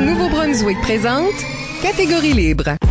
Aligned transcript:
Nouveau-Brunswick 0.00 0.78
présente 0.82 1.32
Catégorie 1.82 2.34
libre. 2.34 2.89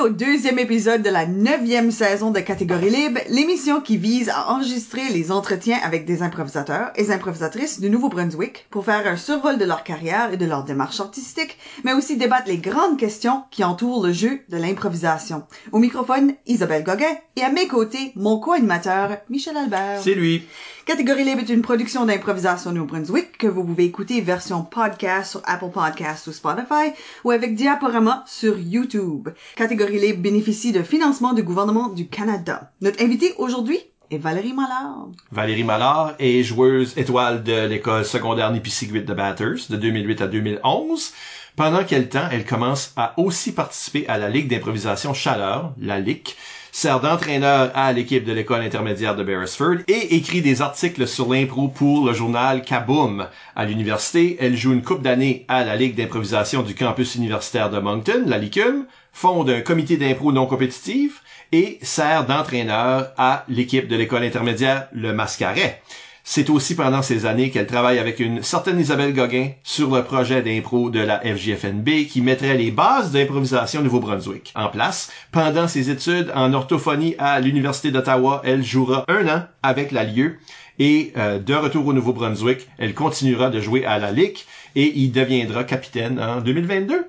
Au 0.00 0.08
deuxième 0.08 0.58
épisode 0.58 1.02
de 1.02 1.10
la 1.10 1.26
neuvième 1.26 1.90
saison 1.90 2.30
de 2.30 2.40
Catégorie 2.40 2.88
Libre, 2.88 3.20
l'émission 3.28 3.82
qui 3.82 3.98
vise 3.98 4.30
à 4.30 4.50
enregistrer 4.50 5.10
les 5.10 5.30
entretiens 5.30 5.78
avec 5.82 6.06
des 6.06 6.22
improvisateurs 6.22 6.90
et 6.96 7.10
improvisatrices 7.10 7.80
du 7.80 7.90
Nouveau-Brunswick 7.90 8.66
pour 8.70 8.86
faire 8.86 9.06
un 9.06 9.18
survol 9.18 9.58
de 9.58 9.66
leur 9.66 9.84
carrière 9.84 10.32
et 10.32 10.38
de 10.38 10.46
leur 10.46 10.64
démarche 10.64 11.00
artistique, 11.00 11.58
mais 11.84 11.92
aussi 11.92 12.16
débattre 12.16 12.48
les 12.48 12.56
grandes 12.56 12.98
questions 12.98 13.42
qui 13.50 13.62
entourent 13.62 14.06
le 14.06 14.12
jeu 14.12 14.40
de 14.48 14.56
l'improvisation. 14.56 15.42
Au 15.70 15.78
microphone, 15.78 16.32
Isabelle 16.46 16.84
Gauguin 16.84 17.16
et 17.36 17.42
à 17.42 17.50
mes 17.50 17.68
côtés, 17.68 18.12
mon 18.16 18.38
co-animateur, 18.38 19.18
Michel 19.28 19.56
Albert. 19.58 20.00
C'est 20.02 20.14
lui. 20.14 20.46
Catégorie 20.90 21.22
Libre 21.22 21.42
est 21.42 21.52
une 21.52 21.62
production 21.62 22.04
d'improvisation 22.04 22.72
New 22.72 22.84
Brunswick 22.84 23.38
que 23.38 23.46
vous 23.46 23.62
pouvez 23.62 23.84
écouter 23.84 24.20
version 24.22 24.64
podcast 24.64 25.30
sur 25.30 25.42
Apple 25.44 25.70
Podcasts 25.72 26.26
ou 26.26 26.32
Spotify 26.32 26.90
ou 27.22 27.30
avec 27.30 27.54
diaporama 27.54 28.24
sur 28.26 28.58
YouTube. 28.58 29.28
Catégorie 29.54 29.99
Libre 30.00 30.22
bénéficie 30.22 30.72
de 30.72 30.82
financement 30.82 31.34
du 31.34 31.42
gouvernement 31.42 31.88
du 31.88 32.08
Canada. 32.08 32.72
Notre 32.80 33.02
invité 33.04 33.34
aujourd'hui 33.36 33.78
est 34.10 34.16
Valérie 34.16 34.54
Mallard. 34.54 35.08
Valérie 35.30 35.62
Mallard 35.62 36.14
est 36.18 36.42
joueuse 36.42 36.96
étoile 36.96 37.42
de 37.42 37.66
l'école 37.66 38.06
secondaire 38.06 38.50
Nipissiguit 38.50 39.02
de 39.02 39.14
Batters 39.14 39.68
de 39.68 39.76
2008 39.76 40.22
à 40.22 40.26
2011. 40.26 41.12
Pendant 41.54 41.84
quel 41.84 42.08
temps 42.08 42.28
elle 42.32 42.46
commence 42.46 42.94
à 42.96 43.12
aussi 43.18 43.52
participer 43.52 44.06
à 44.08 44.16
la 44.16 44.30
Ligue 44.30 44.48
d'improvisation 44.48 45.12
Chaleur, 45.12 45.74
la 45.78 46.00
LIC, 46.00 46.36
sert 46.72 47.00
d'entraîneur 47.00 47.70
à 47.74 47.92
l'équipe 47.92 48.24
de 48.24 48.32
l'école 48.32 48.62
intermédiaire 48.62 49.16
de 49.16 49.24
Beresford 49.24 49.78
et 49.88 50.14
écrit 50.16 50.40
des 50.40 50.62
articles 50.62 51.06
sur 51.06 51.30
l'impro 51.30 51.68
pour 51.68 52.06
le 52.06 52.14
journal 52.14 52.62
Kaboom. 52.62 53.26
À 53.56 53.64
l'université, 53.66 54.36
elle 54.40 54.56
joue 54.56 54.72
une 54.72 54.82
coupe 54.82 55.02
d'années 55.02 55.44
à 55.48 55.64
la 55.64 55.76
Ligue 55.76 55.96
d'improvisation 55.96 56.62
du 56.62 56.74
campus 56.74 57.16
universitaire 57.16 57.70
de 57.70 57.80
Moncton, 57.80 58.24
la 58.26 58.38
LICUM, 58.38 58.86
fonde 59.20 59.50
un 59.50 59.60
comité 59.60 59.98
d'impro 59.98 60.32
non 60.32 60.46
compétitif 60.46 61.22
et 61.52 61.78
sert 61.82 62.24
d'entraîneur 62.24 63.12
à 63.18 63.44
l'équipe 63.48 63.86
de 63.86 63.94
l'école 63.94 64.24
intermédiaire 64.24 64.88
Le 64.94 65.12
Mascaret. 65.12 65.82
C'est 66.24 66.48
aussi 66.48 66.74
pendant 66.74 67.02
ces 67.02 67.26
années 67.26 67.50
qu'elle 67.50 67.66
travaille 67.66 67.98
avec 67.98 68.18
une 68.18 68.42
certaine 68.42 68.80
Isabelle 68.80 69.12
Gauguin 69.12 69.50
sur 69.62 69.94
le 69.94 70.04
projet 70.04 70.40
d'impro 70.40 70.88
de 70.88 71.00
la 71.00 71.20
FJFNB 71.20 72.06
qui 72.08 72.22
mettrait 72.22 72.56
les 72.56 72.70
bases 72.70 73.12
d'improvisation 73.12 73.82
Nouveau-Brunswick 73.82 74.54
en 74.56 74.68
place. 74.68 75.12
Pendant 75.32 75.68
ses 75.68 75.90
études 75.90 76.32
en 76.34 76.54
orthophonie 76.54 77.14
à 77.18 77.40
l'Université 77.40 77.90
d'Ottawa, 77.90 78.40
elle 78.42 78.64
jouera 78.64 79.04
un 79.08 79.28
an 79.28 79.42
avec 79.62 79.92
la 79.92 80.04
Lieu 80.04 80.38
et 80.80 81.12
euh, 81.18 81.38
de 81.38 81.54
retour 81.54 81.86
au 81.86 81.92
Nouveau-Brunswick, 81.92 82.66
elle 82.78 82.94
continuera 82.94 83.50
de 83.50 83.60
jouer 83.60 83.84
à 83.84 83.98
la 83.98 84.12
LIC 84.12 84.46
et 84.76 84.92
il 84.96 85.12
deviendra 85.12 85.64
capitaine 85.64 86.20
en 86.20 86.40
2022. 86.40 87.06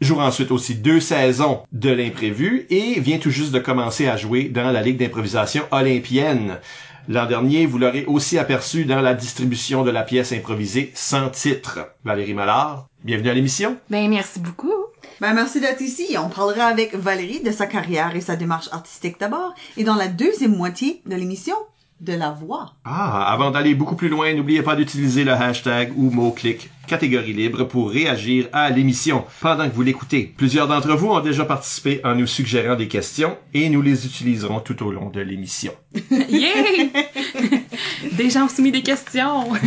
Jouera 0.00 0.26
ensuite 0.26 0.50
aussi 0.50 0.74
deux 0.74 1.00
saisons 1.00 1.60
de 1.72 1.90
l'imprévu 1.90 2.66
et 2.70 2.98
vient 3.00 3.18
tout 3.18 3.30
juste 3.30 3.52
de 3.52 3.58
commencer 3.58 4.08
à 4.08 4.16
jouer 4.16 4.44
dans 4.44 4.70
la 4.70 4.82
Ligue 4.82 4.98
d'improvisation 4.98 5.62
olympienne. 5.70 6.58
L'an 7.08 7.26
dernier, 7.26 7.66
vous 7.66 7.78
l'aurez 7.78 8.04
aussi 8.06 8.38
aperçu 8.38 8.84
dans 8.84 9.00
la 9.00 9.14
distribution 9.14 9.82
de 9.82 9.90
la 9.90 10.02
pièce 10.02 10.32
improvisée 10.32 10.92
sans 10.94 11.30
titre. 11.30 11.80
Valérie 12.04 12.34
Mallard, 12.34 12.86
bienvenue 13.02 13.30
à 13.30 13.34
l'émission. 13.34 13.76
Ben, 13.90 14.08
merci 14.08 14.38
beaucoup. 14.38 14.72
Ben, 15.20 15.34
merci 15.34 15.60
d'être 15.60 15.80
ici. 15.80 16.16
On 16.16 16.28
parlera 16.28 16.66
avec 16.66 16.94
Valérie 16.94 17.40
de 17.40 17.50
sa 17.50 17.66
carrière 17.66 18.14
et 18.14 18.20
sa 18.20 18.36
démarche 18.36 18.68
artistique 18.70 19.18
d'abord 19.18 19.54
et 19.76 19.82
dans 19.82 19.96
la 19.96 20.06
deuxième 20.06 20.56
moitié 20.56 21.02
de 21.06 21.16
l'émission, 21.16 21.56
de 22.02 22.12
la 22.12 22.30
voix. 22.30 22.74
Ah, 22.84 23.32
avant 23.32 23.50
d'aller 23.50 23.74
beaucoup 23.74 23.96
plus 23.96 24.08
loin, 24.08 24.34
n'oubliez 24.34 24.62
pas 24.62 24.76
d'utiliser 24.76 25.24
le 25.24 25.32
hashtag 25.32 25.92
ou 25.96 26.10
mot-clic 26.10 26.70
catégorie 26.86 27.32
libre 27.32 27.64
pour 27.64 27.90
réagir 27.90 28.48
à 28.52 28.68
l'émission 28.68 29.24
pendant 29.40 29.68
que 29.68 29.74
vous 29.74 29.82
l'écoutez. 29.82 30.34
Plusieurs 30.36 30.68
d'entre 30.68 30.94
vous 30.94 31.08
ont 31.08 31.20
déjà 31.20 31.44
participé 31.44 32.00
en 32.04 32.14
nous 32.14 32.26
suggérant 32.26 32.76
des 32.76 32.88
questions 32.88 33.38
et 33.54 33.68
nous 33.68 33.82
les 33.82 34.04
utiliserons 34.04 34.60
tout 34.60 34.82
au 34.84 34.90
long 34.90 35.08
de 35.08 35.20
l'émission. 35.20 35.72
Yay! 36.10 36.90
Des 38.12 38.30
gens 38.30 38.44
ont 38.44 38.48
soumis 38.48 38.72
des 38.72 38.82
questions. 38.82 39.44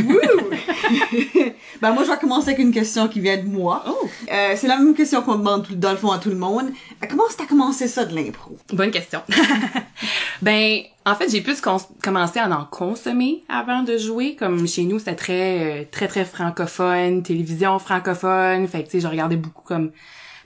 Ben, 1.82 1.92
moi, 1.92 2.04
je 2.06 2.12
vais 2.12 2.18
commencer 2.18 2.50
avec 2.50 2.60
une 2.60 2.72
question 2.72 3.08
qui 3.10 3.20
vient 3.20 3.38
de 3.38 3.48
moi. 3.48 3.84
Oh! 3.88 4.08
Euh, 4.32 4.54
c'est 4.56 4.68
la 4.68 4.78
même 4.78 4.94
question 4.94 5.22
qu'on 5.22 5.36
demande 5.36 5.68
tout- 5.68 5.76
dans 5.76 5.92
le 5.92 5.98
fond 5.98 6.10
à 6.12 6.20
tout 6.20 6.30
le 6.30 6.38
monde. 6.38 6.68
Euh, 7.04 7.08
Comment 7.10 7.24
t'as 7.38 7.46
commencé 7.46 7.88
ça 7.90 8.06
de 8.06 8.16
l'impro? 8.16 8.56
Bonne 8.72 8.92
question. 8.92 9.22
ben, 10.42 10.80
en 11.06 11.16
fait, 11.16 11.30
j'ai 11.30 11.42
plus 11.42 11.60
commencé 11.62 12.40
à 12.40 12.50
en 12.50 12.64
consommer 12.66 13.44
avant 13.50 13.84
de 13.84 13.98
jouer. 13.98 14.36
Comme 14.38 14.66
chez 14.68 14.84
nous, 14.84 15.00
c'était 15.00 15.16
très, 15.16 15.82
euh, 15.82 15.84
très, 15.92 16.08
très 16.08 16.24
francophone, 16.24 17.24
télévision 17.24 17.78
francophone. 17.78 18.68
Fait 18.68 18.80
que, 18.84 18.86
tu 18.86 18.92
sais, 18.92 19.00
je 19.02 19.08
regardais 19.08 19.36
beaucoup 19.38 19.64
comme 19.64 19.92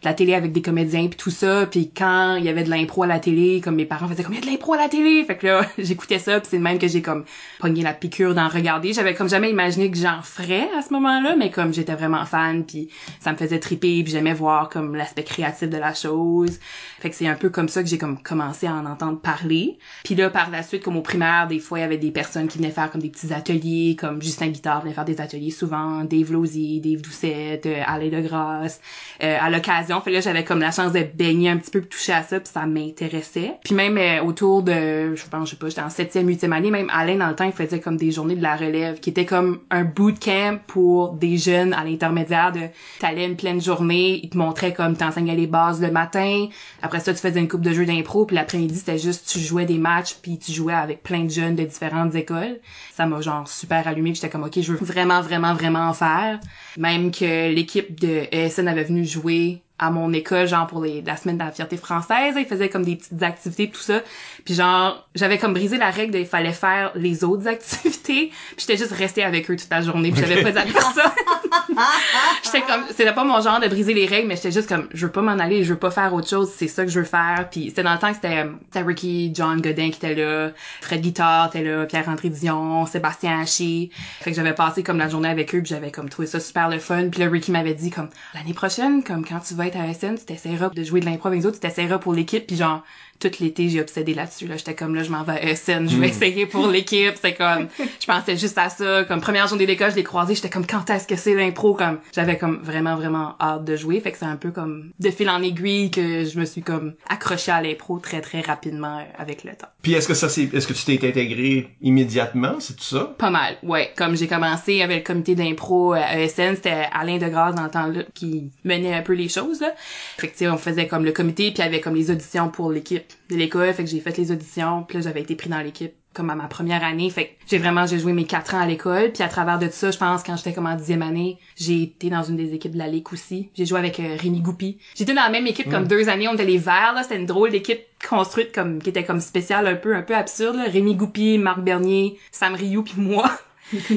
la 0.04 0.14
télé 0.14 0.34
avec 0.34 0.52
des 0.52 0.62
comédiens 0.62 1.08
puis 1.08 1.18
tout 1.18 1.30
ça. 1.30 1.66
Puis 1.66 1.92
quand 1.96 2.36
il 2.36 2.46
y 2.46 2.50
avait 2.50 2.64
de 2.64 2.70
l'impro 2.70 3.04
à 3.04 3.08
la 3.08 3.20
télé, 3.20 3.62
comme 3.62 3.76
mes 3.76 3.86
parents 3.86 4.08
faisaient 4.08 4.24
comme, 4.24 4.34
il 4.34 4.40
y 4.40 4.42
a 4.44 4.46
de 4.46 4.52
l'impro 4.52 4.74
à 4.74 4.78
la 4.78 4.90
télé. 4.90 5.24
Fait 5.26 5.38
que 5.38 5.48
là, 5.48 5.66
j'écoutais 5.78 6.20
ça 6.20 6.40
puis 6.40 6.50
c'est 6.52 6.60
même 6.60 6.80
que 6.80 6.88
j'ai 6.88 7.02
comme 7.02 7.26
pogné 7.60 7.82
la 7.82 7.94
piqûre 7.94 8.36
d'en 8.36 8.48
regarder. 8.48 8.94
J'avais 8.94 9.14
comme 9.14 9.30
jamais 9.30 9.50
imaginé 9.50 9.92
que 9.92 9.98
j'en 9.98 10.22
ferais 10.22 10.70
à 10.78 10.82
ce 10.82 10.94
moment-là, 10.94 11.36
mais 11.36 11.52
comme 11.52 11.74
j'étais 11.74 11.96
vraiment 11.96 12.26
fan 12.26 12.66
puis 12.66 12.90
ça 13.20 13.32
me 13.32 13.38
faisait 13.38 13.59
triper 13.59 14.04
puis 14.04 14.12
j'aimais 14.12 14.34
voir 14.34 14.70
comme 14.70 14.96
l'aspect 14.96 15.24
créatif 15.24 15.70
de 15.70 15.78
la 15.78 15.94
chose. 15.94 16.59
Fait 17.00 17.09
que 17.09 17.16
c'est 17.16 17.28
un 17.28 17.36
peu 17.36 17.50
comme 17.50 17.70
ça 17.70 17.84
que 17.84 17.90
j'ai 17.90 17.98
comme 17.98 18.22
commencé 18.22 18.68
à 18.68 18.74
en 18.74 18.86
entendre 18.86 19.20
parler. 19.20 19.78
Puis 20.04 20.16
là 20.16 20.30
par 20.30 20.50
la 20.50 20.64
suite 20.64 20.84
comme 20.84 20.98
au 20.98 21.02
primaire, 21.02 21.48
des 21.48 21.59
fois 21.59 21.80
il 21.80 21.82
y 21.82 21.86
avait 21.86 21.98
des 21.98 22.12
personnes 22.12 22.48
qui 22.48 22.58
venaient 22.58 22.72
faire 22.72 22.92
comme 22.92 23.02
des 23.02 23.09
petits 23.09 23.34
ateliers 23.34 23.96
comme 24.00 24.22
Justin 24.22 24.48
Guitard 24.48 24.82
venait 24.82 24.94
faire 24.94 25.06
des 25.06 25.22
ateliers 25.22 25.52
souvent, 25.52 26.04
Dave 26.04 26.32
Lozier, 26.32 26.80
Dave 26.80 27.02
Doucette, 27.02 27.66
euh, 27.66 27.82
Alain 27.86 28.09
Degrasse 28.09 28.80
euh, 29.24 29.38
à 29.40 29.50
l'occasion. 29.50 29.89
Fait 30.04 30.12
là 30.12 30.22
j'avais 30.22 30.44
comme 30.44 30.60
la 30.60 30.72
chance 30.72 30.92
de 30.92 31.02
baigner 31.02 31.50
un 31.50 31.58
petit 31.58 31.72
peu 31.72 31.82
toucher 31.82 32.14
à 32.14 32.24
ça 32.24 32.40
puis 32.40 32.50
ça 32.54 32.66
m'intéressait. 32.66 33.54
Puis 33.64 33.76
même 33.76 33.98
euh, 33.98 34.24
autour 34.24 34.64
de 34.64 35.16
je 35.16 35.26
pense 35.30 35.50
je 35.50 35.52
sais 35.52 35.60
pas, 35.60 35.70
j'étais 35.70 35.82
en 35.82 35.90
septième, 35.90 36.28
huitième 36.28 36.54
année, 36.54 36.72
même 36.72 36.90
Alain 36.92 37.16
dans 37.16 37.28
le 37.28 37.36
temps 37.36 37.46
il 37.46 37.52
faisait 37.52 37.80
comme 37.80 37.98
des 37.98 38.12
journées 38.12 38.36
de 38.36 38.44
la 38.44 38.56
relève 38.56 39.00
qui 39.00 39.10
étaient 39.10 39.26
comme 39.26 39.60
un 39.72 39.84
bootcamp 39.84 40.60
pour 40.68 41.14
des 41.14 41.38
jeunes 41.38 41.74
à 41.74 41.84
l'intermédiaire 41.84 42.52
de 42.52 42.62
t'allais 43.00 43.26
une 43.26 43.36
pleine 43.36 43.62
journée, 43.62 44.20
il 44.24 44.30
te 44.30 44.38
montrait 44.38 44.74
comme 44.74 44.96
t'enseignais 44.96 45.36
les 45.36 45.48
bases 45.48 45.82
le 45.82 45.92
matin, 45.92 46.48
après 46.82 47.00
ça 47.00 47.14
tu 47.14 47.20
faisais 47.20 47.40
une 47.40 47.48
coupe 47.48 47.62
de 47.62 47.72
jeux 47.72 47.86
d'impro 47.86 48.26
puis 48.26 48.36
l'après-midi 48.36 48.76
c'était 48.76 48.98
juste 48.98 49.28
tu 49.28 49.40
jouais 49.40 49.66
des 49.66 49.78
matchs 49.78 50.16
puis 50.22 50.38
tu 50.38 50.52
jouais 50.52 50.74
avec 50.74 51.04
plein 51.04 51.24
de 51.24 51.30
jeunes 51.30 51.56
de 51.56 51.64
différentes 51.64 52.16
écoles. 52.16 52.60
Ça 52.94 53.06
m'a 53.06 53.22
genre 53.22 53.48
super 53.48 53.88
allumé, 53.88 54.14
j'étais 54.14 54.30
comme 54.30 54.44
OK, 54.44 54.60
je 54.60 54.72
veux 54.74 54.86
vraiment 54.86 55.22
vraiment 55.22 55.54
vraiment 55.54 55.88
en 55.90 55.94
faire. 55.94 56.40
Même 56.78 57.12
que 57.12 57.52
l'équipe 57.54 58.00
de 58.00 58.28
ESN 58.32 58.68
avait 58.68 58.84
venu 58.84 59.06
jouer 59.06 59.62
à 59.79 59.90
mon 59.90 60.12
école 60.13 60.47
genre 60.47 60.67
pour 60.67 60.81
les 60.81 61.01
la 61.01 61.17
semaine 61.17 61.38
de 61.38 61.44
la 61.44 61.51
fierté 61.51 61.78
française 61.78 62.35
ils 62.38 62.45
faisaient 62.45 62.69
comme 62.69 62.84
des 62.84 62.95
petites 62.95 63.23
activités 63.23 63.69
tout 63.69 63.81
ça. 63.81 64.01
Puis 64.45 64.53
genre 64.53 65.07
j'avais 65.16 65.38
comme 65.38 65.53
brisé 65.53 65.78
la 65.78 65.90
règle 65.90 66.17
il 66.17 66.25
fallait 66.25 66.53
faire 66.53 66.91
les 66.95 67.23
autres 67.23 67.47
activités. 67.47 68.28
Puis 68.28 68.59
j'étais 68.59 68.78
juste 68.78 68.91
restée 68.91 69.23
avec 69.23 69.50
eux 69.50 69.56
toute 69.56 69.69
la 69.69 69.81
journée 69.81 70.12
puis 70.12 70.22
j'avais 70.22 70.44
pas 70.44 70.51
d'aller 70.51 70.72
faire 70.72 70.91
ça 70.94 71.16
j'étais 72.44 72.62
comme 72.62 72.84
c'était 72.90 73.13
pas 73.13 73.23
mon 73.23 73.41
genre 73.41 73.59
de 73.59 73.67
briser 73.67 73.94
les 73.94 74.06
règles 74.06 74.28
mais 74.28 74.35
j'étais 74.35 74.51
juste 74.51 74.67
comme 74.69 74.88
je 74.94 75.06
veux 75.06 75.12
pas 75.12 75.22
m'en 75.22 75.40
aller 75.40 75.63
je 75.63 75.73
veux 75.73 75.79
pas 75.79 75.91
faire 75.91 76.13
autre 76.13 76.28
chose 76.28 76.50
c'est 76.56 76.67
ça 76.67 76.84
que 76.85 76.91
je 76.91 77.00
veux 77.00 77.06
faire. 77.06 77.47
Puis 77.50 77.69
c'était 77.69 77.84
dans 77.84 77.94
le 77.94 78.00
temps 78.00 78.09
que 78.09 78.16
c'était 78.16 78.45
c'était 78.66 78.85
Ricky 78.85 79.31
John 79.34 79.62
Godin 79.62 79.90
qui 79.90 79.97
était 79.97 80.16
là 80.16 80.51
Fred 80.81 81.01
Guitard 81.01 81.47
était 81.47 81.63
là 81.63 81.85
Pierre 81.85 82.07
André 82.09 82.29
Dion 82.29 82.85
Sébastien 82.85 83.40
Haché. 83.41 83.90
Fait 84.22 84.31
que 84.31 84.35
j'avais 84.35 84.53
passé 84.53 84.84
comme 84.84 84.97
la 84.97 85.09
journée 85.09 85.29
avec 85.29 85.53
eux 85.56 85.59
puis 85.59 85.69
j'avais 85.69 85.91
comme 85.91 86.09
trouvé 86.09 86.28
ça 86.28 86.40
super 86.40 86.69
le 86.69 86.79
fun. 86.79 87.09
Puis 87.09 87.22
là 87.22 87.29
Ricky 87.29 87.52
m'avait 87.52 87.73
dit 87.73 87.90
comme 87.90 88.09
l'année 88.34 88.53
prochaine 88.53 89.03
comme 89.03 89.25
quand 89.25 89.40
tu 89.40 89.53
vas 89.53 89.67
être 89.67 89.78
à 89.78 89.93
SN 89.93 90.16
tu 90.16 90.25
t'essaieras 90.25 90.70
de 90.70 90.84
jouer 90.84 90.99
de 90.99 91.05
l'impro 91.05 91.28
avec 91.28 91.41
les 91.41 91.46
autres 91.46 91.59
tu 91.59 91.61
t'essaieras 91.61 91.97
pour 91.99 92.14
l'équipe 92.14 92.46
puis 92.46 92.55
genre 92.55 92.84
tout 93.20 93.32
l'été 93.40 93.70
j'ai 93.70 93.82
obsédé 93.82 94.14
là-dessus 94.14 94.48
là. 94.48 94.58
J'étais 94.58 94.76
comme 94.76 94.96
là 94.96 95.04
je 95.04 95.12
m'en 95.12 95.24
vais 95.24 95.34
à 95.34 95.56
SN 95.56 95.88
je 95.88 95.98
vais 95.98 96.10
essayer 96.10 96.46
pour 96.46 96.68
l'équipe. 96.68 97.16
C'est 97.22 97.34
comme 97.34 97.68
je 97.78 98.06
pensais 98.06 98.38
juste 98.38 98.58
à 98.58 98.70
ça. 98.70 99.04
Comme 99.06 99.22
première 99.22 99.48
journée 99.48 99.66
d'école 99.66 99.92
je 99.92 99.96
l'ai 99.96 100.04
croisé 100.04 100.36
j'étais 100.36 100.50
comme 100.50 100.66
quand 100.66 100.90
est-ce 100.90 101.08
que 101.08 101.16
c'est 101.16 101.36
l'impro? 101.36 101.74
Comme 101.74 102.00
j'avais 102.14 102.38
comme 102.38 102.60
vraiment 102.64 102.96
vraiment 102.96 103.36
hâte 103.40 103.66
de 103.66 103.76
jouer. 103.76 104.00
Fait 104.00 104.12
que 104.12 104.18
c'est 104.18 104.26
un 104.26 104.38
peu 104.38 104.52
comme 104.52 104.92
de 105.00 105.10
fil 105.10 105.30
en 105.30 105.42
aiguille 105.42 105.92
que 105.92 106.26
je 106.26 106.40
me 106.40 106.46
suis 106.46 106.62
comme 106.62 106.94
accrochée 107.08 107.52
à 107.52 107.62
l'impro 107.62 108.00
très 108.00 108.22
très 108.22 108.42
rapidement 108.42 109.00
euh, 109.00 109.04
avec 109.18 109.44
le 109.44 109.52
temps. 109.52 109.68
Puis 109.82 109.94
est-ce 109.94 110.08
que 110.08 110.14
ça 110.14 110.30
c'est 110.30 110.54
est-ce 110.54 110.68
que 110.68 110.74
tu 110.74 110.86
t'es 110.86 111.08
intégré 111.08 111.70
immédiatement, 111.82 112.60
c'est 112.60 112.76
tout 112.76 112.84
ça? 112.84 113.14
Pas 113.18 113.30
mal, 113.30 113.58
ouais. 113.64 113.92
Comme 113.96 114.16
j'ai 114.16 114.28
commencé 114.28 114.82
avec 114.82 115.00
le 115.00 115.14
comité 115.14 115.36
d'impro 115.36 115.94
à 115.94 116.18
ESN, 116.18 116.56
c'était 116.56 116.88
Alain 116.94 117.18
Degrasse 117.18 117.56
dans 117.56 117.64
le 117.64 117.70
temps-là 117.70 118.04
qui 118.14 118.52
menait 118.64 118.94
un 118.94 119.02
peu 119.02 119.14
les 119.14 119.30
choses, 119.30 119.62
là. 119.62 119.74
Fait 120.18 120.28
que, 120.28 120.34
tu 120.34 120.40
sais, 120.40 120.50
on 120.50 120.58
faisait 120.58 120.88
comme 120.88 121.06
le 121.06 121.12
comité, 121.12 121.52
puis 121.52 121.60
il 121.60 121.66
y 121.66 121.68
avait 121.68 121.82
comme 121.82 121.96
les 121.96 122.12
auditions 122.12 122.50
pour 122.50 122.72
l'équipe 122.72 123.09
de 123.29 123.35
l'école. 123.35 123.73
Fait 123.73 123.84
que 123.84 123.90
j'ai 123.90 124.00
fait 124.00 124.17
les 124.17 124.32
auditions, 124.32 124.84
puis 124.84 124.97
là, 124.97 125.03
j'avais 125.03 125.22
été 125.22 125.35
pris 125.35 125.50
dans 125.50 125.59
l'équipe 125.59 125.94
comme 126.14 126.29
à 126.29 126.35
ma 126.35 126.47
première 126.47 126.84
année. 126.84 127.09
Fait 127.09 127.26
que 127.26 127.29
j'ai 127.47 127.58
vraiment, 127.58 127.85
j'ai 127.85 128.00
joué 128.00 128.14
mes 128.14 128.26
quatre 128.26 128.56
ans 128.56 128.59
à 128.59 128.66
l'école. 128.66 129.11
Puis 129.11 129.23
à 129.23 129.28
travers 129.28 129.59
de 129.59 129.70
ça, 129.70 129.91
je 129.91 129.97
pense, 129.97 130.23
quand 130.23 130.35
j'étais 130.35 130.53
comme 130.53 130.66
en 130.66 130.76
dixième 130.76 131.02
année, 131.02 131.38
j'ai 131.56 131.84
été 131.84 132.09
dans 132.09 132.23
une 132.23 132.35
des 132.35 132.53
équipes 132.53 132.73
de 132.73 132.78
la 132.78 132.88
Ligue 132.88 133.08
aussi. 133.14 133.50
J'ai 133.56 133.66
joué 133.66 133.79
avec 133.79 134.00
euh, 134.00 134.16
Rémi 134.17 134.41
Goupy. 134.41 134.79
J'étais 134.96 135.14
dans 135.14 135.23
la 135.23 135.29
même 135.29 135.47
équipe 135.47 135.70
comme 135.70 135.88
deux 135.88 136.09
années. 136.09 136.28
On 136.28 136.34
était 136.34 136.46
les 136.46 136.58
Verts, 136.58 136.94
là. 136.96 137.03
C'était 137.03 137.17
une 137.17 137.26
drôle 137.26 137.52
d'équipe 137.52 137.82
construite 138.08 138.53
comme, 138.53 138.82
qui 138.82 138.90
était 138.90 139.03
comme 139.03 139.20
spéciale, 139.20 139.67
un 139.67 139.76
peu, 139.76 139.96
un 139.96 140.02
peu 140.02 140.16
absurde, 140.16 140.56
là. 140.56 140.64
Rémi 140.64 140.96
Goupy, 140.96 141.38
Marc 141.38 141.61
Bernier, 141.61 142.17
Sam 142.32 142.56
Rioux 142.56 142.84
puis 142.84 142.96
moi. 142.97 143.32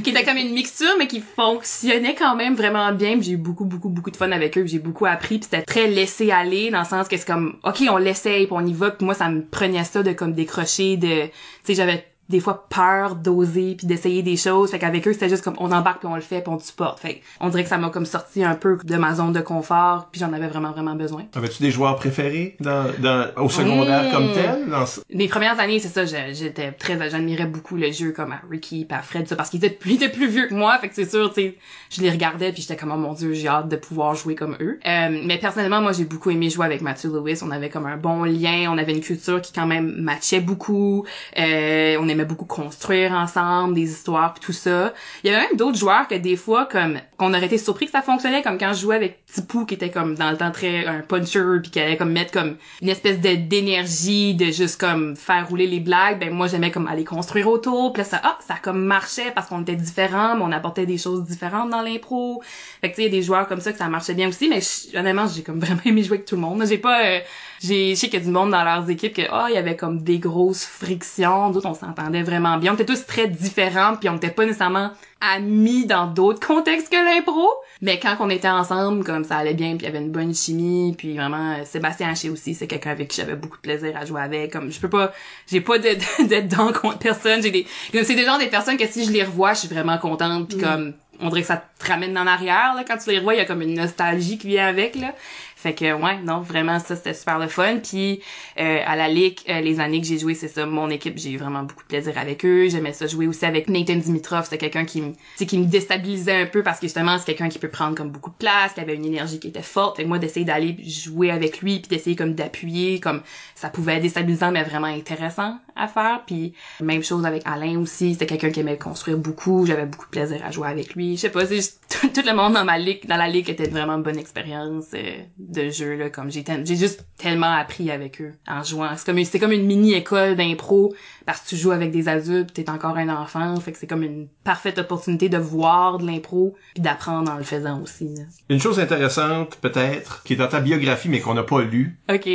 Qui 0.02 0.10
était 0.10 0.24
comme 0.24 0.36
une 0.36 0.52
mixture 0.52 0.94
mais 0.98 1.06
qui 1.06 1.20
fonctionnait 1.20 2.14
quand 2.14 2.36
même 2.36 2.54
vraiment 2.54 2.92
bien. 2.92 3.18
J'ai 3.20 3.32
eu 3.32 3.36
beaucoup 3.36 3.64
beaucoup 3.64 3.88
beaucoup 3.88 4.10
de 4.10 4.16
fun 4.16 4.30
avec 4.32 4.56
eux. 4.58 4.66
J'ai 4.66 4.78
beaucoup 4.78 5.06
appris. 5.06 5.38
Puis 5.38 5.48
c'était 5.50 5.62
très 5.62 5.88
laissé 5.88 6.30
aller 6.30 6.70
dans 6.70 6.80
le 6.80 6.86
sens 6.86 7.08
que 7.08 7.16
c'est 7.16 7.26
comme 7.26 7.58
ok 7.64 7.82
on 7.90 7.96
l'essaye 7.96 8.46
puis 8.46 8.56
on 8.56 8.66
y 8.66 8.72
va. 8.72 8.90
Puis 8.90 9.04
moi 9.04 9.14
ça 9.14 9.28
me 9.28 9.44
prenait 9.44 9.84
ça 9.84 10.02
de 10.02 10.12
comme 10.12 10.34
décrocher 10.34 10.96
de 10.96 11.26
tu 11.26 11.30
sais 11.64 11.74
j'avais 11.74 12.04
des 12.32 12.40
fois 12.40 12.66
peur 12.68 13.14
d'oser 13.14 13.76
puis 13.76 13.86
d'essayer 13.86 14.22
des 14.22 14.36
choses. 14.36 14.70
Fait 14.70 14.78
qu'avec 14.78 15.06
eux 15.06 15.12
c'était 15.12 15.28
juste 15.28 15.44
comme 15.44 15.56
on 15.58 15.70
embarque 15.70 16.00
puis 16.00 16.08
on 16.08 16.16
le 16.16 16.20
fait 16.20 16.40
puis 16.40 16.52
on 16.52 16.56
te 16.56 16.64
supporte 16.64 16.98
fait 16.98 17.20
on 17.40 17.48
dirait 17.48 17.62
que 17.62 17.68
ça 17.68 17.78
m'a 17.78 17.90
comme 17.90 18.06
sorti 18.06 18.42
un 18.42 18.54
peu 18.54 18.78
de 18.82 18.96
ma 18.96 19.14
zone 19.14 19.32
de 19.32 19.40
confort 19.40 20.08
puis 20.10 20.20
j'en 20.20 20.32
avais 20.32 20.48
vraiment 20.48 20.72
vraiment 20.72 20.94
besoin. 20.96 21.24
Avais-tu 21.34 21.62
des 21.62 21.70
joueurs 21.70 21.96
préférés 21.96 22.56
dans, 22.60 22.86
dans, 22.98 23.28
au 23.36 23.48
secondaire 23.48 23.92
Mmh. 23.92 24.12
comme 24.12 24.32
tel? 24.32 24.68
Dans... 24.68 24.84
les 25.10 25.28
premières 25.28 25.60
années 25.60 25.78
c'est 25.78 25.88
ça 25.88 26.04
j'étais 26.32 26.72
très 26.72 26.98
j'admirais 27.10 27.46
beaucoup 27.46 27.76
le 27.76 27.90
jeu 27.92 28.12
comme 28.12 28.32
à 28.32 28.40
Ricky 28.50 28.84
pis 28.84 28.94
à 28.94 29.02
Fred 29.02 29.28
ça 29.28 29.36
parce 29.36 29.50
qu'ils 29.50 29.64
étaient 29.64 29.74
plus, 29.74 29.98
plus 30.10 30.28
vieux 30.28 30.46
que 30.48 30.54
moi. 30.54 30.78
Fait 30.78 30.88
que 30.88 30.94
c'est 30.94 31.10
sûr 31.10 31.32
tu 31.32 31.42
sais 31.42 31.58
je 31.90 32.00
les 32.00 32.10
regardais 32.10 32.52
puis 32.52 32.62
j'étais 32.62 32.76
comme 32.76 32.92
oh 32.92 32.96
mon 32.96 33.12
dieu 33.12 33.32
j'ai 33.34 33.48
hâte 33.48 33.68
de 33.68 33.76
pouvoir 33.76 34.14
jouer 34.14 34.34
comme 34.34 34.56
eux. 34.60 34.78
Euh, 34.86 35.20
mais 35.24 35.38
personnellement 35.38 35.80
moi 35.80 35.92
j'ai 35.92 36.04
beaucoup 36.04 36.30
aimé 36.30 36.50
jouer 36.50 36.66
avec 36.66 36.80
Matthew 36.80 37.06
Lewis. 37.06 37.40
On 37.42 37.50
avait 37.50 37.68
comme 37.68 37.86
un 37.86 37.96
bon 37.96 38.24
lien 38.24 38.70
on 38.72 38.78
avait 38.78 38.92
une 38.92 39.00
culture 39.00 39.40
qui 39.40 39.52
quand 39.52 39.66
même 39.66 39.94
matchait 40.00 40.40
beaucoup. 40.40 41.04
Euh, 41.38 41.96
on 42.00 42.08
aimait 42.08 42.21
beaucoup 42.24 42.44
construire 42.44 43.12
ensemble 43.12 43.74
des 43.74 43.90
histoires 43.90 44.34
pis 44.34 44.40
tout 44.40 44.52
ça. 44.52 44.92
Il 45.22 45.30
y 45.30 45.34
avait 45.34 45.46
même 45.46 45.56
d'autres 45.56 45.78
joueurs 45.78 46.08
que 46.08 46.14
des 46.14 46.36
fois 46.36 46.66
comme 46.66 46.98
qu'on 47.16 47.34
aurait 47.34 47.46
été 47.46 47.58
surpris 47.58 47.86
que 47.86 47.92
ça 47.92 48.02
fonctionnait 48.02 48.42
comme 48.42 48.58
quand 48.58 48.72
je 48.72 48.80
jouais 48.80 48.96
avec 48.96 49.24
Tipou 49.26 49.64
qui 49.64 49.74
était 49.74 49.90
comme 49.90 50.14
dans 50.14 50.30
le 50.30 50.36
temps 50.36 50.50
très 50.50 50.86
un 50.86 51.00
puncher 51.00 51.60
puis 51.62 51.70
qui 51.70 51.80
allait 51.80 51.96
comme 51.96 52.12
mettre 52.12 52.32
comme 52.32 52.56
une 52.80 52.88
espèce 52.88 53.20
de 53.20 53.34
d'énergie 53.34 54.34
de 54.34 54.46
juste 54.46 54.80
comme 54.80 55.16
faire 55.16 55.48
rouler 55.48 55.66
les 55.66 55.80
blagues. 55.80 56.20
Ben 56.20 56.30
moi 56.30 56.46
j'aimais 56.46 56.70
comme 56.70 56.86
aller 56.86 57.04
construire 57.04 57.48
autour 57.48 57.92
puis 57.92 58.02
là 58.02 58.08
ça 58.08 58.20
ah 58.24 58.38
ça 58.46 58.54
comme 58.62 58.84
marchait 58.84 59.30
parce 59.34 59.48
qu'on 59.48 59.62
était 59.62 59.76
différents 59.76 60.36
mais 60.36 60.42
on 60.44 60.52
apportait 60.52 60.86
des 60.86 60.98
choses 60.98 61.24
différentes 61.24 61.70
dans 61.70 61.82
l'impro. 61.82 62.42
Fait 62.80 62.90
que 62.90 62.96
tu 62.96 63.02
sais 63.02 63.08
il 63.08 63.12
y 63.12 63.16
a 63.16 63.20
des 63.20 63.22
joueurs 63.22 63.46
comme 63.48 63.60
ça 63.60 63.72
que 63.72 63.78
ça 63.78 63.88
marchait 63.88 64.14
bien 64.14 64.28
aussi 64.28 64.48
mais 64.48 64.60
honnêtement 64.98 65.26
j'ai 65.26 65.42
comme 65.42 65.60
vraiment 65.64 65.82
aimé 65.84 66.02
jouer 66.02 66.16
avec 66.16 66.26
tout 66.26 66.36
le 66.36 66.42
monde. 66.42 66.64
J'ai 66.66 66.78
pas 66.78 67.04
euh, 67.04 67.20
j'ai 67.62 67.90
je 67.90 67.94
sais 67.94 68.08
qu'il 68.08 68.18
y 68.18 68.22
a 68.22 68.24
du 68.24 68.30
monde 68.30 68.50
dans 68.50 68.64
leurs 68.64 68.90
équipes 68.90 69.14
que 69.14 69.22
ah 69.30 69.46
il 69.48 69.54
y 69.54 69.58
avait 69.58 69.76
comme 69.76 70.02
des 70.02 70.18
grosses 70.18 70.64
frictions. 70.64 71.50
D'autres 71.50 71.68
on 71.68 71.74
s'entendait 71.74 72.22
vraiment 72.22 72.58
bien. 72.58 72.72
On 72.72 72.74
était 72.74 72.84
tous 72.84 73.06
très 73.06 73.28
différents 73.28 73.96
puis 73.96 74.08
on 74.08 74.16
était 74.16 74.30
pas 74.30 74.44
nécessairement 74.44 74.90
amis 75.20 75.86
dans 75.86 76.08
d'autres 76.08 76.44
contextes 76.44 76.90
que 76.90 76.96
l'impro. 76.96 77.48
Mais 77.80 78.00
quand 78.00 78.16
on 78.18 78.30
était 78.30 78.48
ensemble 78.48 79.04
comme 79.04 79.22
ça 79.22 79.36
allait 79.36 79.54
bien 79.54 79.76
puis 79.76 79.82
il 79.82 79.84
y 79.84 79.86
avait 79.86 80.04
une 80.04 80.10
bonne 80.10 80.34
chimie 80.34 80.94
puis 80.98 81.16
vraiment 81.16 81.52
euh, 81.52 81.64
Sébastien 81.64 82.10
Haché 82.10 82.30
aussi 82.30 82.54
c'est 82.54 82.66
quelqu'un 82.66 82.90
avec 82.90 83.08
qui 83.08 83.20
j'avais 83.20 83.36
beaucoup 83.36 83.56
de 83.56 83.62
plaisir 83.62 83.96
à 83.96 84.04
jouer 84.04 84.22
avec. 84.22 84.52
Comme 84.52 84.72
je 84.72 84.80
peux 84.80 84.90
pas 84.90 85.12
j'ai 85.46 85.60
pas 85.60 85.78
d'être 85.78 86.48
dans 86.48 86.72
contre 86.72 86.98
personne. 86.98 87.42
J'ai 87.42 87.52
des 87.52 87.66
comme 87.92 88.02
c'est 88.02 88.16
des 88.16 88.24
gens 88.24 88.38
des 88.38 88.48
personnes 88.48 88.76
que 88.76 88.88
si 88.88 89.04
je 89.04 89.12
les 89.12 89.22
revois 89.22 89.54
je 89.54 89.60
suis 89.60 89.68
vraiment 89.68 89.98
contente. 89.98 90.48
Puis 90.48 90.58
comme 90.58 90.94
on 91.20 91.28
dirait 91.28 91.42
que 91.42 91.46
ça 91.46 91.62
te 91.78 91.86
ramène 91.86 92.18
en 92.18 92.26
arrière 92.26 92.74
là. 92.74 92.82
Quand 92.84 92.96
tu 92.96 93.10
les 93.10 93.18
revois 93.18 93.34
il 93.34 93.38
y 93.38 93.40
a 93.40 93.44
comme 93.44 93.62
une 93.62 93.74
nostalgie 93.74 94.38
qui 94.38 94.48
vient 94.48 94.66
avec 94.66 94.96
là 94.96 95.14
fait 95.62 95.74
que 95.74 95.92
ouais, 95.94 96.18
non, 96.24 96.40
vraiment 96.40 96.80
ça 96.80 96.96
c'était 96.96 97.14
super 97.14 97.38
le 97.38 97.46
fun. 97.46 97.76
Puis 97.76 98.20
euh, 98.58 98.80
à 98.84 98.96
la 98.96 99.08
ligue, 99.08 99.38
euh, 99.48 99.60
les 99.60 99.78
années 99.78 100.00
que 100.00 100.06
j'ai 100.08 100.18
joué, 100.18 100.34
c'est 100.34 100.48
ça, 100.48 100.66
mon 100.66 100.90
équipe, 100.90 101.16
j'ai 101.16 101.30
eu 101.30 101.36
vraiment 101.36 101.62
beaucoup 101.62 101.84
de 101.84 101.88
plaisir 101.88 102.18
avec 102.18 102.44
eux. 102.44 102.68
J'aimais 102.68 102.92
ça 102.92 103.06
jouer 103.06 103.28
aussi 103.28 103.44
avec 103.44 103.68
Nathan 103.68 103.94
Dimitrov, 103.94 104.44
c'était 104.44 104.58
quelqu'un 104.58 104.84
qui 104.84 105.00
me 105.02 105.12
qui 105.38 105.58
me 105.58 105.66
déstabilisait 105.66 106.42
un 106.42 106.46
peu 106.46 106.64
parce 106.64 106.80
que 106.80 106.86
justement 106.86 107.16
c'est 107.18 107.26
quelqu'un 107.26 107.48
qui 107.48 107.60
peut 107.60 107.68
prendre 107.68 107.94
comme 107.94 108.10
beaucoup 108.10 108.30
de 108.30 108.36
place, 108.36 108.72
qui 108.72 108.80
avait 108.80 108.96
une 108.96 109.04
énergie 109.04 109.38
qui 109.38 109.48
était 109.48 109.62
forte. 109.62 109.98
Fait 109.98 110.02
que 110.02 110.08
moi 110.08 110.18
d'essayer 110.18 110.44
d'aller 110.44 110.76
jouer 110.84 111.30
avec 111.30 111.60
lui 111.60 111.78
puis 111.78 111.88
d'essayer 111.88 112.16
comme 112.16 112.34
d'appuyer 112.34 112.98
comme 112.98 113.22
ça 113.54 113.70
pouvait 113.70 113.94
être 113.94 114.02
déstabilisant 114.02 114.50
mais 114.50 114.64
vraiment 114.64 114.88
intéressant 114.88 115.58
à 115.76 115.86
faire. 115.86 116.22
Puis 116.26 116.54
même 116.80 117.04
chose 117.04 117.24
avec 117.24 117.42
Alain 117.44 117.78
aussi, 117.78 118.14
c'était 118.14 118.26
quelqu'un 118.26 118.50
qui 118.50 118.60
aimait 118.60 118.78
construire 118.78 119.18
beaucoup, 119.18 119.64
j'avais 119.66 119.86
beaucoup 119.86 120.06
de 120.06 120.10
plaisir 120.10 120.44
à 120.44 120.50
jouer 120.50 120.68
avec 120.68 120.94
lui. 120.94 121.16
Je 121.16 121.22
sais 121.22 121.30
pas, 121.30 121.46
c'est 121.46 121.60
tout 122.12 122.22
le 122.26 122.34
monde 122.34 122.54
dans 122.54 122.64
ma 122.64 122.78
ligue, 122.78 123.06
dans 123.06 123.16
la 123.16 123.28
ligue 123.28 123.48
était 123.48 123.68
vraiment 123.68 123.94
une 123.94 124.02
bonne 124.02 124.18
expérience 124.18 124.86
euh, 124.94 125.22
de 125.52 125.70
jeu 125.70 125.96
là, 125.96 126.10
comme 126.10 126.30
j'ai 126.30 126.44
j'ai 126.64 126.76
juste 126.76 127.04
tellement 127.18 127.52
appris 127.52 127.90
avec 127.90 128.20
eux 128.20 128.32
en 128.46 128.62
jouant. 128.62 128.90
C'est 128.96 129.38
comme 129.38 129.42
comme 129.42 129.52
une 129.52 129.66
mini 129.66 129.94
école 129.94 130.36
d'impro 130.36 130.94
parce 131.26 131.40
que 131.40 131.48
tu 131.48 131.56
joues 131.56 131.72
avec 131.72 131.90
des 131.90 132.08
adultes, 132.08 132.52
t'es 132.52 132.70
encore 132.70 132.96
un 132.96 133.08
enfant, 133.08 133.56
fait 133.60 133.72
que 133.72 133.78
c'est 133.78 133.86
comme 133.86 134.02
une 134.02 134.28
parfaite 134.44 134.78
opportunité 134.78 135.28
de 135.28 135.38
voir 135.38 135.98
de 135.98 136.06
l'impro 136.06 136.54
puis 136.74 136.82
d'apprendre 136.82 137.30
en 137.30 137.36
le 137.36 137.42
faisant 137.42 137.80
aussi. 137.82 138.14
là. 138.14 138.22
Une 138.48 138.60
chose 138.60 138.80
intéressante, 138.80 139.56
peut-être, 139.60 140.22
qui 140.22 140.34
est 140.34 140.36
dans 140.36 140.48
ta 140.48 140.60
biographie, 140.60 141.08
mais 141.08 141.20
qu'on 141.20 141.34
n'a 141.34 141.42
pas 141.42 141.62
lu, 141.62 141.98
OK. 142.08 142.28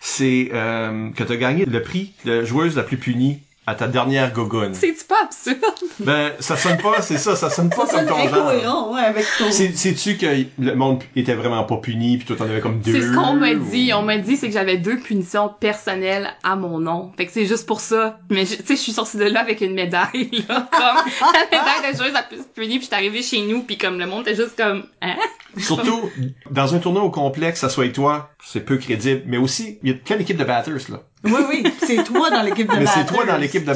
c'est 0.00 0.50
euh, 0.52 1.10
que 1.10 1.22
tu 1.22 1.32
as 1.32 1.36
gagné 1.36 1.64
le 1.64 1.82
prix 1.82 2.14
de 2.24 2.44
joueuse 2.44 2.76
la 2.76 2.82
plus 2.82 2.96
punie 2.96 3.42
à 3.66 3.74
ta 3.74 3.86
dernière 3.88 4.32
gogoune. 4.32 4.74
C'est-tu 4.74 5.04
pas 5.04 5.22
absurde? 5.24 5.58
Ben, 6.00 6.32
ça 6.38 6.56
sonne 6.56 6.76
pas, 6.78 7.00
c'est 7.00 7.16
ça, 7.18 7.34
ça 7.34 7.48
sonne 7.48 7.70
pas 7.70 7.86
Ça 7.86 8.04
comme 8.04 8.08
sonne 8.18 8.28
ton 8.30 8.60
genre. 8.62 8.90
ouais, 8.92 9.00
avec 9.00 9.24
ton... 9.38 9.50
C'est- 9.50 9.74
Sais-tu 9.76 10.16
que 10.18 10.26
le 10.58 10.74
monde 10.74 11.02
était 11.16 11.34
vraiment 11.34 11.64
pas 11.64 11.78
puni, 11.78 12.18
puis 12.18 12.26
toi 12.26 12.36
t'en 12.36 12.44
avais 12.44 12.60
comme 12.60 12.80
deux? 12.80 12.92
C'est 12.92 13.00
ce 13.08 13.12
qu'on 13.14 13.32
m'a 13.34 13.52
ou- 13.52 13.70
dit. 13.70 13.92
On 13.94 14.02
m'a 14.02 14.18
dit 14.18 14.36
c'est 14.36 14.48
que 14.48 14.52
j'avais 14.52 14.76
deux 14.76 14.98
punitions 14.98 15.50
personnelles 15.60 16.30
à 16.42 16.56
mon 16.56 16.78
nom. 16.78 17.12
Fait 17.16 17.26
que 17.26 17.32
c'est 17.32 17.46
juste 17.46 17.66
pour 17.66 17.80
ça. 17.80 18.18
Mais 18.30 18.44
tu 18.44 18.54
sais, 18.56 18.64
je 18.68 18.80
suis 18.80 18.92
sortie 18.92 19.16
de 19.16 19.24
là 19.24 19.40
avec 19.40 19.60
une 19.62 19.74
médaille, 19.74 20.44
là. 20.48 20.68
Comme 20.70 21.30
la 21.32 21.58
médaille 21.58 21.92
de 21.92 21.96
joueuse 21.96 22.12
la 22.12 22.22
plus 22.22 22.42
punie. 22.54 22.78
Puis 22.78 22.80
je 22.82 22.86
suis 22.86 22.94
arrivée 22.94 23.22
chez 23.22 23.40
nous, 23.42 23.62
puis 23.62 23.78
comme 23.78 23.98
le 23.98 24.06
monde 24.06 24.22
était 24.28 24.36
juste 24.36 24.56
comme, 24.56 24.84
hein? 25.00 25.16
Surtout, 25.56 26.10
dans 26.50 26.74
un 26.74 26.78
tournoi 26.80 27.02
au 27.02 27.10
complexe, 27.10 27.60
ça 27.60 27.68
soit 27.68 27.84
avec 27.84 27.94
toi, 27.94 28.30
c'est 28.44 28.60
peu 28.64 28.76
crédible, 28.76 29.22
mais 29.26 29.36
aussi, 29.36 29.78
il 29.82 29.90
y 29.90 29.92
a 29.92 29.96
plein 29.96 30.16
d'équipes 30.16 30.36
de 30.36 30.44
batters, 30.44 30.90
là? 30.90 31.00
Oui, 31.24 31.40
oui, 31.48 31.62
c'est 31.86 32.04
toi 32.04 32.30
dans 32.30 32.42
l'équipe 32.42 32.70
de 32.70 32.76
Mais 32.76 32.86
c'est 32.86 33.06
toi 33.06 33.24
dans 33.24 33.36
l'équipe 33.38 33.64
de 33.64 33.72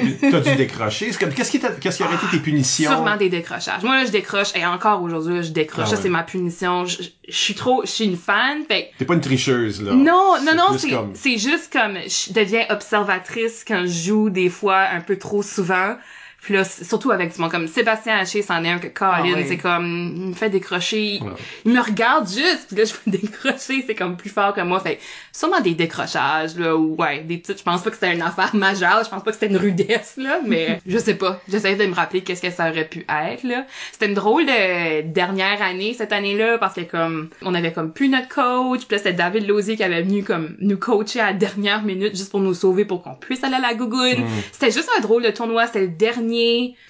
pu- 0.00 0.30
T'as 0.30 0.40
dû 0.40 0.56
décrocher. 0.56 1.12
C'est 1.12 1.18
comme, 1.18 1.32
qu'est-ce 1.34 1.50
qui, 1.50 1.60
t'a- 1.60 1.72
qu'est-ce 1.72 1.98
qui 1.98 2.02
aurait 2.02 2.14
été 2.14 2.26
tes 2.30 2.38
punitions? 2.38 2.90
Sûrement 2.90 3.16
des 3.16 3.28
décrochages. 3.28 3.82
Moi, 3.82 3.96
là, 3.96 4.06
je 4.06 4.10
décroche. 4.10 4.48
Et 4.54 4.64
encore 4.64 5.02
aujourd'hui, 5.02 5.36
là, 5.36 5.42
je 5.42 5.50
décroche. 5.50 5.84
Ah 5.86 5.90
ça, 5.90 5.96
ouais. 5.96 6.02
c'est 6.02 6.08
ma 6.08 6.22
punition. 6.22 6.86
Je, 6.86 7.02
suis 7.28 7.54
trop, 7.54 7.82
je 7.84 7.90
suis 7.90 8.04
une 8.04 8.16
fan. 8.16 8.62
Fait 8.66 8.90
T'es 8.98 9.04
pas 9.04 9.14
une 9.14 9.20
tricheuse, 9.20 9.82
là. 9.82 9.92
Non, 9.92 10.36
non, 10.42 10.54
non, 10.56 10.78
c'est 10.78 10.90
comme- 10.90 11.12
c'est 11.14 11.36
juste 11.38 11.70
comme 11.72 11.96
je 12.06 12.32
deviens 12.32 12.64
observatrice 12.70 13.64
quand 13.66 13.82
je 13.86 14.08
joue 14.08 14.30
des 14.30 14.48
fois 14.48 14.84
un 14.92 15.00
peu 15.00 15.16
trop 15.18 15.42
souvent. 15.42 15.96
Puis 16.40 16.54
là, 16.54 16.64
surtout 16.64 17.10
avec 17.10 17.34
du 17.34 17.40
monde 17.42 17.50
comme 17.50 17.66
Sébastien 17.66 18.16
Haché, 18.16 18.42
c'en 18.42 18.62
est 18.64 18.70
un 18.70 18.78
que 18.78 18.86
Colin, 18.86 19.10
Ah 19.18 19.22
ouais. 19.36 19.44
c'est 19.48 19.56
comme 19.58 20.12
il 20.16 20.26
me 20.28 20.34
fait 20.34 20.48
décrocher, 20.48 21.18
Ouais. 21.20 21.30
il 21.66 21.72
me 21.72 21.80
regarde 21.80 22.28
juste, 22.28 22.68
puis 22.68 22.76
là 22.76 22.84
je 22.84 22.92
me 23.10 23.16
décrocher, 23.18 23.84
c'est 23.86 23.94
comme 23.96 24.16
plus 24.16 24.30
fort 24.30 24.54
que 24.54 24.60
moi. 24.60 24.78
Fait 24.80 24.98
sûrement 25.32 25.60
des 25.60 25.74
décrochages 25.74 26.56
là 26.56 26.76
ou 26.76 26.94
ouais, 26.96 27.20
des 27.24 27.38
petites, 27.38 27.58
je 27.58 27.64
pense 27.64 27.82
pas 27.82 27.90
que 27.90 27.96
c'était 27.96 28.14
une 28.14 28.22
affaire 28.22 28.54
majeure, 28.54 29.02
je 29.04 29.10
pense 29.10 29.22
pas 29.24 29.30
que 29.32 29.36
c'était 29.38 29.48
une 29.52 29.56
rudesse 29.58 30.14
là, 30.16 30.38
mais 30.46 30.80
je 30.86 30.96
sais 30.98 31.16
pas. 31.16 31.40
J'essaie 31.48 31.74
de 31.74 31.84
me 31.86 31.94
rappeler 31.94 32.22
qu'est-ce 32.22 32.40
que 32.42 32.50
ça 32.50 32.70
aurait 32.70 32.88
pu 32.88 33.00
être 33.08 33.42
là. 33.42 33.66
C'était 33.92 34.06
une 34.06 34.14
drôle 34.14 34.46
de 34.46 35.02
dernière 35.02 35.60
année 35.60 35.92
cette 35.92 36.12
année-là 36.12 36.56
parce 36.58 36.74
que 36.74 36.82
comme 36.82 37.30
on 37.42 37.52
avait 37.54 37.72
comme 37.72 37.92
plus 37.92 38.08
notre 38.08 38.28
coach, 38.28 38.86
puis 38.86 38.96
là 38.96 38.98
c'était 38.98 39.12
David 39.12 39.46
Lausier 39.48 39.76
qui 39.76 39.82
avait 39.84 40.02
venu 40.02 40.22
comme 40.22 40.54
nous 40.60 40.78
coacher 40.78 41.18
à 41.20 41.26
la 41.26 41.32
dernière 41.32 41.82
minute 41.82 42.16
juste 42.16 42.30
pour 42.30 42.40
nous 42.40 42.54
sauver 42.54 42.84
pour 42.84 43.02
qu'on 43.02 43.14
puisse 43.16 43.42
aller 43.42 43.56
à 43.56 43.60
la 43.60 43.74
gougoune. 43.74 44.24
C'était 44.52 44.70
juste 44.70 44.88
un 44.96 45.00
drôle 45.00 45.24
de 45.24 45.30
tournoi, 45.30 45.66
c'était 45.66 45.80
le 45.80 45.88
dernier. 45.88 46.27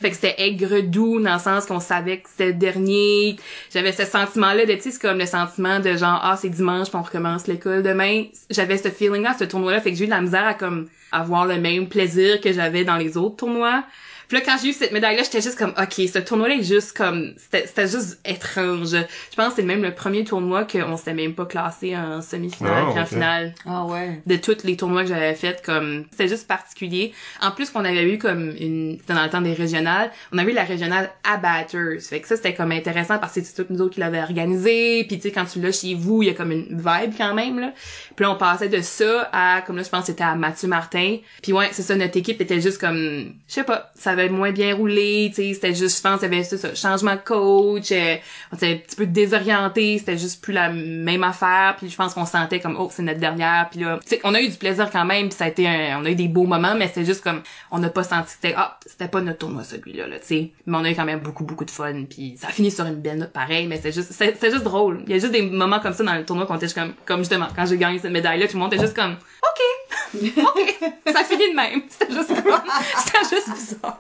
Fait 0.01 0.11
que 0.11 0.17
c'était 0.17 0.35
aigre 0.39 0.81
doux 0.81 1.21
dans 1.21 1.35
le 1.35 1.39
sens 1.41 1.67
qu'on 1.67 1.81
savait 1.81 2.19
que 2.19 2.29
c'était 2.29 2.47
le 2.47 2.55
dernier. 2.55 3.37
J'avais 3.73 3.93
ce 3.93 4.05
sentiment-là 4.05 4.67
de, 4.67 4.73
tu 4.75 4.83
sais, 4.83 4.91
c'est 4.91 5.01
comme 5.01 5.19
le 5.19 5.27
sentiment 5.27 5.81
de 5.81 5.97
genre, 5.97 6.21
ah, 6.23 6.37
c'est 6.41 6.49
dimanche, 6.49 6.89
puis 6.89 6.97
on 6.97 7.03
recommence 7.03 7.47
l'école 7.47 7.83
demain. 7.83 8.25
J'avais 8.51 8.79
ce 8.79 8.89
feeling-là, 8.89 9.35
ce 9.39 9.45
tournoi-là, 9.45 9.81
fait 9.81 9.91
que 9.93 9.97
j'ai 9.97 10.05
eu 10.05 10.09
de 10.09 10.13
la 10.13 10.21
misère 10.21 10.47
à 10.47 10.55
comme 10.55 10.89
avoir 11.13 11.47
le 11.47 11.59
même 11.59 11.89
plaisir 11.89 12.41
que 12.41 12.53
j'avais 12.53 12.85
dans 12.85 12.97
les 12.97 13.17
autres 13.17 13.37
tournois. 13.37 13.85
Puis 14.29 14.37
là, 14.37 14.45
quand 14.45 14.57
j'ai 14.63 14.69
eu 14.69 14.73
cette 14.73 14.93
médaille-là, 14.93 15.23
j'étais 15.23 15.41
juste 15.41 15.59
comme, 15.59 15.73
OK, 15.79 15.95
ce 15.95 16.19
tournoi-là 16.19 16.57
est 16.57 16.63
juste 16.63 16.97
comme, 16.97 17.33
c'était 17.39 17.67
c'était 17.67 17.89
juste 17.89 18.21
étrange. 18.25 18.91
Je 18.91 19.37
pense 19.37 19.49
que 19.49 19.57
c'est 19.57 19.63
même 19.63 19.83
le 19.83 19.95
premier 19.95 20.25
tournoi 20.25 20.65
qu'on 20.65 20.97
s'était 20.97 21.15
même 21.15 21.35
pas 21.35 21.47
classé 21.47 21.97
en 21.97 22.21
semi-finale, 22.21 22.91
puis 22.91 23.01
en 23.01 23.07
finale. 23.07 23.55
Ah 23.65 23.85
ouais. 23.87 24.21
de 24.27 24.37
tous 24.37 24.65
les 24.65 24.77
tournois 24.77 25.03
que 25.03 25.09
j'avais 25.09 25.35
fait 25.35 25.63
comme 25.65 26.05
c'était 26.11 26.29
juste 26.29 26.47
particulier. 26.47 27.13
En 27.41 27.51
plus 27.51 27.71
qu'on 27.71 27.85
avait 27.85 28.05
eu 28.11 28.19
comme 28.19 28.55
une 28.59 28.99
c'était 29.01 29.15
dans 29.15 29.25
le 29.25 29.31
temps 29.31 29.41
des 29.41 29.55
régionales 29.55 30.11
on 30.33 30.39
avait 30.39 30.53
eu 30.53 30.55
la 30.55 30.65
régionale 30.65 31.11
à 31.25 31.37
Batters. 31.37 32.01
Fait 32.01 32.21
que 32.21 32.29
ça 32.29 32.37
c'était 32.37 32.55
comme 32.55 32.73
intéressant 32.73 33.19
parce 33.19 33.35
que 33.35 33.43
c'est 33.43 33.55
toutes 33.55 33.71
nous 33.71 33.81
autres 33.81 33.95
qui 33.95 34.01
l'avaient 34.01 34.23
organisé. 34.23 35.05
Puis 35.05 35.17
tu 35.17 35.29
sais 35.29 35.33
quand 35.33 35.47
tu 35.47 35.61
l'as 35.61 35.73
chez 35.73 35.95
vous 35.95 36.23
il 36.23 36.27
y 36.27 36.31
a 36.31 36.35
comme 36.35 36.53
une 36.53 36.77
vibe 36.77 37.15
quand 37.17 37.35
même 37.35 37.59
là 37.59 37.73
puis 38.19 38.25
là 38.25 38.33
on 38.33 38.37
passait 38.37 38.69
de 38.69 38.81
ça 38.81 39.31
à 39.33 39.63
comme 39.63 39.77
là 39.77 39.85
je 39.85 39.89
pense 39.89 40.01
que 40.01 40.07
c'était 40.09 40.25
à 40.25 40.35
Mathieu 40.35 40.67
Martin. 40.67 41.19
Puis 41.41 41.53
ouais 41.53 41.69
c'est 41.71 41.83
ça 41.83 41.95
notre 41.95 42.17
équipe 42.17 42.41
était 42.41 42.61
juste 42.61 42.81
comme 42.81 43.35
je 43.47 43.55
sais 43.55 43.63
pas 43.63 43.93
ça 43.95 44.11
avait 44.11 44.29
moins 44.29 44.51
bien 44.51 44.75
roulé, 44.75 45.31
tu 45.31 45.43
sais, 45.43 45.55
c'était 45.55 45.75
juste, 45.75 45.99
je 45.99 46.03
pense, 46.03 46.21
il 46.21 46.25
y 46.25 46.27
avait 46.27 46.43
ça, 46.45 46.75
changement 46.75 47.15
de 47.15 47.21
coach, 47.21 47.93
euh, 47.93 48.17
on 48.53 48.57
était 48.57 48.73
un 48.73 48.77
petit 48.77 48.97
peu 48.97 49.07
désorienté, 49.07 49.99
c'était 49.99 50.19
juste 50.19 50.43
plus 50.43 50.53
la 50.53 50.71
même 50.71 51.25
affaire, 51.25 51.77
puis 51.79 51.89
je 51.89 51.97
pense 51.97 52.15
qu'on 52.15 52.27
sentait 52.27 52.61
comme, 52.61 52.77
oh, 52.79 52.89
c'est 52.93 53.03
notre 53.03 53.21
dernière, 53.21 53.69
puis 53.71 53.81
là, 53.81 53.99
tu 54.03 54.09
sais, 54.09 54.21
on 54.25 54.35
a 54.35 54.41
eu 54.41 54.49
du 54.49 54.57
plaisir 54.57 54.91
quand 54.91 55.05
même, 55.05 55.29
puis 55.29 55.37
ça 55.37 55.45
a 55.45 55.49
été 55.49 55.67
un, 55.67 56.01
on 56.01 56.05
a 56.05 56.11
eu 56.11 56.15
des 56.15 56.29
beaux 56.29 56.47
moments, 56.47 56.75
mais 56.75 56.89
c'était 56.89 57.05
juste 57.05 57.23
comme, 57.23 57.43
on 57.71 57.79
n'a 57.79 57.89
pas 57.89 58.03
senti 58.03 58.27
que 58.27 58.33
c'était, 58.33 58.55
ah, 58.57 58.79
c'était 58.87 59.09
pas 59.09 59.21
notre 59.21 59.39
tournoi 59.39 59.65
celui-là, 59.65 60.07
là, 60.07 60.19
tu 60.19 60.27
sais, 60.27 60.51
mais 60.67 60.77
on 60.77 60.85
a 60.85 60.91
eu 60.91 60.95
quand 60.95 61.05
même 61.05 61.21
beaucoup, 61.21 61.45
beaucoup 61.45 61.65
de 61.65 61.71
fun, 61.71 62.05
puis 62.09 62.37
ça 62.39 62.49
a 62.49 62.51
fini 62.51 62.71
sur 62.71 62.87
une 62.87 62.97
belle 62.97 63.19
note 63.19 63.33
pareil, 63.33 63.67
mais 63.67 63.81
c'est 63.83 63.93
juste, 63.93 64.13
c'est 64.13 64.51
juste 64.51 64.65
drôle. 64.65 65.03
Il 65.07 65.13
y 65.13 65.15
a 65.15 65.19
juste 65.19 65.33
des 65.33 65.43
moments 65.43 65.81
comme 65.81 65.93
ça 65.93 66.05
dans 66.05 66.15
le 66.15 66.25
tournoi 66.25 66.47
qu'on 66.47 66.57
était 66.57 66.69
comme, 66.69 66.93
comme 67.05 67.21
justement, 67.21 67.49
quand 67.55 67.67
j'ai 67.67 67.77
gagné 67.77 67.99
cette 68.09 68.13
médaille-là, 68.15 68.47
tout 68.49 68.55
le 68.57 68.61
monde 68.61 68.73
était 68.73 68.83
juste 68.83 68.97
comme, 68.97 69.17
ok, 69.43 70.21
ok, 70.39 70.93
ça 71.13 71.25
finit 71.25 71.51
de 71.51 71.55
même. 71.57 71.83
C'était 71.89 72.13
juste 72.13 72.29
comme, 72.43 72.61
c'était 73.05 73.37
juste 73.37 73.51
bizarre. 73.53 73.99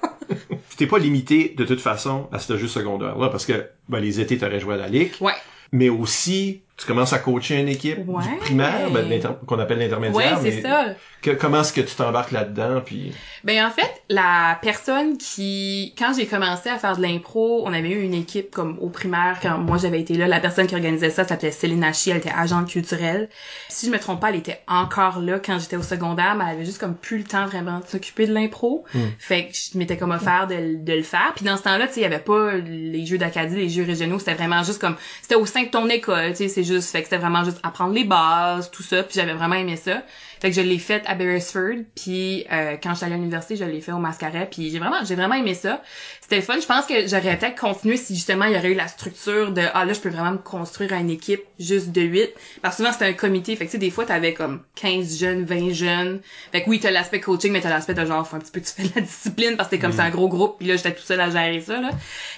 Tu 0.71 0.77
t'es 0.77 0.87
pas 0.87 0.99
limité 0.99 1.55
de 1.57 1.65
toute 1.65 1.81
façon 1.81 2.29
à 2.33 2.38
ce 2.38 2.57
jeu 2.57 2.69
secondaire-là 2.69 3.29
parce 3.29 3.45
que 3.45 3.69
ben, 3.88 4.00
les 4.00 4.21
étés, 4.21 4.38
t'aurais 4.38 4.61
joué 4.61 4.75
à 4.75 4.77
la 4.79 4.88
ligue, 4.88 5.12
Ouais. 5.21 5.35
mais 5.73 5.88
aussi 5.91 6.62
tu 6.77 6.87
commences 6.87 7.12
à 7.12 7.19
coacher 7.19 7.57
une 7.61 7.69
équipe 7.69 7.99
Ouais. 8.07 8.23
du 8.23 8.37
primaire, 8.37 8.91
ben, 8.91 9.21
qu'on 9.47 9.59
appelle 9.59 9.79
Ouais, 9.79 9.85
l'intermédiaire. 9.85 10.38
c'est 10.41 10.50
mais 10.50 10.62
ça. 10.62 10.87
Que- 11.23 11.31
comment 11.33 11.61
est-ce 11.61 11.73
que 11.73 11.81
tu 11.81 11.95
t'embarques 11.95 12.33
là-dedans 12.33 12.81
puis 12.85 13.13
Ben 13.45 13.65
en 13.67 13.71
fait, 13.71 13.91
la 14.09 14.59
personne 14.63 15.17
qui 15.19 15.95
quand 15.99 16.13
j'ai 16.17 16.27
commencé 16.27 16.69
à 16.69 16.79
faire 16.79 16.97
de 16.97 17.03
l'impro, 17.03 17.63
on 17.67 17.73
avait 17.73 17.91
eu 17.91 18.03
une 18.03 18.15
équipe 18.15 18.51
comme 18.51 18.79
au 18.81 18.89
primaire 18.89 19.39
quand 19.43 19.59
moi 19.59 19.79
j'avais 19.79 20.01
été 20.01 20.15
là, 20.15 20.27
la 20.27 20.41
personne 20.41 20.67
qui 20.67 20.75
organisait 20.75 21.11
ça 21.11 21.25
s'appelait 21.25 21.51
Céline 21.51 21.83
Hachi, 21.85 22.11
elle 22.11 22.19
était 22.19 22.33
agente 22.37 22.69
culturelle. 22.69 23.29
Si 23.69 23.87
je 23.87 23.91
me 23.91 23.99
trompe 23.99 24.21
pas, 24.21 24.31
elle 24.31 24.37
était 24.37 24.61
encore 24.69 25.21
là 25.21 25.39
quand 25.39 25.59
j'étais 25.59 25.77
au 25.77 25.83
secondaire, 25.83 26.35
mais 26.37 26.45
elle 26.49 26.57
avait 26.57 26.65
juste 26.65 26.79
comme 26.79 26.95
plus 26.95 27.19
le 27.19 27.25
temps 27.25 27.47
vraiment 27.47 27.81
de 27.81 27.87
s'occuper 27.87 28.27
de 28.27 28.33
l'impro. 28.35 28.85
Fait 29.19 29.47
que 29.47 29.53
je 29.55 29.79
m'étais 29.79 29.97
comme 29.97 30.11
offert 30.11 30.47
de, 30.47 30.83
de 30.85 30.93
le 30.93 31.03
faire. 31.03 31.33
Puis 31.37 31.45
dans 31.45 31.57
ce 31.57 31.63
temps-là, 31.63 31.87
tu 31.87 31.95
sais, 31.95 32.01
il 32.01 32.03
y 32.05 32.07
avait 32.07 32.19
pas 32.19 32.53
les 32.55 33.07
jeux 33.07 33.19
d'Acadie, 33.19 33.57
les 33.57 33.69
jeux 33.69 33.85
régionaux, 33.85 34.19
c'était 34.19 34.35
vraiment 34.35 34.63
juste 34.63 34.81
comme 34.81 34.97
c'était 35.23 35.35
au 35.37 35.47
sein 35.47 35.63
de 35.65 35.69
ton 35.69 35.89
école, 35.89 36.31
tu 36.31 36.37
sais, 36.37 36.49
c'est 36.49 36.65
juste 36.65 36.91
fait 36.91 36.99
que 37.01 37.05
c'était 37.09 37.19
vraiment 37.19 37.45
juste 37.45 37.59
apprendre 37.63 37.93
les 37.95 38.05
bases, 38.05 38.71
tout 38.71 38.83
ça, 38.83 39.03
puis 39.03 39.15
j'avais 39.15 39.35
vraiment 39.35 39.55
aimé 39.57 39.77
ça. 39.77 40.03
Fait 40.40 40.50
que 40.50 40.57
je 40.57 40.61
l'ai 40.61 40.78
fait 40.78 41.02
à 41.07 41.14
Beresford, 41.14 41.85
puis 41.95 42.47
euh, 42.52 42.76
quand 42.83 42.95
j'étais 42.95 43.07
allée 43.07 43.14
à 43.14 43.18
l'université, 43.18 43.57
je 43.57 43.64
l'ai 43.64 43.80
fait 43.80 43.92
au 43.92 43.99
Mascaret, 43.99 44.49
puis 44.50 44.71
j'ai 44.71 44.78
vraiment 44.78 45.04
j'ai 45.04 45.14
vraiment 45.14 45.35
aimé 45.35 45.54
ça. 45.54 45.83
C'était 46.21 46.40
fun. 46.42 46.61
Je 46.61 46.66
pense 46.66 46.87
que 46.87 47.07
j'aurais 47.07 47.38
peut-être 47.38 47.59
continué 47.59 47.97
si 47.97 48.14
justement 48.14 48.45
il 48.45 48.52
y 48.52 48.57
aurait 48.57 48.73
eu 48.73 48.75
la 48.75 48.88
structure 48.88 49.50
de 49.52 49.62
ah 49.73 49.85
là 49.85 49.92
je 49.92 50.00
peux 50.00 50.11
vraiment 50.11 50.33
me 50.33 50.38
construire 50.38 50.92
une 50.92 51.11
équipe 51.11 51.42
juste 51.59 51.90
de 51.90 52.02
8 52.02 52.30
parce 52.62 52.76
que 52.76 52.83
souvent 52.83 52.92
c'était 52.92 53.07
un 53.07 53.12
comité. 53.14 53.57
Fait 53.57 53.64
que 53.64 53.71
tu 53.71 53.73
sais 53.73 53.78
des 53.78 53.90
fois 53.90 54.04
t'avais 54.04 54.35
comme 54.35 54.62
15 54.76 55.18
jeunes, 55.18 55.45
20 55.45 55.73
jeunes. 55.73 56.21
Fait 56.52 56.62
que 56.62 56.71
oui, 56.71 56.80
t'as 56.80 56.90
l'aspect 56.90 57.21
coaching 57.21 57.52
mais 57.52 57.61
t'as 57.61 57.71
l'aspect 57.71 57.95
de 57.95 58.04
genre 58.04 58.26
faut 58.26 58.37
un 58.37 58.40
petit 58.40 58.52
peu 58.52 58.61
que 58.61 58.66
tu 58.66 58.73
fais 58.73 58.83
de 58.85 58.92
la 58.95 59.00
discipline 59.00 59.57
parce 59.57 59.68
que 59.68 59.76
t'es 59.76 59.80
comme 59.80 59.92
c'est 59.92 60.00
un 60.00 60.11
gros 60.11 60.28
groupe, 60.28 60.59
puis 60.59 60.68
là 60.68 60.76
j'étais 60.76 60.95
tout 60.95 61.02
seul 61.02 61.21
à 61.21 61.30
gérer 61.30 61.61
ça 61.61 61.80
là. 61.80 61.90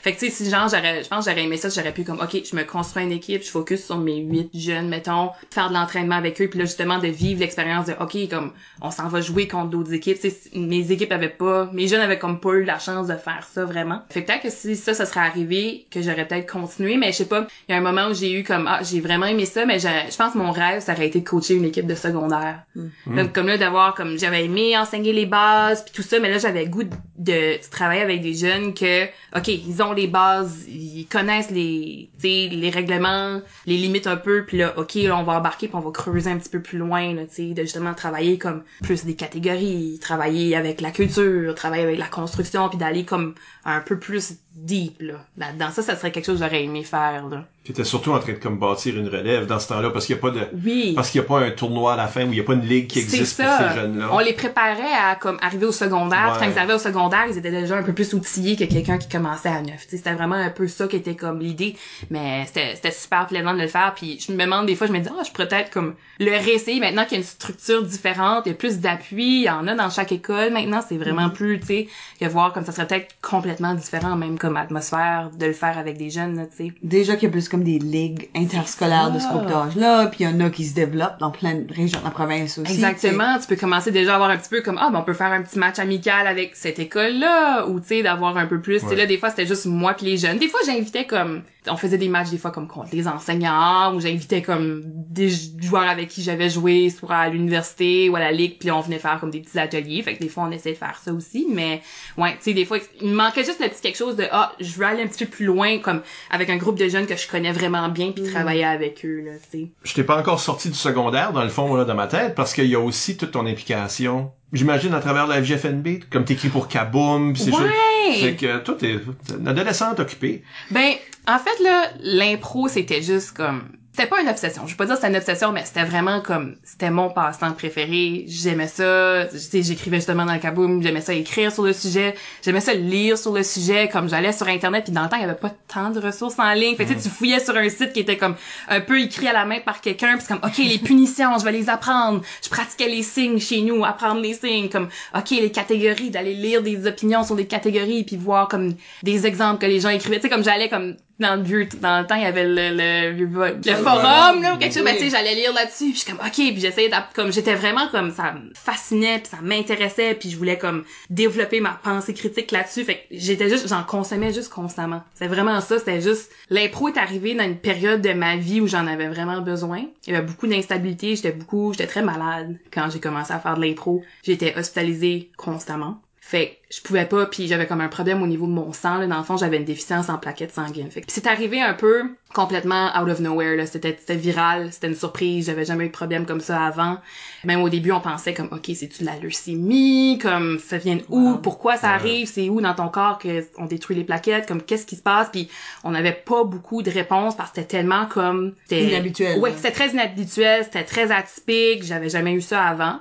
Fait 0.03 0.13
que 0.13 0.19
tu 0.19 0.27
sais 0.27 0.33
si 0.33 0.51
genre 0.51 0.69
j'aurais 0.69 1.03
je 1.03 1.09
pense 1.09 1.25
que 1.25 1.31
j'aurais 1.31 1.45
aimé 1.45 1.57
ça, 1.57 1.69
j'aurais 1.69 1.93
pu 1.93 2.05
comme 2.05 2.21
OK, 2.21 2.43
je 2.49 2.57
me 2.57 2.63
construis 2.65 3.03
une 3.03 3.13
équipe, 3.13 3.43
je 3.43 3.51
focus 3.51 3.85
sur 3.85 3.99
mes 3.99 4.19
8 4.19 4.51
jeunes 4.55 4.89
mettons, 4.89 5.31
faire 5.51 5.69
de 5.69 5.75
l'entraînement 5.75 6.17
avec 6.17 6.41
eux 6.41 6.49
puis 6.49 6.59
là 6.59 6.65
justement 6.65 6.99
de 6.99 7.09
vivre 7.09 7.41
l'expérience 7.41 7.90
de 7.91 8.03
OK 8.03 8.29
comme 8.29 8.53
on 8.81 8.91
s'en 8.91 9.09
va 9.09 9.21
jouer 9.21 9.49
contre 9.49 9.71
d'autres 9.71 9.93
équipes. 9.93 10.19
Tu 10.21 10.31
sais, 10.31 10.51
mes 10.55 10.91
équipes 10.93 11.13
avaient 11.13 11.29
pas, 11.29 11.71
mes 11.73 11.89
jeunes 11.89 12.01
avaient 12.01 12.19
comme 12.19 12.41
pas 12.41 12.53
eu 12.53 12.65
la 12.65 12.79
chance 12.79 13.07
de 13.07 13.17
faire 13.17 13.47
ça 13.51 13.65
vraiment. 13.65 14.03
Fait 14.11 14.23
que 14.23 14.27
peut-être 14.27 14.43
que 14.43 14.51
si 14.51 14.77
ça, 14.77 14.95
ça 14.95 15.07
serait 15.07 15.21
arrivé, 15.21 15.87
que 15.91 16.03
j'aurais 16.03 16.27
peut-être 16.27 16.51
continué, 16.51 16.97
mais 16.97 17.13
je 17.13 17.19
sais 17.19 17.29
pas, 17.29 17.47
il 17.69 17.73
y 17.73 17.75
a 17.75 17.79
un 17.79 17.83
moment 17.83 18.09
où 18.09 18.15
j'ai 18.15 18.33
eu 18.33 18.45
comme, 18.45 18.67
ah, 18.69 18.81
j'ai 18.83 19.01
vraiment 19.01 19.27
aimé 19.27 19.47
ça, 19.47 19.67
mais 19.67 19.79
je 19.79 20.17
pense 20.17 20.33
que 20.33 20.39
mon 20.39 20.51
rêve, 20.51 20.81
ça 20.81 20.93
aurait 20.93 21.09
été 21.09 21.21
de 21.21 21.29
coacher 21.29 21.55
une 21.55 21.65
équipe 21.65 21.87
de 21.87 21.95
secondaire. 21.95 22.63
Comme, 23.05 23.33
comme 23.33 23.47
là, 23.47 23.59
d'avoir, 23.59 23.95
comme, 23.95 24.19
j'avais 24.19 24.45
aimé 24.45 24.77
enseigner 24.77 25.13
les 25.13 25.27
bases 25.27 25.85
puis 25.85 25.93
tout 25.95 26.03
ça, 26.03 26.19
mais 26.21 26.31
là, 26.31 26.39
j'avais 26.39 26.67
goût 26.67 26.85
de, 26.85 26.91
de 27.19 27.71
travailler 27.71 28.03
avec 28.03 28.23
des 28.23 28.35
jeunes 28.35 28.75
que, 28.75 29.05
ok, 29.37 29.49
ils 29.49 29.83
ont 29.83 29.93
les 29.93 30.07
bases, 30.07 30.67
ils 30.69 31.07
connaissent 31.07 31.51
les, 31.51 32.11
tu 32.15 32.29
sais, 32.29 32.49
les 32.51 32.71
règlements, 32.71 33.41
les 33.67 33.77
limites 33.77 34.07
un 34.07 34.17
peu, 34.17 34.45
puis 34.47 34.59
là, 34.59 34.75
ok, 34.77 34.95
là, 34.95 35.17
on 35.17 35.23
va 35.23 35.35
embarquer 35.35 35.69
puis 35.69 35.77
on 35.77 35.81
va 35.81 35.91
creuser 35.91 36.31
un 36.31 36.39
petit 36.39 36.49
peu 36.49 36.61
plus 36.61 36.79
loin, 36.79 37.15
là, 37.15 37.23
tu 37.27 37.49
sais, 37.49 37.55
de 37.55 37.65
travailler 37.95 38.39
comme 38.39 38.63
plus 38.83 39.05
des 39.05 39.15
catégories, 39.15 39.99
travailler 40.01 40.57
avec 40.57 40.81
la 40.81 40.91
culture, 40.91 41.55
travailler 41.55 41.85
avec 41.85 41.99
la 41.99 42.09
construction, 42.09 42.69
puis 42.69 42.79
d'aller 42.79 43.05
comme 43.05 43.35
un 43.65 43.81
peu 43.81 43.99
plus 43.99 44.35
deep, 44.55 45.01
là, 45.01 45.15
là-dedans. 45.37 45.71
Ça, 45.71 45.83
ça 45.83 45.97
serait 45.97 46.11
quelque 46.13 46.27
chose 46.27 46.39
que 46.41 46.45
j'aurais 46.45 46.65
aimé 46.65 46.83
faire, 46.85 47.27
là. 47.29 47.45
tu 47.65 47.71
étais 47.73 47.85
surtout 47.85 48.13
en 48.13 48.19
train 48.19 48.33
de 48.33 48.39
comme 48.39 48.59
bâtir 48.59 48.97
une 48.99 49.09
relève 49.09 49.47
dans 49.47 49.59
ce 49.61 49.69
temps-là 49.69 49.91
parce 49.91 50.07
qu'il 50.07 50.17
y 50.17 50.19
a 50.19 50.23
pas 50.23 50.31
de 50.31 50.41
Oui. 50.65 50.93
parce 50.97 51.11
qu'il 51.11 51.21
y 51.21 51.25
a 51.25 51.27
pas 51.27 51.39
un 51.41 51.51
tournoi 51.53 51.93
à 51.93 51.97
la 51.97 52.09
fin 52.09 52.27
où 52.27 52.33
il 52.33 52.39
y 52.39 52.41
a 52.41 52.45
pas 52.45 52.55
une 52.55 52.67
ligue 52.67 52.89
qui 52.89 52.99
existe 52.99 53.41
pour 53.41 53.51
ces 53.53 53.75
jeunes-là. 53.75 54.09
On 54.13 54.19
les 54.19 54.33
préparait 54.33 54.93
à 55.01 55.15
comme 55.15 55.39
arriver 55.41 55.67
au 55.67 55.73
secondaire. 55.73 56.33
Ouais. 56.33 56.39
Quand 56.47 56.51
ils 56.53 56.59
arrivaient 56.59 56.75
au 56.75 56.79
secondaire, 56.79 57.27
ils 57.31 57.39
étaient 57.39 57.51
déjà 57.53 57.77
un 57.77 57.83
peu 57.85 57.93
plus 57.93 58.13
outillés 58.13 58.57
que 58.57 58.65
quelqu'un 58.65 58.99
qui 58.99 59.09
commençait 59.09 59.49
à 59.49 59.63
neuf. 59.63 59.87
C'était 59.89 60.13
vraiment 60.15 60.35
un 60.35 60.51
peu 60.51 60.67
ça 60.67 60.89
qui 60.89 60.97
était 60.97 61.15
comme 61.17 61.39
l'idée. 61.39 61.77
Mais 62.11 62.45
c'était 62.47 62.75
c'était 62.75 62.91
super 62.91 63.27
plaisant 63.29 63.55
de 63.55 63.61
le 63.61 63.69
faire. 63.69 63.95
Puis 63.95 64.19
je 64.27 64.33
me 64.33 64.43
demande 64.43 64.67
des 64.67 64.75
fois, 64.75 64.89
je 64.89 64.93
me 64.93 64.99
dis, 64.99 65.09
ah, 65.17 65.23
je 65.25 65.31
pourrais 65.31 65.47
peut-être 65.49 65.71
comme 65.71 65.95
le 66.19 66.33
réessayer 66.33 66.81
maintenant 66.81 67.05
qu'il 67.05 67.13
y 67.13 67.17
a 67.17 67.19
une 67.19 67.25
structure 67.27 67.83
différente, 67.85 68.43
il 68.47 68.51
y 68.51 68.53
a 68.53 68.57
plus 68.57 68.79
d'appui, 68.81 69.41
il 69.41 69.45
y 69.45 69.51
en 69.51 69.67
a 69.69 69.75
dans 69.75 69.91
chaque 69.91 70.11
école. 70.13 70.53
Maintenant, 70.53 70.81
c'est 70.87 70.97
vraiment 70.97 71.21
Mm-hmm. 71.21 71.33
plus, 71.33 71.61
tu 71.61 71.67
sais, 71.67 71.89
que 72.19 72.25
voir 72.27 72.53
comme 72.53 72.65
ça 72.65 72.73
serait 72.73 72.87
peut-être 72.87 73.15
complètement 73.21 73.75
différent, 73.75 74.17
même 74.17 74.39
comme 74.41 74.57
atmosphère, 74.57 75.31
de 75.39 75.47
le 75.47 75.53
faire 75.53 75.79
avec 75.79 75.99
des 75.99 76.11
jeunes, 76.11 76.37
là, 76.37 76.47
tu 76.47 76.57
sais. 76.57 76.73
Déjà 76.83 77.15
qu'il 77.15 77.25
y 77.25 77.27
a 77.27 77.31
plus 77.31 77.49
comme 77.49 77.63
des 77.63 77.79
ligues 77.79 78.31
interscolaires 78.35 79.13
de 79.13 79.19
ce 79.19 79.29
groupe 79.29 79.47
d'âge-là, 79.47 80.07
puis 80.07 80.25
il 80.25 80.31
y 80.31 80.33
en 80.33 80.41
a 80.41 80.51
qui 80.51 80.65
se 80.65 80.75
développent 80.75 81.21
dans 81.21 81.31
plein 81.31 81.55
de 81.55 81.73
régions 81.73 82.01
de 82.01 82.05
la 82.05 82.11
province 82.11 82.59
aussi. 82.59 82.73
Exactement, 82.73 83.39
tu 83.39 83.47
peux 83.47 83.57
commencer 83.57 83.91
déjà 83.91 84.13
à 84.13 84.15
avoir 84.15 84.31
un 84.31 84.39
petit 84.39 84.49
peu 84.49 84.63
comme 84.63 84.79
ah 84.81 84.89
ben 84.91 85.01
on 85.01 85.05
peut 85.05 85.13
faire 85.13 85.31
un 85.31 85.43
petit 85.43 85.59
match 85.59 85.79
amical 85.79 86.27
avec 86.27 86.57
cette 86.57 86.79
école 86.79 87.19
là 87.19 87.67
ou 87.67 87.81
tu 87.81 87.87
sais 87.87 88.03
d'avoir 88.03 88.37
un 88.37 88.47
peu 88.47 88.61
plus, 88.61 88.81
tu 88.81 88.89
sais 88.89 88.97
là 88.97 89.07
des 89.07 89.19
fois 89.19 89.31
c'était 89.31 89.47
juste 89.47 89.67
moi 89.67 89.95
puis 89.95 90.07
les 90.07 90.17
jeunes. 90.17 90.39
Des 90.39 90.49
fois 90.49 90.61
j'invitais 90.65 91.05
comme 91.05 91.43
on 91.69 91.77
faisait 91.77 91.99
des 91.99 92.09
matchs 92.09 92.31
des 92.31 92.39
fois 92.39 92.51
comme 92.51 92.67
contre 92.67 92.91
les 92.93 93.07
enseignants 93.07 93.95
ou 93.95 94.01
j'invitais 94.01 94.43
comme 94.43 94.83
des 94.85 95.29
joueurs 95.29 95.89
avec 95.89 96.09
qui 96.09 96.23
j'avais 96.23 96.49
joué 96.49 96.91
soit 96.91 97.15
à 97.15 97.29
l'université 97.29 98.09
ou 98.09 98.17
à 98.17 98.21
la 98.21 98.33
ligue 98.33 98.59
puis 98.59 98.71
on 98.71 98.81
venait 98.81 98.99
faire 98.99 99.21
comme 99.21 99.31
des 99.31 99.41
petits 99.41 99.59
ateliers. 99.59 100.03
Fait 100.03 100.15
que 100.15 100.21
des 100.21 100.29
fois 100.29 100.45
on 100.45 100.51
essayait 100.51 100.75
de 100.75 100.79
faire 100.79 100.99
ça 101.03 101.13
aussi 101.13 101.47
mais 101.51 101.83
ouais, 102.17 102.33
tu 102.33 102.45
sais 102.45 102.55
des 102.55 102.65
fois 102.65 102.79
il 103.01 103.09
me 103.09 103.15
manquait 103.15 103.45
juste 103.45 103.61
le 103.61 103.69
petit 103.69 103.81
quelque 103.81 103.99
chose 103.99 104.17
de 104.17 104.25
ah, 104.31 104.53
je 104.61 104.73
veux 104.73 104.87
aller 104.87 105.03
un 105.03 105.07
petit 105.07 105.25
peu 105.25 105.31
plus 105.31 105.47
loin 105.47 105.79
comme 105.79 106.03
avec 106.31 106.49
un 106.51 106.57
groupe 106.57 106.79
de 106.79 106.89
jeunes 106.89 107.07
que 107.07 107.17
je 107.17 107.29
connais 107.29 107.53
vraiment 107.53 107.89
bien 107.89 108.13
puis 108.13 108.25
travailler 108.25 108.65
avec 108.65 109.05
eux 109.05 109.21
là, 109.25 109.33
tu 109.51 109.59
sais. 109.59 109.69
Je 109.83 109.95
t'ai 109.95 110.05
pas 110.05 110.19
encore 110.19 110.41
sorti 110.41 110.69
du 110.69 110.77
secondaire 110.77 111.33
dans 111.33 111.43
le 111.43 111.51
fond 111.51 111.75
là 111.75 111.85
dans 111.85 111.95
ma 111.95 112.07
tête 112.07 112.35
parce 112.35 112.55
qu'il 112.55 112.67
y 112.67 112.75
a 112.75 112.81
aussi 112.81 113.17
toute 113.17 113.33
ton 113.33 113.47
implication. 113.47 114.33
J'imagine 114.53 114.95
à 114.95 115.01
travers 115.01 115.27
la 115.27 115.43
FGFNB, 115.43 116.05
comme 116.11 116.25
t'écris 116.25 116.49
pour 116.49 116.67
Kaboom, 116.69 117.33
pis 117.35 117.43
ces 117.43 117.51
Ouais! 117.51 117.57
choses. 117.59 118.21
Fait 118.21 118.35
que 118.37 118.59
toi 118.59 118.75
t'es 118.79 118.99
t'es 119.27 119.35
une 119.39 119.47
adolescente 119.47 120.01
occupée. 120.01 120.43
Ben, 120.71 120.95
en 121.29 121.39
fait, 121.39 121.63
là, 121.63 121.85
l'impro, 122.01 122.67
c'était 122.69 123.03
juste 123.03 123.33
comme... 123.37 123.63
C'était 124.01 124.09
pas 124.09 124.23
une 124.23 124.31
obsession. 124.31 124.63
Je 124.65 124.71
vais 124.71 124.77
pas 124.79 124.87
dire 124.87 124.95
que 124.95 125.03
c'était 125.03 125.13
une 125.13 125.19
obsession, 125.19 125.53
mais 125.53 125.63
c'était 125.67 125.85
vraiment 125.85 126.23
comme... 126.23 126.57
C'était 126.65 126.89
mon 126.89 127.11
passe-temps 127.11 127.53
préféré. 127.53 128.25
J'aimais 128.29 128.67
ça. 128.67 129.27
Tu 129.31 129.39
sais, 129.39 129.63
j'écrivais 129.63 129.99
justement 129.99 130.25
dans 130.25 130.33
le 130.33 130.39
kaboom. 130.39 130.83
J'aimais 130.83 131.03
ça 131.03 131.13
écrire 131.13 131.53
sur 131.53 131.65
le 131.65 131.75
sujet. 131.75 132.15
J'aimais 132.43 132.63
ça 132.63 132.73
lire 132.73 133.19
sur 133.19 133.35
le 133.35 133.43
sujet. 133.43 133.91
Comme 133.93 134.09
j'allais 134.09 134.33
sur 134.33 134.49
Internet, 134.49 134.85
puis 134.85 134.95
dans 134.95 135.03
le 135.03 135.11
temps, 135.11 135.17
il 135.17 135.21
y 135.21 135.25
avait 135.25 135.35
pas 135.35 135.53
tant 135.69 135.91
de 135.91 136.01
ressources 136.01 136.39
en 136.39 136.51
ligne. 136.55 136.77
Fait 136.77 136.87
que 136.87 136.95
tu 136.95 137.11
fouillais 137.11 137.41
sur 137.41 137.55
un 137.55 137.69
site 137.69 137.93
qui 137.93 138.01
était 138.01 138.17
comme 138.17 138.37
un 138.69 138.81
peu 138.81 138.99
écrit 138.99 139.29
à 139.29 139.35
la 139.35 139.45
main 139.45 139.61
par 139.61 139.83
quelqu'un. 139.83 140.17
Puis 140.17 140.27
comme, 140.27 140.41
OK, 140.43 140.57
les 140.57 140.79
punitions, 140.83 141.39
je 141.39 141.45
vais 141.45 141.53
les 141.53 141.69
apprendre. 141.69 142.23
Je 142.43 142.49
pratiquais 142.49 142.89
les 142.89 143.03
signes 143.03 143.39
chez 143.39 143.61
nous, 143.61 143.85
apprendre 143.85 144.23
les 144.23 144.33
signes. 144.33 144.71
Comme, 144.71 144.89
OK, 145.15 145.29
les 145.29 145.53
catégories, 145.53 146.09
d'aller 146.09 146.33
lire 146.33 146.63
des 146.63 146.87
opinions 146.87 147.23
sur 147.23 147.37
des 147.37 147.47
catégories, 147.47 148.05
puis 148.05 148.17
voir 148.17 148.49
comme 148.49 148.73
des 149.03 149.27
exemples 149.27 149.61
que 149.61 149.67
les 149.67 149.81
gens 149.81 149.91
écrivaient. 149.91 150.17
Tu 150.17 150.23
sais, 150.23 150.31
comme 150.31 150.43
j'allais 150.43 150.71
comme 150.71 150.97
dans 151.21 151.37
le 151.37 151.43
vieux 151.43 151.67
dans 151.81 152.01
le 152.01 152.07
temps 152.07 152.17
il 152.17 152.23
y 152.23 152.27
avait 152.27 152.45
le 152.47 152.71
le, 152.71 153.13
le, 153.25 153.57
le 153.65 153.75
forum 153.77 154.43
là 154.43 154.55
ou 154.55 154.59
quelque 154.59 154.75
chose. 154.75 154.85
Ben, 154.85 154.97
tu 154.97 155.05
sais 155.05 155.11
j'allais 155.11 155.35
lire 155.35 155.53
là-dessus 155.53 155.91
puis 155.91 155.93
je 155.95 155.99
suis 155.99 156.11
comme 156.11 156.21
OK 156.25 156.35
puis 156.35 156.61
j'essayais 156.61 156.89
d'app- 156.89 157.13
comme 157.15 157.33
j'étais 157.33 157.55
vraiment 157.55 157.89
comme 157.89 158.13
ça 158.13 158.33
me 158.33 158.51
fascinait 158.55 159.19
puis 159.19 159.29
ça 159.31 159.39
m'intéressait 159.43 160.15
puis 160.15 160.31
je 160.31 160.37
voulais 160.37 160.59
comme 160.59 160.85
développer 161.11 161.61
ma 161.61 161.79
pensée 161.83 162.15
critique 162.15 162.51
là-dessus. 162.51 162.85
Fait 162.85 162.97
que 162.97 163.01
j'étais 163.11 163.49
juste 163.49 163.69
j'en 163.69 163.83
consommais 163.85 164.33
juste 164.33 164.51
constamment. 164.53 165.03
C'est 165.15 165.29
vraiment 165.29 165.61
ça 165.61 165.79
c'était 165.79 166.01
juste 166.01 166.31
l'impro 166.49 166.89
est 166.89 166.99
arrivé 166.99 167.35
dans 167.35 167.45
une 167.45 167.59
période 167.59 168.01
de 168.01 168.13
ma 168.13 168.37
vie 168.37 168.61
où 168.61 168.67
j'en 168.67 168.87
avais 168.87 169.09
vraiment 169.09 169.41
besoin. 169.41 169.83
Il 170.07 170.13
y 170.13 170.17
avait 170.17 170.27
beaucoup 170.27 170.47
d'instabilité 170.47 171.17
j'étais 171.17 171.33
beaucoup 171.33 171.73
j'étais 171.73 171.87
très 171.87 172.03
malade 172.03 172.57
quand 172.73 172.89
j'ai 172.91 173.01
commencé 173.01 173.33
à 173.33 173.39
faire 173.39 173.57
de 173.57 173.61
l'impro. 173.65 174.03
J'étais 174.23 174.57
hospitalisée 174.57 175.31
constamment 175.37 176.01
fait 176.23 176.49
que 176.69 176.75
je 176.77 176.81
pouvais 176.83 177.07
pas, 177.07 177.27
puis 177.27 177.49
j'avais 177.49 177.67
comme 177.67 177.81
un 177.81 177.89
problème 177.89 178.23
au 178.23 178.27
niveau 178.27 178.47
de 178.47 178.53
mon 178.53 178.73
sang. 178.73 178.99
Là. 178.99 179.07
Dans 179.07 179.17
le 179.19 179.25
fond, 179.25 179.37
j'avais 179.39 179.57
une 179.57 179.65
déficience 179.65 180.09
en 180.11 180.19
plaquettes 180.19 180.53
sanguines. 180.55 180.91
Fait 180.91 181.03
c'est 181.09 181.27
arrivé 181.27 181.61
un 181.61 181.73
peu 181.75 182.05
complètement 182.35 182.91
out 182.97 183.09
of 183.09 183.21
nowhere. 183.21 183.57
Là. 183.57 183.67
C'était, 183.67 183.97
c'était 183.99 184.17
viral, 184.17 184.73
c'était 184.73 184.87
une 184.89 184.95
surprise. 184.95 185.47
J'avais 185.47 185.65
jamais 185.65 185.85
eu 185.85 185.89
de 185.89 185.93
problème 185.93 186.27
comme 186.27 186.41
ça 186.41 186.63
avant. 186.63 186.99
Même 187.45 187.63
au 187.63 187.69
début, 187.71 187.91
on 187.91 188.01
pensait 188.01 188.35
comme, 188.35 188.49
OK, 188.53 188.71
c'est-tu 188.75 189.01
de 189.03 189.07
la 189.07 189.17
leucémie? 189.19 190.19
Comme, 190.23 190.59
ça 190.61 190.77
vient 190.77 190.97
de 190.97 191.03
où? 191.09 191.37
Pourquoi 191.39 191.77
ça 191.79 191.91
arrive? 191.91 192.29
C'est 192.29 192.49
où 192.51 192.61
dans 192.61 192.75
ton 192.75 192.89
corps 192.91 193.19
qu'on 193.19 193.65
détruit 193.65 193.97
les 193.97 194.05
plaquettes? 194.05 194.47
Comme, 194.47 194.63
qu'est-ce 194.63 194.87
qui 194.87 194.97
se 194.97 195.03
passe? 195.03 195.31
Puis 195.33 195.49
on 195.83 195.91
n'avait 195.91 196.13
pas 196.13 196.45
beaucoup 196.45 196.83
de 196.83 196.91
réponses 196.91 197.35
parce 197.35 197.51
que 197.51 197.57
c'était 197.57 197.79
tellement 197.79 198.07
comme... 198.07 198.55
c'était- 198.65 198.85
Inhabituel, 198.91 199.41
Ouais, 199.41 199.53
c'était 199.57 199.73
très 199.73 199.89
inhabituel, 199.89 200.65
c'était 200.65 200.85
très 200.85 201.11
atypique. 201.11 201.83
J'avais 201.83 202.11
jamais 202.11 202.35
eu 202.35 202.43
ça 202.43 202.63
avant. 202.63 203.01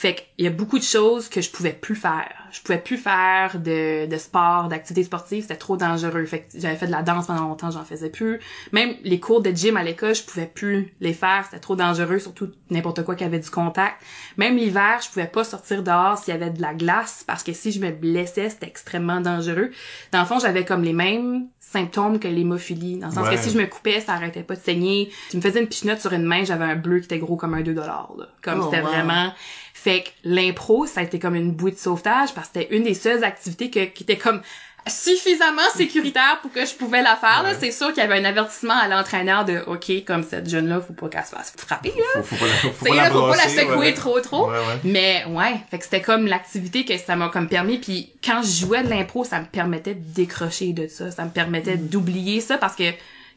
Fait 0.00 0.14
qu'il 0.36 0.44
y 0.44 0.46
a 0.46 0.52
beaucoup 0.52 0.78
de 0.78 0.84
choses 0.84 1.28
que 1.28 1.40
je 1.40 1.50
pouvais 1.50 1.72
plus 1.72 1.96
faire. 1.96 2.32
Je 2.52 2.60
pouvais 2.62 2.78
plus 2.78 2.98
faire 2.98 3.58
de, 3.58 4.06
de 4.06 4.16
sport, 4.16 4.68
d'activités 4.68 5.02
sportives, 5.02 5.42
c'était 5.42 5.56
trop 5.56 5.76
dangereux. 5.76 6.24
Fait 6.24 6.42
que 6.42 6.60
j'avais 6.60 6.76
fait 6.76 6.86
de 6.86 6.92
la 6.92 7.02
danse 7.02 7.26
pendant 7.26 7.48
longtemps, 7.48 7.72
j'en 7.72 7.82
faisais 7.82 8.08
plus. 8.08 8.38
Même 8.70 8.94
les 9.02 9.18
cours 9.18 9.42
de 9.42 9.50
gym 9.50 9.76
à 9.76 9.82
l'école, 9.82 10.14
je 10.14 10.22
pouvais 10.22 10.46
plus 10.46 10.94
les 11.00 11.12
faire, 11.12 11.42
c'était 11.46 11.58
trop 11.58 11.74
dangereux, 11.74 12.20
surtout 12.20 12.48
n'importe 12.70 13.02
quoi 13.02 13.16
qui 13.16 13.24
avait 13.24 13.40
du 13.40 13.50
contact. 13.50 13.96
Même 14.36 14.56
l'hiver, 14.56 15.00
je 15.02 15.08
pouvais 15.08 15.26
pas 15.26 15.42
sortir 15.42 15.82
dehors 15.82 16.16
s'il 16.16 16.32
y 16.32 16.36
avait 16.36 16.50
de 16.50 16.62
la 16.62 16.74
glace 16.74 17.24
parce 17.26 17.42
que 17.42 17.52
si 17.52 17.72
je 17.72 17.80
me 17.80 17.90
blessais, 17.90 18.50
c'était 18.50 18.68
extrêmement 18.68 19.20
dangereux. 19.20 19.72
Dans 20.12 20.20
le 20.20 20.26
fond, 20.26 20.38
j'avais 20.38 20.64
comme 20.64 20.84
les 20.84 20.92
mêmes 20.92 21.48
symptômes 21.58 22.18
que 22.18 22.28
l'hémophilie. 22.28 22.98
Dans 22.98 23.08
le 23.08 23.12
sens 23.12 23.28
Ouais. 23.28 23.34
que 23.34 23.42
si 23.42 23.50
je 23.50 23.58
me 23.58 23.66
coupais, 23.66 24.00
ça 24.00 24.12
arrêtait 24.14 24.42
pas 24.44 24.54
de 24.54 24.60
saigner. 24.60 25.10
Tu 25.28 25.36
me 25.36 25.42
faisais 25.42 25.60
une 25.60 25.66
pichenote 25.66 26.00
sur 26.00 26.12
une 26.14 26.22
main, 26.24 26.44
j'avais 26.44 26.64
un 26.64 26.76
bleu 26.76 27.00
qui 27.00 27.04
était 27.06 27.18
gros 27.18 27.36
comme 27.36 27.52
un 27.52 27.60
2 27.60 27.74
dollars. 27.74 28.10
Comme 28.42 28.60
Oh, 28.60 28.70
c'était 28.70 28.80
wow. 28.80 28.88
vraiment... 28.88 29.32
Fait 29.80 30.02
que 30.02 30.08
l'impro, 30.24 30.86
ça 30.86 31.00
a 31.00 31.02
été 31.04 31.18
comme 31.20 31.36
une 31.36 31.52
bouée 31.52 31.70
de 31.70 31.78
sauvetage 31.78 32.34
parce 32.34 32.48
que 32.48 32.60
c'était 32.60 32.76
une 32.76 32.82
des 32.82 32.94
seules 32.94 33.22
activités 33.22 33.70
que, 33.70 33.84
qui 33.84 34.02
était 34.02 34.16
comme 34.16 34.40
suffisamment 34.86 35.62
sécuritaire 35.76 36.38
pour 36.42 36.50
que 36.52 36.64
je 36.64 36.74
pouvais 36.74 37.02
la 37.02 37.14
faire. 37.16 37.42
Ouais. 37.44 37.56
C'est 37.60 37.70
sûr 37.70 37.88
qu'il 37.88 37.98
y 37.98 38.00
avait 38.00 38.18
un 38.18 38.24
avertissement 38.24 38.74
à 38.74 38.88
l'entraîneur 38.88 39.44
de 39.44 39.62
OK, 39.66 40.04
comme 40.06 40.22
cette 40.24 40.48
jeune-là, 40.48 40.80
faut 40.80 40.94
pas 40.94 41.08
qu'elle 41.08 41.24
se 41.24 41.30
fasse 41.30 41.52
frapper. 41.56 41.92
Là. 41.96 42.22
Faut, 42.22 42.36
faut 42.36 42.44
pas 42.44 42.46
la, 42.46 42.54
faut 42.56 42.68
T'sais, 42.70 42.88
pas 42.88 42.96
là, 42.96 43.02
la 43.04 43.10
faut 43.10 43.20
pas 43.20 43.26
la 43.28 43.36
brasser, 43.36 43.58
secouer 43.60 43.76
ouais. 43.78 43.94
trop 43.94 44.20
trop. 44.20 44.50
Ouais. 44.50 44.56
Mais 44.84 45.24
ouais, 45.28 45.54
fait 45.70 45.78
que 45.78 45.84
c'était 45.84 46.00
comme 46.02 46.26
l'activité 46.26 46.84
que 46.84 46.96
ça 46.96 47.16
m'a 47.16 47.28
comme 47.28 47.48
permis. 47.48 47.78
Puis 47.78 48.10
quand 48.24 48.40
je 48.42 48.64
jouais 48.66 48.82
de 48.82 48.88
l'impro, 48.88 49.24
ça 49.24 49.40
me 49.40 49.46
permettait 49.46 49.94
de 49.94 50.00
décrocher 50.14 50.72
de 50.72 50.88
ça. 50.88 51.10
Ça 51.10 51.24
me 51.24 51.30
permettait 51.30 51.76
Mm. 51.76 51.86
d'oublier 51.88 52.40
ça 52.40 52.56
parce 52.58 52.74
que 52.74 52.84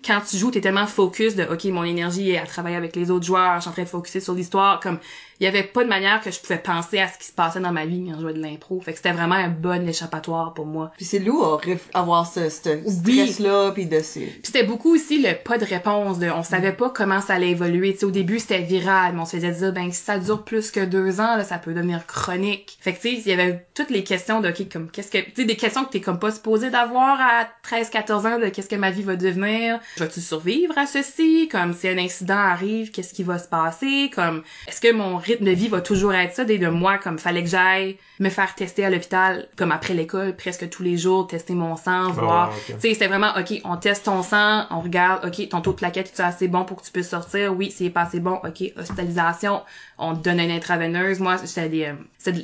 quand 0.05 0.21
tu 0.27 0.37
joues, 0.37 0.49
t'es 0.51 0.61
tellement 0.61 0.87
focus 0.87 1.35
de 1.35 1.43
OK, 1.43 1.65
mon 1.65 1.83
énergie 1.83 2.31
est 2.31 2.39
à 2.39 2.45
travailler 2.47 2.75
avec 2.75 2.95
les 2.95 3.11
autres 3.11 3.25
joueurs, 3.25 3.57
je 3.57 3.61
suis 3.61 3.69
en 3.69 3.73
train 3.73 3.83
de 3.83 3.87
focuser 3.87 4.19
sur 4.19 4.33
l'histoire. 4.33 4.79
Comme 4.79 4.97
il 5.41 5.45
y 5.45 5.47
avait 5.47 5.63
pas 5.63 5.83
de 5.83 5.89
manière 5.89 6.21
que 6.21 6.29
je 6.29 6.39
pouvais 6.39 6.59
penser 6.59 6.99
à 6.99 7.07
ce 7.07 7.17
qui 7.17 7.25
se 7.25 7.31
passait 7.31 7.59
dans 7.59 7.71
ma 7.71 7.87
vie 7.87 8.05
quand 8.07 8.15
je 8.15 8.21
jouais 8.21 8.33
de 8.33 8.39
l'impro. 8.41 8.79
Fait 8.79 8.91
que 8.91 8.97
c'était 8.97 9.11
vraiment 9.11 9.33
un 9.33 9.49
bon 9.49 9.87
échappatoire 9.89 10.53
pour 10.53 10.67
moi. 10.67 10.91
Puis 10.97 11.05
c'est 11.05 11.17
lourd 11.17 11.59
avoir 11.95 12.31
ce, 12.31 12.49
ce 12.49 12.69
Oui. 13.03 13.27
stress-là, 13.27 13.71
puis 13.71 13.87
de 13.87 14.01
ces... 14.01 14.27
Puis 14.27 14.41
c'était 14.43 14.63
beaucoup 14.65 14.93
aussi 14.93 15.19
le 15.19 15.33
pas 15.43 15.57
de 15.57 15.65
réponse. 15.65 16.19
De, 16.19 16.29
on 16.29 16.43
savait 16.43 16.73
pas 16.73 16.91
comment 16.91 17.21
ça 17.21 17.33
allait 17.33 17.49
évoluer. 17.49 17.93
Tu 17.93 18.01
sais, 18.01 18.05
au 18.05 18.11
début, 18.11 18.37
c'était 18.37 18.61
viral, 18.61 19.13
mais 19.15 19.21
on 19.21 19.25
se 19.25 19.35
faisait 19.37 19.51
dire, 19.51 19.73
ben, 19.73 19.91
si 19.91 20.03
ça 20.03 20.19
dure 20.19 20.43
plus 20.43 20.69
que 20.69 20.85
deux 20.85 21.19
ans, 21.19 21.35
là, 21.37 21.43
ça 21.43 21.57
peut 21.57 21.73
devenir 21.73 22.05
chronique. 22.05 22.77
Fait 22.79 22.93
que, 22.93 23.01
tu 23.01 23.09
sais, 23.15 23.21
il 23.25 23.27
y 23.27 23.33
avait 23.33 23.65
toutes 23.73 23.89
les 23.89 24.03
questions 24.03 24.41
de, 24.41 24.49
OK, 24.49 24.71
comme, 24.71 24.91
qu'est-ce 24.91 25.09
que, 25.09 25.17
tu 25.17 25.31
sais, 25.37 25.45
des 25.45 25.55
questions 25.57 25.85
que 25.85 25.89
t'es 25.89 26.01
comme 26.01 26.19
pas 26.19 26.29
supposé 26.31 26.69
d'avoir 26.69 27.19
à 27.19 27.47
13, 27.63 27.89
14 27.89 28.25
ans 28.27 28.37
de 28.37 28.45
qu'est-ce 28.49 28.69
que 28.69 28.75
ma 28.75 28.91
vie 28.91 29.01
va 29.01 29.15
devenir? 29.15 29.79
Vas-tu 29.97 30.21
survivre 30.21 30.77
à 30.77 30.85
ceci? 30.85 31.49
Comme, 31.51 31.73
si 31.73 31.87
un 31.87 31.97
incident 31.97 32.37
arrive, 32.37 32.91
qu'est-ce 32.91 33.15
qui 33.15 33.23
va 33.23 33.39
se 33.39 33.47
passer? 33.47 34.11
Comme, 34.13 34.43
est-ce 34.67 34.79
que 34.79 34.91
mon 34.91 35.17
rythme 35.17 35.30
de 35.39 35.51
vie 35.51 35.67
va 35.67 35.81
toujours 35.81 36.13
être 36.13 36.33
ça? 36.33 36.43
Dès 36.43 36.57
de 36.57 36.67
moi, 36.67 36.97
comme, 36.97 37.19
fallait 37.19 37.43
que 37.43 37.49
j'aille 37.49 37.97
me 38.19 38.29
faire 38.29 38.53
tester 38.55 38.85
à 38.85 38.89
l'hôpital, 38.89 39.47
comme 39.55 39.71
après 39.71 39.93
l'école, 39.93 40.35
presque 40.35 40.69
tous 40.69 40.83
les 40.83 40.97
jours, 40.97 41.27
tester 41.27 41.53
mon 41.53 41.75
sang, 41.75 42.11
voir, 42.11 42.49
ouais, 42.49 42.55
ok. 42.55 42.65
tu 42.65 42.73
sais, 42.81 42.93
c'était 42.93 43.07
vraiment, 43.07 43.31
OK, 43.37 43.61
on 43.63 43.77
teste 43.77 44.05
ton 44.05 44.21
sang, 44.23 44.65
on 44.69 44.81
regarde, 44.81 45.25
OK, 45.25 45.49
ton 45.49 45.61
taux 45.61 45.71
de 45.71 45.77
plaquette, 45.77 46.07
est 46.07 46.21
assez 46.21 46.47
bon 46.47 46.65
pour 46.65 46.77
que 46.77 46.85
tu 46.85 46.91
puisses 46.91 47.09
sortir? 47.09 47.55
Oui, 47.55 47.71
c'est 47.75 47.89
pas 47.89 48.01
assez 48.01 48.19
bon, 48.19 48.39
OK, 48.43 48.73
hospitalisation, 48.77 49.61
on 50.01 50.15
te 50.15 50.23
donne 50.23 50.39
une 50.39 50.51
intraveineuse. 50.51 51.19
Moi, 51.19 51.37
c'était 51.37 51.69
des, 51.69 51.85
euh, 51.85 51.93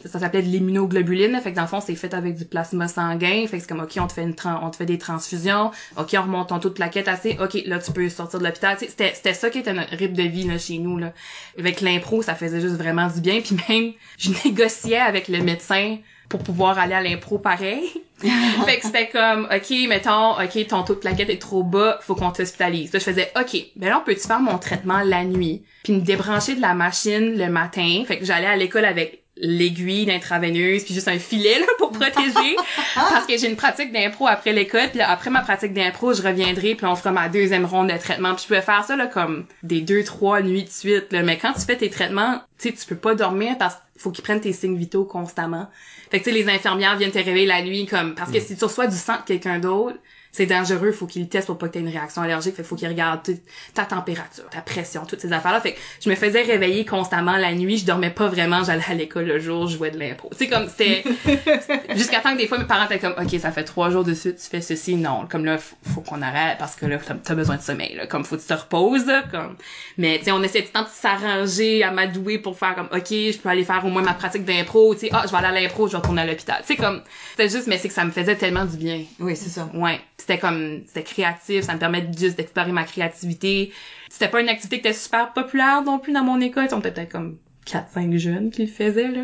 ça 0.05 0.19
s'appelait 0.19 0.43
de 0.43 0.47
l'immunoglobuline, 0.47 1.39
fait 1.41 1.51
que 1.51 1.55
dans 1.55 1.63
le 1.63 1.67
fond, 1.67 1.81
c'est 1.81 1.95
fait 1.95 2.13
avec 2.13 2.35
du 2.35 2.45
plasma 2.45 2.87
sanguin, 2.87 3.45
fait 3.47 3.57
que 3.57 3.63
c'est 3.63 3.67
comme, 3.67 3.81
OK, 3.81 3.97
on 3.99 4.07
te 4.07 4.13
fait 4.13 4.23
une 4.23 4.35
on 4.45 4.71
fait 4.71 4.85
des 4.85 4.99
transfusions, 4.99 5.71
OK, 5.97 6.15
on 6.17 6.21
remonte 6.21 6.49
ton 6.49 6.59
taux 6.59 6.69
de 6.69 6.75
plaquette 6.75 7.07
assez, 7.07 7.37
OK, 7.41 7.57
là, 7.65 7.79
tu 7.79 7.91
peux 7.91 8.07
sortir 8.09 8.39
de 8.39 8.45
l'hôpital, 8.45 8.77
c'était, 8.79 9.11
c'était 9.15 9.33
ça 9.33 9.49
qui 9.49 9.59
était 9.59 9.73
notre 9.73 9.95
rythme 9.95 10.15
de 10.15 10.23
vie, 10.23 10.43
là, 10.45 10.57
chez 10.57 10.77
nous, 10.77 10.97
là. 10.97 11.13
Avec 11.57 11.81
l'impro, 11.81 12.21
ça 12.21 12.35
faisait 12.35 12.61
juste 12.61 12.75
vraiment 12.75 13.07
du 13.07 13.21
bien, 13.21 13.41
puis 13.41 13.57
même, 13.67 13.93
je 14.19 14.29
négociais 14.45 14.99
avec 14.99 15.27
le 15.27 15.41
médecin 15.41 15.97
pour 16.29 16.41
pouvoir 16.41 16.77
aller 16.79 16.93
à 16.93 17.01
l'impro 17.01 17.37
pareil. 17.37 17.89
fait 18.19 18.77
que 18.79 18.85
c'était 18.85 19.09
comme, 19.09 19.47
OK, 19.53 19.69
mettons, 19.87 20.31
OK, 20.31 20.67
ton 20.67 20.83
taux 20.83 20.95
de 20.95 20.99
plaquette 20.99 21.29
est 21.29 21.41
trop 21.41 21.63
bas, 21.63 21.99
faut 22.01 22.15
qu'on 22.15 22.31
t'hospitalise. 22.31 22.91
Là, 22.91 22.99
je 22.99 23.03
faisais, 23.03 23.31
OK, 23.39 23.57
ben 23.75 23.89
là, 23.89 23.99
on 24.01 24.05
peut-tu 24.05 24.27
faire 24.27 24.39
mon 24.39 24.57
traitement 24.57 25.01
la 25.03 25.23
nuit? 25.23 25.63
Puis 25.83 25.93
me 25.93 26.01
débrancher 26.01 26.55
de 26.55 26.61
la 26.61 26.73
machine 26.73 27.37
le 27.37 27.49
matin. 27.49 28.03
Fait 28.07 28.17
que 28.17 28.25
j'allais 28.25 28.47
à 28.47 28.55
l'école 28.55 28.85
avec 28.85 29.23
l'aiguille 29.39 30.05
d'intraveineuse 30.05 30.83
puis 30.83 30.93
juste 30.93 31.07
un 31.07 31.19
filet 31.19 31.59
là 31.59 31.65
pour 31.77 31.91
protéger 31.91 32.55
parce 32.95 33.25
que 33.25 33.37
j'ai 33.37 33.47
une 33.47 33.55
pratique 33.55 33.91
d'impro 33.93 34.27
après 34.27 34.53
l'école 34.53 34.89
puis 34.89 34.97
là, 34.99 35.11
après 35.11 35.29
ma 35.29 35.41
pratique 35.41 35.73
d'impro 35.73 36.13
je 36.13 36.21
reviendrai 36.21 36.75
puis 36.75 36.85
on 36.85 36.95
fera 36.95 37.11
ma 37.11 37.29
deuxième 37.29 37.65
ronde 37.65 37.91
de 37.91 37.97
traitement 37.97 38.33
puis 38.33 38.43
je 38.43 38.47
pouvais 38.47 38.61
faire 38.61 38.83
ça 38.83 38.95
là 38.95 39.07
comme 39.07 39.45
des 39.63 39.81
deux 39.81 40.03
trois 40.03 40.41
nuits 40.41 40.63
de 40.63 40.69
suite 40.69 41.13
là 41.13 41.21
mais 41.21 41.37
quand 41.37 41.53
tu 41.53 41.61
fais 41.61 41.75
tes 41.75 41.89
traitements 41.89 42.41
tu 42.57 42.69
sais 42.69 42.75
tu 42.75 42.85
peux 42.87 42.95
pas 42.95 43.13
dormir 43.13 43.57
parce 43.59 43.75
qu'il 43.75 44.01
faut 44.01 44.11
qu'ils 44.11 44.23
prennent 44.23 44.41
tes 44.41 44.53
signes 44.53 44.77
vitaux 44.77 45.05
constamment 45.05 45.67
fait 46.09 46.19
que 46.19 46.23
tu 46.25 46.31
sais 46.31 46.35
les 46.35 46.49
infirmières 46.49 46.97
viennent 46.97 47.11
te 47.11 47.17
réveiller 47.17 47.45
la 47.45 47.61
nuit 47.61 47.85
comme 47.85 48.15
parce 48.15 48.31
que 48.31 48.39
si 48.39 48.55
tu 48.55 48.63
reçois 48.63 48.87
du 48.87 48.95
sang 48.95 49.17
de 49.17 49.23
quelqu'un 49.25 49.59
d'autre 49.59 49.97
c'est 50.37 50.45
dangereux, 50.45 50.91
faut 50.91 51.07
qu'ils 51.07 51.23
le 51.23 51.27
testent 51.27 51.47
pour 51.47 51.57
pas 51.57 51.67
que 51.67 51.73
t'aies 51.73 51.79
une 51.79 51.89
réaction 51.89 52.21
allergique, 52.21 52.51
fait 52.55 52.61
qu'il 52.61 52.65
faut 52.65 52.75
qu'ils 52.75 52.87
regardent 52.87 53.23
tout- 53.23 53.39
ta 53.73 53.85
température, 53.85 54.47
ta 54.51 54.61
pression, 54.61 55.03
toutes 55.05 55.19
ces 55.21 55.33
affaires-là. 55.33 55.59
Fait 55.61 55.73
que 55.73 55.79
je 56.03 56.09
me 56.09 56.15
faisais 56.15 56.41
réveiller 56.43 56.85
constamment 56.85 57.37
la 57.37 57.53
nuit, 57.53 57.77
je 57.79 57.85
dormais 57.85 58.11
pas 58.11 58.27
vraiment, 58.27 58.63
j'allais 58.63 58.83
à 58.87 58.93
l'école 58.93 59.25
le 59.25 59.39
jour, 59.39 59.67
je 59.67 59.77
jouais 59.77 59.91
de 59.91 59.97
l'impro. 59.99 60.29
C'est 60.37 60.47
comme 60.47 60.67
c'était 60.69 61.03
jusqu'à 61.95 62.19
temps 62.19 62.33
que 62.33 62.37
des 62.37 62.47
fois 62.47 62.57
mes 62.57 62.65
parents 62.65 62.85
étaient 62.85 62.99
comme 62.99 63.15
OK, 63.19 63.39
ça 63.39 63.51
fait 63.51 63.63
trois 63.63 63.89
jours 63.89 64.03
de 64.03 64.13
suite, 64.13 64.37
tu 64.37 64.49
fais 64.49 64.61
ceci, 64.61 64.95
non, 64.95 65.25
comme 65.29 65.45
là 65.45 65.57
faut, 65.57 65.75
faut 65.93 66.01
qu'on 66.01 66.21
arrête 66.21 66.57
parce 66.59 66.75
que 66.75 66.85
là 66.85 66.97
t'as- 67.23 67.35
besoin 67.35 67.57
de 67.57 67.61
sommeil, 67.61 67.95
là, 67.95 68.07
comme 68.07 68.23
faut 68.23 68.35
que 68.35 68.41
tu 68.41 68.47
te 68.47 68.53
reposes, 68.53 69.05
là, 69.05 69.23
comme 69.31 69.55
mais 69.97 70.17
tu 70.19 70.25
sais 70.25 70.31
on 70.31 70.41
essaie 70.43 70.61
tout 70.61 70.69
le 70.73 70.79
temps 70.79 70.83
de 70.83 70.89
s'arranger, 70.93 71.83
à 71.83 71.91
m'adouer 71.91 72.37
pour 72.39 72.57
faire 72.57 72.75
comme 72.75 72.89
OK, 72.91 73.09
je 73.09 73.37
peux 73.37 73.49
aller 73.49 73.63
faire 73.63 73.83
au 73.85 73.89
moins 73.89 74.01
ma 74.01 74.13
pratique 74.13 74.43
d'impro, 74.45 74.93
tu 74.95 75.01
sais 75.01 75.09
ah, 75.13 75.23
je 75.25 75.31
vais 75.31 75.37
aller 75.37 75.47
à 75.57 75.61
l'impro, 75.61 75.87
je 75.87 75.93
vais 75.93 75.97
retourner 75.97 76.21
à 76.21 76.25
l'hôpital. 76.25 76.61
C'est 76.65 76.75
comme 76.75 77.01
c'était 77.31 77.49
juste 77.49 77.67
mais 77.67 77.77
c'est 77.77 77.87
que 77.87 77.93
ça 77.93 78.05
me 78.05 78.11
faisait 78.11 78.35
tellement 78.35 78.65
du 78.65 78.77
bien. 78.77 79.03
Oui, 79.19 79.35
c'est 79.35 79.49
ça. 79.49 79.69
Ouais, 79.73 79.99
c'était 80.17 80.39
comme 80.39 80.83
c'était 80.87 81.03
créatif, 81.03 81.63
ça 81.63 81.73
me 81.73 81.79
permet 81.79 82.07
juste 82.17 82.37
d'explorer 82.37 82.71
ma 82.71 82.83
créativité. 82.83 83.71
C'était 84.09 84.29
pas 84.29 84.41
une 84.41 84.49
activité 84.49 84.81
qui 84.81 84.87
était 84.87 84.97
super 84.97 85.33
populaire 85.33 85.83
non 85.83 85.99
plus 85.99 86.13
dans 86.13 86.23
mon 86.23 86.41
école, 86.41 86.67
on 86.71 86.79
était 86.79 86.91
peut-être 86.91 87.11
comme 87.11 87.37
4-5 87.67 88.17
jeunes 88.17 88.49
qui 88.49 88.65
le 88.65 88.71
faisaient 88.71 89.09
là. 89.09 89.21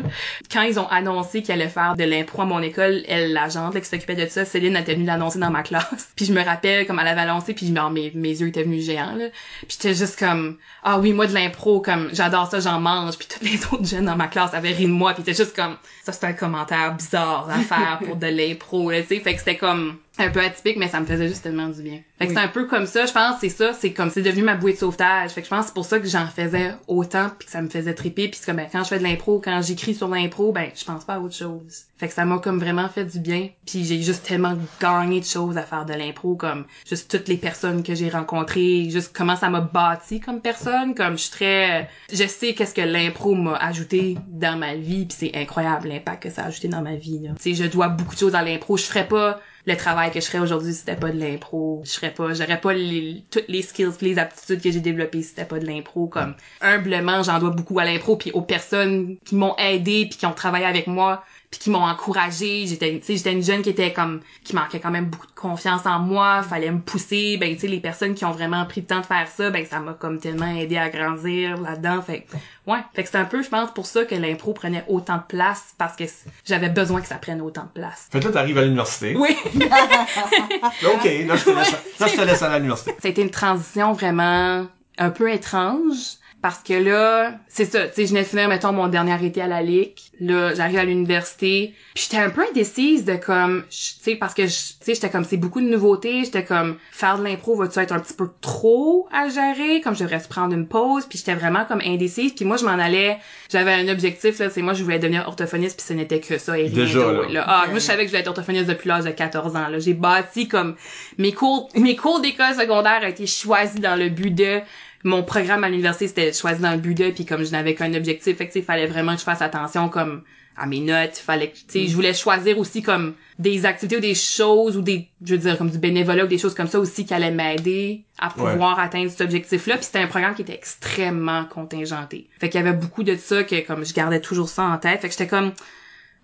Quand 0.52 0.62
ils 0.62 0.78
ont 0.78 0.86
annoncé 0.88 1.42
qu'ils 1.42 1.52
allaient 1.52 1.68
faire 1.68 1.96
de 1.96 2.04
l'impro 2.04 2.42
à 2.42 2.44
mon 2.44 2.60
école, 2.60 3.02
elle 3.08 3.32
là, 3.32 3.48
qui 3.48 3.84
s'occupait 3.84 4.14
de 4.14 4.26
ça, 4.26 4.44
Céline 4.44 4.76
était 4.76 4.94
venue 4.94 5.06
l'annoncer 5.06 5.38
dans 5.38 5.50
ma 5.50 5.62
classe. 5.62 6.12
Puis 6.16 6.26
je 6.26 6.32
me 6.32 6.42
rappelle 6.42 6.86
comme 6.86 6.98
elle 6.98 7.08
avait 7.08 7.22
annoncé 7.22 7.54
puis 7.54 7.74
genre, 7.74 7.90
mes 7.90 8.10
yeux 8.12 8.48
étaient 8.48 8.62
venus 8.62 8.84
géants 8.84 9.14
là. 9.14 9.28
Puis 9.66 9.78
j'étais 9.80 9.94
juste 9.94 10.18
comme 10.18 10.58
ah 10.82 10.98
oui, 10.98 11.12
moi 11.12 11.26
de 11.26 11.34
l'impro 11.34 11.80
comme 11.80 12.10
j'adore 12.12 12.50
ça, 12.50 12.60
j'en 12.60 12.80
mange. 12.80 13.16
Puis 13.16 13.28
tous 13.28 13.44
les 13.44 13.64
autres 13.72 13.86
jeunes 13.86 14.06
dans 14.06 14.16
ma 14.16 14.28
classe 14.28 14.54
avaient 14.54 14.72
ri 14.72 14.84
de 14.84 14.90
moi, 14.90 15.14
puis 15.14 15.22
c'était 15.24 15.42
juste 15.42 15.56
comme 15.56 15.76
ça 16.04 16.12
c'était 16.12 16.26
un 16.26 16.32
commentaire 16.34 16.94
bizarre 16.94 17.48
à 17.50 17.58
faire 17.60 18.00
pour 18.04 18.16
de 18.16 18.26
l'impro 18.26 18.90
là, 18.90 19.00
tu 19.02 19.08
sais. 19.08 19.20
Fait 19.20 19.32
que 19.32 19.38
c'était 19.38 19.56
comme 19.56 19.96
un 20.18 20.30
peu 20.30 20.40
atypique, 20.40 20.76
mais 20.76 20.88
ça 20.88 21.00
me 21.00 21.06
faisait 21.06 21.26
juste 21.26 21.42
tellement 21.42 21.68
du 21.68 21.82
bien. 21.82 22.00
Fait 22.18 22.26
que 22.26 22.30
Oui. 22.30 22.36
c'est 22.36 22.44
un 22.44 22.48
peu 22.48 22.66
comme 22.66 22.86
ça, 22.86 23.04
je 23.04 23.12
pense, 23.12 23.40
c'est 23.40 23.48
ça, 23.48 23.72
c'est 23.72 23.92
comme 23.92 24.10
c'est 24.10 24.22
devenu 24.22 24.42
ma 24.44 24.54
bouée 24.54 24.72
de 24.72 24.78
sauvetage. 24.78 25.32
Fait 25.32 25.40
que 25.40 25.46
je 25.46 25.50
pense 25.50 25.62
que 25.62 25.66
c'est 25.68 25.74
pour 25.74 25.84
ça 25.84 25.98
que 25.98 26.06
j'en 26.06 26.26
faisais 26.28 26.72
autant 26.86 27.30
puis 27.36 27.46
que 27.46 27.52
ça 27.52 27.60
me 27.60 27.68
faisait 27.68 27.94
triper 27.94 28.28
puis 28.28 28.38
c'est 28.40 28.46
comme 28.46 28.56
ben, 28.56 28.68
quand 28.70 28.84
je 28.84 28.88
fais 28.90 28.98
de 28.98 29.02
l'impro, 29.02 29.40
quand 29.44 29.60
j'écris 29.62 29.94
sur 29.94 30.06
l'impro, 30.08 30.52
ben 30.52 30.68
je 30.74 30.84
pense 30.84 31.04
pas 31.04 31.14
à 31.14 31.18
autre 31.18 31.34
chose. 31.34 31.82
Fait 31.98 32.08
que 32.08 32.14
ça 32.14 32.24
m'a 32.24 32.38
comme 32.38 32.58
vraiment 32.60 32.88
fait 32.88 33.04
du 33.04 33.18
bien. 33.18 33.48
Puis 33.66 33.84
j'ai 33.84 34.00
juste 34.02 34.24
tellement 34.24 34.56
gagné 34.80 35.20
de 35.20 35.24
choses 35.24 35.56
à 35.56 35.62
faire 35.62 35.84
de 35.84 35.94
l'impro 35.94 36.36
comme 36.36 36.64
juste 36.88 37.10
toutes 37.10 37.26
les 37.28 37.36
personnes 37.36 37.82
que 37.82 37.94
j'ai 37.96 38.08
rencontrées, 38.08 38.88
juste 38.90 39.12
comment 39.16 39.36
ça 39.36 39.48
m'a 39.50 39.60
bâti 39.62 40.20
comme 40.20 40.40
personne, 40.40 40.94
comme 40.94 41.18
je 41.18 41.22
suis 41.22 41.30
très 41.32 41.88
je 42.12 42.24
sais 42.26 42.54
qu'est-ce 42.54 42.74
que 42.74 42.82
l'impro 42.82 43.34
m'a 43.34 43.56
ajouté 43.56 44.16
dans 44.28 44.56
ma 44.56 44.76
vie 44.76 45.06
puis 45.06 45.16
c'est 45.18 45.32
incroyable 45.36 45.88
l'impact 45.88 46.22
que 46.22 46.30
ça 46.30 46.42
a 46.42 46.46
ajouté 46.46 46.68
dans 46.68 46.82
ma 46.82 46.94
vie. 46.94 47.20
Tu 47.42 47.54
sais, 47.54 47.64
je 47.64 47.68
dois 47.68 47.88
beaucoup 47.88 48.14
de 48.14 48.20
choses 48.20 48.34
à 48.36 48.42
l'impro, 48.42 48.76
je 48.76 48.84
ferais 48.84 49.08
pas 49.08 49.40
le 49.66 49.76
travail 49.76 50.10
que 50.10 50.20
je 50.20 50.26
ferais 50.26 50.40
aujourd'hui 50.40 50.72
si 50.72 50.80
c'était 50.80 50.96
pas 50.96 51.10
de 51.10 51.18
l'impro. 51.18 51.82
Je 51.84 51.92
ferais 51.92 52.12
pas, 52.12 52.34
j'aurais 52.34 52.60
pas 52.60 52.72
les, 52.74 53.24
toutes 53.30 53.48
les 53.48 53.62
skills, 53.62 53.92
les 54.00 54.18
aptitudes 54.18 54.60
que 54.62 54.70
j'ai 54.70 54.80
développées 54.80 55.22
si 55.22 55.30
c'était 55.30 55.44
pas 55.44 55.58
de 55.58 55.66
l'impro. 55.66 56.06
Comme 56.06 56.34
humblement, 56.60 57.22
j'en 57.22 57.38
dois 57.38 57.50
beaucoup 57.50 57.78
à 57.78 57.84
l'impro 57.84 58.16
puis 58.16 58.30
aux 58.32 58.42
personnes 58.42 59.16
qui 59.24 59.36
m'ont 59.36 59.56
aidé 59.56 60.06
puis 60.08 60.18
qui 60.18 60.26
ont 60.26 60.32
travaillé 60.32 60.66
avec 60.66 60.86
moi 60.86 61.24
puis 61.54 61.60
qui 61.60 61.70
m'ont 61.70 61.84
encouragé. 61.84 62.66
J'étais, 62.66 62.98
tu 62.98 63.06
sais, 63.06 63.16
j'étais 63.16 63.32
une 63.32 63.42
jeune 63.44 63.62
qui 63.62 63.70
était 63.70 63.92
comme, 63.92 64.22
qui 64.42 64.56
manquait 64.56 64.80
quand 64.80 64.90
même 64.90 65.06
beaucoup 65.06 65.28
de 65.28 65.32
confiance 65.32 65.86
en 65.86 66.00
moi. 66.00 66.42
Fallait 66.42 66.72
me 66.72 66.80
pousser. 66.80 67.36
Ben, 67.36 67.54
tu 67.54 67.60
sais, 67.60 67.68
les 67.68 67.78
personnes 67.78 68.14
qui 68.14 68.24
ont 68.24 68.32
vraiment 68.32 68.64
pris 68.66 68.80
le 68.80 68.88
temps 68.88 69.00
de 69.00 69.06
faire 69.06 69.28
ça, 69.28 69.50
ben, 69.50 69.64
ça 69.64 69.78
m'a 69.78 69.92
comme 69.92 70.18
tellement 70.18 70.50
aidé 70.50 70.76
à 70.76 70.88
grandir 70.88 71.56
là-dedans. 71.60 72.02
Fait 72.02 72.26
ouais. 72.66 72.80
Fait 72.92 73.04
que 73.04 73.08
c'est 73.08 73.18
un 73.18 73.24
peu, 73.24 73.40
je 73.40 73.48
pense, 73.48 73.70
pour 73.70 73.86
ça 73.86 74.04
que 74.04 74.16
l'impro 74.16 74.52
prenait 74.52 74.84
autant 74.88 75.18
de 75.18 75.22
place 75.28 75.74
parce 75.78 75.94
que 75.94 76.04
j'avais 76.44 76.70
besoin 76.70 77.00
que 77.00 77.06
ça 77.06 77.16
prenne 77.16 77.40
autant 77.40 77.64
de 77.64 77.80
place. 77.80 78.08
Fait 78.10 78.18
que 78.18 78.24
là, 78.24 78.32
t'arrives 78.32 78.58
à 78.58 78.62
l'université. 78.62 79.14
Oui. 79.16 79.36
OK, 79.54 81.04
là, 81.04 81.36
je 81.36 81.44
te 81.44 81.50
laisse, 81.50 82.00
là, 82.00 82.06
je 82.08 82.16
te 82.16 82.22
laisse 82.22 82.42
à 82.42 82.58
l'université. 82.58 82.90
ça 83.00 83.06
a 83.06 83.10
été 83.10 83.22
une 83.22 83.30
transition 83.30 83.92
vraiment 83.92 84.66
un 84.98 85.10
peu 85.10 85.32
étrange 85.32 86.18
parce 86.44 86.62
que 86.62 86.74
là, 86.74 87.32
c'est 87.48 87.64
ça, 87.64 87.88
tu 87.88 87.94
sais, 87.94 88.02
je 88.04 88.10
venais 88.10 88.22
de 88.22 88.28
finir, 88.28 88.50
mettons, 88.50 88.70
mon 88.70 88.88
dernier 88.88 89.16
été 89.24 89.40
à 89.40 89.46
la 89.46 89.62
LIC. 89.62 90.12
Là, 90.20 90.52
j'arrive 90.52 90.76
à 90.76 90.84
l'université. 90.84 91.72
Puis 91.94 92.04
j'étais 92.04 92.22
un 92.22 92.28
peu 92.28 92.42
indécise 92.46 93.06
de 93.06 93.14
comme, 93.14 93.62
tu 93.70 93.78
sais, 94.02 94.16
parce 94.16 94.34
que, 94.34 94.42
tu 94.42 94.50
sais, 94.50 94.92
j'étais 94.92 95.08
comme, 95.08 95.24
c'est 95.24 95.38
beaucoup 95.38 95.62
de 95.62 95.66
nouveautés. 95.66 96.22
J'étais 96.22 96.44
comme, 96.44 96.76
faire 96.92 97.16
de 97.16 97.24
l'impro 97.24 97.56
va-tu 97.56 97.78
être 97.78 97.92
un 97.92 97.98
petit 97.98 98.12
peu 98.12 98.28
trop 98.42 99.08
à 99.10 99.30
gérer? 99.30 99.80
Comme 99.80 99.94
je 99.94 100.00
devrais 100.00 100.20
se 100.20 100.28
prendre 100.28 100.52
une 100.52 100.68
pause. 100.68 101.06
Puis 101.06 101.16
j'étais 101.16 101.34
vraiment 101.34 101.64
comme 101.64 101.80
indécise. 101.80 102.34
Puis 102.34 102.44
moi, 102.44 102.58
je 102.58 102.66
m'en 102.66 102.72
allais, 102.72 103.16
j'avais 103.50 103.72
un 103.72 103.88
objectif, 103.88 104.38
là, 104.38 104.50
c'est 104.50 104.60
moi, 104.60 104.74
je 104.74 104.84
voulais 104.84 104.98
devenir 104.98 105.26
orthophoniste, 105.26 105.78
puis 105.78 105.86
ce 105.86 105.94
n'était 105.94 106.20
que 106.20 106.36
ça 106.36 106.58
et 106.58 106.66
rien 106.66 106.84
Déjà, 106.84 107.10
d'autre, 107.10 107.32
là. 107.32 107.44
Ah, 107.46 107.64
moi, 107.70 107.78
je 107.78 107.84
savais 107.84 108.02
que 108.02 108.08
je 108.08 108.10
voulais 108.10 108.20
être 108.20 108.28
orthophoniste 108.28 108.66
depuis 108.66 108.88
l'âge 108.88 109.04
de 109.04 109.10
14 109.12 109.56
ans, 109.56 109.68
là. 109.68 109.78
J'ai 109.78 109.94
bâti 109.94 110.46
comme, 110.46 110.76
mes 111.16 111.32
cours, 111.32 111.70
mes 111.74 111.96
cours 111.96 112.20
d'école 112.20 112.52
secondaire 112.54 113.00
ont 113.02 113.08
été 113.08 113.26
choisis 113.26 113.80
dans 113.80 113.98
le 113.98 114.10
but 114.10 114.30
de, 114.30 114.60
mon 115.04 115.22
programme 115.22 115.64
à 115.64 115.68
l'université 115.68 116.08
c'était 116.08 116.32
choisi 116.32 116.60
dans 116.60 116.72
le 116.72 116.78
but 116.78 117.14
puis 117.14 117.26
comme 117.26 117.44
je 117.44 117.52
n'avais 117.52 117.74
qu'un 117.74 117.94
objectif 117.94 118.36
fait 118.38 118.48
que 118.48 118.58
il 118.58 118.64
fallait 118.64 118.86
vraiment 118.86 119.12
que 119.12 119.20
je 119.20 119.24
fasse 119.24 119.42
attention 119.42 119.88
comme 119.88 120.22
à 120.56 120.66
mes 120.66 120.80
notes 120.80 121.18
il 121.18 121.22
fallait 121.22 121.50
que 121.50 121.56
tu 121.56 121.64
sais 121.68 121.86
je 121.86 121.94
voulais 121.94 122.14
choisir 122.14 122.58
aussi 122.58 122.82
comme 122.82 123.14
des 123.38 123.66
activités 123.66 123.98
ou 123.98 124.00
des 124.00 124.14
choses 124.14 124.76
ou 124.76 124.82
des 124.82 125.08
je 125.24 125.34
veux 125.34 125.40
dire 125.40 125.58
comme 125.58 125.70
du 125.70 125.78
bénévolat 125.78 126.24
ou 126.24 126.28
des 126.28 126.38
choses 126.38 126.54
comme 126.54 126.68
ça 126.68 126.78
aussi 126.78 127.04
qui 127.04 127.12
allaient 127.12 127.30
m'aider 127.30 128.04
à 128.18 128.30
pouvoir 128.30 128.78
atteindre 128.78 129.10
cet 129.10 129.20
objectif 129.20 129.66
là 129.66 129.76
puis 129.76 129.84
c'était 129.84 129.98
un 129.98 130.06
programme 130.06 130.34
qui 130.34 130.42
était 130.42 130.54
extrêmement 130.54 131.44
contingenté. 131.44 132.28
Fait 132.38 132.48
qu'il 132.48 132.60
y 132.60 132.66
avait 132.66 132.76
beaucoup 132.76 133.02
de 133.02 133.16
ça 133.16 133.44
que 133.44 133.60
comme 133.66 133.84
je 133.84 133.92
gardais 133.92 134.20
toujours 134.20 134.48
ça 134.48 134.62
en 134.64 134.78
tête. 134.78 135.00
Fait 135.00 135.08
que 135.08 135.12
j'étais 135.12 135.26
comme 135.26 135.52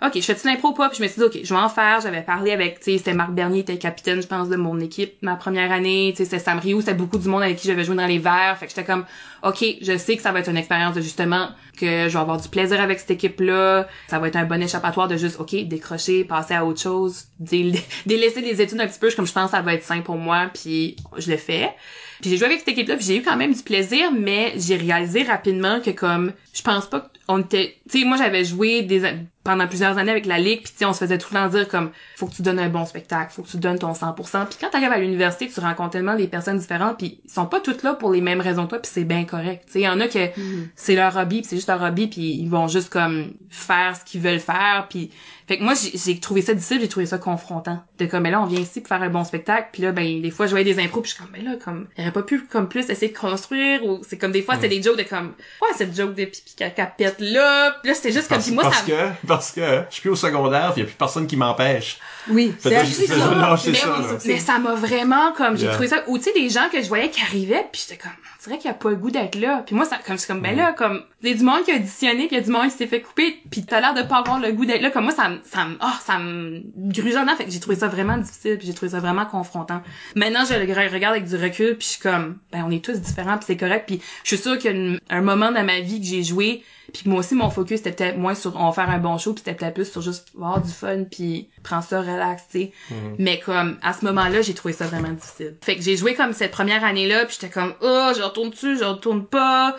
OK, 0.02 0.12
je 0.16 0.20
fais-tu 0.22 0.46
l'impro 0.46 0.72
pas? 0.72 0.88
Puis 0.88 0.98
je 0.98 1.02
me 1.02 1.08
suis 1.08 1.18
dit, 1.20 1.24
OK, 1.26 1.38
je 1.44 1.52
vais 1.54 1.60
en 1.60 1.68
faire. 1.68 2.00
J'avais 2.00 2.22
parlé 2.22 2.52
avec, 2.52 2.78
tu 2.80 2.92
sais, 2.92 2.98
c'était 2.98 3.12
Marc 3.12 3.32
Bernier, 3.32 3.60
était 3.60 3.76
capitaine, 3.78 4.22
je 4.22 4.26
pense, 4.26 4.48
de 4.48 4.56
mon 4.56 4.80
équipe 4.80 5.14
ma 5.22 5.36
première 5.36 5.70
année. 5.72 6.12
Tu 6.12 6.18
sais, 6.18 6.24
c'était 6.24 6.38
Sam 6.38 6.58
Rioux, 6.58 6.80
c'était 6.80 6.94
beaucoup 6.94 7.18
du 7.18 7.28
monde 7.28 7.42
avec 7.42 7.58
qui 7.58 7.68
j'avais 7.68 7.84
joué 7.84 7.96
dans 7.96 8.06
les 8.06 8.18
verts. 8.18 8.56
Fait 8.58 8.66
que 8.66 8.70
j'étais 8.72 8.84
comme, 8.84 9.04
OK, 9.42 9.62
je 9.82 9.96
sais 9.98 10.16
que 10.16 10.22
ça 10.22 10.32
va 10.32 10.40
être 10.40 10.48
une 10.48 10.56
expérience 10.56 10.94
de 10.94 11.00
justement, 11.02 11.48
que 11.78 12.08
je 12.08 12.12
vais 12.12 12.18
avoir 12.18 12.40
du 12.40 12.48
plaisir 12.48 12.80
avec 12.80 12.98
cette 12.98 13.10
équipe-là. 13.10 13.88
Ça 14.08 14.18
va 14.18 14.28
être 14.28 14.36
un 14.36 14.44
bon 14.44 14.62
échappatoire 14.62 15.06
de 15.08 15.16
juste, 15.16 15.38
OK, 15.38 15.54
décrocher, 15.66 16.24
passer 16.24 16.54
à 16.54 16.64
autre 16.64 16.80
chose, 16.80 17.24
dé- 17.38 17.72
délaisser 18.06 18.40
les 18.40 18.62
études 18.62 18.80
un 18.80 18.86
petit 18.86 18.98
peu. 18.98 19.10
Je- 19.10 19.16
Comme 19.16 19.26
je 19.26 19.32
pense 19.32 19.50
que 19.50 19.56
ça 19.56 19.60
va 19.62 19.74
être 19.74 19.84
simple 19.84 20.04
pour 20.04 20.16
moi, 20.16 20.50
puis 20.54 20.96
je 21.18 21.30
le 21.30 21.36
fais. 21.36 21.74
Puis 22.20 22.28
j'ai 22.30 22.36
joué 22.36 22.46
avec 22.46 22.58
cette 22.58 22.68
équipe-là, 22.68 22.96
puis 22.96 23.04
j'ai 23.06 23.16
eu 23.16 23.22
quand 23.22 23.36
même 23.36 23.54
du 23.54 23.62
plaisir, 23.62 24.12
mais 24.12 24.52
j'ai 24.56 24.76
réalisé 24.76 25.22
rapidement 25.22 25.80
que 25.80 25.88
comme 25.90 26.32
je 26.52 26.60
pense 26.62 26.86
pas 26.86 27.08
qu'on 27.30 27.38
était, 27.38 27.76
tu 27.88 28.00
sais, 28.00 28.04
moi 28.04 28.16
j'avais 28.16 28.44
joué 28.44 28.82
des 28.82 29.02
pendant 29.42 29.66
plusieurs 29.66 29.96
années 29.96 30.10
avec 30.10 30.26
la 30.26 30.38
ligue, 30.38 30.62
puis 30.62 30.72
tu 30.72 30.78
sais, 30.78 30.84
on 30.84 30.92
se 30.92 30.98
faisait 30.98 31.16
tout 31.16 31.28
le 31.32 31.40
temps 31.40 31.48
dire 31.48 31.66
comme 31.68 31.90
faut 32.16 32.26
que 32.26 32.34
tu 32.34 32.42
donnes 32.42 32.58
un 32.58 32.68
bon 32.68 32.84
spectacle, 32.84 33.32
faut 33.32 33.42
que 33.42 33.48
tu 33.48 33.56
donnes 33.56 33.78
ton 33.78 33.92
100%. 33.92 34.14
Puis 34.46 34.58
quand 34.60 34.68
t'arrives 34.68 34.92
à 34.92 34.98
l'université, 34.98 35.48
tu 35.48 35.60
rencontres 35.60 35.90
tellement 35.90 36.14
des 36.14 36.26
personnes 36.26 36.58
différentes, 36.58 36.98
puis 36.98 37.20
ils 37.24 37.30
sont 37.30 37.46
pas 37.46 37.60
toutes 37.60 37.82
là 37.82 37.94
pour 37.94 38.12
les 38.12 38.20
mêmes 38.20 38.40
raisons 38.40 38.64
que 38.64 38.70
toi, 38.70 38.78
puis 38.80 38.90
c'est 38.92 39.04
bien 39.04 39.24
correct. 39.24 39.64
Tu 39.66 39.72
sais, 39.72 39.80
il 39.80 39.84
y 39.84 39.88
en 39.88 39.98
a 40.00 40.08
que 40.08 40.28
c'est 40.74 40.94
leur 40.94 41.16
hobby, 41.16 41.40
puis 41.40 41.46
c'est 41.48 41.56
juste 41.56 41.68
leur 41.68 41.82
hobby, 41.82 42.06
puis 42.08 42.34
ils 42.34 42.50
vont 42.50 42.68
juste 42.68 42.90
comme 42.90 43.32
faire 43.48 43.96
ce 43.96 44.04
qu'ils 44.04 44.20
veulent 44.20 44.40
faire, 44.40 44.86
puis 44.90 45.10
fait 45.50 45.58
que 45.58 45.64
moi 45.64 45.74
j'ai 45.74 46.20
trouvé 46.20 46.42
ça 46.42 46.54
difficile, 46.54 46.80
j'ai 46.80 46.86
trouvé 46.86 47.06
ça 47.06 47.18
confrontant. 47.18 47.82
De 47.98 48.06
comme 48.06 48.22
mais 48.22 48.30
là 48.30 48.40
on 48.40 48.46
vient 48.46 48.60
ici 48.60 48.80
pour 48.80 48.86
faire 48.88 49.02
un 49.02 49.08
bon 49.08 49.24
spectacle, 49.24 49.70
puis 49.72 49.82
là 49.82 49.90
ben 49.90 50.22
des 50.22 50.30
fois 50.30 50.46
je 50.46 50.52
voyais 50.52 50.64
des 50.64 50.80
impros, 50.80 51.00
puis 51.00 51.10
je 51.10 51.16
suis 51.16 51.24
comme 51.24 51.32
mais 51.32 51.42
là 51.42 51.56
comme 51.56 51.88
il 51.98 52.02
aurait 52.02 52.12
pas 52.12 52.22
pu 52.22 52.42
comme 52.42 52.68
plus 52.68 52.88
essayer 52.88 53.10
de 53.10 53.18
construire 53.18 53.84
ou 53.84 54.00
c'est 54.08 54.16
comme 54.16 54.30
des 54.30 54.42
fois 54.42 54.54
c'est 54.60 54.68
des 54.68 54.80
jokes 54.80 54.98
de 54.98 55.02
comme 55.02 55.34
ouais 55.60 55.74
cette 55.76 55.96
joke 55.96 56.14
de 56.14 56.24
pipi 56.26 56.54
caca 56.54 56.86
pète 56.86 57.19
là, 57.20 57.76
puis 57.82 57.88
là 57.90 57.94
c'était 57.94 58.12
juste 58.12 58.28
comme 58.28 58.36
Parce, 58.36 58.46
puis 58.46 58.54
moi 58.54 58.64
parce 58.64 58.78
ça 58.78 58.82
que, 58.86 59.26
parce 59.26 59.50
que 59.52 59.60
je 59.88 59.92
suis 59.94 60.00
plus 60.02 60.10
au 60.10 60.16
secondaire, 60.16 60.72
puis 60.72 60.80
il 60.80 60.84
y 60.84 60.86
a 60.86 60.86
plus 60.86 60.96
personne 60.96 61.26
qui 61.26 61.36
m'empêche. 61.36 61.98
Oui, 62.28 62.54
c'est 62.58 62.70
ça. 62.84 63.16
non, 63.16 63.56
mais, 63.66 63.74
ça, 63.74 64.18
mais 64.26 64.38
ça 64.38 64.58
m'a 64.58 64.74
vraiment 64.74 65.32
comme 65.32 65.56
j'ai 65.56 65.64
Yeah. 65.64 65.72
trouvé 65.72 65.88
ça 65.88 66.02
ou 66.06 66.18
tu 66.18 66.24
sais 66.24 66.32
des 66.34 66.48
gens 66.50 66.68
que 66.72 66.82
je 66.82 66.88
voyais 66.88 67.08
qui 67.10 67.20
arrivaient 67.22 67.64
puis 67.72 67.82
j'étais 67.88 68.00
comme 68.00 68.12
on 68.12 68.44
dirait 68.44 68.58
qu'il 68.58 68.68
y 68.68 68.70
a 68.70 68.74
pas 68.74 68.90
le 68.90 68.96
goût 68.96 69.10
d'être 69.10 69.34
là 69.36 69.62
puis 69.64 69.74
moi 69.74 69.84
ça 69.84 69.98
comme 70.06 70.16
c'est 70.18 70.26
comme 70.26 70.40
ben 70.42 70.54
là 70.56 70.72
comme 70.72 71.02
il 71.22 71.30
y 71.30 71.32
a 71.32 71.36
du 71.36 71.42
monde 71.44 71.64
qui 71.64 71.72
a 71.72 71.76
auditionné 71.76 72.26
puis 72.26 72.28
il 72.32 72.34
y 72.34 72.40
a 72.40 72.44
du 72.44 72.50
monde 72.50 72.64
qui 72.70 72.76
s'est 72.76 72.86
fait 72.86 73.00
couper 73.00 73.36
puis 73.50 73.64
t'as 73.64 73.80
l'air 73.80 73.94
de 73.94 74.02
pas 74.02 74.18
avoir 74.18 74.38
le 74.38 74.52
goût 74.52 74.64
d'être 74.66 74.82
là 74.82 74.90
comme 74.90 75.04
moi 75.04 75.14
ça 75.14 75.28
me 75.30 75.38
ça 75.50 75.64
me 75.64 75.76
oh, 75.82 75.86
ça 76.04 76.18
me 76.18 76.60
gruge 76.76 77.16
en 77.16 77.22
dedans. 77.22 77.36
fait 77.36 77.44
que 77.46 77.50
j'ai 77.50 77.60
trouvé 77.60 77.76
ça 77.76 77.88
vraiment 77.88 78.16
difficile 78.18 78.58
puis 78.58 78.66
j'ai 78.66 78.74
trouvé 78.74 78.90
ça 78.92 79.00
vraiment 79.00 79.26
confrontant 79.26 79.82
maintenant 80.14 80.44
je 80.48 80.54
le 80.54 80.64
re- 80.72 80.92
regarde 80.92 81.16
avec 81.16 81.26
du 81.28 81.36
recul 81.36 81.76
puis 81.76 81.86
je 81.86 81.92
suis 81.92 82.00
comme 82.00 82.36
ben 82.52 82.64
on 82.66 82.70
est 82.70 82.84
tous 82.84 82.98
différents 83.00 83.36
puis 83.38 83.44
c'est 83.46 83.56
correct 83.56 83.84
puis 83.86 84.00
je 84.24 84.28
suis 84.34 84.38
sûre 84.42 84.58
qu'il 84.58 84.70
y 84.70 84.74
a 84.74 84.76
une- 84.76 85.00
un 85.10 85.20
moment 85.22 85.50
dans 85.52 85.64
ma 85.64 85.80
vie 85.80 86.00
que 86.00 86.06
j'ai 86.06 86.22
joué 86.22 86.62
puis 86.92 87.02
moi 87.10 87.20
aussi 87.20 87.34
mon 87.34 87.50
focus 87.50 87.78
c'était 87.78 87.92
peut-être 87.92 88.18
moins 88.18 88.34
sur 88.34 88.56
on 88.56 88.66
va 88.66 88.72
faire 88.72 88.88
un 88.88 88.98
bon 88.98 89.18
show 89.18 89.34
puis 89.34 89.42
c'était 89.44 89.56
peut-être 89.56 89.74
plus 89.74 89.90
sur 89.90 90.00
juste 90.00 90.28
avoir 90.34 90.62
du 90.62 90.70
fun 90.70 91.04
puis 91.04 91.48
prendre 91.62 91.82
ça 91.82 92.00
relax 92.00 92.44
tu 92.50 92.58
sais. 92.58 92.72
Mais 93.18 93.38
comme 93.40 93.78
à 93.82 93.92
ce 93.92 94.04
moment-là 94.06 94.40
j'ai 94.42 94.54
trouvé 94.54 94.72
ça 94.72 94.86
vraiment 94.86 95.10
difficile. 95.10 95.56
Fait 95.60 95.76
que 95.76 95.82
j'ai 95.82 95.96
joué 95.96 96.14
comme 96.14 96.32
cette 96.32 96.52
première 96.52 96.84
année-là 96.84 97.26
puis 97.26 97.36
j'étais 97.38 97.52
comme 97.52 97.74
oh 97.82 98.12
je 98.16 98.22
retourne 98.22 98.50
dessus 98.50 98.78
je 98.78 98.84
retourne 98.84 99.26
pas 99.26 99.76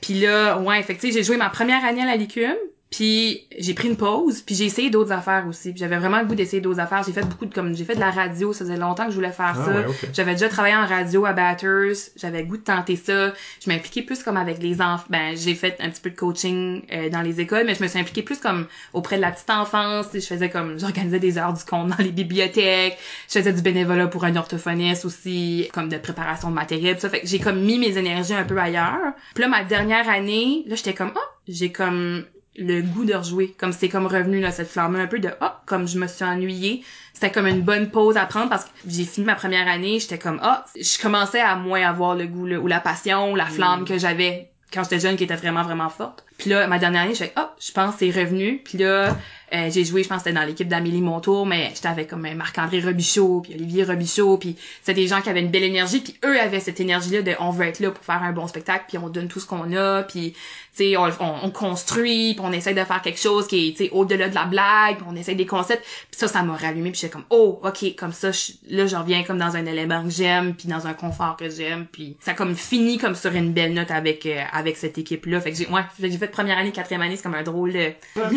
puis 0.00 0.20
là 0.20 0.58
ouais 0.58 0.82
fait 0.82 0.94
que 0.96 1.00
tu 1.00 1.06
sais 1.08 1.12
j'ai 1.12 1.24
joué 1.24 1.36
ma 1.36 1.48
première 1.48 1.84
année 1.84 2.02
à 2.02 2.06
la 2.06 2.16
Licume 2.16 2.56
puis 2.90 3.46
j'ai 3.58 3.74
pris 3.74 3.88
une 3.88 3.96
pause, 3.96 4.42
puis 4.42 4.54
j'ai 4.54 4.64
essayé 4.64 4.90
d'autres 4.90 5.12
affaires 5.12 5.46
aussi. 5.48 5.72
J'avais 5.76 5.96
vraiment 5.98 6.20
le 6.20 6.26
goût 6.26 6.34
d'essayer 6.36 6.60
d'autres 6.62 6.78
affaires. 6.80 7.02
J'ai 7.04 7.12
fait 7.12 7.26
beaucoup 7.26 7.46
de 7.46 7.52
comme 7.52 7.74
j'ai 7.74 7.84
fait 7.84 7.94
de 7.96 8.00
la 8.00 8.10
radio, 8.10 8.52
ça 8.52 8.64
faisait 8.64 8.76
longtemps 8.76 9.04
que 9.06 9.10
je 9.10 9.16
voulais 9.16 9.32
faire 9.32 9.54
Ah 9.60 9.64
ça. 9.64 9.70
ouais. 9.72 9.86
J'avais 10.12 10.32
déjà 10.32 10.48
travaillé 10.48 10.76
en 10.76 10.86
radio 10.86 11.24
à 11.26 11.32
Batters, 11.32 11.96
j'avais 12.16 12.42
le 12.42 12.46
goût 12.46 12.56
de 12.56 12.62
tenter 12.62 12.96
ça. 12.96 13.32
Je 13.64 13.68
m'impliquais 13.70 14.02
plus 14.02 14.22
comme 14.22 14.36
avec 14.36 14.62
les 14.62 14.80
enfants. 14.80 15.04
Ben 15.10 15.36
j'ai 15.36 15.54
fait 15.54 15.76
un 15.80 15.90
petit 15.90 16.00
peu 16.00 16.10
de 16.10 16.16
coaching 16.16 16.82
euh, 16.92 17.10
dans 17.10 17.22
les 17.22 17.40
écoles, 17.40 17.64
mais 17.66 17.74
je 17.74 17.82
me 17.82 17.88
suis 17.88 17.98
impliquée 17.98 18.22
plus 18.22 18.38
comme 18.38 18.66
auprès 18.92 19.16
de 19.16 19.22
la 19.22 19.32
petite 19.32 19.50
enfance. 19.50 20.06
Je 20.14 20.20
faisais 20.20 20.48
comme 20.48 20.78
j'organisais 20.78 21.18
des 21.18 21.38
heures 21.38 21.52
du 21.52 21.64
compte 21.64 21.88
dans 21.88 22.02
les 22.02 22.12
bibliothèques. 22.12 22.98
Je 23.28 23.38
faisais 23.40 23.52
du 23.52 23.62
bénévolat 23.62 24.06
pour 24.06 24.24
un 24.24 24.36
orthophoniste 24.36 25.04
aussi, 25.04 25.68
comme 25.74 25.88
de 25.88 25.98
préparation 25.98 26.50
de 26.50 26.54
matériel. 26.54 26.94
pis 26.94 27.00
Ça 27.00 27.10
fait 27.10 27.20
que 27.20 27.26
j'ai 27.26 27.40
comme 27.40 27.60
mis 27.60 27.78
mes 27.78 27.98
énergies 27.98 28.34
un 28.34 28.44
peu 28.44 28.58
ailleurs. 28.58 29.12
Puis 29.34 29.42
là 29.42 29.48
ma 29.48 29.64
dernière 29.64 30.08
année, 30.08 30.62
là 30.66 30.76
j'étais 30.76 30.94
comme 30.94 31.12
ah 31.16 31.20
j'ai 31.48 31.72
comme 31.72 32.24
le 32.58 32.82
goût 32.82 33.04
de 33.04 33.14
rejouer. 33.14 33.54
Comme 33.58 33.72
c'est 33.72 33.88
comme 33.88 34.06
revenu, 34.06 34.40
là, 34.40 34.50
cette 34.50 34.68
flamme 34.68 34.96
un 34.96 35.06
peu 35.06 35.18
de, 35.18 35.30
ah, 35.40 35.62
comme 35.66 35.86
je 35.86 35.98
me 35.98 36.06
suis 36.06 36.24
ennuyée. 36.24 36.84
C'était 37.12 37.30
comme 37.30 37.46
une 37.46 37.62
bonne 37.62 37.90
pause 37.90 38.16
à 38.16 38.26
prendre 38.26 38.50
parce 38.50 38.64
que 38.64 38.70
j'ai 38.86 39.04
fini 39.04 39.26
ma 39.26 39.34
première 39.34 39.68
année, 39.68 40.00
j'étais 40.00 40.18
comme, 40.18 40.38
ah, 40.42 40.66
je 40.78 41.00
commençais 41.00 41.40
à 41.40 41.56
moins 41.56 41.82
avoir 41.82 42.14
le 42.14 42.26
goût, 42.26 42.46
là, 42.46 42.58
ou 42.58 42.66
la 42.66 42.80
passion, 42.80 43.32
ou 43.32 43.36
la 43.36 43.46
flamme 43.46 43.84
que 43.84 43.98
j'avais 43.98 44.50
quand 44.72 44.82
j'étais 44.82 45.00
jeune 45.00 45.16
qui 45.16 45.24
était 45.24 45.36
vraiment, 45.36 45.62
vraiment 45.62 45.88
forte. 45.88 46.24
Puis 46.38 46.50
là, 46.50 46.66
ma 46.66 46.78
dernière 46.78 47.02
année, 47.02 47.14
je 47.14 47.24
fais, 47.24 47.32
ah, 47.36 47.54
je 47.58 47.72
pense 47.72 47.94
c'est 47.98 48.10
revenu. 48.10 48.60
Puis 48.64 48.78
là, 48.78 49.16
euh, 49.54 49.70
j'ai 49.70 49.84
joué, 49.84 50.02
je 50.02 50.08
pense 50.08 50.18
c'était 50.18 50.32
dans 50.32 50.42
l'équipe 50.42 50.66
d'Amélie 50.66 51.00
Montour, 51.00 51.46
mais 51.46 51.70
j'étais 51.72 51.86
avec 51.86 52.08
comme 52.08 52.26
euh, 52.26 52.34
Marc-André 52.34 52.80
Robichaud, 52.80 53.42
puis 53.42 53.54
Olivier 53.54 53.84
Robichaud, 53.84 54.38
puis 54.38 54.56
c'était 54.82 55.00
des 55.00 55.06
gens 55.06 55.20
qui 55.20 55.30
avaient 55.30 55.40
une 55.40 55.52
belle 55.52 55.62
énergie, 55.62 56.00
puis 56.00 56.16
eux 56.24 56.40
avaient 56.40 56.58
cette 56.58 56.80
énergie-là 56.80 57.22
de 57.22 57.32
on 57.38 57.50
veut 57.50 57.66
être 57.66 57.78
là 57.78 57.92
pour 57.92 58.04
faire 58.04 58.22
un 58.24 58.32
bon 58.32 58.48
spectacle, 58.48 58.86
puis 58.88 58.98
on 58.98 59.08
donne 59.08 59.28
tout 59.28 59.38
ce 59.38 59.46
qu'on 59.46 59.72
a, 59.76 60.02
puis 60.02 60.32
tu 60.32 60.38
sais, 60.84 60.96
on, 60.96 61.04
on, 61.04 61.34
on 61.44 61.50
construit, 61.50 62.34
puis 62.34 62.44
on 62.44 62.52
essaie 62.52 62.74
de 62.74 62.82
faire 62.82 63.00
quelque 63.00 63.20
chose 63.20 63.46
qui 63.46 63.76
est, 63.78 63.90
au-delà 63.92 64.28
de 64.28 64.34
la 64.34 64.46
blague, 64.46 64.96
puis 64.96 65.06
on 65.08 65.14
essaie 65.14 65.36
des 65.36 65.46
concepts, 65.46 65.84
puis 66.10 66.18
ça, 66.18 66.26
ça 66.26 66.42
m'a 66.42 66.56
rallumé, 66.56 66.90
puis 66.90 67.00
j'étais 67.00 67.12
comme, 67.12 67.24
oh, 67.30 67.60
ok, 67.62 67.94
comme 67.96 68.12
ça, 68.12 68.30
là, 68.68 68.86
je 68.88 68.96
reviens 68.96 69.22
comme 69.22 69.38
dans 69.38 69.54
un 69.54 69.64
élément 69.64 70.02
que 70.02 70.10
j'aime, 70.10 70.54
puis 70.54 70.66
dans 70.68 70.88
un 70.88 70.92
confort 70.92 71.36
que 71.36 71.48
j'aime, 71.48 71.86
puis 71.86 72.16
ça 72.18 72.34
comme 72.34 72.56
fini 72.56 72.98
comme 72.98 73.14
sur 73.14 73.32
une 73.32 73.52
belle 73.52 73.74
note 73.74 73.92
avec 73.92 74.26
euh, 74.26 74.42
cette 74.74 74.98
équipe-là, 74.98 75.40
fait 75.40 75.52
que 75.52 75.58
j'ai, 75.58 75.68
ouais, 75.68 75.82
fait 76.26 76.30
première 76.32 76.58
année, 76.58 76.72
quatrième 76.72 77.02
année, 77.02 77.16
c'est 77.16 77.22
comme 77.22 77.34
un 77.34 77.42
drôle 77.42 77.72
de, 77.72 77.90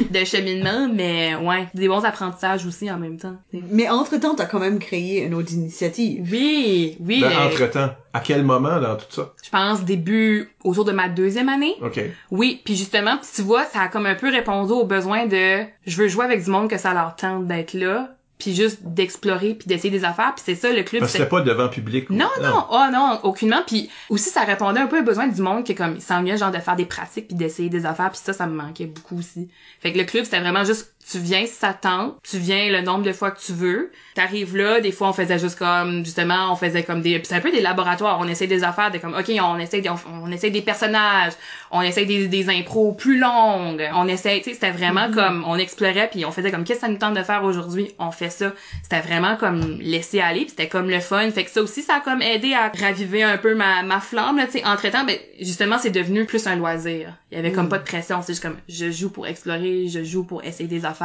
de 0.09 0.25
cheminement, 0.25 0.87
mais 0.93 1.35
ouais, 1.35 1.67
des 1.73 1.87
bons 1.87 2.05
apprentissages 2.05 2.65
aussi 2.65 2.89
en 2.91 2.97
même 2.97 3.17
temps. 3.17 3.35
Mais 3.53 3.89
entre-temps, 3.89 4.35
t'as 4.35 4.45
quand 4.45 4.59
même 4.59 4.79
créé 4.79 5.23
une 5.23 5.33
autre 5.33 5.51
initiative. 5.53 6.27
Oui, 6.31 6.97
oui, 6.99 7.21
Ben, 7.21 7.29
le- 7.29 7.35
entre-temps, 7.35 7.89
à 8.13 8.19
quel 8.21 8.43
moment 8.43 8.79
dans 8.79 8.95
tout 8.95 9.05
ça? 9.09 9.33
je 9.43 9.49
pense 9.49 9.83
début 9.83 10.49
autour 10.63 10.85
de 10.85 10.91
ma 10.91 11.09
deuxième 11.09 11.49
année. 11.49 11.75
OK. 11.81 11.99
Oui, 12.31 12.61
puis 12.63 12.75
justement, 12.75 13.17
puis 13.17 13.29
tu 13.35 13.41
vois, 13.41 13.65
ça 13.65 13.81
a 13.81 13.87
comme 13.87 14.05
un 14.05 14.15
peu 14.15 14.29
répondu 14.29 14.71
aux 14.73 14.85
besoins 14.85 15.25
de 15.25 15.59
je 15.85 15.97
veux 16.01 16.07
jouer 16.07 16.25
avec 16.25 16.43
du 16.43 16.49
monde 16.49 16.69
que 16.69 16.77
ça 16.77 16.93
leur 16.93 17.15
tente 17.15 17.47
d'être 17.47 17.73
là, 17.73 18.09
puis 18.39 18.55
juste 18.55 18.79
d'explorer 18.81 19.53
puis 19.53 19.67
d'essayer 19.67 19.91
des 19.91 20.05
affaires, 20.05 20.33
puis 20.33 20.41
c'est 20.45 20.55
ça 20.55 20.71
le 20.71 20.81
club 20.83 21.03
c'était 21.05 21.25
pas 21.27 21.41
devant 21.41 21.67
public. 21.67 22.09
ou- 22.09 22.13
non, 22.13 22.29
non, 22.41 22.65
oh 22.71 22.85
non, 22.91 23.19
aucunement. 23.23 23.61
Puis 23.67 23.89
aussi, 24.09 24.29
ça 24.29 24.41
répondait 24.45 24.79
un 24.79 24.87
peu 24.87 24.99
aux 25.01 25.03
besoins 25.03 25.27
du 25.27 25.41
monde 25.41 25.63
qui, 25.65 25.75
comme, 25.75 25.99
s'ennuyait, 25.99 26.37
genre, 26.37 26.49
de 26.51 26.59
faire 26.59 26.75
des 26.77 26.85
pratiques 26.85 27.27
puis 27.27 27.35
d'essayer 27.35 27.69
des 27.69 27.85
affaires. 27.85 28.09
Puis 28.11 28.21
ça, 28.23 28.33
ça 28.33 28.47
me 28.47 28.53
manquait 28.53 28.85
beaucoup 28.87 29.19
aussi. 29.19 29.49
Fait 29.81 29.91
que 29.93 29.97
le 29.97 30.05
club, 30.05 30.23
c'était 30.23 30.39
vraiment 30.39 30.63
juste, 30.63 30.93
tu 31.09 31.17
viens 31.19 31.45
si 31.45 31.53
ça 31.53 31.73
tente, 31.73 32.15
tu 32.29 32.37
viens 32.37 32.69
le 32.71 32.81
nombre 32.81 33.03
de 33.03 33.13
fois 33.13 33.31
que 33.31 33.39
tu 33.39 33.53
veux. 33.53 33.91
T'arrives 34.15 34.55
là, 34.55 34.79
des 34.81 34.91
fois, 34.91 35.09
on 35.09 35.13
faisait 35.13 35.39
juste 35.39 35.57
comme, 35.57 36.03
justement, 36.05 36.51
on 36.51 36.55
faisait 36.55 36.83
comme 36.83 37.01
des... 37.01 37.21
c'est 37.23 37.35
un 37.35 37.39
peu 37.41 37.51
des 37.51 37.61
laboratoires. 37.61 38.17
On 38.19 38.27
essaie 38.27 38.47
des 38.47 38.63
affaires 38.63 38.91
de 38.91 38.97
comme, 38.97 39.13
OK, 39.15 39.31
on 39.41 39.57
essaie, 39.57 39.81
des- 39.81 39.89
on, 39.89 39.95
on 40.23 40.31
essaie 40.31 40.49
des 40.49 40.61
personnages, 40.61 41.33
on 41.71 41.81
essaie 41.81 42.05
des, 42.05 42.27
des 42.27 42.49
impros 42.49 42.91
plus 42.93 43.17
longues, 43.17 43.87
on 43.95 44.07
essaie, 44.07 44.37
tu 44.39 44.49
sais, 44.49 44.53
c'était 44.53 44.71
vraiment 44.71 45.09
comme, 45.11 45.43
on 45.47 45.55
explorait 45.57 46.09
puis 46.11 46.25
on 46.25 46.31
faisait 46.31 46.51
comme, 46.51 46.63
qu'est-ce 46.63 46.79
que 46.81 46.85
ça 46.85 46.91
nous 46.91 46.97
tente 46.97 47.15
de 47.15 47.23
faire 47.23 47.43
aujourd'hui? 47.43 47.93
On 47.97 48.11
fait 48.11 48.29
ça. 48.29 48.51
C'était 48.83 49.01
vraiment 49.01 49.35
comme 49.37 49.79
laisser 49.79 50.19
aller, 50.19 50.41
puis 50.41 50.49
c'était 50.49 50.67
comme 50.67 50.89
le 50.89 50.99
fun. 50.99 51.29
Fait 51.31 51.43
que 51.45 51.49
ça 51.51 51.61
aussi, 51.61 51.81
ça 51.81 51.95
a 51.95 51.99
comme 52.01 52.21
aidé 52.21 52.53
à 52.53 52.71
raviver 52.77 53.23
un 53.23 53.37
peu 53.37 53.55
ma, 53.55 53.83
ma 53.83 53.99
flamme, 53.99 54.37
là, 54.37 54.45
tu 54.45 54.53
sais. 54.59 54.65
Entre-temps, 54.65 55.05
ben, 55.05 55.17
justement, 55.39 55.77
c'est 55.79 55.89
devenu 55.91 56.25
plus 56.25 56.45
un 56.47 56.55
loisir. 56.55 57.13
Il 57.31 57.35
y 57.37 57.39
avait 57.39 57.51
comme 57.51 57.67
Mm. 57.67 57.69
pas 57.69 57.77
de 57.79 57.83
pression. 57.83 58.21
C'est 58.21 58.33
juste 58.33 58.41
comme, 58.43 58.57
je 58.67 58.89
joue 58.91 59.09
pour 59.11 59.27
explorer, 59.27 59.87
je 59.87 60.03
joue 60.03 60.23
pour 60.23 60.43
essayer 60.43 60.67
des 60.67 60.85
affaires. 60.85 60.98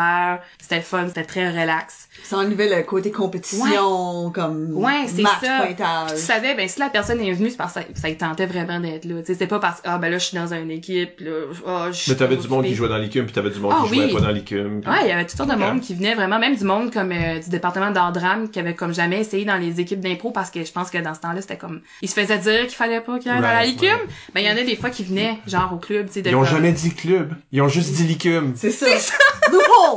C'était 0.60 0.76
le 0.76 0.82
fun, 0.82 1.04
c'était 1.08 1.24
très 1.24 1.48
relax. 1.50 2.08
Ça 2.22 2.36
enlevait 2.38 2.74
le 2.74 2.82
côté 2.84 3.10
compétition, 3.10 4.30
comme 4.30 4.70
Ouais, 4.74 5.06
c'est 5.06 5.22
match 5.22 5.32
ça. 5.42 5.58
pointage. 5.64 6.10
Tu 6.12 6.16
savais, 6.18 6.54
ben 6.54 6.68
si 6.68 6.78
la 6.78 6.88
personne 6.88 7.20
est 7.20 7.32
venue, 7.32 7.50
c'est 7.50 7.56
parce 7.56 7.74
que 7.74 7.80
ça, 7.80 7.86
ça 8.08 8.14
tentait 8.14 8.46
vraiment 8.46 8.80
d'être 8.80 9.04
là. 9.04 9.16
C'est 9.24 9.46
pas 9.46 9.58
parce 9.58 9.80
que 9.80 9.88
ah 9.88 9.98
ben 9.98 10.10
là 10.10 10.18
je 10.18 10.24
suis 10.26 10.36
dans 10.36 10.52
une 10.54 10.70
équipe, 10.70 11.20
là, 11.20 11.32
ah, 11.66 11.86
je 11.90 11.96
suis 11.96 12.12
Mais 12.12 12.16
t'avais 12.18 12.36
du 12.36 12.48
monde 12.48 12.64
qui 12.64 12.74
jouait 12.74 12.88
dans 12.88 12.98
l'écume, 12.98 13.24
puis 13.26 13.34
t'avais 13.34 13.50
du 13.50 13.58
monde 13.58 13.72
Ah, 13.76 13.82
qui 13.88 13.94
jouait 13.94 14.12
pas 14.12 14.20
dans 14.20 14.30
l'écume. 14.30 14.80
puis- 14.80 14.90
Ouais, 14.90 14.98
il 15.02 15.08
y 15.08 15.12
avait 15.12 15.26
toutes 15.26 15.36
sortes 15.36 15.50
de 15.50 15.54
Ok. 15.54 15.60
monde 15.60 15.80
qui 15.80 15.94
venait 15.94 16.14
vraiment, 16.14 16.38
même 16.38 16.56
du 16.56 16.64
monde 16.64 16.92
comme 16.92 17.12
euh, 17.12 17.38
du 17.40 17.50
département 17.50 17.90
d'art 17.90 18.12
drame 18.12 18.48
qui 18.48 18.58
avait 18.60 18.74
comme 18.74 18.94
jamais 18.94 19.20
essayé 19.20 19.44
dans 19.44 19.56
les 19.56 19.80
équipes 19.80 20.00
d'impro 20.00 20.30
parce 20.30 20.50
que 20.50 20.64
je 20.64 20.72
pense 20.72 20.90
que 20.90 20.98
dans 20.98 21.14
ce 21.14 21.20
temps-là 21.20 21.40
c'était 21.40 21.56
comme 21.56 21.80
ils 22.02 22.08
se 22.08 22.14
faisaient 22.14 22.38
dire 22.38 22.62
qu'il 22.66 22.76
fallait 22.76 23.00
pas 23.00 23.18
qu'il 23.18 23.30
y 23.32 23.34
ait 23.34 23.40
dans 23.40 23.42
la 23.42 23.64
licume. 23.64 23.88
right. 23.88 24.08
Ben 24.34 24.40
il 24.40 24.46
y 24.46 24.50
en 24.50 24.56
a 24.56 24.62
des 24.64 24.76
fois 24.76 24.90
qui 24.90 25.04
venaient 25.04 25.38
genre 25.46 25.72
au 25.72 25.76
club, 25.78 26.06
tu 26.06 26.14
sais 26.14 26.22
de 26.22 26.30
Ils 26.30 26.34
ont 26.36 26.40
comme- 26.40 26.48
jamais 26.48 26.72
dit 26.72 26.94
club. 26.94 27.34
Ils 27.52 27.60
ont 27.62 27.68
juste 27.68 27.92
dit 27.92 28.06
l'écume. 28.06 28.52
C'est 28.56 28.70
ça. 28.70 28.86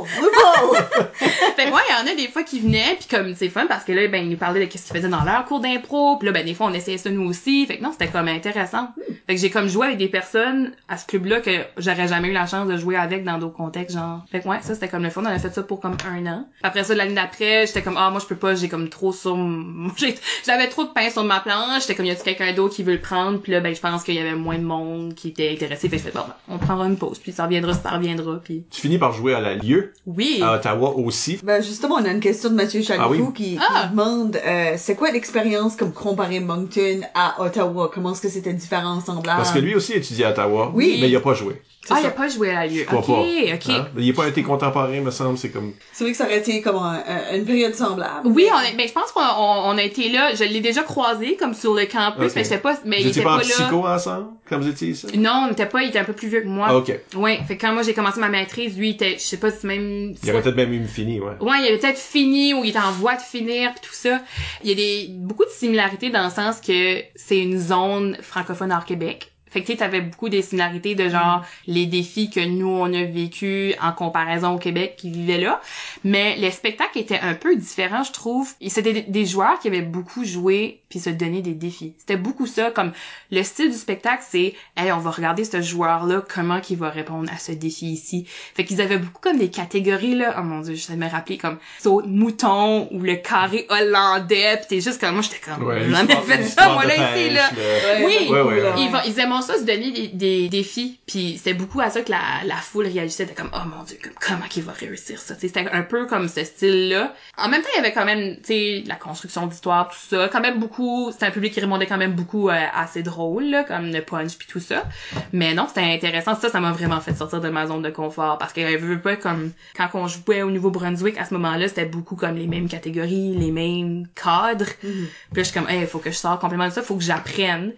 Loophole! 0.06 0.78
Loophole! 0.78 1.08
Fait 1.56 1.66
que 1.66 1.72
ouais, 1.72 1.82
il 1.90 2.08
y 2.08 2.10
en 2.10 2.14
a 2.14 2.16
des 2.16 2.28
fois 2.28 2.44
qui 2.44 2.60
venaient 2.60 2.98
puis 3.00 3.08
comme 3.10 3.34
c'est 3.36 3.50
fun 3.50 3.66
parce 3.68 3.84
que 3.84 3.92
là 3.92 4.08
ben 4.08 4.24
ils 4.24 4.30
nous 4.30 4.38
parlaient 4.38 4.60
de 4.60 4.66
qu'est-ce 4.66 4.86
qu'ils 4.86 4.96
faisaient 4.96 5.10
dans 5.10 5.24
leur 5.24 5.46
cours 5.46 5.60
d'impro, 5.60 6.18
puis 6.18 6.28
là 6.28 6.32
ben 6.32 6.46
des 6.46 6.54
fois 6.54 6.68
on 6.68 6.74
essayait 6.74 6.98
ça 6.98 7.10
nous 7.10 7.28
aussi. 7.28 7.66
Fait 7.66 7.78
que 7.78 7.84
non, 7.84 7.92
c'était 7.92 8.08
comme 8.08 8.28
intéressant. 8.28 8.90
Fait 9.26 9.36
que 9.36 9.42
j'ai 9.42 9.50
comme 9.50 9.68
joué 9.68 9.88
avec 9.88 9.98
des 9.98 10.08
personnes 10.08 10.72
à 10.88 10.98
ce 10.98 11.06
club-là 11.06 11.42
que 11.42 11.52
j'aurais 11.78 12.08
jamais 12.08 12.30
eu 12.30 12.34
la 12.34 12.46
chance 12.46 12.68
de 12.68 12.78
jouer 12.78 12.96
avec 12.96 13.24
dans 13.24 13.38
d'autres 13.38 13.56
contextes 13.56 13.96
genre. 13.96 14.24
Fait 14.32 14.42
que 14.42 14.48
ouais, 14.48 14.60
ça 14.62 14.74
c'était 14.74 14.88
comme 14.88 15.04
le 15.04 15.10
fun, 15.10 15.22
on 15.24 15.26
a 15.26 15.40
fait 15.40 15.54
ça 15.54 15.64
pour 15.64 15.80
comme 15.80 15.98
un 16.08 16.26
an. 16.28 16.48
Après 16.64 16.84
ça 16.84 16.94
l'année 16.96 17.16
d'après, 17.16 17.66
j'étais 17.66 17.82
comme 17.82 17.98
ah 17.98 18.10
moi 18.12 18.20
je 18.20 18.26
peux 18.26 18.36
pas, 18.36 18.56
j'ai 18.56 18.70
comme 18.70 18.90
trop 18.90 19.12
sur 19.12 19.38
j'avais 20.46 20.68
trop 20.68 20.84
de 20.84 20.90
pain 20.90 21.10
sur 21.10 21.24
ma 21.24 21.40
planche, 21.40 21.82
j'étais 21.82 21.96
comme 21.96 22.06
y 22.06 22.12
a 22.12 22.16
quelqu'un 22.16 22.54
d'autre 22.54 22.76
qui 22.76 22.84
veut 22.84 22.94
le 22.94 23.02
prendre, 23.02 23.40
puis 23.40 23.52
là 23.52 23.60
ben 23.60 23.74
je 23.74 23.82
pense 23.82 24.04
qu'il 24.04 24.16
y 24.16 24.20
avait 24.20 24.36
moins 24.36 24.58
de 24.58 24.64
monde 24.64 25.16
qui 25.16 25.30
était 25.30 25.52
intéressé. 25.52 25.90
Fait 25.90 25.98
que 25.98 26.04
je 26.04 26.10
fais 26.10 26.18
bon, 26.18 26.26
ben, 26.28 26.36
on 26.50 26.58
prendra 26.58 26.86
une 26.86 26.98
pause, 26.98 27.20
puis 27.20 27.32
ça 27.32 27.46
reviendra, 27.46 27.74
ça 27.74 27.92
reviendra, 27.92 28.40
puis 28.44 28.64
Tu 28.72 28.82
finis 28.82 28.98
par 28.98 29.14
jouer 29.14 29.34
à 29.34 29.40
la 29.40 29.56
lieu, 29.56 29.87
oui. 30.06 30.40
à 30.44 30.54
Ottawa 30.56 30.94
aussi. 30.98 31.40
Ben 31.44 31.62
justement, 31.62 31.96
on 31.96 32.06
a 32.06 32.10
une 32.10 32.20
question 32.20 32.50
de 32.50 32.56
Mathieu 32.56 32.82
Chalifou 32.82 33.06
Ah 33.06 33.10
oui? 33.10 33.34
qui, 33.36 33.56
qui 33.56 33.60
Ah! 33.74 33.88
demande 33.88 34.38
euh, 34.46 34.74
c'est 34.78 34.96
quoi 34.96 35.12
l'expérience 35.12 35.76
comme 35.76 35.94
comparer 35.94 36.40
Moncton 36.40 37.02
à 37.14 37.42
Ottawa? 37.42 37.90
Comment 37.94 38.14
est-ce 38.14 38.22
que 38.22 38.30
c'était 38.30 38.54
différent, 38.54 39.00
semblable? 39.02 39.38
Parce 39.38 39.52
que 39.52 39.60
lui 39.60 39.76
aussi 39.76 39.94
étudiait 39.94 40.26
à 40.26 40.32
Ottawa. 40.32 40.72
Oui. 40.74 40.98
Mais 41.02 41.10
il 41.10 41.16
a 41.16 41.20
pas 41.22 41.34
joué. 41.34 41.62
Ah, 41.90 41.96
il 42.00 42.02
ça. 42.02 42.08
a 42.10 42.12
pas 42.12 42.28
joué 42.28 42.50
à 42.52 42.66
la 42.66 42.68
lieu. 42.68 42.80
Je 42.82 42.84
crois 42.84 43.00
Ok, 43.00 43.06
pas. 43.08 43.14
ok. 43.54 43.70
Hein? 43.70 43.88
Il 43.98 44.10
est 44.10 44.14
pas 44.14 44.28
été 44.28 44.44
contemporain, 44.44 45.00
me 45.00 45.10
semble. 45.10 45.38
C'est 45.38 45.48
comme... 45.50 45.72
C'est 45.94 46.04
vrai 46.04 46.12
que 46.12 46.18
ça 46.18 46.26
aurait 46.26 46.40
été 46.40 46.62
comme 46.62 46.76
un- 46.76 47.02
un- 47.08 47.38
une 47.38 47.46
période 47.46 47.74
semblable. 47.76 48.28
Oui, 48.28 48.46
on 48.52 48.58
a, 48.58 48.76
ben, 48.76 48.86
je 48.86 48.92
pense 48.92 49.14
qu'on 49.14 49.22
on, 49.22 49.70
on 49.74 49.78
a 49.78 49.82
été 49.84 50.10
là, 50.10 50.36
je 50.36 50.44
l'ai 50.44 50.60
déjà 50.60 50.84
croisé 50.84 51.38
comme 51.38 51.54
sur 51.54 51.74
le 51.74 51.86
campus, 51.86 52.36
mais 52.36 52.44
j'étais 52.44 52.58
pas, 52.58 52.78
mais 52.84 52.98
il 53.00 53.08
était 53.08 53.22
pas 53.22 53.30
pas, 53.30 53.36
en 53.36 53.38
là. 53.38 53.44
psycho 53.44 53.88
ensemble, 53.88 54.26
quand 54.50 54.60
vous 54.60 54.68
étiez 54.68 54.90
ici? 54.90 55.08
Non, 55.18 55.46
on 55.48 55.52
était 55.54 55.66
pas, 55.66 55.82
il 55.82 55.88
était 55.88 56.00
un 56.00 56.04
peu 56.04 56.12
plus 56.12 56.28
vieux 56.28 56.42
que 56.42 56.48
moi. 56.48 56.68
Ah, 56.70 56.76
ok. 56.76 56.94
Ouais, 57.16 57.40
fait 57.48 57.56
que 57.56 57.62
quand 57.66 57.72
moi 57.72 57.84
j'ai 57.84 57.94
commencé 57.94 58.20
ma 58.20 58.28
maîtrise, 58.28 58.78
lui 58.78 58.90
il 58.90 58.94
était, 58.96 59.14
je 59.18 59.24
sais 59.24 59.38
pas 59.38 59.52
si 59.52 59.66
même. 59.78 60.16
Il 60.24 60.32
aurait 60.32 60.42
peut-être 60.42 60.56
même 60.56 60.74
eu 60.74 60.78
une 60.78 60.88
finie, 60.88 61.20
ouais. 61.20 61.34
Ouais, 61.40 61.62
il 61.62 61.68
avait 61.68 61.78
peut-être 61.78 62.00
fini 62.00 62.54
ou 62.54 62.64
il 62.64 62.70
était 62.70 62.80
en 62.80 62.92
voie 62.92 63.16
de 63.16 63.22
finir 63.22 63.74
pis 63.74 63.82
tout 63.82 63.94
ça. 63.94 64.22
Il 64.64 64.70
y 64.70 64.72
a 64.72 64.76
des 64.76 65.08
beaucoup 65.10 65.46
de 65.46 65.50
similarités 65.50 66.10
dans 66.10 66.24
le 66.24 66.30
sens 66.30 66.60
que 66.62 67.02
c'est 67.16 67.40
une 67.40 67.58
zone 67.58 68.18
francophone 68.22 68.72
hors 68.72 68.86
Québec. 68.86 69.32
Fait 69.50 69.62
que 69.62 69.68
tu 69.68 69.72
sais, 69.74 69.78
t'avais 69.78 70.02
beaucoup 70.02 70.30
des 70.30 70.42
similarités 70.42 70.96
de 70.96 71.10
genre 71.10 71.44
les 71.68 71.86
défis 71.86 72.30
que 72.30 72.40
nous 72.40 72.68
on 72.68 72.94
a 72.94 73.04
vécu 73.04 73.74
en 73.82 73.92
comparaison 73.92 74.56
au 74.56 74.58
Québec 74.58 74.96
qui 74.98 75.10
vivaient 75.10 75.38
là. 75.38 75.62
Mais 76.04 76.36
les 76.38 76.52
spectacles 76.52 77.00
étaient 77.00 77.20
un 77.20 77.34
peu 77.34 77.56
différents, 77.56 78.04
je 78.04 78.12
trouve. 78.12 78.54
Et 78.62 78.70
c'était 78.70 79.06
des, 79.08 79.26
joueurs 79.26 79.60
qui 79.60 79.68
avaient 79.68 79.82
beaucoup 79.82 80.24
joué 80.26 80.82
puis 80.90 81.00
se 81.00 81.10
donner 81.10 81.42
des 81.42 81.54
défis. 81.54 81.94
C'était 81.98 82.18
beaucoup 82.18 82.46
ça, 82.46 82.72
comme 82.72 82.92
le 83.32 83.44
style 83.44 83.72
du 83.72 83.78
spectacle, 83.78 84.24
c'est 84.28 84.54
hey, 84.78 84.92
on 84.92 85.00
va 85.00 85.12
regarder 85.12 85.44
ce 85.44 85.62
joueur-là, 85.62 86.24
comment 86.34 86.62
qu'il 86.62 86.78
va 86.78 86.90
répondre 86.90 87.30
à 87.34 87.38
ce 87.38 87.52
défi 87.52 87.88
ici. 87.88 88.26
Fait 88.56 88.64
qu'ils 88.64 88.82
avaient 88.82 88.98
beaucoup 88.98 89.22
comme 89.22 89.38
des 89.38 89.50
catégories 89.50 90.16
là. 90.16 90.36
Oh 90.40 90.44
mon 90.44 90.62
dieu, 90.62 90.76
je 90.76 90.94
me 90.94 91.10
rappeler 91.10 91.38
comme 91.38 91.58
saut 91.80 92.02
de 92.02 92.08
mouton 92.08 92.88
ou 92.92 93.00
le 93.02 93.16
carré 93.16 93.66
hollandais. 93.70 94.58
Puis 94.58 94.66
t'es 94.70 94.82
juste 94.82 95.00
comme 95.00 95.16
moi, 95.16 95.22
j'étais 95.24 95.40
comme 95.40 95.64
Ouais, 95.66 95.90
jamais 95.90 96.16
fait 96.16 96.44
ça 96.44 96.70
moi 96.74 96.86
là 96.86 96.96
ici 96.96 97.30
là. 97.30 97.50
le- 97.56 98.06
Oui. 98.06 98.28
Ouais, 98.30 98.42
ouais, 98.42 98.62
ouais. 98.62 98.74
Ils, 98.78 98.90
vont, 98.92 99.00
ils 99.06 99.20
aimaient 99.20 99.37
ça 99.42 99.58
se 99.58 99.64
donner 99.64 99.92
des, 99.92 100.08
des 100.08 100.50
défis, 100.50 101.00
puis 101.06 101.38
c'était 101.38 101.54
beaucoup 101.54 101.80
à 101.82 101.90
ça 101.90 102.02
que 102.02 102.12
la, 102.12 102.44
la 102.46 102.56
foule 102.56 102.86
réagissait, 102.86 103.26
c'était 103.26 103.36
comme 103.36 103.52
oh 103.54 103.68
mon 103.68 103.84
dieu, 103.84 103.98
comme, 104.02 104.14
comment 104.20 104.48
qu'il 104.50 104.64
va 104.64 104.72
réussir 104.72 105.20
ça, 105.20 105.36
c'était 105.40 105.68
un 105.72 105.82
peu 105.82 106.06
comme 106.06 106.28
ce 106.28 106.44
style-là. 106.44 107.14
En 107.38 107.50
même 107.50 107.62
temps, 107.62 107.70
il 107.74 107.78
y 107.78 107.80
avait 107.80 107.94
quand 107.94 108.06
même, 108.06 108.38
tu 108.38 108.46
sais, 108.46 108.84
la 108.86 108.96
construction 108.96 109.48
d'histoire, 109.48 109.90
tout 109.90 110.16
ça, 110.16 110.30
quand 110.32 110.42
même 110.42 110.60
beaucoup, 110.60 111.12
c'était 111.12 111.26
un 111.26 111.32
public 111.32 111.54
qui 111.54 111.60
répondait 111.60 111.86
quand 111.86 111.98
même 111.98 112.14
beaucoup 112.14 112.50
euh, 112.50 112.66
assez 112.74 113.04
drôle, 113.04 113.46
là, 113.46 113.64
comme 113.64 113.92
le 113.92 114.02
punch 114.02 114.38
puis 114.38 114.48
tout 114.48 114.60
ça. 114.60 114.86
Mais 115.34 115.54
non, 115.54 115.68
c'était 115.68 115.82
intéressant, 115.82 116.36
ça, 116.36 116.50
ça 116.50 116.60
m'a 116.60 116.72
vraiment 116.72 117.00
fait 117.02 117.16
sortir 117.16 117.42
de 117.42 117.50
ma 117.50 117.68
zone 117.68 117.82
de 117.82 117.90
confort, 117.90 118.38
parce 118.38 118.54
que 118.54 118.62
je 118.62 118.78
veux 118.78 119.02
pas 119.02 119.16
comme 119.16 119.52
quand 119.76 119.90
on 119.94 120.08
jouait 120.08 120.42
au 120.42 120.52
Nouveau-Brunswick 120.52 121.18
à 121.18 121.26
ce 121.26 121.34
moment-là, 121.34 121.68
c'était 121.68 121.86
beaucoup 121.86 122.16
comme 122.16 122.36
les 122.36 122.48
mêmes 122.48 122.68
catégories, 122.68 123.36
les 123.36 123.52
mêmes 123.52 124.08
cadres. 124.16 124.66
Puis 124.80 124.90
là, 125.34 125.38
je 125.38 125.44
suis 125.44 125.54
comme, 125.54 125.70
hey, 125.70 125.86
faut 125.86 126.00
que 126.00 126.12
je 126.12 126.16
sorte 126.16 126.42
complètement 126.42 126.68
de 126.68 126.74
ça, 126.74 126.82
faut 126.82 126.96
que 126.96 127.04
j'apprenne. 127.04 127.74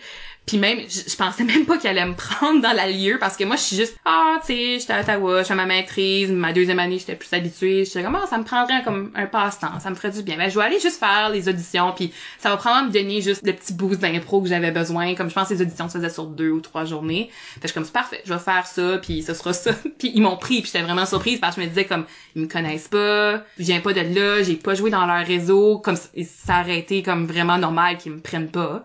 Puis 0.50 0.58
même, 0.58 0.80
je, 0.80 1.16
pensais 1.16 1.44
même 1.44 1.68
pas 1.68 1.78
qu'elle 1.78 1.96
allait 1.96 2.10
me 2.10 2.16
prendre 2.16 2.60
dans 2.60 2.72
la 2.72 2.90
lieu 2.90 3.18
parce 3.20 3.38
que 3.38 3.44
moi, 3.44 3.56
je 3.56 3.62
suis 3.62 3.76
juste, 3.76 3.96
ah, 4.04 4.40
tu 4.42 4.48
sais, 4.48 4.80
j'étais 4.80 4.94
à 4.94 5.02
Ottawa, 5.02 5.44
je 5.44 5.48
fais 5.48 5.54
ma 5.54 5.68
maîtrise, 5.68 6.32
ma 6.32 6.54
deuxième 6.54 6.80
année, 6.80 6.98
j'étais 6.98 7.14
plus 7.14 7.32
habituée. 7.34 7.86
J'étais 7.86 8.02
comme, 8.02 8.16
ah, 8.16 8.26
ça 8.28 8.40
me 8.40 8.44
prendrait 8.44 8.82
comme 8.84 9.12
un 9.14 9.28
passe-temps, 9.28 9.80
ça 9.80 9.92
me 9.92 9.94
ferait 9.96 10.10
du 10.10 10.24
bien. 10.24 10.38
Ben, 10.38 10.50
je 10.50 10.58
vais 10.58 10.66
aller 10.66 10.80
juste 10.80 10.98
faire 10.98 11.30
les 11.30 11.48
auditions, 11.48 11.94
puis 11.96 12.12
ça 12.40 12.50
va 12.50 12.58
probablement 12.58 12.88
me 12.88 12.94
donner 12.94 13.22
juste 13.22 13.46
le 13.46 13.54
petit 13.54 13.74
boost 13.74 14.00
d'impro 14.00 14.42
que 14.42 14.50
j'avais 14.50 14.72
besoin. 14.72 15.14
Comme 15.14 15.30
je 15.30 15.36
pense 15.36 15.52
les 15.52 15.62
auditions 15.62 15.88
se 15.88 16.00
faisaient 16.00 16.10
sur 16.10 16.26
deux 16.26 16.50
ou 16.50 16.62
trois 16.62 16.84
journées. 16.84 17.30
Fait 17.32 17.60
je 17.62 17.68
suis 17.68 17.74
comme, 17.76 17.86
c'est 17.86 17.94
parfait, 17.94 18.24
je 18.26 18.34
vais 18.34 18.40
faire 18.40 18.66
ça, 18.66 18.98
puis 18.98 19.22
ce 19.22 19.36
sera 19.36 19.54
ça. 19.54 19.74
puis 20.00 20.12
ils 20.16 20.22
m'ont 20.24 20.38
pris, 20.38 20.62
puis 20.62 20.72
j'étais 20.74 20.84
vraiment 20.84 21.06
surprise 21.06 21.40
parce 21.40 21.58
que 21.58 21.62
je 21.62 21.68
me 21.68 21.70
disais 21.70 21.86
comme, 21.86 22.06
ils 22.36 22.42
me 22.42 22.48
connaissent 22.48 22.88
pas, 22.88 23.44
je 23.60 23.66
viens 23.66 23.82
pas 23.82 23.94
de 23.94 24.02
là, 24.02 24.42
j'ai 24.42 24.56
pas 24.56 24.74
joué 24.74 24.90
dans 24.90 25.06
leur 25.06 25.24
réseau, 25.24 25.78
comme 25.78 25.96
ça 25.96 26.62
aurait 26.62 26.80
été 26.80 27.04
comme 27.04 27.28
vraiment 27.28 27.60
normal 27.60 28.00
qu'ils 28.00 28.14
me 28.14 28.20
prennent 28.20 28.50
pas. 28.50 28.84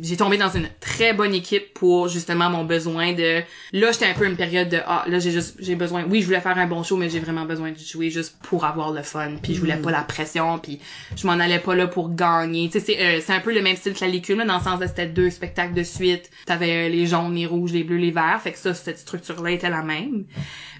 J'ai 0.00 0.18
tombé 0.18 0.36
dans 0.36 0.50
une 0.50 0.68
très 0.78 1.05
bonne 1.12 1.34
équipe 1.34 1.74
pour 1.74 2.08
justement 2.08 2.50
mon 2.50 2.64
besoin 2.64 3.12
de 3.12 3.42
là 3.72 3.92
j'étais 3.92 4.06
un 4.06 4.14
peu 4.14 4.26
une 4.26 4.36
période 4.36 4.68
de 4.68 4.78
ah 4.86 5.04
là 5.08 5.18
j'ai 5.18 5.30
juste 5.30 5.56
j'ai 5.58 5.74
besoin 5.74 6.04
oui 6.08 6.20
je 6.20 6.26
voulais 6.26 6.40
faire 6.40 6.58
un 6.58 6.66
bon 6.66 6.82
show 6.82 6.96
mais 6.96 7.08
j'ai 7.08 7.20
vraiment 7.20 7.44
besoin 7.44 7.72
de 7.72 7.78
jouer 7.78 8.10
juste 8.10 8.36
pour 8.42 8.64
avoir 8.64 8.92
le 8.92 9.02
fun 9.02 9.32
puis 9.42 9.54
je 9.54 9.60
voulais 9.60 9.76
pas 9.76 9.90
la 9.90 10.02
pression 10.02 10.58
puis 10.58 10.80
je 11.16 11.26
m'en 11.26 11.34
allais 11.34 11.58
pas 11.58 11.74
là 11.74 11.86
pour 11.86 12.14
gagner. 12.14 12.68
Tu 12.68 12.80
sais 12.80 12.84
c'est 12.86 13.00
euh, 13.00 13.20
c'est 13.24 13.32
un 13.32 13.40
peu 13.40 13.54
le 13.54 13.62
même 13.62 13.76
style 13.76 13.94
que 13.94 14.04
la 14.04 14.10
Licume 14.10 14.38
là, 14.38 14.44
dans 14.44 14.58
le 14.58 14.62
sens 14.62 14.78
de 14.78 14.86
c'était 14.86 15.06
deux 15.06 15.30
spectacles 15.30 15.74
de 15.74 15.82
suite. 15.82 16.30
T'avais 16.46 16.86
euh, 16.86 16.88
les 16.88 17.06
jaunes 17.06 17.34
les 17.34 17.46
rouges 17.46 17.72
les 17.72 17.84
bleus 17.84 17.96
les 17.96 18.10
verts. 18.10 18.40
Fait 18.42 18.52
que 18.52 18.58
ça 18.58 18.74
cette 18.74 18.98
structure 18.98 19.42
là 19.42 19.50
était 19.50 19.70
la 19.70 19.82
même 19.82 20.24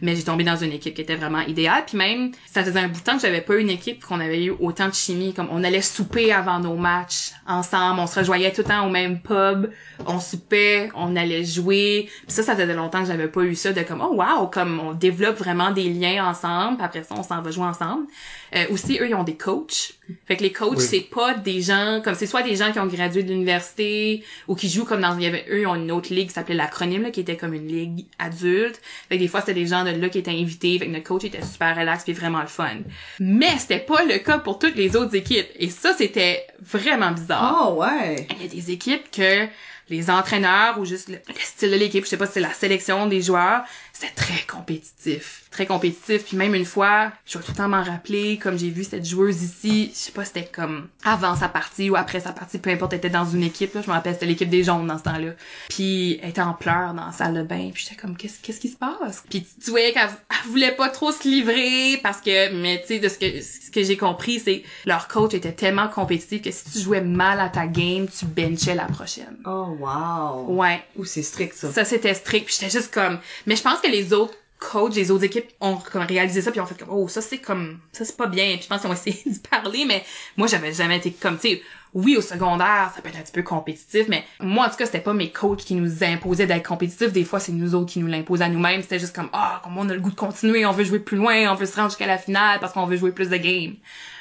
mais 0.02 0.16
j'ai 0.16 0.24
tombé 0.24 0.44
dans 0.44 0.56
une 0.56 0.72
équipe 0.72 0.94
qui 0.94 1.00
était 1.00 1.16
vraiment 1.16 1.40
idéale. 1.40 1.84
Puis 1.86 1.96
même 1.96 2.32
ça 2.46 2.62
faisait 2.64 2.80
un 2.80 2.88
bout 2.88 3.00
de 3.00 3.04
temps 3.04 3.16
que 3.16 3.22
j'avais 3.22 3.40
pas 3.40 3.56
une 3.56 3.70
équipe 3.70 4.04
qu'on 4.04 4.20
avait 4.20 4.44
eu 4.44 4.50
autant 4.60 4.88
de 4.88 4.94
chimie. 4.94 5.34
Comme 5.34 5.48
on 5.50 5.64
allait 5.64 5.82
souper 5.82 6.32
avant 6.32 6.60
nos 6.60 6.76
matchs 6.76 7.32
ensemble 7.46 8.00
on 8.00 8.06
se 8.06 8.18
rejoignait 8.18 8.52
tout 8.52 8.62
le 8.62 8.68
temps 8.68 8.86
au 8.86 8.90
même 8.90 9.20
pub 9.20 9.70
on 10.06 10.20
soupait 10.20 10.90
on 10.94 11.16
allait 11.16 11.44
jouer. 11.44 12.08
Puis 12.26 12.32
ça 12.32 12.42
ça 12.42 12.54
faisait 12.54 12.74
longtemps 12.74 13.00
que 13.00 13.08
j'avais 13.08 13.28
pas 13.28 13.42
eu 13.42 13.54
ça 13.54 13.72
de 13.72 13.82
comme 13.82 14.02
oh 14.02 14.14
wow 14.14 14.46
comme 14.48 14.80
on 14.80 14.92
développe 14.92 15.38
vraiment 15.38 15.70
des 15.70 15.88
liens 15.88 16.28
ensemble 16.28 16.76
puis 16.76 16.84
après 16.84 17.02
ça 17.02 17.14
on 17.16 17.22
s'en 17.22 17.42
va 17.42 17.50
jouer 17.50 17.66
ensemble 17.66 18.06
euh, 18.54 18.64
aussi 18.70 18.98
eux 19.00 19.08
ils 19.08 19.14
ont 19.14 19.24
des 19.24 19.36
coachs. 19.36 19.94
Fait 20.26 20.36
que 20.36 20.42
les 20.42 20.52
coachs 20.52 20.78
Oui. 20.78 20.84
c'est 20.84 21.00
pas 21.00 21.34
des 21.34 21.62
gens 21.62 22.00
comme 22.04 22.14
c'est 22.14 22.26
soit 22.26 22.42
des 22.42 22.56
gens 22.56 22.72
qui 22.72 22.78
ont 22.78 22.86
gradué 22.86 23.22
de 23.22 23.28
l'université 23.30 24.22
ou 24.46 24.54
qui 24.54 24.68
jouent 24.68 24.84
comme 24.84 25.00
dans 25.00 25.16
il 25.16 25.24
y 25.24 25.26
avait 25.26 25.44
eux 25.50 25.60
ils 25.60 25.66
ont 25.66 25.74
une 25.74 25.90
autre 25.90 26.12
ligue 26.14 26.28
qui 26.28 26.34
s'appelait 26.34 26.54
l'acronyme 26.54 27.02
là 27.02 27.10
qui 27.10 27.20
était 27.20 27.36
comme 27.36 27.54
une 27.54 27.66
ligue 27.66 28.06
adulte. 28.18 28.80
Fait 29.08 29.16
que 29.16 29.20
des 29.22 29.28
fois 29.28 29.40
c'était 29.40 29.54
des 29.54 29.66
gens 29.66 29.84
de 29.84 29.90
là 29.90 30.08
qui 30.08 30.18
étaient 30.18 30.30
invités. 30.30 30.78
Fait 30.78 30.86
que 30.86 30.92
notre 30.92 31.06
coach 31.06 31.24
était 31.24 31.42
super 31.42 31.76
relax 31.76 32.04
puis 32.04 32.12
vraiment 32.12 32.40
le 32.40 32.46
fun. 32.46 32.76
Mais 33.20 33.58
c'était 33.58 33.80
pas 33.80 34.04
le 34.04 34.18
cas 34.18 34.38
pour 34.38 34.58
toutes 34.58 34.76
les 34.76 34.96
autres 34.96 35.14
équipes. 35.14 35.48
Et 35.58 35.68
ça 35.68 35.92
c'était 35.96 36.46
vraiment 36.60 37.10
bizarre. 37.12 37.72
Oh, 37.74 37.80
ouais. 37.80 38.26
il 38.38 38.42
y 38.42 38.46
a 38.46 38.48
des 38.48 38.70
équipes 38.70 39.10
que 39.10 39.46
les 39.88 40.10
entraîneurs 40.10 40.78
ou 40.78 40.84
juste 40.84 41.08
le, 41.08 41.16
le 41.28 41.34
style 41.40 41.70
de 41.70 41.76
l'équipe, 41.76 42.04
je 42.04 42.10
sais 42.10 42.16
pas 42.16 42.26
si 42.26 42.34
c'est 42.34 42.40
la 42.40 42.52
sélection 42.52 43.06
des 43.06 43.22
joueurs, 43.22 43.64
c'était 43.92 44.12
très 44.14 44.42
compétitif. 44.46 45.44
Très 45.50 45.64
compétitif. 45.64 46.24
Puis 46.26 46.36
même 46.36 46.54
une 46.54 46.66
fois, 46.66 47.12
je 47.24 47.38
vais 47.38 47.44
tout 47.44 47.52
le 47.52 47.56
temps 47.56 47.68
m'en 47.68 47.82
rappeler, 47.82 48.36
comme 48.36 48.58
j'ai 48.58 48.68
vu 48.68 48.84
cette 48.84 49.06
joueuse 49.06 49.42
ici, 49.42 49.90
je 49.92 49.98
sais 49.98 50.12
pas, 50.12 50.24
c'était 50.24 50.44
comme 50.44 50.88
avant 51.04 51.34
sa 51.34 51.48
partie 51.48 51.88
ou 51.88 51.96
après 51.96 52.20
sa 52.20 52.32
partie, 52.32 52.58
peu 52.58 52.70
importe, 52.70 52.92
elle 52.92 52.98
était 52.98 53.10
dans 53.10 53.24
une 53.24 53.42
équipe, 53.42 53.74
là, 53.74 53.80
je 53.82 53.88
me 53.88 53.94
rappelle, 53.94 54.14
c'était 54.14 54.26
l'équipe 54.26 54.50
des 54.50 54.64
jaunes 54.64 54.86
dans 54.86 54.98
ce 54.98 55.04
temps-là. 55.04 55.32
Puis 55.70 56.18
elle 56.22 56.30
était 56.30 56.42
en 56.42 56.52
pleurs 56.52 56.92
dans 56.92 57.06
la 57.06 57.12
salle 57.12 57.34
de 57.34 57.42
bain, 57.42 57.70
puis 57.72 57.84
j'étais 57.84 58.00
comme, 58.00 58.16
qu'est-ce 58.16 58.40
qu'est-ce 58.42 58.60
qui 58.60 58.68
se 58.68 58.76
passe? 58.76 59.24
Puis 59.30 59.46
tu 59.64 59.70
voyais 59.70 59.92
qu'elle 59.92 60.10
elle 60.28 60.50
voulait 60.50 60.72
pas 60.72 60.88
trop 60.90 61.10
se 61.12 61.26
livrer 61.26 61.98
parce 62.02 62.20
que, 62.20 62.52
mais 62.52 62.80
tu 62.82 62.88
sais, 62.88 62.98
de 62.98 63.08
ce 63.08 63.18
que, 63.18 63.40
ce 63.40 63.70
que 63.70 63.82
j'ai 63.82 63.96
compris, 63.96 64.40
c'est 64.40 64.62
leur 64.84 65.08
coach 65.08 65.32
était 65.32 65.52
tellement 65.52 65.88
compétitif 65.88 66.42
que 66.42 66.50
si 66.50 66.70
tu 66.70 66.80
jouais 66.80 67.00
mal 67.00 67.40
à 67.40 67.48
ta 67.48 67.66
game, 67.66 68.06
tu 68.08 68.26
benchais 68.26 68.74
la 68.74 68.84
prochaine. 68.86 69.38
Oh, 69.46 69.75
wow. 69.78 70.46
Ouais. 70.54 70.82
Ou 70.96 71.04
c'est 71.04 71.22
strict, 71.22 71.54
ça. 71.54 71.72
Ça, 71.72 71.84
c'était 71.84 72.14
strict. 72.14 72.46
Puis 72.46 72.56
j'étais 72.58 72.70
juste 72.70 72.92
comme... 72.92 73.18
Mais 73.46 73.56
je 73.56 73.62
pense 73.62 73.80
que 73.80 73.88
les 73.88 74.12
autres 74.12 74.34
coachs 74.58 74.94
des 74.94 75.10
autres 75.10 75.24
équipes 75.24 75.50
ont 75.60 75.76
comme 75.76 76.02
réalisé 76.02 76.40
ça 76.40 76.50
puis 76.50 76.60
ont 76.60 76.66
fait 76.66 76.78
comme 76.78 76.90
oh 76.90 77.08
ça 77.08 77.20
c'est 77.20 77.38
comme 77.38 77.78
ça 77.92 78.04
c'est 78.04 78.16
pas 78.16 78.26
bien 78.26 78.54
puis 78.54 78.62
je 78.62 78.68
pense 78.68 78.80
qu'ils 78.80 78.90
ont 78.90 78.94
essayé 78.94 79.20
d'y 79.26 79.38
parler 79.38 79.84
mais 79.84 80.02
moi 80.36 80.46
j'avais 80.46 80.72
jamais 80.72 80.96
été 80.96 81.12
comme 81.12 81.38
tu 81.38 81.48
sais 81.48 81.62
oui 81.92 82.16
au 82.16 82.22
secondaire 82.22 82.90
ça 82.94 83.02
peut 83.02 83.08
être 83.08 83.18
un 83.18 83.22
petit 83.22 83.32
peu 83.32 83.42
compétitif 83.42 84.06
mais 84.08 84.24
moi 84.40 84.66
en 84.66 84.70
tout 84.70 84.76
cas 84.76 84.86
c'était 84.86 85.00
pas 85.00 85.12
mes 85.12 85.30
coachs 85.30 85.58
qui 85.58 85.74
nous 85.74 86.02
imposaient 86.02 86.46
d'être 86.46 86.66
compétitifs 86.66 87.12
des 87.12 87.24
fois 87.24 87.38
c'est 87.38 87.52
nous 87.52 87.74
autres 87.74 87.92
qui 87.92 87.98
nous 87.98 88.06
l'imposent 88.06 88.42
à 88.42 88.48
nous-mêmes 88.48 88.80
c'était 88.80 88.98
juste 88.98 89.14
comme 89.14 89.28
ah 89.32 89.60
comme 89.62 89.76
on 89.76 89.88
a 89.90 89.94
le 89.94 90.00
goût 90.00 90.10
de 90.10 90.16
continuer 90.16 90.64
on 90.64 90.72
veut 90.72 90.84
jouer 90.84 91.00
plus 91.00 91.18
loin 91.18 91.52
on 91.52 91.54
veut 91.54 91.66
se 91.66 91.76
rendre 91.76 91.90
jusqu'à 91.90 92.06
la 92.06 92.18
finale 92.18 92.58
parce 92.60 92.72
qu'on 92.72 92.86
veut 92.86 92.96
jouer 92.96 93.12
plus 93.12 93.28
de 93.28 93.36
games 93.36 93.74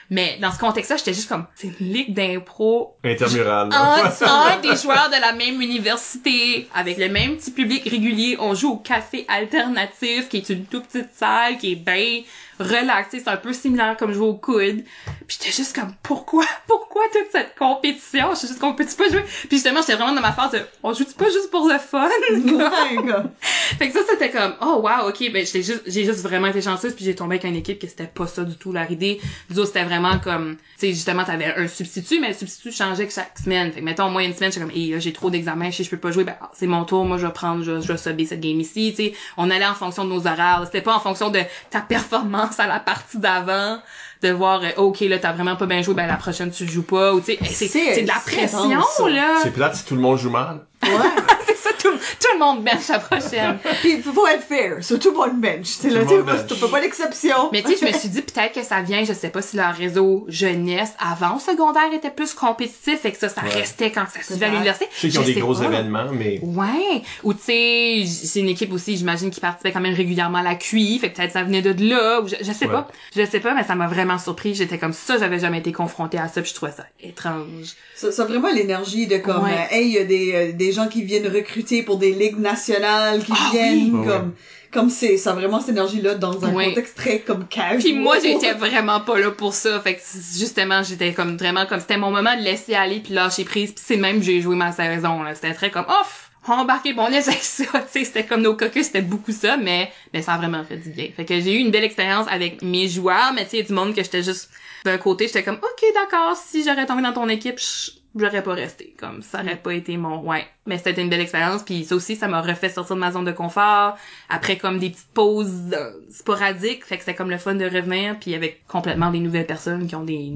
mais 0.09 0.37
dans 0.39 0.51
ce 0.51 0.59
contexte-là, 0.59 0.97
j'étais 0.97 1.13
juste 1.13 1.29
comme, 1.29 1.45
c'est 1.55 1.67
une 1.79 1.87
ligue 1.87 2.13
d'impro. 2.13 2.95
Intermural. 3.03 3.67
Entre, 3.67 4.23
entre 4.23 4.61
des 4.69 4.75
joueurs 4.75 5.09
de 5.09 5.19
la 5.19 5.33
même 5.33 5.61
université, 5.61 6.67
avec 6.73 6.97
le 6.97 7.09
même 7.09 7.37
petit 7.37 7.51
public 7.51 7.83
régulier. 7.89 8.37
On 8.39 8.53
joue 8.53 8.73
au 8.73 8.77
café 8.77 9.25
alternatif, 9.27 10.29
qui 10.29 10.37
est 10.37 10.49
une 10.49 10.65
toute 10.65 10.87
petite 10.87 11.13
salle, 11.13 11.57
qui 11.57 11.71
est 11.71 11.75
bien 11.75 12.21
relaxée. 12.59 13.19
C'est 13.19 13.29
un 13.29 13.37
peu 13.37 13.53
similaire 13.53 13.95
comme 13.97 14.13
jouer 14.13 14.27
au 14.27 14.35
coude. 14.35 14.83
Puis 15.27 15.37
j'étais 15.39 15.55
juste 15.55 15.75
comme, 15.75 15.93
pourquoi, 16.03 16.45
pourquoi 16.67 17.03
toute 17.11 17.31
cette 17.31 17.55
compétition? 17.55 18.29
Je 18.31 18.39
suis 18.39 18.47
juste 18.47 18.59
qu'on 18.59 18.73
peut-tu 18.73 18.95
pas 18.95 19.09
jouer? 19.09 19.23
Puis 19.23 19.57
justement, 19.57 19.81
j'étais 19.81 19.95
vraiment 19.95 20.13
dans 20.13 20.21
ma 20.21 20.31
phase 20.31 20.51
de, 20.51 20.61
on 20.83 20.93
joue 20.93 21.05
pas 21.17 21.25
juste 21.25 21.51
pour 21.51 21.67
le 21.67 21.77
fun? 21.77 22.09
Fait 23.77 23.89
que 23.89 23.93
ça, 23.93 23.99
c'était 24.09 24.29
comme, 24.29 24.53
oh 24.61 24.81
wow, 24.83 25.09
ok, 25.09 25.31
ben 25.31 25.45
j'ai 25.45 25.63
juste, 25.63 25.83
j'ai 25.85 26.05
juste 26.05 26.21
vraiment 26.21 26.47
été 26.47 26.61
chanceuse, 26.61 26.93
puis 26.93 27.05
j'ai 27.05 27.15
tombé 27.15 27.35
avec 27.35 27.43
une 27.45 27.55
équipe 27.55 27.79
que 27.79 27.87
c'était 27.87 28.07
pas 28.07 28.27
ça 28.27 28.43
du 28.43 28.55
tout 28.55 28.71
leur 28.71 28.89
idée. 28.89 29.19
Nous 29.49 29.59
autres, 29.59 29.67
c'était 29.67 29.83
vraiment 29.83 30.19
comme, 30.19 30.55
tu 30.55 30.61
sais, 30.77 30.87
justement, 30.89 31.23
t'avais 31.23 31.53
un 31.55 31.67
substitut, 31.67 32.19
mais 32.19 32.29
le 32.29 32.33
substitut 32.33 32.71
changeait 32.71 33.09
chaque 33.09 33.37
semaine. 33.37 33.71
Fait 33.71 33.79
que 33.79 33.85
mettons, 33.85 34.09
moi, 34.09 34.23
une 34.23 34.33
semaine, 34.33 34.51
j'étais 34.51 34.65
comme, 34.65 34.75
hey, 34.75 34.91
là, 34.91 34.99
j'ai 34.99 35.13
trop 35.13 35.29
d'examens, 35.29 35.71
je 35.71 35.77
sais, 35.77 35.83
je 35.83 35.89
peux 35.89 35.97
pas 35.97 36.11
jouer, 36.11 36.23
ben, 36.23 36.35
ah, 36.41 36.51
c'est 36.53 36.67
mon 36.67 36.85
tour, 36.85 37.05
moi, 37.05 37.17
je 37.17 37.25
vais 37.25 37.33
prendre, 37.33 37.63
je, 37.63 37.81
je 37.81 37.87
vais 37.87 37.97
subir 37.97 38.27
cette 38.27 38.41
game 38.41 38.59
ici, 38.59 38.93
tu 38.95 39.03
sais. 39.03 39.13
On 39.37 39.49
allait 39.49 39.65
en 39.65 39.75
fonction 39.75 40.05
de 40.05 40.09
nos 40.09 40.27
horaires, 40.27 40.61
c'était 40.65 40.81
pas 40.81 40.95
en 40.95 40.99
fonction 40.99 41.29
de 41.29 41.41
ta 41.69 41.81
performance 41.81 42.44
à 42.59 42.67
la 42.67 42.79
partie 42.79 43.17
d'avant 43.17 43.79
de 44.21 44.29
voir 44.31 44.61
euh, 44.63 44.69
ok 44.77 45.01
là 45.01 45.19
t'as 45.19 45.33
vraiment 45.33 45.55
pas 45.55 45.65
bien 45.65 45.81
joué 45.81 45.93
ben 45.93 46.07
la 46.07 46.15
prochaine 46.17 46.49
tu 46.51 46.67
joues 46.67 46.83
pas 46.83 47.13
ou 47.13 47.19
tu 47.19 47.33
sais 47.33 47.39
c'est 47.43 47.67
C'est- 47.67 47.95
c'est 47.95 48.01
de 48.03 48.07
la 48.07 48.13
c'est 48.25 48.35
pression 48.35 48.81
ça. 48.81 49.09
là 49.09 49.35
C'est 49.43 49.51
plate 49.51 49.75
si 49.75 49.85
tout 49.85 49.95
le 49.95 50.01
monde 50.01 50.17
joue 50.17 50.29
mal. 50.29 50.59
Ouais. 50.85 51.23
c'est 51.47 51.55
ça 51.57 51.69
tout, 51.81 51.91
tout 51.91 52.27
le 52.33 52.39
monde 52.39 52.63
bench 52.63 52.87
la 52.89 52.99
prochaine 52.99 53.57
Puis 53.81 54.01
faut 54.01 54.27
être 54.27 54.43
fair, 54.43 54.77
c'est 54.81 54.99
tout 54.99 55.11
le 55.11 55.17
monde 55.17 55.39
bench. 55.41 55.65
C'est 55.65 55.89
là, 55.89 56.01
tu 56.47 56.55
fais 56.55 56.67
pas 56.67 56.79
l'exception. 56.79 57.49
Mais 57.51 57.61
tu 57.63 57.75
sais, 57.75 57.77
je 57.85 57.91
me 57.93 57.97
suis 57.97 58.09
dit 58.09 58.21
peut-être 58.21 58.53
que 58.53 58.63
ça 58.63 58.81
vient, 58.81 59.03
je 59.03 59.13
sais 59.13 59.29
pas 59.29 59.41
si 59.41 59.57
leur 59.57 59.73
réseau 59.75 60.25
jeunesse 60.27 60.93
avant 60.99 61.37
au 61.37 61.39
secondaire 61.39 61.91
était 61.93 62.09
plus 62.09 62.33
compétitif 62.33 63.05
et 63.05 63.11
que 63.11 63.17
ça, 63.17 63.29
ça 63.29 63.41
Ouais. 63.43 63.49
restait 63.53 63.91
quand 63.91 64.05
ça 64.13 64.21
suivait 64.23 64.45
à 64.45 64.49
l'université. 64.49 64.87
Je 64.95 64.99
sais 65.01 65.09
qu'ils 65.09 65.19
ont 65.19 65.23
des 65.23 65.33
gros 65.35 65.55
pas. 65.55 65.65
événements, 65.65 66.07
mais 66.11 66.39
Ouais. 66.41 67.01
Ou 67.23 67.33
tu 67.33 67.41
sais, 67.43 68.03
c'est 68.07 68.39
une 68.39 68.49
équipe 68.49 68.71
aussi, 68.73 68.97
j'imagine, 68.97 69.29
qui 69.29 69.39
participait 69.39 69.71
quand 69.71 69.81
même 69.81 69.93
régulièrement 69.95 70.39
à 70.39 70.43
la 70.43 70.55
QI, 70.55 70.99
fait 70.99 71.11
que 71.11 71.17
peut-être 71.17 71.33
ça 71.33 71.43
venait 71.43 71.61
de 71.61 71.89
là, 71.89 72.21
ou 72.21 72.27
je, 72.27 72.35
je 72.41 72.51
sais 72.51 72.65
Ouais. 72.65 72.71
pas. 72.71 72.87
Je 73.15 73.25
sais 73.25 73.39
pas, 73.39 73.53
mais 73.53 73.63
ça 73.63 73.75
m'a 73.75 73.87
vraiment 73.87 74.17
surpris. 74.17 74.55
J'étais 74.55 74.77
comme 74.77 74.93
ça, 74.93 75.17
j'avais 75.17 75.39
jamais 75.39 75.59
été 75.59 75.71
confrontée 75.71 76.17
à 76.17 76.27
ça, 76.27 76.41
puis 76.41 76.49
je 76.49 76.55
trouvais 76.55 76.71
ça 76.71 76.85
étrange. 77.01 77.73
Ça, 77.95 78.11
ça 78.11 78.23
a 78.23 78.25
vraiment 78.25 78.49
l'énergie 78.51 79.07
de 79.07 79.17
comme, 79.17 79.43
Ouais. 79.43 79.51
euh, 79.71 79.75
hey, 79.75 79.87
il 79.87 79.93
y 79.93 79.97
a 79.99 80.03
des, 80.05 80.31
euh, 80.33 80.51
des 80.53 80.71
gens 80.75 80.87
qui 80.87 81.01
viennent 81.03 81.27
recruter 81.27 81.81
pour 81.83 81.97
des 81.97 82.11
ligues 82.13 82.37
nationales, 82.39 83.23
qui 83.23 83.31
Ah 83.33 83.49
viennent 83.51 83.95
oui. 83.95 84.05
comme, 84.07 84.33
comme 84.71 84.89
c'est, 84.89 85.17
ça 85.17 85.31
a 85.31 85.33
vraiment 85.33 85.59
cette 85.59 85.69
énergie-là 85.69 86.15
dans 86.15 86.45
un 86.45 86.53
Ouais. 86.53 86.67
contexte 86.69 86.95
très 86.97 87.19
comme 87.19 87.47
casual. 87.47 87.79
Puis 87.79 87.93
moi, 87.93 88.19
j'étais 88.19 88.53
vraiment 88.53 88.99
pas 88.99 89.17
là 89.19 89.31
pour 89.31 89.53
ça. 89.53 89.79
Fait 89.79 89.95
que 89.95 90.01
justement, 90.37 90.83
j'étais 90.83 91.13
comme 91.13 91.37
vraiment 91.37 91.65
comme 91.65 91.79
c'était 91.79 91.97
mon 91.97 92.11
moment 92.11 92.35
de 92.35 92.41
laisser 92.43 92.75
aller 92.75 92.99
puis 92.99 93.13
lâcher 93.13 93.43
prise. 93.45 93.71
Puis 93.71 93.83
c'est 93.87 93.97
même 93.97 94.19
que 94.19 94.25
j'ai 94.25 94.41
joué 94.41 94.55
ma 94.55 94.71
saison. 94.71 95.23
là. 95.23 95.33
C'était 95.33 95.53
très 95.53 95.71
comme 95.71 95.85
off. 95.87 96.21
Embarqué, 96.47 96.93
bon, 96.93 97.05
on 97.09 97.11
essaie 97.11 97.31
ça, 97.41 97.63
tu 97.73 97.73
sais, 97.89 98.05
c'était 98.05 98.23
comme 98.23 98.43
nos 98.43 98.55
caucus, 98.55 98.85
c'était 98.85 99.01
beaucoup 99.01 99.31
ça, 99.31 99.57
mais, 99.57 99.91
mais 100.13 100.21
ça 100.21 100.33
a 100.33 100.37
vraiment 100.37 100.63
fait 100.63 100.77
du 100.77 100.89
bien. 100.91 101.07
Fait 101.15 101.25
que 101.25 101.39
j'ai 101.41 101.55
eu 101.55 101.57
une 101.57 101.71
belle 101.71 101.83
expérience 101.83 102.27
avec 102.29 102.61
mes 102.61 102.87
joueurs, 102.87 103.33
mais 103.33 103.45
tu 103.45 103.49
sais, 103.49 103.57
il 103.57 103.59
y 103.61 103.63
a 103.63 103.65
du 103.65 103.73
monde 103.73 103.95
que 103.95 104.03
j'étais 104.03 104.21
juste, 104.21 104.51
d'un 104.83 104.99
côté, 104.99 105.25
j'étais 105.25 105.41
comme, 105.41 105.55
ok, 105.55 105.85
d'accord, 105.95 106.37
si 106.37 106.63
j'aurais 106.63 106.85
tombé 106.85 107.01
dans 107.01 107.13
ton 107.13 107.27
équipe, 107.29 107.57
je- 107.57 107.93
j'aurais 108.15 108.43
pas 108.43 108.53
resté, 108.53 108.95
comme, 108.99 109.21
ça 109.21 109.41
aurait 109.41 109.57
pas 109.57 109.73
été 109.73 109.97
mon, 109.97 110.21
ouais. 110.23 110.45
Mais 110.65 110.77
c'était 110.77 111.01
une 111.01 111.09
belle 111.09 111.21
expérience, 111.21 111.63
puis 111.63 111.83
ça 111.83 111.95
aussi, 111.95 112.15
ça 112.15 112.27
m'a 112.27 112.41
refait 112.41 112.69
sortir 112.69 112.95
de 112.95 113.01
ma 113.01 113.11
zone 113.11 113.25
de 113.25 113.31
confort, 113.31 113.97
après 114.29 114.57
comme 114.57 114.79
des 114.79 114.89
petites 114.89 115.13
pauses 115.13 115.73
euh, 115.73 115.91
sporadiques, 116.11 116.85
fait 116.85 116.97
que 116.97 117.03
c'était 117.03 117.15
comme 117.15 117.29
le 117.29 117.37
fun 117.37 117.55
de 117.55 117.65
revenir, 117.65 118.17
puis 118.19 118.33
avec 118.35 118.65
complètement 118.67 119.11
des 119.11 119.19
nouvelles 119.19 119.45
personnes 119.45 119.87
qui 119.87 119.95
ont 119.95 120.03
des 120.03 120.33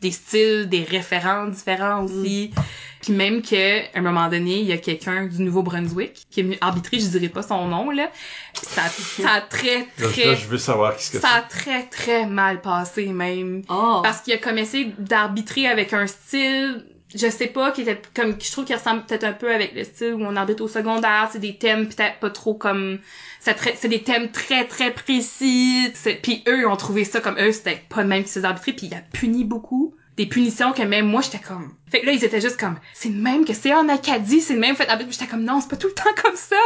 des 0.00 0.12
styles, 0.12 0.68
des 0.68 0.84
référents 0.84 1.46
différents 1.46 2.04
aussi. 2.04 2.52
Puis 3.00 3.12
même 3.12 3.42
que 3.42 3.80
à 3.94 3.98
un 3.98 4.00
moment 4.00 4.28
donné, 4.28 4.60
il 4.60 4.66
y 4.66 4.72
a 4.72 4.78
quelqu'un 4.78 5.26
du 5.26 5.42
Nouveau-Brunswick 5.42 6.24
qui 6.30 6.40
est 6.40 6.42
venu 6.42 6.58
arbitrer, 6.60 6.98
je 6.98 7.06
dirais 7.06 7.28
pas 7.28 7.42
son 7.42 7.66
nom 7.66 7.90
là. 7.90 8.10
Puis 8.54 8.66
ça, 8.66 8.82
ça 8.88 9.30
a 9.34 9.40
très 9.40 9.86
très 9.96 10.26
là, 10.26 10.34
je 10.34 10.46
veux 10.46 10.58
savoir 10.58 10.96
qu'est-ce 10.96 11.12
que 11.12 11.20
ça 11.20 11.34
a 11.34 11.42
très 11.42 11.84
très 11.84 12.26
mal 12.26 12.60
passé 12.60 13.06
même 13.06 13.62
Oh. 13.68 14.00
parce 14.02 14.20
qu'il 14.20 14.34
a 14.34 14.38
comme 14.38 14.58
essayé 14.58 14.92
d'arbitrer 14.98 15.68
avec 15.68 15.92
un 15.92 16.06
style 16.06 16.84
je 17.14 17.28
sais 17.28 17.46
pas 17.46 17.72
qui 17.72 17.82
était 17.82 18.00
comme 18.14 18.40
je 18.40 18.52
trouve 18.52 18.64
qu'il 18.64 18.76
ressemble 18.76 19.04
peut-être 19.06 19.24
un 19.24 19.32
peu 19.32 19.52
avec 19.52 19.74
le 19.74 19.84
style 19.84 20.14
où 20.14 20.22
on 20.22 20.36
arbitre 20.36 20.62
au 20.62 20.68
secondaire 20.68 21.28
c'est 21.32 21.38
des 21.38 21.56
thèmes 21.56 21.88
peut-être 21.88 22.18
pas 22.20 22.30
trop 22.30 22.54
comme 22.54 22.98
c'est 23.40 23.88
des 23.88 24.02
thèmes 24.02 24.30
très 24.30 24.66
très 24.66 24.92
précis 24.92 25.92
puis 26.22 26.42
eux 26.48 26.68
ont 26.68 26.76
trouvé 26.76 27.04
ça 27.04 27.20
comme 27.20 27.38
eux 27.38 27.52
c'était 27.52 27.82
pas 27.88 28.02
le 28.02 28.08
même 28.08 28.24
qui 28.24 28.30
se 28.30 28.40
arbitrer 28.40 28.72
puis 28.72 28.86
il 28.88 28.94
a 28.94 29.00
puni 29.00 29.44
beaucoup 29.44 29.94
des 30.18 30.26
punitions 30.26 30.72
que 30.72 30.82
même 30.82 31.06
moi 31.06 31.22
j'étais 31.22 31.38
comme 31.38 31.70
fait 31.88 32.00
que 32.00 32.06
là 32.06 32.12
ils 32.12 32.24
étaient 32.24 32.40
juste 32.40 32.58
comme 32.58 32.76
c'est 32.92 33.08
le 33.08 33.14
même 33.14 33.44
que 33.44 33.54
c'est 33.54 33.72
en 33.72 33.88
Acadie 33.88 34.40
c'est 34.40 34.54
le 34.54 34.58
même 34.60 34.74
fait 34.74 34.88
j'étais 35.10 35.26
comme 35.26 35.44
non 35.44 35.60
c'est 35.60 35.70
pas 35.70 35.76
tout 35.76 35.86
le 35.86 35.94
temps 35.94 36.10
comme 36.22 36.34
ça 36.34 36.56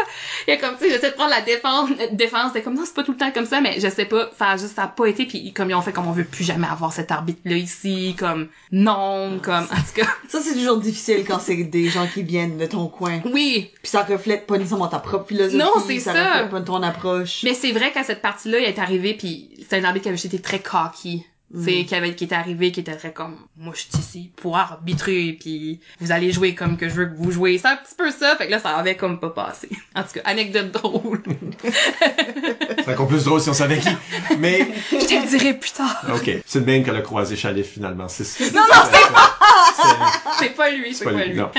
il 0.49 0.53
y 0.53 0.55
a 0.55 0.57
comme 0.57 0.75
tu 0.79 0.85
sais 0.85 0.91
j'essaie 0.91 1.11
de 1.11 1.15
prendre 1.15 1.31
la 1.31 1.43
défense 1.43 1.91
euh, 1.91 2.07
défense 2.13 2.49
c'était 2.49 2.63
comme 2.63 2.75
non 2.75 2.85
c'est 2.87 2.95
pas 2.95 3.05
tout 3.05 3.13
le 3.13 3.19
temps 3.19 3.31
comme 3.31 3.45
ça 3.45 3.61
mais 3.61 3.79
je 3.79 3.89
sais 3.89 4.07
pas 4.07 4.31
a 4.41 4.57
juste 4.57 4.75
ça 4.75 4.85
a 4.85 4.89
pas 4.89 5.07
été 5.07 5.27
puis 5.27 5.53
comme 5.53 5.69
ils 5.69 5.75
ont 5.75 5.83
fait 5.83 5.93
comme 5.93 6.09
on 6.09 6.13
veut 6.13 6.25
plus 6.25 6.45
jamais 6.45 6.67
avoir 6.67 6.95
cet 6.95 7.13
arbitre 7.13 7.41
là 7.45 7.57
ici 7.57 8.17
comme 8.19 8.49
non 8.73 9.39
comme 9.43 9.65
en 9.65 9.83
tout 9.83 9.95
cas 9.97 10.07
Ça, 10.29 10.41
c'est 10.41 10.55
toujours 10.55 10.79
difficile 10.79 11.25
quand 11.27 11.39
c'est 11.39 11.57
des 11.57 11.89
gens 11.91 12.07
qui 12.07 12.23
viennent 12.23 12.57
de 12.57 12.65
ton 12.65 12.87
coin. 12.87 13.21
oui 13.27 13.71
Puis 13.83 13.91
ça 13.91 14.03
reflète 14.03 14.47
pas 14.47 14.57
nécessairement 14.57 14.89
ta 14.89 14.99
propre 14.99 15.29
philosophie. 15.29 15.59
Non, 15.59 15.73
c'est 15.87 15.99
ça. 15.99 16.15
ça. 16.15 16.33
reflète 16.33 16.51
pas 16.51 16.61
ton 16.63 16.83
approche. 16.83 17.43
mais 17.45 17.53
c'est 17.53 17.73
vrai 17.73 17.93
qu'à 17.93 18.03
cette 18.03 18.23
partie 18.23 18.51
là 18.51 18.59
il 18.59 18.65
est 18.65 18.79
arrivé 18.79 19.15
puis 19.15 19.51
c'est 19.69 19.79
un 19.79 19.85
arbitre 19.85 20.05
qui 20.05 20.09
avait 20.09 20.19
été 20.19 20.41
très 20.41 20.61
cocky 20.61 21.27
c'est 21.61 21.85
qui 21.85 21.95
avait 21.95 22.15
qui 22.15 22.25
était 22.25 22.35
arrivé 22.35 22.73
qui 22.73 22.81
était 22.81 22.97
très 22.97 23.13
comme 23.13 23.37
moi 23.57 23.75
je 23.77 23.83
suis 23.83 23.91
ici 23.99 24.33
pour 24.37 24.57
arbitrer 24.57 25.37
puis 25.39 25.81
vous 26.01 26.13
allez 26.13 26.33
jouer 26.33 26.55
comme 26.55 26.77
que 26.77 26.89
je 26.89 26.95
veux 26.95 27.07
que 27.07 27.17
vous 27.17 27.31
jouez 27.31 27.59
c'est 27.59 27.69
un 27.69 27.77
petit 27.77 27.95
peu 27.97 28.11
ça 28.11 28.37
fait 28.37 28.47
que 28.47 28.51
là 28.53 28.59
ça 28.59 28.77
avait 28.77 28.97
comme 28.97 29.21
pas 29.21 29.31
passé 29.31 29.69
en 29.95 30.03
tout 30.03 30.15
cas 30.15 30.21
anecdote 30.25 30.73
drôle 30.73 31.23
C'est 32.85 32.93
encore 32.93 33.09
plus 33.09 33.25
drôle 33.25 33.41
si 33.41 33.49
on 33.49 33.55
savait 33.55 33.79
qui. 33.79 33.89
Mais, 34.39 34.67
je 34.91 34.97
te 35.07 35.15
le 35.15 35.29
dirai 35.29 35.55
plus 35.55 35.73
tard 35.73 36.05
ok. 36.15 36.31
C'est 36.45 36.61
le 36.61 36.65
même 36.65 36.85
qu'elle 36.85 36.97
a 36.97 37.01
croisé 37.01 37.37
Chalif, 37.37 37.69
finalement. 37.69 38.09
C'est, 38.09 38.53
non 38.53 38.61
non 38.61 38.83
c'est 38.91 38.99
c'est, 39.75 40.39
c'est 40.39 40.57
pas 40.57 40.71
lui 40.71 40.95
c'est 40.95 41.05
pas, 41.05 41.13
pas 41.13 41.25
lui, 41.25 41.33
lui 41.33 41.39
non. 41.39 41.51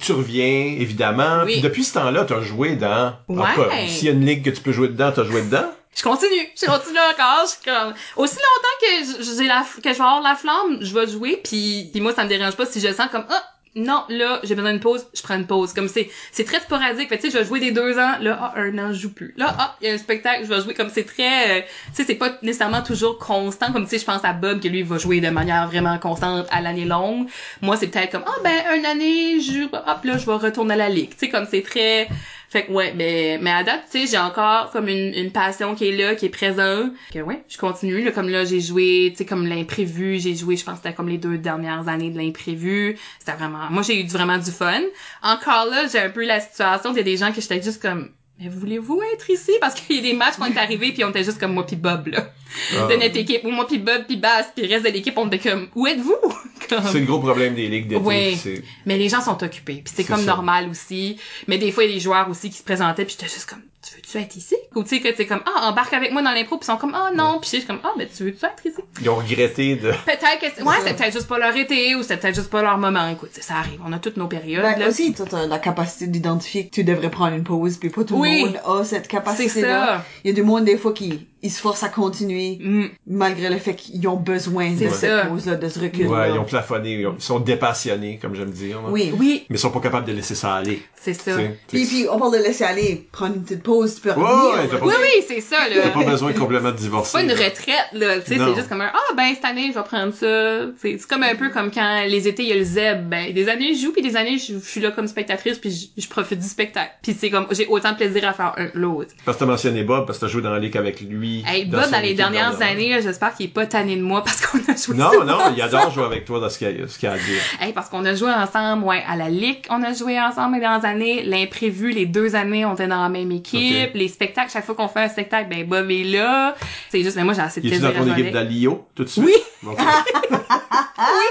Tu 0.00 0.12
reviens, 0.12 0.76
évidemment. 0.78 1.42
Oui. 1.44 1.54
Puis 1.54 1.60
depuis 1.60 1.84
ce 1.84 1.94
temps-là, 1.94 2.24
t'as 2.24 2.40
joué 2.42 2.76
dans... 2.76 3.14
Ouais. 3.28 3.54
Tout 3.54 3.62
cas, 3.62 3.70
S'il 3.88 4.06
y 4.06 4.10
a 4.10 4.12
une 4.12 4.24
ligue 4.24 4.44
que 4.44 4.50
tu 4.50 4.60
peux 4.60 4.72
jouer 4.72 4.88
dedans, 4.88 5.12
t'as 5.14 5.24
joué 5.24 5.42
dedans? 5.42 5.70
Je 5.98 6.02
continue, 6.04 6.48
je 6.54 6.64
continue 6.64 6.98
encore, 6.98 7.42
je 7.42 7.50
suis 7.50 7.64
comme 7.64 7.92
aussi 8.14 8.36
longtemps 8.36 8.78
que 8.80 9.24
j'ai 9.24 9.48
la 9.48 9.62
que 9.62 9.92
je 9.92 9.98
vais 9.98 10.00
avoir 10.00 10.22
la 10.22 10.36
flamme, 10.36 10.78
je 10.80 10.94
vais 10.94 11.08
jouer 11.08 11.40
puis 11.42 11.88
puis 11.90 12.00
moi 12.00 12.14
ça 12.14 12.22
me 12.22 12.28
dérange 12.28 12.54
pas 12.54 12.66
si 12.66 12.78
je 12.80 12.92
sens 12.92 13.08
comme 13.10 13.24
ah 13.28 13.42
non 13.74 14.04
là 14.08 14.38
j'ai 14.44 14.54
besoin 14.54 14.70
d'une 14.70 14.80
pause, 14.80 15.06
je 15.12 15.20
prends 15.22 15.34
une 15.34 15.46
pause 15.48 15.72
comme 15.72 15.88
c'est 15.88 16.08
c'est 16.30 16.44
très 16.44 16.60
sporadique, 16.60 17.08
fait 17.08 17.16
tu 17.16 17.22
sais 17.22 17.30
je 17.30 17.38
vais 17.38 17.44
jouer 17.44 17.58
des 17.58 17.72
deux 17.72 17.98
ans, 17.98 18.12
là 18.20 18.38
ah 18.40 18.52
un 18.56 18.78
an 18.78 18.92
je 18.92 19.00
joue 19.00 19.12
plus. 19.12 19.34
Là 19.36 19.52
ah 19.58 19.76
il 19.80 19.88
y 19.88 19.90
a 19.90 19.94
un 19.94 19.98
spectacle, 19.98 20.44
je 20.44 20.48
vais 20.54 20.62
jouer 20.62 20.74
comme 20.74 20.88
c'est 20.88 21.02
très 21.02 21.58
euh, 21.58 21.62
tu 21.88 21.94
sais 21.94 22.04
c'est 22.04 22.14
pas 22.14 22.30
nécessairement 22.42 22.82
toujours 22.82 23.18
constant 23.18 23.72
comme 23.72 23.82
tu 23.82 23.90
sais 23.90 23.98
je 23.98 24.04
pense 24.04 24.24
à 24.24 24.32
Bob 24.32 24.60
que 24.60 24.68
lui 24.68 24.84
va 24.84 24.98
jouer 24.98 25.20
de 25.20 25.30
manière 25.30 25.66
vraiment 25.66 25.98
constante 25.98 26.46
à 26.52 26.60
l'année 26.60 26.84
longue. 26.84 27.28
Moi 27.60 27.76
c'est 27.76 27.88
peut-être 27.88 28.12
comme 28.12 28.24
ah 28.24 28.38
ben 28.44 28.78
une 28.78 28.86
année 28.86 29.40
je 29.40 29.64
hop 29.64 30.04
là 30.04 30.16
je 30.16 30.26
vais 30.26 30.34
retourner 30.34 30.74
à 30.74 30.76
la 30.76 30.88
ligue. 30.88 31.10
Tu 31.10 31.26
sais 31.26 31.28
comme 31.28 31.46
c'est 31.50 31.62
très 31.62 32.08
fait 32.48 32.64
que 32.64 32.72
ouais, 32.72 32.94
mais 32.96 33.38
mais 33.42 33.50
à 33.50 33.62
date, 33.62 33.82
tu 33.90 34.00
sais, 34.00 34.06
j'ai 34.06 34.18
encore 34.18 34.70
comme 34.70 34.88
une, 34.88 35.12
une 35.14 35.30
passion 35.30 35.74
qui 35.74 35.88
est 35.88 35.96
là, 35.96 36.14
qui 36.14 36.26
est 36.26 36.30
présente. 36.30 36.92
Que 37.12 37.18
ouais, 37.18 37.44
je 37.46 37.58
continue. 37.58 38.02
Là, 38.02 38.10
comme 38.10 38.30
là, 38.30 38.46
j'ai 38.46 38.60
joué, 38.60 39.08
tu 39.10 39.18
sais, 39.18 39.26
comme 39.26 39.46
l'imprévu, 39.46 40.18
j'ai 40.18 40.34
joué, 40.34 40.56
je 40.56 40.64
pense 40.64 40.78
que 40.78 40.84
c'était 40.84 40.94
comme 40.94 41.10
les 41.10 41.18
deux 41.18 41.36
dernières 41.36 41.88
années 41.88 42.10
de 42.10 42.16
l'imprévu. 42.16 42.98
C'était 43.18 43.32
vraiment. 43.32 43.68
Moi, 43.70 43.82
j'ai 43.82 44.02
eu 44.02 44.06
vraiment 44.06 44.38
du 44.38 44.50
fun. 44.50 44.80
Encore 45.22 45.66
là, 45.66 45.86
j'ai 45.92 45.98
un 45.98 46.08
peu 46.08 46.24
la 46.24 46.40
situation, 46.40 46.92
il 46.92 46.96
y 46.96 47.00
a 47.00 47.02
des 47.02 47.18
gens 47.18 47.32
que 47.32 47.40
j'étais 47.42 47.60
juste 47.60 47.82
comme. 47.82 48.10
Mais 48.40 48.48
voulez-vous 48.48 49.00
être 49.14 49.28
ici? 49.30 49.52
Parce 49.60 49.74
qu'il 49.74 49.96
y 49.96 49.98
a 49.98 50.02
des 50.02 50.12
matchs 50.12 50.36
qui 50.36 50.44
sont 50.52 50.56
arrivés 50.56 50.92
puis 50.92 51.02
on 51.04 51.10
était 51.10 51.24
juste 51.24 51.38
comme 51.40 51.54
moi 51.54 51.66
puis 51.66 51.76
Bob, 51.76 52.06
là. 52.08 52.30
Ah. 52.76 52.86
De 52.86 52.94
notre 52.94 53.16
équipe. 53.16 53.42
Ou 53.44 53.50
moi 53.50 53.66
puis 53.66 53.78
Bob 53.78 54.04
puis 54.06 54.16
Bass 54.16 54.46
puis 54.54 54.64
le 54.66 54.72
reste 54.72 54.84
de 54.86 54.90
l'équipe, 54.90 55.16
on 55.18 55.26
était 55.28 55.50
comme, 55.50 55.68
où 55.74 55.86
êtes-vous? 55.86 56.14
Comme- 56.68 56.82
C'est 56.92 57.00
le 57.00 57.06
gros 57.06 57.18
problème 57.20 57.54
des 57.54 57.66
ligues 57.68 57.88
d'été. 57.88 58.36
C'est... 58.36 58.62
mais 58.84 58.98
les 58.98 59.08
gens 59.08 59.22
sont 59.22 59.42
occupés, 59.42 59.80
puis 59.82 59.84
c'est 59.86 60.02
C'est 60.02 60.04
comme 60.08 60.20
ça. 60.20 60.26
normal 60.26 60.68
aussi. 60.68 61.16
Mais 61.46 61.56
des 61.56 61.72
fois, 61.72 61.84
il 61.84 61.88
y 61.88 61.92
a 61.92 61.94
des 61.94 62.00
joueurs 62.00 62.28
aussi 62.28 62.50
qui 62.50 62.58
se 62.58 62.62
présentaient, 62.62 63.06
puis 63.06 63.16
j'étais 63.18 63.32
juste 63.32 63.48
comme, 63.48 63.62
tu 63.86 63.94
veux-tu 63.94 64.18
être 64.18 64.36
ici? 64.36 64.56
Ou 64.74 64.82
tu 64.82 64.88
sais 64.88 65.00
que 65.00 65.08
t'es 65.08 65.26
comme, 65.26 65.40
ah, 65.46 65.68
embarque 65.68 65.92
avec 65.94 66.10
moi 66.12 66.20
dans 66.22 66.32
l'impro, 66.32 66.56
puis 66.58 66.64
ils 66.64 66.72
sont 66.72 66.76
comme, 66.78 66.94
ah 66.94 67.10
non, 67.14 67.38
puis 67.40 67.48
je 67.52 67.56
suis 67.58 67.64
comme, 67.66 67.78
ah, 67.84 67.92
ben 67.96 68.08
tu 68.14 68.24
veux-tu 68.24 68.44
être 68.44 68.66
ici? 68.66 68.80
Ils 69.00 69.08
ont 69.08 69.14
regretté 69.16 69.76
de... 69.76 69.90
Peut-être 70.04 70.40
que, 70.40 70.46
c'est- 70.54 70.62
ouais, 70.62 70.74
c'est 70.84 70.94
peut-être 70.96 71.12
juste 71.12 71.28
pas 71.28 71.38
leur 71.38 71.56
été, 71.56 71.94
ou 71.94 72.02
c'est 72.02 72.16
peut-être 72.16 72.34
juste 72.34 72.50
pas 72.50 72.60
leur 72.62 72.76
moment. 72.76 73.08
Écoute, 73.08 73.30
ça 73.40 73.54
arrive, 73.54 73.80
on 73.86 73.92
a 73.92 73.98
toutes 74.00 74.16
nos 74.16 74.26
périodes, 74.26 74.62
Ben, 74.62 74.78
là. 74.78 74.88
aussi, 74.88 75.14
toi, 75.14 75.26
t'as 75.30 75.46
la 75.46 75.58
capacité 75.58 76.06
d'identifier 76.08 76.66
que 76.66 76.74
tu 76.74 76.82
devrais 76.84 77.10
prendre 77.10 77.34
une 77.36 77.44
pause, 77.44 77.76
puis 77.76 77.88
pas 77.90 78.02
tout 78.04 78.16
Oui. 78.16 78.40
le 78.42 78.46
monde 78.46 78.60
a 78.80 78.84
cette 78.84 79.06
capacité-là. 79.08 80.04
Il 80.24 80.28
y 80.28 80.30
a 80.32 80.34
du 80.34 80.42
monde, 80.42 80.64
des 80.64 80.76
fois, 80.76 80.92
qui 80.92 81.26
ils 81.42 81.50
se 81.50 81.60
forcent 81.60 81.82
à 81.82 81.88
continuer, 81.88 82.58
Mm. 82.60 82.86
malgré 83.06 83.48
le 83.50 83.58
fait 83.58 83.74
qu'ils 83.74 84.06
ont 84.08 84.16
besoin 84.16 84.70
de 84.72 84.78
C'est 84.78 84.90
cette 84.90 85.10
ça. 85.10 85.26
pause-là, 85.26 85.54
de 85.56 85.68
ce 85.68 85.78
recul 85.80 86.06
Ouais, 86.08 86.30
ils 86.32 86.38
ont 86.38 86.44
plafonné, 86.44 86.94
ils, 86.94 87.06
ont- 87.06 87.14
ils 87.18 87.22
sont 87.22 87.40
dépassionnés, 87.40 88.18
comme 88.20 88.34
j'aime 88.34 88.50
dire. 88.50 88.82
là. 88.82 88.88
Oui. 88.90 89.12
Oui, 89.18 89.44
Mais 89.48 89.56
ils 89.56 89.58
sont 89.58 89.70
pas 89.70 89.80
capables 89.80 90.06
de 90.06 90.12
laisser 90.12 90.34
ça 90.34 90.54
aller. 90.54 90.82
c'est 91.00 91.14
ça. 91.14 91.32
tu 91.32 91.38
sais. 91.38 91.58
Puis, 91.68 91.86
puis, 91.86 92.06
on 92.10 92.18
parle 92.18 92.32
de 92.32 92.42
laisser 92.42 92.64
aller, 92.64 93.06
prendre 93.12 93.36
une 93.36 93.42
petite 93.42 93.62
pause, 93.62 93.94
tu 93.96 94.00
peux 94.00 94.08
Ouais, 94.10 94.14
revenir. 94.16 94.62
ouais, 94.62 94.68
t'as 94.70 94.76
pas- 94.78 94.86
Oui, 94.86 94.94
oui, 95.00 95.24
c'est 95.28 95.40
ça, 95.40 95.68
là. 95.68 95.76
T'as 95.84 95.90
pas 95.90 96.04
besoin 96.04 96.32
de 96.32 96.38
complètement 96.38 96.70
de 96.72 96.76
C'est 96.76 96.82
divorcer. 96.84 97.12
pas 97.12 97.22
une 97.22 97.30
retraite, 97.32 97.88
là. 97.92 98.18
Tu 98.20 98.26
sais, 98.32 98.36
Non. 98.36 98.48
c'est 98.48 98.54
juste 98.56 98.68
comme 98.68 98.80
un, 98.80 98.90
ah, 98.92 99.14
ben, 99.16 99.28
cette 99.34 99.44
année, 99.44 99.68
je 99.72 99.78
vais 99.78 99.84
prendre 99.84 100.12
ça. 100.12 100.66
C'est 100.80 100.98
c'est 100.98 101.06
comme 101.08 101.22
un 101.22 101.34
peu 101.36 101.50
comme 101.50 101.70
quand 101.70 102.02
les 102.06 102.26
étés, 102.28 102.42
il 102.42 102.48
y 102.48 102.52
a 102.52 102.56
le 102.56 102.64
zeb. 102.64 103.08
Ben, 103.08 103.32
des 103.32 103.48
années, 103.48 103.74
je 103.74 103.82
joue, 103.82 103.92
puis 103.92 104.02
des 104.02 104.16
années, 104.16 104.38
je, 104.38 104.58
suis 104.58 104.80
là 104.80 104.90
comme 104.90 105.06
spectatrice, 105.06 105.58
puis 105.58 105.90
je, 105.96 106.08
profite 106.08 106.38
du 106.40 106.48
spectacle. 106.48 106.92
Puis 107.02 107.16
c'est 107.18 107.30
comme, 107.30 107.46
j'ai 107.52 107.66
autant 107.68 107.92
de 107.92 107.96
plaisir 107.96 108.26
à 108.28 108.32
faire 108.32 108.54
un 108.56 108.68
l'autre. 108.74 109.10
Parce 109.24 109.36
que 109.36 109.44
t'as 109.44 109.50
mentionné 109.50 109.84
Bob, 109.84 110.06
parce 110.06 110.18
que 110.18 110.24
t'as 110.26 110.30
joué 110.32 110.42
dans 110.42 110.50
la 110.50 110.58
ligue 110.58 110.76
avec 110.76 111.00
lui. 111.00 111.27
Hey, 111.46 111.64
Bob, 111.66 111.90
dans 111.90 112.00
les 112.00 112.14
dernières 112.14 112.60
années, 112.62 112.98
j'espère 113.02 113.34
qu'il 113.34 113.46
est 113.46 113.50
pas 113.52 113.66
tanné 113.66 113.96
de 113.96 114.02
moi 114.02 114.22
parce 114.24 114.40
qu'on 114.44 114.58
a 114.58 114.76
joué 114.76 114.96
Non, 114.96 115.10
souvent 115.12 115.24
non, 115.24 115.38
il 115.56 115.62
adore 115.62 115.90
jouer 115.90 116.04
avec 116.04 116.24
toi 116.24 116.40
dans 116.40 116.48
ce 116.48 116.58
qu'il 116.58 116.66
a, 116.68 116.88
ce 116.88 117.06
a 117.06 117.12
à 117.12 117.16
dire. 117.16 117.42
Hey, 117.60 117.72
parce 117.72 117.88
qu'on 117.88 118.04
a 118.04 118.14
joué 118.14 118.30
ensemble, 118.30 118.84
ouais, 118.84 119.02
à 119.08 119.16
la 119.16 119.28
Ligue, 119.28 119.58
on 119.70 119.82
a 119.82 119.92
joué 119.92 120.18
ensemble 120.20 120.54
les 120.54 120.60
dernières 120.60 120.84
années. 120.84 121.22
L'imprévu, 121.22 121.90
les 121.90 122.06
deux 122.06 122.34
années, 122.36 122.64
on 122.64 122.74
était 122.74 122.86
dans 122.88 123.02
la 123.02 123.08
même 123.08 123.30
équipe. 123.32 123.90
Les 123.94 124.08
spectacles, 124.08 124.50
chaque 124.52 124.64
fois 124.64 124.74
qu'on 124.74 124.88
fait 124.88 125.00
un 125.00 125.08
spectacle, 125.08 125.48
ben 125.50 125.64
Bob 125.66 125.90
est 125.90 126.04
là. 126.04 126.54
C'est 126.90 127.02
juste, 127.02 127.16
mais 127.16 127.24
moi, 127.24 127.34
j'ai 127.34 127.40
assez 127.42 127.60
de 127.60 127.66
Il 127.66 127.72
est 127.74 127.78
plaisir 127.78 127.98
dans 127.98 128.06
ton 128.06 128.12
équipe 128.16 128.32
d'Alio, 128.32 128.86
tout 128.94 129.04
de 129.04 129.08
suite? 129.08 129.24
Oui. 129.26 129.34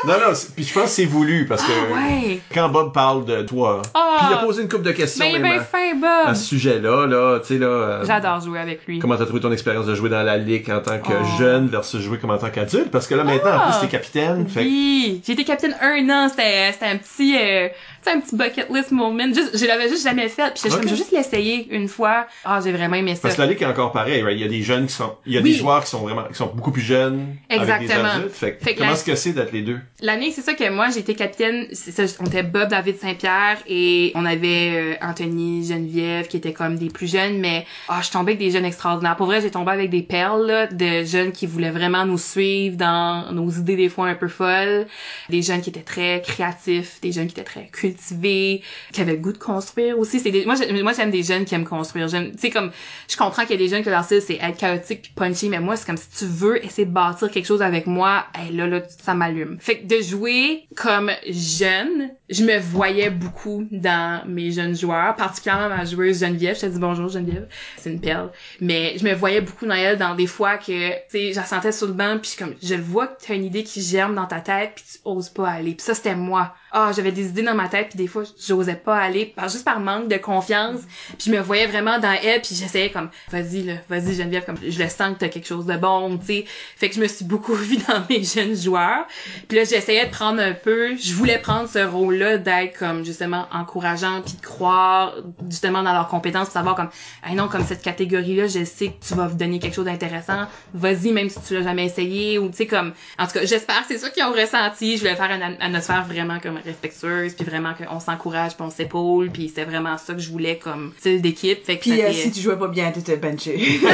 Non, 0.05 0.13
non, 0.13 0.33
puis 0.55 0.63
je 0.63 0.73
pense 0.73 0.83
que 0.83 0.89
c'est 0.89 1.05
voulu, 1.05 1.45
parce 1.45 1.61
que 1.63 1.71
Ah, 1.71 1.93
ouais. 2.09 2.39
quand 2.53 2.69
Bob 2.69 2.93
parle 2.93 3.25
de 3.25 3.41
toi, 3.41 3.81
Ah. 3.93 4.17
puis 4.19 4.27
il 4.29 4.33
a 4.35 4.37
posé 4.37 4.61
une 4.61 4.69
couple 4.69 4.83
de 4.83 4.91
questions 4.93 5.25
Ben, 5.29 5.41
ben 5.41 5.59
à, 5.59 5.63
fin, 5.63 5.91
à 5.91 6.25
Bob. 6.27 6.35
ce 6.35 6.43
sujet-là, 6.45 7.05
là, 7.07 7.39
tu 7.39 7.47
sais, 7.47 7.57
là... 7.57 7.65
euh, 7.67 8.05
J'adore 8.05 8.39
jouer 8.39 8.59
avec 8.59 8.85
lui. 8.87 8.99
Comment 8.99 9.17
t'as 9.17 9.25
trouvé 9.25 9.41
ton 9.41 9.51
expérience 9.51 9.85
de 9.87 9.95
jouer 9.95 10.09
dans 10.09 10.23
la 10.23 10.37
ligue 10.37 10.69
en 10.69 10.79
tant 10.81 10.99
que 10.99 11.13
Oh. 11.13 11.37
jeune 11.39 11.67
versus 11.67 12.01
jouer 12.01 12.17
comme 12.19 12.29
en 12.31 12.37
tant 12.37 12.49
qu'adulte? 12.49 12.91
Parce 12.91 13.07
que 13.07 13.15
là, 13.15 13.23
maintenant, 13.23 13.51
en 13.55 13.59
Ah. 13.59 13.71
plus, 13.79 13.87
t'es 13.87 13.91
capitaine. 13.97 14.47
Fait 14.47 14.61
Oui, 14.61 15.21
j'ai 15.25 15.33
été 15.33 15.43
capitaine 15.43 15.75
un 15.81 16.09
an, 16.09 16.29
c'était 16.29 16.73
un 16.81 16.97
petit 16.97 17.35
euh, 17.37 17.67
un 18.09 18.21
petit 18.21 18.37
bucket 18.37 18.69
list 18.69 18.91
moment. 18.91 19.25
Juste, 19.33 19.57
je 19.57 19.65
l'avais 19.65 19.89
juste 19.89 20.03
jamais 20.05 20.29
fait, 20.29 20.53
puis 20.53 20.61
j'étais 20.63 20.75
Ok. 20.75 20.79
comme, 20.81 20.89
je 20.89 20.95
juste 20.95 21.11
l'essayer 21.11 21.67
une 21.71 21.89
fois. 21.89 22.25
Ah, 22.45 22.61
j'ai 22.63 22.71
vraiment 22.71 22.95
aimé 22.95 23.15
ça. 23.15 23.23
Parce 23.23 23.35
que 23.35 23.41
la 23.41 23.47
ligue 23.47 23.61
est 23.61 23.65
encore 23.65 23.91
pareil, 23.91 24.21
right? 24.23 24.37
Il 24.37 24.41
y 24.41 24.45
a 24.45 24.47
des 24.47 24.61
jeunes 24.61 24.87
qui 24.87 24.93
sont, 24.93 25.15
il 25.25 25.33
y 25.33 25.37
a 25.37 25.41
Oui. 25.41 25.51
des 25.51 25.57
joueurs 25.57 25.83
qui 25.83 25.89
sont 25.89 25.99
vraiment, 25.99 26.23
qui 26.23 26.35
sont 26.35 26.49
beaucoup 26.55 26.71
plus 26.71 26.81
jeunes 26.81 27.35
avec 27.49 27.65
des 27.79 27.83
Exactement. 27.83 28.09
adultes. 28.13 28.31
Fait, 28.33 28.53
que 28.55 28.63
Fait 28.63 28.73
que 28.75 28.79
comment 28.79 28.93
est-ce 28.93 29.03
que 29.03 29.15
c'est 29.15 29.33
d'être 29.33 29.51
les 29.51 29.61
deux? 29.61 29.79
L'année, 30.01 30.31
c'est 30.31 30.41
ça 30.41 30.53
que 30.53 30.69
moi, 30.69 30.87
j'ai 30.93 30.99
été 31.01 31.15
capitaine, 31.15 31.67
ça, 31.73 32.03
on 32.21 32.25
était 32.27 32.43
Bob, 32.43 32.69
David, 32.69 32.97
Saint-Pierre, 32.97 33.57
et 33.67 34.13
on 34.15 34.23
avait 34.25 34.95
euh, 35.01 35.05
Anthony, 35.05 35.65
Geneviève, 35.67 36.27
qui 36.27 36.37
étaient 36.37 36.53
comme 36.53 36.77
des 36.77 36.87
plus 36.89 37.11
jeunes, 37.11 37.39
mais 37.39 37.65
ah, 37.89 37.99
je 38.01 38.09
tombais 38.09 38.31
avec 38.33 38.39
des 38.39 38.51
jeunes 38.51 38.63
extraordinaires. 38.65 39.17
Pour 39.17 39.25
vrai, 39.25 39.41
j'ai 39.41 39.51
tombé 39.51 39.71
avec 39.77 39.89
des 39.89 40.01
perles, 40.01 40.45
là, 40.47 40.67
de 40.67 41.03
jeunes 41.03 41.31
qui 41.31 41.45
voulaient 41.45 41.71
vraiment 41.71 42.05
nous 42.05 42.17
suivre 42.17 42.77
dans 42.77 43.31
nos 43.31 43.49
idées 43.49 43.75
des 43.75 43.89
fois 43.89 44.07
un 44.07 44.15
peu 44.15 44.27
folles, 44.27 44.87
des 45.29 45.41
jeunes 45.41 45.61
qui 45.61 45.69
étaient 45.69 45.81
très 45.81 46.21
créatifs, 46.21 46.99
des 47.01 47.11
jeunes 47.11 47.27
qui 47.27 47.33
étaient 47.33 47.43
très 47.43 47.67
cultivés, 47.67 48.61
qui 48.93 49.01
avaient 49.01 49.13
le 49.13 49.17
goût 49.19 49.33
de 49.33 49.37
construire 49.37 49.97
aussi. 49.99 50.19
C'est 50.19 50.45
moi, 50.45 50.55
j'ai- 50.55 50.83
moi, 50.83 50.93
j'aime 50.93 51.11
des 51.11 51.23
jeunes 51.23 51.45
qui 51.45 51.55
aiment 51.55 51.65
construire. 51.65 52.07
J'aime, 52.07 52.31
tu 52.31 52.39
sais, 52.39 52.49
comme, 52.49 52.71
je 53.09 53.15
comprends 53.17 53.43
qu'il 53.43 53.51
y 53.51 53.55
a 53.55 53.57
des 53.57 53.67
jeunes 53.69 53.83
que 53.83 53.89
leur 53.89 54.03
style, 54.03 54.21
c'est 54.21 54.35
être 54.41 54.57
chaotique 54.57 55.13
punchy, 55.15 55.49
mais 55.49 55.59
moi, 55.59 55.75
c'est 55.75 55.85
comme 55.85 55.97
si 55.97 56.09
tu 56.17 56.25
veux 56.25 56.63
essayer 56.65 56.85
de 56.85 56.91
bâtir 56.91 57.29
quelque 57.31 57.45
chose 57.45 57.61
avec 57.61 57.87
moi, 57.87 58.25
hey, 58.35 58.55
là, 58.55 58.67
là, 58.67 58.81
ça 58.87 59.13
m'allume. 59.13 59.57
Fait 59.59 59.79
que 59.79 59.87
de 59.87 60.01
jouer 60.01 60.63
comme 60.75 61.11
jeune, 61.29 62.09
je 62.29 62.43
me 62.43 62.57
voyais 62.59 63.09
beaucoup 63.09 63.65
dans 63.71 64.23
mes 64.27 64.51
jeunes 64.51 64.75
joueurs, 64.75 65.15
particulièrement 65.15 65.69
ma 65.69 65.85
joueuse 65.85 66.19
Geneviève. 66.19 66.55
Je 66.55 66.61
te 66.61 66.65
dis 66.65 66.79
bonjour, 66.79 67.09
Geneviève. 67.09 67.47
C'est 67.77 67.91
une 67.91 68.01
perle. 68.01 68.31
Mais 68.59 68.97
je 68.97 69.03
me 69.05 69.13
voyais 69.13 69.41
beaucoup 69.41 69.65
dans 69.67 70.15
des 70.15 70.27
fois 70.27 70.57
que, 70.57 70.89
tu 70.91 70.99
sais, 71.09 71.33
je 71.33 71.35
la 71.35 71.45
sentais 71.45 71.71
sur 71.71 71.87
le 71.87 71.93
banc 71.93 72.17
puis 72.21 72.35
comme, 72.37 72.55
je 72.61 72.75
le 72.75 72.81
vois 72.81 73.07
que 73.07 73.25
t'as 73.25 73.35
une 73.35 73.45
idée 73.45 73.63
qui 73.63 73.81
germe 73.81 74.15
dans 74.15 74.25
ta 74.25 74.41
tête 74.41 74.73
puis 74.75 74.85
tu 74.93 74.99
oses 75.05 75.29
pas 75.29 75.49
aller. 75.49 75.75
Puis 75.75 75.85
ça, 75.85 75.93
c'était 75.93 76.15
moi. 76.15 76.53
Ah, 76.71 76.91
j'avais 76.95 77.11
des 77.11 77.27
idées 77.27 77.43
dans 77.43 77.55
ma 77.55 77.69
tête 77.69 77.89
puis 77.89 77.97
des 77.97 78.07
fois, 78.07 78.23
j'osais 78.45 78.75
pas 78.75 78.97
aller 78.97 79.33
juste 79.43 79.63
par 79.63 79.79
manque 79.79 80.09
de 80.09 80.17
confiance. 80.17 80.81
Puis 81.17 81.27
je 81.27 81.31
me 81.31 81.39
voyais 81.39 81.65
vraiment 81.65 81.97
dans 81.99 82.11
elle 82.11 82.41
puis 82.41 82.55
j'essayais 82.55 82.91
comme, 82.91 83.09
vas-y, 83.31 83.63
là, 83.63 83.73
vas-y, 83.89 84.15
Geneviève, 84.15 84.45
comme, 84.45 84.57
je 84.61 84.77
le 84.77 84.89
sens 84.89 85.13
que 85.13 85.19
t'as 85.19 85.29
quelque 85.29 85.47
chose 85.47 85.65
de 85.65 85.77
bon, 85.77 86.17
tu 86.17 86.25
sais. 86.25 86.45
Fait 86.75 86.89
que 86.89 86.95
je 86.95 87.01
me 87.01 87.07
suis 87.07 87.25
beaucoup 87.25 87.53
vue 87.55 87.77
dans 87.87 88.03
mes 88.09 88.23
jeunes 88.23 88.55
joueurs. 88.55 89.05
Puis 89.47 89.57
là, 89.57 89.63
j'essayais 89.63 90.05
de 90.05 90.11
prendre 90.11 90.41
un 90.41 90.53
peu, 90.53 90.95
je 90.97 91.13
voulais 91.13 91.39
prendre 91.39 91.69
ce 91.69 91.79
rôle-là 91.79 92.37
d'être 92.37 92.77
comme, 92.77 93.05
justement, 93.05 93.47
encourageant 93.51 94.21
puis 94.21 94.33
de 94.33 94.45
croire, 94.45 95.15
justement, 95.49 95.83
dans 95.83 95.93
leurs 95.93 96.09
compétences, 96.09 96.47
puis 96.47 96.53
savoir 96.53 96.75
comme, 96.75 96.89
ah 97.23 97.33
non, 97.33 97.47
comme 97.47 97.65
cette 97.65 97.81
catégorie-là, 97.81 98.47
je 98.47 98.65
sais 98.65 98.87
que 98.87 99.05
tu 99.07 99.13
vas 99.13 99.27
vous 99.27 99.37
donner 99.37 99.59
quelque 99.59 99.75
chose 99.75 99.85
d'intéressant. 99.85 100.47
Vas-y, 100.73 101.11
même 101.11 101.29
si 101.29 101.41
tu 101.41 101.53
l'as 101.53 101.63
jamais 101.63 101.85
essayé, 101.85 102.39
ou 102.39 102.49
tu 102.49 102.57
sais, 102.57 102.67
comme, 102.67 102.93
en 103.17 103.25
tout 103.25 103.33
cas, 103.33 103.45
j'espère 103.45 103.85
c'est 103.87 103.97
ça 103.97 104.09
qu'ils 104.09 104.23
ont 104.23 104.31
ressenti. 104.31 104.97
Je 104.97 105.01
voulais 105.01 105.15
faire 105.15 105.31
une 105.31 105.57
atmosphère 105.61 106.05
vraiment 106.05 106.39
comme 106.39 106.56
respectueuse, 106.63 107.33
puis 107.33 107.45
vraiment 107.45 107.73
qu'on 107.73 107.99
s'encourage, 107.99 108.55
puis 108.55 108.65
on 108.65 108.69
s'épaule, 108.69 109.29
puis 109.29 109.51
c'est 109.53 109.65
vraiment 109.65 109.97
ça 109.97 110.13
que 110.13 110.19
je 110.19 110.29
voulais 110.29 110.57
comme 110.57 110.93
style 110.97 111.21
d'équipe. 111.21 111.65
Fait 111.65 111.77
que 111.77 111.81
Puis 111.81 112.01
euh, 112.01 112.11
si 112.13 112.31
tu 112.31 112.41
jouais 112.41 112.57
pas 112.57 112.67
bien, 112.67 112.91
t'étais 112.91 113.17
benché. 113.17 113.79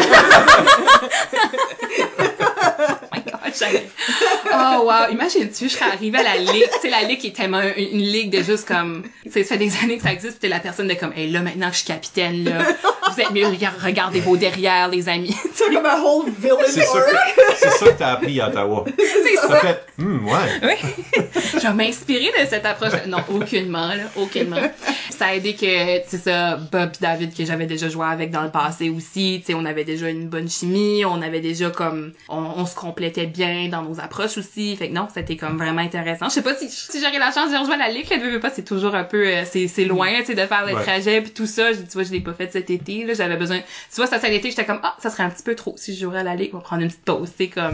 Oh 4.55 4.83
wow, 4.85 5.09
imagine-tu, 5.11 5.65
je 5.69 5.73
serais 5.73 5.85
arrivée 5.91 6.19
à 6.19 6.23
la 6.23 6.35
ligue, 6.37 6.67
tu 6.73 6.79
sais, 6.81 6.89
la 6.89 7.01
ligue 7.03 7.25
est 7.25 7.35
tellement 7.35 7.61
une, 7.61 7.99
une 7.99 8.01
ligue 8.05 8.29
de 8.29 8.43
juste 8.43 8.67
comme, 8.67 9.03
tu 9.23 9.31
sais, 9.31 9.43
ça 9.43 9.55
fait 9.57 9.65
des 9.65 9.71
années 9.83 9.97
que 9.97 10.03
ça 10.03 10.11
existe, 10.13 10.33
pis 10.35 10.39
t'es 10.41 10.47
la 10.49 10.59
personne 10.59 10.87
de 10.87 10.93
comme, 10.93 11.13
hey 11.15 11.31
là, 11.31 11.39
maintenant 11.41 11.67
que 11.67 11.73
je 11.73 11.79
suis 11.79 11.87
capitaine, 11.87 12.43
là, 12.43 12.59
vous 13.11 13.21
êtes 13.21 13.31
mieux, 13.31 13.47
regard- 13.47 13.73
regardez 13.83 14.19
vos 14.19 14.37
derrière, 14.37 14.89
les 14.89 15.07
amis. 15.09 15.35
C'est 15.53 15.73
comme 15.73 15.85
un 15.85 16.01
whole 16.01 16.29
village 16.39 16.65
C'est 16.69 16.83
ça 16.83 16.93
work. 16.93 17.05
que, 17.09 17.41
c'est 17.57 17.69
ça 17.69 17.85
que 17.87 17.97
t'as 17.99 18.11
appris 18.13 18.39
à 18.41 18.49
Ottawa. 18.49 18.85
c'est 18.97 19.35
ça. 19.37 19.55
fait, 19.59 19.81
hum, 19.99 20.27
ouais. 20.27 20.75
Oui. 20.83 21.21
je 21.53 21.59
vais 21.67 21.73
m'inspirer 21.73 22.31
de 22.43 22.47
cette 22.49 22.65
approche. 22.65 22.91
Non, 23.07 23.19
aucunement, 23.29 23.87
là, 23.87 24.03
aucunement. 24.15 24.57
Ça 25.17 25.27
a 25.27 25.35
aidé 25.35 25.53
que, 25.55 26.01
c'est 26.07 26.23
ça, 26.23 26.57
Bob 26.71 26.89
et 26.95 27.01
David, 27.01 27.35
que 27.35 27.45
j'avais 27.45 27.65
déjà 27.65 27.87
joué 27.89 28.05
avec 28.05 28.31
dans 28.31 28.41
le 28.43 28.49
passé 28.51 28.89
aussi, 28.89 29.41
tu 29.45 29.51
sais, 29.51 29.57
on 29.57 29.65
avait 29.65 29.83
déjà 29.83 30.09
une 30.09 30.27
bonne 30.27 30.49
chimie, 30.49 31.05
on 31.05 31.21
avait 31.21 31.39
déjà 31.39 31.69
comme, 31.69 32.13
on, 32.29 32.37
on 32.57 32.65
se 32.65 32.75
complétait 32.75 33.25
bien 33.25 33.42
dans 33.69 33.81
nos 33.83 33.99
approches 33.99 34.37
aussi. 34.37 34.75
Fait 34.75 34.89
que 34.89 34.93
non, 34.93 35.07
c'était 35.13 35.37
comme 35.37 35.57
vraiment 35.57 35.81
intéressant. 35.81 36.29
Je 36.29 36.33
sais 36.35 36.41
pas 36.41 36.55
si, 36.55 36.69
si 36.69 36.99
j'aurais 36.99 37.19
la 37.19 37.31
chance 37.31 37.51
de 37.51 37.57
rejoindre 37.57 37.79
la 37.83 37.89
Ligue, 37.89 38.07
je 38.09 38.15
veux 38.29 38.39
pas, 38.39 38.49
c'est 38.49 38.63
toujours 38.65 38.95
un 38.95 39.03
peu, 39.03 39.25
euh, 39.27 39.43
c'est, 39.49 39.67
c'est 39.67 39.85
loin, 39.85 40.09
tu 40.19 40.25
sais, 40.27 40.35
de 40.35 40.45
faire 40.45 40.65
le 40.65 40.73
Ouais. 40.75 40.81
trajet 40.83 41.21
puis 41.21 41.31
tout 41.31 41.45
ça. 41.45 41.71
Je- 41.73 41.79
Tu 41.79 41.91
vois, 41.93 42.03
je 42.03 42.11
l'ai 42.11 42.21
pas 42.21 42.33
fait 42.33 42.51
cet 42.51 42.69
été, 42.69 43.05
là, 43.05 43.13
j'avais 43.13 43.37
besoin, 43.37 43.59
tu 43.59 43.95
vois, 43.97 44.07
ça, 44.07 44.19
cet 44.19 44.31
été, 44.31 44.49
j'étais 44.49 44.65
comme, 44.65 44.79
ah, 44.83 44.95
ça 44.99 45.09
serait 45.09 45.23
un 45.23 45.29
petit 45.29 45.43
peu 45.43 45.55
trop 45.55 45.75
si 45.77 45.93
je 45.95 46.01
jouerais 46.01 46.19
à 46.19 46.23
la 46.23 46.35
Ligue, 46.35 46.51
on 46.53 46.57
va 46.57 46.63
prendre 46.63 46.81
une 46.81 46.87
petite 46.89 47.03
pause, 47.05 47.29
sais, 47.37 47.47
comme, 47.49 47.71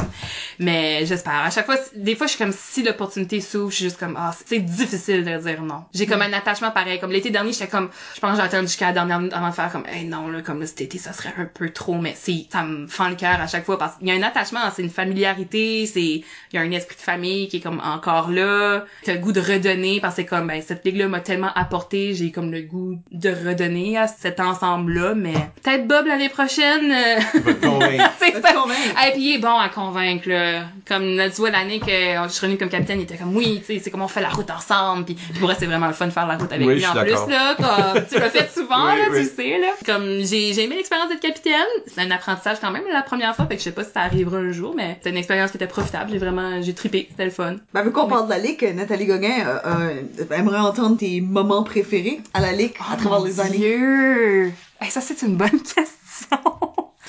mais 0.59 1.05
j'espère. 1.05 1.33
À 1.45 1.49
chaque 1.51 1.65
fois, 1.65 1.75
des 1.95 2.15
fois, 2.15 2.27
je 2.27 2.31
suis 2.33 2.39
comme, 2.43 2.53
si 2.53 2.83
l'opportunité 2.83 3.39
s'ouvre, 3.41 3.69
je 3.71 3.75
suis 3.75 3.85
juste 3.85 3.99
comme, 3.99 4.15
ah, 4.17 4.31
c'est 4.37 4.49
c'est 4.49 4.59
difficile 4.65 5.23
de 5.23 5.37
dire 5.37 5.61
non. 5.61 5.83
J'ai 5.93 6.05
comme 6.07 6.21
un 6.23 6.33
attachement 6.33 6.71
pareil. 6.71 6.99
Comme 6.99 7.11
l'été 7.11 7.29
dernier, 7.29 7.53
j'étais 7.53 7.67
comme, 7.67 7.89
je 8.15 8.19
pense 8.19 8.39
attendu 8.39 8.65
jusqu'à 8.67 8.87
la 8.87 8.93
dernière 8.93 9.19
minute 9.19 9.33
avant 9.33 9.49
de 9.49 9.53
faire 9.53 9.71
comme, 9.71 9.85
hey, 9.85 10.05
non, 10.05 10.27
là, 10.27 10.41
comme 10.41 10.59
là, 10.59 10.65
cet 10.65 10.81
été, 10.81 10.97
ça 10.97 11.13
serait 11.13 11.33
un 11.37 11.45
peu 11.45 11.69
trop, 11.69 11.95
mais 11.95 12.15
c'est, 12.19 12.47
ça 12.51 12.63
me 12.63 12.87
fend 12.87 13.09
le 13.09 13.15
cœur 13.15 13.39
à 13.39 13.45
chaque 13.47 13.65
fois 13.65 13.77
parce 13.77 13.95
qu'il 13.97 14.07
y 14.07 14.11
a 14.11 14.15
un 14.15 14.23
attachement, 14.23 14.59
c'est 14.75 14.81
une 14.81 14.89
familiarité, 14.89 15.58
c'est, 15.85 16.01
il 16.01 16.23
y 16.53 16.57
a 16.57 16.61
un 16.61 16.71
esprit 16.71 16.95
de 16.95 17.01
famille 17.01 17.47
qui 17.47 17.57
est 17.57 17.59
comme 17.61 17.81
encore 17.83 18.29
là. 18.31 18.85
T'as 19.03 19.13
le 19.13 19.19
goût 19.19 19.31
de 19.31 19.41
redonner 19.41 19.99
parce 20.01 20.15
que 20.15 20.21
c'est 20.21 20.27
comme, 20.27 20.47
ben, 20.47 20.61
cette 20.61 20.85
ligue-là 20.85 21.07
m'a 21.07 21.19
tellement 21.19 21.51
apporté, 21.55 22.13
j'ai 22.13 22.31
comme 22.31 22.51
le 22.51 22.61
goût 22.61 22.97
de 23.11 23.29
redonner 23.29 23.97
à 23.97 24.07
cet 24.07 24.39
ensemble-là, 24.39 25.13
mais 25.15 25.33
peut-être 25.63 25.87
Bob 25.87 26.05
l'année 26.07 26.29
prochaine, 26.29 26.91
euh, 26.91 27.19
Va 27.41 27.53
te 27.53 27.65
convaincre. 27.65 28.11
c'est 28.19 28.31
Va 28.31 28.41
te 28.41 28.47
ça. 28.47 28.53
convaincre. 28.53 28.79
Et 29.07 29.11
puis 29.13 29.21
il 29.21 29.35
est 29.35 29.39
bon 29.39 29.57
à 29.57 29.69
convaincre 29.69 30.29
là. 30.29 30.65
Comme 30.87 31.15
là, 31.15 31.29
tu 31.29 31.35
vois 31.37 31.51
l'année 31.51 31.79
que 31.79 31.87
je 31.87 32.27
suis 32.29 32.41
revenue 32.41 32.57
comme 32.57 32.69
capitaine, 32.69 32.99
il 32.99 33.03
était 33.03 33.17
comme 33.17 33.35
oui, 33.35 33.59
tu 33.65 33.73
sais, 33.73 33.79
c'est 33.83 33.91
comme 33.91 34.01
on 34.01 34.07
fait 34.07 34.21
la 34.21 34.29
route 34.29 34.49
ensemble. 34.49 35.05
Puis, 35.05 35.15
pour 35.39 35.47
vrai, 35.47 35.55
c'est 35.59 35.65
vraiment 35.65 35.87
le 35.87 35.93
fun 35.93 36.07
de 36.07 36.11
faire 36.11 36.27
la 36.27 36.37
route 36.37 36.51
avec 36.51 36.67
Oui, 36.67 36.75
lui 36.75 36.85
en 36.85 36.93
plus 36.93 37.11
là. 37.11 37.55
Comme, 37.55 38.03
tu 38.09 38.19
l'as 38.19 38.29
fait 38.29 38.49
souvent 38.51 38.91
Oui, 38.91 38.97
là, 38.99 39.05
oui. 39.11 39.27
tu 39.29 39.35
sais 39.35 39.59
là. 39.59 39.67
Comme 39.85 40.05
j'ai 40.23 40.53
j'ai 40.53 40.63
aimé 40.63 40.75
l'expérience 40.75 41.09
d'être 41.09 41.21
capitaine. 41.21 41.53
C'est 41.87 42.01
un 42.01 42.11
apprentissage 42.11 42.57
quand 42.59 42.71
même 42.71 42.83
la 42.91 43.01
première 43.01 43.35
fois, 43.35 43.45
fait 43.45 43.55
que 43.55 43.59
je 43.59 43.65
sais 43.65 43.71
pas 43.71 43.83
si 43.83 43.91
ça 43.91 44.01
arrivera 44.01 44.37
un 44.37 44.51
jour, 44.51 44.73
mais 44.75 44.97
c'est 45.03 45.09
une 45.09 45.17
expérience 45.17 45.48
qui 45.51 45.57
était 45.57 45.67
profitable. 45.67 46.11
J'ai 46.11 46.17
vraiment 46.17 46.61
j'ai 46.61 46.73
trippé, 46.73 47.07
c'était 47.09 47.25
le 47.25 47.31
fun. 47.31 47.55
Ben, 47.73 47.83
vu 47.83 47.91
qu'on 47.91 48.07
parle 48.07 48.25
de 48.25 48.29
la 48.31 48.39
Ligue, 48.39 48.73
Nathalie 48.75 49.05
Gauguin 49.05 49.45
euh, 49.45 49.59
euh, 49.65 50.35
aimerait 50.35 50.59
entendre 50.59 50.97
tes 50.97 51.21
moments 51.21 51.63
préférés 51.63 52.21
à 52.33 52.41
la 52.41 52.51
Ligue 52.51 52.73
à 52.91 52.95
travers 52.95 53.21
les 53.21 53.39
années. 53.39 53.57
Dieu. 53.57 54.45
Hey, 54.81 54.89
ça 54.89 55.01
c'est 55.01 55.21
une 55.21 55.35
bonne 55.35 55.49
question. 55.75 56.37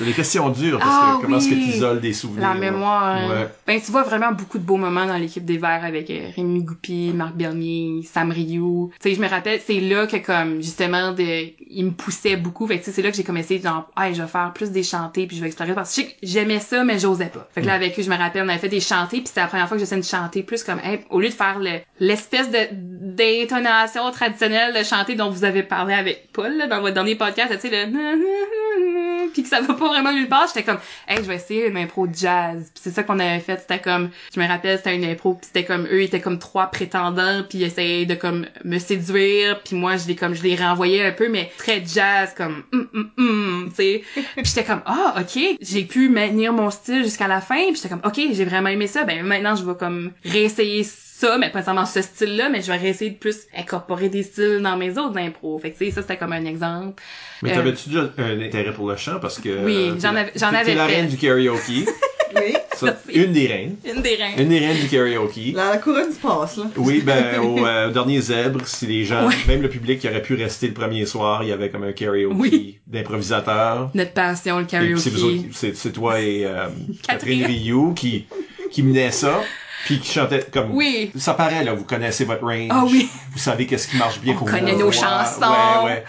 C'est 0.01 0.07
des 0.07 0.14
questions 0.14 0.48
dures 0.48 0.78
parce 0.78 0.90
Ah 0.90 1.16
que 1.18 1.22
comment 1.26 1.36
est-ce 1.36 1.51
que 1.51 1.55
tu 1.55 1.61
isoles 1.61 2.01
des 2.01 2.14
souvenirs? 2.14 2.48
La 2.48 2.55
mémoire. 2.55 3.05
hein. 3.05 3.28
Ouais. 3.28 3.48
Ben, 3.66 3.78
tu 3.78 3.92
vois 3.92 4.03
vraiment 4.03 4.32
beaucoup 4.32 4.57
de 4.57 4.62
beaux 4.64 4.78
moments 4.78 5.05
dans 5.05 5.18
l'équipe 5.18 5.44
des 5.44 5.59
Verts 5.59 5.84
avec 5.84 6.09
euh, 6.09 6.30
Rémi 6.34 6.62
Goupil, 6.62 7.12
Marc 7.12 7.34
Bernier, 7.34 8.01
Sam 8.11 8.30
Rioux. 8.30 8.90
Tu 8.98 9.11
sais, 9.11 9.14
je 9.14 9.20
me 9.20 9.28
rappelle, 9.28 9.61
c'est 9.62 9.78
là 9.78 10.07
que 10.07 10.16
comme, 10.16 10.62
justement, 10.62 11.12
de, 11.12 11.48
il 11.68 11.84
me 11.84 11.90
poussait 11.90 12.36
beaucoup. 12.36 12.66
Fait 12.66 12.78
que, 12.78 12.84
tu 12.84 12.86
sais, 12.86 12.92
c'est 12.92 13.03
là 13.03 13.11
que 13.11 13.16
j'ai 13.18 13.24
commencé, 13.24 13.59
genre, 13.61 13.90
hey, 13.98 14.14
je 14.14 14.22
vais 14.22 14.28
faire 14.28 14.53
plus 14.55 14.70
des 14.70 14.82
chantés 14.82 15.26
puis 15.26 15.36
je 15.36 15.42
vais 15.42 15.48
explorer 15.48 15.74
parce 15.74 15.94
que 15.94 16.01
j'aimais 16.22 16.61
ça, 16.61 16.82
mais 16.82 16.98
j'osais 16.98 17.26
pas. 17.26 17.46
Fait 17.55 17.61
que 17.61 17.66
là, 17.66 17.74
avec 17.74 17.98
eux, 17.98 18.03
je 18.03 18.09
me 18.09 18.16
rappelle, 18.16 18.44
on 18.44 18.48
avait 18.48 18.59
fait 18.59 18.68
des 18.70 18.80
chantés 18.80 19.18
puis 19.18 19.26
c'était 19.26 19.42
la 19.42 19.48
première 19.48 19.68
fois 19.68 19.76
que 19.76 19.80
j'essayais 19.82 20.01
de 20.01 20.07
chanter 20.07 20.42
plus 20.42 20.64
comme, 20.64 20.78
hey, 20.82 21.01
au 21.11 21.20
lieu 21.20 21.28
de 21.28 21.34
faire 21.34 21.59
le, 21.59 21.80
l'espèce 22.01 22.51
de, 22.51 22.59
d'intonation 22.72 24.11
traditionnelle 24.12 24.74
de 24.74 24.82
chanter 24.82 25.14
dont 25.14 25.28
vous 25.28 25.44
avez 25.44 25.62
parlé 25.62 25.92
avec 25.92 26.30
Paul, 26.32 26.57
là, 26.57 26.66
dans 26.68 26.80
votre 26.80 26.94
dernier 26.94 27.16
podcast, 27.16 27.53
tu 27.61 27.68
sais, 27.68 27.86
le 27.86 27.90
puis 29.33 29.43
que 29.43 29.49
ça 29.49 29.61
va 29.61 29.74
pas 29.74 29.89
vraiment 29.89 30.12
nulle 30.12 30.28
part, 30.28 30.47
j'étais 30.49 30.62
comme 30.62 30.78
hey, 31.09 31.18
je 31.18 31.22
vais 31.22 31.37
essayer 31.37 31.66
une 31.66 31.76
impro 31.76 32.07
de 32.07 32.14
jazz. 32.14 32.70
Puis 32.74 32.83
c'est 32.83 32.91
ça 32.91 33.03
qu'on 33.03 33.18
avait 33.18 33.41
fait, 33.41 33.61
c'était 33.61 33.81
comme 33.81 34.11
je 34.35 34.41
me 34.41 34.47
rappelle, 34.47 34.78
c'était 34.78 34.97
une 34.97 35.05
impro, 35.05 35.35
puis 35.35 35.47
c'était 35.47 35.64
comme 35.64 35.87
eux 35.87 36.03
ils 36.03 36.07
étaient 36.07 36.20
comme 36.20 36.39
trois 36.39 36.66
prétendants, 36.66 37.43
puis 37.49 37.59
ils 37.59 37.64
essayaient 37.64 38.07
de 38.07 38.14
comme 38.14 38.47
me 38.64 38.78
séduire, 38.78 39.62
puis 39.62 39.76
moi 39.76 39.97
je 39.97 40.07
les 40.07 40.16
comme 40.16 40.35
je 40.35 40.43
les 40.43 40.57
renvoyais 40.57 41.05
un 41.05 41.12
peu 41.12 41.28
mais 41.28 41.51
très 41.59 41.85
jazz 41.85 42.35
comme 42.37 42.62
hum 42.72 42.89
hum 42.95 43.11
hum, 43.18 43.68
tu 43.70 43.76
sais. 43.76 44.03
Puis 44.14 44.45
j'étais 44.45 44.64
comme 44.64 44.83
ah, 44.87 45.14
OK, 45.20 45.43
j'ai 45.61 45.85
pu 45.85 46.09
maintenir 46.09 46.53
mon 46.53 46.70
style 46.70 47.05
jusqu'à 47.05 47.28
la 47.28 47.41
fin, 47.41 47.66
puis 47.66 47.76
j'étais 47.76 47.89
comme 47.89 48.03
OK, 48.05 48.20
j'ai 48.33 48.45
vraiment 48.45 48.68
aimé 48.68 48.87
ça. 48.87 49.05
Ben 49.05 49.22
maintenant 49.22 49.55
je 49.55 49.64
vais 49.64 49.74
comme 49.74 50.12
réessayer 50.24 50.85
ça, 50.85 51.09
mais 51.38 51.50
pas 51.50 51.58
nécessairement 51.58 51.86
ce 51.86 52.02
style-là, 52.02 52.48
mais 52.50 52.62
je 52.62 52.68
vais 52.70 52.76
réessayer 52.78 53.10
de 53.10 53.16
plus 53.18 53.36
incorporer 53.56 54.08
des 54.08 54.22
styles 54.22 54.60
dans 54.62 54.76
mes 54.76 54.90
autres 54.98 55.18
impros. 55.18 55.58
Fait 55.58 55.70
que 55.72 55.78
tu 55.78 55.86
sais, 55.86 55.90
ça 55.90 56.02
c'était 56.02 56.16
comme 56.16 56.32
un 56.32 56.44
exemple. 56.44 57.02
Mais 57.42 57.52
Euh, 57.52 57.54
t'avais-tu 57.56 57.88
déjà 57.90 58.10
un 58.18 58.40
intérêt 58.40 58.72
pour 58.72 58.88
le 58.88 58.96
chant? 58.96 59.18
Parce 59.20 59.38
que... 59.38 59.64
Oui, 59.64 59.90
euh, 59.90 59.94
j'en 60.00 60.14
avais- 60.14 60.32
j'en 60.36 60.52
avais 60.54 60.74
la 60.74 60.86
reine 60.86 61.08
du 61.08 61.16
karaoke. 61.16 61.86
Oui. 62.32 62.54
Ça, 62.76 62.96
une 63.12 63.32
des 63.32 63.48
reines. 63.48 63.74
Une 63.84 64.02
des 64.02 64.14
reines. 64.14 64.38
Une 64.38 64.48
des 64.50 64.60
reines 64.60 64.80
du 64.80 64.86
karaoke. 64.88 65.52
La, 65.52 65.78
couronne 65.78 66.12
se 66.12 66.18
passe, 66.20 66.58
là. 66.58 66.64
Oui, 66.76 67.02
ben 67.04 67.40
au, 67.40 67.66
euh, 67.66 67.88
au 67.88 67.90
dernier 67.90 68.20
zèbre, 68.20 68.64
si 68.68 68.86
les 68.86 69.04
gens, 69.04 69.26
Ouais. 69.26 69.34
même 69.48 69.62
le 69.62 69.68
public 69.68 69.98
qui 69.98 70.08
aurait 70.08 70.22
pu 70.22 70.34
rester 70.36 70.68
le 70.68 70.72
premier 70.74 71.06
soir, 71.06 71.42
il 71.42 71.48
y 71.48 71.52
avait 71.52 71.70
comme 71.70 71.82
un 71.82 71.90
karaoke 71.92 72.32
Oui. 72.38 72.78
d'improvisateurs. 72.86 73.90
Notre 73.94 74.12
passion, 74.12 74.60
le 74.60 74.64
karaoke. 74.64 74.98
c'est 75.00 75.10
vous 75.10 75.24
autres- 75.24 75.44
c'est 75.52 75.76
c'est 75.76 75.90
toi 75.90 76.20
et 76.20 76.44
euh, 76.44 76.68
Catherine 77.08 77.40
Catherine. 77.40 77.46
Rioux 77.46 77.94
qui 77.94 78.26
qui 78.70 78.84
menait 78.84 79.10
ça, 79.10 79.42
puis 79.85 79.99
qui 80.01 80.12
chantait 80.12 80.47
comme 80.53 80.70
Oui. 80.72 81.11
ça 81.16 81.35
paraît 81.35 81.64
là, 81.64 81.72
vous 81.74 81.85
connaissez 81.85 82.24
votre 82.24 82.43
range. 82.45 82.68
Ah 82.70 82.85
oui. 82.85 83.09
Vous 83.33 83.39
savez 83.39 83.66
qu'est-ce 83.66 83.89
qui 83.89 83.97
marche 83.97 84.20
bien 84.20 84.35
On 84.35 84.39
pour 84.39 84.51
connaît 84.51 84.72
vous. 84.72 84.81
nos 84.81 84.87
Ouais, 84.87 84.93
chansons. 84.93 85.41
Ouais, 85.41 85.85
ouais. 85.85 86.05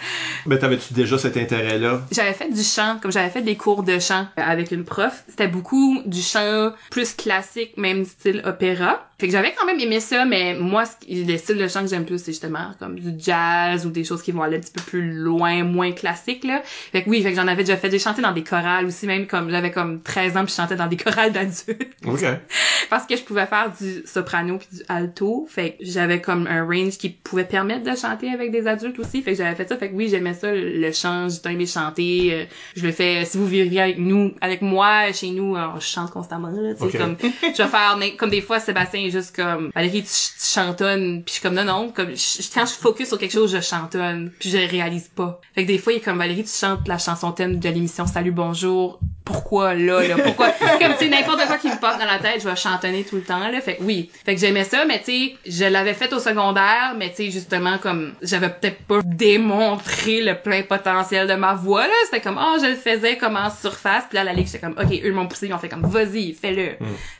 Mais 0.46 0.58
t'avais-tu 0.58 0.92
déjà 0.94 1.18
cet 1.18 1.36
intérêt 1.36 1.78
là 1.78 2.00
J'avais 2.10 2.32
fait 2.34 2.48
du 2.52 2.62
chant, 2.62 2.98
comme 3.00 3.12
j'avais 3.12 3.30
fait 3.30 3.42
des 3.42 3.56
cours 3.56 3.82
de 3.82 3.98
chant 3.98 4.26
avec 4.36 4.70
une 4.72 4.84
prof. 4.84 5.22
C'était 5.28 5.48
beaucoup 5.48 6.02
du 6.06 6.20
chant 6.22 6.72
plus 6.90 7.14
classique, 7.14 7.72
même 7.76 8.04
style 8.04 8.42
opéra. 8.44 9.06
Fait 9.22 9.28
que 9.28 9.32
j'avais 9.34 9.54
quand 9.56 9.64
même 9.66 9.78
aimé 9.78 10.00
ça, 10.00 10.24
mais 10.24 10.56
moi, 10.58 10.84
ce 10.84 10.96
qui- 10.96 11.22
le 11.24 11.36
style 11.38 11.56
de 11.56 11.68
chant 11.68 11.82
que 11.82 11.86
j'aime 11.86 12.04
plus, 12.04 12.18
c'est 12.18 12.32
justement 12.32 12.72
comme 12.80 12.98
du 12.98 13.12
jazz 13.16 13.86
ou 13.86 13.90
des 13.90 14.02
choses 14.02 14.20
qui 14.20 14.32
vont 14.32 14.42
aller 14.42 14.56
un 14.56 14.60
petit 14.60 14.72
peu 14.72 14.80
plus 14.80 15.12
loin, 15.12 15.62
moins 15.62 15.92
classiques, 15.92 16.42
là. 16.42 16.60
Fait 16.64 17.04
que 17.04 17.08
oui, 17.08 17.22
fait 17.22 17.30
que 17.30 17.36
j'en 17.36 17.46
avais 17.46 17.62
déjà 17.62 17.76
fait 17.76 17.88
des 17.88 18.00
chanter 18.00 18.20
dans 18.20 18.32
des 18.32 18.42
chorales 18.42 18.84
aussi, 18.84 19.06
même 19.06 19.28
comme, 19.28 19.48
j'avais 19.48 19.70
comme 19.70 20.02
13 20.02 20.36
ans 20.36 20.44
puis 20.44 20.50
je 20.50 20.56
chantais 20.60 20.74
dans 20.74 20.88
des 20.88 20.96
chorales 20.96 21.30
d'adultes. 21.30 21.92
OK. 22.04 22.24
parce 22.90 23.06
que 23.06 23.16
je 23.16 23.22
pouvais 23.22 23.46
faire 23.46 23.72
du 23.80 24.02
soprano 24.06 24.58
puis 24.58 24.66
du 24.78 24.82
alto 24.88 25.46
fait 25.48 25.76
que 25.78 25.84
j'avais 25.84 26.20
comme 26.20 26.48
un 26.48 26.64
range 26.64 26.98
qui 26.98 27.08
pouvait 27.10 27.44
permettre 27.44 27.84
de 27.88 27.96
chanter 27.96 28.28
avec 28.28 28.50
des 28.50 28.66
adultes 28.66 28.98
aussi 28.98 29.22
fait 29.22 29.32
que 29.32 29.38
j'avais 29.38 29.54
fait 29.54 29.68
ça 29.68 29.76
fait 29.76 29.88
que 29.90 29.94
oui 29.94 30.08
j'aimais 30.10 30.34
ça 30.34 30.48
le 30.52 30.90
chant 30.92 31.28
j'ai 31.28 31.52
aimé 31.52 31.64
chanter 31.64 32.30
euh, 32.32 32.44
je 32.76 32.84
le 32.84 32.92
fais 32.92 33.24
si 33.24 33.38
vous 33.38 33.46
vivriez 33.46 33.80
avec 33.80 33.98
nous 33.98 34.34
avec 34.40 34.62
moi 34.62 35.10
chez 35.12 35.30
nous 35.30 35.56
je 35.78 35.84
chante 35.86 36.10
constamment 36.10 36.48
là 36.50 36.74
tu 36.74 36.80
sais 36.90 36.96
Ok. 36.96 36.98
comme 36.98 37.16
je 37.42 37.62
vais 37.62 37.68
faire 37.68 37.96
comme 38.18 38.30
des 38.30 38.40
fois 38.42 38.58
Sébastien 38.60 39.08
juste 39.12 39.36
comme 39.36 39.70
Valérie 39.74 40.02
tu, 40.02 40.08
tu 40.08 40.44
chantonnes 40.44 41.22
puis 41.22 41.28
je 41.28 41.32
suis 41.34 41.42
comme 41.42 41.54
non 41.54 41.64
non 41.64 41.92
comme 41.92 42.10
je- 42.16 42.42
quand 42.52 42.66
je 42.66 42.72
focus 42.72 43.08
sur 43.08 43.18
quelque 43.18 43.32
chose 43.32 43.52
je 43.54 43.60
chantonne 43.60 44.32
puis 44.40 44.50
je 44.50 44.56
réalise 44.58 45.08
pas. 45.14 45.40
Fait 45.54 45.62
que 45.62 45.68
des 45.68 45.78
fois 45.78 45.92
il 45.92 45.96
est 45.96 46.00
comme 46.00 46.18
Valérie 46.18 46.44
tu 46.44 46.50
chantes 46.50 46.88
la 46.88 46.98
chanson 46.98 47.32
thème 47.32 47.58
de 47.60 47.68
l'émission 47.68 48.06
Salut 48.06 48.32
bonjour 48.32 48.98
pourquoi 49.24 49.74
là 49.74 50.06
là? 50.06 50.16
Pourquoi? 50.22 50.50
Comme 50.80 50.92
tu 50.92 51.04
sais 51.04 51.08
n'importe 51.08 51.46
quoi 51.46 51.56
qui 51.58 51.68
me 51.68 51.78
passe 51.80 51.98
dans 51.98 52.04
la 52.06 52.18
tête 52.18 52.42
je 52.42 52.48
vais 52.48 52.56
chantonner 52.56 53.04
tout 53.04 53.16
le 53.16 53.22
temps 53.22 53.48
là. 53.48 53.60
Fait 53.60 53.76
que 53.76 53.82
oui. 53.82 54.10
Fait 54.24 54.34
que 54.34 54.40
j'aimais 54.40 54.64
ça 54.64 54.84
mais 54.84 54.98
tu 54.98 55.04
sais 55.12 55.34
je 55.46 55.64
l'avais 55.64 55.94
fait 55.94 56.12
au 56.12 56.18
secondaire 56.18 56.94
mais 56.98 57.10
tu 57.10 57.16
sais 57.16 57.30
justement 57.30 57.78
comme 57.78 58.14
j'avais 58.22 58.48
peut-être 58.50 58.82
pas 58.84 59.00
démontré 59.04 60.22
le 60.22 60.34
plein 60.34 60.62
potentiel 60.62 61.26
de 61.28 61.34
ma 61.34 61.54
voix 61.54 61.86
là. 61.86 61.92
C'était 62.06 62.20
comme 62.20 62.38
oh 62.40 62.56
je 62.60 62.66
le 62.66 62.74
faisais 62.74 63.16
comme 63.16 63.36
en 63.36 63.50
surface. 63.50 64.04
Puis 64.08 64.16
là 64.16 64.24
la 64.24 64.32
ligue 64.32 64.46
j'étais 64.46 64.58
comme 64.60 64.76
ok 64.78 65.00
eux 65.04 65.12
m'ont 65.12 65.26
poussé 65.26 65.46
ils 65.46 65.54
ont 65.54 65.58
fait 65.58 65.68
comme 65.68 65.86
vas-y 65.86 66.32
fais-le. 66.32 66.72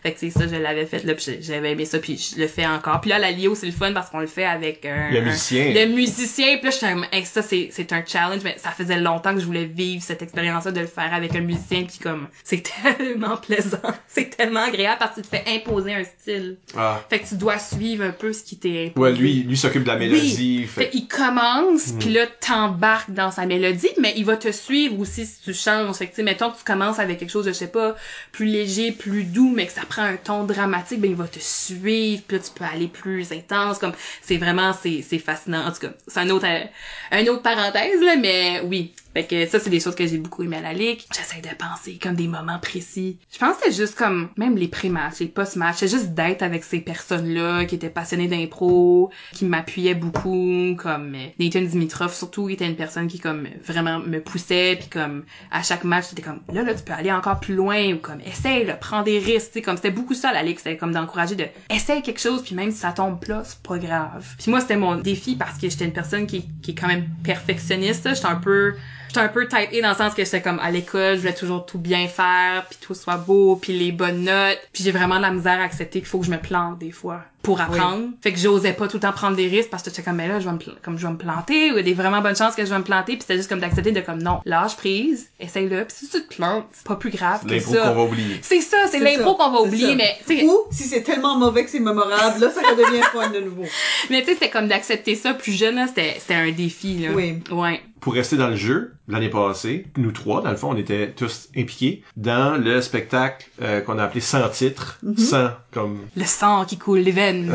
Fait 0.03 0.13
que 0.13 0.19
c'est 0.21 0.31
ça 0.31 0.47
je 0.47 0.57
l'avais 0.57 0.87
fait 0.87 1.05
là 1.05 1.15
puis 1.15 1.39
j'avais 1.41 1.73
aimé 1.73 1.85
ça 1.85 1.99
puis 1.99 2.17
je 2.35 2.41
le 2.41 2.47
fais 2.49 2.67
encore. 2.67 3.01
Puis 3.01 3.11
là 3.11 3.19
la 3.19 3.31
Lio 3.31 3.55
c'est 3.55 3.67
le 3.67 3.73
fun 3.73 3.93
parce 3.93 4.11
qu'on 4.11 4.21
le 4.21 4.27
fait 4.27 4.45
avec 4.45 4.85
un 4.87 5.11
Le 5.11 5.19
un- 5.19 5.23
musicien. 5.23 5.73
le 5.75 5.87
musicien. 5.87 6.57
Puis 6.57 6.65
là 6.65 6.71
j'étais 6.71 6.93
comme 6.93 7.07
hey, 7.13 7.25
ça 7.25 7.43
c'est 7.43 7.69
c'est 7.73 7.93
un 7.93 8.03
challenge 8.07 8.41
mais 8.45 8.57
ça 8.59 8.71
faisait 8.71 8.99
longtemps 8.99 9.35
que 9.35 9.41
je 9.41 9.47
voulais 9.47 9.65
vivre 9.65 10.03
cette 10.03 10.23
expérience 10.23 10.65
là 10.65 10.73
de 10.73 10.81
le 10.81 10.87
faire 10.87 11.13
avec 11.15 11.35
un 11.37 11.41
musicien 11.41 11.85
puis 11.93 12.01
comme 12.01 12.29
c'est 12.45 12.63
tellement 12.99 13.37
plaisant 13.37 13.79
c'est 14.09 14.37
tellement 14.37 14.65
agréable 14.65 14.97
parce 14.99 15.17
que 15.17 15.21
tu 15.21 15.29
te 15.29 15.37
fais 15.37 15.45
imposer 15.49 15.95
un 15.95 16.05
style 16.05 16.57
Ah. 16.77 17.01
fait 17.09 17.21
que 17.21 17.29
tu 17.29 17.35
dois 17.37 17.59
suivre 17.59 18.05
un 18.05 18.11
peu 18.11 18.33
ce 18.33 18.43
qui 18.43 18.57
t'est 18.57 18.87
imposé 18.87 19.01
Ouais, 19.01 19.13
lui 19.13 19.43
lui 19.43 19.57
s'occupe 19.57 19.83
de 19.83 19.89
la 19.89 19.97
mélodie, 19.97 20.59
oui. 20.61 20.67
Fait 20.67 20.85
fait 20.85 20.91
qu'il 20.91 21.09
commence, 21.09 21.93
puis 21.99 22.11
là, 22.13 22.27
t'embarques 22.27 23.11
dans 23.11 23.31
sa 23.31 23.47
mélodie, 23.47 23.91
mais 24.01 24.15
il 24.17 24.25
va 24.25 24.37
te 24.37 24.51
suivre 24.53 24.99
aussi 25.01 25.27
si 25.27 25.41
tu 25.43 25.55
changes. 25.55 25.95
Fait 25.97 26.07
que, 26.07 26.11
tu 26.11 26.17
sais, 26.17 26.23
mettons 26.23 26.51
que 26.51 26.59
tu 26.59 26.65
commences 26.65 26.99
avec 26.99 27.19
quelque 27.19 27.31
chose, 27.31 27.47
je 27.47 27.53
sais 27.53 27.69
pas, 27.69 27.97
plus 28.33 28.47
léger, 28.47 28.93
plus 28.93 29.25
doux, 29.25 29.51
mais 29.55 29.67
que 29.67 29.73
ça 29.73 29.83
prend 29.89 30.03
un 30.03 30.17
ton 30.17 30.45
dramatique, 30.45 31.01
ben 31.01 31.11
il 31.11 31.17
va 31.17 31.27
te 31.29 31.39
suivre, 31.41 32.23
puis 32.27 32.37
là, 32.37 32.43
tu 32.43 32.51
peux 32.55 32.65
aller 32.65 32.89
plus 32.89 33.31
intense, 33.33 33.79
comme, 33.79 33.93
c'est 34.23 34.37
vraiment, 34.39 34.73
c'est, 34.73 35.05
c'est 35.09 35.19
fascinant. 35.19 35.67
En 35.67 35.73
tout 35.73 35.81
cas, 35.81 35.93
c'est 36.07 36.21
un 36.21 36.31
autre, 36.31 36.47
euh, 36.47 36.65
un 37.11 37.27
autre 37.27 37.43
parenthèse, 37.43 38.01
là, 38.03 38.17
mais 38.17 38.61
oui. 38.65 38.93
Fait 39.15 39.25
que 39.25 39.47
ça, 39.47 39.59
c'est 39.61 39.71
des 39.71 39.81
choses 39.81 39.95
que 39.95 40.07
j'ai 40.07 40.19
beaucoup 40.19 40.43
aimé 40.43 40.57
à 40.57 40.63
la 40.63 40.73
ligue. 40.73 41.01
J'essaie 41.15 41.41
de 41.41 41.55
penser 41.57 41.99
comme 42.03 42.15
des 42.15 42.29
moments 42.29 42.59
précis. 42.59 43.19
Je 43.33 43.39
pense 43.39 43.57
que 43.57 43.65
c'est 43.67 43.77
juste 43.77 43.95
comme, 43.95 44.31
même 44.37 44.57
les 44.57 44.69
pré-matchs, 44.69 45.21
les 45.21 45.27
post-matchs, 45.27 45.77
c'est 45.79 45.89
juste 45.89 46.15
d'être 46.15 46.43
avec 46.43 46.65
ces 46.65 46.81
personnes-là 46.81 47.65
qui 47.67 47.75
étaient 47.75 47.91
passionnées 47.91 48.29
d'impro, 48.29 49.11
qui 49.33 49.45
m'appuyaient 49.45 49.95
beaucoup, 49.95 50.77
comme 50.79 51.15
euh, 51.15 51.27
Nathan 51.39 51.63
Dimitrov 51.63 52.15
surtout, 52.15 52.49
était 52.49 52.67
une 52.67 52.77
personne 52.77 53.07
qui 53.07 53.19
comme 53.19 53.49
vraiment 53.65 53.99
me 53.99 54.21
poussait, 54.21 54.77
puis 54.79 54.89
comme 54.89 55.25
à 55.51 55.63
chaque 55.63 55.85
match, 55.85 56.07
c'était 56.09 56.23
comme 56.23 56.41
là 56.53 56.63
là 56.63 56.75
tu 56.75 56.83
peux 56.83 56.93
aller 56.93 57.13
encore 57.13 57.41
plus 57.41 57.55
loin 57.55 57.95
ou 57.95 57.99
comme 57.99 58.21
essaye, 58.21 58.65
là, 58.65 58.75
prends 58.75 59.03
des 59.03 59.19
risques, 59.19 59.49
tu 59.49 59.53
sais, 59.55 59.63
comme 59.63 59.77
c'était 59.77 59.91
beaucoup 59.91 60.15
ça 60.15 60.33
la 60.33 60.43
ligue, 60.43 60.59
c'était 60.59 60.77
comme 60.77 60.93
d'encourager 60.93 61.37
de 61.37 61.47
essaye 61.71 62.03
quelque 62.03 62.21
chose, 62.21 62.43
puis 62.43 62.55
même 62.55 62.71
si 62.71 62.79
ça 62.79 62.93
tombe 62.93 63.21
plat, 63.21 63.43
c'est 63.45 63.61
pas 63.63 63.79
grave. 63.79 64.27
Puis 64.39 64.51
moi 64.51 64.61
c'était 64.61 64.77
mon 64.77 64.97
défi 64.97 65.37
parce 65.37 65.59
que 65.59 65.69
j'étais 65.69 65.85
une 65.85 65.93
personne 65.93 66.27
qui, 66.27 66.49
qui 66.63 66.73
est 66.73 66.75
quand 66.75 66.89
même 66.89 67.07
perfectionniste, 67.23 68.09
j'étais 68.15 68.27
un 68.27 68.37
peu 68.37 68.75
J'étais 69.13 69.27
un 69.27 69.29
peu 69.29 69.47
A 69.53 69.81
dans 69.83 69.91
le 69.91 69.95
sens 69.95 70.15
que 70.15 70.25
j'étais 70.25 70.41
comme 70.41 70.59
à 70.61 70.71
l'école, 70.71 71.17
je 71.17 71.21
voulais 71.21 71.35
toujours 71.35 71.67
tout 71.67 71.79
bien 71.79 72.09
faire, 72.09 72.65
puis 72.71 72.79
tout 72.81 72.95
soit 72.95 73.19
beau, 73.19 73.57
puis 73.57 73.79
les 73.79 73.93
bonnes 73.93 74.25
notes. 74.25 74.59
Puis 74.73 74.85
j'ai 74.85 74.91
vraiment 74.91 75.19
de 75.19 75.21
la 75.21 75.31
misère 75.31 75.61
à 75.61 75.65
accepter 75.65 75.99
qu'il 75.99 76.09
faut 76.09 76.21
que 76.21 76.25
je 76.25 76.31
me 76.31 76.39
plante 76.39 76.79
des 76.79 76.93
fois 76.93 77.21
pour 77.43 77.61
apprendre. 77.61 78.09
Fait 78.21 78.33
que 78.33 78.39
j'osais 78.39 78.73
pas 78.73 78.89
tout 78.89 78.97
le 78.97 79.01
temps 79.01 79.13
prendre 79.13 79.37
des 79.37 79.49
risques 79.49 79.71
parce 79.71 79.83
que 79.83 79.91
j'étais 79.91 80.03
comme 80.03 80.17
mais 80.17 80.29
là 80.29 80.41
je 80.41 80.47
vais 80.47 80.53
me 80.53 80.59
comme 80.83 80.99
je 80.99 81.07
vais 81.07 81.13
me 81.13 81.19
planter 81.19 81.73
ou 81.73 81.75
il 81.75 81.77
y 81.77 81.81
a 81.81 81.83
des 81.83 81.95
vraiment 81.95 82.21
bonnes 82.21 82.37
chances 82.37 82.55
que 82.55 82.65
je 82.65 82.71
vais 82.71 82.79
me 82.79 82.85
planter, 82.85 83.13
puis 83.13 83.23
c'était 83.23 83.37
juste 83.37 83.49
comme 83.49 83.61
d'accepter 83.61 83.93
de 83.93 84.01
comme 84.01 84.23
non, 84.23 84.41
lâche 84.45 84.77
prise, 84.77 85.31
essaye-le, 85.41 85.85
puis 85.85 85.97
si 85.97 86.09
tu 86.09 86.23
te 86.23 86.35
plantes, 86.35 86.67
c'est 86.73 86.87
pas 86.87 86.97
plus 86.97 87.11
grave 87.11 87.45
que 87.45 87.51
l'impro 87.51 87.75
ça. 87.75 87.89
qu'on 87.89 87.95
va 87.95 88.03
oublier. 88.05 88.39
C'est 88.43 88.61
ça, 88.61 88.77
c'est 88.91 89.01
l'impro 89.01 89.35
qu'on 89.35 89.51
va 89.51 89.61
oublier, 89.63 89.91
ça. 89.91 89.95
mais 89.95 90.17
tu 90.27 90.39
sais, 90.39 90.45
Ou, 90.45 90.59
si 90.71 90.85
c'est 90.85 91.03
tellement 91.03 91.37
mauvais 91.37 91.65
que 91.65 91.71
c'est 91.71 91.81
mémorable, 91.81 92.41
là, 92.41 92.51
ça 92.51 92.61
redevient 92.61 93.03
fun 93.13 93.31
de 93.31 93.41
nouveau. 93.41 93.65
mais 94.11 94.21
tu 94.21 94.27
sais 94.27 94.35
c'était 94.35 94.51
comme 94.51 94.69
d'accepter 94.69 95.15
ça 95.15 95.35
plus 95.35 95.53
jeune 95.53 95.77
là, 95.77 95.87
c'était 95.87 96.17
c'était 96.19 96.35
un 96.35 96.51
défi 96.51 96.99
là. 96.99 97.11
Oui. 97.15 97.43
Ouais. 97.51 97.81
Pour 98.01 98.15
rester 98.15 98.37
dans 98.37 98.49
le 98.49 98.57
jeu, 98.57 98.95
l'année 99.07 99.29
passée, 99.29 99.87
nous 99.97 100.11
trois, 100.11 100.43
dans 100.43 100.51
le 100.51 100.57
fond, 100.57 100.71
on 100.73 100.77
était 100.77 101.13
tous 101.13 101.49
impliqués 101.57 102.03
dans 102.17 102.61
le 102.61 102.83
spectacle 102.83 103.49
euh, 103.63 103.81
qu'on 103.81 103.97
a 103.97 104.03
appelé 104.03 104.21
Sans 104.21 104.49
titre, 104.49 104.99
sans 105.17 105.51
comme 105.71 106.01
Le 106.17 106.25
sang 106.25 106.65
qui 106.65 106.79
coule 106.79 106.99
les 106.99 107.13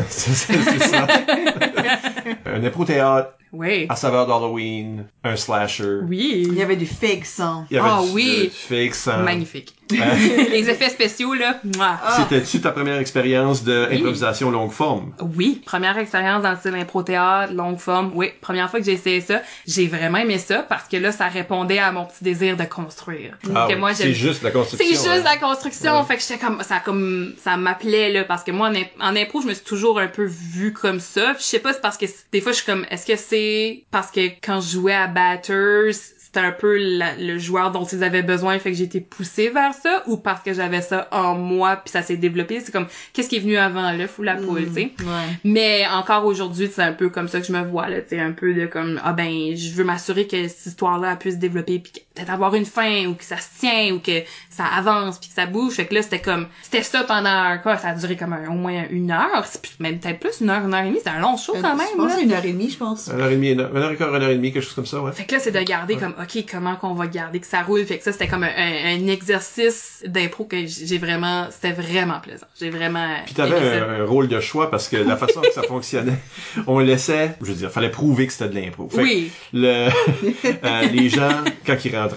c'est 0.08 0.32
c'est 0.52 0.78
ça. 0.78 1.06
un 2.46 2.64
impro-théâtre 2.64 3.34
Oui. 3.52 3.86
à 3.88 3.96
saveur 3.96 4.26
d'Halloween, 4.26 5.04
un 5.24 5.36
slasher. 5.36 5.98
Oui. 6.08 6.44
Il 6.48 6.54
y 6.54 6.62
avait 6.62 6.76
du 6.76 6.86
fake 6.86 7.24
sang. 7.24 7.64
Il 7.70 7.76
y 7.76 7.78
avait 7.78 7.88
Ah 7.90 8.02
du, 8.04 8.10
oui. 8.12 8.40
du 8.44 8.50
fake 8.50 8.94
sang. 8.94 9.18
Magnifique. 9.22 9.74
Hein? 9.90 10.16
Les 10.50 10.68
effets 10.68 10.90
spéciaux, 10.90 11.32
là. 11.32 11.60
mouah. 11.64 11.98
Ah. 12.04 12.16
C'était-tu 12.28 12.60
ta 12.60 12.72
première 12.72 12.98
expérience 12.98 13.64
de 13.64 13.88
improvisation 13.90 14.50
longue 14.50 14.70
forme? 14.70 15.14
Oui, 15.34 15.62
première 15.64 15.96
expérience 15.96 16.42
dans 16.42 16.50
le 16.50 16.58
style 16.58 16.74
impro-théâtre, 16.74 17.54
longue 17.54 17.78
forme. 17.78 18.12
Oui, 18.14 18.30
première 18.42 18.68
fois 18.70 18.80
que 18.80 18.84
j'ai 18.84 18.92
essayé 18.92 19.22
ça. 19.22 19.40
J'ai 19.66 19.86
vraiment 19.86 20.18
aimé 20.18 20.36
ça 20.36 20.58
parce 20.62 20.86
que 20.88 20.98
là, 20.98 21.10
ça 21.10 21.28
répondait 21.28 21.78
à 21.78 21.90
mon 21.90 22.04
petit 22.04 22.22
désir 22.22 22.58
de 22.58 22.64
construire. 22.64 23.38
Ah 23.54 23.64
que 23.66 23.72
oui, 23.72 23.80
moi, 23.80 23.94
c'est 23.94 24.12
juste 24.12 24.42
la 24.42 24.50
C'est 24.50 24.58
construction. 24.58 24.86
juste 24.94 25.08
hein. 25.08 25.22
la 25.24 25.36
construction, 25.38 25.98
Ouais. 26.00 26.04
fait 26.06 26.16
que 26.16 26.22
j'étais 26.22 26.38
comme 26.44 26.62
ça 26.62 26.80
comme 26.84 27.32
ça 27.42 27.56
m'appelait 27.56 28.12
là 28.12 28.24
parce 28.24 28.44
que 28.44 28.50
moi 28.50 28.68
en, 28.68 28.74
imp- 28.74 28.90
en 29.00 29.16
impro, 29.16 29.40
je 29.40 29.46
me 29.46 29.54
suis 29.54 29.64
toujours 29.64 29.98
un 30.00 30.08
peu 30.08 30.26
vue 30.26 30.74
comme 30.74 31.00
ça. 31.00 31.32
Je 31.38 31.42
sais 31.44 31.60
pas 31.60 31.72
c'est 31.72 31.80
parce 31.80 31.96
que 31.96 32.04
des 32.30 32.42
fois 32.42 32.52
je 32.52 32.58
suis 32.58 32.66
comme 32.66 32.84
est-ce 32.90 33.06
que 33.06 33.16
c'est 33.16 33.37
c'est 33.38 33.84
parce 33.90 34.10
que 34.10 34.20
quand 34.42 34.60
je 34.60 34.72
jouais 34.72 34.94
à 34.94 35.06
Batters, 35.06 35.92
c'était 35.94 36.40
un 36.40 36.52
peu 36.52 36.76
la- 36.76 37.16
le 37.16 37.38
joueur 37.38 37.70
dont 37.70 37.84
ils 37.84 38.04
avaient 38.04 38.22
besoin, 38.22 38.58
fait 38.58 38.70
que 38.72 38.76
j'ai 38.76 38.84
été 38.84 39.00
poussée 39.00 39.48
vers 39.48 39.72
ça, 39.72 40.02
ou 40.06 40.18
parce 40.18 40.42
que 40.42 40.52
j'avais 40.52 40.82
ça 40.82 41.08
en 41.10 41.34
moi, 41.34 41.76
puis 41.76 41.90
ça 41.90 42.02
s'est 42.02 42.16
développé. 42.18 42.60
C'est 42.60 42.70
comme, 42.72 42.86
qu'est-ce 43.12 43.28
qui 43.30 43.36
est 43.36 43.40
venu 43.40 43.56
avant 43.56 43.92
l'œuf 43.92 44.18
ou 44.18 44.22
la 44.22 44.36
poule, 44.36 44.66
tu 44.66 44.74
sais? 44.74 44.92
Ouais. 45.00 45.38
Mais 45.44 45.86
encore 45.90 46.26
aujourd'hui, 46.26 46.68
c'est 46.72 46.82
un 46.82 46.92
peu 46.92 47.08
comme 47.08 47.28
ça 47.28 47.40
que 47.40 47.46
je 47.46 47.52
me 47.52 47.62
vois, 47.62 47.88
là, 47.88 48.02
tu 48.02 48.10
sais, 48.10 48.20
un 48.20 48.32
peu 48.32 48.52
de 48.52 48.66
comme, 48.66 49.00
ah 49.04 49.12
ben, 49.14 49.56
je 49.56 49.72
veux 49.74 49.84
m'assurer 49.84 50.26
que 50.26 50.48
cette 50.48 50.66
histoire-là 50.66 51.16
puisse 51.16 51.34
se 51.36 51.40
développer, 51.40 51.78
puis 51.78 51.92
peut-être 52.18 52.30
avoir 52.32 52.54
une 52.54 52.64
fin, 52.66 53.06
ou 53.06 53.14
que 53.14 53.24
ça 53.24 53.36
se 53.38 53.48
tient, 53.60 53.92
ou 53.94 54.00
que 54.00 54.22
ça 54.50 54.64
avance, 54.66 55.18
puis 55.18 55.28
que 55.28 55.34
ça 55.34 55.46
bouge. 55.46 55.74
Fait 55.74 55.86
que 55.86 55.94
là, 55.94 56.02
c'était 56.02 56.20
comme, 56.20 56.46
c'était 56.62 56.82
ça 56.82 57.04
pendant, 57.04 57.56
quoi, 57.62 57.76
ça 57.76 57.88
a 57.88 57.94
duré 57.94 58.16
comme 58.16 58.32
un- 58.32 58.48
au 58.48 58.52
moins 58.54 58.84
une 58.90 59.10
heure, 59.10 59.44
c'est 59.46 59.60
même 59.80 59.98
peut-être 59.98 60.18
plus, 60.20 60.40
une 60.40 60.50
heure, 60.50 60.64
une 60.64 60.74
heure 60.74 60.82
et 60.82 60.88
demie, 60.88 60.98
c'était 60.98 61.10
un 61.10 61.20
long 61.20 61.36
show 61.36 61.52
quand 61.60 61.72
Je 61.72 61.76
même, 61.78 61.86
pense 61.96 62.08
là. 62.08 62.14
que 62.14 62.18
c'est 62.18 62.24
une 62.24 62.32
heure 62.32 62.44
et 62.44 62.52
demie, 62.52 62.70
je 62.70 62.76
pense. 62.78 63.08
Une 63.12 63.20
heure 63.20 63.28
et 63.30 63.34
demie, 63.36 63.50
une 63.50 63.60
heure, 63.60 63.70
une 63.76 63.82
heure 63.82 63.92
et 63.92 63.96
quart, 63.96 64.14
une 64.14 64.22
heure 64.22 64.30
et 64.30 64.34
demie, 64.36 64.52
quelque 64.52 64.64
chose 64.64 64.74
comme 64.74 64.86
ça, 64.86 65.00
ouais. 65.00 65.12
Fait 65.12 65.24
que 65.24 65.34
là, 65.34 65.40
c'est 65.40 65.52
de 65.52 65.60
garder 65.60 65.96
comme, 65.96 66.14
OK, 66.20 66.44
comment 66.50 66.76
qu'on 66.76 66.94
va 66.94 67.06
garder 67.06 67.38
que 67.40 67.46
ça 67.46 67.62
roule. 67.62 67.84
Fait 67.84 67.98
que 67.98 68.04
ça, 68.04 68.12
c'était 68.12 68.26
comme 68.28 68.42
un, 68.44 68.48
un- 68.56 68.96
un 68.96 69.06
exercice 69.06 70.02
d'impro 70.06 70.44
que 70.44 70.66
j'ai 70.66 70.98
vraiment, 70.98 71.46
c'était 71.50 71.72
vraiment 71.72 72.20
plaisant. 72.20 72.46
J'ai 72.58 72.70
vraiment 72.70 73.06
Puis 73.26 73.34
t'avais 73.34 73.56
un, 73.78 74.00
un 74.02 74.04
rôle 74.04 74.28
de 74.28 74.40
choix 74.40 74.70
parce 74.70 74.88
que 74.88 74.96
la 74.96 75.16
façon 75.16 75.40
que 75.40 75.52
ça 75.52 75.62
fonctionnait, 75.62 76.18
on 76.66 76.78
laissait, 76.78 77.36
je 77.40 77.46
veux 77.46 77.54
dire, 77.54 77.70
fallait 77.70 77.90
prouver 77.90 78.26
que 78.26 78.32
c'était 78.32 78.48
de 78.48 78.54
l'impro. 78.60 78.88
Fait 78.88 78.96
que 78.98 79.02
Oui, 79.02 79.30
le, 79.52 79.88
euh, 80.64 80.82
les 80.92 81.08
gens, 81.08 81.28
quand 81.66 81.76
ils 81.84 81.96
rentraient, 81.96 82.07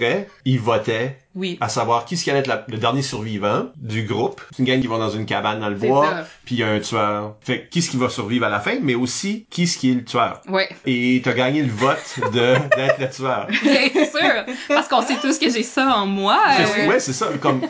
ils 0.44 0.60
votaient 0.60 1.18
oui. 1.34 1.58
à 1.60 1.68
savoir 1.68 2.04
qui 2.04 2.16
ce 2.16 2.24
qui 2.24 2.30
allait 2.30 2.40
être 2.40 2.46
la- 2.46 2.64
le 2.68 2.78
dernier 2.78 3.02
survivant 3.02 3.66
du 3.76 4.02
groupe. 4.04 4.40
C'est 4.50 4.58
une 4.60 4.64
gang 4.66 4.80
qui 4.80 4.86
va 4.86 4.98
dans 4.98 5.10
une 5.10 5.26
cabane 5.26 5.60
dans 5.60 5.68
le 5.68 5.78
C'est 5.80 5.86
bois, 5.88 6.14
puis 6.44 6.56
il 6.56 6.58
y 6.58 6.62
a 6.62 6.68
un 6.68 6.80
tueur. 6.80 7.36
Fait 7.40 7.62
que 7.62 7.68
qui 7.70 7.82
ce 7.82 7.90
qui 7.90 7.96
va 7.96 8.08
survivre 8.08 8.46
à 8.46 8.48
la 8.48 8.60
fin, 8.60 8.76
mais 8.82 8.94
aussi 8.94 9.46
qui 9.50 9.66
ce 9.66 9.78
qui 9.78 9.90
est 9.90 9.94
le 9.94 10.04
tueur. 10.04 10.40
Ouais. 10.48 10.68
Et 10.86 11.20
t'as 11.24 11.32
gagné 11.32 11.62
le 11.62 11.72
vote 11.72 11.98
de 12.32 12.54
d'être 12.76 12.98
le 13.00 13.10
tueur. 13.10 13.46
Bien 13.62 14.04
sûr. 14.04 14.54
Parce 14.68 14.88
qu'on 14.88 15.02
sait 15.02 15.16
tous 15.20 15.38
que 15.38 15.50
j'ai 15.50 15.62
ça 15.62 15.94
en 15.96 16.06
moi. 16.06 16.38
C'est- 16.56 16.82
euh, 16.84 16.88
Ouais, 16.88 17.00
c'est 17.00 17.12
ça. 17.12 17.28
Comme, 17.40 17.62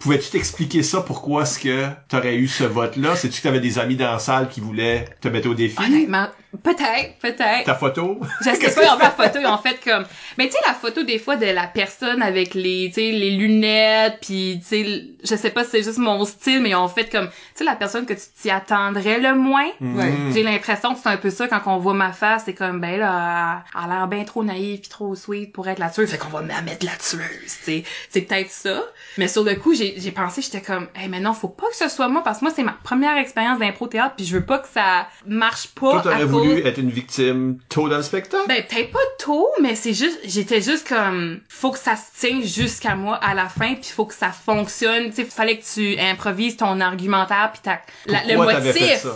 pouvais-tu 0.00 0.30
t'expliquer 0.30 0.82
ça? 0.82 1.00
Pourquoi 1.02 1.42
est-ce 1.42 1.58
que 1.58 1.86
t'aurais 2.08 2.36
eu 2.36 2.48
ce 2.48 2.64
vote-là? 2.64 3.16
C'est-tu 3.16 3.38
que 3.38 3.42
t'avais 3.44 3.60
des 3.60 3.78
amis 3.78 3.96
dans 3.96 4.12
la 4.12 4.18
salle 4.18 4.48
qui 4.48 4.60
voulaient 4.60 5.04
te 5.20 5.28
mettre 5.28 5.48
au 5.48 5.54
défi? 5.54 5.76
Honnêtement, 5.82 6.28
peut-être, 6.62 7.18
peut-être. 7.20 7.64
Ta 7.64 7.74
photo? 7.74 8.20
Je 8.40 8.50
sais 8.50 8.74
pas, 8.74 8.96
la 8.98 9.10
photo, 9.10 9.44
en 9.46 9.58
fait, 9.58 9.78
comme... 9.84 10.04
Mais 10.38 10.46
tu 10.46 10.52
sais, 10.52 10.58
la 10.66 10.74
photo, 10.74 11.02
des 11.02 11.18
fois, 11.18 11.36
de 11.36 11.46
la 11.46 11.66
personne 11.66 12.22
avec 12.22 12.54
les, 12.54 12.90
tu 12.94 13.01
sais, 13.10 13.10
les 13.12 13.30
lunettes, 13.30 14.18
puis 14.20 14.60
tu 14.60 14.66
sais, 14.66 15.04
je 15.22 15.36
sais 15.36 15.50
pas 15.50 15.64
si 15.64 15.70
c'est 15.70 15.82
juste 15.82 15.98
mon 15.98 16.24
style, 16.24 16.60
mais 16.60 16.74
en 16.74 16.88
fait, 16.88 17.10
comme, 17.10 17.28
tu 17.28 17.34
sais, 17.54 17.64
la 17.64 17.76
personne 17.76 18.06
que 18.06 18.14
tu 18.14 18.20
t'y 18.40 18.50
attendrais 18.50 19.18
le 19.18 19.34
moins. 19.34 19.70
Ouais. 19.80 20.10
Mm. 20.10 20.32
J'ai 20.32 20.42
l'impression 20.42 20.94
que 20.94 21.00
c'est 21.02 21.08
un 21.08 21.16
peu 21.16 21.30
ça 21.30 21.48
quand 21.48 21.60
on 21.66 21.78
voit 21.78 21.94
ma 21.94 22.12
face, 22.12 22.42
c'est 22.46 22.54
comme 22.54 22.80
ben 22.80 22.98
là, 22.98 23.64
elle 23.74 23.90
a 23.90 23.94
l'air 23.94 24.08
bien 24.08 24.24
trop 24.24 24.44
naïve 24.44 24.80
puis 24.80 24.88
trop 24.88 25.14
sweet 25.14 25.52
pour 25.52 25.68
être 25.68 25.78
la 25.78 25.90
tueuse, 25.90 26.10
fait 26.10 26.18
qu'on 26.18 26.28
va 26.28 26.42
la 26.42 26.62
mettre 26.62 26.84
la 26.84 26.92
tueuse, 26.92 27.20
tu 27.44 27.64
sais. 27.64 27.84
C'est 28.10 28.22
peut-être 28.22 28.50
ça. 28.50 28.82
Mais 29.18 29.28
sur 29.28 29.44
le 29.44 29.54
coup, 29.56 29.74
j'ai 29.74 29.94
j'ai 29.98 30.10
pensé 30.10 30.40
j'étais 30.42 30.60
comme 30.62 30.88
hey 30.94 31.08
mais 31.08 31.20
non, 31.20 31.34
faut 31.34 31.48
pas 31.48 31.68
que 31.68 31.76
ce 31.76 31.88
soit 31.88 32.08
moi 32.08 32.22
parce 32.22 32.38
que 32.38 32.44
moi 32.44 32.52
c'est 32.54 32.62
ma 32.62 32.76
première 32.82 33.16
expérience 33.18 33.58
d'impro 33.58 33.86
théâtre 33.86 34.14
puis 34.16 34.24
je 34.26 34.36
veux 34.38 34.44
pas 34.44 34.58
que 34.58 34.68
ça 34.68 35.06
marche 35.26 35.68
pas 35.68 35.90
Toi, 35.92 36.00
t'aurais 36.02 36.20
cause 36.22 36.30
voulu 36.30 36.66
être 36.66 36.78
une 36.78 36.90
victime 36.90 37.58
tôt 37.68 37.88
dans 37.88 37.96
le 37.98 38.02
spectacle? 38.02 38.44
ben 38.48 38.62
peut-être 38.68 38.90
pas 38.90 38.98
tôt, 39.18 39.48
mais 39.60 39.74
c'est 39.74 39.94
juste 39.94 40.18
j'étais 40.24 40.60
juste 40.62 40.88
comme 40.88 41.40
faut 41.48 41.70
que 41.70 41.78
ça 41.78 41.96
se 41.96 42.18
tienne 42.18 42.42
jusqu'à 42.42 42.94
moi 42.94 43.16
à 43.16 43.34
la 43.34 43.48
fin 43.48 43.74
puis 43.74 43.84
faut 43.94 44.06
que 44.06 44.14
ça 44.14 44.30
fonctionne, 44.30 45.10
tu 45.10 45.16
sais 45.16 45.24
fallait 45.24 45.58
que 45.58 45.64
tu 45.74 45.98
improvises 45.98 46.56
ton 46.56 46.80
argumentaire 46.80 47.50
puis 47.52 47.62
ta 47.62 47.80
la- 48.06 48.24
le 48.24 48.36
motif. 48.36 49.06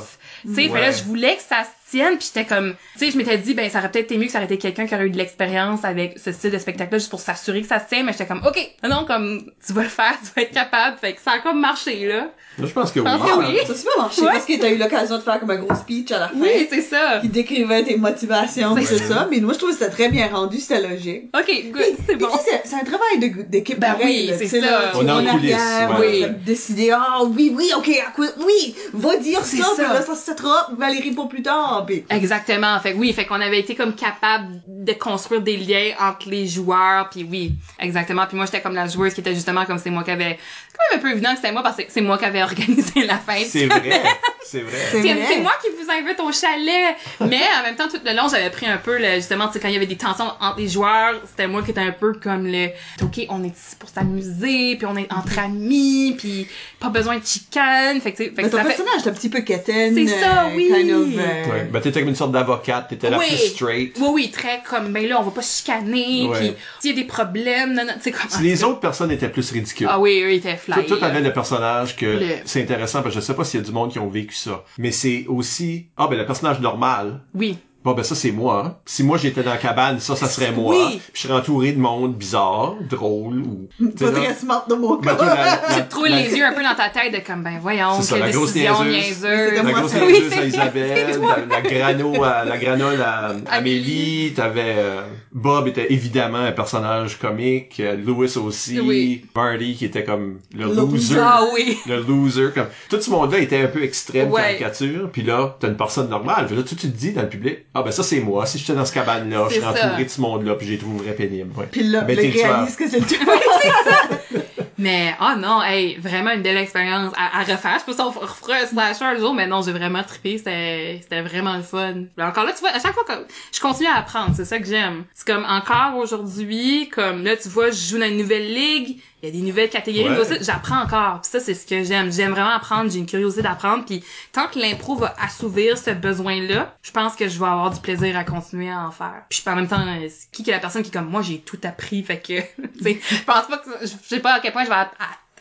Tu 0.43 0.55
sais, 0.55 0.69
Ouais. 0.69 0.81
là 0.81 0.91
je 0.93 1.03
voulais 1.05 1.37
que 1.37 1.43
ça 1.43 1.65
se 1.65 1.69
tienne 1.91 2.16
puis 2.18 2.30
j'étais 2.34 2.47
comme 2.47 2.74
tu 2.95 2.99
sais 3.07 3.11
je 3.11 3.16
m'étais 3.18 3.39
dit 3.39 3.55
ben 3.55 3.68
ça 3.70 3.78
aurait 3.78 3.91
peut-être 3.91 4.07
été 4.07 4.18
mieux 4.18 4.26
que 4.26 4.32
ça 4.32 4.39
aurait 4.39 4.47
été 4.47 4.59
quelqu'un 4.59 4.87
qui 4.87 4.95
aurait 4.95 5.07
eu 5.07 5.11
de 5.11 5.16
l'expérience 5.16 5.84
avec 5.84 6.18
ce 6.18 6.32
style 6.32 6.51
de 6.51 6.59
spectacle 6.59 6.93
là 6.93 6.99
juste 6.99 7.11
pour 7.11 7.20
s'assurer 7.20 7.62
que 7.62 7.68
ça 7.68 7.78
se 7.78 7.89
tient 7.89 8.03
mais 8.03 8.12
j'étais 8.12 8.26
comme 8.26 8.43
OK, 8.47 8.59
non 8.89 9.05
comme 9.07 9.51
tu 9.64 9.72
vas 9.72 9.82
le 9.82 9.89
faire, 9.89 10.16
tu 10.24 10.30
vas 10.34 10.43
être 10.43 10.53
capable. 10.53 10.97
Fait 10.99 11.14
que 11.14 11.20
ça 11.20 11.32
a 11.32 11.39
comme 11.41 11.61
marché 11.61 12.07
là. 12.07 12.28
Moi, 12.59 12.68
je 12.68 12.72
pense 12.72 12.91
que 12.91 13.01
oui. 13.01 13.07
pense 13.07 13.30
que 13.30 13.39
oui. 13.39 13.59
Ça 13.66 13.72
a 13.72 13.76
super 13.76 13.99
marché 13.99 14.22
Ouais. 14.22 14.32
parce 14.32 14.47
que 14.47 14.59
t'as 14.59 14.70
eu 14.70 14.78
l'occasion 14.78 15.18
de 15.18 15.22
faire 15.22 15.41
comme 15.41 15.51
un 15.51 15.57
gros 15.57 15.74
speech 15.74 16.11
à 16.11 16.18
la 16.20 16.28
fin. 16.28 16.34
Oui, 16.37 16.66
c'est 16.70 16.80
ça. 16.80 17.18
Qui 17.20 17.28
décrivait 17.28 17.84
tes 17.84 17.97
motivations, 17.97 18.74
tout 18.74 18.82
ça. 18.84 18.99
ça. 18.99 19.28
Mais 19.30 19.41
moi, 19.41 19.53
je 19.53 19.59
trouve 19.59 19.70
que 19.70 19.76
c'était 19.78 19.91
très 19.91 20.09
bien 20.09 20.28
rendu, 20.28 20.59
c'était 20.59 20.80
logique. 20.80 21.24
OK, 21.39 21.64
good, 21.70 21.97
c'est 22.07 22.16
bon. 22.16 22.28
c'est 22.64 22.74
un 22.74 22.84
travail 22.84 23.45
d'équipe 23.49 23.78
Ben 23.78 23.93
pareil, 23.93 24.30
oui, 24.30 24.34
c'est 24.39 24.45
tu 24.45 24.51
sais, 24.51 24.61
ça. 24.61 24.66
là, 24.66 24.91
tu 24.93 24.97
On 24.99 25.07
est 25.07 25.11
en 25.11 25.32
coulisses, 25.37 25.53
arrière, 25.53 26.01
ouais. 26.01 26.18
on 26.24 26.26
va 26.26 26.28
décider, 26.28 26.91
ah 26.93 27.22
oui, 27.24 27.53
oui, 27.55 27.70
ok, 27.76 27.91
à 28.07 28.11
quoi, 28.12 28.26
oui, 28.45 28.74
va 28.95 29.16
dire 29.16 29.45
ça, 29.45 29.57
ça. 29.57 29.72
puis 29.76 29.93
là, 29.93 30.03
ça 30.03 30.14
se 30.14 30.30
Valérie 30.76 31.12
pour 31.12 31.28
plus 31.28 31.43
tard, 31.43 31.76
Exactement. 32.11 32.79
Fait 32.81 32.93
que 32.93 32.99
oui, 32.99 33.12
fait 33.12 33.24
qu'on 33.24 33.41
avait 33.41 33.61
été 33.61 33.74
comme 33.74 33.95
capable 33.95 34.61
de 34.66 34.93
construire 34.93 35.41
des 35.41 35.57
liens 35.57 35.93
entre 36.01 36.29
les 36.31 36.47
joueurs, 36.47 37.11
puis 37.11 37.27
oui, 37.29 37.53
exactement. 37.79 38.27
Puis 38.27 38.37
moi 38.37 38.47
j'étais 38.47 38.61
comme 38.61 38.74
la 38.74 38.87
joueuse 38.87 39.14
qui 39.14 39.20
était 39.20 39.35
justement 39.35 39.64
comme 39.64 39.79
c'est 39.79 39.91
moi 39.91 40.05
qui 40.05 40.11
avait 40.11 40.39
c'est 40.68 40.77
quand 40.77 40.85
même 40.91 40.99
un 40.99 41.03
peu 41.03 41.12
évident 41.12 41.31
que 41.31 41.37
c'était 41.37 41.53
moi 41.53 41.62
parce 41.62 41.77
que 41.77 41.85
c'est 41.89 42.01
moi 42.01 42.18
qui 42.18 42.24
avais 42.24 42.43
organisé 42.45 43.05
la 43.05 43.18
fête. 43.18 43.47
C'est 43.47 43.66
vrai. 43.66 44.03
C'est 44.49 44.61
vrai. 44.61 44.79
C'est 44.93 45.41
moi 45.41 45.53
qui 45.63 45.69
vous 45.71 45.91
invite 45.91 46.21
au 46.21 46.33
chalet. 46.33 46.97
Mais 47.21 47.41
en 47.59 47.63
même 47.65 47.77
temps, 47.77 47.89
tout 47.89 48.01
le 48.05 48.13
long, 48.17 48.29
j'avais 48.31 48.51
pris 48.51 48.67
un 48.67 48.77
peu, 48.79 48.99
le, 48.99 49.15
justement, 49.17 49.49
quand 49.53 49.69
il 49.69 49.75
y 49.75 49.77
avait 49.77 49.87
des 49.87 49.97
tensions 49.97 50.31
entre 50.41 50.59
les 50.59 50.69
joueurs, 50.69 51.15
c'était 51.29 51.49
moi 51.49 51.63
qui 51.63 51.71
étais 51.73 51.81
un 51.81 51.93
peu 51.93 52.13
comme 52.15 52.47
le, 52.47 52.69
OK, 53.03 53.27
on 53.29 53.43
est 53.45 53.49
ici 53.49 53.77
pour 53.79 53.89
s'amuser, 53.89 54.77
puis 54.77 54.87
on 54.87 54.97
est 54.97 55.11
entre 55.13 55.39
amis, 55.39 56.15
puis 56.19 56.47
pas 56.81 56.89
besoin 56.91 57.19
de 57.19 57.25
chicane. 57.27 58.01
Fait 58.01 58.13
que, 58.13 58.19
fait 58.19 58.33
Mais 58.37 58.45
que 58.45 58.49
ton 58.49 58.59
fait... 58.59 58.65
personnage 58.65 59.05
est 59.05 59.09
un 59.09 59.13
petit 59.13 59.29
peu 59.29 59.41
quétaine. 59.41 59.95
C'est 59.95 60.07
ça, 60.21 60.45
euh, 60.47 60.51
oui. 60.55 60.71
Kind 60.73 60.91
of, 60.91 61.09
euh, 61.17 61.51
Ouais. 61.53 61.65
Ben, 61.71 61.81
t'étais 61.81 62.01
comme 62.01 62.09
une 62.11 62.15
sorte 62.17 62.33
d'avocate, 62.33 62.89
t'étais 62.89 63.11
la 63.11 63.19
Oui. 63.19 63.27
plus 63.29 63.37
straight. 63.39 63.97
Oui, 64.01 64.09
oui, 64.13 64.31
très 64.31 64.63
comme, 64.69 64.93
ben 64.93 65.07
là, 65.09 65.21
on 65.21 65.23
va 65.25 65.31
pas 65.31 65.43
chicaner, 65.43 66.27
Ouais. 66.29 66.39
puis 66.39 66.53
s'il 66.81 66.91
y 66.91 66.95
a 66.95 66.97
des 67.03 67.07
problèmes, 67.07 67.73
non, 67.75 67.85
non, 67.85 67.93
tu 67.97 68.03
sais, 68.03 68.11
comme... 68.13 68.29
Si 68.31 68.43
les 68.43 68.63
autres 68.65 68.81
personnes 68.81 69.11
étaient 69.11 69.29
plus 69.29 69.51
ridicules. 69.51 69.89
Ah 69.91 69.99
oui, 69.99 70.21
eux, 70.23 70.33
ils 70.33 70.37
étaient 70.37 70.57
fly. 70.57 70.87
toi, 70.87 70.97
t'avais 70.99 71.21
le 71.21 71.33
personnage 71.33 71.97
que 71.97 72.07
Le- 72.07 72.27
c'est 72.45 72.63
intéressant 72.63 73.03
parce 73.03 73.15
que 73.15 73.21
je 73.21 73.25
sais 73.27 73.35
pas 73.35 73.45
s'il 73.45 73.61
y 73.61 73.63
a 73.63 73.67
du 73.67 73.73
monde 73.73 73.91
qui 73.93 73.99
ont 73.99 74.09
vécu 74.09 74.35
Mais 74.78 74.93
c'est 74.93 75.26
aussi, 75.26 75.89
ah 75.97 76.09
ben 76.09 76.18
le 76.18 76.26
personnage 76.26 76.61
normal. 76.61 77.20
Oui. 77.34 77.59
Bon 77.87 77.93
ben 77.93 78.03
ça 78.03 78.16
c'est 78.16 78.32
moi. 78.32 78.64
hein. 78.66 78.74
Si 78.84 79.05
moi 79.05 79.16
j'étais 79.16 79.45
dans 79.45 79.53
la 79.53 79.59
cabane, 79.59 80.01
ça 80.01 80.16
ça 80.16 80.26
serait 80.26 80.51
moi. 80.51 80.74
Oui. 80.74 81.01
Puis 81.12 81.22
je 81.22 81.28
serais 81.28 81.34
entouré 81.39 81.70
de 81.70 81.78
monde 81.78 82.16
bizarre, 82.16 82.74
drôle 82.91 83.39
ou. 83.43 83.68
Pas 83.99 84.07
là- 84.07 84.11
très 84.11 84.34
smart 84.34 84.66
de 84.68 84.74
mon 84.74 84.97
Ben, 84.97 85.14
cas. 85.14 85.61
Tu 85.76 85.89
trouves 85.89 86.09
la- 86.09 86.16
les 86.20 86.34
yeux 86.34 86.45
un 86.45 86.53
peu 86.53 86.64
dans 86.64 86.74
ta 86.74 86.89
tête 86.89 87.12
de 87.14 87.24
comme, 87.24 87.45
ben 87.45 87.61
voyons, 87.62 87.93
C'est 87.99 88.03
ça, 88.03 88.14
quelle 88.16 88.24
la 88.26 88.32
grosse 88.32 88.53
décision 88.55 88.82
niaiseuse. 88.84 89.53
La 89.55 89.62
moi, 89.62 89.78
grosse 89.78 89.95
niaiseuse 89.95 90.32
à 90.32 90.45
Isabelle, 90.45 91.20
la, 91.20 91.47
la 91.47 91.61
grano 91.62 92.24
à, 92.24 92.45
la 92.45 92.59
granole 92.59 93.01
à 93.01 93.32
Amélie, 93.53 94.32
t'avais, 94.34 94.74
euh, 94.78 95.03
Bob 95.32 95.68
était 95.68 95.93
évidemment 95.93 96.39
un 96.39 96.51
personnage 96.53 97.18
comique, 97.20 97.78
euh, 97.78 97.97
Louis 97.97 98.37
aussi, 98.37 98.80
Oui. 98.80 99.24
Marty 99.37 99.76
qui 99.76 99.84
était 99.84 100.03
comme 100.03 100.41
le 100.53 100.64
Le 100.66 100.74
loser. 100.74 101.18
Ah 101.20 101.43
oui. 101.55 101.78
Le 101.87 102.01
loser, 102.03 102.49
comme, 102.53 102.66
tout 102.91 103.01
ce 103.01 103.11
monde-là 103.11 103.39
était 103.39 103.61
un 103.61 103.68
peu 103.68 103.84
extrême, 103.84 104.32
Ouais. 104.32 104.43
caricature, 104.59 105.09
puis 105.12 105.22
là, 105.22 105.57
t'as 105.61 105.68
une 105.68 105.76
personne 105.76 106.09
normale, 106.09 106.49
là, 106.51 106.62
tu 106.64 106.74
tu 106.76 106.89
te 106.91 106.97
dis 106.97 107.12
dans 107.12 107.22
le 107.22 107.28
public, 107.28 107.59
ah 107.77 107.83
ben 107.83 107.91
ça 107.93 108.03
c'est 108.03 108.20
moi, 108.20 108.47
si 108.47 108.59
j'étais 108.59 108.74
dans 108.74 108.85
ce 108.85 108.93
cabane-là, 108.93 109.47
je 109.49 109.55
C'est 109.55 109.61
serais 109.61 109.77
ça. 109.79 109.87
entouré 109.89 110.05
de 110.05 110.09
ce 110.11 110.20
monde-là, 110.20 110.55
puis 110.55 110.66
je 110.66 110.72
les 110.72 110.79
trouverais 110.79 111.14
pénibles, 111.14 111.57
ouais. 111.59 111.68
Puis 111.70 111.83
là, 111.85 112.01
Ben, 112.03 112.18
réalise 112.18 112.77
que 112.77 112.89
c'est 112.89 113.01
le 113.01 113.07
tueur. 113.07 113.20
Mais, 114.79 115.14
oh 115.22 115.33
non, 115.39 115.62
hey, 115.62 115.97
vraiment 115.97 116.33
une 116.33 116.43
belle 116.43 116.59
expérience 116.59 117.11
à, 117.16 117.41
à 117.41 117.45
refaire. 117.45 117.77
Je 117.77 117.79
sais 117.79 117.85
pas 117.87 117.93
si 117.95 118.01
on 118.03 118.11
refera 118.11 118.57
un 118.62 118.66
slasher 118.66 119.05
un 119.07 119.18
jour, 119.18 119.33
mais 119.33 119.47
non, 119.47 119.62
j'ai 119.62 119.72
vraiment 119.72 120.03
trippé. 120.03 120.37
C'était, 120.37 120.99
c'était 121.03 121.22
vraiment 121.22 121.57
le 121.57 121.62
fun. 121.62 121.95
Mais 122.18 122.24
encore 122.24 122.45
là, 122.45 122.53
tu 122.53 122.61
vois, 122.61 122.70
à 122.70 122.79
chaque 122.79 122.93
fois 122.93 123.05
que 123.05 123.14
je 123.55 123.59
continue 123.61 123.89
à 123.89 123.97
apprendre, 123.97 124.33
c'est 124.37 124.45
ça 124.45 124.59
que 124.59 124.66
j'aime. 124.66 125.05
C'est 125.14 125.27
comme 125.27 125.47
encore 125.49 125.97
aujourd'hui, 125.97 126.91
comme 126.91 127.24
là, 127.24 127.37
tu 127.39 127.49
vois, 127.49 127.70
je 127.70 127.89
joue 127.89 127.99
dans 127.99 128.05
une 128.05 128.18
nouvelle 128.18 128.53
ligue, 128.53 128.99
il 129.22 129.29
y 129.31 129.33
a 129.33 129.33
des 129.33 129.47
nouvelles 129.47 129.70
catégories, 129.70 130.11
Ouais. 130.11 130.18
aussi, 130.20 130.35
j'apprends 130.45 130.83
encore. 130.83 131.20
Puis 131.22 131.31
ça, 131.33 131.41
c'est 131.41 131.55
ce 131.55 131.66
que 131.66 131.83
j'aime. 131.83 132.12
J'aime 132.12 132.33
vraiment 132.33 132.51
apprendre, 132.51 132.91
j'ai 132.91 132.99
une 132.99 133.07
curiosité 133.07 133.41
d'apprendre. 133.43 133.87
Puis 133.87 134.05
tant 134.33 134.47
que 134.47 134.59
l'impro 134.59 134.95
va 134.95 135.14
assouvir 135.24 135.79
ce 135.79 135.91
besoin-là, 135.91 136.77
je 136.83 136.91
pense 136.91 137.16
que 137.16 137.29
je 137.29 137.39
vais 137.39 137.47
avoir 137.47 137.66
du 137.71 137.81
plaisir 137.81 138.17
à 138.17 138.25
continuer 138.25 138.71
à 138.71 138.87
en 138.87 138.91
faire. 138.91 139.25
Puis 139.29 139.43
en 139.47 139.55
même 139.57 139.69
temps, 139.69 139.81
euh, 139.87 140.07
c'est 140.09 140.31
qui 140.31 140.43
qui 140.43 140.51
est 140.51 140.55
la 140.55 140.61
personne 140.61 140.83
qui 140.83 140.89
est 140.89 140.93
comme 140.93 141.09
moi, 141.11 141.23
j'ai 141.23 141.39
tout 141.41 141.59
appris, 141.64 142.03
fait 142.03 142.19
que, 142.21 142.35
je 142.85 143.25
pense 143.25 143.47
pas 143.47 143.59
que, 143.59 143.71
je 143.83 143.93
sais 144.05 144.21
pas 144.21 144.35
à 144.35 144.41
quel 144.41 144.53
point 144.53 144.64
je 144.64 144.71
vais 144.71 144.77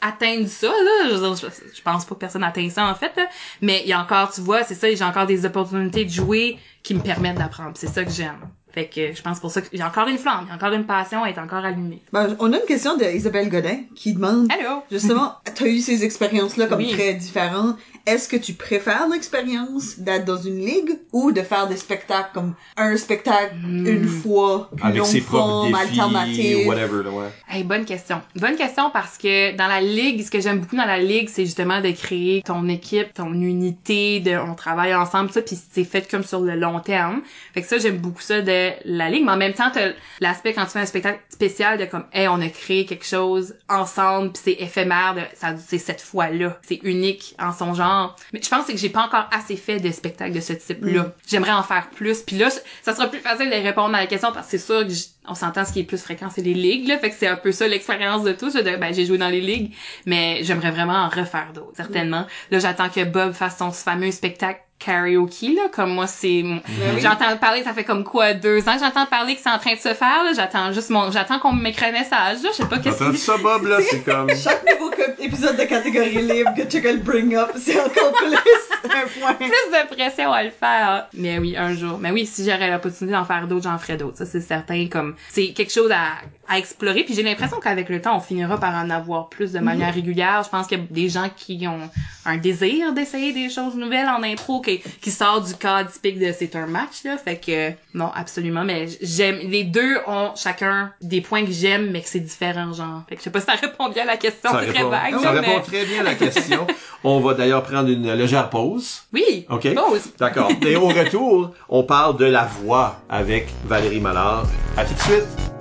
atteindre 0.02 0.48
ça, 0.48 0.68
là. 0.68 1.10
Je, 1.10 1.16
je- 1.16 1.76
je 1.78 1.82
pense 1.82 2.06
pas 2.06 2.16
que 2.16 2.20
personne 2.20 2.44
atteint 2.44 2.70
ça, 2.70 2.86
en 2.86 2.96
fait, 2.96 3.12
là. 3.18 3.28
Mais 3.62 3.82
il 3.84 3.90
y 3.90 3.94
a 3.94 4.00
encore, 4.02 4.32
tu 4.32 4.42
vois, 4.42 4.64
c'est 4.64 4.76
ça, 4.76 4.94
j'ai 4.94 5.04
encore 5.04 5.26
des 5.26 5.46
opportunités 5.46 6.06
de 6.06 6.10
jouer 6.12 6.58
qui 6.84 6.94
me 6.94 7.00
permettent 7.02 7.38
d'apprendre. 7.38 7.72
C'est 7.76 7.88
ça 7.88 8.04
que 8.04 8.12
j'aime. 8.12 8.38
Fait 8.72 8.88
que 8.88 9.14
je 9.16 9.22
pense 9.22 9.40
pour 9.40 9.52
ça 9.52 9.62
y 9.72 9.82
a 9.82 9.88
encore 9.88 10.10
une 10.10 10.18
flamme, 10.18 10.42
il 10.44 10.50
y 10.50 10.52
a 10.52 10.56
encore 10.56 10.74
une 10.74 10.86
passion, 10.86 11.26
elle 11.26 11.34
est 11.34 11.40
encore 11.40 11.64
allumée. 11.64 12.02
Ben, 12.12 12.36
on 12.40 12.52
a 12.52 12.58
une 12.58 12.66
question 12.66 12.98
d'Isabelle 12.98 13.48
Godin 13.48 13.84
qui 13.96 14.14
demande 14.14 14.52
Allô? 14.52 14.84
justement, 14.92 15.36
t'as 15.56 15.66
eu 15.66 15.80
ces 15.80 16.04
expériences-là 16.04 16.68
comme 16.68 16.80
Oui. 16.80 16.92
très 16.92 17.14
différentes. 17.14 17.78
Est-ce 18.06 18.30
que 18.30 18.36
tu 18.38 18.54
préfères 18.54 19.08
l'expérience 19.12 19.98
d'être 20.00 20.26
dans 20.26 20.38
une 20.38 20.60
ligue 20.60 21.00
ou 21.12 21.32
de 21.32 21.42
faire 21.42 21.68
des 21.68 21.78
spectacles 21.78 22.30
comme 22.34 22.54
un 22.78 22.96
spectacle 22.98 23.56
Hmm. 23.56 23.88
une 23.88 24.08
fois, 24.08 24.70
une 24.78 24.84
Avec 24.84 24.98
longue 25.00 25.08
ses 25.08 25.22
propres 25.22 25.44
forme, 25.46 25.76
alternative? 25.76 26.68
whatever, 26.68 27.10
ouais. 27.10 27.30
Hey, 27.50 27.64
bonne 27.64 27.86
question. 27.86 28.22
Bonne 28.36 28.56
question 28.56 28.90
parce 28.92 29.18
que 29.18 29.56
dans 29.56 29.68
la 29.68 29.82
ligue, 29.82 30.24
ce 30.24 30.30
que 30.30 30.40
j'aime 30.40 30.60
beaucoup 30.60 30.76
dans 30.76 30.86
la 30.86 31.00
ligue, 31.00 31.30
c'est 31.30 31.46
justement 31.46 31.82
de 31.82 31.90
créer 31.92 32.44
ton 32.46 32.68
équipe, 32.68 33.14
ton 33.14 33.34
unité, 33.34 34.20
de 34.20 34.36
on 34.38 34.54
travaille 34.56 34.94
ensemble, 34.94 35.32
ça, 35.32 35.42
puis 35.42 35.58
c'est 35.72 35.84
fait 35.84 36.10
comme 36.10 36.24
sur 36.24 36.42
le 36.42 36.56
long 36.56 36.80
terme. 36.82 37.22
Fait 37.54 37.62
que 37.62 37.68
ça, 37.68 37.78
j'aime 37.80 37.98
beaucoup 37.98 38.22
ça 38.22 38.42
de 38.42 38.70
la 38.86 39.10
ligue. 39.10 39.24
Mais 39.26 39.32
en 39.32 39.38
même 39.38 39.54
temps, 39.54 39.72
t'as 39.74 39.92
l'aspect 40.20 40.54
quand 40.54 40.66
tu 40.66 40.72
fais 40.72 40.80
un 40.80 40.86
spectacle 40.86 41.20
spécial 41.30 41.78
de 41.80 41.86
comme, 41.86 42.06
hey, 42.14 42.28
on 42.28 42.40
a 42.42 42.50
créé 42.50 42.86
quelque 42.86 43.06
chose 43.06 43.56
ensemble, 43.70 44.32
puis 44.34 44.42
c'est 44.46 44.64
éphémère, 44.64 45.16
de, 45.16 45.22
ça, 45.36 45.56
c'est 45.58 45.78
cette 45.80 46.02
fois-là, 46.02 46.60
c'est 46.68 46.80
unique 46.84 47.36
en 47.40 47.52
son 47.52 47.74
genre. 47.74 47.95
Mais 48.34 48.42
je 48.42 48.50
pense 48.50 48.66
que 48.66 48.76
j'ai 48.78 48.90
pas 48.90 49.04
encore 49.06 49.28
assez 49.32 49.56
fait 49.56 49.80
de 49.80 49.92
spectacles 49.92 50.34
de 50.34 50.40
ce 50.42 50.54
type-là. 50.54 51.14
J'aimerais 51.28 51.52
en 51.52 51.64
faire 51.64 51.90
plus. 51.90 52.22
Puis 52.22 52.38
là, 52.38 52.50
ça 52.84 52.94
sera 52.94 53.08
plus 53.08 53.20
facile 53.20 53.50
de 53.50 53.56
répondre 53.56 53.96
à 53.96 54.02
la 54.02 54.08
question 54.08 54.32
parce 54.32 54.48
que 54.48 54.58
c'est 54.58 54.66
sûr 54.66 54.86
que 54.88 54.94
on 55.28 55.36
s'entend 55.36 55.66
ce 55.66 55.74
qui 55.74 55.80
est 55.80 55.84
le 55.84 55.88
plus 55.88 56.02
fréquent, 56.02 56.30
c'est 56.34 56.42
les 56.42 56.54
ligues, 56.54 56.88
là. 56.88 56.98
Fait 56.98 57.10
que 57.10 57.16
c'est 57.16 57.28
un 57.28 57.36
peu 57.36 57.52
ça 57.52 57.68
l'expérience 57.68 58.24
de 58.24 58.34
tous. 58.34 58.54
de, 58.54 58.76
ben, 58.78 58.94
j'ai 58.94 59.06
joué 59.06 59.18
dans 59.18 59.30
les 59.30 59.42
ligues, 59.42 59.74
mais 60.06 60.44
j'aimerais 60.44 60.72
vraiment 60.72 60.94
en 60.94 61.10
refaire 61.10 61.52
d'autres, 61.54 61.76
certainement. 61.76 62.26
Là, 62.52 62.60
j'attends 62.60 62.90
que 62.90 63.04
Bob 63.04 63.34
fasse 63.34 63.58
son 63.58 63.72
fameux 63.72 64.12
spectacle 64.12 64.62
karaoke, 64.80 65.56
là. 65.56 65.70
Comme 65.74 65.92
moi, 65.92 66.08
c'est, 66.08 66.44
oui. 66.44 66.62
j'entends 67.02 67.36
parler, 67.38 67.64
ça 67.64 67.74
fait 67.74 67.84
comme 67.84 68.04
quoi, 68.04 68.34
deux 68.34 68.68
ans 68.68 68.74
que 68.74 68.84
j'entends 68.84 69.06
parler 69.06 69.36
que 69.36 69.42
c'est 69.42 69.50
en 69.50 69.60
train 69.60 69.74
de 69.74 69.80
se 69.80 69.94
faire, 69.94 70.24
là. 70.24 70.32
J'attends 70.36 70.72
juste 70.72 70.90
mon, 70.90 71.12
j'attends 71.12 71.40
qu'on 71.40 71.54
m'écrit 71.54 71.88
un 71.88 71.92
message, 71.92 72.44
là. 72.44 72.50
Je 72.52 72.58
sais 72.58 72.66
pas 72.66 72.80
qu'est-ce 72.80 73.04
qu'il 73.04 73.18
ça, 73.18 73.38
Bob, 73.38 73.66
là? 73.66 73.78
C'est 73.90 74.00
comme... 74.06 74.30
Chaque 74.30 74.64
nouveau 74.70 74.92
épisode 75.26 75.58
de 75.58 75.64
catégorie 75.64 76.22
libre 76.22 76.54
que 76.56 76.64
Chuck 76.64 76.84
le 76.84 76.98
bring 76.98 77.36
up, 77.36 77.52
c'est 77.58 77.80
encore 77.80 78.12
plus 78.14 78.34
un 78.84 79.20
point. 79.20 79.34
plus 79.34 79.48
de 79.48 79.88
pression 79.94 80.32
à 80.32 80.44
le 80.44 80.52
faire. 80.52 81.08
Mais 81.14 81.40
oui, 81.40 81.56
un 81.58 81.74
jour. 81.74 81.98
Mais 82.00 82.12
oui, 82.12 82.26
si 82.26 82.46
j'aurais 82.46 82.70
l'opportunité 82.72 83.14
d'en 83.14 83.26
faire 83.26 83.48
d'autres, 83.48 83.64
j'en 83.64 83.78
ferais 83.78 83.98
d'autres. 83.98 84.18
Ça, 84.18 84.26
c'est 84.26 84.42
certain. 84.42 84.88
Comme, 84.88 85.15
c'est 85.30 85.54
quelque 85.54 85.72
chose 85.72 85.92
à, 85.92 86.18
à 86.48 86.58
explorer. 86.58 87.04
Puis 87.04 87.14
j'ai 87.14 87.24
l'impression 87.24 87.60
qu'avec 87.60 87.90
le 87.90 88.02
temps, 88.02 88.18
on 88.18 88.20
finira 88.20 88.60
par 88.60 88.74
en 88.74 88.90
avoir 88.90 89.30
plus 89.30 89.54
de 89.54 89.60
manière 89.60 89.94
régulière. 89.94 90.42
Je 90.44 90.50
pense 90.50 90.68
qu'il 90.68 90.80
y 90.80 90.82
a 90.82 90.86
des 90.90 91.10
gens 91.10 91.30
qui 91.36 91.68
ont 91.68 91.90
un 92.26 92.38
désir 92.38 92.94
d'essayer 92.94 93.34
des 93.34 93.50
choses 93.50 93.76
nouvelles 93.76 94.08
en 94.08 94.24
impro 94.24 94.62
qui, 94.62 94.80
qui 94.80 95.12
sort 95.12 95.42
du 95.42 95.54
cadre 95.56 95.92
typique 95.92 96.20
de 96.20 96.32
c'est 96.38 96.56
un 96.56 96.66
match, 96.68 97.04
là. 97.04 97.18
Fait 97.18 97.38
que, 97.38 97.72
non, 97.94 98.12
absolument. 98.14 98.64
Mais 98.64 98.88
j'aime, 99.02 99.40
les 99.44 99.64
deux 99.64 99.98
ont 100.08 100.32
chacun 100.36 100.92
des 101.02 101.22
points 101.22 101.46
que 101.46 101.52
j'aime, 101.52 101.92
mais 101.92 102.02
que 102.02 102.10
c'est 102.10 102.20
différent, 102.20 102.74
genre. 102.74 103.04
Fait 103.08 103.16
que 103.16 103.22
je 103.22 103.26
sais 103.26 103.32
pas 103.32 103.40
si 103.40 103.46
ça 103.46 103.54
répond 103.54 103.90
bien 103.90 104.04
à 104.04 104.08
la 104.08 104.18
question. 104.18 104.52
Ça 104.52 104.62
C'est 104.62 104.68
très 104.68 104.78
répond, 104.80 104.90
vague, 104.90 105.20
ça 105.20 105.32
répond 105.32 105.62
très 105.62 105.86
bien 105.86 106.02
à 106.02 106.04
la 106.04 106.16
question. 106.16 106.68
On 107.04 107.20
va 107.20 107.34
d'ailleurs 107.34 107.64
prendre 107.64 107.90
une 107.90 108.12
légère 108.14 108.50
pause. 108.50 109.04
Oui. 109.14 109.46
OK? 109.50 109.74
Pause. 109.74 110.10
D'accord. 110.18 110.52
Et 110.66 110.76
au 110.76 110.88
retour, 110.88 111.52
on 111.70 111.84
parle 111.84 112.18
de 112.18 112.26
la 112.26 112.46
voix 112.46 113.00
avec 113.10 113.48
Valérie 113.66 114.00
Mallard. 114.00 114.48
À 114.78 114.86
tout 114.86 114.94
de 114.94 115.00
suite. 115.00 115.55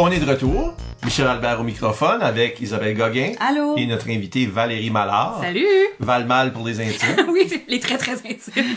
On 0.00 0.12
est 0.12 0.20
de 0.20 0.30
retour. 0.30 0.74
Michel 1.04 1.26
Albert 1.26 1.60
au 1.60 1.64
microphone 1.64 2.22
avec 2.22 2.60
Isabelle 2.60 2.96
Gauguin 2.96 3.32
Allô? 3.40 3.76
et 3.76 3.84
notre 3.84 4.08
invitée 4.08 4.46
Valérie 4.46 4.90
Mallard. 4.90 5.40
Salut. 5.42 5.66
Valmal 5.98 6.52
pour 6.52 6.64
les 6.64 6.80
intimes. 6.80 7.16
oui, 7.28 7.50
les 7.66 7.80
très 7.80 7.98
très 7.98 8.12
intimes. 8.12 8.38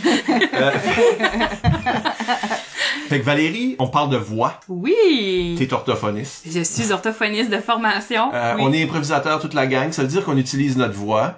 Fait 3.10 3.20
que 3.20 3.26
Valérie, 3.26 3.76
on 3.80 3.88
parle 3.88 4.10
de 4.10 4.18
voix. 4.18 4.60
Oui. 4.70 5.56
T'es 5.58 5.72
orthophoniste. 5.74 6.44
Je 6.50 6.62
suis 6.64 6.92
orthophoniste 6.92 7.50
de 7.50 7.58
formation. 7.58 8.30
Euh, 8.34 8.54
oui, 8.56 8.62
On 8.66 8.74
est 8.74 8.84
improvisateur 8.84 9.39
toute 9.39 9.54
la 9.54 9.68
gang. 9.68 9.92
Ça 9.92 10.02
veut 10.04 10.08
dire 10.08 10.24
qu'on 10.24 10.38
utilise 10.38 10.78
notre 10.78 10.94
voix. 10.94 11.36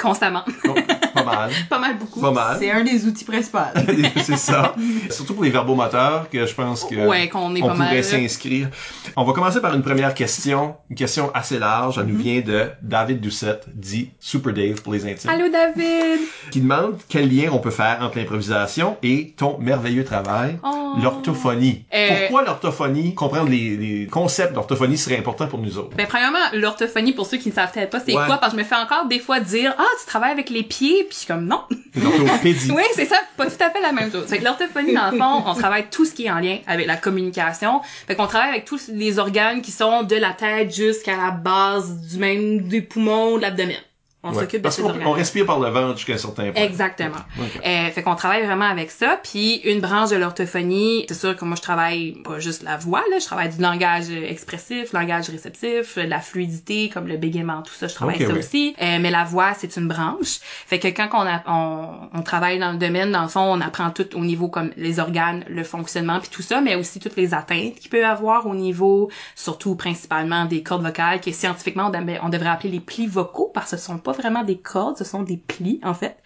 constamment. 0.00 0.44
Bon, 0.64 0.74
pas 1.14 1.24
mal. 1.24 1.50
Pas 1.68 1.78
mal 1.78 1.98
beaucoup. 1.98 2.20
Pas 2.20 2.30
mal. 2.30 2.56
C'est 2.60 2.70
un 2.70 2.84
des 2.84 3.04
outils 3.06 3.24
principaux. 3.24 3.58
C'est 4.22 4.36
ça. 4.36 4.74
Surtout 5.10 5.34
pour 5.34 5.44
les 5.44 5.50
verbomoteurs 5.50 6.28
que 6.30 6.46
je 6.46 6.54
pense 6.54 6.84
que 6.84 7.06
Ouais, 7.06 7.28
qu'on 7.28 7.54
est 7.56 7.62
on 7.62 7.68
pas 7.68 7.74
mal, 7.74 7.88
pourrait 7.88 8.02
s'inscrire. 8.02 8.68
On 9.16 9.24
va 9.24 9.32
commencer 9.32 9.60
par 9.60 9.74
une 9.74 9.82
première 9.82 10.14
question, 10.14 10.76
une 10.88 10.96
question 10.96 11.30
assez 11.34 11.58
large. 11.58 11.98
Elle 11.98 12.06
nous 12.06 12.20
Mm-hmm. 12.20 12.22
vient 12.22 12.40
de 12.42 12.70
David 12.82 13.20
Doucette, 13.20 13.64
dit 13.74 14.10
Super 14.20 14.52
Dave 14.52 14.82
pour 14.82 14.92
les 14.92 15.06
intimes, 15.06 15.30
Allô 15.30 15.46
David. 15.48 16.20
qui 16.50 16.60
demande 16.60 16.98
quel 17.08 17.34
lien 17.34 17.48
on 17.52 17.58
peut 17.58 17.70
faire 17.70 17.98
entre 18.02 18.18
l'improvisation 18.18 18.96
et 19.02 19.32
ton 19.36 19.56
merveilleux 19.58 20.04
travail, 20.04 20.58
Oh. 20.62 20.89
L'orthophonie. 21.02 21.84
Euh, 21.94 22.08
Pourquoi 22.28 22.44
l'orthophonie, 22.44 23.14
comprendre 23.14 23.48
les, 23.50 23.76
les 23.76 24.06
concepts 24.06 24.52
d'orthophonie 24.54 24.96
serait 24.98 25.18
important 25.18 25.46
pour 25.46 25.58
nous 25.58 25.78
autres? 25.78 25.96
Ben 25.96 26.06
premièrement, 26.06 26.38
l'orthophonie 26.52 27.12
pour 27.12 27.26
ceux 27.26 27.36
qui 27.38 27.48
ne 27.50 27.54
savent 27.54 27.70
peut-être 27.72 27.90
pas 27.90 28.00
c'est 28.00 28.14
Ouais. 28.14 28.26
quoi? 28.26 28.38
Parce 28.38 28.52
que 28.52 28.58
je 28.58 28.62
me 28.64 28.68
fais 28.68 28.76
encore 28.76 29.06
des 29.06 29.18
fois 29.18 29.40
dire 29.40 29.74
"Ah, 29.78 29.84
tu 30.00 30.06
travailles 30.06 30.32
avec 30.32 30.50
les 30.50 30.62
pieds." 30.62 31.04
Puis 31.04 31.12
je 31.12 31.16
suis 31.18 31.26
comme 31.26 31.46
non. 31.46 31.62
L'orthopédie. 31.94 32.70
Oui, 32.76 32.82
c'est 32.94 33.04
ça, 33.06 33.16
pas 33.36 33.46
tout 33.46 33.62
à 33.62 33.70
fait 33.70 33.80
la 33.80 33.92
même 33.92 34.10
chose. 34.10 34.26
Fait 34.26 34.38
que 34.38 34.44
l'orthophonie, 34.44 34.94
dans 34.94 35.10
le 35.10 35.18
fond, 35.18 35.42
on 35.46 35.54
travaille 35.54 35.86
tout 35.90 36.04
ce 36.04 36.12
qui 36.12 36.26
est 36.26 36.30
en 36.30 36.38
lien 36.38 36.58
avec 36.66 36.86
la 36.86 36.96
communication. 36.96 37.80
Fait 38.06 38.14
qu'on 38.16 38.26
travaille 38.26 38.50
avec 38.50 38.64
tous 38.64 38.88
les 38.88 39.18
organes 39.18 39.60
qui 39.62 39.70
sont 39.72 40.02
de 40.02 40.16
la 40.16 40.30
tête 40.32 40.74
jusqu'à 40.74 41.16
la 41.16 41.30
base 41.30 42.00
du 42.08 42.18
même, 42.18 42.62
des 42.68 42.80
poumons, 42.80 43.36
de 43.36 43.42
l'abdomen. 43.42 43.76
On 44.22 44.32
Ouais. 44.34 44.40
s'occupe 44.40 44.58
de 44.58 44.62
Parce 44.64 44.76
qu'on 44.78 45.12
respire 45.12 45.46
par 45.46 45.60
le 45.60 45.70
ventre 45.70 45.96
jusqu'à 45.96 46.12
un 46.12 46.18
certain 46.18 46.52
point. 46.52 46.62
Exactement. 46.62 47.16
Euh, 47.64 47.88
fait 47.90 48.02
qu'on 48.02 48.14
travaille 48.16 48.44
vraiment 48.44 48.66
avec 48.66 48.90
ça. 48.90 49.18
Puis 49.22 49.56
une 49.64 49.80
branche 49.80 50.10
de 50.10 50.16
l'orthophonie, 50.16 51.06
c'est 51.08 51.14
sûr 51.18 51.34
que 51.36 51.44
moi 51.46 51.56
je 51.56 51.62
travaille 51.62 52.12
pas 52.22 52.38
juste 52.38 52.62
la 52.62 52.76
voix, 52.76 53.02
là, 53.10 53.18
je 53.18 53.24
travaille 53.24 53.48
du 53.48 53.62
langage 53.62 54.10
expressif, 54.10 54.92
langage 54.92 55.30
réceptif, 55.30 55.96
la 55.96 56.20
fluidité, 56.20 56.90
comme 56.92 57.06
le 57.06 57.16
bégaiement, 57.16 57.62
tout 57.62 57.72
ça, 57.72 57.88
je 57.88 57.94
travaille 57.94 58.18
ça 58.18 58.26
oui. 58.32 58.38
aussi. 58.38 58.74
Euh, 58.82 58.98
mais 59.00 59.10
la 59.10 59.24
voix, 59.24 59.54
c'est 59.58 59.74
une 59.78 59.88
branche. 59.88 60.38
Fait 60.42 60.78
que 60.78 60.88
quand 60.88 61.08
on, 61.14 61.26
a, 61.26 61.42
on, 61.46 62.18
on 62.18 62.22
travaille 62.22 62.58
dans 62.58 62.72
le 62.72 62.78
domaine, 62.78 63.12
dans 63.12 63.22
le 63.22 63.28
fond, 63.28 63.40
on 63.40 63.60
apprend 63.62 63.90
tout 63.90 64.14
au 64.16 64.20
niveau 64.20 64.48
comme 64.48 64.70
les 64.76 65.00
organes, 65.00 65.44
le 65.48 65.64
fonctionnement, 65.64 66.20
puis 66.20 66.28
tout 66.30 66.42
ça, 66.42 66.60
mais 66.60 66.74
aussi 66.74 67.00
toutes 67.00 67.16
les 67.16 67.32
atteintes 67.32 67.76
qu'il 67.76 67.90
peut 67.90 68.04
avoir 68.04 68.46
au 68.46 68.54
niveau, 68.54 69.10
surtout 69.34 69.76
principalement 69.76 70.44
des 70.44 70.62
cordes 70.62 70.82
vocales, 70.84 71.22
que 71.22 71.32
scientifiquement 71.32 71.86
on, 71.86 71.90
devrait- 71.98 72.20
on 72.22 72.28
devrait 72.28 72.50
appeler 72.50 72.70
les 72.72 72.80
plis 72.80 73.06
vocaux, 73.06 73.50
parce 73.54 73.70
que 73.70 73.76
ce 73.78 73.82
sont 73.86 73.96
pas 73.96 74.09
vraiment 74.12 74.44
des 74.44 74.58
cordes, 74.58 74.96
ce 74.96 75.04
sont 75.04 75.22
des 75.22 75.36
plis 75.36 75.80
en 75.82 75.94
fait. 75.94 76.16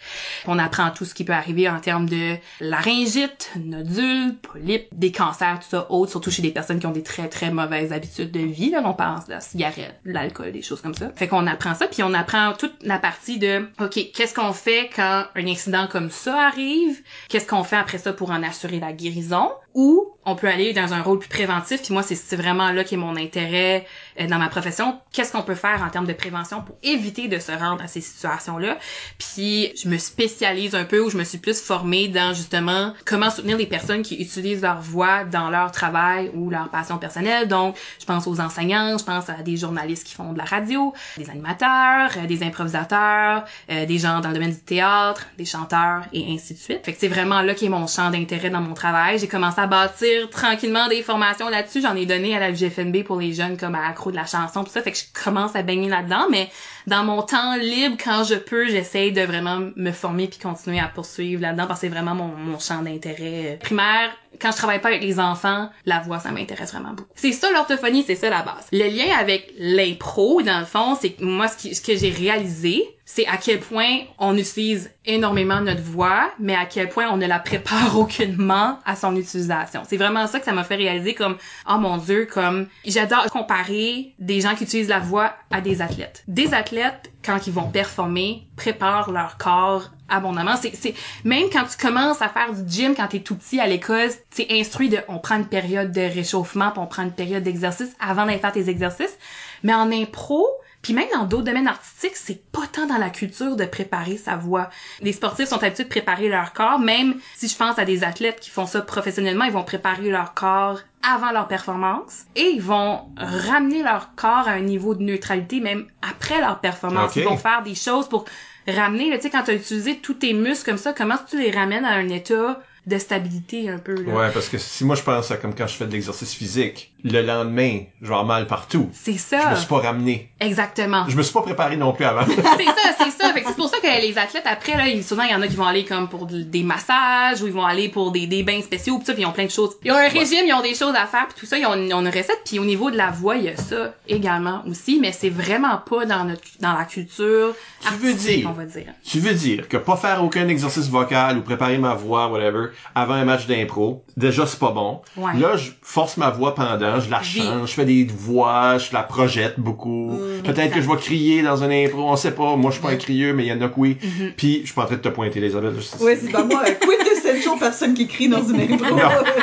On 0.47 0.59
apprend 0.59 0.91
tout 0.91 1.05
ce 1.05 1.14
qui 1.14 1.24
peut 1.24 1.32
arriver 1.32 1.68
en 1.68 1.80
termes 1.80 2.09
de 2.09 2.37
laryngite, 2.61 3.51
nodules, 3.57 4.37
polypes, 4.43 4.89
des 4.93 5.12
cancers, 5.12 5.61
tout 5.61 5.68
ça, 5.70 5.87
autres, 5.91 6.11
surtout 6.11 6.30
chez 6.30 6.43
des 6.43 6.51
personnes 6.51 6.78
qui 6.78 6.87
ont 6.87 6.93
des 6.93 7.03
très 7.03 7.28
très 7.28 7.51
mauvaises 7.51 7.93
habitudes 7.93 8.30
de 8.30 8.41
vie. 8.41 8.70
Là, 8.70 8.82
on 8.85 8.95
pense 8.95 9.28
la 9.28 9.41
cigarette, 9.41 10.01
l'alcool, 10.05 10.53
des 10.53 10.62
choses 10.62 10.80
comme 10.80 10.95
ça. 10.95 11.11
Fait 11.14 11.28
qu'on 11.28 11.47
apprend 11.47 11.74
ça, 11.74 11.87
puis 11.87 12.03
on 12.03 12.14
apprend 12.14 12.53
toute 12.53 12.74
la 12.82 12.99
partie 12.99 13.39
de, 13.39 13.68
ok, 13.80 14.12
qu'est-ce 14.14 14.35
qu'on 14.35 14.53
fait 14.53 14.91
quand 14.95 15.24
un 15.35 15.47
incident 15.47 15.87
comme 15.91 16.11
ça 16.11 16.47
arrive? 16.47 17.03
Qu'est-ce 17.28 17.47
qu'on 17.47 17.64
fait 17.64 17.76
après 17.76 17.99
ça 17.99 18.12
pour 18.12 18.30
en 18.30 18.43
assurer 18.43 18.80
la 18.80 18.93
guérison? 18.93 19.51
Ou 19.74 20.14
on 20.24 20.37
peut 20.37 20.49
aller 20.49 20.72
dans 20.72 20.95
un 20.95 21.03
rôle 21.03 21.18
plus 21.18 21.28
préventif. 21.28 21.82
Puis 21.82 21.93
moi, 21.93 22.03
c'est 22.03 22.37
vraiment 22.37 22.70
là 22.70 22.85
qui 22.85 22.95
est 22.95 22.99
mon 22.99 23.16
intérêt 23.16 23.87
dans 24.28 24.38
ma 24.38 24.48
profession. 24.48 25.00
Qu'est-ce 25.12 25.32
qu'on 25.32 25.42
peut 25.42 25.54
faire 25.54 25.82
en 25.82 25.90
termes 25.90 26.06
de 26.06 26.12
prévention 26.12 26.62
pour 26.62 26.76
éviter 26.82 27.28
de 27.28 27.38
se 27.38 27.52
rendre 27.52 27.82
à 27.82 27.86
ces 27.86 28.00
situations-là? 28.00 28.78
Puis 29.18 29.72
je 29.76 29.88
me 29.88 29.98
spécialise 29.98 30.74
un 30.74 30.84
peu 30.84 31.00
ou 31.00 31.10
je 31.10 31.16
me 31.16 31.24
suis 31.24 31.38
plus 31.38 31.60
formée 31.60 32.08
dans 32.08 32.34
justement 32.34 32.92
comment 33.04 33.30
soutenir 33.30 33.56
les 33.56 33.66
personnes 33.66 34.02
qui 34.02 34.16
utilisent 34.16 34.62
leur 34.62 34.80
voix 34.80 35.24
dans 35.24 35.50
leur 35.50 35.72
travail 35.72 36.30
ou 36.34 36.50
leur 36.50 36.68
passion 36.68 36.98
personnelle. 36.98 37.48
Donc, 37.48 37.76
je 38.00 38.04
pense 38.04 38.26
aux 38.26 38.40
enseignants, 38.40 38.96
je 38.98 39.04
pense 39.04 39.28
à 39.28 39.42
des 39.42 39.56
journalistes 39.56 40.06
qui 40.06 40.14
font 40.14 40.32
de 40.32 40.38
la 40.38 40.44
radio, 40.44 40.92
des 41.16 41.28
animateurs, 41.30 42.10
euh, 42.16 42.26
des 42.26 42.42
improvisateurs, 42.42 43.44
euh, 43.70 43.86
des 43.86 43.98
gens 43.98 44.20
dans 44.20 44.28
le 44.28 44.34
domaine 44.34 44.52
du 44.52 44.60
théâtre, 44.60 45.26
des 45.38 45.44
chanteurs 45.44 46.02
et 46.12 46.32
ainsi 46.32 46.54
de 46.54 46.58
suite. 46.58 46.84
Fait 46.84 46.92
que 46.92 46.98
c'est 47.00 47.08
vraiment 47.08 47.42
là 47.42 47.54
qui 47.54 47.66
est 47.66 47.70
mon 47.70 47.86
champ 47.86 48.10
d'intérêt 48.10 48.50
dans 48.50 48.60
mon 48.60 48.74
travail. 48.74 49.18
J'ai 49.18 49.28
commencé 49.28 49.60
à 49.60 49.66
bâtir 49.66 50.30
tranquillement 50.30 50.88
des 50.88 51.02
formations 51.02 51.48
là-dessus. 51.48 51.80
J'en 51.82 51.96
ai 51.96 52.06
donné 52.06 52.36
à 52.36 52.40
la 52.40 52.50
UGFNB 52.50 53.04
pour 53.04 53.18
les 53.18 53.32
jeunes 53.32 53.56
comme 53.56 53.74
à 53.74 53.86
accro 53.88 54.03
de 54.11 54.16
la 54.16 54.26
chanson, 54.26 54.64
tout 54.64 54.70
ça. 54.70 54.82
Fait 54.82 54.92
que 54.92 54.98
je 54.98 55.24
commence 55.24 55.55
à 55.57 55.62
baigner 55.62 55.88
là-dedans, 55.88 56.26
mais 56.30 56.50
dans 56.86 57.05
mon 57.05 57.22
temps 57.22 57.57
libre, 57.57 57.96
quand 58.02 58.24
je 58.24 58.34
peux, 58.34 58.68
j'essaye 58.68 59.12
de 59.12 59.22
vraiment 59.22 59.70
me 59.76 59.92
former 59.92 60.28
puis 60.28 60.38
continuer 60.38 60.80
à 60.80 60.88
poursuivre 60.88 61.42
là-dedans 61.42 61.66
parce 61.66 61.80
que 61.80 61.86
c'est 61.86 61.92
vraiment 61.92 62.14
mon, 62.14 62.28
mon 62.28 62.59
champ 62.59 62.82
d'intérêt 62.82 63.55
euh, 63.55 63.57
primaire. 63.57 64.11
Quand 64.41 64.51
je 64.53 64.57
travaille 64.57 64.80
pas 64.80 64.89
avec 64.89 65.03
les 65.03 65.18
enfants, 65.20 65.70
la 65.87 66.01
voix, 66.01 66.18
ça 66.18 66.30
m'intéresse 66.30 66.72
vraiment 66.72 66.93
beaucoup. 66.93 67.09
C'est 67.14 67.32
ça 67.32 67.51
l'orthophonie, 67.53 68.05
c'est 68.07 68.14
ça 68.16 68.30
la 68.30 68.43
base. 68.43 68.66
Le 68.72 68.89
lien 68.89 69.16
avec 69.18 69.53
l'impro, 69.59 70.43
dans 70.43 70.59
le 70.61 70.64
fond, 70.66 70.97
c'est 71.01 71.20
moi, 71.20 71.49
ce, 71.49 71.57
qui- 71.57 71.74
ce 71.74 71.80
que 71.80 71.97
j'ai 71.97 72.11
réalisé, 72.11 72.85
c'est 73.07 73.26
à 73.26 73.37
quel 73.37 73.61
point 73.61 73.99
on 74.18 74.37
utilise 74.37 74.91
énormément 75.05 75.61
notre 75.61 75.82
voix, 75.82 76.30
mais 76.39 76.55
à 76.55 76.64
quel 76.64 76.89
point 76.89 77.07
on 77.11 77.16
ne 77.18 77.26
la 77.26 77.39
prépare 77.39 77.99
aucunement 77.99 78.78
à 78.87 78.97
son 78.97 79.14
utilisation. 79.16 79.82
C'est 79.87 79.99
vraiment 79.99 80.26
ça 80.26 80.39
que 80.39 80.45
ça 80.47 80.53
m'a 80.53 80.64
fait 80.64 80.76
réaliser 80.76 81.14
comme, 81.14 81.37
oh 81.70 81.76
mon 81.78 81.99
dieu, 81.99 82.26
comme, 82.32 82.66
j'adore 82.87 83.26
comparer 83.30 84.14
des 84.18 84.41
gens 84.41 84.55
qui 84.55 84.64
utilisent 84.64 84.89
la 84.89 85.01
voix 85.01 85.35
à 85.51 85.61
des 85.61 85.82
athlètes. 85.82 86.24
Des 86.28 86.55
athlètes, 86.55 87.12
quand 87.24 87.47
ils 87.47 87.53
vont 87.53 87.68
performer, 87.70 88.47
préparent 88.57 89.11
leur 89.12 89.37
corps 89.37 89.91
abondamment. 90.09 90.57
C'est, 90.57 90.74
c'est, 90.74 90.94
même 91.24 91.48
quand 91.52 91.64
tu 91.64 91.76
commences 91.76 92.22
à 92.22 92.28
faire 92.28 92.52
du 92.52 92.62
gym 92.70 92.94
quand 92.94 93.09
t'es 93.09 93.20
tout 93.20 93.36
petit 93.36 93.61
à 93.61 93.66
l'école, 93.66 94.11
c'est 94.30 94.46
instruit 94.50 94.88
de, 94.88 94.98
on 95.09 95.18
prend 95.18 95.36
une 95.36 95.46
période 95.46 95.92
de 95.92 96.00
réchauffement, 96.00 96.70
puis 96.70 96.80
on 96.80 96.86
prend 96.86 97.02
une 97.02 97.12
période 97.12 97.42
d'exercice 97.42 97.90
avant 98.00 98.26
d'aller 98.26 98.38
faire 98.38 98.52
tes 98.52 98.68
exercices. 98.68 99.16
Mais 99.62 99.74
en 99.74 99.90
impro, 99.90 100.46
puis 100.84 100.92
même 100.92 101.09
dans 101.14 101.24
d'autres 101.24 101.44
domaines 101.44 101.66
artistiques, 101.66 102.14
c'est 102.14 102.44
pas 102.52 102.66
tant 102.70 102.86
dans 102.86 102.98
la 102.98 103.09
culture 103.09 103.57
de 103.57 103.64
préparer 103.64 104.18
sa 104.18 104.36
voix. 104.36 104.68
Les 105.00 105.14
sportifs 105.14 105.48
sont 105.48 105.62
habitués 105.62 105.84
de 105.84 105.88
préparer 105.88 106.28
leur 106.28 106.52
corps, 106.52 106.78
même 106.78 107.14
si 107.34 107.48
je 107.48 107.57
pense 107.57 107.78
à 107.78 107.86
des 107.86 108.05
athlètes 108.05 108.38
qui 108.38 108.50
font 108.50 108.66
ça 108.66 108.82
professionnellement, 108.82 109.46
ils 109.46 109.52
vont 109.52 109.64
préparer 109.64 110.11
leur 110.11 110.34
corps 110.34 110.80
avant 111.02 111.32
leur 111.32 111.48
performance 111.48 112.24
et 112.36 112.50
ils 112.50 112.62
vont 112.62 113.00
ramener 113.16 113.82
leur 113.82 114.14
corps 114.14 114.46
à 114.46 114.52
un 114.52 114.61
niveau 114.61 114.94
de 114.94 115.02
neutralité 115.02 115.61
même 115.61 115.86
après 116.02 116.40
leur 116.40 116.61
performance. 116.61 117.16
Ils 117.16 117.24
vont 117.24 117.38
faire 117.38 117.62
des 117.62 117.74
choses 117.74 118.09
pour 118.09 118.26
ramener, 118.72 119.10
tu 119.16 119.22
sais, 119.22 119.30
quand 119.30 119.42
tu 119.42 119.50
as 119.50 119.54
utilisé 119.54 119.98
tous 119.98 120.14
tes 120.14 120.32
muscles 120.32 120.70
comme 120.70 120.78
ça, 120.78 120.92
comment 120.92 121.16
tu 121.28 121.38
les 121.38 121.50
ramènes 121.50 121.84
à 121.84 121.92
un 121.92 122.08
état 122.08 122.60
de 122.87 122.99
stabilité 122.99 123.68
un 123.70 123.78
peu, 123.78 123.95
là? 123.95 124.12
Ouais, 124.12 124.30
parce 124.32 124.49
que 124.49 124.59
si 124.59 124.85
moi 124.85 124.95
je 124.97 125.03
pense 125.03 125.30
à 125.30 125.37
comme 125.37 125.55
quand 125.55 125.66
je 125.66 125.74
fais 125.74 125.87
de 125.87 125.93
l'exercice 125.93 126.35
physique, 126.35 126.93
le 127.03 127.22
lendemain, 127.22 127.80
je 128.01 128.07
vais 128.07 128.12
avoir 128.14 128.24
mal 128.26 128.47
partout. 128.47 128.89
C'est 128.93 129.12
Je 129.14 129.18
ça. 129.18 129.51
me 129.51 129.57
suis 129.57 129.66
pas 129.66 129.78
ramené. 129.78 130.30
Exactement. 130.41 131.05
Je 131.09 131.16
me 131.16 131.22
suis 131.22 131.32
pas 131.32 131.43
préparé 131.43 131.76
non 131.76 131.93
plus 131.93 132.05
avant. 132.05 132.24
c'est 132.26 132.43
ça, 132.43 132.72
c'est 132.99 133.11
ça. 133.11 133.32
C'est 133.35 133.57
pour 133.57 133.68
ça 133.68 133.78
que 133.78 134.01
les 134.03 134.16
athlètes 134.18 134.45
après 134.47 134.76
là, 134.76 135.03
souvent 135.03 135.22
il 135.22 135.30
y 135.30 135.35
en 135.35 135.43
a 135.43 135.49
qui 135.49 135.57
vont 135.57 135.66
aller 135.66 135.85
comme 135.85 136.09
pour 136.09 136.26
de- 136.26 136.43
des 136.43 136.62
massages 136.62 137.43
ou 137.43 137.47
ils 137.47 137.53
vont 137.53 137.64
aller 137.64 137.89
pour 137.89 138.11
des, 138.12 138.26
des 138.26 138.43
bains 138.43 138.61
spéciaux 138.62 138.99
pis 138.99 139.07
ça, 139.07 139.12
puis 139.14 139.22
ils 139.22 139.26
ont 139.26 139.32
plein 139.32 139.45
de 139.47 139.51
choses. 139.51 139.76
Ils 139.85 139.91
ont 139.93 139.97
un 139.97 140.09
régime, 140.09 140.45
ils 140.47 140.55
ont 140.55 140.62
des 140.62 140.74
choses 140.74 140.95
à 140.95 141.07
faire 141.07 141.26
puis 141.28 141.37
tout 141.41 141.47
ça, 141.47 141.59
ils 141.59 141.66
ont, 141.66 141.74
ils 141.76 141.93
ont 141.95 142.01
une 142.01 142.09
recette 142.09 142.41
puis 142.45 142.59
au 142.59 142.64
niveau 142.64 142.91
de 142.91 142.97
la 142.97 143.11
voix, 143.11 143.37
il 143.37 143.45
y 143.45 143.49
a 143.49 143.57
ça 143.57 143.95
également 144.09 144.62
aussi, 144.68 144.99
mais 145.01 145.12
c'est 145.12 145.30
vraiment 145.30 145.78
pas 145.78 146.07
dans 146.07 146.24
notre 146.24 146.43
dans 146.61 146.72
la 146.74 146.85
culture 146.85 147.55
Tu 147.80 147.93
veux 147.95 148.14
dire- 148.14 148.47
on 148.49 148.53
va 148.53 148.64
dire. 148.64 148.93
Tu 149.05 149.18
veux 149.20 149.35
dire 149.35 149.68
que 149.68 149.76
pas 149.76 149.97
faire 149.97 150.22
aucun 150.24 150.49
exercice 150.49 150.89
vocal 150.89 151.39
ou 151.39 151.43
préparer 151.43 151.78
ma 151.78 151.95
voix, 151.95 152.28
whatever, 152.28 152.68
avant 152.95 153.14
un 153.14 153.25
match 153.25 153.47
d'impro, 153.47 154.05
déjà 154.16 154.47
c'est 154.47 154.59
pas 154.59 154.70
bon. 154.70 155.01
Ouais. 155.16 155.33
Là, 155.39 155.57
je 155.57 155.70
force 155.83 156.16
ma 156.16 156.31
voix 156.31 156.55
pendant, 156.55 157.01
je 157.01 157.11
la 157.11 157.20
Oui. 157.20 157.25
change, 157.25 157.70
je 157.70 157.75
fais 157.75 157.85
des 157.85 158.05
voix, 158.05 158.79
je 158.79 158.93
la 158.93 159.03
projette 159.03 159.59
beaucoup. 159.59 160.18
Peut-être 160.43 160.59
Exact. 160.59 160.75
que 160.75 160.81
je 160.83 160.89
vais 160.91 160.97
crier 160.97 161.43
dans 161.43 161.62
un 161.62 161.70
impro, 161.70 162.09
on 162.11 162.16
sait 162.16 162.33
pas. 162.33 162.57
Moi, 162.57 162.70
je 162.70 162.77
suis 162.77 162.83
pas 162.83 162.93
un 162.93 162.97
crieux, 162.97 163.33
mais 163.33 163.45
il 163.45 163.49
y 163.49 163.53
en 163.53 163.61
a 163.61 163.68
que 163.68 163.75
oui. 163.77 163.97
Mm-hmm. 164.03 164.33
Puis, 164.37 164.61
je 164.61 164.66
suis 164.66 164.75
pas 164.75 164.83
en 164.83 164.87
train 164.87 164.97
de 164.97 165.01
te 165.01 165.09
pointer, 165.09 165.39
Elisabeth. 165.39 165.72
Ouais, 166.01 166.16
c'est 166.20 166.31
pas 166.31 166.45
moi. 166.45 166.62
Quid 166.64 166.99
essential 167.12 167.59
personne 167.59 167.95
qui 167.95 168.07
crie 168.07 168.29
dans 168.29 168.43
une 168.43 168.61
intro. 168.61 168.85
Non, 168.95 168.97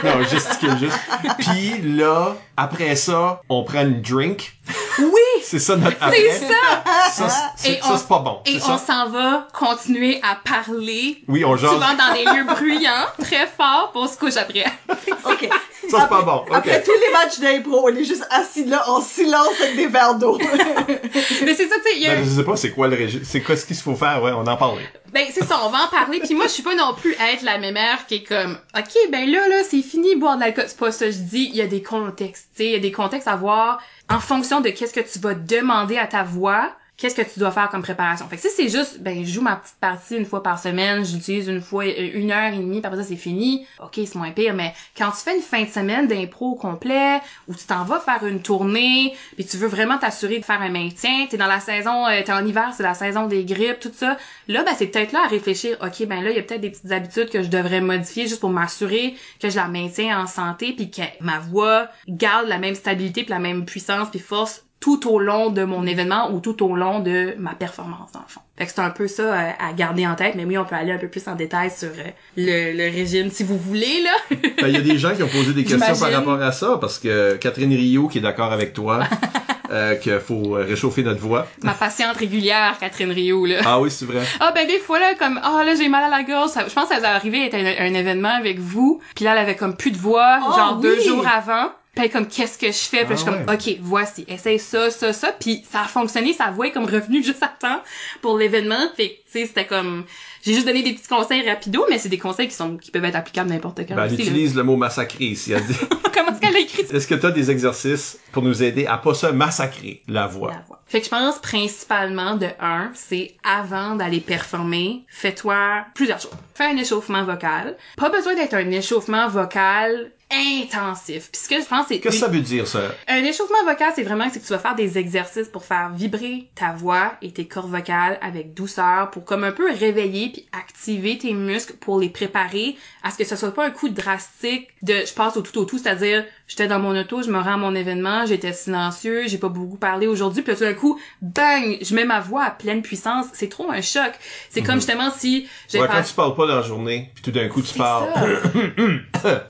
non, 0.03 0.23
gesticule 0.29 0.77
juste. 0.79 0.99
Puis 1.39 1.95
là, 1.97 2.35
après 2.57 2.95
ça, 2.95 3.41
on 3.49 3.63
prend 3.63 3.81
une 3.81 4.01
drink. 4.01 4.53
Oui, 4.99 5.41
C'est 5.43 5.59
ça 5.59 5.75
notre 5.75 5.97
après. 6.01 6.17
c'est 6.39 6.47
ça. 6.47 7.27
Ça, 7.27 7.51
c'est 7.55 7.73
Et 7.73 7.79
ça, 7.81 7.87
on- 7.93 7.97
c'est 7.97 8.07
pas 8.07 8.19
bon. 8.19 8.39
Et 8.45 8.59
C'est 8.59 8.65
on 8.71 8.77
ça. 8.77 8.85
s'en 8.85 9.09
va 9.09 9.47
continuer 9.53 10.19
à 10.23 10.35
parler 10.35 11.21
Oui, 11.27 11.43
on 11.45 11.55
jase. 11.57 11.71
souvent 11.71 11.93
dans 11.93 12.13
des 12.13 12.23
lieux 12.25 12.43
bruyants, 12.45 13.05
très 13.19 13.47
fort, 13.47 13.91
pour 13.93 14.07
se 14.07 14.17
couche 14.17 14.37
après. 14.37 14.65
OK. 15.25 15.49
Ça, 15.89 15.97
c'est 16.01 16.09
pas 16.09 16.21
bon. 16.21 16.45
Après 16.53 16.81
tous 16.83 16.91
les 16.91 17.11
matchs 17.11 17.39
d'impro, 17.39 17.89
on 17.89 17.95
est 17.95 18.03
juste 18.03 18.25
assis 18.29 18.65
là 18.65 18.83
en 18.89 19.01
silence 19.01 19.49
avec 19.61 19.75
des 19.75 19.87
verres 19.87 20.15
d'eau. 20.15 20.37
Mais 21.45 21.53
c'est 21.55 21.67
ça, 21.67 21.75
tu 21.75 21.91
sais, 21.91 21.95
il 21.97 22.01
y 22.03 22.07
a 22.07 22.15
Ben, 22.15 22.23
je 22.23 22.29
sais 22.29 22.43
pas 22.43 22.55
c'est 22.55 22.71
quoi 22.71 22.87
le 22.87 22.95
régime, 22.95 23.21
c'est 23.23 23.41
quoi 23.41 23.55
ce 23.55 23.65
qu'il 23.65 23.75
faut 23.75 23.95
faire, 23.95 24.21
ouais, 24.23 24.31
on 24.31 24.45
en 24.47 24.57
parle. 24.57 24.77
Ben 25.13 25.25
c'est 25.33 25.43
ça, 25.43 25.59
on 25.65 25.69
va 25.69 25.79
en 25.83 25.87
parler. 25.87 26.19
Puis 26.19 26.33
moi, 26.35 26.45
je 26.45 26.51
suis 26.51 26.63
pas 26.63 26.75
non 26.75 26.93
plus 26.93 27.13
à 27.19 27.31
être 27.33 27.41
la 27.43 27.57
mémère 27.57 28.05
qui 28.07 28.15
est 28.15 28.23
comme, 28.23 28.57
ok, 28.77 29.11
ben 29.11 29.29
là 29.29 29.47
là, 29.49 29.63
c'est 29.69 29.81
fini 29.81 30.15
boire 30.15 30.35
de 30.37 30.41
l'alcool. 30.41 30.65
C'est 30.67 30.77
pas 30.77 30.91
ça, 30.91 31.07
je 31.11 31.17
dis. 31.17 31.49
Il 31.51 31.55
y 31.57 31.61
a 31.61 31.67
des 31.67 31.83
contextes, 31.83 32.47
tu 32.55 32.63
sais, 32.63 32.65
il 32.69 32.71
y 32.71 32.75
a 32.75 32.79
des 32.79 32.91
contextes 32.93 33.27
à 33.27 33.35
voir 33.35 33.79
en 34.11 34.19
fonction 34.19 34.59
de 34.59 34.69
qu'est-ce 34.69 34.93
que 34.93 34.99
tu 34.99 35.19
vas 35.19 35.33
demander 35.33 35.97
à 35.97 36.05
ta 36.05 36.23
voix. 36.23 36.75
Qu'est-ce 37.01 37.15
que 37.15 37.23
tu 37.23 37.39
dois 37.39 37.49
faire 37.49 37.67
comme 37.71 37.81
préparation? 37.81 38.27
Fait 38.27 38.35
que 38.35 38.43
si 38.43 38.49
c'est 38.55 38.69
juste, 38.69 39.01
ben, 39.01 39.25
je 39.25 39.31
joue 39.33 39.41
ma 39.41 39.55
petite 39.55 39.77
partie 39.79 40.17
une 40.17 40.25
fois 40.27 40.43
par 40.43 40.59
semaine, 40.59 41.03
j'utilise 41.03 41.47
une 41.47 41.59
fois, 41.59 41.83
euh, 41.83 42.11
une 42.13 42.29
heure 42.29 42.53
et 42.53 42.57
demie, 42.57 42.79
après 42.83 42.97
ça, 42.97 43.03
c'est 43.03 43.15
fini. 43.15 43.65
Ok, 43.79 43.93
c'est 43.95 44.13
moins 44.13 44.29
pire, 44.29 44.53
mais 44.53 44.71
quand 44.95 45.09
tu 45.09 45.17
fais 45.17 45.35
une 45.35 45.41
fin 45.41 45.63
de 45.63 45.67
semaine 45.67 46.05
d'impro 46.05 46.53
complet, 46.53 47.19
où 47.47 47.55
tu 47.55 47.65
t'en 47.65 47.85
vas 47.85 47.99
faire 47.99 48.23
une 48.27 48.43
tournée, 48.43 49.15
puis 49.33 49.43
tu 49.43 49.57
veux 49.57 49.67
vraiment 49.67 49.97
t'assurer 49.97 50.37
de 50.37 50.45
faire 50.45 50.61
un 50.61 50.69
maintien, 50.69 51.25
t'es 51.27 51.37
dans 51.37 51.47
la 51.47 51.59
saison, 51.59 52.05
euh, 52.05 52.21
t'es 52.23 52.33
en 52.33 52.45
hiver, 52.45 52.71
c'est 52.77 52.83
la 52.83 52.93
saison 52.93 53.25
des 53.25 53.45
grippes, 53.45 53.79
tout 53.79 53.91
ça. 53.91 54.15
Là, 54.47 54.63
ben, 54.63 54.73
c'est 54.77 54.85
peut-être 54.85 55.11
là 55.11 55.23
à 55.25 55.27
réfléchir, 55.27 55.77
ok, 55.81 56.05
ben 56.05 56.23
là, 56.23 56.29
il 56.29 56.35
y 56.35 56.39
a 56.39 56.43
peut-être 56.43 56.61
des 56.61 56.69
petites 56.69 56.91
habitudes 56.91 57.31
que 57.31 57.41
je 57.41 57.47
devrais 57.47 57.81
modifier 57.81 58.27
juste 58.27 58.41
pour 58.41 58.51
m'assurer 58.51 59.15
que 59.39 59.49
je 59.49 59.55
la 59.55 59.67
maintiens 59.67 60.21
en 60.21 60.27
santé, 60.27 60.73
puis 60.73 60.91
que 60.91 61.01
ma 61.19 61.39
voix 61.39 61.87
garde 62.07 62.47
la 62.47 62.59
même 62.59 62.75
stabilité, 62.75 63.23
puis 63.23 63.31
la 63.31 63.39
même 63.39 63.65
puissance, 63.65 64.09
puis 64.11 64.19
force 64.19 64.63
tout 64.81 65.07
au 65.09 65.19
long 65.19 65.51
de 65.51 65.63
mon 65.63 65.85
événement 65.85 66.31
ou 66.33 66.39
tout 66.41 66.61
au 66.65 66.75
long 66.75 66.99
de 66.99 67.35
ma 67.37 67.51
performance, 67.53 68.11
dans 68.13 68.19
le 68.19 68.25
fond. 68.27 68.41
Fait 68.57 68.65
que 68.65 68.71
c'est 68.73 68.81
un 68.81 68.89
peu 68.89 69.07
ça 69.07 69.21
euh, 69.23 69.49
à 69.59 69.71
garder 69.73 70.05
en 70.05 70.15
tête, 70.15 70.33
mais 70.35 70.43
oui, 70.43 70.57
on 70.57 70.65
peut 70.65 70.75
aller 70.75 70.91
un 70.91 70.97
peu 70.97 71.07
plus 71.07 71.25
en 71.27 71.35
détail 71.35 71.71
sur 71.71 71.87
euh, 71.89 72.09
le, 72.35 72.75
le 72.75 72.83
régime, 72.91 73.29
si 73.31 73.43
vous 73.43 73.57
voulez, 73.57 74.01
là. 74.03 74.35
Ben, 74.61 74.67
il 74.67 74.73
y 74.73 74.77
a 74.77 74.81
des 74.81 74.97
gens 74.97 75.15
qui 75.15 75.23
ont 75.23 75.27
posé 75.29 75.53
des 75.53 75.63
questions 75.63 75.95
par 75.97 76.11
rapport 76.11 76.41
à 76.41 76.51
ça, 76.51 76.77
parce 76.81 76.99
que 76.99 77.35
Catherine 77.37 77.71
Rio, 77.73 78.07
qui 78.07 78.17
est 78.17 78.21
d'accord 78.21 78.51
avec 78.51 78.73
toi, 78.73 79.01
euh, 79.71 79.95
qu'il 79.95 80.19
faut 80.19 80.57
euh, 80.57 80.65
réchauffer 80.67 81.03
notre 81.03 81.21
voix. 81.21 81.47
ma 81.63 81.73
patiente 81.73 82.17
régulière, 82.17 82.75
Catherine 82.79 83.11
Rio, 83.11 83.45
là. 83.45 83.57
Ah 83.65 83.79
oui, 83.79 83.89
c'est 83.91 84.05
vrai. 84.05 84.21
Ah 84.39 84.51
ben 84.53 84.65
des 84.67 84.79
fois 84.79 84.99
là 84.99 85.13
comme 85.17 85.39
ah 85.43 85.63
là 85.63 85.75
j'ai 85.75 85.87
mal 85.89 86.03
à 86.03 86.09
la 86.09 86.23
gorge, 86.23 86.49
Ça- 86.49 86.67
je 86.67 86.73
pense 86.73 86.89
qu'elle 86.89 87.03
est 87.03 87.05
arrivée 87.07 87.49
à 87.53 87.55
un, 87.55 87.87
un 87.87 87.93
événement 87.93 88.29
avec 88.35 88.59
vous, 88.59 88.99
puis 89.15 89.25
là 89.25 89.31
elle 89.33 89.37
avait 89.39 89.55
comme 89.55 89.77
plus 89.77 89.91
de 89.91 89.97
voix, 89.97 90.39
Oh, 90.47 90.53
genre 90.55 90.77
deux 90.77 90.99
jours 91.01 91.25
avant. 91.27 91.69
Puis 91.95 92.09
comme 92.09 92.27
qu'est-ce 92.27 92.57
que 92.57 92.67
je 92.67 92.77
fais, 92.77 93.03
puis 93.05 93.15
je 93.15 93.21
suis 93.21 93.29
Ah 93.29 93.43
comme 93.45 93.53
ok 93.55 93.77
voici, 93.81 94.23
essaye 94.27 94.59
ça 94.59 94.89
ça 94.89 95.11
ça, 95.11 95.33
puis 95.33 95.63
ça 95.69 95.81
a 95.81 95.85
fonctionné, 95.85 96.31
sa 96.33 96.49
voix 96.51 96.67
est 96.67 96.71
comme 96.71 96.85
revenue 96.85 97.21
juste 97.23 97.43
à 97.43 97.47
temps 97.49 97.81
pour 98.21 98.37
l'événement, 98.37 98.79
fait 98.95 99.09
que 99.09 99.13
tu 99.15 99.21
sais 99.41 99.45
c'était 99.45 99.65
comme 99.65 100.05
j'ai 100.43 100.53
juste 100.53 100.65
donné 100.65 100.81
des 100.83 100.93
petits 100.93 101.07
conseils 101.07 101.47
rapidos, 101.47 101.85
mais 101.89 101.97
c'est 101.99 102.09
des 102.09 102.17
conseils 102.17 102.47
qui 102.47 102.55
sont 102.55 102.77
qui 102.77 102.91
peuvent 102.91 103.03
être 103.05 103.15
applicables 103.15 103.49
n'importe 103.49 103.79
quand 103.87 103.95
Ben, 103.95 104.05
elle 104.05 104.15
là. 104.17 104.23
utilise 104.23 104.55
le 104.55 104.63
mot 104.63 104.75
massacrer 104.75 105.25
ici. 105.25 105.51
Elle 105.51 105.63
dit, 105.65 105.75
Comment 106.13 106.31
est-ce 106.31 106.39
qu'elle 106.41 106.55
a 106.55 106.59
écrit 106.59 106.81
est-ce 106.91 107.07
que 107.07 107.15
tu 107.15 107.25
as 107.25 107.31
des 107.31 107.51
exercices 107.51 108.19
pour 108.31 108.41
nous 108.43 108.63
aider 108.63 108.85
à 108.85 108.97
pas 108.97 109.13
se 109.13 109.27
massacrer 109.27 110.01
la 110.07 110.27
voix? 110.27 110.51
La 110.51 110.63
voix. 110.67 110.81
Fait 110.87 110.99
que 110.99 111.05
je 111.05 111.09
pense 111.11 111.39
principalement 111.39 112.35
de 112.35 112.47
un, 112.59 112.91
c'est 112.95 113.35
avant 113.43 113.95
d'aller 113.95 114.19
performer, 114.19 115.03
fais-toi 115.07 115.85
plusieurs 115.93 116.19
choses. 116.19 116.31
Fais 116.55 116.65
un 116.65 116.77
échauffement 116.77 117.23
vocal. 117.23 117.77
Pas 117.97 118.09
besoin 118.09 118.33
d'être 118.35 118.53
un 118.55 118.69
échauffement 118.71 119.27
vocal 119.27 120.11
intensif. 120.31 121.29
Puis 121.31 121.41
ce 121.41 121.49
que 121.49 121.61
je 121.61 121.65
pense 121.65 121.87
c'est 121.87 121.99
Qu'est-ce 121.99 122.19
que 122.19 122.25
ça 122.25 122.31
veut 122.31 122.41
dire, 122.41 122.67
ça? 122.67 122.79
un 123.07 123.23
échauffement 123.23 123.63
vocal, 123.65 123.91
c'est 123.95 124.03
vraiment 124.03 124.29
que 124.29 124.39
tu 124.39 124.47
vas 124.47 124.59
faire 124.59 124.75
des 124.75 124.97
exercices 124.97 125.47
pour 125.47 125.65
faire 125.65 125.91
vibrer 125.93 126.49
ta 126.55 126.73
voix 126.73 127.13
et 127.21 127.31
tes 127.31 127.47
cordes 127.47 127.69
vocales 127.69 128.17
avec 128.21 128.53
douceur 128.53 129.11
pour 129.11 129.25
comme 129.25 129.43
un 129.43 129.51
peu 129.51 129.69
réveiller 129.71 130.29
puis 130.31 130.47
activer 130.51 131.17
tes 131.17 131.33
muscles 131.33 131.73
pour 131.73 131.99
les 131.99 132.09
préparer 132.09 132.77
à 133.03 133.11
ce 133.11 133.17
que 133.17 133.25
ce 133.25 133.35
soit 133.35 133.53
pas 133.53 133.65
un 133.65 133.71
coup 133.71 133.89
drastique 133.89 134.69
de 134.81 134.93
je 135.05 135.13
passe 135.13 135.37
au 135.37 135.41
tout 135.41 135.57
au 135.57 135.65
tout, 135.65 135.77
c'est-à-dire 135.77 136.25
j'étais 136.51 136.67
dans 136.67 136.79
mon 136.79 136.99
auto, 136.99 137.23
je 137.23 137.31
me 137.31 137.39
rends 137.39 137.53
à 137.53 137.57
mon 137.57 137.73
événement, 137.73 138.25
j'étais 138.25 138.51
silencieux, 138.51 139.23
j'ai 139.25 139.37
pas 139.37 139.47
beaucoup 139.47 139.77
parlé 139.77 140.05
aujourd'hui, 140.05 140.43
puis 140.43 140.53
tout 140.53 140.59
d'un 140.59 140.73
coup, 140.73 140.99
bang, 141.21 141.77
je 141.81 141.95
mets 141.95 142.03
ma 142.03 142.19
voix 142.19 142.43
à 142.43 142.51
pleine 142.51 142.81
puissance, 142.81 143.27
c'est 143.31 143.47
trop 143.47 143.71
un 143.71 143.79
choc. 143.79 144.11
C'est 144.49 144.61
comme 144.61 144.75
justement 144.75 145.11
si 145.11 145.47
j'ai 145.69 145.79
Ouais, 145.79 145.87
pas 145.87 145.93
quand 145.93 146.03
tu 146.03 146.13
parles 146.13 146.35
pas 146.35 146.47
dans 146.47 146.57
la 146.57 146.61
journée, 146.61 147.09
puis 147.15 147.23
tout 147.23 147.31
d'un 147.31 147.47
coup 147.47 147.61
tu 147.61 147.77
parles. 147.77 148.09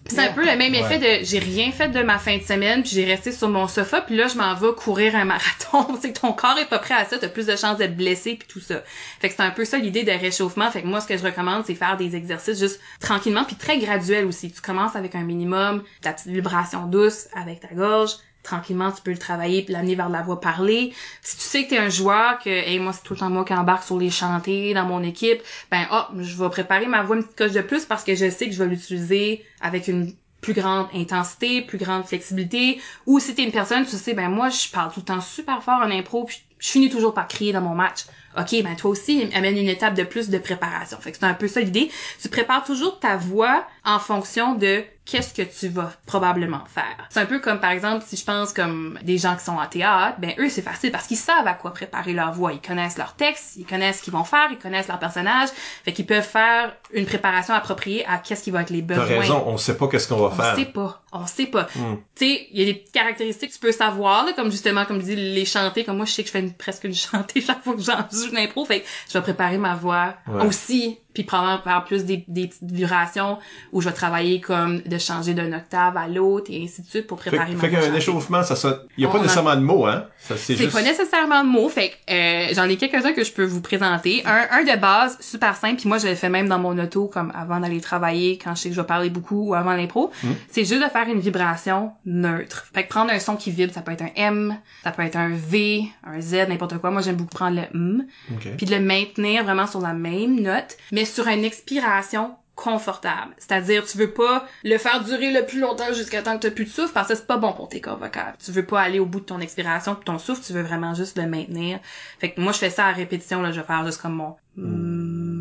c'est 0.05 0.19
un 0.19 0.31
peu 0.33 0.45
le 0.45 0.55
même 0.55 0.75
effet 0.75 0.99
de 0.99 1.25
j'ai 1.25 1.39
rien 1.39 1.71
fait 1.71 1.89
de 1.89 2.03
ma 2.03 2.19
fin 2.19 2.37
de 2.37 2.43
semaine 2.43 2.83
puis 2.83 2.91
j'ai 2.91 3.05
resté 3.05 3.31
sur 3.31 3.49
mon 3.49 3.67
sofa 3.67 4.01
puis 4.01 4.15
là 4.15 4.27
je 4.27 4.37
m'en 4.37 4.53
vais 4.53 4.73
courir 4.77 5.15
un 5.15 5.25
marathon. 5.25 5.97
c'est 5.99 6.13
que 6.13 6.19
ton 6.19 6.33
corps 6.33 6.59
est 6.59 6.69
pas 6.69 6.77
prêt 6.77 6.93
à 6.93 7.05
ça, 7.05 7.17
t'as 7.17 7.29
plus 7.29 7.47
de 7.47 7.55
chances 7.55 7.77
d'être 7.77 7.97
blessé 7.97 8.35
puis 8.35 8.47
tout 8.47 8.59
ça. 8.59 8.83
Fait 9.19 9.29
que 9.29 9.35
c'est 9.35 9.41
un 9.41 9.49
peu 9.49 9.65
ça 9.65 9.79
l'idée 9.79 10.03
de 10.03 10.11
réchauffement. 10.11 10.69
Fait 10.69 10.83
que 10.83 10.87
moi 10.87 11.01
ce 11.01 11.07
que 11.07 11.17
je 11.17 11.23
recommande 11.23 11.63
c'est 11.65 11.73
faire 11.73 11.97
des 11.97 12.15
exercices 12.15 12.59
juste 12.59 12.79
tranquillement 12.99 13.43
puis 13.43 13.55
très 13.55 13.79
graduel 13.79 14.25
aussi. 14.25 14.51
Tu 14.51 14.61
commences 14.61 14.95
avec 14.95 15.15
un 15.15 15.23
minimum, 15.23 15.81
ta 16.01 16.13
petite 16.13 16.27
vibration 16.27 16.90
douce 16.91 17.27
avec 17.33 17.61
ta 17.61 17.73
gorge. 17.73 18.11
Tranquillement, 18.43 18.91
tu 18.91 19.01
peux 19.03 19.11
le 19.11 19.17
travailler 19.17 19.61
puis 19.61 19.73
l'amener 19.73 19.95
vers 19.95 20.09
la 20.09 20.23
voix 20.23 20.41
parlée. 20.41 20.93
Si 21.21 21.37
tu 21.37 21.43
sais 21.43 21.63
que 21.63 21.69
t'es 21.69 21.77
un 21.77 21.89
joueur, 21.89 22.39
que 22.39 22.49
hey, 22.49 22.79
moi 22.79 22.91
c'est 22.91 23.03
tout 23.03 23.13
le 23.13 23.19
temps 23.19 23.29
moi 23.29 23.45
qui 23.45 23.53
embarque 23.53 23.83
sur 23.83 23.99
les 23.99 24.09
chantiers 24.09 24.73
dans 24.73 24.85
mon 24.85 25.03
équipe, 25.03 25.41
ben 25.69 25.85
oh, 25.91 26.03
je 26.17 26.35
vais 26.35 26.49
préparer 26.49 26.87
ma 26.87 27.03
voix 27.03 27.15
une 27.15 27.23
petite 27.23 27.37
coche 27.37 27.51
de 27.51 27.61
plus 27.61 27.85
parce 27.85 28.03
que 28.03 28.15
je 28.15 28.29
sais 28.29 28.47
que 28.47 28.53
je 28.53 28.63
vais 28.63 28.69
l'utiliser 28.69 29.45
avec 29.61 29.87
une 29.87 30.13
plus 30.41 30.53
grande 30.53 30.87
intensité, 30.93 31.61
plus 31.61 31.77
grande 31.77 32.05
flexibilité. 32.05 32.81
Ou 33.05 33.19
si 33.19 33.35
t'es 33.35 33.43
une 33.43 33.51
personne, 33.51 33.85
tu 33.85 33.95
sais, 33.95 34.13
ben 34.13 34.29
moi, 34.29 34.49
je 34.49 34.69
parle 34.69 34.91
tout 34.91 34.99
le 35.01 35.05
temps 35.05 35.21
super 35.21 35.63
fort 35.63 35.79
en 35.81 35.91
impro, 35.91 36.25
puis 36.25 36.43
je 36.57 36.69
finis 36.69 36.89
toujours 36.89 37.13
par 37.13 37.27
crier 37.27 37.53
dans 37.53 37.61
mon 37.61 37.75
match. 37.75 38.05
Ok, 38.37 38.63
ben 38.63 38.75
toi 38.75 38.91
aussi, 38.91 39.29
amène 39.33 39.57
une 39.57 39.67
étape 39.67 39.93
de 39.93 40.03
plus 40.03 40.29
de 40.29 40.37
préparation. 40.37 40.97
Fait 40.99 41.11
que 41.11 41.17
c'est 41.17 41.25
un 41.25 41.33
peu 41.33 41.47
ça 41.47 41.59
l'idée. 41.59 41.91
Tu 42.21 42.29
prépares 42.29 42.63
toujours 42.63 42.99
ta 42.99 43.17
voix 43.17 43.65
en 43.85 43.99
fonction 43.99 44.55
de 44.55 44.83
qu'est-ce 45.11 45.33
que 45.33 45.41
tu 45.41 45.67
vas 45.67 45.91
probablement 46.05 46.63
faire. 46.73 47.07
C'est 47.09 47.19
un 47.19 47.25
peu 47.25 47.39
comme, 47.39 47.59
par 47.59 47.71
exemple, 47.71 48.03
si 48.07 48.15
je 48.15 48.23
pense 48.23 48.53
comme 48.53 48.97
des 49.03 49.17
gens 49.17 49.35
qui 49.35 49.43
sont 49.43 49.57
en 49.57 49.67
théâtre, 49.67 50.15
ben 50.19 50.33
eux, 50.39 50.47
c'est 50.49 50.61
facile 50.61 50.91
parce 50.91 51.07
qu'ils 51.07 51.17
savent 51.17 51.45
à 51.47 51.53
quoi 51.53 51.73
préparer 51.73 52.13
leur 52.13 52.31
voix. 52.31 52.53
Ils 52.53 52.61
connaissent 52.61 52.97
leur 52.97 53.15
texte, 53.15 53.55
ils 53.57 53.65
connaissent 53.65 53.99
ce 53.99 54.03
qu'ils 54.03 54.13
vont 54.13 54.23
faire, 54.23 54.47
ils 54.51 54.57
connaissent 54.57 54.87
leur 54.87 54.99
personnage, 54.99 55.49
fait 55.83 55.91
qu'ils 55.93 56.05
peuvent 56.05 56.23
faire 56.27 56.73
une 56.93 57.05
préparation 57.05 57.53
appropriée 57.53 58.05
à 58.07 58.17
qu'est-ce 58.19 58.43
qui 58.43 58.51
va 58.51 58.61
être 58.61 58.69
les 58.69 58.81
T'as 58.85 58.95
besoins. 58.99 59.19
raison, 59.19 59.43
on 59.47 59.57
sait 59.57 59.75
pas 59.77 59.87
qu'est-ce 59.89 60.07
qu'on 60.07 60.17
va 60.17 60.27
On 60.27 60.31
faire. 60.31 60.55
sait 60.55 60.65
pas. 60.65 61.01
On 61.13 61.27
sait 61.27 61.45
pas. 61.47 61.67
Hmm. 61.75 61.95
Tu 62.15 62.25
sais, 62.25 62.47
il 62.53 62.59
y 62.59 62.63
a 62.63 62.65
des 62.67 62.73
petites 62.75 62.93
caractéristiques 62.93 63.49
que 63.49 63.55
tu 63.55 63.59
peux 63.59 63.73
savoir, 63.73 64.25
là, 64.25 64.31
comme 64.33 64.49
justement, 64.49 64.85
comme 64.85 65.01
je 65.01 65.05
dis, 65.07 65.15
les 65.17 65.43
chanter. 65.43 65.83
Comme 65.83 65.97
moi, 65.97 66.05
je 66.05 66.11
sais 66.13 66.21
que 66.21 66.27
je 66.27 66.31
fais 66.31 66.39
une- 66.39 66.53
presque 66.53 66.85
une 66.85 66.93
chantée 66.95 67.41
chaque 67.41 67.61
fois 67.63 67.75
que 67.75 67.81
j'en 67.81 67.97
joue 68.09 68.29
une 68.31 68.37
impro. 68.37 68.63
Fait 68.63 68.79
que 68.79 68.87
je 69.09 69.13
vais 69.17 69.21
préparer 69.21 69.57
ma 69.57 69.75
voix 69.75 70.13
Ouais. 70.27 70.45
aussi. 70.45 70.99
Puis 71.13 71.23
probablement 71.23 71.61
faire 71.61 71.83
plus 71.83 72.05
des, 72.05 72.23
des 72.27 72.47
petites 72.47 72.71
vibrations 72.71 73.37
où 73.71 73.81
je 73.81 73.89
vais 73.89 73.93
travailler 73.95 74.39
comme 74.39 74.81
de 74.81 74.97
changer 74.97 75.33
d'un 75.33 75.51
octave 75.53 75.97
à 75.97 76.07
l'autre 76.07 76.49
et 76.49 76.63
ainsi 76.63 76.81
de 76.81 76.87
suite 76.87 77.07
pour 77.07 77.21
Fait, 77.21 77.29
préparer 77.31 77.53
ma 77.53 77.59
fait 77.59 77.69
qu'un 77.69 77.93
échauffement, 77.93 78.43
ça 78.43 78.55
sonne... 78.55 78.79
Il 78.97 79.03
y 79.03 79.05
a 79.05 79.09
On 79.09 79.11
pas 79.11 79.19
nécessairement 79.19 79.55
de 79.55 79.61
mots, 79.61 79.85
hein? 79.85 80.05
C'est 80.17 80.55
juste... 80.55 80.71
pas 80.71 80.81
nécessairement 80.81 81.43
de 81.43 81.49
mots, 81.49 81.67
fait 81.69 81.89
que 82.07 82.13
euh, 82.13 82.53
j'en 82.53 82.63
ai 82.69 82.77
quelques-uns 82.77 83.13
que 83.13 83.23
je 83.23 83.31
peux 83.31 83.43
vous 83.43 83.61
présenter. 83.61 84.23
Un, 84.25 84.47
un 84.51 84.63
de 84.63 84.79
base, 84.79 85.17
super 85.19 85.55
simple, 85.55 85.77
puis 85.77 85.89
moi 85.89 85.97
je 85.97 86.07
le 86.07 86.15
fais 86.15 86.29
même 86.29 86.47
dans 86.47 86.59
mon 86.59 86.77
auto, 86.77 87.07
comme 87.07 87.31
avant 87.35 87.59
d'aller 87.59 87.81
travailler, 87.81 88.37
quand 88.37 88.55
je 88.55 88.61
sais 88.61 88.69
que 88.69 88.75
je 88.75 88.81
vais 88.81 88.87
parler 88.87 89.09
beaucoup 89.09 89.49
ou 89.49 89.53
avant 89.53 89.73
l'impro. 89.73 90.11
Mm. 90.23 90.29
C'est 90.49 90.65
juste 90.65 90.81
de 90.83 90.89
faire 90.89 91.07
une 91.07 91.19
vibration 91.19 91.91
neutre. 92.05 92.67
Fait 92.73 92.83
que 92.83 92.89
prendre 92.89 93.11
un 93.11 93.19
son 93.19 93.35
qui 93.35 93.51
vibre, 93.51 93.73
ça 93.73 93.81
peut 93.81 93.91
être 93.91 94.03
un 94.03 94.11
M, 94.15 94.57
ça 94.83 94.91
peut 94.91 95.03
être 95.03 95.17
un 95.17 95.29
V, 95.29 95.83
un 96.05 96.21
Z, 96.21 96.47
n'importe 96.49 96.77
quoi. 96.77 96.91
Moi 96.91 97.01
j'aime 97.01 97.15
beaucoup 97.15 97.35
prendre 97.35 97.55
le 97.57 97.63
M, 97.73 98.05
Ok. 98.33 98.49
puis 98.57 98.65
de 98.65 98.75
le 98.75 98.81
maintenir 98.81 99.43
vraiment 99.43 99.67
sur 99.67 99.81
la 99.81 99.93
même 99.93 100.39
note, 100.39 100.77
mais 100.91 101.00
sur 101.05 101.27
une 101.27 101.43
expiration 101.43 102.35
confortable. 102.55 103.33
C'est-à-dire, 103.37 103.85
tu 103.85 103.97
veux 103.97 104.11
pas 104.11 104.45
le 104.63 104.77
faire 104.77 105.03
durer 105.03 105.31
le 105.31 105.45
plus 105.45 105.59
longtemps 105.59 105.93
jusqu'à 105.93 106.21
temps 106.21 106.37
que 106.37 106.43
t'as 106.43 106.51
plus 106.51 106.65
de 106.65 106.69
souffle 106.69 106.93
parce 106.93 107.07
que 107.07 107.15
c'est 107.15 107.25
pas 107.25 107.37
bon 107.37 107.53
pour 107.53 107.69
tes 107.69 107.81
cordes 107.81 107.99
vocales. 107.99 108.35
Tu 108.43 108.51
veux 108.51 108.65
pas 108.65 108.81
aller 108.81 108.99
au 108.99 109.05
bout 109.05 109.19
de 109.19 109.25
ton 109.25 109.39
expiration 109.39 109.95
puis 109.95 110.05
ton 110.05 110.19
souffle, 110.19 110.43
tu 110.43 110.53
veux 110.53 110.61
vraiment 110.61 110.93
juste 110.93 111.17
le 111.17 111.27
maintenir. 111.27 111.79
Fait 112.19 112.31
que 112.31 112.41
moi, 112.41 112.51
je 112.51 112.59
fais 112.59 112.69
ça 112.69 112.85
à 112.85 112.91
répétition, 112.91 113.41
là, 113.41 113.51
je 113.51 113.59
vais 113.59 113.65
faire 113.65 113.85
juste 113.85 114.01
comme 114.01 114.13
mon... 114.13 114.35
Mm. 114.57 115.31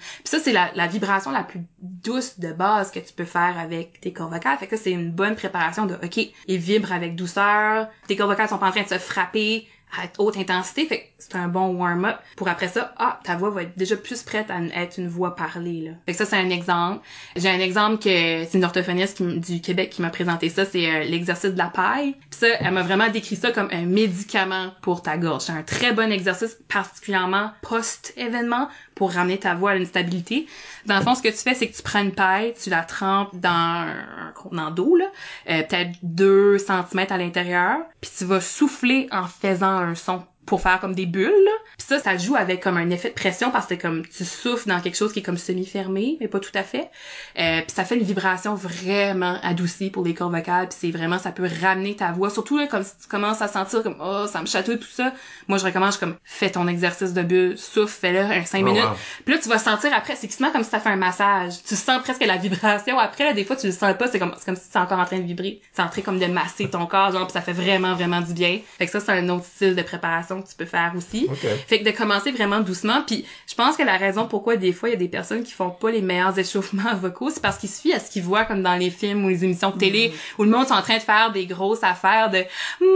Puis 0.00 0.28
ça, 0.28 0.38
c'est 0.38 0.52
la, 0.52 0.86
vibration 0.86 1.30
la 1.30 1.42
plus 1.42 1.60
douce 1.80 2.38
de 2.38 2.52
base 2.52 2.90
que 2.90 3.00
tu 3.00 3.12
peux 3.12 3.24
faire 3.24 3.58
avec 3.58 4.00
tes 4.00 4.12
cordes 4.12 4.32
vocales. 4.32 4.56
Fait 4.58 4.66
que 4.66 4.76
ça, 4.76 4.84
c'est 4.84 4.92
une 4.92 5.10
bonne 5.10 5.34
préparation 5.34 5.86
de, 5.86 5.94
OK, 5.94 6.18
ils 6.46 6.58
vibrent 6.58 6.92
avec 6.92 7.16
douceur, 7.16 7.88
tes 8.06 8.16
cordes 8.16 8.30
vocales 8.30 8.48
sont 8.48 8.58
pas 8.58 8.68
en 8.68 8.72
train 8.72 8.82
de 8.82 8.88
se 8.88 8.98
frapper 8.98 9.68
à 9.92 10.06
haute 10.18 10.36
intensité, 10.36 10.86
fait 10.86 11.00
que 11.00 11.06
c'est 11.20 11.36
un 11.36 11.48
bon 11.48 11.74
warm-up 11.74 12.16
pour 12.36 12.48
après 12.48 12.68
ça, 12.68 12.94
ah, 12.98 13.20
ta 13.24 13.36
voix 13.36 13.50
va 13.50 13.62
être 13.62 13.76
déjà 13.76 13.96
plus 13.96 14.22
prête 14.22 14.50
à 14.50 14.60
être 14.80 14.98
une 14.98 15.08
voix 15.08 15.36
parlée, 15.36 15.82
là. 15.82 15.90
Fait 16.06 16.12
que 16.12 16.18
ça, 16.18 16.24
c'est 16.24 16.36
un 16.36 16.50
exemple. 16.50 17.00
J'ai 17.36 17.48
un 17.48 17.60
exemple 17.60 17.98
que 17.98 18.44
c'est 18.44 18.54
une 18.54 18.64
orthophoniste 18.64 19.22
du 19.22 19.60
Québec 19.60 19.90
qui 19.90 20.02
m'a 20.02 20.10
présenté 20.10 20.48
ça, 20.48 20.64
c'est 20.64 20.86
euh, 20.86 21.04
l'exercice 21.04 21.52
de 21.52 21.58
la 21.58 21.68
paille. 21.68 22.16
Puis 22.30 22.40
ça, 22.40 22.48
elle 22.60 22.72
m'a 22.72 22.82
vraiment 22.82 23.08
décrit 23.08 23.36
ça 23.36 23.52
comme 23.52 23.68
un 23.70 23.86
médicament 23.86 24.72
pour 24.82 25.02
ta 25.02 25.16
gorge. 25.18 25.42
C'est 25.42 25.52
un 25.52 25.62
très 25.62 25.92
bon 25.92 26.10
exercice, 26.10 26.56
particulièrement 26.68 27.52
post-événement, 27.62 28.68
pour 28.94 29.12
ramener 29.12 29.38
ta 29.38 29.54
voix 29.54 29.70
à 29.70 29.76
une 29.76 29.86
stabilité. 29.86 30.46
Dans 30.86 30.98
le 30.98 31.02
fond, 31.02 31.14
ce 31.14 31.22
que 31.22 31.28
tu 31.28 31.36
fais, 31.36 31.54
c'est 31.54 31.68
que 31.68 31.76
tu 31.76 31.82
prends 31.82 32.02
une 32.02 32.12
paille, 32.12 32.54
tu 32.62 32.68
la 32.68 32.82
trempes 32.82 33.34
dans 33.34 33.86
contenant 34.34 34.70
d'eau, 34.70 34.96
là, 34.96 35.06
euh, 35.48 35.62
peut-être 35.62 35.92
2 36.02 36.58
cm 36.58 37.06
à 37.08 37.16
l'intérieur, 37.16 37.78
puis 38.00 38.10
tu 38.16 38.24
vas 38.24 38.40
souffler 38.40 39.08
en 39.10 39.26
faisant 39.26 39.76
un 39.76 39.94
son 39.94 40.22
pour 40.50 40.60
faire 40.60 40.80
comme 40.80 40.96
des 40.96 41.06
bulles. 41.06 41.30
Puis 41.78 41.86
ça, 41.86 42.00
ça 42.00 42.18
joue 42.18 42.34
avec 42.34 42.60
comme 42.60 42.76
un 42.76 42.90
effet 42.90 43.10
de 43.10 43.14
pression 43.14 43.52
parce 43.52 43.66
que 43.66 43.74
comme 43.74 44.04
tu 44.04 44.24
souffles 44.24 44.68
dans 44.68 44.80
quelque 44.80 44.96
chose 44.96 45.12
qui 45.12 45.20
est 45.20 45.22
comme 45.22 45.38
semi-fermé, 45.38 46.16
mais 46.20 46.26
pas 46.26 46.40
tout 46.40 46.50
à 46.54 46.64
fait. 46.64 46.90
Euh, 47.38 47.60
puis 47.60 47.70
ça 47.72 47.84
fait 47.84 47.96
une 47.96 48.02
vibration 48.02 48.56
vraiment 48.56 49.38
adoucie 49.44 49.90
pour 49.90 50.04
les 50.04 50.12
cordes 50.12 50.34
vocales. 50.34 50.68
Puis 50.68 50.76
c'est 50.80 50.90
vraiment, 50.90 51.18
ça 51.20 51.30
peut 51.30 51.48
ramener 51.62 51.94
ta 51.94 52.10
voix. 52.10 52.30
Surtout 52.30 52.58
là, 52.58 52.66
comme 52.66 52.82
si 52.82 52.90
tu 53.00 53.06
commences 53.08 53.40
à 53.42 53.46
sentir 53.46 53.84
comme 53.84 53.94
oh 54.00 54.26
ça 54.26 54.40
me 54.40 54.46
chatouille 54.46 54.80
tout 54.80 54.88
ça. 54.90 55.12
Moi 55.46 55.58
je 55.58 55.64
recommande 55.64 55.92
je 55.92 55.98
comme 56.00 56.16
fais 56.24 56.50
ton 56.50 56.66
exercice 56.66 57.12
de 57.12 57.22
bulle, 57.22 57.56
souffle, 57.56 57.88
fais-le 58.00 58.18
un 58.20 58.44
5 58.44 58.60
Oh, 58.60 58.64
minutes. 58.64 58.82
wow. 58.82 58.90
Puis 59.24 59.34
là 59.34 59.40
tu 59.40 59.48
vas 59.48 59.58
sentir 59.58 59.90
après, 59.96 60.16
c'est 60.16 60.26
quasiment 60.26 60.50
comme 60.50 60.64
si 60.64 60.70
ça 60.70 60.80
fait 60.80 60.88
un 60.90 60.96
massage. 60.96 61.62
Tu 61.66 61.76
sens 61.76 62.02
presque 62.02 62.26
la 62.26 62.38
vibration. 62.38 62.98
Après 62.98 63.22
là, 63.24 63.32
des 63.34 63.44
fois 63.44 63.54
tu 63.54 63.66
le 63.66 63.72
sens 63.72 63.94
pas, 63.96 64.08
c'est 64.08 64.18
comme 64.18 64.34
c'est 64.36 64.44
comme 64.46 64.56
si 64.56 64.64
c'est 64.68 64.78
encore 64.80 64.98
en 64.98 65.04
train 65.04 65.18
de 65.18 65.24
vibrer. 65.26 65.60
C'est 65.72 65.82
en 65.82 65.88
train 65.88 66.02
comme 66.02 66.18
de 66.18 66.26
masser 66.26 66.68
ton 66.68 66.86
corps, 66.86 67.12
genre 67.12 67.26
puis 67.28 67.34
ça 67.34 67.40
fait 67.40 67.52
vraiment 67.52 67.94
vraiment 67.94 68.20
du 68.20 68.32
bien. 68.34 68.58
Fait 68.78 68.86
que 68.86 68.90
ça 68.92 68.98
c'est 68.98 69.12
un 69.12 69.28
autre 69.28 69.44
style 69.44 69.76
de 69.76 69.82
préparation 69.82 70.39
que 70.42 70.48
tu 70.48 70.54
peux 70.56 70.64
faire 70.64 70.92
aussi. 70.96 71.26
OK. 71.30 71.46
Fait 71.66 71.80
que 71.80 71.84
de 71.84 71.90
commencer 71.90 72.30
vraiment 72.32 72.60
doucement, 72.60 73.02
puis 73.06 73.24
je 73.48 73.54
pense 73.54 73.76
que 73.76 73.82
la 73.82 73.96
raison 73.96 74.26
pourquoi 74.26 74.56
des 74.56 74.72
fois 74.72 74.88
il 74.88 74.92
y 74.92 74.94
a 74.96 74.98
des 74.98 75.08
personnes 75.08 75.42
qui 75.42 75.52
font 75.52 75.70
pas 75.70 75.90
les 75.90 76.00
meilleurs 76.02 76.38
échauffements 76.38 76.94
vocaux, 77.00 77.30
c'est 77.30 77.42
parce 77.42 77.58
qu'ils 77.58 77.68
se 77.68 77.80
fient 77.80 77.92
à 77.94 78.00
ce 78.00 78.10
qu'ils 78.10 78.22
voient 78.22 78.44
comme 78.44 78.62
dans 78.62 78.76
les 78.76 78.90
films 78.90 79.24
ou 79.24 79.28
les 79.28 79.44
émissions 79.44 79.70
de 79.70 79.78
télé 79.78 80.12
où 80.38 80.44
le 80.44 80.50
monde 80.50 80.66
est 80.66 80.72
en 80.72 80.82
train 80.82 80.96
de 80.96 81.02
faire 81.02 81.32
des 81.32 81.46
grosses 81.46 81.82
affaires 81.84 82.30
de 82.30 82.44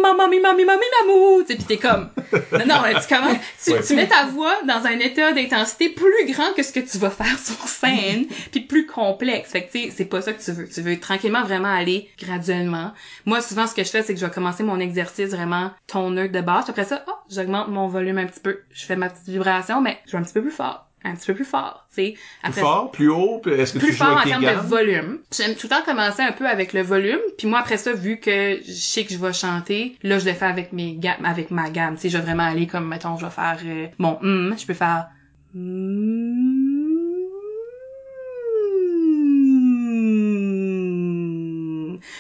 maman 0.02 0.28
mi 0.28 0.40
mami 0.40 0.64
mami 0.64 0.84
mamou, 1.06 1.42
tu 1.42 1.48
sais 1.52 1.54
puis 1.56 1.64
t'es 1.64 1.76
comme 1.76 2.10
non 2.52 2.66
non 2.66 2.82
tu 3.00 3.14
commences 3.14 3.36
tu, 3.64 3.72
Ouais. 3.72 3.82
tu 3.82 3.94
mets 3.96 4.06
ta 4.08 4.26
voix 4.26 4.54
dans 4.66 4.84
un 4.86 4.98
état 4.98 5.32
d'intensité 5.32 5.88
plus 5.88 6.32
grand 6.32 6.52
que 6.56 6.62
ce 6.62 6.72
que 6.72 6.80
tu 6.80 6.98
vas 6.98 7.10
faire 7.10 7.38
sur 7.38 7.66
scène, 7.66 8.26
puis 8.52 8.60
plus 8.60 8.86
complexe. 8.86 9.50
Fait 9.50 9.64
que 9.64 9.72
tu 9.72 9.84
sais 9.84 9.92
c'est 9.96 10.04
pas 10.04 10.20
ça 10.20 10.32
que 10.32 10.42
tu 10.42 10.52
veux. 10.52 10.68
Tu 10.68 10.80
veux 10.80 10.98
tranquillement 11.00 11.42
vraiment 11.42 11.72
aller 11.74 12.08
graduellement. 12.18 12.92
Moi 13.24 13.40
souvent 13.40 13.66
ce 13.66 13.74
que 13.74 13.82
je 13.84 13.90
fais 13.90 14.02
c'est 14.02 14.14
que 14.14 14.20
je 14.20 14.26
vais 14.26 14.32
commencer 14.32 14.62
mon 14.62 14.78
exercice 14.80 15.30
vraiment 15.30 15.70
ton 15.86 16.10
de 16.14 16.40
base, 16.40 16.68
après 16.68 16.84
ça, 16.84 17.04
oh, 17.08 17.12
j'augmente 17.30 17.68
mon 17.68 17.88
volume 17.88 18.18
un 18.18 18.26
petit 18.26 18.40
peu. 18.40 18.60
Je 18.72 18.84
fais 18.84 18.96
ma 18.96 19.10
petite 19.10 19.28
vibration, 19.28 19.80
mais 19.80 19.98
je 20.06 20.12
vais 20.12 20.18
un 20.18 20.22
petit 20.22 20.34
peu 20.34 20.42
plus 20.42 20.50
fort. 20.50 20.88
Un 21.06 21.16
petit 21.16 21.26
peu 21.26 21.34
plus 21.34 21.44
fort, 21.44 21.86
tu 21.90 21.96
sais. 21.96 22.14
Plus 22.42 22.52
fort, 22.52 22.90
plus 22.90 23.10
haut, 23.10 23.42
est-ce 23.44 23.74
que 23.74 23.78
plus 23.78 23.88
tu 23.88 23.92
joues 23.92 24.04
fort 24.04 24.16
en 24.16 24.20
avec 24.20 24.40
termes 24.40 24.44
de 24.44 24.66
volume. 24.66 25.18
J'aime 25.36 25.54
tout 25.54 25.66
le 25.66 25.76
temps 25.76 25.82
commencer 25.84 26.22
un 26.22 26.32
peu 26.32 26.46
avec 26.48 26.72
le 26.72 26.80
volume, 26.80 27.20
puis 27.36 27.46
moi 27.46 27.58
après 27.58 27.76
ça, 27.76 27.92
vu 27.92 28.16
que 28.18 28.58
je 28.66 28.72
sais 28.72 29.04
que 29.04 29.12
je 29.12 29.18
vais 29.18 29.34
chanter, 29.34 29.98
là 30.02 30.18
je 30.18 30.24
le 30.24 30.32
fais 30.32 30.46
avec 30.46 30.72
mes 30.72 30.94
gammes, 30.94 31.26
avec 31.26 31.50
ma 31.50 31.68
gamme. 31.68 31.96
Tu 31.96 32.02
sais, 32.02 32.08
je 32.08 32.16
vais 32.16 32.24
vraiment 32.24 32.44
aller 32.44 32.66
comme 32.66 32.88
mettons, 32.88 33.18
je 33.18 33.26
vais 33.26 33.30
faire 33.30 33.58
euh, 33.66 33.86
mon 33.98 34.18
hum, 34.22 34.54
je 34.56 34.64
peux 34.64 34.72
faire. 34.72 35.08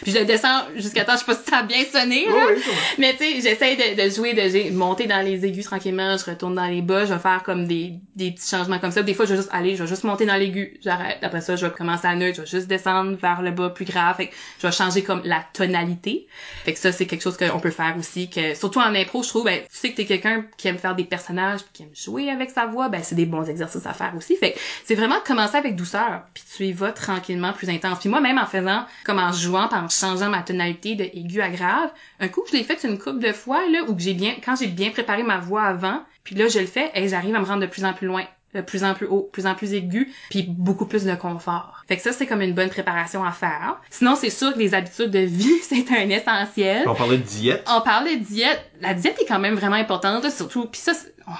Puis 0.04 0.12
je 0.12 0.18
descends 0.18 0.60
jusqu'à 0.76 1.04
temps, 1.04 1.14
je 1.14 1.18
sais 1.18 1.24
pas 1.24 1.34
si 1.34 1.50
ça 1.50 1.58
a 1.58 1.62
bien 1.62 1.82
sonné, 1.90 2.26
là. 2.26 2.46
Oui. 2.48 2.62
Mais 2.98 3.16
tu 3.16 3.24
sais, 3.24 3.40
j'essaie 3.40 3.74
de, 3.74 4.04
de 4.04 4.10
jouer, 4.14 4.34
de 4.34 4.70
monter 4.72 5.06
dans 5.06 5.24
les 5.24 5.44
aigus 5.44 5.64
tranquillement, 5.64 6.16
je 6.16 6.30
retourne 6.30 6.54
dans 6.54 6.66
les 6.66 6.82
bas, 6.82 7.06
je 7.06 7.14
vais 7.14 7.18
faire 7.18 7.42
comme 7.42 7.66
des, 7.66 7.94
des 8.14 8.30
petits 8.30 8.48
changements 8.48 8.78
comme 8.78 8.90
ça. 8.90 9.02
Des 9.02 9.14
fois, 9.14 9.24
je 9.24 9.30
vais 9.30 9.38
juste 9.38 9.48
aller, 9.52 9.76
je 9.76 9.82
vais 9.82 9.88
juste 9.88 10.04
monter 10.04 10.26
dans 10.26 10.36
l'aigu, 10.36 10.78
j'arrête. 10.84 11.18
Après 11.22 11.40
ça, 11.40 11.56
je 11.56 11.66
vais 11.66 11.72
commencer 11.72 12.06
à 12.06 12.14
neutre, 12.14 12.36
je 12.36 12.42
vais 12.42 12.46
juste 12.46 12.68
descendre 12.68 13.16
vers 13.16 13.42
le 13.42 13.50
bas 13.50 13.70
plus 13.70 13.86
grave. 13.86 14.16
Fait 14.16 14.26
que 14.28 14.34
je 14.60 14.66
vais 14.66 14.72
changer 14.72 15.02
comme 15.02 15.22
la 15.24 15.44
tonalité. 15.52 16.26
Fait 16.64 16.74
que 16.74 16.78
ça, 16.78 16.92
c'est 16.92 17.06
quelque 17.06 17.22
chose 17.22 17.36
qu'on 17.36 17.60
peut 17.60 17.70
faire 17.70 17.96
aussi, 17.98 18.28
que 18.28 18.54
surtout 18.54 18.80
en 18.80 18.94
impro, 18.94 19.22
je 19.22 19.28
trouve, 19.28 19.44
ben, 19.44 19.60
tu 19.60 19.66
sais 19.70 19.90
que 19.90 19.96
t'es 19.96 20.04
quelqu'un 20.04 20.44
qui 20.58 20.68
aime 20.68 20.78
faire 20.78 20.94
des 20.94 21.04
personnages, 21.04 21.60
puis 21.60 21.70
qui 21.72 21.82
aime 21.84 21.94
jouer 21.94 22.30
avec 22.30 22.50
sa 22.50 22.66
voix, 22.66 22.88
ben, 22.88 23.02
c'est 23.02 23.14
des 23.14 23.26
bons 23.26 23.48
exercices 23.48 23.86
à 23.86 23.94
faire 23.94 24.12
aussi. 24.16 24.36
Fait 24.36 24.52
que 24.52 24.58
c'est 24.84 24.94
vraiment 24.94 25.16
de 25.16 25.24
commencer 25.24 25.56
avec 25.56 25.76
douceur, 25.76 26.22
puis 26.34 26.44
tu 26.56 26.64
y 26.64 26.72
vas 26.72 26.92
tranquillement 26.92 27.52
plus 27.52 27.70
intense. 27.70 27.98
Puis 28.00 28.08
moi, 28.08 28.20
même 28.20 28.38
en 28.38 28.46
faisant, 28.46 28.84
comme 29.04 29.18
en 29.18 29.32
jouant, 29.32 29.68
en 29.72 29.88
changeant 29.98 30.30
ma 30.30 30.42
tonalité 30.42 30.94
de 30.94 31.04
aigu 31.04 31.40
à 31.40 31.50
grave, 31.50 31.90
un 32.20 32.28
coup 32.28 32.42
je 32.50 32.56
l'ai 32.56 32.64
fait 32.64 32.82
une 32.84 32.98
couple 32.98 33.20
de 33.20 33.32
fois, 33.32 33.68
là, 33.68 33.82
ou 33.88 33.94
que 33.94 34.02
j'ai 34.02 34.14
bien, 34.14 34.34
quand 34.44 34.56
j'ai 34.56 34.66
bien 34.66 34.90
préparé 34.90 35.22
ma 35.22 35.38
voix 35.38 35.62
avant, 35.62 36.02
puis 36.22 36.34
là, 36.34 36.48
je 36.48 36.58
le 36.58 36.66
fais, 36.66 36.90
et 36.94 37.08
j'arrive 37.08 37.34
à 37.34 37.40
me 37.40 37.46
rendre 37.46 37.62
de 37.62 37.66
plus 37.66 37.84
en 37.84 37.92
plus 37.92 38.06
loin 38.06 38.24
de 38.54 38.60
plus 38.60 38.84
en 38.84 38.94
plus 38.94 39.06
haut, 39.06 39.28
plus 39.32 39.46
en 39.46 39.54
plus 39.54 39.74
aigu, 39.74 40.12
puis 40.30 40.44
beaucoup 40.48 40.86
plus 40.86 41.04
de 41.04 41.14
confort. 41.14 41.82
Fait 41.88 41.96
que 41.96 42.02
ça, 42.02 42.12
c'est 42.12 42.26
comme 42.26 42.40
une 42.40 42.54
bonne 42.54 42.70
préparation 42.70 43.24
à 43.24 43.32
faire. 43.32 43.80
Sinon, 43.90 44.14
c'est 44.14 44.30
sûr 44.30 44.54
que 44.54 44.58
les 44.58 44.74
habitudes 44.74 45.10
de 45.10 45.18
vie, 45.18 45.58
c'est 45.62 45.90
un 45.90 46.08
essentiel. 46.08 46.84
On 46.88 46.94
parlait 46.94 47.18
de 47.18 47.22
diète. 47.22 47.64
On 47.68 47.80
parle 47.80 48.08
de 48.08 48.24
diète. 48.24 48.70
La 48.84 48.94
diète 48.94 49.18
est 49.20 49.26
quand 49.26 49.38
même 49.38 49.54
vraiment 49.54 49.76
importante, 49.76 50.30
surtout. 50.30 50.66
Puis 50.66 50.80
ça, 50.80 50.92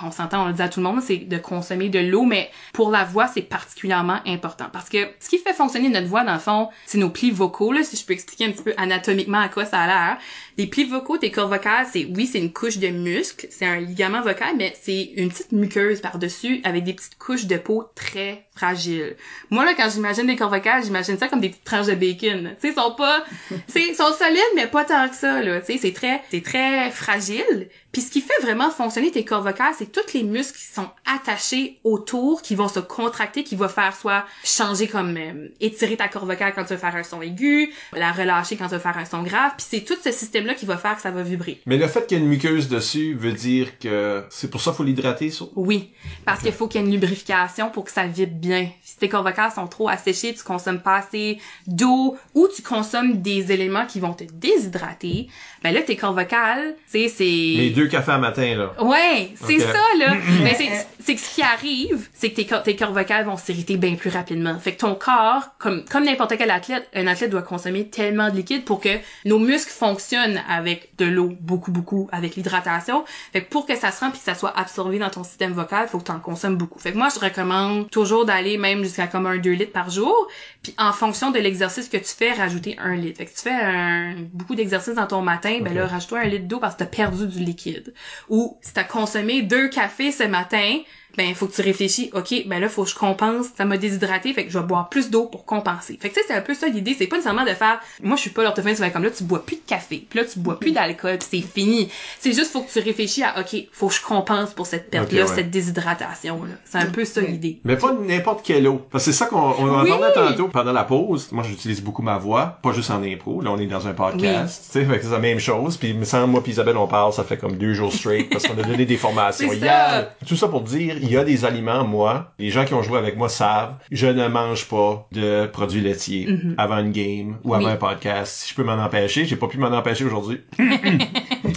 on, 0.03 0.11
s'entend, 0.11 0.45
on 0.45 0.49
le 0.49 0.55
dit 0.55 0.63
à 0.63 0.69
tout 0.69 0.81
le 0.81 0.85
monde, 0.85 1.01
c'est 1.03 1.17
de 1.17 1.37
consommer 1.37 1.89
de 1.89 1.99
l'eau, 1.99 2.25
mais 2.25 2.51
pour 2.73 2.91
la 2.91 3.05
voix, 3.05 3.27
c'est 3.27 3.43
particulièrement 3.43 4.21
important 4.27 4.67
parce 4.73 4.89
que 4.89 4.99
ce 5.21 5.29
qui 5.29 5.39
fait 5.39 5.53
fonctionner 5.53 5.89
notre 5.89 6.07
voix, 6.07 6.25
dans 6.25 6.35
le 6.35 6.39
fond, 6.39 6.69
c'est 6.87 6.99
nos 6.99 7.11
plis 7.11 7.31
vocaux. 7.31 7.73
Là, 7.73 7.83
si 7.83 7.97
je 7.97 8.05
peux 8.05 8.13
expliquer 8.13 8.47
un 8.47 8.53
petit 8.53 8.63
peu 8.63 8.75
anatomiquement 8.77 9.41
à 9.41 9.49
quoi 9.49 9.65
ça 9.65 9.81
a 9.81 9.87
l'air. 9.87 10.19
Les 10.57 10.67
plis 10.67 10.85
vocaux, 10.85 11.19
tes 11.19 11.31
cordes 11.31 11.51
vocales, 11.51 11.87
c'est 11.93 12.07
oui, 12.15 12.27
c'est 12.27 12.39
une 12.39 12.53
couche 12.53 12.79
de 12.79 12.89
muscle, 12.89 13.47
c'est 13.51 13.67
un 13.67 13.81
ligament 13.81 14.23
vocal, 14.23 14.55
mais 14.57 14.73
c'est 14.81 15.13
une 15.17 15.29
petite 15.29 15.53
muqueuse 15.53 16.01
par-dessus 16.01 16.61
avec 16.65 16.85
des 16.85 16.95
petites 16.95 17.19
couches 17.19 17.47
de 17.47 17.57
peau 17.57 17.85
très 17.95 18.47
fragiles. 18.55 19.17
Moi 19.51 19.65
là, 19.65 19.75
quand 19.77 19.91
j'imagine 19.91 20.27
des 20.27 20.37
cordes 20.37 20.55
vocales, 20.55 20.85
j'imagine 20.85 21.19
ça 21.19 21.29
comme 21.29 21.41
des 21.41 21.49
petites 21.49 21.65
tranches 21.65 21.87
de 21.87 21.95
bacon. 21.95 22.55
Tu 22.61 22.69
sais, 22.69 22.75
sont 22.75 22.95
pas, 22.97 23.25
c'est, 23.67 23.95
sont 23.95 24.13
solides, 24.13 24.41
mais 24.55 24.67
pas 24.67 24.85
tant 24.85 25.09
que 25.09 25.17
ça 25.17 25.43
là. 25.43 25.61
Tu 25.61 25.73
sais, 25.73 25.79
c'est 25.79 25.93
très, 25.93 26.23
c'est 26.31 26.43
très 26.43 26.91
fragile. 26.91 27.34
Fragile. 27.35 27.69
Puis 27.95 28.03
ce 28.03 28.11
qui 28.11 28.21
fait 28.21 28.43
vraiment 28.43 28.73
fonctionner 28.73 29.13
tes 29.13 29.25
cordes 29.25 29.45
vocales, 29.45 29.73
c'est 29.79 29.93
tous 29.93 30.15
les 30.15 30.25
muscles 30.25 30.59
qui 30.59 30.65
sont 30.65 30.89
attachés 31.07 31.79
autour, 31.85 32.43
qui 32.43 32.57
vont 32.57 32.67
se 32.67 32.81
contracter, 32.81 33.45
qui 33.45 33.55
vont 33.55 33.69
faire 33.69 33.95
soit 33.95 34.25
changer 34.43 34.89
comme 34.89 35.17
euh, 35.17 35.47
étirer 35.61 35.97
ta 35.97 36.09
corde 36.09 36.27
vocale 36.27 36.53
quand 36.57 36.65
tu 36.65 36.73
veux 36.73 36.79
faire 36.79 36.97
un 36.97 37.05
son 37.05 37.23
aigu, 37.23 37.73
la 37.93 38.11
relâcher 38.11 38.57
quand 38.57 38.67
tu 38.67 38.75
veux 38.75 38.81
faire 38.81 38.99
un 38.99 39.05
son 39.05 39.23
grave. 39.23 39.53
Puis 39.57 39.67
c'est 39.71 39.81
tout 39.83 39.95
ce 40.03 40.11
système-là 40.11 40.55
qui 40.55 40.67
va 40.67 40.77
faire 40.77 40.97
que 40.97 41.03
ça 41.03 41.13
va 41.13 41.23
vibrer. 41.23 41.61
Mais 41.67 41.77
le 41.77 41.87
fait 41.87 42.05
qu'il 42.05 42.19
y 42.19 42.21
ait 42.21 42.25
une 42.25 42.29
muqueuse 42.29 42.69
dessus 42.69 43.15
veut 43.15 43.33
dire 43.33 43.79
que 43.79 44.25
c'est 44.29 44.51
pour 44.51 44.61
ça 44.61 44.73
qu'il 44.73 44.79
faut 44.79 44.85
l'hydrater, 44.85 45.31
ça? 45.31 45.45
Oui, 45.55 45.93
parce 46.25 46.41
qu'il 46.41 46.51
faut 46.51 46.67
qu'il 46.67 46.81
y 46.81 46.85
ait 46.85 46.87
une 46.89 46.93
lubrification 46.93 47.71
pour 47.71 47.85
que 47.85 47.93
ça 47.93 48.09
vibre 48.09 48.35
bien. 48.35 48.71
Si 48.83 48.97
tes 48.97 49.09
cordes 49.09 49.27
vocales 49.27 49.53
sont 49.53 49.69
trop 49.69 49.89
asséchées, 49.89 50.35
tu 50.35 50.43
consommes 50.43 50.81
pas 50.81 50.97
assez 50.97 51.39
d'eau 51.69 52.17
ou 52.35 52.49
tu 52.49 52.63
consommes 52.63 53.23
des 53.23 53.53
éléments 53.53 53.87
qui 53.87 54.01
vont 54.01 54.15
te 54.15 54.25
déshydrater, 54.25 55.29
ben 55.63 55.73
là 55.73 55.83
tes 55.83 55.95
cordes 55.95 56.19
vocales, 56.19 56.75
tu 56.91 56.99
sais 56.99 57.09
c'est 57.09 57.25
Les 57.25 57.71
deux 57.71 57.84
cafés 57.89 58.13
à 58.13 58.19
matin, 58.19 58.55
là. 58.57 58.83
Ouais, 58.83 59.35
c'est 59.47 59.59
ça 59.59 59.73
là. 59.99 60.15
Mais 60.43 60.55
c'est 60.55 60.69
c'est 61.01 61.15
que 61.17 61.21
ce 61.21 61.35
qui 61.35 61.43
arrive, 61.43 62.09
c'est 62.15 62.31
que 62.31 62.37
tes 62.37 62.47
cor- 62.47 62.63
tes 62.63 62.77
cordes 62.77 62.95
vocales 62.95 63.27
vont 63.27 63.37
s'irriter 63.37 63.77
bien 63.77 63.95
plus 63.95 64.09
rapidement. 64.11 64.59
Fait 64.59 64.73
que 64.73 64.81
ton 64.81 64.95
corps, 64.95 65.51
comme 65.59 65.85
comme 65.85 66.05
n'importe 66.05 66.37
quel 66.39 66.51
athlète, 66.51 66.89
un 66.95 67.07
athlète 67.07 67.31
doit 67.31 67.43
consommer 67.43 67.89
tellement 67.89 68.31
de 68.31 68.37
liquide 68.37 68.65
pour 68.65 68.81
que 68.81 68.89
nos 69.27 69.39
muscles 69.39 69.71
fonctionnent 69.71 70.41
avec 70.49 70.97
de 70.97 71.05
l'eau 71.05 71.33
beaucoup 71.41 71.73
beaucoup 71.73 72.09
avec 72.13 72.37
l'hydratation. 72.37 73.05
Fait 73.33 73.43
que 73.43 73.51
pour 73.51 73.67
que 73.67 73.77
ça 73.77 73.91
se 73.91 74.01
rende 74.01 74.13
puis 74.13 74.21
que 74.21 74.25
ça 74.25 74.35
soit 74.35 74.57
absorbé 74.59 74.99
dans 74.99 75.11
ton 75.11 75.25
système 75.25 75.53
vocal, 75.53 75.89
faut 75.89 75.99
que 75.99 76.05
tu 76.05 76.13
en 76.13 76.21
consommes 76.21 76.57
beaucoup. 76.57 76.79
Fait 76.79 76.93
que 76.93 76.97
moi 76.99 77.09
je 77.15 77.21
recommande 77.21 77.91
toujours 77.91 78.25
d'aller 78.25 78.57
même 78.57 78.83
jusqu'à 78.83 79.07
comme 79.07 79.27
un 79.27 79.37
2 79.37 79.51
litres 79.51 79.73
par 79.73 79.91
jour, 79.91 80.29
puis 80.65 80.75
en 80.79 80.93
fonction 80.93 81.31
de 81.31 81.39
l'exercice 81.39 81.91
que 81.91 81.99
tu 81.99 82.07
fais, 82.07 82.33
rajouter 82.33 82.77
un 82.79 82.97
litre. 82.97 83.19
Fait 83.19 83.27
que 83.27 83.35
tu 83.35 83.43
fais 83.43 83.53
un, 83.53 84.15
beaucoup 84.33 84.55
d'exercices 84.55 84.95
dans 84.95 85.07
ton 85.07 85.21
matin, 85.21 85.61
ben 85.61 85.75
là 85.75 85.87
rajoute-toi 85.87 86.21
un 86.21 86.25
litre 86.25 86.49
d'eau 86.49 86.59
parce 86.59 86.75
que 86.75 86.79
t'as 86.81 86.87
perdu 86.87 87.27
du 87.27 87.39
liquide. 87.39 87.93
Ou 88.31 88.59
si 88.63 88.73
t'as 88.73 88.85
consommé 88.85 89.43
deux 89.43 89.69
cafés 89.69 90.11
ce 90.11 90.23
matin, 90.23 90.79
ben 91.17 91.35
faut 91.35 91.47
que 91.47 91.55
tu 91.55 91.63
réfléchis, 91.63 92.11
ok, 92.15 92.47
ben 92.47 92.61
là 92.61 92.69
faut 92.69 92.85
que 92.85 92.91
je 92.91 92.95
compense, 92.95 93.47
ça 93.57 93.65
m'a 93.65 93.77
déshydraté, 93.77 94.33
fait 94.33 94.45
que 94.47 94.51
je 94.51 94.59
vais 94.59 94.65
boire 94.65 94.89
plus 94.89 95.11
d'eau 95.11 95.25
pour 95.27 95.45
compenser. 95.45 95.99
Fait 96.01 96.09
que 96.11 96.15
tu 96.15 96.21
sais 96.21 96.27
c'est 96.29 96.35
un 96.35 96.41
peu 96.41 96.55
ça 96.55 96.69
l'idée, 96.69 96.95
c'est 96.99 97.07
pas 97.07 97.17
nécessairement 97.17 97.45
de 97.45 97.55
faire, 97.55 97.81
moi 98.03 98.17
je 98.17 98.23
suis 98.23 98.31
pas 98.31 98.43
l'orthophoniste, 98.43 98.93
comme 98.93 99.05
là 99.05 99.11
tu 99.11 99.25
bois 99.25 99.45
plus 99.45 99.57
de 99.57 99.63
café, 99.67 100.05
puis 100.09 100.19
là 100.19 100.25
tu 100.25 100.39
bois 100.39 100.59
plus 100.59 100.73
d'alcool, 100.73 101.19
puis 101.19 101.29
c'est 101.43 101.47
fini. 101.61 101.89
C'est 102.21 102.33
juste 102.33 102.53
faut 102.53 102.63
que 102.63 102.73
tu 102.73 102.79
réfléchis 102.81 103.23
à, 103.23 103.41
ok, 103.41 103.57
faut 103.73 103.89
que 103.89 103.95
je 103.95 104.03
compense 104.03 104.53
pour 104.55 104.67
cette 104.67 104.91
perte 104.91 105.13
là, 105.13 105.23
ouais. 105.23 105.27
cette 105.27 105.51
déshydratation 105.51 106.43
là. 106.45 106.55
C'est 106.65 106.79
un 106.79 106.87
peu 106.87 107.05
ça 107.05 107.21
l'idée. 107.21 107.59
Mais 107.65 107.77
pas 107.77 107.93
n'importe 107.93 108.45
quelle 108.45 108.67
eau. 108.69 108.81
Parce 108.91 109.05
que 109.05 109.13
c'est 109.13 109.19
ça 109.19 109.27
qu'on 109.27 109.39
on 109.39 109.69
en 109.75 109.83
Oui. 109.83 109.89
parlait 109.91 110.13
tantôt 110.15 110.49
pendant 110.49 110.73
la 110.73 110.85
pause. 110.85 111.29
Moi, 111.33 111.45
j'utilise 111.47 111.83
beaucoup 111.83 112.03
ma 112.03 112.19
voix, 112.19 112.59
pas 112.63 112.73
juste 112.73 112.91
en 112.91 113.03
impro. 113.03 113.41
Là, 113.41 113.51
on 113.51 113.59
est 113.59 113.67
dans 113.67 113.87
un 113.87 113.93
podcast. 113.93 114.65
Tu 114.67 114.81
sais, 114.81 114.85
fait 114.85 114.99
que 114.99 115.05
c'est 115.05 115.11
la 115.11 115.19
même 115.19 115.39
chose. 115.39 115.77
Puis, 115.77 115.93
me 115.95 116.05
semble, 116.05 116.31
moi 116.31 116.43
puis 116.43 116.53
Isabelle, 116.53 116.77
on 116.77 116.87
parle, 116.87 117.13
ça 117.13 117.25
fait 117.25 117.37
comme 117.37 117.57
deux 117.57 117.75
jours 117.75 117.93
straight 117.93 118.31
parce 118.31 118.47
qu'on 118.47 118.59
a 118.59 118.63
donné 118.63 118.85
des 118.87 118.97
formations 119.05 119.53
hier. 119.53 120.11
Tout 120.27 120.37
ça 120.37 120.49
pour 120.49 120.63
dire, 120.63 120.97
il 121.05 121.11
y 121.13 121.17
a 121.17 121.25
des 121.25 121.45
aliments, 121.45 121.85
moi, 121.85 122.33
les 122.39 122.51
gens 122.51 122.65
qui 122.65 122.75
ont 122.75 122.83
joué 122.83 122.99
avec 122.99 123.17
moi 123.17 123.29
savent, 123.29 123.75
je 123.93 124.07
ne 124.07 124.27
mange 124.29 124.67
pas 124.69 125.07
de 125.13 125.47
produits 125.47 125.81
laitiers 125.81 126.29
avant 126.59 126.79
une 126.79 126.91
game 126.93 127.39
ou 127.45 127.55
avant 127.55 127.65
Mhm. 127.65 127.69
Oui. 127.69 127.73
un 127.73 127.77
podcast. 127.77 128.37
Si 128.43 128.51
je 128.51 128.55
peux 128.55 128.65
m'en 128.65 128.83
empêcher, 128.83 129.25
j'ai 129.27 129.37
pas 129.37 129.47
pu 129.49 129.59
m'en 129.59 129.69
empêcher 129.69 130.05
aujourd'hui. 130.05 130.41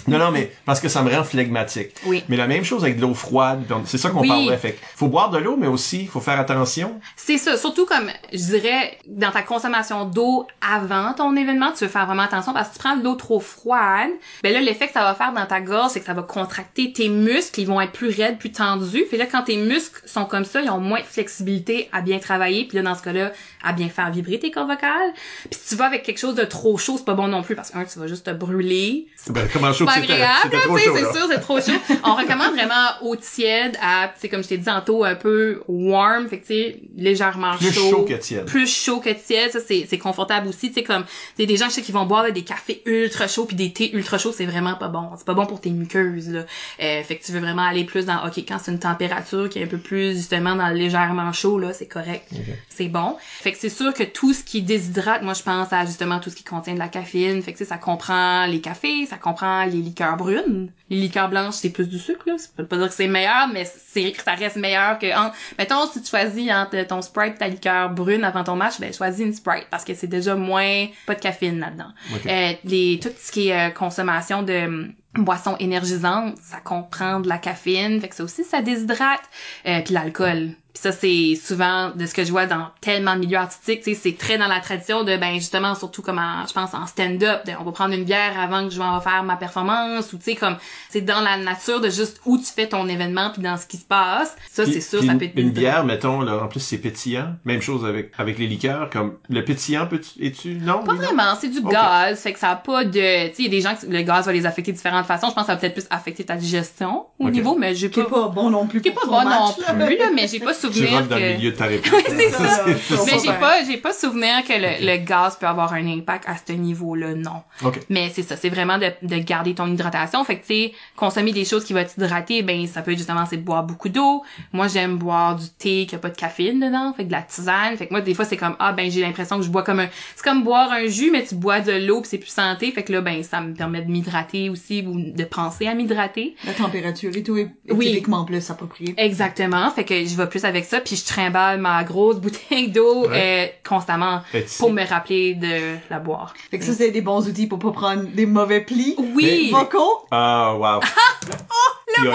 non, 0.08 0.18
non, 0.18 0.32
mais 0.32 0.52
parce 0.66 0.80
que 0.80 0.88
ça 0.90 1.02
me 1.04 1.14
rend 1.14 1.24
flegmatique. 1.24 1.92
Oui. 2.06 2.24
Mais 2.30 2.38
la 2.38 2.48
même 2.48 2.64
chose 2.64 2.84
avec 2.84 2.98
de 2.98 3.02
l'eau 3.02 3.14
froide. 3.14 3.64
C'est 3.86 3.98
ça 3.98 4.10
qu'on 4.10 4.22
Oui. 4.22 4.28
parlait. 4.28 4.58
Fait 4.58 4.78
faut 4.96 5.08
boire 5.08 5.30
de 5.30 5.38
l'eau, 5.38 5.58
mais 5.58 5.68
aussi, 5.68 6.06
faut 6.08 6.20
faire 6.22 6.40
attention. 6.40 7.00
C'est 7.16 7.38
ça, 7.38 7.58
surtout 7.58 7.86
comme 7.86 8.10
je 8.32 8.38
dirais 8.38 8.98
dans 9.08 9.32
ta 9.32 9.42
consommation 9.42 10.06
d'eau 10.06 10.48
avant 10.62 11.14
ton 11.14 11.36
événement, 11.36 11.72
tu 11.78 11.84
veux 11.86 11.90
faire 11.90 12.06
vraiment 12.06 12.24
attention 12.24 12.54
parce 12.54 12.68
que 12.70 12.74
si 12.74 12.80
tu 12.80 12.84
prends 12.86 12.96
de 12.98 13.04
l'eau 13.04 13.16
trop 13.16 13.40
froide, 13.40 14.10
ben 14.44 14.54
là 14.54 14.62
l'effet 14.62 14.88
que 14.88 14.94
ça 14.94 15.04
va 15.04 15.14
faire 15.14 15.34
dans 15.34 15.46
ta 15.46 15.62
gorge, 15.62 15.92
c'est 15.92 16.00
que 16.00 16.06
ça 16.06 16.14
va 16.14 16.22
contracter 16.24 16.92
tes 16.94 17.10
muscles, 17.10 17.60
ils 17.62 17.68
vont 17.68 17.82
être 17.82 17.92
plus 17.92 18.10
raides, 18.10 18.38
plus 18.38 18.52
tendus. 18.52 19.04
Puis 19.10 19.18
là 19.18 19.26
quand 19.26 19.44
tes 19.44 19.58
muscles 19.58 20.02
sont 20.06 20.26
comme 20.26 20.46
ça, 20.46 20.62
ils 20.62 20.70
ont 20.70 20.80
moins 20.80 21.00
de 21.02 21.06
flexibilité 21.06 21.90
à 21.92 22.02
bien 22.02 22.20
travailler, 22.20 22.66
puis 22.66 22.78
là 22.78 22.84
dans 22.84 22.96
ce 22.96 23.02
cas-là, 23.04 23.32
à 23.64 23.74
bien 23.74 23.90
faire 23.90 24.10
vibrer 24.12 24.40
tes 24.40 24.52
cordes 24.52 24.70
vocales. 24.70 25.14
Puis 25.50 25.60
si 25.62 25.70
tu 25.70 25.76
vas 25.76 25.86
avec 25.86 26.04
quelque 26.04 26.20
chose 26.20 26.36
de 26.36 26.44
trop 26.44 26.78
chaud, 26.78 26.96
c'est 26.98 27.06
pas 27.06 27.14
bon 27.14 27.28
non 27.28 27.44
plus 27.44 27.56
parce 27.56 27.72
que 27.72 27.78
un 27.78 27.86
tu 27.86 28.00
vas 28.00 28.08
juste 28.08 28.26
te 28.26 28.32
brûler, 28.32 29.08
Ben, 29.30 29.48
comment 29.52 29.74
chaud? 29.74 29.86
Agréable, 29.98 30.50
tu 30.52 30.84
c'est 30.94 31.02
là. 31.02 31.14
sûr, 31.14 31.28
c'est 31.30 31.40
trop 31.40 31.60
chaud. 31.60 31.72
On 32.04 32.16
recommande 32.16 32.54
vraiment 32.54 32.90
eau 33.02 33.16
tiède 33.16 33.78
à, 33.82 34.12
c'est 34.18 34.30
comme 34.30 34.44
je 34.44 34.50
t'ai 34.50 34.58
dit 34.58 34.66
tantôt, 34.66 35.04
un 35.04 35.16
peu 35.16 35.62
warm, 35.68 36.28
fait 36.28 36.40
que 36.40 36.48
tu 36.48 36.54
sais, 36.54 36.80
légèrement 36.96 37.56
Plus 37.58 37.74
chaud. 37.74 37.90
chaud 37.90 38.04
que 38.04 38.14
tiède. 38.14 38.46
Plus 38.46 38.68
chaud 38.68 39.00
que 39.00 39.10
tiède, 39.10 39.52
ça 39.52 39.60
c'est, 39.66 39.86
c'est 39.90 39.98
confortable 39.98 40.48
aussi, 40.48 40.70
tu 40.70 40.76
sais, 40.76 40.84
comme, 40.84 41.06
tu 41.38 41.46
des 41.46 41.58
gens, 41.58 41.70
je 41.70 41.76
sais 41.76 41.82
qui 41.82 41.92
vont 41.92 42.06
boire 42.06 42.24
là, 42.24 42.32
des 42.32 42.44
cafés 42.44 42.82
ultra 42.86 43.28
chauds 43.28 43.46
puis 43.46 43.56
des 43.56 43.74
thés 43.74 43.92
ultra 43.94 44.18
chauds, 44.18 44.34
c'est 44.34 44.46
vraiment 44.46 44.76
pas 44.76 44.88
bon. 44.90 45.10
C'est 45.18 45.26
pas 45.26 45.34
bon 45.34 45.46
pour 45.46 45.62
tes 45.62 45.70
muqueuses, 45.70 46.30
là. 46.30 46.46
Euh, 46.82 47.04
fait 47.04 47.18
que 47.18 47.26
tu 47.26 47.32
veux 47.32 47.40
vraiment 47.40 47.64
aller 47.64 47.86
plus 47.86 48.06
dans, 48.06 48.26
ok, 48.28 48.38
quand 48.48 48.58
c'est 48.62 48.72
une 48.72 48.80
température 48.80 49.50
qui 49.50 49.60
est 49.60 49.64
un 49.64 49.68
peu 49.68 49.78
plus, 49.78 50.16
justement, 50.16 50.56
dans 50.56 50.68
le 50.68 50.76
légèrement 50.76 51.32
chaud, 51.32 51.60
là, 51.60 51.74
c'est 51.74 51.88
correct. 51.88 52.30
C'est 52.70 52.88
bon. 52.88 53.16
Fait 53.20 53.52
que 53.52 53.58
c'est 53.58 53.70
sûr 53.70 53.94
que 53.94 54.04
tout 54.04 54.34
ce 54.34 54.44
qui 54.44 54.62
déshydrate, 54.62 55.24
moi 55.24 55.34
je 55.34 55.44
pense 55.44 55.72
à 55.74 55.86
justement 55.86 56.20
tout 56.20 56.30
ce 56.30 56.36
qui 56.36 56.44
contient 56.44 56.74
de 56.74 56.80
la 56.80 56.88
caféine. 56.88 57.42
Fait 57.42 57.54
que 57.54 57.58
tu 57.58 57.66
ça 57.66 57.78
comprend 57.78 58.46
les 58.46 58.62
cafés, 58.62 59.06
ça 59.06 59.18
comprend 59.18 59.66
les 59.66 59.87
liqueurs 59.88 60.18
brunes. 60.18 60.72
Les 60.90 60.98
liqueurs 60.98 61.30
blanches, 61.30 61.56
c'est 61.56 61.70
plus 61.70 61.88
du 61.88 62.00
sucre, 62.00 62.24
là. 62.28 62.38
Ça 62.38 62.50
veut 62.58 62.66
pas 62.66 62.78
dire 62.78 62.88
que 62.88 62.94
c'est 62.94 63.08
meilleur, 63.08 63.48
mais 63.52 63.66
c'est 63.66 64.14
ça 64.24 64.34
reste 64.34 64.58
meilleur 64.58 65.00
que 65.00 65.08
en, 65.18 65.32
mettons 65.58 65.88
si 65.88 66.02
tu 66.02 66.10
choisis 66.10 66.52
entre 66.52 66.82
ton 66.88 67.02
Sprite 67.02 67.36
et 67.36 67.38
ta 67.38 67.48
liqueur 67.48 67.90
brune 67.90 68.24
avant 68.24 68.44
ton 68.44 68.56
match, 68.56 68.80
ben 68.80 68.94
choisis 68.94 69.26
une 69.26 69.34
Sprite 69.34 69.68
parce 69.70 69.84
que 69.84 69.94
c'est 69.94 70.08
déjà 70.08 70.36
moins 70.36 70.88
pas 71.06 71.16
de 71.16 71.20
caféine 71.20 71.60
là-dedans. 71.60 71.92
Euh, 72.26 72.54
les 72.64 73.00
tout 73.02 73.10
ce 73.18 73.32
qui 73.32 73.50
est 73.50 73.70
euh, 73.70 73.72
consommation 73.72 74.44
de 74.44 74.66
hum, 74.66 74.94
boissons 75.16 75.56
énergisantes, 75.60 76.38
ça 76.42 76.58
comprend 76.58 77.20
de 77.20 77.28
la 77.28 77.38
caféine, 77.38 78.00
fait 78.02 78.10
que 78.10 78.16
ça 78.16 78.24
aussi 78.24 78.44
ça 78.44 78.62
déshydrate, 78.62 79.24
euh, 79.68 79.82
puis 79.84 79.94
l'alcool. 79.94 80.52
Puis 80.80 80.92
ça 80.92 80.98
c'est 80.98 81.36
souvent 81.36 81.90
de 81.96 82.06
ce 82.06 82.14
que 82.14 82.24
je 82.24 82.32
vois 82.32 82.46
dans 82.46 82.68
tellement 82.82 83.16
de 83.16 83.22
milieux 83.22 83.38
artistiques, 83.38 83.82
tu 83.84 83.94
sais, 83.96 84.00
c'est 84.02 84.18
très 84.18 84.38
dans 84.38 84.48
la 84.48 84.60
tradition 84.60 85.04
de 85.04 85.18
ben 85.18 85.34
justement 85.36 85.74
surtout 85.74 86.02
comme 86.04 86.20
en, 86.20 86.46
je 86.48 86.54
pense 86.54 86.74
en 86.74 86.86
stand-up, 86.86 87.42
on 87.60 87.64
va 87.64 87.72
prendre 87.72 87.94
une 87.96 88.04
bière 88.04 88.40
avant 88.40 88.64
que 88.68 88.74
je 88.74 88.78
vais 88.80 89.02
faire 89.04 89.24
ma 89.24 89.38
performance 89.38 90.14
ou 90.14 90.18
tu 90.18 90.24
sais 90.26 90.36
comme 90.36 90.58
c'est 90.90 91.02
dans 91.02 91.22
la 91.22 91.38
nature 91.38 91.82
de 91.82 91.90
juste 91.90 92.22
où 92.26 92.38
tu 92.38 92.46
fais 92.46 92.68
ton 92.68 92.88
événement 92.88 93.32
puis 93.32 93.42
dans 93.42 93.58
ce 93.58 93.66
qui 93.66 93.78
se 93.78 93.86
passe. 93.86 94.36
Ça 94.52 94.66
c'est 94.66 94.82
sûr 94.82 95.00
ça 95.04 95.14
une, 95.14 95.18
peut 95.18 95.26
être 95.26 95.36
une 95.36 95.52
bière, 95.52 95.84
mettons, 95.84 96.22
là, 96.22 96.44
en 96.44 96.48
plus 96.48 96.60
c'est 96.60 96.78
pétillant. 96.78 97.34
Même 97.46 97.62
chose 97.62 97.86
avec 97.86 98.12
avec 98.18 98.38
les 98.38 98.48
liqueurs, 98.48 98.90
comme 98.92 99.18
le 99.30 99.44
pétillant, 99.44 99.88
peux 99.88 100.00
es-tu 100.20 100.56
non? 100.56 100.84
Pas 100.84 100.94
vraiment, 100.94 101.36
c'est 101.40 101.50
du 101.50 101.60
Ok. 101.60 101.72
gaz, 101.72 102.20
fait 102.20 102.34
que 102.34 102.40
ça 102.40 102.52
a 102.52 102.56
pas 102.56 102.84
de, 102.86 102.92
tu 102.92 102.98
sais, 103.00 103.34
il 103.40 103.46
y 103.46 103.48
a 103.48 103.52
des 103.52 103.62
gens 103.62 103.76
que 103.76 103.86
le 103.88 104.02
gaz 104.04 104.26
va 104.26 104.34
les 104.34 104.46
affecter 104.46 104.72
de 104.72 104.78
différentes 104.78 105.06
façons. 105.06 105.30
Je 105.30 105.34
pense 105.34 105.44
que 105.44 105.48
ça 105.48 105.54
va 105.56 105.60
peut-être 105.60 105.74
plus 105.74 105.88
affecter 105.90 106.24
ta 106.24 106.36
digestion 106.36 107.06
au 107.20 107.30
niveau, 107.30 107.56
mais 107.58 107.74
j'ai 107.76 107.90
Qui 107.90 108.02
pas, 108.02 108.08
est 108.08 108.10
pas 108.10 108.28
bon 108.28 108.50
non 108.50 108.68
plus 108.68 108.82
qui 108.82 108.90
est 108.90 108.92
pas 108.92 109.06
bon 109.06 109.12
non 109.24 109.26
match, 109.26 109.56
plus 109.56 109.98
là, 109.98 110.12
mais 110.14 110.28
j'ai 110.28 110.40
pas 110.40 110.54
Tu 110.70 110.80
souvenir 110.80 111.08
dans 111.08 111.16
le 111.16 111.22
que. 111.22 111.36
milieu 111.38 111.52
de 111.52 111.56
ta 111.56 111.66
réplique. 111.68 111.94
c'est 112.08 112.30
ça. 112.32 112.40
Ça, 112.40 113.04
Mais 113.06 113.20
j'ai 113.24 113.34
pas, 113.40 113.64
j'ai 113.66 113.78
pas 113.78 113.94
souvenir 113.94 114.44
que 114.48 114.54
le, 114.54 114.86
le 114.86 114.98
gaz 115.06 115.38
peut 115.40 115.46
avoir 115.48 115.74
un 115.74 115.86
impact 115.88 116.26
à 116.28 116.36
ce 116.38 116.54
niveau-là, 116.54 117.14
non. 117.16 117.42
Ok. 117.64 117.80
Mais 117.90 118.10
c'est 118.14 118.24
ça, 118.24 118.36
c'est 118.38 118.50
vraiment 118.50 118.78
de, 118.78 118.92
de 119.02 119.18
garder 119.18 119.54
ton 119.56 119.68
hydratation. 119.68 120.24
Fait 120.24 120.38
que 120.38 120.42
tu 120.48 120.54
sais, 120.54 120.74
consommer 120.96 121.32
des 121.32 121.46
choses 121.46 121.64
qui 121.64 121.74
vont 121.74 121.84
t'hydrater, 121.84 122.42
ben 122.44 122.66
ça 122.68 122.82
peut 122.82 122.92
être 122.92 122.98
justement 122.98 123.26
c'est 123.30 123.38
de 123.38 123.42
boire 123.44 123.64
beaucoup 123.64 123.90
d'eau. 123.90 124.24
Moi 124.54 124.68
j'aime 124.68 124.98
boire 124.98 125.36
du 125.36 125.46
thé 125.58 125.86
qui 125.88 125.96
a 125.96 125.98
pas 126.00 126.10
de 126.10 126.18
caféine 126.18 126.60
dedans, 126.60 126.94
fait 126.94 127.04
que 127.04 127.08
de 127.10 127.14
la 127.14 127.22
tisane. 127.22 127.78
Fait 127.78 127.88
que 127.88 127.94
moi 127.94 128.02
des 128.02 128.14
fois 128.14 128.26
c'est 128.26 128.38
comme 128.38 128.56
ah 128.60 128.74
ben 128.74 128.90
j'ai 128.92 129.02
l'impression 129.02 129.38
que 129.38 129.44
je 129.46 129.50
bois 129.50 129.64
comme 129.64 129.80
un 129.80 129.90
c'est 130.16 130.24
comme 130.24 130.44
boire 130.44 130.72
un 130.72 130.88
jus 130.88 131.10
mais 131.12 131.24
tu 131.26 131.36
bois 131.36 131.60
de 131.60 131.72
l'eau 131.86 132.02
puis 132.02 132.10
c'est 132.10 132.18
plus 132.18 132.30
santé. 132.32 132.72
Fait 132.72 132.84
que 132.84 132.92
là 132.92 133.02
ben 133.02 133.24
ça 133.24 133.42
me 133.42 133.54
permet 133.54 133.82
de 133.82 133.90
m'hydrater 133.92 134.50
aussi 134.50 134.84
ou 134.88 135.00
de 135.12 135.24
penser 135.24 135.68
à 135.68 135.74
m'hydrater. 135.76 136.36
La 136.46 136.54
température 136.54 137.16
et 137.16 137.24
tout 137.24 137.38
est, 137.38 137.50
est 137.68 137.72
Oui. 137.74 137.88
typiquement 137.88 138.26
plus 138.26 138.50
appropriée. 138.50 138.94
Exactement, 138.98 139.70
fait 139.72 139.84
que 139.84 139.96
je 140.06 140.16
vais 140.16 140.28
plus 140.28 140.44
avec 140.46 140.57
ça 140.66 140.80
puis 140.82 140.96
je 140.96 141.06
trimballe 141.06 141.60
ma 141.60 141.84
grosse 141.84 142.18
bouteille 142.22 142.70
d'eau 142.70 143.10
euh, 143.10 143.48
constamment 143.68 144.22
pour 144.60 144.72
me 144.72 144.86
rappeler 144.86 145.36
de 145.36 145.78
la 145.90 146.00
boire. 146.00 146.34
Fait 146.52 146.60
que 146.60 146.66
ça, 146.66 146.74
c'est 146.74 146.92
des 146.92 147.02
bons 147.02 147.28
outils 147.28 147.48
pour 147.48 147.60
pas 147.60 147.72
prendre 147.72 148.04
des 148.04 148.26
mauvais 148.26 148.62
plis. 148.62 148.96
Oui. 148.98 149.50
Vocaux. 149.52 150.06
Ah, 150.12 150.56
wow. 150.58 150.80
Oh, 150.82 151.74
le 152.04 152.12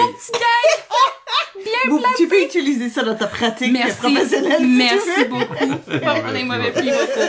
Vous- 1.89 2.01
tu 2.17 2.27
peux 2.27 2.41
utiliser 2.43 2.89
ça 2.89 3.03
dans 3.03 3.15
ta 3.15 3.27
pratique 3.27 3.71
Merci. 3.71 3.97
professionnelle. 3.97 4.57
si 4.57 4.63
tu 4.63 4.67
Merci 4.67 5.07
veux. 5.17 5.25
beaucoup. 5.25 5.55
Prendre 6.01 6.31
des 6.33 6.43
mauvais. 6.43 6.73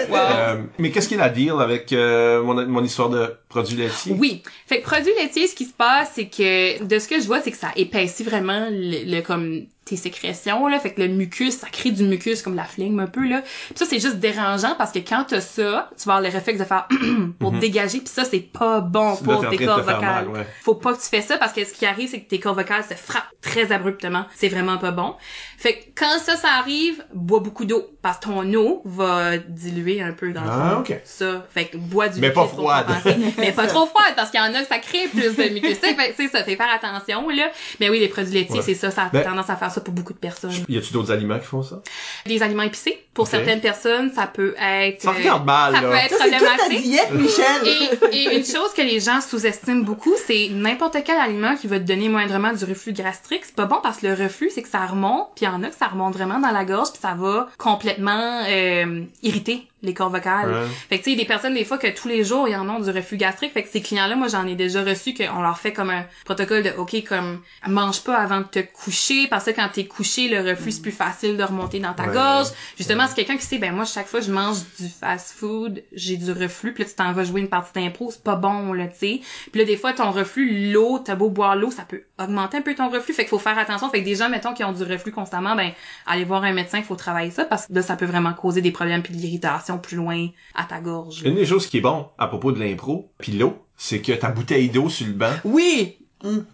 Wow. 0.08 0.16
Euh, 0.16 0.62
mais 0.78 0.90
qu'est-ce 0.90 1.08
qu'il 1.08 1.18
y 1.18 1.20
a 1.20 1.24
à 1.24 1.28
dire 1.28 1.58
avec 1.60 1.92
euh, 1.92 2.42
mon, 2.42 2.64
mon 2.66 2.84
histoire 2.84 3.10
de 3.10 3.34
produits 3.48 3.76
laitiers? 3.76 4.14
Oui. 4.18 4.42
Fait 4.66 4.80
que 4.80 4.84
produit 4.86 5.12
laitier, 5.18 5.46
ce 5.46 5.54
qui 5.54 5.64
se 5.66 5.72
passe, 5.72 6.12
c'est 6.14 6.26
que 6.26 6.82
de 6.82 6.98
ce 6.98 7.08
que 7.08 7.20
je 7.20 7.26
vois, 7.26 7.40
c'est 7.40 7.50
que 7.50 7.56
ça 7.58 7.70
épaissit 7.76 8.24
vraiment 8.24 8.68
le, 8.70 9.10
le- 9.16 9.22
comme 9.22 9.62
tes 9.84 9.96
sécrétions 9.96 10.66
là, 10.66 10.78
fait 10.80 10.94
que 10.94 11.02
le 11.02 11.08
mucus, 11.08 11.58
ça 11.58 11.66
crée 11.70 11.90
du 11.90 12.04
mucus 12.04 12.40
comme 12.40 12.54
la 12.56 12.64
flegme 12.64 13.00
un 13.00 13.06
peu 13.06 13.28
là. 13.28 13.42
Puis 13.42 13.74
ça 13.74 13.84
c'est 13.84 13.98
juste 14.00 14.16
dérangeant 14.16 14.74
parce 14.78 14.92
que 14.92 14.98
quand 15.00 15.26
t'as 15.28 15.42
ça, 15.42 15.90
tu 15.98 16.06
vas 16.08 16.14
avoir 16.14 16.22
le 16.22 16.30
réflexe 16.34 16.58
de 16.58 16.64
faire 16.64 16.88
pour 17.38 17.52
te 17.52 17.56
dégager, 17.58 17.98
puis 17.98 18.08
ça 18.08 18.24
c'est 18.24 18.40
pas 18.40 18.80
bon 18.80 19.14
pour 19.16 19.46
t'es 19.50 19.58
cordes 19.62 19.82
vocales. 19.84 20.28
ouais. 20.28 20.46
Faut 20.62 20.76
pas 20.76 20.94
que 20.94 21.02
tu 21.02 21.08
fais 21.10 21.20
ça 21.20 21.36
parce 21.36 21.52
que 21.52 21.66
ce 21.66 21.74
qui 21.74 21.84
arrive 21.84 22.08
c'est 22.08 22.20
que 22.20 22.30
tes 22.34 22.40
cordes 22.40 22.56
vocales 22.58 22.84
se 22.88 22.94
frappent 22.94 23.30
très 23.40 23.70
abruptement. 23.70 24.24
C'est 24.34 24.48
vraiment 24.48 24.78
pas 24.78 24.90
bon. 24.90 25.14
Fait 25.58 25.74
que 25.74 25.84
quand 25.94 26.18
ça 26.18 26.36
ça 26.36 26.48
arrive, 26.58 27.04
bois 27.14 27.38
beaucoup 27.40 27.64
d'eau 27.64 27.86
parce 28.02 28.18
que 28.18 28.24
ton 28.24 28.52
eau 28.54 28.82
va 28.84 29.38
diluer 29.38 30.02
un 30.02 30.12
peu 30.12 30.32
dans 30.32 30.42
le 30.42 30.48
Ah, 30.50 30.70
fond. 30.74 30.80
ok. 30.80 31.00
Ça, 31.04 31.46
fait 31.54 31.66
que 31.66 31.76
bois 31.76 32.08
du 32.08 32.20
Mais 32.20 32.30
pas 32.30 32.46
froide. 32.46 32.86
mais 33.38 33.52
pas 33.52 33.66
trop 33.66 33.86
froide 33.86 34.12
parce 34.16 34.30
qu'il 34.30 34.40
y 34.40 34.42
en 34.42 34.52
a 34.54 34.60
que 34.62 34.66
ça 34.68 34.78
crée 34.78 35.06
plus 35.08 35.36
de 35.36 35.48
mucosité. 35.54 35.94
fait 35.94 36.12
que, 36.12 36.16
tu 36.16 36.24
sais, 36.28 36.36
ça 36.36 36.44
fait 36.44 36.56
faire 36.56 36.68
attention, 36.74 37.28
là. 37.30 37.50
Mais 37.80 37.88
oui, 37.88 38.00
les 38.00 38.08
produits 38.08 38.34
laitiers, 38.34 38.56
Ouais. 38.56 38.62
c'est 38.62 38.74
ça, 38.74 38.90
ça 38.90 39.04
a 39.04 39.08
Ben- 39.10 39.22
tendance 39.24 39.48
à 39.48 39.56
faire 39.56 39.70
ça 39.70 39.80
pour 39.80 39.94
beaucoup 39.94 40.12
de 40.12 40.18
personnes. 40.18 40.52
Y 40.68 40.76
a-tu 40.78 40.92
d'autres 40.92 41.12
aliments 41.12 41.38
qui 41.38 41.46
font 41.46 41.62
ça? 41.62 41.80
Les 42.26 42.42
aliments 42.42 42.62
épicés, 42.64 42.98
pour 43.14 43.26
certaines 43.28 43.60
personnes, 43.60 44.12
ça 44.12 44.26
peut 44.26 44.54
être... 44.60 45.02
Ça 45.02 45.10
euh, 45.10 45.12
regarde 45.12 45.44
mal, 45.46 45.74
ça 45.74 45.80
là. 45.80 45.88
peut 45.88 45.94
être 45.96 46.16
Ça, 46.18 46.24
c'est 46.24 46.30
toute 46.38 46.40
ta 46.48 46.54
problématique. 46.56 46.90
diète, 46.90 47.10
Michel. 47.12 48.10
Et, 48.12 48.16
et 48.16 48.36
une 48.38 48.44
chose 48.44 48.72
que 48.76 48.82
les 48.82 49.00
gens 49.00 49.20
sous-estiment 49.20 49.82
beaucoup, 49.84 50.14
c'est 50.26 50.48
n'importe 50.50 50.96
quel 51.04 51.16
aliment 51.18 51.54
qui 51.56 51.68
va 51.68 51.78
te 51.78 51.84
donner 51.84 52.08
moindrement 52.24 52.52
du 52.54 52.64
reflux 52.64 52.92
gastrique, 52.92 53.44
c'est 53.44 53.54
pas 53.54 53.66
bon 53.66 53.80
parce 53.82 53.98
que 53.98 54.06
le 54.06 54.14
reflux, 54.14 54.50
c'est 54.50 54.62
que 54.62 54.68
ça 54.68 54.86
remonte, 54.86 55.28
puis 55.34 55.44
y 55.44 55.48
en 55.48 55.62
a 55.62 55.68
que 55.68 55.74
ça 55.74 55.88
remonte 55.88 56.14
vraiment 56.14 56.38
dans 56.38 56.50
la 56.50 56.64
gorge, 56.64 56.90
puis 56.90 57.00
ça 57.00 57.14
va 57.14 57.48
complètement 57.58 58.42
euh, 58.48 59.04
irriter 59.22 59.68
les 59.86 59.94
cordes 59.94 60.12
vocales. 60.12 60.50
Ouais. 60.52 60.66
Fait 60.88 60.98
que 60.98 61.04
tu 61.04 61.10
sais, 61.10 61.16
des 61.16 61.24
personnes 61.24 61.54
des 61.54 61.64
fois 61.64 61.78
que 61.78 61.86
tous 61.88 62.08
les 62.08 62.24
jours 62.24 62.48
ils 62.48 62.56
en 62.56 62.68
ont 62.68 62.80
du 62.80 62.90
reflux 62.90 63.16
gastrique, 63.16 63.52
fait 63.52 63.62
que 63.62 63.68
ces 63.68 63.82
clients-là, 63.82 64.16
moi 64.16 64.28
j'en 64.28 64.46
ai 64.46 64.54
déjà 64.54 64.82
reçu 64.82 65.14
qu'on 65.14 65.42
leur 65.42 65.58
fait 65.58 65.72
comme 65.72 65.90
un 65.90 66.04
protocole 66.24 66.62
de 66.62 66.70
OK 66.76 67.04
comme 67.08 67.40
mange 67.66 68.02
pas 68.02 68.16
avant 68.16 68.38
de 68.38 68.44
te 68.46 68.58
coucher 68.60 69.26
parce 69.28 69.44
que 69.44 69.50
quand 69.50 69.68
t'es 69.72 69.86
couché, 69.86 70.28
le 70.28 70.48
reflux 70.48 70.72
c'est 70.72 70.82
plus 70.82 70.92
facile 70.92 71.36
de 71.36 71.42
remonter 71.42 71.78
dans 71.80 71.92
ta 71.92 72.04
Ouais. 72.04 72.12
gorge. 72.12 72.48
Justement, 72.76 73.06
c'est 73.08 73.14
quelqu'un 73.14 73.36
qui 73.36 73.46
sait 73.46 73.58
ben 73.58 73.72
moi 73.74 73.84
chaque 73.84 74.06
fois 74.06 74.20
je 74.20 74.30
mange 74.30 74.58
du 74.78 74.88
fast 74.88 75.32
food, 75.38 75.82
j'ai 75.92 76.16
du 76.16 76.32
reflux, 76.32 76.72
puis 76.74 76.84
là 76.84 76.88
tu 76.90 76.96
t'en 76.96 77.12
vas 77.12 77.24
jouer 77.24 77.40
une 77.40 77.48
partie 77.48 77.72
d'impro, 77.74 78.10
c'est 78.10 78.22
pas 78.22 78.36
bon 78.36 78.72
là, 78.72 78.86
tu 78.88 78.98
sais. 78.98 79.20
Puis 79.52 79.60
là 79.60 79.64
des 79.66 79.76
fois 79.76 79.92
ton 79.92 80.10
reflux, 80.10 80.70
l'eau, 80.72 80.98
t'as 80.98 81.14
beau 81.14 81.30
boire 81.30 81.56
l'eau, 81.56 81.70
ça 81.70 81.84
peut 81.84 82.02
augmenter 82.18 82.58
un 82.58 82.62
peu 82.62 82.74
ton 82.74 82.88
reflus, 82.90 83.14
fait 83.14 83.22
qu'il 83.22 83.30
faut 83.30 83.38
faire 83.38 83.58
attention. 83.58 83.88
Fait 83.90 84.00
que 84.00 84.04
des 84.04 84.14
gens 84.16 84.28
mettons 84.28 84.52
qui 84.54 84.64
ont 84.64 84.72
du 84.72 84.82
reflux 84.82 85.12
constamment, 85.12 85.56
ben 85.56 85.72
aller 86.06 86.24
voir 86.24 86.44
un 86.44 86.52
médecin, 86.52 86.78
il 86.78 86.84
faut 86.84 86.96
travailler 86.96 87.30
ça 87.30 87.44
parce 87.44 87.66
que 87.66 87.74
là 87.74 87.82
ça 87.82 87.96
peut 87.96 88.04
vraiment 88.06 88.32
causer 88.32 88.60
des 88.60 88.70
problèmes 88.70 89.02
puis 89.02 89.14
de 89.14 89.18
l'irritation 89.20 89.73
plus 89.78 89.96
loin 89.96 90.28
à 90.54 90.64
ta 90.64 90.80
gorge. 90.80 91.22
là. 91.22 91.30
Une 91.30 91.36
des 91.36 91.46
choses 91.46 91.66
qui 91.66 91.78
est 91.78 91.82
bon 91.82 92.06
à 92.18 92.26
propos 92.26 92.52
de 92.52 92.60
l'impro, 92.62 93.10
puis 93.18 93.32
l'eau, 93.32 93.54
c'est 93.76 94.00
que 94.00 94.12
ta 94.12 94.28
bouteille 94.30 94.68
d'eau 94.70 94.88
sur 94.88 95.06
le 95.06 95.12
banc, 95.14 95.32
Oui! 95.44 95.98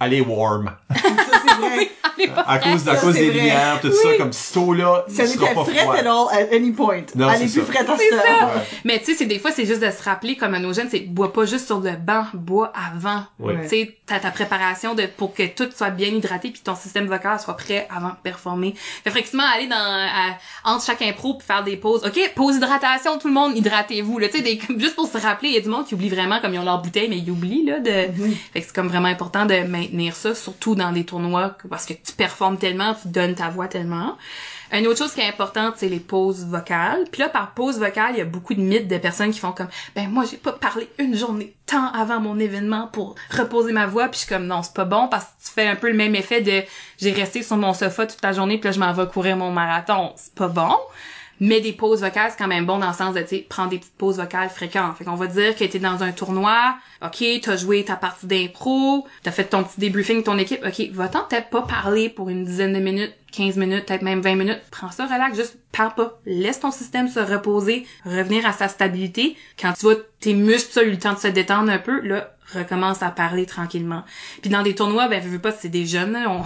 elle 0.00 0.14
est 0.14 0.20
warm. 0.20 0.72
Ça, 0.90 1.04
c'est 1.46 1.60
vrai. 1.60 1.90
À 2.44 2.58
cause, 2.58 2.88
à 2.88 2.96
Ça, 2.96 3.00
cause 3.00 3.14
c'est 3.14 3.20
des 3.20 3.30
vrai. 3.30 3.38
lumières, 3.38 3.80
tout 3.80 3.92
ça, 3.92 4.08
comme 4.18 4.32
cette 4.32 4.56
eau-là, 4.56 5.04
Ça 5.08 5.22
ne 5.22 5.28
sera 5.28 5.42
n'était 5.44 5.54
pas 5.54 5.64
frette 5.64 5.78
froid. 5.82 5.94
at 5.94 6.06
all 6.06 6.26
at 6.32 6.54
any 6.54 6.72
point. 6.72 7.02
Non, 7.14 7.30
Elle 7.30 7.42
est 7.42 7.48
c'est 7.48 7.60
plus 7.62 7.72
ça. 7.72 7.84
frette 7.84 7.88
à 7.88 7.92
heure. 7.92 8.56
Ouais. 8.56 8.62
Mais 8.84 8.98
tu 8.98 9.06
sais, 9.06 9.14
c'est 9.14 9.26
des 9.26 9.38
fois, 9.38 9.52
c'est 9.52 9.64
juste 9.64 9.80
de 9.80 9.90
se 9.90 10.02
rappeler 10.02 10.36
comme 10.36 10.54
un 10.54 10.72
gènes, 10.72 10.88
c'est 10.90 11.00
bois 11.00 11.32
pas 11.32 11.44
juste 11.46 11.66
sur 11.66 11.80
le 11.80 11.92
banc, 11.92 12.24
bois 12.34 12.72
avant. 12.74 13.22
Oui. 13.38 13.54
Ouais. 13.54 13.62
Tu 13.62 13.68
sais, 13.68 13.96
t'as 14.10 14.18
ta 14.20 14.30
préparation 14.30 14.94
de 14.94 15.06
pour 15.06 15.32
que 15.34 15.46
tout 15.46 15.68
soit 15.74 15.90
bien 15.90 16.08
hydraté 16.08 16.50
puis 16.50 16.60
ton 16.60 16.74
système 16.74 17.06
vocal 17.06 17.38
soit 17.38 17.56
prêt 17.56 17.86
avant 17.94 18.08
de 18.08 18.16
performer. 18.22 18.74
Fait 18.76 19.10
effectivement 19.10 19.44
aller 19.54 19.68
dans 19.68 19.76
à- 19.76 20.36
entre 20.64 20.84
chaque 20.84 21.02
impro 21.02 21.34
puis 21.34 21.46
faire 21.46 21.62
des 21.64 21.76
pauses. 21.76 22.04
OK, 22.04 22.18
pause 22.34 22.56
hydratation, 22.56 23.18
tout 23.18 23.28
le 23.28 23.34
monde 23.34 23.56
hydratez-vous 23.56 24.18
là, 24.18 24.28
tu 24.28 24.38
sais 24.42 24.58
juste 24.78 24.96
pour 24.96 25.08
se 25.08 25.18
rappeler, 25.18 25.50
il 25.50 25.54
y 25.54 25.58
a 25.58 25.60
du 25.60 25.68
monde 25.68 25.86
qui 25.86 25.94
oublie 25.94 26.08
vraiment 26.08 26.40
comme 26.40 26.52
ils 26.54 26.58
ont 26.58 26.64
leur 26.64 26.82
bouteille 26.82 27.08
mais 27.08 27.18
ils 27.18 27.30
oublient 27.30 27.64
là 27.66 27.78
de 27.80 27.90
fait 28.52 28.60
que 28.60 28.66
c'est 28.66 28.74
comme 28.74 28.88
vraiment 28.88 29.08
important 29.08 29.46
de 29.46 29.60
maintenir 29.62 30.14
ça 30.16 30.34
surtout 30.34 30.74
dans 30.74 30.92
des 30.92 31.04
tournois 31.04 31.56
parce 31.68 31.86
que 31.86 31.94
tu 31.94 32.12
performes 32.12 32.58
tellement, 32.58 32.94
tu 32.94 33.08
donnes 33.08 33.34
ta 33.34 33.48
voix 33.48 33.68
tellement. 33.68 34.16
Une 34.72 34.86
autre 34.86 34.98
chose 34.98 35.12
qui 35.12 35.20
est 35.20 35.28
importante, 35.28 35.74
c'est 35.76 35.88
les 35.88 35.98
pauses 35.98 36.46
vocales. 36.46 37.04
Puis 37.10 37.20
là, 37.20 37.28
par 37.28 37.54
pause 37.54 37.78
vocale, 37.78 38.12
il 38.12 38.18
y 38.18 38.20
a 38.20 38.24
beaucoup 38.24 38.54
de 38.54 38.60
mythes 38.60 38.86
de 38.86 38.98
personnes 38.98 39.32
qui 39.32 39.40
font 39.40 39.52
comme, 39.52 39.68
ben 39.96 40.08
moi, 40.08 40.24
j'ai 40.30 40.36
pas 40.36 40.52
parlé 40.52 40.88
une 40.98 41.16
journée 41.16 41.54
tant 41.66 41.92
avant 41.92 42.20
mon 42.20 42.38
événement 42.38 42.86
pour 42.86 43.16
reposer 43.30 43.72
ma 43.72 43.86
voix. 43.86 44.04
Puis 44.08 44.20
je 44.20 44.26
suis 44.26 44.28
comme, 44.28 44.46
non, 44.46 44.62
c'est 44.62 44.74
pas 44.74 44.84
bon 44.84 45.08
parce 45.08 45.24
que 45.24 45.30
tu 45.44 45.52
fais 45.52 45.66
un 45.66 45.76
peu 45.76 45.88
le 45.88 45.96
même 45.96 46.14
effet 46.14 46.40
de, 46.40 46.62
j'ai 46.98 47.12
resté 47.12 47.42
sur 47.42 47.56
mon 47.56 47.74
sofa 47.74 48.06
toute 48.06 48.22
la 48.22 48.32
journée 48.32 48.58
puis 48.58 48.68
là, 48.68 48.72
je 48.72 48.80
m'en 48.80 48.92
vais 48.92 49.06
courir 49.06 49.36
mon 49.36 49.50
marathon. 49.50 50.12
C'est 50.16 50.34
pas 50.34 50.48
bon. 50.48 50.76
Mais 51.40 51.60
des 51.60 51.72
pauses 51.72 52.00
vocales, 52.00 52.30
c'est 52.30 52.38
quand 52.38 52.48
même 52.48 52.66
bon 52.66 52.78
dans 52.78 52.88
le 52.88 52.94
sens 52.94 53.14
de, 53.14 53.20
tu 53.20 53.28
sais, 53.28 53.46
prendre 53.48 53.70
des 53.70 53.78
petites 53.78 53.96
pauses 53.96 54.18
vocales 54.18 54.50
fréquentes. 54.50 54.96
Fait 54.96 55.04
qu'on 55.04 55.14
va 55.14 55.26
dire 55.26 55.56
que 55.56 55.64
t'es 55.64 55.78
dans 55.78 56.02
un 56.02 56.12
tournoi, 56.12 56.76
ok, 57.02 57.24
t'as 57.42 57.56
joué 57.56 57.84
ta 57.84 57.96
partie 57.96 58.26
d'impro, 58.26 59.06
t'as 59.22 59.30
fait 59.30 59.44
ton 59.44 59.64
petit 59.64 59.80
débriefing 59.80 60.18
de 60.18 60.24
ton 60.24 60.38
équipe, 60.38 60.64
ok, 60.64 60.90
va-t'en 60.92 61.24
peut-être 61.24 61.48
pas 61.48 61.62
parler 61.62 62.10
pour 62.10 62.28
une 62.28 62.44
dizaine 62.44 62.74
de 62.74 62.78
minutes, 62.78 63.14
15 63.32 63.56
minutes, 63.56 63.86
peut-être 63.86 64.02
même 64.02 64.20
20 64.20 64.34
minutes. 64.36 64.60
Prends 64.70 64.90
ça, 64.90 65.06
relax, 65.06 65.36
juste 65.36 65.56
parle 65.72 65.94
pas. 65.94 66.20
Laisse 66.26 66.60
ton 66.60 66.70
système 66.70 67.08
se 67.08 67.20
reposer, 67.20 67.86
revenir 68.04 68.46
à 68.46 68.52
sa 68.52 68.68
stabilité. 68.68 69.36
Quand 69.58 69.72
tu 69.72 69.86
vois 69.86 69.96
tes 70.20 70.34
muscles, 70.34 70.72
ça, 70.72 70.82
eu 70.82 70.90
le 70.90 70.98
temps 70.98 71.14
de 71.14 71.18
se 71.18 71.28
détendre 71.28 71.70
un 71.70 71.78
peu, 71.78 72.00
là, 72.00 72.34
recommence 72.54 73.02
à 73.02 73.10
parler 73.10 73.46
tranquillement. 73.46 74.02
Puis 74.42 74.50
dans 74.50 74.62
des 74.62 74.74
tournois, 74.74 75.08
ben, 75.08 75.22
veux 75.22 75.38
pas, 75.38 75.52
c'est 75.52 75.68
des 75.68 75.86
jeunes, 75.86 76.18
on... 76.26 76.42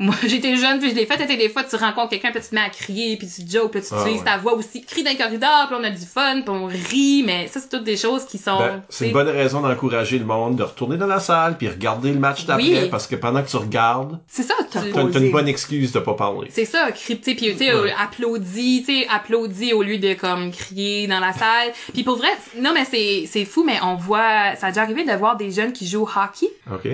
Moi, 0.00 0.14
j'étais 0.26 0.56
jeune, 0.56 0.80
puis 0.80 0.90
je 0.90 0.94
l'ai 0.96 1.06
fait, 1.06 1.20
et 1.30 1.36
des 1.36 1.48
fois, 1.48 1.62
tu 1.62 1.76
rencontres 1.76 2.08
quelqu'un, 2.08 2.32
puis 2.32 2.40
tu 2.42 2.48
te 2.48 2.54
mets 2.54 2.62
à 2.62 2.70
crier, 2.70 3.16
puis 3.16 3.28
tu 3.28 3.42
jokes, 3.48 3.70
puis 3.70 3.82
tu 3.82 3.88
Ah, 3.92 4.00
utilises 4.00 4.18
ouais. 4.20 4.24
ta 4.24 4.38
voix 4.38 4.54
aussi. 4.54 4.82
Crie 4.82 5.02
dans 5.04 5.12
le 5.12 5.16
corridor, 5.18 5.66
puis 5.68 5.76
on 5.78 5.84
a 5.84 5.90
du 5.90 6.06
fun, 6.06 6.40
puis 6.40 6.48
on 6.50 6.64
rit, 6.66 7.22
mais 7.24 7.46
ça, 7.48 7.60
c'est 7.60 7.68
toutes 7.68 7.84
des 7.84 7.96
choses 7.96 8.24
qui 8.24 8.38
sont... 8.38 8.58
Ben, 8.58 8.82
c'est 8.88 9.06
une 9.06 9.12
bonne 9.12 9.28
raison 9.28 9.60
d'encourager 9.60 10.18
le 10.18 10.24
monde 10.24 10.56
de 10.56 10.62
retourner 10.62 10.96
dans 10.96 11.06
la 11.06 11.20
salle 11.20 11.56
puis 11.58 11.68
regarder 11.68 12.12
le 12.12 12.18
match 12.18 12.46
d'après 12.46 12.64
Oui. 12.82 12.88
parce 12.90 13.06
que 13.06 13.14
pendant 13.14 13.42
que 13.42 13.48
tu 13.50 13.56
regardes, 13.56 14.18
C'est 14.26 14.42
ça, 14.42 14.54
tu... 14.72 14.78
T'as 14.90 15.20
une 15.20 15.30
bonne 15.30 15.48
excuse 15.48 15.92
de 15.92 16.00
pas 16.00 16.14
parler. 16.14 16.48
C'est 16.50 16.64
ça, 16.64 16.90
crypté 16.92 17.34
puis 17.34 17.52
tu 17.52 17.58
sais 17.58 17.74
Ouais. 17.74 17.92
applaudis, 18.02 18.84
tu 18.86 19.00
sais 19.02 19.06
applaudis 19.08 19.72
au 19.74 19.82
lieu 19.82 19.98
de 19.98 20.14
comme 20.14 20.50
crier 20.50 21.06
dans 21.06 21.20
la 21.20 21.32
salle. 21.32 21.72
Puis 21.92 22.02
pour 22.04 22.16
vrai, 22.16 22.28
non 22.58 22.72
mais 22.74 22.84
c'est 22.84 23.24
c'est 23.26 23.44
fou 23.44 23.64
mais 23.64 23.78
on 23.82 23.96
voit 23.96 24.54
ça 24.56 24.68
a 24.68 24.70
déjà 24.70 24.82
arrivé 24.82 25.04
de 25.04 25.12
voir 25.12 25.36
des 25.36 25.50
jeunes 25.50 25.72
qui 25.72 25.86
jouent 25.86 26.02
au 26.04 26.08
hockey 26.08 26.48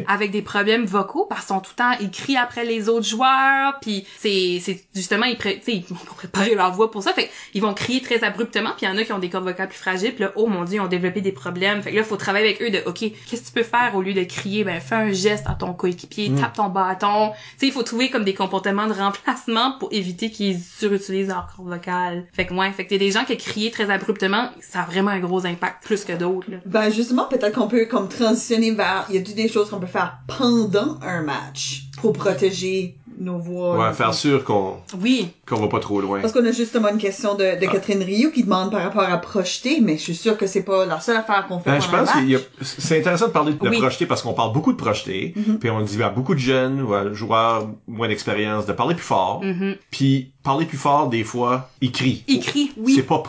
avec 0.09 0.31
des 0.31 0.43
problèmes 0.43 0.85
vocaux 0.87 1.27
parce 1.29 1.43
qu'ils 1.47 1.55
sont 1.55 1.61
tout 1.61 1.71
le 1.77 1.83
temps 1.83 1.93
ils 2.01 2.11
crient 2.11 2.37
après 2.37 2.65
les 2.65 2.89
autres 2.89 2.96
joueurs 3.05 3.79
puis 3.81 4.07
c'est 4.19 4.61
c'est 4.63 4.85
justement 4.95 5.27
ils 5.27 5.37
pré- 5.37 5.59
tu 5.59 5.65
sais 5.73 5.77
ils 5.79 5.85
vont 5.95 6.15
préparer 6.17 6.55
leur 6.55 6.73
voix 6.73 6.91
pour 6.91 7.03
ça. 7.03 7.13
Fait 7.13 7.31
ils 7.55 7.63
vont 7.63 7.75
crier 7.75 8.01
très 8.01 8.23
abruptement 8.25 8.71
puis 8.77 8.87
il 8.87 8.89
y 8.89 8.93
en 8.93 8.97
a 8.97 9.05
qui 9.05 9.13
ont 9.13 9.19
des 9.19 9.29
cordes 9.31 9.45
vocales 9.45 9.69
plus 9.69 9.79
fragiles 9.79 10.15
puis 10.15 10.25
là 10.25 10.33
oh 10.37 10.47
mon 10.47 10.65
dieu 10.65 10.77
ils 10.77 10.81
ont 10.81 10.87
développé 10.87 11.21
des 11.21 11.33
problèmes. 11.33 11.83
Fait 11.83 11.91
que 11.93 11.97
là 11.97 12.05
faut 12.05 12.17
travailler 12.17 12.47
avec 12.47 12.63
eux 12.63 12.71
de 12.71 12.83
OK 12.87 12.99
qu'est-ce 13.01 13.43
que 13.43 13.47
tu 13.47 13.53
peux 13.53 13.63
faire 13.63 13.93
au 13.95 14.03
lieu 14.03 14.15
de 14.15 14.25
crier? 14.25 14.65
Ben 14.65 14.81
fais 14.81 14.95
un 14.95 15.13
geste 15.13 15.45
à 15.47 15.55
ton 15.55 15.73
coéquipier 15.73 16.31
Mm. 16.31 16.41
tape 16.41 16.55
ton 16.55 16.69
bâton. 16.69 17.31
Tu 17.31 17.37
sais 17.59 17.67
il 17.67 17.73
faut 17.73 17.83
trouver 17.83 18.11
comme 18.11 18.25
des 18.25 18.35
comportements 18.35 18.87
de 18.87 18.93
remplacement 18.93 19.73
pour 19.79 19.89
éviter 19.93 20.31
qu'ils 20.31 20.59
surutilisent 20.61 21.29
leur 21.29 21.49
cordes 21.55 21.69
vocales. 21.69 22.27
Fait 22.33 22.47
que 22.47 22.55
ouais 22.55 22.73
fait 22.73 22.87
que 22.87 22.95
des 22.95 23.11
gens 23.11 23.25
qui 23.25 23.37
crient 23.37 23.71
très 23.71 23.91
abruptement 23.91 24.51
ça 24.61 24.81
a 24.83 24.85
vraiment 24.87 25.11
un 25.11 25.21
gros 25.21 25.45
impact 25.47 25.85
plus 25.85 26.05
que 26.05 26.13
d'autres 26.13 26.51
là. 26.51 26.57
Ben 26.67 26.91
justement, 26.91 27.25
peut-être 27.27 27.55
qu'on 27.55 27.69
peut 27.69 27.87
comme 27.87 28.09
transitionner 28.09 28.71
vers... 28.73 29.07
Il 29.09 29.15
y 29.17 29.19
a 29.19 29.21
des 29.21 29.49
choses 29.49 29.71
qu'on 29.71 29.79
peut 29.81 29.87
faire 29.87 30.19
pendant 30.27 30.99
un 31.03 31.23
match 31.23 31.83
pour 32.01 32.13
protéger 32.13 32.97
nos 33.19 33.39
voix. 33.39 33.79
Ouais, 33.79 33.95
faire 33.95 34.13
sûr 34.13 34.45
qu'on 34.45 34.75
oui 35.01 35.29
qu'on 35.49 35.57
va 35.61 35.69
pas 35.69 35.79
trop 35.81 36.01
loin. 36.03 36.21
Parce 36.21 36.35
qu'on 36.35 36.45
a 36.45 36.53
justement 36.53 36.89
une 36.91 36.99
question 36.99 37.35
de, 37.35 37.45
Ah. 37.45 37.57
Catherine 37.67 38.03
Rio 38.03 38.31
qui 38.31 38.43
demande 38.45 38.71
par 38.71 38.83
rapport 38.83 39.05
à 39.05 39.17
projeter, 39.19 39.81
mais 39.81 39.97
je 39.97 40.03
suis 40.03 40.15
sûre 40.15 40.37
que 40.37 40.47
c'est 40.47 40.63
pas 40.65 40.85
la 40.85 41.01
seule 41.01 41.17
affaire 41.17 41.47
qu'on 41.49 41.59
fait 41.61 41.71
Ben, 41.71 41.81
je 41.81 41.89
pense 41.89 42.11
un 42.11 42.13
qu'il 42.21 42.31
y 42.31 42.35
a, 42.35 42.39
match. 42.39 42.47
c'est 42.61 42.99
intéressant 42.99 43.29
de 43.29 43.33
parler 43.33 43.55
de 43.55 43.69
Oui. 43.69 43.79
projeter 43.79 44.05
parce 44.05 44.21
qu'on 44.21 44.35
parle 44.35 44.53
beaucoup 44.53 44.73
de 44.73 44.77
projeter, 44.77 45.33
Mhm. 45.35 45.59
puis 45.59 45.71
on 45.71 45.81
dit 45.81 46.03
à 46.03 46.11
beaucoup 46.11 46.35
de 46.35 46.41
jeunes 46.41 46.83
ou 46.83 46.93
à 46.93 47.11
joueurs 47.15 47.69
moins 47.87 48.09
d'expérience 48.09 48.67
de 48.67 48.73
parler 48.75 48.95
plus 48.95 49.05
fort, 49.05 49.41
Mhm. 49.43 49.77
puis 49.91 50.33
parler 50.47 50.65
plus 50.65 50.79
fort 50.79 51.09
des 51.09 51.25
fois, 51.25 51.69
ils 51.83 51.93
crient. 51.93 52.25
ils 52.29 52.41
crient 52.41 52.73
oui 52.79 52.95
C'est 52.97 53.03
pas 53.03 53.23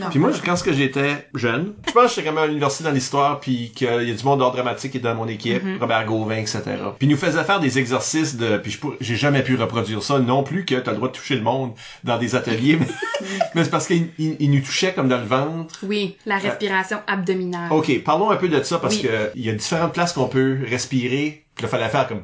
Non. 0.00 0.08
Puis 0.10 0.18
moi, 0.18 0.30
je- 0.32 0.42
quand 0.42 0.56
ce 0.56 0.62
que 0.64 0.72
j'étais 0.72 1.26
jeune, 1.34 1.72
je 1.86 1.92
pense 1.92 2.02
que 2.04 2.08
j'étais 2.10 2.24
quand 2.28 2.34
même 2.34 2.44
à 2.44 2.46
l'université 2.46 2.84
dans 2.84 2.90
l'histoire, 2.90 3.40
puis 3.40 3.72
qu'il 3.74 3.86
y 3.86 4.10
a 4.10 4.14
du 4.14 4.24
monde 4.24 4.40
d'art 4.40 4.52
dramatique 4.52 4.92
qui 4.92 4.98
est 4.98 5.00
dans 5.00 5.14
mon 5.14 5.28
équipe, 5.28 5.62
Mhm. 5.62 5.78
Robert 5.80 6.04
Gauvin, 6.06 6.36
etc. 6.36 6.60
Puis 6.98 7.06
il 7.06 7.08
nous 7.08 7.16
faisait 7.16 7.44
faire 7.44 7.60
des 7.60 7.78
exercices 7.78 8.36
de, 8.36 8.58
puis 8.58 8.78
j'ai 9.00 9.16
jamais 9.16 9.42
pu 9.42 9.56
reproduire 9.56 10.02
ça 10.02 10.18
non 10.18 10.42
plus 10.42 10.64
que 10.64 10.74
t'as 10.74 10.90
le 10.90 10.96
droit 10.98 11.08
de 11.08 11.14
toucher 11.14 11.36
le 11.36 11.42
monde 11.42 11.72
dans 12.04 12.18
des 12.18 12.34
ateliers, 12.34 12.76
mais, 12.78 12.86
mais 13.54 13.64
c'est 13.64 13.70
parce 13.70 13.86
qu'il 13.86 14.08
il- 14.18 14.36
il 14.40 14.50
nous 14.50 14.60
touchait 14.60 14.92
comme 14.92 15.08
dans 15.08 15.18
le 15.18 15.26
ventre. 15.26 15.80
Oui, 15.84 16.16
la 16.26 16.38
respiration 16.38 16.98
abdominale. 17.06 17.72
Ok, 17.72 18.02
parlons 18.04 18.30
un 18.30 18.36
peu 18.36 18.48
de 18.48 18.62
ça 18.62 18.78
parce 18.78 18.96
Oui. 18.96 19.02
que 19.02 19.30
il 19.36 19.44
y 19.44 19.50
a 19.50 19.52
différentes 19.52 19.92
places 19.94 20.12
qu'on 20.12 20.28
peut 20.28 20.58
respirer. 20.68 21.44
Puis 21.54 21.66
il 21.66 21.68
fallait 21.68 21.88
faire 21.88 22.08
comme 22.08 22.22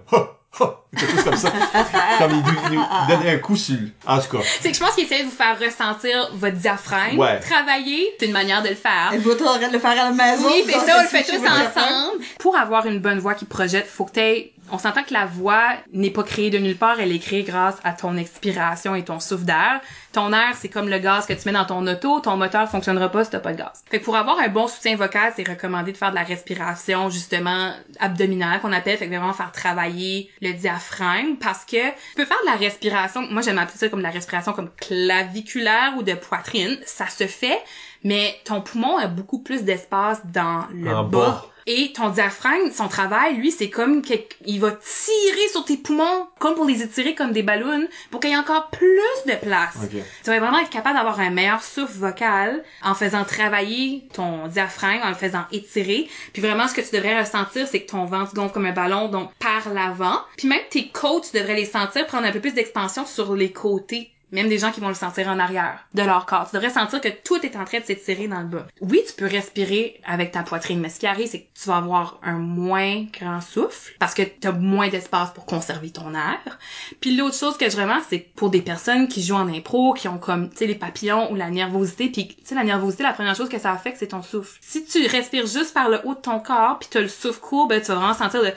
quelque 0.97 1.13
chose 1.13 1.25
comme 1.25 1.37
ça. 1.37 1.53
comme 2.19 2.33
il 2.33 2.73
il 2.73 2.79
nous 2.79 2.85
donnait 3.09 3.35
un 3.35 3.39
coup 3.39 3.57
sur. 3.57 3.77
En 4.07 4.19
tout 4.19 4.37
cas, 4.37 4.43
C'est 4.61 4.71
que 4.71 4.75
je 4.75 4.81
pense 4.81 4.95
qu'il 4.95 5.05
essaie 5.05 5.21
de 5.21 5.25
vous 5.25 5.31
faire 5.31 5.59
ressentir 5.59 6.31
votre 6.35 6.57
diaphragme. 6.57 7.19
Ouais. 7.19 7.41
Travailler, 7.41 8.15
c'est 8.19 8.27
une 8.27 8.33
manière 8.33 8.63
de 8.63 8.69
le 8.69 8.75
faire. 8.75 9.11
Elle 9.13 9.21
voudrait 9.21 9.71
le 9.71 9.79
faire 9.79 9.91
à 9.91 9.95
la 9.95 10.11
maison. 10.11 10.47
Oui, 10.47 10.65
c'est 10.67 10.73
ça, 10.73 10.97
on 10.99 11.03
le 11.03 11.09
fait 11.09 11.25
tous 11.25 11.37
ensemble. 11.37 12.25
Pour 12.39 12.57
avoir 12.57 12.87
une 12.87 13.01
bonne 13.01 13.19
voix 13.19 13.35
qui 13.35 13.45
projette, 13.45 13.87
faut 13.87 14.05
que 14.05 14.13
t'aies... 14.13 14.53
On 14.71 14.79
s'entend 14.79 15.03
que 15.03 15.13
la 15.13 15.27
voix 15.27 15.73
n'est 15.93 16.11
pas 16.11 16.23
créée 16.23 16.51
de 16.51 16.59
nulle 16.59 16.77
part, 16.77 17.01
elle 17.01 17.13
est 17.13 17.19
créée 17.19 17.43
grâce 17.43 17.77
à 17.85 17.93
ton 17.93 18.17
expiration 18.17 18.95
et 18.95 19.05
ton 19.05 19.21
souffle 19.21 19.45
d'air. 19.45 19.81
Ton 20.13 20.33
air, 20.33 20.55
c'est 20.57 20.69
comme 20.69 20.89
le 20.89 20.99
gaz 20.99 21.27
que 21.27 21.33
tu 21.33 21.41
mets 21.47 21.53
dans 21.53 21.65
ton 21.65 21.87
auto, 21.87 22.21
ton 22.21 22.37
moteur 22.37 22.69
fonctionnera 22.69 23.09
pas 23.11 23.25
si 23.25 23.31
t'as 23.31 23.41
pas 23.41 23.53
de 23.53 23.59
gaz. 23.59 23.83
Fait 23.91 24.01
que 24.01 24.05
pour 24.05 24.17
avoir 24.17 24.39
un 24.39 24.49
bon 24.49 24.69
soutien 24.69 24.97
vocal, 24.97 25.33
c'est 25.37 25.49
recommandé 25.49 25.93
de 25.93 25.97
faire 25.97 26.11
de 26.11 26.17
la 26.17 26.23
respiration, 26.23 27.11
justement, 27.11 27.73
abdominale, 28.01 28.61
qu'on 28.61 28.73
appelle, 28.73 28.99
fait 28.99 29.07
que 29.07 29.11
vraiment 29.11 29.33
faire 29.33 29.53
travailler 29.53 30.31
le 30.41 30.53
diaphragme, 30.53 31.37
parce 31.37 31.65
que 31.65 31.89
tu 31.91 32.15
peux 32.17 32.25
faire 32.25 32.41
de 32.43 32.51
la 32.51 32.57
respiration, 32.57 33.23
moi 33.31 33.43
j'aime 33.43 33.59
appeler 33.59 33.79
ça 33.79 33.89
comme 33.89 34.03
la 34.03 34.11
respiration 34.11 34.53
comme 34.53 34.71
claviculaire 34.77 35.95
ou 35.97 36.03
de 36.03 36.15
poitrine, 36.15 36.79
ça 36.85 37.07
se 37.09 37.27
fait, 37.27 37.59
mais 38.05 38.35
ton 38.45 38.61
poumon 38.61 38.97
a 38.97 39.07
beaucoup 39.07 39.39
plus 39.39 39.65
d'espace 39.65 40.21
dans 40.27 40.65
le 40.73 40.95
En 40.95 41.05
bas. 41.05 41.45
Et 41.71 41.93
ton 41.93 42.09
diaphragme, 42.09 42.71
son 42.73 42.89
travail, 42.89 43.37
lui, 43.37 43.51
c'est 43.51 43.69
comme 43.69 44.01
qu'il 44.01 44.23
il 44.47 44.59
va 44.59 44.71
tirer 44.71 45.49
sur 45.51 45.67
tes 45.67 45.77
poumons, 45.77 46.27
comme 46.39 46.55
pour 46.55 46.65
les 46.65 46.83
étirer 46.83 47.15
comme 47.15 47.33
des 47.33 47.43
ballons, 47.43 47.87
pour 48.11 48.21
qu'il 48.21 48.31
y 48.31 48.33
ait 48.33 48.39
encore 48.39 48.71
plus 48.71 48.89
de 49.27 49.35
place. 49.35 49.77
Ok. 49.85 50.03
Tu 50.25 50.31
vas 50.31 50.41
vraiment 50.41 50.61
être 50.61 50.71
capable 50.71 50.97
d'avoir 50.97 51.21
un 51.21 51.29
meilleur 51.29 51.63
souffle 51.63 51.99
vocal 51.99 52.65
en 52.83 52.95
faisant 52.95 53.23
travailler 53.25 54.09
ton 54.15 54.49
diaphragme, 54.49 55.03
en 55.05 55.11
le 55.11 55.15
faisant 55.15 55.45
étirer. 55.53 56.09
Puis 56.33 56.41
vraiment, 56.41 56.69
ce 56.69 56.73
que 56.73 56.81
tu 56.81 56.97
devrais 56.97 57.21
ressentir, 57.21 57.67
c'est 57.69 57.83
que 57.83 57.91
ton 57.91 58.07
ventre 58.07 58.33
gonfle 58.33 58.55
comme 58.55 58.65
un 58.65 58.73
ballon, 58.73 59.09
donc 59.09 59.31
par 59.35 59.69
l'avant. 59.71 60.23
Puis 60.39 60.49
même 60.49 60.63
tes 60.71 60.89
côtes, 60.89 61.29
tu 61.31 61.39
devrais 61.39 61.55
les 61.55 61.67
sentir 61.67 62.07
prendre 62.07 62.27
un 62.27 62.33
peu 62.33 62.41
plus 62.41 62.55
d'expansion 62.55 63.05
sur 63.05 63.35
les 63.35 63.53
côtés. 63.53 64.11
Même 64.31 64.49
des 64.49 64.59
gens 64.59 64.73
qui 64.73 64.81
vont 64.81 64.89
le 64.89 64.95
sentir 64.95 65.29
en 65.29 65.39
arrière 65.39 65.87
de 65.95 66.03
leur 66.03 66.27
corps. 66.27 66.49
Tu 66.49 66.57
devrais 66.57 66.71
sentir 66.71 67.01
que 67.01 67.09
tout 67.09 67.45
est 67.45 67.57
en 67.57 67.65
train 67.65 67.81
de 67.81 67.85
s'étirer 67.85 68.29
dans 68.29 68.41
le 68.41 68.47
bas. 68.47 68.67
Oui, 68.81 69.01
tu 69.07 69.15
peux 69.15 69.27
respirer 69.27 70.01
avec 70.07 70.33
ta 70.33 70.43
poitrine, 70.43 70.81
mais 70.81 70.91
ce 70.91 71.01
qui 71.01 71.07
arrive, 71.07 71.29
c'est 71.29 71.41
que 71.41 71.49
tu 71.55 71.69
vas 71.69 71.77
avoir 71.79 72.21
un 72.23 72.39
moins 72.39 73.07
grand 73.19 73.41
souffle 73.41 73.95
parce 73.99 74.15
que 74.15 74.23
tu 74.23 74.47
as 74.47 74.53
moins 74.53 74.89
d'espace 74.89 75.33
pour 75.33 75.47
conserver 75.47 75.91
ton 75.91 76.15
air. 76.15 76.59
Puis 77.01 77.17
l'autre 77.17 77.37
chose 77.37 77.57
que 77.57 77.71
je 77.71 77.77
remarque, 77.77 78.07
c'est 78.11 78.19
pour 78.19 78.51
des 78.51 78.63
personnes 78.63 79.09
qui 79.09 79.23
jouent 79.23 79.37
en 79.37 79.49
impro, 79.49 79.95
qui 79.95 80.09
ont 80.09 80.19
comme, 80.19 80.51
tu 80.51 80.59
sais, 80.59 80.67
les 80.67 80.75
papillons 80.75 81.33
ou 81.33 81.35
la 81.35 81.51
nervosité, 81.51 82.09
puis 82.09 82.29
tu 82.29 82.35
sais, 82.45 82.55
la 82.55 82.65
nervosité, 82.65 83.03
la 83.03 83.13
première 83.13 83.35
chose 83.35 83.49
que 83.49 83.59
ça 83.59 83.73
affecte, 83.73 83.99
c'est 83.99 84.09
ton 84.09 84.23
souffle. 84.23 84.59
Si 84.61 84.85
tu 84.85 85.07
respires 85.07 85.47
juste 85.47 85.73
par 85.75 85.89
le 85.89 86.01
haut 86.05 86.15
de 86.15 86.21
ton 86.21 86.41
corps, 86.41 86.79
puis 86.79 86.89
tu 86.91 87.01
le 87.01 87.09
souffle 87.09 87.41
court, 87.41 87.69
ben 87.69 87.81
tu 87.81 87.89
vas 87.89 87.97
vraiment 87.97 88.15
sentir 88.15 88.43
le 88.43 88.53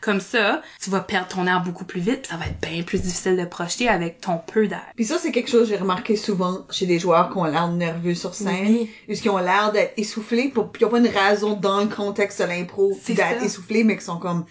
comme 0.00 0.20
ça, 0.20 0.62
tu 0.80 0.90
vas 0.90 1.00
perdre 1.00 1.28
ton 1.28 1.46
air 1.46 1.62
beaucoup 1.62 1.84
plus 1.84 2.00
vite, 2.00 2.26
ça 2.26 2.36
va 2.36 2.46
être 2.46 2.60
bien 2.60 2.82
plus 2.82 3.00
difficile 3.00 3.36
de 3.36 3.44
projeter 3.44 3.88
avec 3.88 4.20
ton 4.20 4.38
peu 4.38 4.65
d'air. 4.66 4.86
Puis 4.94 5.04
ça, 5.04 5.18
c'est 5.18 5.32
quelque 5.32 5.50
chose 5.50 5.62
que 5.68 5.74
j'ai 5.74 5.80
remarqué 5.80 6.16
souvent 6.16 6.66
chez 6.70 6.86
des 6.86 6.98
joueurs 6.98 7.30
qui 7.30 7.38
ont 7.38 7.44
l'air 7.44 7.68
nerveux 7.68 8.14
sur 8.14 8.34
scène, 8.34 8.66
Oui. 8.66 8.90
ou 9.08 9.14
qui 9.14 9.28
ont 9.28 9.38
l'air 9.38 9.72
d'être 9.72 9.92
essoufflés, 9.96 10.48
pour, 10.48 10.70
puis 10.70 10.80
qui 10.80 10.84
ont 10.84 10.90
pas 10.90 10.98
une 10.98 11.08
raison 11.08 11.54
dans 11.54 11.80
le 11.80 11.88
contexte 11.88 12.40
de 12.40 12.46
l'impro 12.46 12.98
d'être 13.08 13.42
essoufflés, 13.42 13.84
mais 13.84 13.96
qui 13.96 14.04
sont 14.04 14.18
comme... 14.18 14.44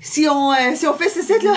Si 0.00 0.28
on, 0.28 0.52
euh, 0.52 0.56
si 0.76 0.86
on 0.86 0.94
fait 0.94 1.08
ce 1.08 1.20
set 1.20 1.42
là, 1.42 1.54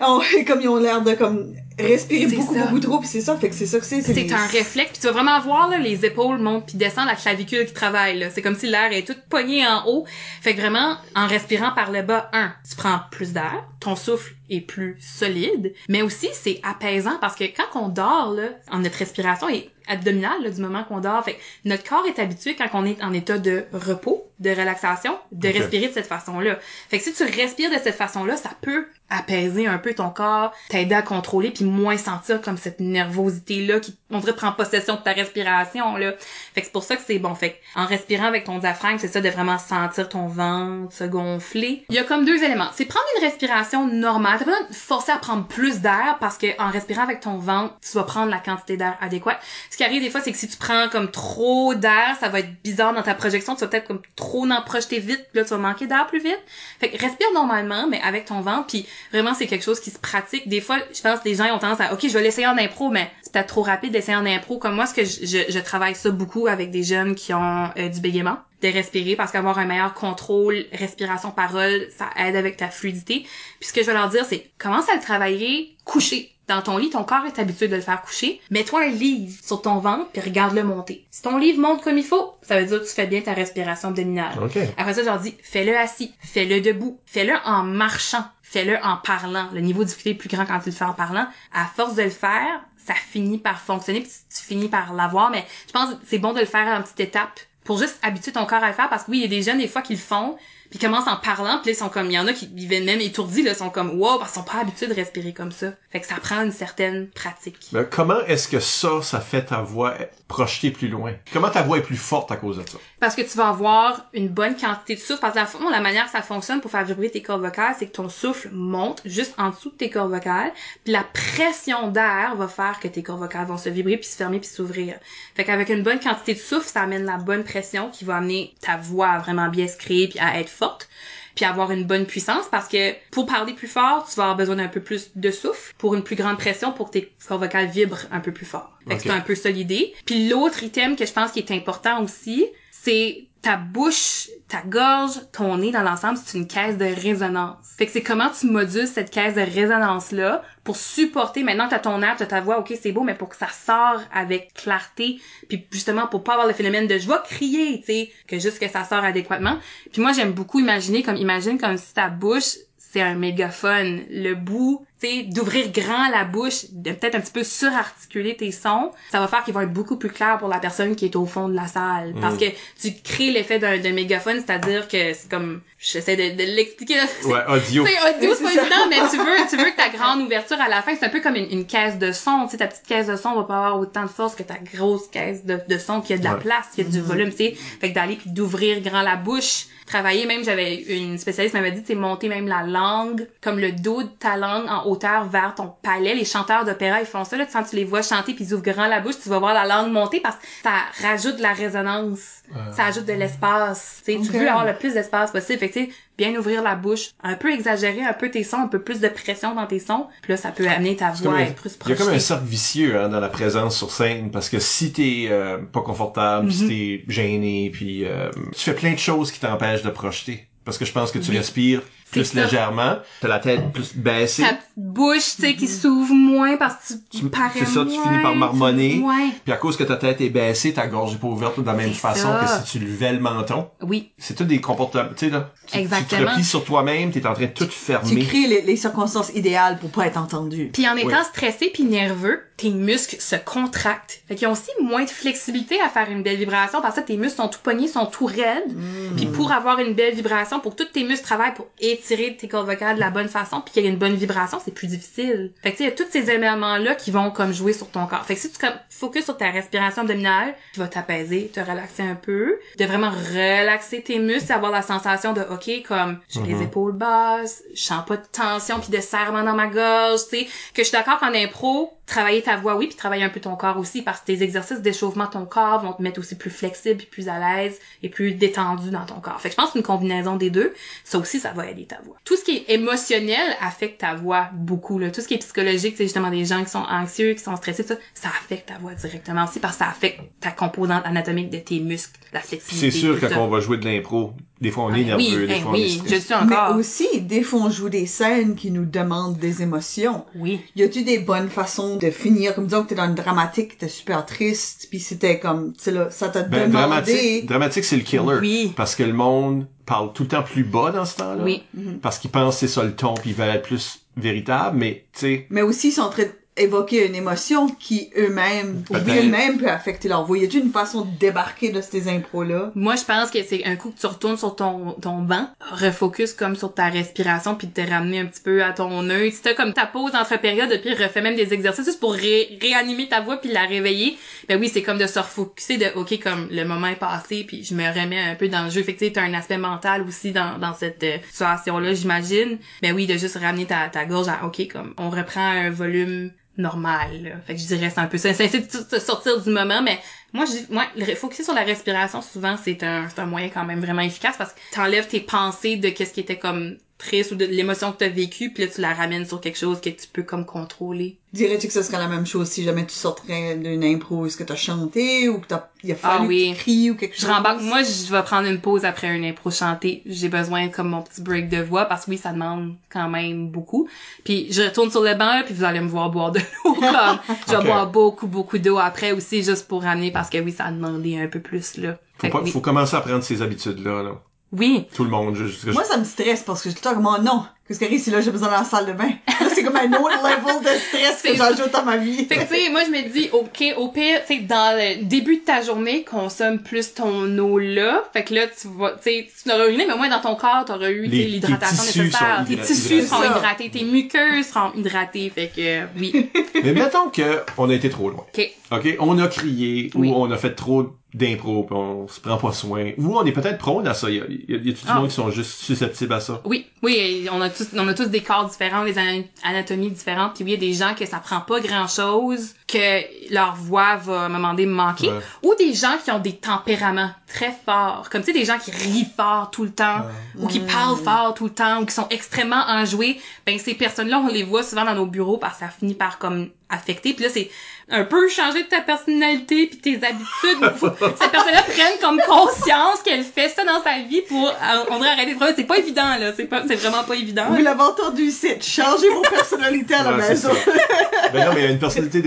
on, 0.00 0.20
comme 0.46 0.60
ils 0.60 0.68
ont 0.68 0.76
l'air 0.76 1.02
de 1.02 1.12
comme 1.12 1.54
respirer 1.78 2.26
beaucoup, 2.26 2.54
ça. 2.54 2.66
beaucoup 2.66 2.80
trop, 2.80 2.98
puis 2.98 3.08
c'est 3.08 3.20
ça, 3.20 3.36
fait 3.36 3.48
que 3.48 3.54
c'est 3.54 3.66
ça 3.66 3.78
que 3.78 3.84
c'est. 3.86 4.02
C'est 4.02 4.32
un 4.32 4.46
réflexe, 4.46 4.90
puis 4.92 5.00
tu 5.00 5.06
vas 5.06 5.12
vraiment 5.12 5.40
voir 5.40 5.68
là, 5.68 5.78
les 5.78 6.04
épaules 6.04 6.38
montent 6.38 6.66
puis 6.66 6.76
descendent, 6.76 7.06
la 7.06 7.14
clavicule 7.14 7.64
qui 7.64 7.72
travaille. 7.72 8.28
C'est 8.34 8.42
comme 8.42 8.56
si 8.56 8.66
l'air 8.66 8.92
est 8.92 9.06
tout 9.06 9.14
pogné 9.28 9.66
en 9.66 9.86
haut. 9.86 10.04
Fait 10.40 10.54
que 10.54 10.60
vraiment, 10.60 10.96
en 11.14 11.26
respirant 11.26 11.72
par 11.72 11.92
le 11.92 12.02
bas, 12.02 12.28
un, 12.32 12.52
tu 12.68 12.76
prends 12.76 13.00
plus 13.10 13.32
d'air, 13.32 13.64
ton 13.80 13.96
souffle 13.96 14.34
est 14.52 14.60
plus 14.60 14.96
solide, 15.00 15.74
mais 15.88 16.02
aussi 16.02 16.28
c'est 16.32 16.60
apaisant 16.62 17.18
parce 17.20 17.34
que 17.34 17.44
quand 17.44 17.80
on 17.80 17.88
dort, 17.88 18.32
là, 18.32 18.48
en 18.70 18.78
notre 18.78 18.98
respiration 18.98 19.48
est 19.48 19.70
abdominale 19.88 20.42
là, 20.42 20.50
du 20.50 20.60
moment 20.60 20.84
qu'on 20.84 21.00
dort, 21.00 21.24
fait 21.24 21.34
que 21.34 21.40
notre 21.64 21.84
corps 21.84 22.06
est 22.06 22.18
habitué 22.18 22.54
quand 22.54 22.68
on 22.74 22.84
est 22.84 23.02
en 23.02 23.12
état 23.12 23.38
de 23.38 23.64
repos, 23.72 24.30
de 24.38 24.50
relaxation, 24.50 25.18
de 25.30 25.48
respirer 25.48 25.88
de 25.88 25.92
cette 25.92 26.06
façon-là. 26.06 26.58
Fait 26.88 26.98
que 26.98 27.04
si 27.04 27.12
tu 27.12 27.24
respires 27.24 27.70
de 27.70 27.78
cette 27.82 27.94
façon-là, 27.94 28.36
ça 28.36 28.50
peut 28.60 28.86
apaiser 29.08 29.66
un 29.66 29.78
peu 29.78 29.94
ton 29.94 30.10
corps, 30.10 30.52
t'aider 30.68 30.94
à 30.94 31.02
contrôler 31.02 31.50
puis 31.50 31.64
moins 31.64 31.96
sentir 31.96 32.40
comme 32.40 32.56
cette 32.56 32.80
nervosité 32.80 33.66
là 33.66 33.78
qui 33.78 33.94
on 34.10 34.18
dirait 34.20 34.34
prend 34.34 34.52
possession 34.52 34.96
de 34.96 35.00
ta 35.00 35.12
respiration 35.12 35.96
là. 35.96 36.12
Fait 36.54 36.60
que 36.60 36.66
c'est 36.66 36.72
pour 36.72 36.82
ça 36.82 36.96
que 36.96 37.02
c'est 37.06 37.18
bon. 37.18 37.34
Fait 37.34 37.50
que 37.50 37.56
en 37.80 37.86
respirant 37.86 38.26
avec 38.26 38.44
ton 38.44 38.58
diaphragme, 38.58 38.98
c'est 38.98 39.08
ça 39.08 39.20
de 39.20 39.28
vraiment 39.28 39.58
sentir 39.58 40.08
ton 40.08 40.26
ventre 40.26 40.92
se 40.92 41.04
gonfler. 41.04 41.84
Il 41.88 41.94
y 41.94 41.98
a 41.98 42.04
comme 42.04 42.24
deux 42.24 42.42
éléments. 42.42 42.70
C'est 42.74 42.86
prendre 42.86 43.06
une 43.18 43.24
respiration 43.24 43.86
normale. 43.86 44.38
T'as 44.42 44.50
besoin 44.50 44.66
de 44.68 44.74
forcer 44.74 45.12
à 45.12 45.18
prendre 45.18 45.46
plus 45.46 45.78
d'air 45.82 46.16
parce 46.18 46.36
que 46.36 46.60
en 46.60 46.68
respirant 46.68 47.02
avec 47.02 47.20
ton 47.20 47.38
ventre, 47.38 47.76
tu 47.80 47.96
vas 47.96 48.02
prendre 48.02 48.28
la 48.28 48.38
quantité 48.38 48.76
d'air 48.76 48.98
adéquate. 49.00 49.38
Ce 49.70 49.76
qui 49.76 49.84
arrive 49.84 50.02
des 50.02 50.10
fois, 50.10 50.20
c'est 50.20 50.32
que 50.32 50.38
si 50.38 50.48
tu 50.48 50.56
prends 50.56 50.88
comme 50.88 51.12
trop 51.12 51.76
d'air, 51.76 52.16
ça 52.18 52.28
va 52.28 52.40
être 52.40 52.60
bizarre 52.64 52.92
dans 52.92 53.02
ta 53.02 53.14
projection. 53.14 53.54
Tu 53.54 53.60
vas 53.60 53.68
peut-être 53.68 53.86
comme 53.86 54.02
trop 54.16 54.44
en 54.44 54.60
projeter 54.62 54.98
vite, 54.98 55.28
puis 55.30 55.38
là 55.38 55.44
tu 55.44 55.50
vas 55.50 55.58
manquer 55.58 55.86
d'air 55.86 56.08
plus 56.08 56.18
vite. 56.18 56.40
Fait 56.80 56.90
que 56.90 56.98
respire 56.98 57.28
normalement, 57.32 57.86
mais 57.86 58.00
avec 58.00 58.24
ton 58.24 58.40
ventre, 58.40 58.66
puis 58.66 58.84
vraiment 59.12 59.32
c'est 59.32 59.46
quelque 59.46 59.64
chose 59.64 59.78
qui 59.78 59.90
se 59.90 60.00
pratique. 60.00 60.48
Des 60.48 60.60
fois, 60.60 60.78
je 60.92 61.00
pense 61.02 61.20
que 61.20 61.28
les 61.28 61.36
gens 61.36 61.44
ont 61.54 61.60
tendance 61.60 61.80
à, 61.80 61.92
ok, 61.92 62.00
je 62.02 62.08
vais 62.08 62.22
l'essayer 62.22 62.48
en 62.48 62.58
impro, 62.58 62.88
mais 62.88 63.12
peut-être 63.32 63.48
trop 63.48 63.62
rapide 63.62 63.92
d'essayer 63.92 64.16
en 64.16 64.26
impro. 64.26 64.58
Comme 64.58 64.74
moi, 64.74 64.86
ce 64.86 64.94
que 64.94 65.04
je, 65.04 65.26
je, 65.26 65.52
je 65.52 65.58
travaille 65.58 65.94
ça 65.94 66.10
beaucoup 66.10 66.46
avec 66.46 66.70
des 66.70 66.82
jeunes 66.82 67.14
qui 67.14 67.32
ont 67.34 67.70
euh, 67.76 67.88
du 67.88 68.00
bégaiement 68.00 68.38
de 68.62 68.68
respirer 68.68 69.16
parce 69.16 69.32
qu'avoir 69.32 69.58
un 69.58 69.64
meilleur 69.64 69.92
contrôle 69.92 70.66
respiration 70.72 71.32
parole 71.32 71.88
ça 71.98 72.10
aide 72.16 72.36
avec 72.36 72.56
ta 72.56 72.68
fluidité 72.68 73.26
puis 73.58 73.68
ce 73.68 73.72
que 73.72 73.80
je 73.80 73.86
vais 73.86 73.92
leur 73.92 74.08
dire 74.08 74.24
c'est 74.24 74.52
commence 74.56 74.88
à 74.88 74.94
le 74.94 75.00
travailler 75.00 75.76
couché 75.84 76.32
dans 76.48 76.60
ton 76.60 76.76
lit, 76.76 76.90
ton 76.90 77.04
corps 77.04 77.24
est 77.24 77.38
habitué 77.38 77.68
de 77.68 77.76
le 77.76 77.82
faire 77.82 78.02
coucher. 78.02 78.40
Mets-toi 78.50 78.82
un 78.82 78.88
livre 78.88 79.38
sur 79.42 79.62
ton 79.62 79.78
ventre 79.78 80.08
puis 80.12 80.20
regarde-le 80.20 80.64
monter. 80.64 81.06
Si 81.10 81.22
ton 81.22 81.38
livre 81.38 81.60
monte 81.60 81.82
comme 81.82 81.98
il 81.98 82.04
faut, 82.04 82.34
ça 82.42 82.58
veut 82.58 82.66
dire 82.66 82.80
que 82.80 82.86
tu 82.86 82.92
fais 82.92 83.06
bien 83.06 83.20
ta 83.20 83.32
respiration 83.32 83.88
abdominale. 83.88 84.38
OK. 84.42 84.58
Après 84.76 84.94
ça, 84.94 85.00
je 85.02 85.06
leur 85.06 85.20
dis, 85.20 85.34
fais-le 85.42 85.76
assis, 85.76 86.12
fais-le 86.20 86.60
debout, 86.60 86.98
fais-le 87.06 87.34
en 87.44 87.62
marchant, 87.62 88.24
fais-le 88.42 88.76
en 88.82 88.96
parlant. 88.96 89.48
Le 89.54 89.60
niveau 89.60 89.84
de 89.84 89.88
difficulté 89.88 90.10
est 90.10 90.14
plus 90.14 90.28
grand 90.28 90.44
quand 90.44 90.58
tu 90.60 90.70
le 90.70 90.74
fais 90.74 90.84
en 90.84 90.94
parlant. 90.94 91.26
À 91.54 91.64
force 91.66 91.94
de 91.94 92.02
le 92.02 92.10
faire, 92.10 92.60
ça 92.86 92.94
finit 92.94 93.38
par 93.38 93.60
fonctionner 93.60 94.00
puis 94.00 94.10
tu, 94.34 94.42
finis 94.42 94.68
par 94.68 94.92
l'avoir. 94.92 95.30
Mais 95.30 95.46
je 95.66 95.72
pense 95.72 95.90
que 95.90 96.00
c'est 96.06 96.18
bon 96.18 96.32
de 96.32 96.40
le 96.40 96.46
faire 96.46 96.66
en 96.66 96.82
petites 96.82 97.00
étapes 97.00 97.40
pour 97.64 97.78
juste 97.78 97.98
habituer 98.02 98.32
ton 98.32 98.46
corps 98.46 98.62
à 98.62 98.68
le 98.68 98.74
faire 98.74 98.88
parce 98.88 99.04
que 99.04 99.10
oui, 99.10 99.18
il 99.18 99.22
y 99.22 99.26
a 99.26 99.28
des 99.28 99.42
jeunes 99.42 99.58
des 99.58 99.68
fois 99.68 99.82
qui 99.82 99.94
le 99.94 99.98
font 100.00 100.36
puis 100.72 100.78
ils 100.80 100.86
commencent 100.86 101.06
en 101.06 101.16
parlant 101.16 101.58
puis 101.58 101.70
là, 101.70 101.72
ils 101.72 101.76
sont 101.76 101.90
comme 101.90 102.06
il 102.06 102.14
y 102.14 102.18
en 102.18 102.26
a 102.26 102.32
qui 102.32 102.48
viennent 102.54 102.86
même 102.86 103.02
étourdis 103.02 103.42
là, 103.42 103.50
ils 103.50 103.56
sont 103.56 103.68
comme 103.68 104.00
wow 104.00 104.18
parce 104.18 104.32
qu'ils 104.32 104.40
sont 104.40 104.48
pas 104.48 104.58
habitués 104.58 104.86
de 104.86 104.94
respirer 104.94 105.34
comme 105.34 105.52
ça. 105.52 105.66
Fait 105.90 106.00
que 106.00 106.06
ça 106.06 106.14
prend 106.14 106.42
une 106.42 106.52
certaine 106.52 107.08
pratique. 107.10 107.58
Mais 107.72 107.84
comment 107.84 108.20
est-ce 108.26 108.48
que 108.48 108.58
ça, 108.58 109.02
ça 109.02 109.20
fait 109.20 109.44
ta 109.44 109.60
voix 109.60 109.94
projetée 110.28 110.70
plus 110.70 110.88
loin? 110.88 111.12
Comment 111.30 111.50
ta 111.50 111.60
voix 111.60 111.76
est 111.76 111.82
plus 111.82 111.98
forte 111.98 112.32
à 112.32 112.36
cause 112.36 112.56
de 112.56 112.66
ça? 112.66 112.78
Parce 113.00 113.14
que 113.14 113.20
tu 113.20 113.36
vas 113.36 113.48
avoir 113.48 114.06
une 114.14 114.28
bonne 114.28 114.56
quantité 114.56 114.94
de 114.94 115.00
souffle. 115.00 115.20
Parce 115.20 115.34
que 115.34 115.38
la, 115.40 115.46
fond, 115.46 115.68
la 115.68 115.80
manière 115.80 116.06
que 116.06 116.12
ça 116.12 116.22
fonctionne 116.22 116.62
pour 116.62 116.70
faire 116.70 116.84
vibrer 116.86 117.10
tes 117.10 117.20
cordes 117.20 117.42
vocales, 117.42 117.74
c'est 117.78 117.86
que 117.86 117.92
ton 117.92 118.08
souffle 118.08 118.48
monte 118.52 119.02
juste 119.04 119.34
en 119.36 119.50
dessous 119.50 119.68
de 119.68 119.74
tes 119.74 119.90
cordes 119.90 120.10
vocales. 120.10 120.52
Puis 120.84 120.94
la 120.94 121.04
pression 121.04 121.88
d'air 121.88 122.34
va 122.36 122.48
faire 122.48 122.80
que 122.80 122.88
tes 122.88 123.02
cordes 123.02 123.20
vocales 123.20 123.46
vont 123.46 123.58
se 123.58 123.68
vibrer, 123.68 123.98
puis 123.98 124.06
se 124.06 124.16
fermer, 124.16 124.38
puis 124.38 124.48
s'ouvrir. 124.48 124.94
Fait 125.34 125.44
qu'avec 125.44 125.68
une 125.68 125.82
bonne 125.82 126.00
quantité 126.00 126.32
de 126.32 126.38
souffle, 126.38 126.68
ça 126.68 126.80
amène 126.80 127.04
la 127.04 127.18
bonne 127.18 127.44
pression 127.44 127.90
qui 127.90 128.06
va 128.06 128.16
amener 128.16 128.54
ta 128.62 128.78
voix 128.78 129.08
à 129.08 129.18
vraiment 129.18 129.48
bien 129.48 129.68
se 129.68 129.76
créer, 129.76 130.08
puis 130.08 130.18
à 130.18 130.40
être 130.40 130.48
forte 130.62 130.88
puis 131.34 131.46
avoir 131.46 131.70
une 131.70 131.84
bonne 131.84 132.04
puissance 132.04 132.44
parce 132.50 132.68
que 132.68 132.92
pour 133.10 133.24
parler 133.24 133.54
plus 133.54 133.66
fort, 133.68 134.06
tu 134.06 134.16
vas 134.16 134.24
avoir 134.24 134.36
besoin 134.36 134.56
d'un 134.56 134.68
peu 134.68 134.80
plus 134.80 135.12
de 135.16 135.30
souffle 135.30 135.72
pour 135.78 135.94
une 135.94 136.02
plus 136.02 136.14
grande 136.16 136.36
pression 136.36 136.72
pour 136.72 136.88
que 136.90 136.98
tes 136.98 137.12
cordes 137.26 137.40
vocales 137.42 137.68
vibrent 137.70 138.04
un 138.10 138.20
peu 138.20 138.32
plus 138.32 138.44
fort. 138.44 138.70
Fait 138.86 138.90
que 138.90 138.94
Ok. 138.96 139.00
c'est 139.04 139.10
un 139.10 139.20
peu 139.20 139.34
ça 139.34 139.48
l'idée. 139.50 139.94
Puis 140.04 140.28
l'autre 140.28 140.62
item 140.62 140.94
que 140.94 141.06
je 141.06 141.12
pense 141.12 141.32
qui 141.32 141.38
est 141.38 141.50
important 141.50 142.02
aussi, 142.04 142.46
c'est 142.84 143.28
ta 143.42 143.56
bouche, 143.56 144.28
ta 144.48 144.62
gorge, 144.62 145.20
ton 145.32 145.56
nez 145.58 145.72
dans 145.72 145.82
l'ensemble, 145.82 146.18
c'est 146.24 146.38
une 146.38 146.46
caisse 146.46 146.78
de 146.78 146.84
résonance. 146.84 147.56
Fait 147.76 147.86
que 147.86 147.92
c'est 147.92 148.02
comment 148.02 148.30
tu 148.30 148.46
modules 148.46 148.86
cette 148.86 149.10
caisse 149.10 149.34
de 149.34 149.40
résonance-là 149.40 150.42
pour 150.62 150.76
supporter, 150.76 151.42
maintenant 151.42 151.66
t'as 151.68 151.80
ton 151.80 152.02
air, 152.02 152.14
t'as 152.16 152.26
ta 152.26 152.40
voix, 152.40 152.58
ok, 152.60 152.72
c'est 152.80 152.92
beau, 152.92 153.02
mais 153.02 153.14
pour 153.14 153.28
que 153.28 153.36
ça 153.36 153.48
sort 153.48 154.00
avec 154.12 154.54
clarté, 154.54 155.20
puis 155.48 155.66
justement 155.72 156.06
pour 156.06 156.22
pas 156.22 156.32
avoir 156.32 156.46
le 156.46 156.54
phénomène 156.54 156.86
de 156.86 156.98
je 156.98 157.08
vais 157.08 157.14
crier, 157.24 157.80
tu 157.80 157.86
sais, 157.86 158.12
que 158.28 158.38
juste 158.38 158.60
que 158.60 158.68
ça 158.68 158.84
sort 158.84 159.04
adéquatement. 159.04 159.58
Puis 159.92 160.00
moi, 160.00 160.12
j'aime 160.12 160.32
beaucoup 160.32 160.60
imaginer 160.60 161.02
comme, 161.02 161.16
imagine 161.16 161.58
comme 161.58 161.76
si 161.76 161.94
ta 161.94 162.08
bouche, 162.08 162.58
c'est 162.78 163.00
un 163.00 163.14
mégaphone. 163.14 164.02
Le 164.10 164.34
bout, 164.34 164.84
d'ouvrir 165.24 165.70
grand 165.72 166.08
la 166.08 166.24
bouche, 166.24 166.66
de 166.70 166.92
peut-être 166.92 167.14
un 167.16 167.20
petit 167.20 167.32
peu 167.32 167.44
surarticuler 167.44 168.36
tes 168.36 168.52
sons, 168.52 168.90
ça 169.10 169.20
va 169.20 169.28
faire 169.28 169.42
qu'ils 169.44 169.54
vont 169.54 169.60
être 169.62 169.72
beaucoup 169.72 169.96
plus 169.96 170.10
clairs 170.10 170.38
pour 170.38 170.48
la 170.48 170.58
personne 170.58 170.94
qui 170.96 171.04
est 171.06 171.16
au 171.16 171.26
fond 171.26 171.48
de 171.48 171.54
la 171.54 171.66
salle. 171.66 172.14
Parce 172.20 172.36
que 172.36 172.44
tu 172.80 172.92
crées 173.02 173.30
l'effet 173.30 173.58
d'un 173.58 173.92
mégaphone, 173.92 174.36
c'est-à-dire 174.44 174.88
que 174.88 175.12
c'est 175.14 175.28
comme, 175.30 175.60
j'essaie 175.78 176.16
de, 176.16 176.36
de 176.36 176.44
l'expliquer. 176.56 176.94
Ouais, 177.24 177.40
audio. 177.48 177.84
C'est 177.86 178.16
audio, 178.16 178.34
c'est 178.34 178.42
pas 178.44 178.50
ça. 178.52 178.60
évident, 178.62 178.86
mais 178.90 178.96
tu 179.10 179.16
veux, 179.18 179.48
tu 179.50 179.56
veux 179.56 179.70
que 179.70 179.76
ta 179.76 179.88
grande 179.88 180.22
ouverture 180.22 180.60
à 180.60 180.68
la 180.68 180.82
fin, 180.82 180.94
c'est 180.94 181.06
un 181.06 181.10
peu 181.10 181.20
comme 181.20 181.36
une, 181.36 181.50
une 181.50 181.66
caisse 181.66 181.98
de 181.98 182.12
son. 182.12 182.44
Tu 182.44 182.52
sais, 182.52 182.56
ta 182.58 182.66
petite 182.66 182.86
caisse 182.86 183.06
de 183.08 183.16
son 183.16 183.34
va 183.34 183.42
pas 183.44 183.56
avoir 183.66 183.80
autant 183.80 184.02
de 184.02 184.08
force 184.08 184.34
que 184.34 184.42
ta 184.42 184.58
grosse 184.74 185.08
caisse 185.08 185.44
de, 185.44 185.58
de 185.68 185.78
son 185.78 186.00
qui 186.00 186.12
a 186.14 186.18
de 186.18 186.24
la 186.24 186.32
Ouais. 186.34 186.40
place, 186.40 186.66
qui 186.74 186.80
a 186.80 186.84
du 186.84 187.00
volume, 187.00 187.30
tu 187.30 187.36
sais. 187.36 187.54
Fait 187.80 187.90
que 187.90 187.94
d'aller 187.94 188.16
puis 188.16 188.30
d'ouvrir 188.30 188.80
grand 188.80 189.02
la 189.02 189.16
bouche, 189.16 189.66
travailler 189.86 190.24
même, 190.24 190.44
j'avais 190.44 190.76
une 190.76 191.18
spécialiste 191.18 191.54
m'avait 191.54 191.72
dit, 191.72 191.82
tu 191.82 191.88
sais, 191.88 191.94
monter 191.94 192.28
même 192.28 192.48
la 192.48 192.62
langue, 192.62 193.28
comme 193.42 193.58
le 193.58 193.72
dos 193.72 194.02
de 194.02 194.08
ta 194.08 194.36
langue 194.36 194.66
en 194.68 194.86
hauteur 194.92 195.24
vers 195.28 195.54
ton 195.54 195.72
palais. 195.82 196.14
Les 196.14 196.24
chanteurs 196.24 196.64
d'opéra, 196.64 197.00
ils 197.00 197.06
font 197.06 197.24
ça, 197.24 197.36
là, 197.36 197.46
quand 197.50 197.62
tu 197.64 197.76
les 197.76 197.84
vois 197.84 198.02
chanter 198.02 198.34
puis 198.34 198.44
ils 198.44 198.54
ouvrent 198.54 198.62
grand 198.62 198.86
la 198.86 199.00
bouche, 199.00 199.16
tu 199.22 199.28
vas 199.28 199.38
voir 199.38 199.54
la 199.54 199.64
langue 199.66 199.92
monter 199.92 200.20
parce 200.20 200.36
que 200.36 200.42
ça 200.62 200.70
rajoute 201.02 201.36
de 201.36 201.42
la 201.42 201.52
résonance. 201.52 202.42
Ça 202.76 202.84
ajoute 202.86 203.06
de 203.06 203.14
l'espace. 203.14 204.02
Tu 204.04 204.12
sais, 204.12 204.18
Ok. 204.18 204.26
tu 204.26 204.32
veux 204.32 204.48
avoir 204.48 204.66
le 204.66 204.74
plus 204.74 204.92
d'espace 204.92 205.30
possible. 205.32 205.58
Fait 205.58 205.68
que, 205.70 205.74
tu 205.78 205.84
sais, 205.86 205.90
bien 206.18 206.34
ouvrir 206.36 206.62
la 206.62 206.74
bouche, 206.74 207.10
un 207.22 207.34
peu 207.34 207.50
exagérer 207.50 208.02
un 208.02 208.12
peu 208.12 208.30
tes 208.30 208.44
sons, 208.44 208.58
un 208.58 208.68
peu 208.68 208.82
plus 208.82 209.00
de 209.00 209.08
pression 209.08 209.54
dans 209.54 209.66
tes 209.66 209.78
sons. 209.78 210.06
Puis 210.20 210.32
là, 210.32 210.36
ça 210.36 210.50
peut 210.50 210.68
amener 210.68 210.96
ta 210.96 211.10
voix 211.12 211.36
à 211.36 211.40
être 211.42 211.54
plus 211.54 211.78
Il 211.86 211.90
y 211.90 211.92
a 211.92 211.96
comme 211.96 212.08
un 212.08 212.10
projetée. 212.10 212.20
cercle 212.26 212.44
vicieux 212.44 213.00
hein, 213.00 213.08
dans 213.08 213.20
la 213.20 213.28
présence 213.30 213.76
sur 213.76 213.90
scène 213.90 214.30
parce 214.30 214.50
que 214.50 214.58
si 214.58 214.92
t'es 214.92 215.28
euh, 215.30 215.58
pas 215.58 215.80
confortable, 215.80 216.46
Mhm. 216.46 216.52
si 216.52 216.68
t'es 216.68 217.04
gêné, 217.10 217.70
puis 217.72 218.04
euh, 218.04 218.30
tu 218.54 218.60
fais 218.60 218.74
plein 218.74 218.92
de 218.92 218.98
choses 218.98 219.32
qui 219.32 219.40
t'empêchent 219.40 219.82
de 219.82 219.90
projeter. 219.90 220.46
Parce 220.64 220.76
que 220.78 220.84
je 220.84 220.92
pense 220.92 221.10
que 221.10 221.18
tu 221.18 221.30
Oui. 221.30 221.38
respires 221.38 221.82
plus 222.12 222.34
légèrement, 222.34 222.96
t'as 223.20 223.28
la 223.28 223.38
tête 223.40 223.72
plus 223.72 223.96
baissée. 223.96 224.42
Ta 224.42 224.48
petite 224.54 224.68
bouche, 224.76 225.36
tu 225.36 225.42
sais, 225.42 225.54
qui 225.56 225.66
s'ouvre 225.66 226.14
moins 226.14 226.56
parce 226.56 226.74
que 226.88 226.94
tu, 227.10 227.18
Tu- 227.20 227.28
parais 227.28 227.50
c'est 227.60 227.64
ça, 227.66 227.84
tu 227.84 227.90
finis 227.90 228.22
par 228.22 228.36
marmonner. 228.36 229.00
Ouais. 229.04 229.30
Puis 229.44 229.52
à 229.52 229.56
cause 229.56 229.76
que 229.76 229.84
ta 229.84 229.96
tête 229.96 230.20
est 230.20 230.28
baissée, 230.30 230.72
ta 230.72 230.86
gorge 230.86 231.14
est 231.14 231.18
pas 231.18 231.26
ouverte 231.26 231.58
de 231.58 231.66
la 231.66 231.72
même 231.74 231.92
façon 231.92 232.28
ça. 232.28 232.40
que 232.60 232.66
si 232.66 232.78
tu 232.78 232.84
levais 232.84 233.12
le 233.12 233.20
menton. 233.20 233.68
Oui. 233.82 234.12
C'est 234.18 234.34
tout 234.34 234.44
des 234.44 234.60
comportements, 234.60 235.08
tu 235.16 235.26
sais 235.26 235.30
là. 235.30 235.50
Tu, 235.66 235.66
tu 235.66 235.72
te 235.72 235.78
Exactement. 235.78 236.30
replies 236.30 236.44
sur 236.44 236.64
toi-même, 236.64 237.10
t'es 237.10 237.26
en 237.26 237.32
train 237.34 237.44
de 237.46 237.50
tout 237.50 237.66
Tu 237.66 237.72
fermer. 237.72 238.24
crées 238.24 238.46
les, 238.46 238.62
les 238.62 238.76
circonstances 238.76 239.30
idéales 239.34 239.78
pour 239.78 239.90
pas 239.90 240.06
être 240.06 240.18
entendu. 240.18 240.70
Puis 240.72 240.88
en 240.88 240.96
étant 240.96 241.08
Oui. 241.08 241.24
stressé 241.32 241.70
puis 241.72 241.84
nerveux, 241.84 242.40
tes 242.56 242.70
muscles 242.70 243.16
se 243.20 243.36
contractent. 243.36 244.20
Fait 244.28 244.34
qu'ils 244.34 244.46
ont 244.48 244.52
aussi 244.52 244.70
moins 244.82 245.04
de 245.04 245.10
flexibilité 245.10 245.80
à 245.80 245.88
faire 245.88 246.10
une 246.10 246.22
belle 246.22 246.36
vibration 246.36 246.80
parce 246.82 246.96
que 246.96 247.00
tes 247.00 247.16
muscles 247.16 247.36
sont 247.36 247.48
tout 247.48 247.58
pognés, 247.62 247.88
sont 247.88 248.06
tout 248.06 248.26
raides. 248.26 248.74
Mm. 248.74 249.16
Puis 249.16 249.26
pour 249.26 249.52
avoir 249.52 249.78
une 249.78 249.94
belle 249.94 250.14
vibration, 250.14 250.60
pour 250.60 250.76
que 250.76 250.82
tous 250.82 250.92
tes 250.92 251.04
muscles 251.04 251.24
travaillent 251.24 251.54
pour 251.54 251.68
étirer 252.02 252.36
tes 252.36 252.48
cordes 252.48 252.66
vocales 252.66 252.96
de 252.96 253.00
la 253.00 253.10
bonne 253.10 253.28
façon 253.28 253.60
puis 253.60 253.72
qu'il 253.72 253.84
y 253.84 253.86
ait 253.86 253.90
une 253.90 253.96
bonne 253.98 254.14
vibration, 254.14 254.58
c'est 254.64 254.74
plus 254.74 254.88
difficile. 254.88 255.52
Fait 255.62 255.72
que 255.72 255.76
tu 255.76 255.84
sais, 255.84 255.84
il 255.84 255.90
y 255.90 255.92
a 255.92 255.96
tous 255.96 256.10
ces 256.10 256.30
éléments-là 256.30 256.94
qui 256.94 257.10
vont 257.10 257.30
comme 257.30 257.52
jouer 257.52 257.72
sur 257.72 257.88
ton 257.90 258.06
corps. 258.06 258.24
Fait 258.24 258.34
que 258.34 258.40
si 258.40 258.50
tu 258.50 258.58
comme, 258.58 258.74
focuses 258.90 259.24
sur 259.24 259.36
ta 259.36 259.50
respiration 259.50 260.02
abdominale, 260.02 260.54
tu 260.72 260.80
vas 260.80 260.88
t'apaiser, 260.88 261.48
te 261.52 261.60
relaxer 261.60 262.02
un 262.02 262.14
peu, 262.14 262.58
de 262.78 262.84
vraiment 262.84 263.10
relaxer 263.10 264.02
tes 264.02 264.18
muscles, 264.18 264.52
avoir 264.52 264.72
la 264.72 264.82
sensation 264.82 265.32
de 265.32 265.40
OK, 265.42 265.82
comme 265.86 266.18
j'ai 266.28 266.40
Mhm. 266.40 266.46
les 266.58 266.62
épaules 266.64 266.92
basses, 266.92 267.62
je 267.74 267.82
sens 267.82 268.04
pas 268.06 268.16
de 268.16 268.26
tension 268.30 268.80
puis 268.80 268.90
de 268.90 269.00
serrement 269.00 269.42
dans 269.42 269.54
ma 269.54 269.66
gorge, 269.68 270.20
tu 270.30 270.38
sais, 270.38 270.44
que 270.74 270.82
je 270.82 270.84
suis 270.84 270.92
d'accord 270.92 271.18
qu'en 271.18 271.34
impro, 271.34 271.92
travailler 272.12 272.42
ta 272.42 272.56
voix 272.56 272.76
oui, 272.76 272.88
puis 272.88 272.96
travailler 272.96 273.24
un 273.24 273.30
peu 273.30 273.40
ton 273.40 273.56
corps 273.56 273.78
aussi 273.78 274.02
parce 274.02 274.20
que 274.20 274.26
tes 274.26 274.42
exercices 274.42 274.80
d'échauffement 274.80 275.24
de 275.26 275.30
ton 275.30 275.46
corps 275.46 275.82
vont 275.82 275.92
te 275.92 276.02
mettre 276.02 276.20
aussi 276.20 276.36
plus 276.36 276.50
flexible 276.50 276.98
puis 276.98 277.06
plus 277.06 277.28
à 277.28 277.38
l'aise 277.38 277.78
et 278.02 278.08
plus 278.08 278.32
détendu 278.32 278.90
dans 278.90 279.06
ton 279.06 279.20
corps. 279.20 279.40
Fait 279.40 279.48
que 279.48 279.54
je 279.54 279.60
pense 279.60 279.72
qu'une 279.72 279.82
combinaison 279.82 280.36
des 280.36 280.50
deux, 280.50 280.74
ça 281.04 281.18
aussi 281.18 281.40
ça 281.40 281.52
va 281.52 281.70
aider 281.70 281.86
ta 281.86 282.00
voix. 282.04 282.16
Tout 282.24 282.36
ce 282.36 282.44
qui 282.44 282.56
est 282.58 282.74
émotionnel 282.74 283.56
affecte 283.60 284.00
ta 284.00 284.14
voix 284.14 284.50
beaucoup 284.52 284.98
là, 284.98 285.10
tout 285.10 285.22
ce 285.22 285.28
qui 285.28 285.34
est 285.34 285.38
psychologique, 285.38 285.94
c'est 285.96 286.04
justement 286.04 286.30
des 286.30 286.44
gens 286.44 286.62
qui 286.62 286.70
sont 286.70 286.84
anxieux, 286.88 287.32
qui 287.32 287.42
sont 287.42 287.56
stressés, 287.56 287.82
tout 287.82 287.94
ça, 287.94 287.98
ça 288.14 288.28
affecte 288.28 288.68
ta 288.68 288.78
voix 288.78 288.94
directement 288.94 289.44
aussi 289.44 289.58
parce 289.58 289.76
que 289.76 289.84
ça 289.84 289.90
affecte 289.90 290.20
ta 290.40 290.50
composante 290.50 291.06
anatomique 291.06 291.50
de 291.50 291.58
tes 291.58 291.80
muscles, 291.80 292.20
la 292.32 292.40
flexibilité. 292.40 292.90
C'est 292.90 292.98
sûr 292.98 293.18
tout 293.18 293.26
quand 293.26 293.40
on 293.40 293.48
va 293.48 293.60
jouer 293.60 293.78
de 293.78 293.86
l'impro, 293.86 294.34
des 294.62 294.70
fois 294.70 294.84
on 294.84 294.88
Ah, 294.92 294.98
est 294.98 295.02
ben 295.04 295.06
nerveux, 295.18 295.22
oui, 295.24 295.40
des 295.40 295.46
ben 295.48 295.60
fois 295.62 295.70
on 295.72 295.74
est 295.74 295.88
je 295.88 295.98
stressé. 295.98 296.20
suis 296.20 296.34
encore. 296.34 296.74
Mais 296.74 296.80
aussi, 296.80 297.20
des 297.20 297.42
fois, 297.42 297.60
on 297.60 297.70
joue 297.70 297.88
des 297.90 298.06
scènes 298.06 298.54
qui 298.54 298.70
nous 298.70 298.86
demandent 298.86 299.36
des 299.38 299.60
émotions. 299.60 300.24
Oui. 300.36 300.60
Y 300.76 300.84
a-tu 300.84 301.02
des 301.02 301.18
bonnes 301.18 301.50
façons 301.50 301.96
de 301.96 302.10
finir, 302.10 302.54
comme 302.54 302.66
disons 302.66 302.84
que 302.84 302.88
t'es 302.90 302.94
dans 302.94 303.06
une 303.08 303.14
dramatique, 303.14 303.76
t'es 303.76 303.88
super 303.88 304.24
triste, 304.24 304.86
puis 304.88 305.00
c'était 305.00 305.38
comme, 305.38 305.72
tu 305.74 305.84
sais 305.84 305.90
là, 305.90 306.10
ça 306.10 306.28
t'a 306.28 306.42
Ben, 306.42 306.68
demandé... 306.68 306.72
dramatique, 306.72 307.46
dramatique 307.46 307.84
c'est 307.84 307.96
le 307.96 308.02
killer. 308.02 308.38
Oui. 308.40 308.72
Parce 308.76 308.94
que 308.94 309.02
le 309.02 309.12
monde 309.12 309.66
parle 309.84 310.12
tout 310.12 310.22
le 310.22 310.28
temps 310.28 310.42
plus 310.44 310.64
bas 310.64 310.90
dans 310.92 311.04
ce 311.04 311.16
temps-là. 311.16 311.42
Oui. 311.44 311.62
Parce 312.00 312.18
qu'ils 312.18 312.30
pensent 312.30 312.54
que 312.54 312.60
c'est 312.60 312.72
ça 312.72 312.84
le 312.84 312.94
ton, 312.94 313.14
puis 313.14 313.30
ils 313.30 313.36
veulent 313.36 313.48
être 313.56 313.62
plus 313.66 314.00
véritable, 314.16 314.78
mais 314.78 315.04
tu 315.12 315.20
sais, 315.20 315.46
Mais 315.50 315.62
aussi, 315.62 315.88
ils 315.88 315.92
sont 315.92 316.02
en 316.02 316.10
train 316.10 316.24
d'évoquer 316.56 317.06
une 317.06 317.14
émotion 317.14 317.68
qui 317.68 318.10
eux-mêmes, 318.16 318.84
ou 318.90 318.96
eux-mêmes 318.96 319.58
peut 319.58 319.68
affecter 319.68 320.08
leur 320.08 320.24
voix. 320.24 320.36
Y 320.38 320.44
a-tu 320.44 320.58
une 320.58 320.70
façon 320.70 321.02
de 321.02 321.10
débarquer 321.18 321.70
de 321.70 321.80
ces 321.80 322.08
impros-là? 322.08 322.70
Moi, 322.74 322.96
je 322.96 323.04
pense 323.04 323.30
que 323.30 323.42
c'est 323.42 323.64
un 323.64 323.76
coup 323.76 323.90
que 323.90 323.98
tu 323.98 324.06
retournes 324.06 324.36
sur 324.36 324.54
ton, 324.54 324.92
ton 325.00 325.18
banc, 325.22 325.48
refocus 325.70 326.32
comme 326.34 326.56
sur 326.56 326.74
ta 326.74 326.88
respiration, 326.88 327.54
puis 327.54 327.68
de 327.68 327.72
te 327.72 327.88
ramener 327.88 328.20
un 328.20 328.26
petit 328.26 328.42
peu 328.42 328.62
à 328.62 328.72
ton 328.72 329.08
œil. 329.08 329.32
Si 329.32 329.42
t'as 329.42 329.54
comme 329.54 329.72
ta 329.72 329.86
pause 329.86 330.14
entre 330.14 330.38
périodes, 330.40 330.78
puis 330.82 330.92
refais 330.94 331.22
même 331.22 331.36
des 331.36 331.54
exercices 331.54 331.86
juste 331.86 332.00
pour 332.00 332.12
ré- 332.12 332.58
réanimer 332.60 333.08
ta 333.08 333.20
voix 333.20 333.38
puis 333.38 333.50
la 333.50 333.62
réveiller. 333.64 334.18
Ben 334.48 334.60
oui, 334.60 334.70
c'est 334.72 334.82
comme 334.82 334.98
de 334.98 335.06
se 335.06 335.18
refocuser 335.18 335.78
de, 335.78 335.86
OK, 335.94 336.18
comme 336.22 336.48
le 336.50 336.64
moment 336.64 336.88
est 336.88 336.96
passé, 336.96 337.44
puis 337.46 337.64
je 337.64 337.74
me 337.74 337.88
remets 337.88 338.20
un 338.20 338.34
peu 338.34 338.48
dans 338.48 338.64
le 338.64 338.70
jeu. 338.70 338.82
Fait 338.82 338.94
que 338.94 339.08
t'as 339.08 339.22
un 339.22 339.34
aspect 339.34 339.58
mental 339.58 340.02
aussi 340.06 340.32
dans, 340.32 340.58
dans 340.58 340.74
cette 340.74 341.02
euh, 341.02 341.16
situation-là, 341.30 341.94
j'imagine. 341.94 342.58
Ben 342.82 342.94
oui, 342.94 343.06
de 343.06 343.16
juste 343.16 343.38
ramener 343.38 343.64
ta, 343.64 343.88
ta 343.88 344.04
gorge 344.04 344.28
à, 344.28 344.44
OK, 344.44 344.68
comme 344.70 344.94
on 344.98 345.08
reprend 345.08 345.40
un 345.40 345.70
volume 345.70 346.30
normal. 346.62 347.22
Là. 347.22 347.30
Fait 347.46 347.54
que 347.54 347.60
je 347.60 347.66
dirais 347.66 347.90
c'est 347.90 348.00
un 348.00 348.06
peu 348.06 348.18
ça. 348.18 348.32
C'est 348.32 348.50
de 348.50 348.98
sortir 348.98 349.40
du 349.42 349.50
moment, 349.50 349.82
mais 349.82 349.98
moi, 350.32 350.44
je 350.46 350.52
dis, 350.52 350.66
moi, 350.70 350.84
focuser 351.16 351.44
sur 351.44 351.54
la 351.54 351.62
respiration, 351.62 352.22
souvent, 352.22 352.56
c'est 352.62 352.82
un, 352.82 353.08
c'est 353.08 353.20
un 353.20 353.26
moyen 353.26 353.48
quand 353.48 353.64
même 353.64 353.80
vraiment 353.80 354.02
efficace 354.02 354.36
parce 354.36 354.52
que 354.52 354.58
t'enlèves 354.72 355.08
tes 355.08 355.20
pensées 355.20 355.76
de 355.76 355.88
qu'est-ce 355.90 356.12
qui 356.14 356.20
était 356.20 356.38
comme 356.38 356.76
triste 356.98 357.32
ou 357.32 357.34
de 357.34 357.44
l'émotion 357.44 357.90
que 357.92 357.98
t'as 357.98 358.08
vécue, 358.08 358.50
puis 358.52 358.62
là, 358.64 358.70
tu 358.72 358.80
la 358.80 358.94
ramènes 358.94 359.26
sur 359.26 359.40
quelque 359.40 359.58
chose 359.58 359.80
que 359.80 359.90
tu 359.90 360.06
peux 360.12 360.22
comme 360.22 360.46
contrôler. 360.46 361.16
Dirais-tu 361.32 361.66
que 361.66 361.72
ce 361.72 361.82
serait 361.82 361.98
la 361.98 362.06
même 362.08 362.26
chose 362.26 362.46
si 362.48 362.62
jamais 362.62 362.86
tu 362.86 362.92
sortirais 362.94 363.56
d'une 363.56 363.82
impro, 363.82 364.26
est-ce 364.26 364.36
que 364.36 364.44
t'as 364.44 364.54
chanté, 364.54 365.28
ou 365.28 365.40
que 365.40 365.46
t'as, 365.48 365.64
il 365.82 365.90
a 365.90 365.94
fallu 365.96 366.24
Ah 366.24 366.26
oui. 366.28 366.54
cries, 366.56 366.90
ou 366.90 366.94
quelque 366.94 367.16
Je 367.16 367.22
chose? 367.22 367.30
rembarque, 367.30 367.62
moi, 367.62 367.82
je 367.82 368.12
vais 368.12 368.22
prendre 368.22 368.46
une 368.46 368.60
pause 368.60 368.84
après 368.84 369.08
un 369.08 369.24
impro 369.24 369.50
chanté. 369.50 370.02
J'ai 370.06 370.28
besoin 370.28 370.68
comme 370.68 370.90
mon 370.90 371.02
petit 371.02 371.22
break 371.22 371.48
de 371.48 371.56
voix 371.62 371.86
parce 371.86 372.04
que 372.04 372.10
oui, 372.10 372.18
ça 372.18 372.32
demande 372.32 372.74
quand 372.90 373.08
même 373.08 373.48
beaucoup. 373.48 373.88
Puis 374.24 374.52
je 374.52 374.62
retourne 374.62 374.90
sur 374.90 375.02
le 375.02 375.14
banc, 375.14 375.40
puis 375.44 375.54
vous 375.54 375.64
allez 375.64 375.80
me 375.80 375.88
voir 375.88 376.10
boire 376.10 376.30
de 376.32 376.38
l'eau. 376.38 376.76
Je 377.48 377.56
vais 377.56 377.64
boire 377.64 377.86
beaucoup, 377.90 378.26
beaucoup 378.28 378.58
d'eau 378.58 378.78
après 378.78 379.12
aussi, 379.12 379.42
juste 379.42 379.66
pour 379.66 379.82
ramener 379.82 380.10
parce 380.22 380.30
que 380.30 380.38
oui, 380.38 380.52
ça 380.52 380.66
a 380.66 380.70
demandé 380.70 381.18
un 381.18 381.26
peu 381.26 381.40
plus, 381.40 381.76
là. 381.78 381.98
faut, 382.18 382.28
que 382.28 382.36
oui. 382.44 382.50
faut 382.52 382.60
commencer 382.60 382.94
à 382.96 383.00
prendre 383.00 383.24
ces 383.24 383.42
habitudes-là. 383.42 384.02
Là. 384.04 384.22
Oui. 384.52 384.86
Tout 384.94 385.02
le 385.02 385.10
monde. 385.10 385.34
Je, 385.34 385.46
je- 385.46 385.70
Moi, 385.72 385.82
ça 385.82 385.96
me 385.96 386.04
stresse 386.04 386.44
parce 386.44 386.62
que 386.62 386.68
je 386.70 386.74
suis 386.74 386.80
tout 386.80 386.88
le 386.88 386.94
temps 386.94 387.02
comme, 387.02 387.12
oh 387.18 387.22
non, 387.22 387.44
qu'est-ce 387.66 387.78
qui 387.78 387.84
arrive 387.84 388.00
si 388.00 388.10
là 388.10 388.20
j'ai 388.20 388.30
besoin 388.30 388.48
dans 388.48 388.58
la 388.58 388.64
salle 388.64 388.86
de 388.86 388.92
bain? 388.92 389.10
C'est 389.54 389.64
comme 389.64 389.76
un 389.76 389.92
autre 389.92 390.16
level 390.22 390.62
de 390.62 390.78
stress 390.78 391.22
que 391.22 391.34
j'ajoute 391.36 391.74
à 391.74 391.82
ma 391.82 391.96
vie. 391.98 392.24
Fait 392.24 392.36
que, 392.36 392.40
tu 392.42 392.54
sais, 392.54 392.70
moi, 392.70 392.80
je 392.84 392.90
me 392.90 393.08
dis, 393.12 393.28
OK, 393.32 393.62
au 393.76 393.88
pire, 393.88 394.20
tu 394.26 394.34
sais, 394.36 394.40
dans 394.40 394.76
le 394.76 395.04
début 395.04 395.36
de 395.36 395.42
ta 395.44 395.60
journée, 395.62 396.04
consomme 396.04 396.58
plus 396.60 396.94
ton 396.94 397.36
eau 397.38 397.58
là. 397.58 398.02
Fait 398.12 398.24
que 398.24 398.34
là, 398.34 398.46
tu 398.46 398.68
vas, 398.78 398.92
tu 398.92 399.02
sais, 399.02 399.28
tu 399.42 399.48
n'auras 399.48 399.68
eu, 399.68 399.76
mais 399.76 399.92
au 399.92 399.96
moins 399.98 400.08
dans 400.08 400.20
ton 400.20 400.34
corps, 400.36 400.64
t'auras 400.66 400.90
eu, 400.90 401.02
l'hydratation 401.06 401.76
tes 401.84 401.86
tissus 401.92 401.98
nécessaire. 402.02 402.38
sont 402.38 402.44
Tes 402.44 402.56
tissus 402.56 402.94
hydratés. 402.94 403.06
seront 403.06 403.24
hydratés, 403.38 403.70
tes 403.70 403.84
muqueuses 403.84 404.46
seront 404.46 404.72
hydratées. 404.76 405.30
Fait 405.34 405.48
que, 405.54 405.60
euh, 405.82 405.86
oui. 405.98 406.30
Mais 406.64 406.72
mettons 406.72 407.10
que 407.10 407.40
on 407.58 407.68
a 407.70 407.74
été 407.74 407.90
trop 407.90 408.08
loin. 408.10 408.24
OK. 408.32 408.50
OK? 408.70 408.96
On 409.00 409.18
a 409.18 409.28
crié, 409.28 409.90
Oui. 409.94 410.08
ou 410.08 410.14
on 410.14 410.30
a 410.30 410.36
fait 410.38 410.54
trop 410.54 410.86
d'impro, 411.14 411.64
puis 411.64 411.76
on 411.76 412.08
se 412.08 412.20
prend 412.20 412.38
pas 412.38 412.52
soin. 412.52 412.92
Ou 412.96 413.18
on 413.18 413.24
est 413.26 413.32
peut-être 413.32 413.58
prône 413.58 413.86
à 413.86 413.92
ça. 413.92 414.08
Il 414.08 414.16
y 414.16 414.20
a, 414.20 414.24
y 414.24 414.54
a, 414.56 414.60
il 414.62 414.66
y 414.66 414.70
a 414.70 414.72
tout 414.72 414.86
le 414.86 414.90
Ah. 414.90 414.94
monde 414.94 415.08
qui 415.08 415.14
sont 415.14 415.30
juste 415.30 415.60
susceptibles 415.60 416.14
à 416.14 416.20
ça? 416.20 416.40
Oui, 416.46 416.64
oui, 416.82 417.28
on 417.30 417.40
a 417.42 417.50
on 417.76 417.88
a 417.88 417.94
tous 417.94 418.06
des 418.06 418.22
corps 418.22 418.48
différents, 418.48 418.84
des 418.84 418.98
ana- 418.98 419.22
anatomies 419.44 419.90
différentes. 419.90 420.34
Puis 420.34 420.44
oui, 420.44 420.50
il 420.52 420.54
y 420.54 420.56
a 420.56 420.60
des 420.70 420.74
gens 420.74 420.94
que 420.94 421.06
ça 421.06 421.18
prend 421.18 421.40
pas 421.40 421.60
grand 421.60 421.86
chose, 421.88 422.54
que 422.72 423.32
leur 423.34 423.54
voix 423.54 423.96
va 423.96 424.22
à 424.22 424.24
un 424.24 424.28
moment 424.28 424.50
donné 424.54 424.66
manquer. 424.66 425.08
Ouais. 425.10 425.20
Ou 425.42 425.54
des 425.56 425.74
gens 425.74 425.96
qui 426.02 426.10
ont 426.10 426.18
des 426.18 426.36
tempéraments 426.36 427.10
très 427.32 427.52
forts. 427.66 428.08
Comme, 428.10 428.22
tu 428.22 428.32
sais, 428.32 428.38
des 428.38 428.44
gens 428.44 428.58
qui 428.58 428.70
rient 428.70 429.06
fort 429.16 429.50
tout 429.50 429.64
le 429.64 429.70
temps, 429.72 430.02
ou 430.38 430.46
qui 430.46 430.60
parlent 430.60 430.96
fort 430.96 431.34
tout 431.34 431.44
le 431.44 431.50
temps, 431.54 431.80
ou 431.82 431.86
qui 431.86 431.94
sont 431.94 432.08
extrêmement 432.10 432.64
enjoués. 432.68 433.20
Ben, 433.46 433.58
ces 433.58 433.74
personnes-là, 433.74 434.18
on 434.24 434.28
les 434.28 434.42
voit 434.42 434.62
souvent 434.62 434.84
dans 434.84 434.94
nos 434.94 435.06
bureaux 435.06 435.36
parce 435.38 435.54
que 435.54 435.60
ça 435.60 435.70
finit 435.70 435.94
par, 435.94 436.18
comme, 436.18 436.48
affecter. 436.68 437.12
Puis 437.12 437.24
là, 437.24 437.30
c'est 437.32 437.50
un 437.90 438.04
peu 438.04 438.26
changer 438.28 438.62
de 438.62 438.68
ta 438.68 438.80
personnalité 438.80 439.66
puis 439.66 439.78
tes 439.78 439.96
habitudes. 439.96 440.76
Faut- 440.76 440.88
Cette 441.20 441.30
personne-là 441.30 441.62
prenne 441.62 441.98
comme 442.00 442.18
conscience 442.26 443.02
qu'elle 443.04 443.22
fait 443.24 443.48
ça 443.50 443.64
dans 443.64 443.82
sa 443.82 443.98
vie 444.08 444.22
pour, 444.28 444.48
euh, 444.48 444.84
on 444.90 444.94
devrait 444.94 445.10
arrêter 445.10 445.34
de 445.34 445.38
faire. 445.38 445.52
C'est 445.54 445.64
pas 445.64 445.76
évident, 445.78 446.16
là. 446.18 446.32
C'est 446.34 446.46
pas, 446.46 446.62
c'est 446.66 446.76
vraiment 446.76 447.04
pas 447.04 447.14
évident. 447.14 447.44
Vous 447.50 447.62
l'avez 447.62 447.82
entendu 447.82 448.22
ici, 448.22 448.48
changez 448.62 449.08
vos 449.10 449.20
personnalités 449.22 449.94
à 449.94 450.04
la 450.04 450.12
Ouais, 450.16 450.22
c'est 450.22 450.28
maison. 450.48 450.50
ben 451.34 451.44
non, 451.46 451.52
mais 451.54 451.70
une 451.72 451.78
personnalité 451.78 452.22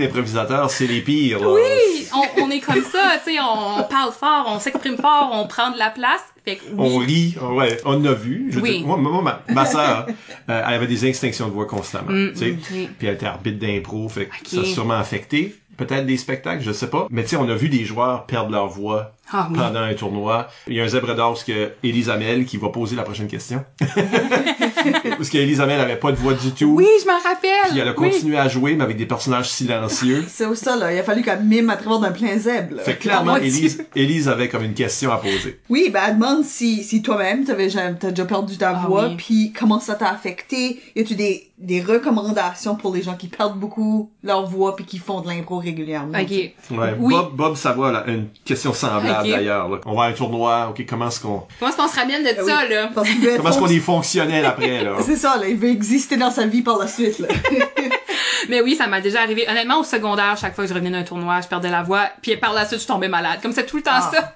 c'est 0.68 0.86
les 0.86 1.00
pires. 1.00 1.40
là. 1.40 1.48
Oui, 1.48 2.06
on, 2.14 2.42
on 2.44 2.50
est 2.50 2.60
comme 2.60 2.82
ça, 2.82 3.14
tu 3.24 3.32
sais, 3.32 3.38
on, 3.40 3.82
parle 3.84 4.12
fort, 4.12 4.46
on 4.48 4.58
s'exprime 4.58 4.96
fort, 4.96 5.30
on 5.32 5.46
prend 5.46 5.70
de 5.70 5.78
la 5.78 5.90
place. 5.90 6.22
Fait 6.44 6.56
que 6.56 6.62
oui. 6.72 6.76
On 6.78 6.98
rit, 6.98 7.36
ouais, 7.56 7.78
on 7.84 8.04
a 8.04 8.12
vu. 8.12 8.48
Je 8.50 8.60
Oui. 8.60 8.82
moi, 8.86 8.96
moi, 8.96 9.20
ma, 9.22 9.42
ma 9.52 9.64
sœur, 9.66 10.06
euh, 10.48 10.62
elle 10.68 10.74
avait 10.74 10.86
des 10.86 11.04
extinctions 11.06 11.48
de 11.48 11.52
voix 11.52 11.66
constamment, 11.66 12.10
Mm, 12.12 12.32
tu 12.32 12.36
sais. 12.38 12.50
mm. 12.52 12.86
Puis 12.98 13.06
elle 13.08 13.14
était 13.14 13.26
arbitre 13.26 13.58
d'impro, 13.58 14.08
fait 14.08 14.26
que 14.26 14.48
ça 14.48 14.60
a 14.60 14.64
sûrement 14.64 14.94
affecté. 14.94 15.56
Peut-être 15.76 16.06
des 16.06 16.16
spectacles, 16.16 16.62
je 16.62 16.72
sais 16.72 16.88
pas. 16.88 17.06
Mais 17.10 17.22
tu 17.24 17.30
sais, 17.30 17.36
on 17.36 17.48
a 17.48 17.54
vu 17.54 17.68
des 17.68 17.84
joueurs 17.84 18.24
perdre 18.26 18.50
leur 18.50 18.68
voix 18.68 19.12
Ah 19.32 19.48
oui. 19.50 19.58
pendant 19.58 19.80
un 19.80 19.94
tournoi. 19.94 20.48
Il 20.68 20.74
y 20.74 20.80
a 20.80 20.84
un 20.84 20.88
zèbre 20.88 21.14
d'or 21.14 21.42
que 21.44 21.72
Élise 21.82 22.10
Amel 22.10 22.44
qui 22.46 22.56
va 22.58 22.68
poser 22.68 22.94
la 22.96 23.02
prochaine 23.02 23.26
question. 23.26 23.64
Parce 25.16 25.28
qu'Élise 25.30 25.60
Amel 25.60 25.80
avait 25.80 25.96
pas 25.96 26.12
de 26.12 26.16
voix 26.16 26.34
du 26.34 26.50
tout. 26.52 26.66
Oui, 26.66 26.86
je 27.02 27.06
m'en 27.06 27.18
rappelle. 27.18 27.70
Puis 27.70 27.78
elle 27.78 27.88
a 27.88 27.92
Oui. 27.98 28.10
continué 28.10 28.38
à 28.38 28.48
jouer, 28.48 28.74
mais 28.76 28.84
avec 28.84 28.96
des 28.96 29.06
personnages 29.06 29.48
silencieux. 29.48 30.24
C'est 30.28 30.54
ça, 30.56 30.76
là. 30.76 30.92
Il 30.92 30.98
a 30.98 31.02
fallu 31.02 31.22
qu'elle 31.22 31.42
mime 31.42 31.70
à 31.70 31.76
travers 31.76 31.98
d'un 32.00 32.12
plein 32.12 32.38
zèbre, 32.38 32.76
là. 32.76 32.82
Fait 32.82 32.94
que 32.96 33.02
clairement, 33.02 33.32
moi, 33.32 33.40
Élise, 33.40 33.84
Élise 33.94 34.28
avait 34.28 34.48
comme 34.48 34.62
une 34.62 34.74
question 34.74 35.10
à 35.12 35.16
poser. 35.16 35.60
Oui, 35.68 35.90
ben, 35.92 36.00
elle 36.08 36.14
demande 36.18 36.44
si, 36.44 36.82
si 36.84 37.02
toi-même, 37.02 37.44
t'avais, 37.44 37.68
t'as 37.68 38.10
déjà 38.10 38.24
perdu 38.24 38.56
ta 38.56 38.70
Ah 38.70 38.86
voix, 38.86 39.08
oui. 39.08 39.16
puis 39.16 39.52
comment 39.58 39.80
ça 39.80 39.94
t'a 39.94 40.10
affecté? 40.10 40.80
Y 40.94 41.00
a-tu 41.00 41.14
des, 41.14 41.48
des 41.58 41.80
recommandations 41.82 42.76
pour 42.76 42.94
les 42.94 43.02
gens 43.02 43.14
qui 43.16 43.28
perdent 43.28 43.58
beaucoup 43.58 44.10
leur 44.22 44.46
voix 44.46 44.76
puis 44.76 44.84
qui 44.84 44.98
font 44.98 45.20
de 45.20 45.28
l'impro 45.28 45.58
régulièrement? 45.58 46.18
Ok. 46.18 46.30
Ouais, 46.30 46.94
Oui. 46.98 47.14
Bob, 47.14 47.34
Bob 47.36 47.56
Savoie, 47.56 47.92
là, 47.92 48.04
une 48.06 48.28
question 48.44 48.72
semblable 48.72 49.15
D'ailleurs. 49.22 49.68
là. 49.68 49.78
On 49.86 49.94
va 49.94 50.04
à 50.04 50.06
un 50.08 50.12
tournoi, 50.12 50.68
ok, 50.70 50.84
comment 50.88 51.08
est-ce 51.08 51.20
qu'on, 51.20 51.42
Comment 51.58 51.70
est-ce 51.70 51.76
qu'on 51.78 51.88
se 51.88 51.96
ramène 51.96 52.22
de 52.22 52.28
Ah 52.30 52.42
oui. 52.42 52.50
ça, 52.50 52.66
là? 52.68 52.90
Comment 53.36 53.50
est-ce 53.50 53.58
qu'on 53.58 53.66
est 53.68 53.78
fonctionnel 53.78 54.44
après, 54.44 54.82
là? 54.84 54.92
C'est 55.04 55.16
ça, 55.16 55.36
là. 55.38 55.48
Il 55.48 55.56
veut 55.56 55.68
exister 55.70 56.16
dans 56.16 56.30
sa 56.30 56.46
vie 56.46 56.62
par 56.62 56.78
la 56.78 56.86
suite, 56.88 57.18
là. 57.18 57.28
Mais 58.48 58.60
oui, 58.60 58.76
ça 58.76 58.86
m'a 58.86 59.00
déjà 59.00 59.22
arrivé. 59.22 59.46
Honnêtement, 59.48 59.80
au 59.80 59.84
secondaire, 59.84 60.36
chaque 60.40 60.54
fois 60.54 60.64
que 60.64 60.68
je 60.70 60.74
revenais 60.74 60.90
d'un 60.90 61.02
tournoi, 61.02 61.40
je 61.40 61.48
perdais 61.48 61.70
la 61.70 61.82
voix, 61.82 62.08
puis 62.22 62.36
par 62.36 62.52
la 62.52 62.64
suite, 62.66 62.80
je 62.80 62.86
tombais 62.86 63.08
malade. 63.08 63.38
Comme 63.42 63.52
c'est 63.52 63.66
tout 63.66 63.76
le 63.78 63.82
temps 63.82 63.90
Ah. 63.94 64.10
ça. 64.12 64.34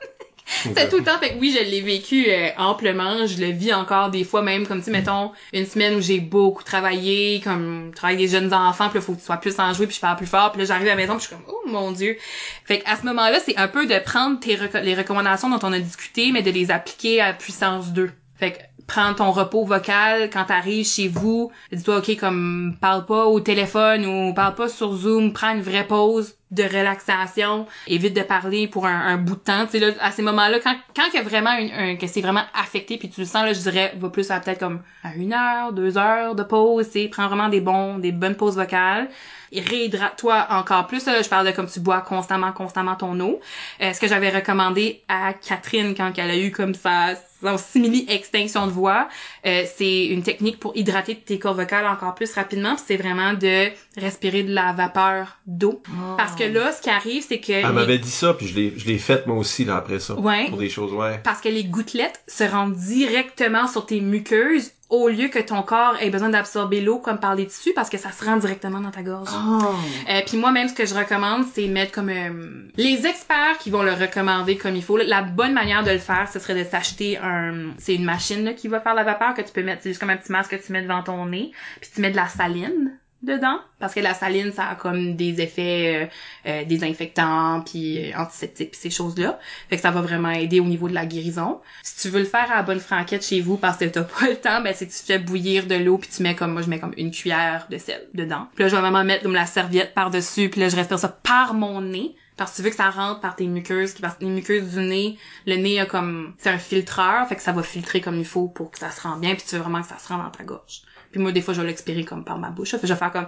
C'était 0.62 0.88
tout 0.88 0.98
le 0.98 1.04
temps, 1.04 1.18
fait 1.18 1.34
que 1.34 1.38
oui, 1.38 1.56
je 1.56 1.62
l'ai 1.62 1.80
vécu 1.80 2.26
euh, 2.28 2.50
amplement, 2.58 3.26
je 3.26 3.40
le 3.40 3.52
vis 3.52 3.72
encore 3.72 4.10
des 4.10 4.24
fois 4.24 4.42
même, 4.42 4.66
comme 4.66 4.82
tu 4.82 4.90
mettons, 4.90 5.32
une 5.52 5.66
semaine 5.66 5.94
où 5.94 6.00
j'ai 6.00 6.20
beaucoup 6.20 6.62
travaillé, 6.62 7.40
comme, 7.42 7.92
travailler 7.94 8.18
avec 8.18 8.30
des 8.30 8.38
jeunes 8.38 8.52
enfants, 8.52 8.88
puis 8.88 8.98
là, 8.98 9.04
faut 9.04 9.12
que 9.12 9.20
tu 9.20 9.24
sois 9.24 9.36
plus 9.36 9.58
enjoué, 9.58 9.86
puis 9.86 9.96
je 9.96 10.00
parle 10.00 10.16
plus 10.16 10.26
fort, 10.26 10.52
puis 10.52 10.60
là, 10.60 10.66
j'arrive 10.66 10.86
à 10.88 10.90
la 10.90 10.96
maison, 10.96 11.14
je 11.18 11.26
suis 11.26 11.30
comme, 11.30 11.44
oh 11.48 11.62
mon 11.68 11.92
dieu. 11.92 12.16
Fait 12.64 12.80
qu'à 12.80 12.96
ce 12.96 13.06
moment-là, 13.06 13.38
c'est 13.44 13.56
un 13.56 13.68
peu 13.68 13.86
de 13.86 13.98
prendre 13.98 14.40
tes 14.40 14.58
les 14.82 14.94
recommandations 14.94 15.48
dont 15.48 15.60
on 15.62 15.72
a 15.72 15.78
discuté, 15.78 16.32
mais 16.32 16.42
de 16.42 16.50
les 16.50 16.70
appliquer 16.70 17.20
à 17.20 17.32
puissance 17.32 17.92
2. 17.92 18.10
Fait 18.36 18.52
que, 18.52 18.58
prends 18.86 19.14
ton 19.14 19.30
repos 19.30 19.64
vocal 19.64 20.30
quand 20.30 20.46
t'arrives 20.46 20.86
chez 20.86 21.06
vous. 21.06 21.52
Dis-toi, 21.70 21.98
OK, 21.98 22.16
comme, 22.16 22.76
parle 22.80 23.06
pas 23.06 23.26
au 23.26 23.38
téléphone 23.38 24.04
ou 24.04 24.34
parle 24.34 24.56
pas 24.56 24.68
sur 24.68 24.94
Zoom. 24.94 25.32
Prends 25.32 25.54
une 25.54 25.62
vraie 25.62 25.86
pause 25.86 26.34
de 26.50 26.62
relaxation. 26.62 27.66
Évite 27.86 28.14
de 28.14 28.22
parler 28.22 28.66
pour 28.66 28.86
un, 28.86 29.00
un 29.06 29.16
bout 29.16 29.34
de 29.36 29.40
temps. 29.40 29.66
Tu 29.66 29.72
sais, 29.72 29.78
là, 29.78 29.92
à 30.00 30.10
ces 30.10 30.22
moments-là, 30.22 30.58
quand, 30.60 30.74
quand 30.96 31.04
il 31.12 31.16
y 31.16 31.18
a 31.18 31.22
vraiment 31.22 31.52
une, 31.56 31.70
un- 31.72 31.96
que 31.96 32.06
c'est 32.06 32.20
vraiment 32.20 32.44
affecté 32.54 32.96
puis 32.98 33.08
tu 33.08 33.20
le 33.20 33.26
sens, 33.26 33.44
là, 33.44 33.52
je 33.52 33.60
dirais, 33.60 33.94
va 33.98 34.08
plus 34.10 34.30
à 34.30 34.40
peut-être 34.40 34.58
comme 34.58 34.80
à 35.04 35.14
une 35.14 35.32
heure, 35.32 35.72
deux 35.72 35.96
heures 35.96 36.34
de 36.34 36.42
pause, 36.42 36.86
tu 36.86 37.02
sais. 37.02 37.08
Prends 37.08 37.28
vraiment 37.28 37.48
des 37.48 37.60
bons, 37.60 37.98
des 37.98 38.12
bonnes 38.12 38.36
pauses 38.36 38.56
vocales. 38.56 39.08
Et 39.52 39.60
réhydrate-toi 39.60 40.46
encore 40.50 40.86
plus. 40.86 41.04
Là, 41.06 41.22
je 41.22 41.28
parle 41.28 41.44
de 41.44 41.50
comme 41.50 41.68
tu 41.68 41.80
bois 41.80 42.02
constamment, 42.02 42.52
constamment 42.52 42.94
ton 42.94 43.18
eau. 43.18 43.40
Euh, 43.80 43.92
ce 43.92 43.98
que 44.00 44.06
j'avais 44.06 44.30
recommandé 44.30 45.02
à 45.08 45.32
Catherine 45.32 45.94
quand 45.96 46.12
elle 46.16 46.30
a 46.30 46.36
eu 46.38 46.52
comme 46.52 46.72
sa, 46.74 47.16
son 47.42 47.58
simili-extinction 47.58 48.66
de 48.68 48.70
voix, 48.70 49.08
euh, 49.46 49.64
c'est 49.76 50.06
une 50.06 50.22
technique 50.22 50.60
pour 50.60 50.76
hydrater 50.76 51.16
tes 51.16 51.40
cordes 51.40 51.56
vocales 51.56 51.86
encore 51.86 52.14
plus 52.14 52.32
rapidement. 52.32 52.76
C'est 52.76 52.96
vraiment 52.96 53.32
de 53.32 53.70
respirer 53.96 54.44
de 54.44 54.54
la 54.54 54.72
vapeur 54.72 55.38
d'eau. 55.46 55.82
Parce 56.16 56.36
que 56.36 56.39
là, 56.44 56.72
ce 56.72 56.80
qui 56.82 56.90
arrive, 56.90 57.24
c'est 57.26 57.40
que... 57.40 57.52
Elle 57.52 57.66
les- 57.66 57.72
m'avait 57.72 57.98
dit 57.98 58.10
ça, 58.10 58.34
puis 58.34 58.46
je 58.46 58.54
l'ai, 58.54 58.72
je 58.76 58.86
l'ai 58.86 58.98
fait 58.98 59.26
moi 59.26 59.36
aussi, 59.36 59.64
là, 59.64 59.76
après 59.76 60.00
ça. 60.00 60.14
Ouais. 60.14 60.48
Pour 60.48 60.58
des 60.58 60.68
choses, 60.68 60.92
ouais. 60.92 61.20
parce 61.22 61.40
que 61.40 61.48
les 61.48 61.64
gouttelettes 61.64 62.20
se 62.26 62.44
rendent 62.44 62.74
directement 62.76 63.66
sur 63.66 63.86
tes 63.86 64.00
muqueuses 64.00 64.72
au 64.90 65.08
lieu 65.08 65.28
que 65.28 65.38
ton 65.38 65.62
corps 65.62 65.96
ait 66.00 66.10
besoin 66.10 66.30
d'absorber 66.30 66.80
l'eau 66.80 66.98
comme 66.98 67.18
par 67.18 67.36
les 67.36 67.46
tissus 67.46 67.72
parce 67.74 67.88
que 67.88 67.96
ça 67.96 68.10
se 68.10 68.24
rend 68.24 68.36
directement 68.36 68.80
dans 68.80 68.90
ta 68.90 69.02
gorge. 69.02 69.28
Oh. 69.32 69.74
Euh, 70.10 70.20
puis 70.26 70.36
moi 70.36 70.50
même 70.50 70.68
ce 70.68 70.74
que 70.74 70.84
je 70.84 70.94
recommande 70.94 71.44
c'est 71.54 71.68
mettre 71.68 71.92
comme 71.92 72.08
euh, 72.08 72.68
les 72.76 73.06
experts 73.06 73.58
qui 73.60 73.70
vont 73.70 73.84
le 73.84 73.92
recommander 73.92 74.56
comme 74.56 74.74
il 74.74 74.82
faut. 74.82 74.96
La 74.96 75.22
bonne 75.22 75.52
manière 75.52 75.84
de 75.84 75.92
le 75.92 75.98
faire 75.98 76.28
ce 76.30 76.40
serait 76.40 76.64
de 76.64 76.68
s'acheter 76.68 77.18
un 77.18 77.70
c'est 77.78 77.94
une 77.94 78.04
machine 78.04 78.44
là, 78.44 78.52
qui 78.52 78.66
va 78.66 78.80
faire 78.80 78.94
la 78.94 79.04
vapeur 79.04 79.34
que 79.34 79.42
tu 79.42 79.52
peux 79.52 79.62
mettre 79.62 79.82
c'est 79.82 79.90
juste 79.90 80.00
comme 80.00 80.10
un 80.10 80.16
petit 80.16 80.32
masque 80.32 80.50
que 80.50 80.66
tu 80.66 80.72
mets 80.72 80.82
devant 80.82 81.02
ton 81.02 81.24
nez 81.26 81.52
puis 81.80 81.90
tu 81.94 82.00
mets 82.00 82.10
de 82.10 82.16
la 82.16 82.26
saline 82.26 82.98
dedans? 83.22 83.58
Parce 83.78 83.94
que 83.94 84.00
la 84.00 84.14
saline 84.14 84.52
ça 84.52 84.68
a 84.68 84.74
comme 84.74 85.14
des 85.14 85.40
effets 85.40 86.08
euh, 86.46 86.50
euh, 86.50 86.64
désinfectants 86.64 87.62
puis 87.62 88.12
euh, 88.12 88.16
antiseptiques 88.16 88.70
puis 88.72 88.80
ces 88.80 88.90
choses 88.90 89.18
là 89.18 89.38
fait 89.68 89.76
que 89.76 89.82
ça 89.82 89.90
va 89.90 90.00
vraiment 90.00 90.30
aider 90.30 90.60
au 90.60 90.64
niveau 90.64 90.88
de 90.88 90.94
la 90.94 91.06
guérison. 91.06 91.60
Si 91.82 92.00
tu 92.00 92.08
veux 92.08 92.20
le 92.20 92.26
faire 92.26 92.50
à 92.50 92.62
bonne 92.62 92.80
franquette 92.80 93.24
chez 93.24 93.40
vous 93.40 93.56
parce 93.56 93.76
que 93.76 93.84
t'as 93.84 94.02
pas 94.20 94.28
le 94.28 94.36
temps 94.36 94.62
ben 94.62 94.72
c'est 94.74 94.86
tu 94.86 95.02
fais 95.04 95.18
bouillir 95.18 95.66
de 95.66 95.74
l'eau 95.74 95.98
puis 95.98 96.10
tu 96.14 96.22
mets 96.22 96.34
comme 96.34 96.52
moi 96.52 96.62
je 96.62 96.68
mets 96.68 96.80
comme 96.80 96.94
une 96.96 97.10
cuillère 97.10 97.66
de 97.70 97.78
sel 97.78 98.08
dedans. 98.14 98.48
Puis 98.54 98.64
là 98.64 98.68
je 98.68 98.74
vais 98.74 98.80
vraiment 98.80 99.04
mettre 99.04 99.22
comme 99.24 99.34
la 99.34 99.46
serviette 99.46 99.94
par 99.94 100.10
dessus 100.10 100.48
puis 100.48 100.60
là 100.60 100.68
je 100.68 100.76
respire 100.76 100.98
ça 100.98 101.08
par 101.08 101.54
mon 101.54 101.80
nez. 101.80 102.14
Parce 102.36 102.52
que 102.52 102.56
tu 102.56 102.62
veux 102.62 102.70
que 102.70 102.76
ça 102.76 102.88
rentre 102.88 103.20
par 103.20 103.36
tes 103.36 103.46
muqueuses 103.46 103.92
parce 104.00 104.14
que 104.14 104.24
les 104.24 104.30
muqueuses 104.30 104.70
du 104.70 104.80
nez 104.80 105.18
le 105.46 105.56
nez 105.56 105.78
a 105.78 105.84
comme 105.84 106.32
c'est 106.38 106.48
un 106.48 106.56
filtreur 106.56 107.28
fait 107.28 107.36
que 107.36 107.42
ça 107.42 107.52
va 107.52 107.62
filtrer 107.62 108.00
comme 108.00 108.18
il 108.18 108.24
faut 108.24 108.48
pour 108.48 108.70
que 108.70 108.78
ça 108.78 108.90
se 108.90 109.02
rende 109.02 109.20
bien 109.20 109.34
puis 109.34 109.44
tu 109.46 109.56
veux 109.56 109.60
vraiment 109.60 109.82
que 109.82 109.88
ça 109.88 109.98
se 109.98 110.08
rende 110.08 110.22
dans 110.22 110.30
ta 110.30 110.42
gorge 110.44 110.80
puis 111.10 111.20
moi 111.20 111.32
des 111.32 111.40
fois 111.40 111.54
je 111.54 111.60
vais 111.60 111.66
l'expirer 111.68 112.04
comme 112.04 112.24
par 112.24 112.38
ma 112.38 112.50
bouche 112.50 112.70
fait 112.70 112.80
je 112.82 112.86
vais 112.92 112.98
faire 112.98 113.12
comme 113.12 113.26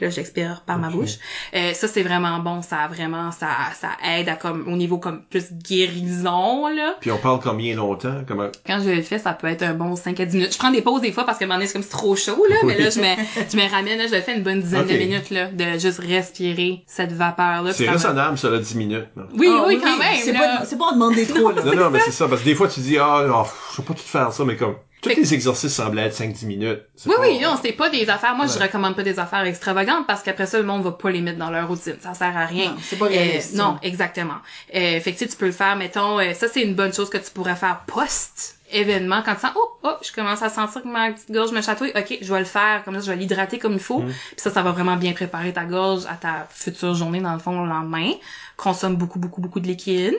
là 0.00 0.10
j'expire 0.10 0.62
par 0.66 0.78
ma 0.78 0.88
bouche 0.90 1.18
euh, 1.54 1.72
ça 1.74 1.88
c'est 1.88 2.02
vraiment 2.02 2.38
bon 2.40 2.62
ça 2.62 2.78
a 2.78 2.88
vraiment 2.88 3.30
ça 3.32 3.48
ça 3.80 3.90
aide 4.16 4.28
à 4.28 4.36
comme 4.36 4.66
au 4.66 4.76
niveau 4.76 4.98
comme 4.98 5.22
plus 5.30 5.52
guérison 5.52 6.68
là 6.68 6.96
Puis 7.00 7.10
on 7.10 7.18
parle 7.18 7.40
combien 7.40 7.74
longtemps? 7.74 8.22
Comment... 8.26 8.48
quand 8.66 8.80
je 8.84 8.90
le 8.90 9.02
fais, 9.02 9.18
ça 9.18 9.32
peut 9.32 9.46
être 9.46 9.62
un 9.62 9.74
bon 9.74 9.96
5 9.96 10.18
à 10.20 10.24
10 10.24 10.36
minutes. 10.36 10.52
Je 10.52 10.58
prends 10.58 10.70
des 10.70 10.82
pauses 10.82 11.00
des 11.00 11.12
fois 11.12 11.24
parce 11.24 11.38
que 11.38 11.44
à 11.44 11.46
un 11.46 11.48
moment 11.48 11.58
donné, 11.58 11.66
c'est 11.66 11.74
comme 11.74 11.82
c'est 11.82 11.90
trop 11.90 12.16
chaud, 12.16 12.44
là. 12.48 12.56
Mais 12.64 12.78
là, 12.78 12.90
je 12.90 13.00
me, 13.00 13.14
je 13.50 13.56
me 13.56 13.70
ramène, 13.70 13.98
là, 13.98 14.06
je 14.06 14.14
le 14.14 14.20
fais 14.20 14.36
une 14.36 14.42
bonne 14.42 14.60
dizaine 14.60 14.86
de 14.86 14.94
minutes, 14.94 15.30
là, 15.30 15.46
de 15.46 15.78
juste 15.78 15.98
respirer 16.00 16.82
cette 16.86 17.12
vapeur-là. 17.12 17.72
C'est 17.72 17.88
raisonnable, 17.88 18.38
ça, 18.38 18.50
là, 18.50 18.58
10 18.58 18.74
minutes. 18.76 19.06
non? 19.16 19.24
Oui, 19.34 19.48
Ah 19.50 19.64
oui, 19.66 19.78
quand 19.82 19.98
même, 19.98 20.16
C'est 20.22 20.32
pas, 20.32 20.64
c'est 20.64 20.78
pas 20.78 20.86
en 20.86 20.92
demander 20.92 21.26
trop, 21.26 21.50
là. 21.50 21.62
Non, 21.64 21.74
non, 21.74 21.90
mais 21.90 22.00
c'est 22.00 22.12
ça, 22.12 22.28
parce 22.28 22.40
que 22.42 22.46
des 22.46 22.54
fois, 22.54 22.68
tu 22.68 22.80
dis, 22.80 22.98
ah, 22.98 23.24
oh, 23.28 23.46
je 23.70 23.76
sais 23.76 23.82
pas 23.82 23.94
tout 23.94 24.02
faire 24.02 24.32
ça, 24.32 24.44
mais 24.44 24.56
comme, 24.56 24.76
tous 25.02 25.08
les 25.08 25.34
exercices 25.34 25.72
semblaient 25.74 26.02
être 26.06 26.14
5-10 26.14 26.46
minutes. 26.46 26.80
Oui, 27.06 27.12
pas- 27.16 27.20
oui, 27.22 27.40
non, 27.40 27.58
c'est 27.62 27.72
pas 27.72 27.88
des 27.90 28.08
affaires. 28.10 28.34
Moi, 28.34 28.46
je 28.46 28.58
recommande 28.58 28.94
pas 28.96 29.02
des 29.02 29.18
affaires 29.18 29.44
extravagantes 29.44 30.06
parce 30.06 30.22
qu'après 30.22 30.46
ça, 30.46 30.58
le 30.58 30.64
monde 30.64 30.82
va 30.82 30.92
pas 30.92 31.10
les 31.10 31.20
mettre 31.20 31.38
dans 31.38 31.50
leur 31.50 31.68
routine. 31.68 31.96
Ça 32.00 32.14
sert 32.14 32.36
à 32.36 32.44
rien. 32.46 32.70
Non, 32.70 32.76
c'est 32.82 32.96
pas 32.98 33.06
Euh, 33.06 33.08
réaliste. 33.08 33.54
non, 33.54 33.78
exactement. 33.82 34.36
Euh, 34.74 35.00
fait 35.00 35.12
que 35.12 35.18
tu 35.18 35.24
sais, 35.24 35.28
tu 35.30 35.36
peux 35.36 35.46
le 35.46 35.52
faire, 35.52 35.76
mettons, 35.76 36.18
euh, 36.18 36.32
ça 36.34 36.48
c'est 36.48 36.62
une 36.62 36.74
bonne 36.74 36.92
chose 36.92 37.08
que 37.10 37.18
tu 37.18 37.30
pourrais 37.30 37.56
faire 37.56 37.80
post 37.86 38.56
événement 38.72 39.20
quand 39.24 39.34
tu 39.34 39.40
sens 39.40 39.50
oh 39.56 39.68
oh 39.82 39.94
je 40.00 40.12
commence 40.12 40.42
à 40.42 40.48
sentir 40.48 40.82
que 40.84 40.86
ma 40.86 41.10
petite 41.10 41.32
gorge 41.32 41.50
me 41.50 41.60
chatouille 41.60 41.90
ok 41.92 42.18
je 42.22 42.32
vais 42.32 42.38
le 42.38 42.44
faire 42.44 42.84
comme 42.84 42.94
ça 42.94 43.00
je 43.00 43.10
vais 43.10 43.16
l'hydrater 43.16 43.58
comme 43.58 43.72
il 43.72 43.80
faut 43.80 43.98
Mm. 43.98 44.06
puis 44.06 44.36
ça 44.36 44.52
ça 44.52 44.62
va 44.62 44.70
vraiment 44.70 44.94
bien 44.94 45.10
préparer 45.12 45.52
ta 45.52 45.64
gorge 45.64 46.04
à 46.08 46.14
ta 46.14 46.46
future 46.50 46.94
journée 46.94 47.20
dans 47.20 47.32
le 47.32 47.40
fond 47.40 47.64
le 47.64 47.68
lendemain 47.68 48.12
consomme 48.56 48.94
beaucoup 48.94 49.18
beaucoup 49.18 49.40
beaucoup 49.40 49.58
de 49.58 49.66
liquide 49.66 50.14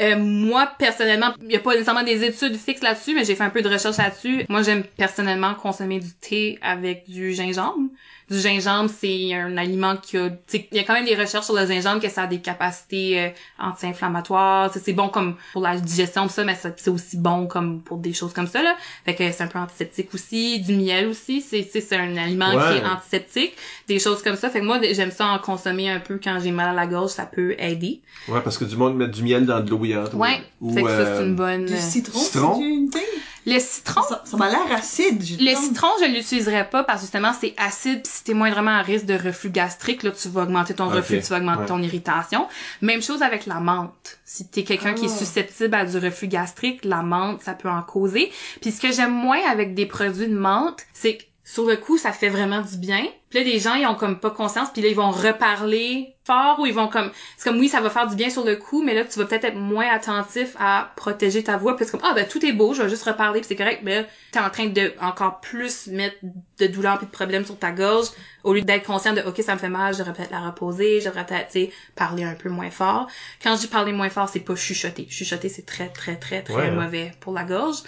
euh, 0.00 0.16
moi 0.18 0.70
personnellement 0.78 1.34
il 1.42 1.52
y 1.52 1.56
a 1.56 1.60
pas 1.60 1.72
nécessairement 1.72 2.02
des 2.02 2.24
études 2.24 2.56
fixes 2.56 2.82
là-dessus 2.82 3.14
mais 3.14 3.24
j'ai 3.24 3.34
fait 3.34 3.44
un 3.44 3.50
peu 3.50 3.62
de 3.62 3.68
recherche 3.68 3.96
là-dessus 3.98 4.44
moi 4.48 4.62
j'aime 4.62 4.84
personnellement 4.96 5.54
consommer 5.54 6.00
du 6.00 6.10
thé 6.20 6.58
avec 6.62 7.08
du 7.08 7.32
gingembre 7.32 7.88
du 8.30 8.38
gingembre, 8.38 8.88
c'est 8.88 9.34
un 9.34 9.56
aliment 9.56 9.96
qui 9.96 10.16
a, 10.16 10.30
il 10.54 10.66
y 10.70 10.78
a 10.78 10.84
quand 10.84 10.92
même 10.92 11.04
des 11.04 11.16
recherches 11.16 11.46
sur 11.46 11.54
le 11.56 11.66
gingembre 11.66 12.00
que 12.00 12.08
ça 12.08 12.22
a 12.22 12.26
des 12.28 12.40
capacités 12.40 13.20
euh, 13.20 13.28
anti-inflammatoires, 13.58 14.70
c'est 14.72 14.92
bon 14.92 15.08
comme 15.08 15.34
pour 15.52 15.62
la 15.62 15.76
digestion 15.76 16.28
ça, 16.28 16.44
mais 16.44 16.56
c'est 16.76 16.88
aussi 16.90 17.16
bon 17.16 17.48
comme 17.48 17.82
pour 17.82 17.98
des 17.98 18.12
choses 18.12 18.32
comme 18.32 18.46
ça 18.46 18.62
là. 18.62 18.76
Fait 19.04 19.16
que 19.16 19.32
c'est 19.32 19.42
un 19.42 19.48
peu 19.48 19.58
antiseptique 19.58 20.14
aussi, 20.14 20.60
du 20.60 20.74
miel 20.74 21.08
aussi, 21.08 21.40
c'est 21.42 21.92
un 21.92 22.16
aliment 22.16 22.50
Ouais. 22.50 22.56
qui 22.72 22.78
est 22.78 22.86
antiseptique, 22.86 23.52
des 23.88 23.98
choses 23.98 24.22
comme 24.22 24.36
ça. 24.36 24.48
Fait 24.48 24.60
que 24.60 24.64
moi 24.64 24.80
j'aime 24.92 25.10
ça 25.10 25.26
en 25.26 25.38
consommer 25.38 25.90
un 25.90 26.00
peu 26.00 26.20
quand 26.22 26.38
j'ai 26.42 26.52
mal 26.52 26.68
à 26.68 26.72
la 26.72 26.86
gorge, 26.86 27.10
ça 27.10 27.26
peut 27.26 27.54
aider. 27.58 28.00
Ouais, 28.28 28.40
parce 28.42 28.58
que 28.58 28.64
du 28.64 28.76
monde 28.76 28.96
met 28.96 29.08
du 29.08 29.22
miel 29.22 29.44
dans 29.46 29.60
de 29.60 29.70
l'eau 29.70 29.78
Ouais, 30.14 30.42
Ou, 30.60 30.72
fait 30.74 30.82
que 30.82 30.88
ça 30.88 31.04
c'est 31.04 31.10
euh, 31.12 31.26
une 31.26 31.36
bonne 31.36 31.66
Du 31.66 31.76
citron, 31.76 32.18
Citron? 32.18 32.54
c'est 32.58 32.64
une 32.68 32.90
thing? 32.90 33.00
Le 33.46 33.58
citron 33.58 34.02
Ça, 34.02 34.22
ça 34.26 34.36
m'a 34.36 34.48
l'air 34.50 34.70
acide. 34.76 35.22
j'ai 35.22 35.36
Le 35.38 35.56
citron, 35.56 35.88
je 36.00 36.06
l'utiliserais 36.14 36.68
pas 36.68 36.84
parce 36.84 36.98
que 37.00 37.04
justement 37.06 37.32
c'est 37.40 37.54
acide 37.56 38.02
pis 38.02 38.10
si 38.10 38.24
t'es 38.24 38.34
moindrement 38.34 38.72
à 38.72 38.82
risque 38.82 39.06
de 39.06 39.14
reflux 39.14 39.50
gastrique, 39.50 40.02
là 40.02 40.10
tu 40.10 40.28
vas 40.28 40.42
augmenter 40.42 40.74
ton 40.74 40.88
reflux, 40.88 41.20
tu 41.20 41.26
vas 41.28 41.38
augmenter 41.38 41.60
ouais. 41.60 41.66
ton 41.66 41.82
irritation. 41.82 42.46
Même 42.82 43.00
chose 43.02 43.22
avec 43.22 43.46
la 43.46 43.60
menthe. 43.60 44.18
Si 44.24 44.46
t'es 44.46 44.62
quelqu'un 44.62 44.92
qui 44.94 45.06
est 45.06 45.10
Ah. 45.12 45.18
susceptible 45.18 45.74
à 45.74 45.84
du 45.86 45.96
reflux 45.98 46.28
gastrique, 46.28 46.84
la 46.84 47.02
menthe, 47.02 47.42
ça 47.42 47.54
peut 47.54 47.70
en 47.70 47.82
causer. 47.82 48.30
Puis 48.60 48.72
ce 48.72 48.80
que 48.80 48.92
j'aime 48.92 49.12
moins 49.14 49.40
avec 49.50 49.74
des 49.74 49.86
produits 49.86 50.28
de 50.28 50.36
menthe, 50.38 50.80
c'est 50.92 51.16
que 51.16 51.22
sur 51.52 51.66
le 51.66 51.76
coup, 51.76 51.98
ça 51.98 52.12
fait 52.12 52.28
vraiment 52.28 52.60
du 52.60 52.76
bien. 52.76 53.04
Puis 53.28 53.40
là, 53.40 53.44
les 53.44 53.58
gens, 53.58 53.74
ils 53.74 53.84
ont 53.84 53.96
comme 53.96 54.20
pas 54.20 54.30
conscience, 54.30 54.68
puis 54.72 54.82
là, 54.82 54.88
ils 54.88 54.94
vont 54.94 55.10
reparler 55.10 56.14
fort 56.22 56.60
ou 56.60 56.66
ils 56.66 56.72
vont 56.72 56.86
comme... 56.86 57.10
C'est 57.36 57.48
comme, 57.48 57.58
oui, 57.58 57.68
ça 57.68 57.80
va 57.80 57.90
faire 57.90 58.06
du 58.06 58.14
bien 58.14 58.30
sur 58.30 58.44
le 58.44 58.54
coup, 58.54 58.84
mais 58.84 58.94
là, 58.94 59.04
tu 59.04 59.18
vas 59.18 59.24
peut-être 59.24 59.46
être 59.46 59.56
moins 59.56 59.88
attentif 59.88 60.54
à 60.60 60.92
protéger 60.94 61.42
ta 61.42 61.56
voix. 61.56 61.74
Puis 61.74 61.86
c'est 61.86 61.90
comme, 61.90 62.02
ah, 62.04 62.12
ben, 62.14 62.24
tout 62.28 62.44
est 62.46 62.52
beau, 62.52 62.72
je 62.72 62.82
vais 62.82 62.88
juste 62.88 63.02
reparler, 63.02 63.40
puis 63.40 63.48
c'est 63.48 63.56
correct. 63.56 63.80
Mais 63.82 64.02
là, 64.02 64.06
t'es 64.30 64.38
en 64.38 64.48
train 64.48 64.66
de 64.66 64.92
encore 65.00 65.40
plus 65.40 65.88
mettre 65.88 66.18
de 66.22 66.68
douleur 66.68 66.98
puis 66.98 67.08
de 67.08 67.10
problèmes 67.10 67.44
sur 67.44 67.58
ta 67.58 67.72
gorge 67.72 68.10
au 68.44 68.54
lieu 68.54 68.62
d'être 68.62 68.86
conscient 68.86 69.12
de, 69.12 69.22
OK, 69.22 69.42
ça 69.42 69.54
me 69.54 69.58
fait 69.58 69.68
mal, 69.68 69.92
je 69.92 69.98
devrais 69.98 70.12
peut-être 70.14 70.30
la 70.30 70.40
reposer, 70.40 71.00
je 71.00 71.06
devrais 71.06 71.26
peut-être, 71.26 71.48
tu 71.48 71.64
sais, 71.64 71.70
parler 71.96 72.22
un 72.22 72.34
peu 72.34 72.48
moins 72.48 72.70
fort. 72.70 73.08
Quand 73.42 73.56
je 73.56 73.62
dis 73.62 73.66
parler 73.66 73.92
moins 73.92 74.08
fort, 74.08 74.28
c'est 74.28 74.38
pas 74.38 74.54
chuchoter. 74.54 75.08
Chuchoter, 75.10 75.48
c'est 75.48 75.66
très, 75.66 75.88
très, 75.88 76.14
très, 76.14 76.42
très 76.42 76.54
Ouais, 76.54 76.68
hein. 76.68 76.80
mauvais 76.80 77.10
pour 77.18 77.32
la 77.32 77.42
gorge. 77.42 77.78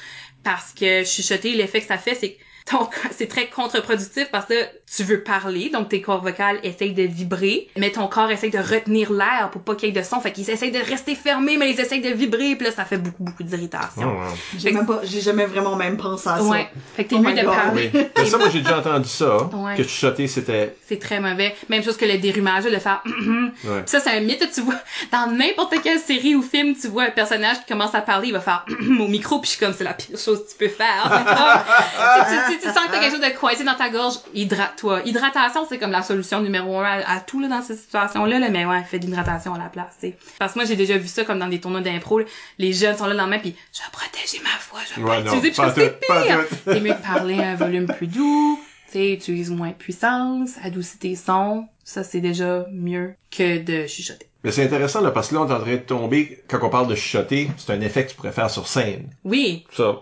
Parce 0.42 0.72
que 0.72 1.04
chuchoter, 1.04 1.54
l'effet 1.54 1.80
que 1.80 1.86
ça 1.86 1.96
fait, 1.96 2.16
c'est 2.16 2.32
que 2.32 2.42
ton- 2.70 2.88
c'est 3.16 3.26
très 3.28 3.48
contre-productif 3.48 4.28
parce 4.30 4.46
que 4.46 4.54
tu 4.94 5.02
veux 5.04 5.22
parler, 5.22 5.70
donc 5.70 5.88
tes 5.88 6.00
cordes 6.02 6.22
vocales 6.22 6.58
essayent 6.62 6.92
de 6.92 7.02
vibrer, 7.04 7.68
mais 7.76 7.90
ton 7.90 8.06
corps 8.08 8.30
essaye 8.30 8.50
de 8.50 8.58
retenir 8.58 9.10
l'air 9.12 9.48
pour 9.50 9.62
pas 9.62 9.74
qu'il 9.74 9.88
y 9.88 9.92
ait 9.96 10.00
de 10.00 10.04
son, 10.06 10.20
fait 10.20 10.32
qu'ils 10.32 10.48
essayent 10.50 10.70
de 10.70 10.78
rester 10.78 11.14
fermés, 11.14 11.56
mais 11.56 11.70
ils 11.70 11.80
essayent 11.80 12.00
de 12.02 12.10
vibrer, 12.10 12.54
puis 12.56 12.66
là, 12.66 12.72
ça 12.72 12.84
fait 12.84 12.98
beaucoup, 12.98 13.22
beaucoup 13.24 13.42
Oh, 13.42 13.44
d'irritation. 13.44 14.02
wow. 14.14 14.24
J'ai 14.58 14.70
même 14.72 14.86
pas, 14.86 15.00
j'ai 15.04 15.20
jamais 15.20 15.46
vraiment 15.46 15.74
même 15.76 15.96
pensé 15.96 16.28
à 16.28 16.36
ça. 16.38 16.42
Ouais. 16.44 16.68
Fait 16.94 17.04
que 17.04 17.10
t'es 17.10 17.16
Oh 17.18 17.20
mieux 17.22 17.32
de 17.34 17.42
God. 17.42 17.54
parler. 17.54 17.90
Oui. 17.94 18.06
Mais 18.18 18.26
ça, 18.26 18.38
moi, 18.38 18.48
j'ai 18.50 18.60
déjà 18.60 18.78
entendu 18.78 19.08
ça, 19.08 19.44
Ouais. 19.52 19.74
que 19.76 19.82
chuchoter, 19.82 20.28
c'était... 20.28 20.76
C'est 20.86 20.98
très 20.98 21.18
mauvais. 21.20 21.54
Même 21.68 21.82
chose 21.82 21.96
que 21.96 22.04
le 22.04 22.18
dérumage, 22.18 22.64
de 22.64 22.78
faire 22.78 23.02
Ouais. 23.64 23.82
Ça, 23.86 24.00
c'est 24.00 24.10
un 24.10 24.20
mythe. 24.20 24.46
Tu 24.54 24.60
vois, 24.60 24.74
dans 25.10 25.26
n'importe 25.32 25.74
quelle 25.82 25.98
série 25.98 26.34
ou 26.34 26.42
film, 26.42 26.74
tu 26.80 26.88
vois 26.88 27.04
un 27.04 27.10
personnage 27.10 27.58
qui 27.60 27.66
commence 27.72 27.94
à 27.94 28.00
parler, 28.02 28.28
il 28.28 28.32
va 28.34 28.40
faire 28.40 28.64
au 29.00 29.08
micro, 29.08 29.38
puis 29.40 29.50
je 29.50 29.56
suis 29.56 29.64
comme, 29.64 29.74
c'est 29.76 29.84
la 29.84 29.94
pire 29.94 30.18
chose 30.18 30.44
que 30.44 30.50
tu 30.52 30.56
peux 30.58 30.68
faire. 30.74 31.04
tu, 32.54 32.60
tu, 32.60 32.72
sens 32.72 32.86
que 32.86 32.92
t'as 32.92 33.00
quelque 33.00 33.12
chose 33.12 33.20
de 33.20 33.38
coincé 33.38 33.64
dans 33.64 33.74
ta 33.74 33.88
gorge, 33.88 34.14
hydrate-toi. 34.34 35.02
Hydratation, 35.04 35.66
c'est 35.68 35.78
comme 35.78 35.90
la 35.90 36.02
solution 36.02 36.40
numéro 36.40 36.78
un 36.78 36.84
à, 36.84 37.16
à 37.16 37.20
tout, 37.20 37.40
là, 37.40 37.48
dans 37.48 37.62
cette 37.62 37.78
situation-là, 37.78 38.38
là. 38.38 38.48
Mais 38.50 38.64
ouais, 38.64 38.82
fais 38.84 38.98
de 38.98 39.06
l'hydratation 39.06 39.54
à 39.54 39.58
la 39.58 39.66
place, 39.66 39.94
tu 40.00 40.08
sais. 40.08 40.16
Parce 40.38 40.52
que 40.52 40.58
moi, 40.58 40.66
j'ai 40.66 40.76
déjà 40.76 40.96
vu 40.98 41.08
ça 41.08 41.24
comme 41.24 41.38
dans 41.38 41.48
des 41.48 41.60
tournois 41.60 41.80
d'impro. 41.80 42.20
Les 42.58 42.72
jeunes 42.72 42.96
sont 42.96 43.06
là 43.06 43.14
dans 43.14 43.24
le 43.24 43.30
main, 43.30 43.38
puis 43.38 43.54
je 43.72 43.78
vais 43.78 43.90
protéger 43.92 44.42
ma 44.42 44.50
voix, 44.70 44.80
je 44.88 45.00
vais 45.00 45.08
Ouais, 45.08 45.24
pas 45.24 45.36
utiliser, 45.36 45.52
fais, 45.52 45.72
c'est 45.74 46.00
pire. 46.00 46.44
C'est 46.64 46.80
mieux 46.80 46.94
de 46.94 47.02
parler 47.02 47.40
à 47.40 47.50
un 47.50 47.54
volume 47.56 47.86
plus 47.86 48.06
doux. 48.06 48.60
Tu 48.92 49.12
utilise 49.12 49.50
moins 49.50 49.68
de 49.70 49.74
puissance, 49.74 50.50
adoucis 50.62 50.98
tes 50.98 51.16
sons. 51.16 51.66
Ça, 51.82 52.04
c'est 52.04 52.20
déjà 52.20 52.66
mieux 52.70 53.14
que 53.30 53.58
de 53.58 53.86
chuchoter. 53.86 54.26
Mais 54.44 54.50
c'est 54.50 54.64
intéressant, 54.64 55.00
là, 55.00 55.12
parce 55.12 55.28
que 55.28 55.34
là, 55.34 55.42
on 55.42 55.48
est 55.48 55.52
en 55.52 55.60
train 55.60 55.72
de 55.72 55.76
tomber, 55.76 56.42
quand 56.48 56.58
on 56.62 56.68
parle 56.68 56.88
de 56.88 56.94
chuchoter, 56.94 57.48
c'est 57.56 57.72
un 57.72 57.80
effet 57.80 58.04
que 58.04 58.10
tu 58.10 58.16
pourrais 58.16 58.32
faire 58.32 58.50
sur 58.50 58.66
scène. 58.66 59.08
Oui, 59.24 59.64
Ça. 59.70 60.00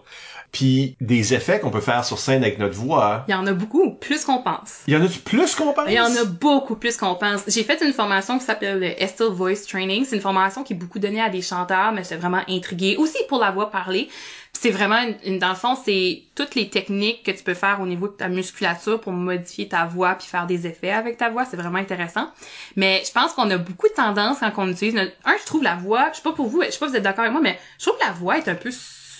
Puis, 0.52 0.96
des 1.00 1.32
effets 1.34 1.60
qu'on 1.60 1.70
peut 1.70 1.80
faire 1.80 2.04
sur 2.04 2.18
scène 2.18 2.42
avec 2.42 2.58
notre 2.58 2.74
voix. 2.74 3.24
il 3.28 3.30
y 3.30 3.34
en 3.34 3.46
a 3.46 3.52
beaucoup, 3.52 3.90
plus 3.94 4.24
qu'on 4.24 4.38
pense. 4.42 4.80
Il 4.88 4.94
y 4.94 4.96
en 4.96 5.04
a 5.04 5.08
plus 5.24 5.54
qu'on 5.54 5.72
pense? 5.72 5.84
Il 5.86 5.94
y 5.94 6.00
en 6.00 6.16
a 6.16 6.24
beaucoup 6.24 6.74
plus 6.74 6.96
qu'on 6.96 7.14
pense. 7.14 7.42
J'ai 7.46 7.62
fait 7.62 7.80
une 7.84 7.92
formation 7.92 8.38
qui 8.38 8.44
s'appelle 8.44 8.80
le 8.80 9.00
Estel 9.02 9.28
Voice 9.28 9.64
Training. 9.68 10.04
C'est 10.04 10.16
une 10.16 10.22
formation 10.22 10.64
qui 10.64 10.72
est 10.72 10.76
beaucoup 10.76 10.98
donnée 10.98 11.20
à 11.20 11.28
des 11.28 11.42
chanteurs, 11.42 11.92
mais 11.92 12.02
j'étais 12.02 12.16
vraiment 12.16 12.42
intriguée. 12.48 12.96
Aussi 12.96 13.18
pour 13.28 13.38
la 13.38 13.52
voix 13.52 13.70
parlée. 13.70 14.08
C'est 14.52 14.70
vraiment, 14.70 14.98
une, 15.00 15.14
une- 15.24 15.38
dans 15.38 15.50
le 15.50 15.54
fond, 15.54 15.78
c'est 15.84 16.24
toutes 16.34 16.56
les 16.56 16.68
techniques 16.68 17.22
que 17.22 17.30
tu 17.30 17.44
peux 17.44 17.54
faire 17.54 17.80
au 17.80 17.86
niveau 17.86 18.08
de 18.08 18.12
ta 18.14 18.28
musculature 18.28 19.00
pour 19.00 19.12
modifier 19.12 19.68
ta 19.68 19.84
voix 19.86 20.16
puis 20.16 20.26
faire 20.26 20.46
des 20.46 20.66
effets 20.66 20.90
avec 20.90 21.16
ta 21.16 21.30
voix. 21.30 21.44
C'est 21.48 21.56
vraiment 21.56 21.78
intéressant. 21.78 22.28
Mais 22.74 23.02
je 23.06 23.12
pense 23.12 23.32
qu'on 23.34 23.48
a 23.50 23.56
beaucoup 23.56 23.88
de 23.88 23.94
tendance 23.94 24.38
quand 24.40 24.52
on 24.56 24.68
utilise 24.68 24.94
notre... 24.94 25.12
Un, 25.24 25.36
je 25.40 25.46
trouve 25.46 25.62
la 25.62 25.76
voix, 25.76 26.08
je 26.10 26.16
sais 26.16 26.22
pas 26.22 26.32
pour 26.32 26.48
vous, 26.48 26.62
je 26.62 26.70
sais 26.72 26.78
pas 26.80 26.86
si 26.86 26.90
vous 26.90 26.96
êtes 26.96 27.04
d'accord 27.04 27.20
avec 27.20 27.32
moi, 27.32 27.40
mais 27.40 27.56
je 27.78 27.86
trouve 27.86 27.98
que 27.98 28.04
la 28.04 28.12
voix 28.12 28.36
est 28.38 28.48
un 28.48 28.56
peu 28.56 28.70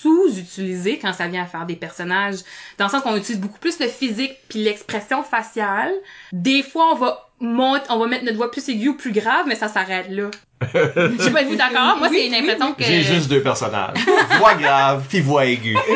sous-utilisée 0.02 0.98
quand 0.98 1.12
ça 1.12 1.27
vient 1.28 1.43
à 1.43 1.47
faire 1.47 1.66
des 1.66 1.77
personnages. 1.77 2.36
Dans 2.78 2.86
le 2.86 2.90
sens 2.90 3.02
qu'on 3.02 3.16
utilise 3.16 3.40
beaucoup 3.40 3.59
plus 3.59 3.78
le 3.81 3.86
physique 3.89 4.32
puis 4.48 4.60
l'expression 4.62 5.22
faciale. 5.22 5.93
Des 6.32 6.62
fois, 6.62 6.93
on 6.93 6.97
va 6.97 7.28
monter, 7.40 7.86
on 7.90 7.98
va 7.98 8.06
mettre 8.06 8.24
notre 8.24 8.36
voix 8.36 8.51
plus 8.51 8.68
aiguë 8.68 8.89
ou 8.90 8.94
plus 8.94 9.12
grave, 9.12 9.47
mais 9.47 9.55
ça 9.55 9.68
s'arrête 9.68 10.06
là. 10.10 10.31
Je 10.62 11.16
sais 11.22 11.31
pas, 11.31 11.43
êtes-vous 11.43 11.56
d'accord? 11.56 11.97
Moi, 11.98 12.09
c'est 12.10 12.27
une 12.27 12.35
impression 12.35 12.74
que... 12.74 12.85
J'ai 12.85 13.02
juste 13.02 13.28
deux 13.31 13.43
personnages. 13.43 13.97
voix 14.39 14.55
grave, 14.55 15.05
puis 15.09 15.20
voix 15.20 15.47
aiguë. 15.47 15.77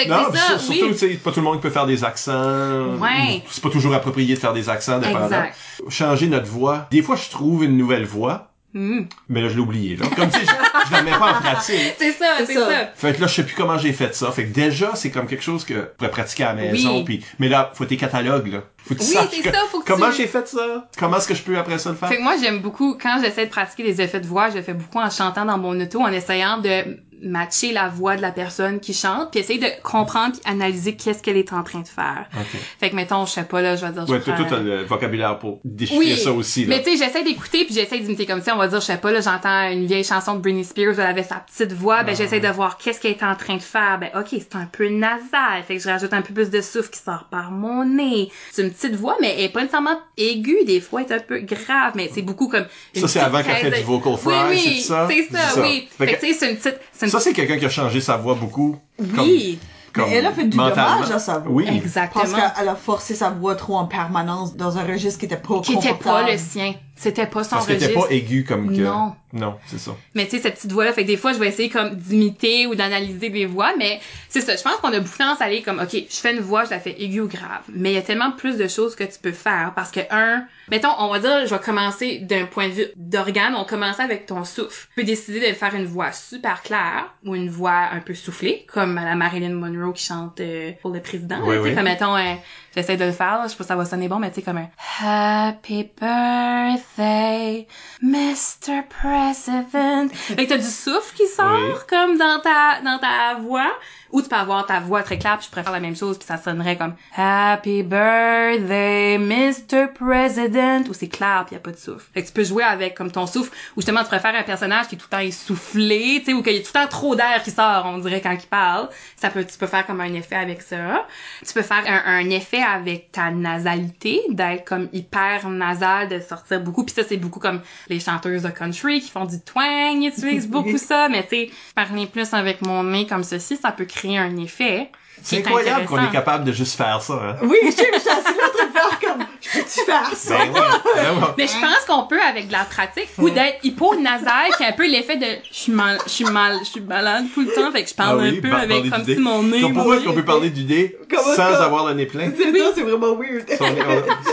Fait 0.00 0.04
que 0.04 0.08
Non, 0.10 0.26
c'est 0.32 0.38
ça, 0.38 0.58
sur- 0.58 0.60
surtout, 0.74 0.86
oui. 0.86 0.92
tu 0.92 0.98
sais, 0.98 1.08
pas 1.16 1.30
tout 1.32 1.40
le 1.40 1.44
monde 1.44 1.56
qui 1.56 1.62
peut 1.62 1.70
faire 1.70 1.86
des 1.86 2.04
accents. 2.04 2.94
Ouais. 2.98 3.42
C'est 3.50 3.62
pas 3.62 3.70
toujours 3.70 3.92
approprié 3.94 4.34
de 4.34 4.38
faire 4.40 4.52
des 4.52 4.68
accents, 4.68 4.98
dépendant. 4.98 5.24
Exact. 5.26 5.56
Changer 5.88 6.26
notre 6.28 6.46
voix. 6.46 6.86
Des 6.90 7.02
fois, 7.02 7.16
je 7.16 7.28
trouve 7.28 7.64
une 7.64 7.76
nouvelle 7.76 8.04
voix, 8.04 8.49
Hmm. 8.72 9.00
mais 9.28 9.42
là, 9.42 9.48
je 9.48 9.54
l'ai 9.54 9.60
oublié, 9.60 9.96
là. 9.96 10.06
Comme, 10.14 10.30
tu 10.30 10.38
sais, 10.38 10.44
je, 10.46 10.88
je 10.88 10.92
la 10.92 11.02
mets 11.02 11.10
pas 11.10 11.32
en 11.32 11.40
pratique. 11.40 11.94
C'est 11.98 12.12
ça, 12.12 12.36
C'est 12.44 12.54
ça. 12.54 12.68
ça. 12.70 12.86
Fait 12.94 13.12
que 13.14 13.20
là, 13.20 13.26
je 13.26 13.34
sais 13.34 13.44
plus 13.44 13.54
comment 13.56 13.76
j'ai 13.78 13.92
fait 13.92 14.14
ça. 14.14 14.30
Fait 14.30 14.44
que 14.44 14.52
déjà, 14.54 14.94
c'est 14.94 15.10
comme 15.10 15.26
quelque 15.26 15.42
chose 15.42 15.64
que 15.64 15.74
je 15.74 15.80
pourrais 15.80 16.10
pratiquer 16.10 16.44
à 16.44 16.54
la 16.54 16.62
maison. 16.62 16.98
Oui. 16.98 17.04
Puis, 17.04 17.24
mais 17.40 17.48
là, 17.48 17.72
faut 17.74 17.84
tes 17.84 17.96
catalogues, 17.96 18.46
là. 18.46 18.62
Faut 18.78 18.94
que 18.94 19.00
tu 19.00 19.06
Oui, 19.06 19.12
saches 19.14 19.26
c'est 19.32 19.42
que- 19.42 19.50
ça, 19.50 19.58
faut 19.70 19.80
que 19.80 19.86
comment 19.92 20.10
tu- 20.10 20.18
j'ai 20.18 20.26
fait 20.28 20.46
ça? 20.46 20.88
Comment 20.98 21.16
est-ce 21.16 21.26
que 21.28 21.34
je 21.34 21.42
peux 21.42 21.58
après 21.58 21.78
ça 21.78 21.90
le 21.90 21.96
faire? 21.96 22.08
Fait 22.08 22.16
que 22.18 22.22
moi, 22.22 22.34
j'aime 22.40 22.60
beaucoup, 22.60 22.96
quand 23.00 23.18
j'essaie 23.22 23.46
de 23.46 23.50
pratiquer 23.50 23.82
des 23.82 24.00
effets 24.00 24.20
de 24.20 24.26
voix, 24.26 24.50
je 24.50 24.56
le 24.58 24.62
fais 24.62 24.74
beaucoup 24.74 24.98
en 25.00 25.10
chantant 25.10 25.44
dans 25.44 25.58
mon 25.58 25.78
auto, 25.80 26.00
en 26.00 26.12
essayant 26.12 26.58
de 26.58 26.96
matcher 27.22 27.72
la 27.72 27.88
voix 27.88 28.16
de 28.16 28.22
la 28.22 28.30
personne 28.30 28.80
qui 28.80 28.94
chante, 28.94 29.30
puis 29.30 29.40
essayer 29.40 29.58
de 29.58 29.68
comprendre 29.82 30.32
puis 30.32 30.40
analyser 30.44 30.96
qu'est-ce 30.96 31.22
qu'elle 31.22 31.36
est 31.36 31.52
en 31.52 31.62
train 31.62 31.80
de 31.80 31.88
faire. 31.88 32.26
Ok. 32.34 32.60
Fait 32.78 32.90
que, 32.90 32.96
mettons, 32.96 33.26
je 33.26 33.32
sais 33.32 33.44
pas, 33.44 33.60
là, 33.62 33.76
je 33.76 33.84
vais 33.86 33.92
dire... 33.92 34.08
Ouais, 34.08 34.20
toi, 34.20 34.34
t'as 34.48 34.58
le 34.58 34.84
vocabulaire 34.84 35.38
pour 35.38 35.60
déchiffrer 35.64 35.98
Oui, 35.98 36.16
ça 36.16 36.32
aussi, 36.32 36.64
là. 36.66 36.76
mais 36.76 36.82
tu 36.82 36.96
sais, 36.96 37.04
j'essaie 37.04 37.22
d'écouter 37.22 37.64
puis 37.64 37.74
j'essaie 37.74 37.98
d'imiter 37.98 38.26
comme 38.26 38.40
ça. 38.42 38.54
On 38.54 38.58
va 38.58 38.68
dire, 38.68 38.80
je 38.80 38.86
sais 38.86 38.96
pas, 38.96 39.12
là, 39.12 39.20
j'entends 39.20 39.70
une 39.70 39.86
vieille 39.86 40.04
chanson 40.04 40.34
de 40.34 40.40
Britney 40.40 40.64
Spears, 40.64 40.94
elle 40.98 41.06
avait 41.06 41.22
sa 41.22 41.36
petite 41.36 41.72
voix, 41.72 42.02
ben 42.02 42.12
Ah. 42.12 42.14
j'essaie 42.14 42.40
de 42.40 42.48
voir 42.48 42.78
qu'est-ce 42.78 43.00
qu'elle 43.00 43.12
est 43.12 43.22
en 43.22 43.34
train 43.36 43.56
de 43.56 43.62
faire. 43.62 43.98
Ben 44.00 44.10
ok, 44.18 44.28
c'est 44.30 44.56
un 44.56 44.66
peu 44.70 44.88
nasal, 44.88 45.62
fait 45.66 45.76
que 45.76 45.82
je 45.82 45.88
rajoute 45.88 46.12
un 46.12 46.22
peu 46.22 46.32
plus 46.34 46.50
de 46.50 46.60
souffle 46.60 46.90
qui 46.90 47.00
sort 47.00 47.26
par 47.30 47.50
mon 47.50 47.84
nez. 47.84 48.30
C'est 48.52 48.62
une 48.62 48.70
petite 48.72 48.94
voix, 48.96 49.16
mais 49.20 49.34
elle 49.36 49.44
est 49.44 49.48
pas 49.48 49.60
nécessairement 49.60 49.98
aiguë, 50.16 50.64
des 50.66 50.80
fois, 50.80 51.02
elle 51.02 51.12
est 51.12 51.16
un 51.16 51.20
peu 51.20 51.38
grave, 51.40 51.92
mais 51.96 52.10
c'est 52.14 52.22
beaucoup 52.22 52.48
comme... 52.48 52.66
une 52.94 53.00
Ça, 53.02 53.08
c'est 53.08 53.20
avant 53.20 53.42
qu'elle 53.42 53.56
fait 53.56 53.70
du 53.78 53.82
vocal 53.84 54.16
fry, 54.16 54.32
oui, 54.32 54.40
oui, 54.50 54.58
c'est 54.76 54.88
ça? 54.88 55.08
C'est 55.10 55.36
ça, 55.36 55.62
oui. 55.62 55.88
Fait 55.96 56.06
Fait 56.06 56.12
que- 56.12 56.20
que 56.20 56.26
tu 56.26 56.32
sais, 56.32 56.38
c'est 56.38 56.50
une 56.50 56.56
petite... 56.56 56.80
une- 57.06 57.12
Ça, 57.12 57.20
c'est 57.20 57.32
quelqu'un 57.32 57.58
qui 57.58 57.64
a 57.66 57.70
changé 57.70 58.00
sa 58.00 58.16
voix 58.16 58.34
beaucoup. 58.34 58.76
Oui, 58.98 59.58
Comme, 59.92 60.04
comme 60.04 60.10
Mais 60.12 60.16
elle 60.18 60.26
a 60.26 60.32
fait 60.32 60.44
du 60.44 60.56
dommage 60.56 61.10
à 61.10 61.18
sa 61.18 61.38
voix. 61.38 61.52
Oui. 61.52 61.66
exactement. 61.68 62.24
Parce 62.24 62.54
qu'elle 62.54 62.68
a 62.68 62.74
forcé 62.76 63.14
sa 63.14 63.30
voix 63.30 63.54
trop 63.56 63.76
en 63.76 63.86
permanence 63.86 64.54
dans 64.56 64.78
un 64.78 64.84
registre 64.84 65.18
qui 65.18 65.26
était 65.26 65.36
pas 65.36 65.60
Qui 65.60 65.74
était 65.74 65.94
pas 65.94 66.30
le 66.30 66.36
sien. 66.38 66.74
C'était 67.00 67.26
pas 67.26 67.44
son 67.44 67.56
Parce 67.56 67.66
registre. 67.66 67.94
pas 67.94 68.12
aiguë 68.14 68.44
comme 68.44 68.76
que... 68.76 68.82
Non. 68.82 69.14
Non, 69.32 69.56
c'est 69.66 69.78
ça. 69.78 69.96
Mais 70.14 70.24
tu 70.24 70.32
sais, 70.32 70.42
cette 70.42 70.56
petite 70.56 70.72
voix-là, 70.72 70.92
fait 70.92 71.02
que 71.02 71.06
des 71.06 71.16
fois, 71.16 71.32
je 71.32 71.38
vais 71.38 71.48
essayer 71.48 71.68
comme 71.68 71.94
d'imiter 71.94 72.66
ou 72.66 72.74
d'analyser 72.74 73.30
des 73.30 73.46
voix, 73.46 73.72
mais 73.78 74.00
c'est 74.28 74.40
ça. 74.40 74.56
Je 74.56 74.62
pense 74.62 74.76
qu'on 74.76 74.92
a 74.92 74.98
beaucoup 74.98 75.16
tendance 75.16 75.40
à 75.40 75.44
aller 75.44 75.62
comme, 75.62 75.78
OK, 75.78 75.92
je 75.92 76.16
fais 76.16 76.34
une 76.34 76.40
voix, 76.40 76.64
je 76.64 76.70
la 76.70 76.80
fais 76.80 77.00
aiguë 77.00 77.20
ou 77.20 77.28
grave. 77.28 77.62
Mais 77.72 77.92
il 77.92 77.94
y 77.94 77.98
a 77.98 78.02
tellement 78.02 78.32
plus 78.32 78.56
de 78.56 78.66
choses 78.66 78.96
que 78.96 79.04
tu 79.04 79.18
peux 79.22 79.32
faire 79.32 79.72
parce 79.76 79.92
que, 79.92 80.00
un, 80.10 80.44
mettons, 80.68 80.90
on 80.98 81.10
va 81.10 81.20
dire, 81.20 81.46
je 81.46 81.54
vais 81.54 81.60
commencer 81.60 82.18
d'un 82.18 82.44
point 82.46 82.68
de 82.68 82.72
vue 82.72 82.86
d'organe, 82.96 83.54
on 83.54 83.64
commence 83.64 84.00
avec 84.00 84.26
ton 84.26 84.44
souffle. 84.44 84.88
Tu 84.88 85.00
peux 85.00 85.06
décider 85.06 85.38
de 85.48 85.54
faire 85.54 85.74
une 85.76 85.86
voix 85.86 86.10
super 86.12 86.62
claire 86.62 87.14
ou 87.24 87.36
une 87.36 87.50
voix 87.50 87.88
un 87.92 88.00
peu 88.00 88.14
soufflée, 88.14 88.66
comme 88.72 88.98
à 88.98 89.04
la 89.04 89.14
Marilyn 89.14 89.54
Monroe 89.54 89.92
qui 89.92 90.04
chante 90.04 90.40
euh, 90.40 90.72
pour 90.82 90.90
le 90.90 91.00
président. 91.00 91.38
Oui, 91.44 91.56
oui. 91.56 91.74
Comme, 91.74 91.84
mettons, 91.84 92.16
euh, 92.16 92.34
j'essaie 92.74 92.96
de 92.96 93.04
le 93.04 93.12
faire, 93.12 93.38
là, 93.38 93.42
je 93.44 93.48
sais 93.50 93.56
pas 93.56 93.64
si 93.64 93.68
ça 93.68 93.76
va 93.76 93.84
sonner 93.84 94.08
bon, 94.08 94.18
mais 94.18 94.30
tu 94.30 94.36
sais, 94.36 94.42
comme 94.42 94.58
un 94.58 94.68
Happy 95.02 95.90
birthday, 96.00 97.66
Mr. 98.02 98.82
President. 98.88 100.08
Fait 100.12 100.36
que 100.44 100.48
t'as 100.50 100.58
du 100.58 100.64
souffle 100.64 101.14
qui 101.16 101.26
sort 101.26 101.50
Oui. 101.50 101.80
comme 101.88 102.16
dans 102.18 102.40
ta, 102.40 102.80
dans 102.84 102.98
ta 102.98 103.34
voix. 103.40 103.72
Ou 104.12 104.22
tu 104.22 104.28
peux 104.28 104.36
avoir 104.36 104.66
ta 104.66 104.80
voix 104.80 105.02
très 105.02 105.18
claire, 105.18 105.38
puis 105.38 105.46
je 105.46 105.50
préfère 105.50 105.72
la 105.72 105.80
même 105.80 105.96
chose, 105.96 106.18
puis 106.18 106.26
ça 106.26 106.36
sonnerait 106.36 106.76
comme 106.76 106.94
Happy 107.16 107.82
birthday, 107.82 109.18
Mr. 109.18 109.88
President. 109.94 110.88
Ou 110.88 110.94
c'est 110.94 111.08
clair, 111.08 111.44
puis 111.46 111.54
y 111.54 111.58
a 111.58 111.60
pas 111.60 111.70
de 111.70 111.76
souffle. 111.76 112.06
Fait 112.12 112.22
que 112.22 112.26
tu 112.26 112.32
peux 112.32 112.44
jouer 112.44 112.64
avec 112.64 112.96
comme 112.96 113.10
ton 113.10 113.26
souffle, 113.26 113.52
ou 113.76 113.80
justement 113.80 114.02
tu 114.02 114.08
préfères 114.08 114.34
un 114.34 114.42
personnage 114.42 114.88
qui 114.88 114.94
est 114.96 114.98
tout 114.98 115.06
le 115.10 115.16
temps 115.16 115.22
essoufflé, 115.22 116.20
tu 116.20 116.26
sais, 116.26 116.32
ou 116.32 116.42
qu'il 116.42 116.54
y 116.54 116.58
a 116.58 116.60
tout 116.60 116.70
le 116.74 116.80
temps 116.80 116.88
trop 116.88 117.14
d'air 117.14 117.42
qui 117.42 117.50
sort, 117.50 117.84
on 117.86 117.98
dirait 117.98 118.20
quand 118.20 118.32
il 118.32 118.48
parle. 118.48 118.88
Ça 119.16 119.30
peut, 119.30 119.44
tu 119.44 119.56
peux 119.58 119.66
faire 119.66 119.86
comme 119.86 120.00
un 120.00 120.12
effet 120.14 120.36
avec 120.36 120.62
ça. 120.62 121.06
Tu 121.46 121.52
peux 121.52 121.62
faire 121.62 121.84
un, 121.86 122.02
un 122.18 122.30
effet 122.30 122.62
avec 122.62 123.12
ta 123.12 123.30
nasalité, 123.30 124.22
d'être 124.30 124.64
comme 124.64 124.88
hyper 124.92 125.48
nasal, 125.48 126.08
de 126.08 126.20
sortir 126.20 126.60
beaucoup. 126.60 126.84
Puis 126.84 126.94
ça, 126.94 127.02
c'est 127.08 127.16
beaucoup 127.16 127.40
comme 127.40 127.60
les 127.88 128.00
chanteuses 128.00 128.42
de 128.42 128.48
country 128.48 129.00
qui 129.00 129.10
font 129.10 129.24
du 129.24 129.40
twang, 129.40 130.00
ils 130.00 130.08
utilisent 130.08 130.48
beaucoup 130.48 130.78
ça. 130.78 131.08
Mais 131.08 131.22
tu 131.22 131.28
sais, 131.28 131.50
parler 131.74 132.06
plus 132.06 132.32
avec 132.34 132.62
mon 132.62 132.84
nez 132.84 133.06
comme 133.06 133.24
ceci, 133.24 133.56
ça 133.56 133.72
peut 133.72 133.84
créer 133.84 133.99
un 134.08 134.36
effet. 134.38 134.88
C'est 135.22 135.36
est 135.36 135.38
incroyable 135.40 135.84
qu'on 135.84 136.02
est 136.02 136.10
capable 136.10 136.44
de 136.44 136.52
juste 136.52 136.78
faire 136.78 137.02
ça, 137.02 137.12
hein. 137.12 137.36
Oui, 137.42 137.58
je 137.66 137.70
sais, 137.72 137.88
mais 137.92 137.98
je 137.98 138.00
suis 138.00 138.08
assis 138.08 138.24
là 138.24 138.46
en 138.46 138.56
train 138.56 138.66
de 138.66 138.72
faire 138.72 138.98
comme, 139.00 139.26
je 139.42 139.58
peux-tu 139.58 139.84
faire 139.84 140.10
ça? 140.16 140.38
Ben. 140.38 140.52
Ben. 140.54 141.34
Mais 141.36 141.46
je 141.46 141.60
pense 141.60 141.84
qu'on 141.86 142.06
peut 142.06 142.18
avec 142.22 142.46
de 142.46 142.52
la 142.52 142.64
pratique 142.64 143.08
ou 143.18 143.28
d'être 143.28 143.58
hypo-nasal 143.62 144.48
qui 144.56 144.64
a 144.64 144.68
un 144.68 144.72
peu 144.72 144.86
l'effet 144.86 145.18
de 145.18 145.26
je 145.52 145.58
suis 145.58 145.72
mal 145.72 145.98
je 146.06 146.10
suis 146.10 146.24
mal 146.24 146.58
je 146.60 146.64
suis 146.70 146.80
malade 146.80 147.26
tout 147.34 147.42
le 147.42 147.48
temps 147.52 147.70
fait 147.70 147.82
que 147.82 147.90
je 147.90 147.94
parle 147.94 148.18
Ah 148.18 148.22
oui, 148.22 148.38
un 148.38 148.40
peu 148.40 148.48
par- 148.48 148.60
avec 148.60 148.88
comme 148.90 149.04
si 149.04 149.16
mon 149.16 149.42
nez 149.42 149.60
Donc, 149.60 149.74
pourquoi 149.74 149.96
est-ce 149.96 150.04
qu'on 150.06 150.14
peut 150.14 150.24
parler 150.24 150.48
du 150.48 150.64
nez 150.64 150.96
Comment 151.10 151.22
sans 151.22 151.34
ça? 151.36 151.64
avoir 151.66 151.86
le 151.88 151.92
nez 151.94 152.06
plein? 152.06 152.32
C'est 152.74 152.80
vraiment 152.82 153.14
weird. 153.14 153.44
Est- 153.50 153.58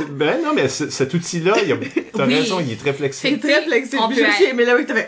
ben 0.09 0.41
non, 0.41 0.53
mais 0.55 0.69
cet 0.69 1.13
outil-là, 1.13 1.55
il 1.63 1.67
y 1.67 1.73
a- 1.73 1.77
t'as 2.15 2.25
Oui. 2.25 2.35
raison, 2.35 2.61
il 2.61 2.71
est 2.71 2.79
très 2.79 2.93
flexible. 2.93 3.37
C'est 3.41 3.45
très 3.49 3.61
flexible. 3.63 4.01
On 4.01 4.09
Je 4.09 4.53
mais 4.55 4.63
là, 4.63 4.75
oui, 4.77 4.85
je 4.87 4.93
tu 4.93 4.99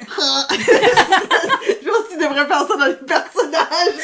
devrais 2.20 2.46
faire 2.46 2.68
ça 2.68 2.76
dans 2.78 2.86
les 2.86 2.94
personnages. 2.96 3.96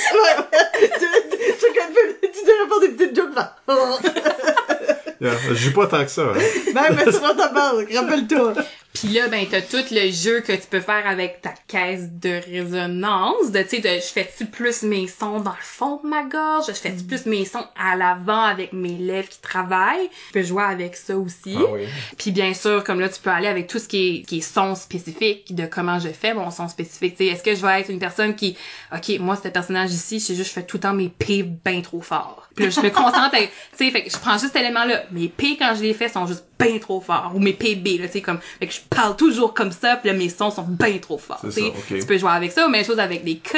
Tu- 1.00 2.30
tu 2.32 2.46
devrais 2.46 2.68
faire 2.70 2.80
des 2.82 2.90
petites 2.90 3.16
jokes 3.16 3.36
là. 3.36 3.56
Yeah, 5.22 5.32
Je 5.50 5.54
joue 5.56 5.74
pas 5.74 5.88
tant 5.88 6.04
que 6.04 6.12
ça. 6.12 6.24
hein. 6.24 6.34
Ben, 6.74 6.84
mais 6.96 7.06
c'est 7.12 7.22
dans 7.22 7.36
ta 7.36 7.48
base, 7.50 7.86
rappelle-toi. 7.96 8.54
Puis 8.96 9.10
là, 9.10 9.28
ben, 9.28 9.46
t'as 9.50 9.62
tout 9.62 9.84
le 9.92 10.10
jeu 10.10 10.40
que 10.40 10.54
tu 10.54 10.68
peux 10.70 10.80
faire 10.80 11.06
avec 11.06 11.42
ta 11.42 11.54
caisse 11.68 12.10
de 12.14 12.40
résonance. 12.50 13.52
De, 13.52 13.62
tu 13.62 13.70
sais, 13.70 13.80
de, 13.80 13.90
je 13.90 14.08
fais-tu 14.08 14.46
plus 14.46 14.84
mes 14.84 15.08
sons 15.08 15.42
dans 15.42 15.52
le 15.52 15.58
fond 15.62 16.00
de 16.02 16.08
ma 16.08 16.24
gorge? 16.24 16.68
Je 16.68 16.72
fais-tu 16.72 17.04
plus 17.04 17.26
mes 17.26 17.44
sons 17.44 17.66
à 17.78 17.98
l'avant 17.98 18.42
avec 18.42 18.72
mes 18.72 18.98
lèvres 18.98 19.28
qui 19.28 19.42
travaillent? 19.42 20.10
Tu 20.28 20.34
peux 20.34 20.44
jouer 20.44 20.64
avec 20.64 20.96
ça 20.96 21.18
aussi. 21.18 21.56
Ah 21.58 21.72
oui. 21.74 21.82
Puis 22.18 22.32
bien 22.32 22.54
sûr, 22.54 22.86
comme 22.86 23.02
là, 23.02 23.10
tu 23.10 23.20
peux 23.20 23.30
aller 23.30 23.48
avec 23.48 23.68
tout 23.68 23.80
ce 23.80 23.88
qui 23.90 24.20
est, 24.20 24.22
qui 24.22 24.38
est 24.38 24.42
son 24.42 24.76
spécifique 24.76 25.54
de 25.54 25.66
comment 25.66 26.00
je 26.00 26.10
fais 26.10 26.34
mon 26.34 26.50
son 26.50 26.70
spécifique. 26.70 27.18
Tu 27.18 27.26
sais, 27.26 27.34
est-ce 27.34 27.44
que 27.44 27.54
je 27.54 27.62
vais 27.62 27.82
être 27.82 27.90
une 27.90 28.00
personne 28.00 28.34
qui, 28.34 28.56
ok, 28.94 29.20
moi, 29.20 29.36
ce 29.36 29.50
personnage 29.50 29.92
ici, 29.92 30.20
je 30.20 30.26
sais 30.26 30.36
juste, 30.36 30.50
je 30.50 30.54
fais 30.54 30.66
tout 30.66 30.78
le 30.78 30.82
temps 30.82 30.94
mes 30.94 31.10
P 31.10 31.44
bien 31.44 31.82
trop 31.82 32.00
fort. 32.00 32.48
Puis 32.56 32.64
là, 32.64 32.72
je 32.72 32.80
me 32.80 32.90
concentre, 32.90 33.32
tu 33.38 33.48
sais, 33.76 33.92
fait 33.92 34.04
que 34.04 34.10
je 34.10 34.18
prends 34.18 34.38
juste 34.38 34.54
cet 34.54 34.56
élément-là. 34.56 35.04
Mes 35.12 35.28
P, 35.28 35.58
quand 35.58 35.76
je 35.76 35.84
les 35.84 35.94
fais, 35.94 36.08
sont 36.08 36.26
juste 36.26 36.46
bien 36.60 36.78
trop 36.80 37.02
forts. 37.02 37.32
Ou 37.36 37.40
mes 37.40 37.54
PB, 37.54 38.00
là, 38.00 38.08
tu 38.08 38.14
sais, 38.14 38.22
comme, 38.22 38.40
fait 38.60 38.68
que 38.68 38.74
je 38.74 38.80
parle 38.90 39.16
toujours 39.16 39.54
comme 39.54 39.72
ça, 39.72 39.98
puis 39.98 40.10
là, 40.10 40.16
mes 40.16 40.30
sons 40.30 40.52
sont 40.52 40.64
bien 40.68 40.98
trop 40.98 41.18
forts. 41.18 41.44
Ça, 41.50 41.62
ok. 41.62 42.00
Tu 42.00 42.06
peux 42.06 42.18
jouer 42.18 42.32
avec 42.32 42.52
ça, 42.52 42.68
ou 42.68 42.70
même 42.70 42.86
chose 42.86 43.00
avec 43.00 43.24
les 43.24 43.38
K. 43.38 43.58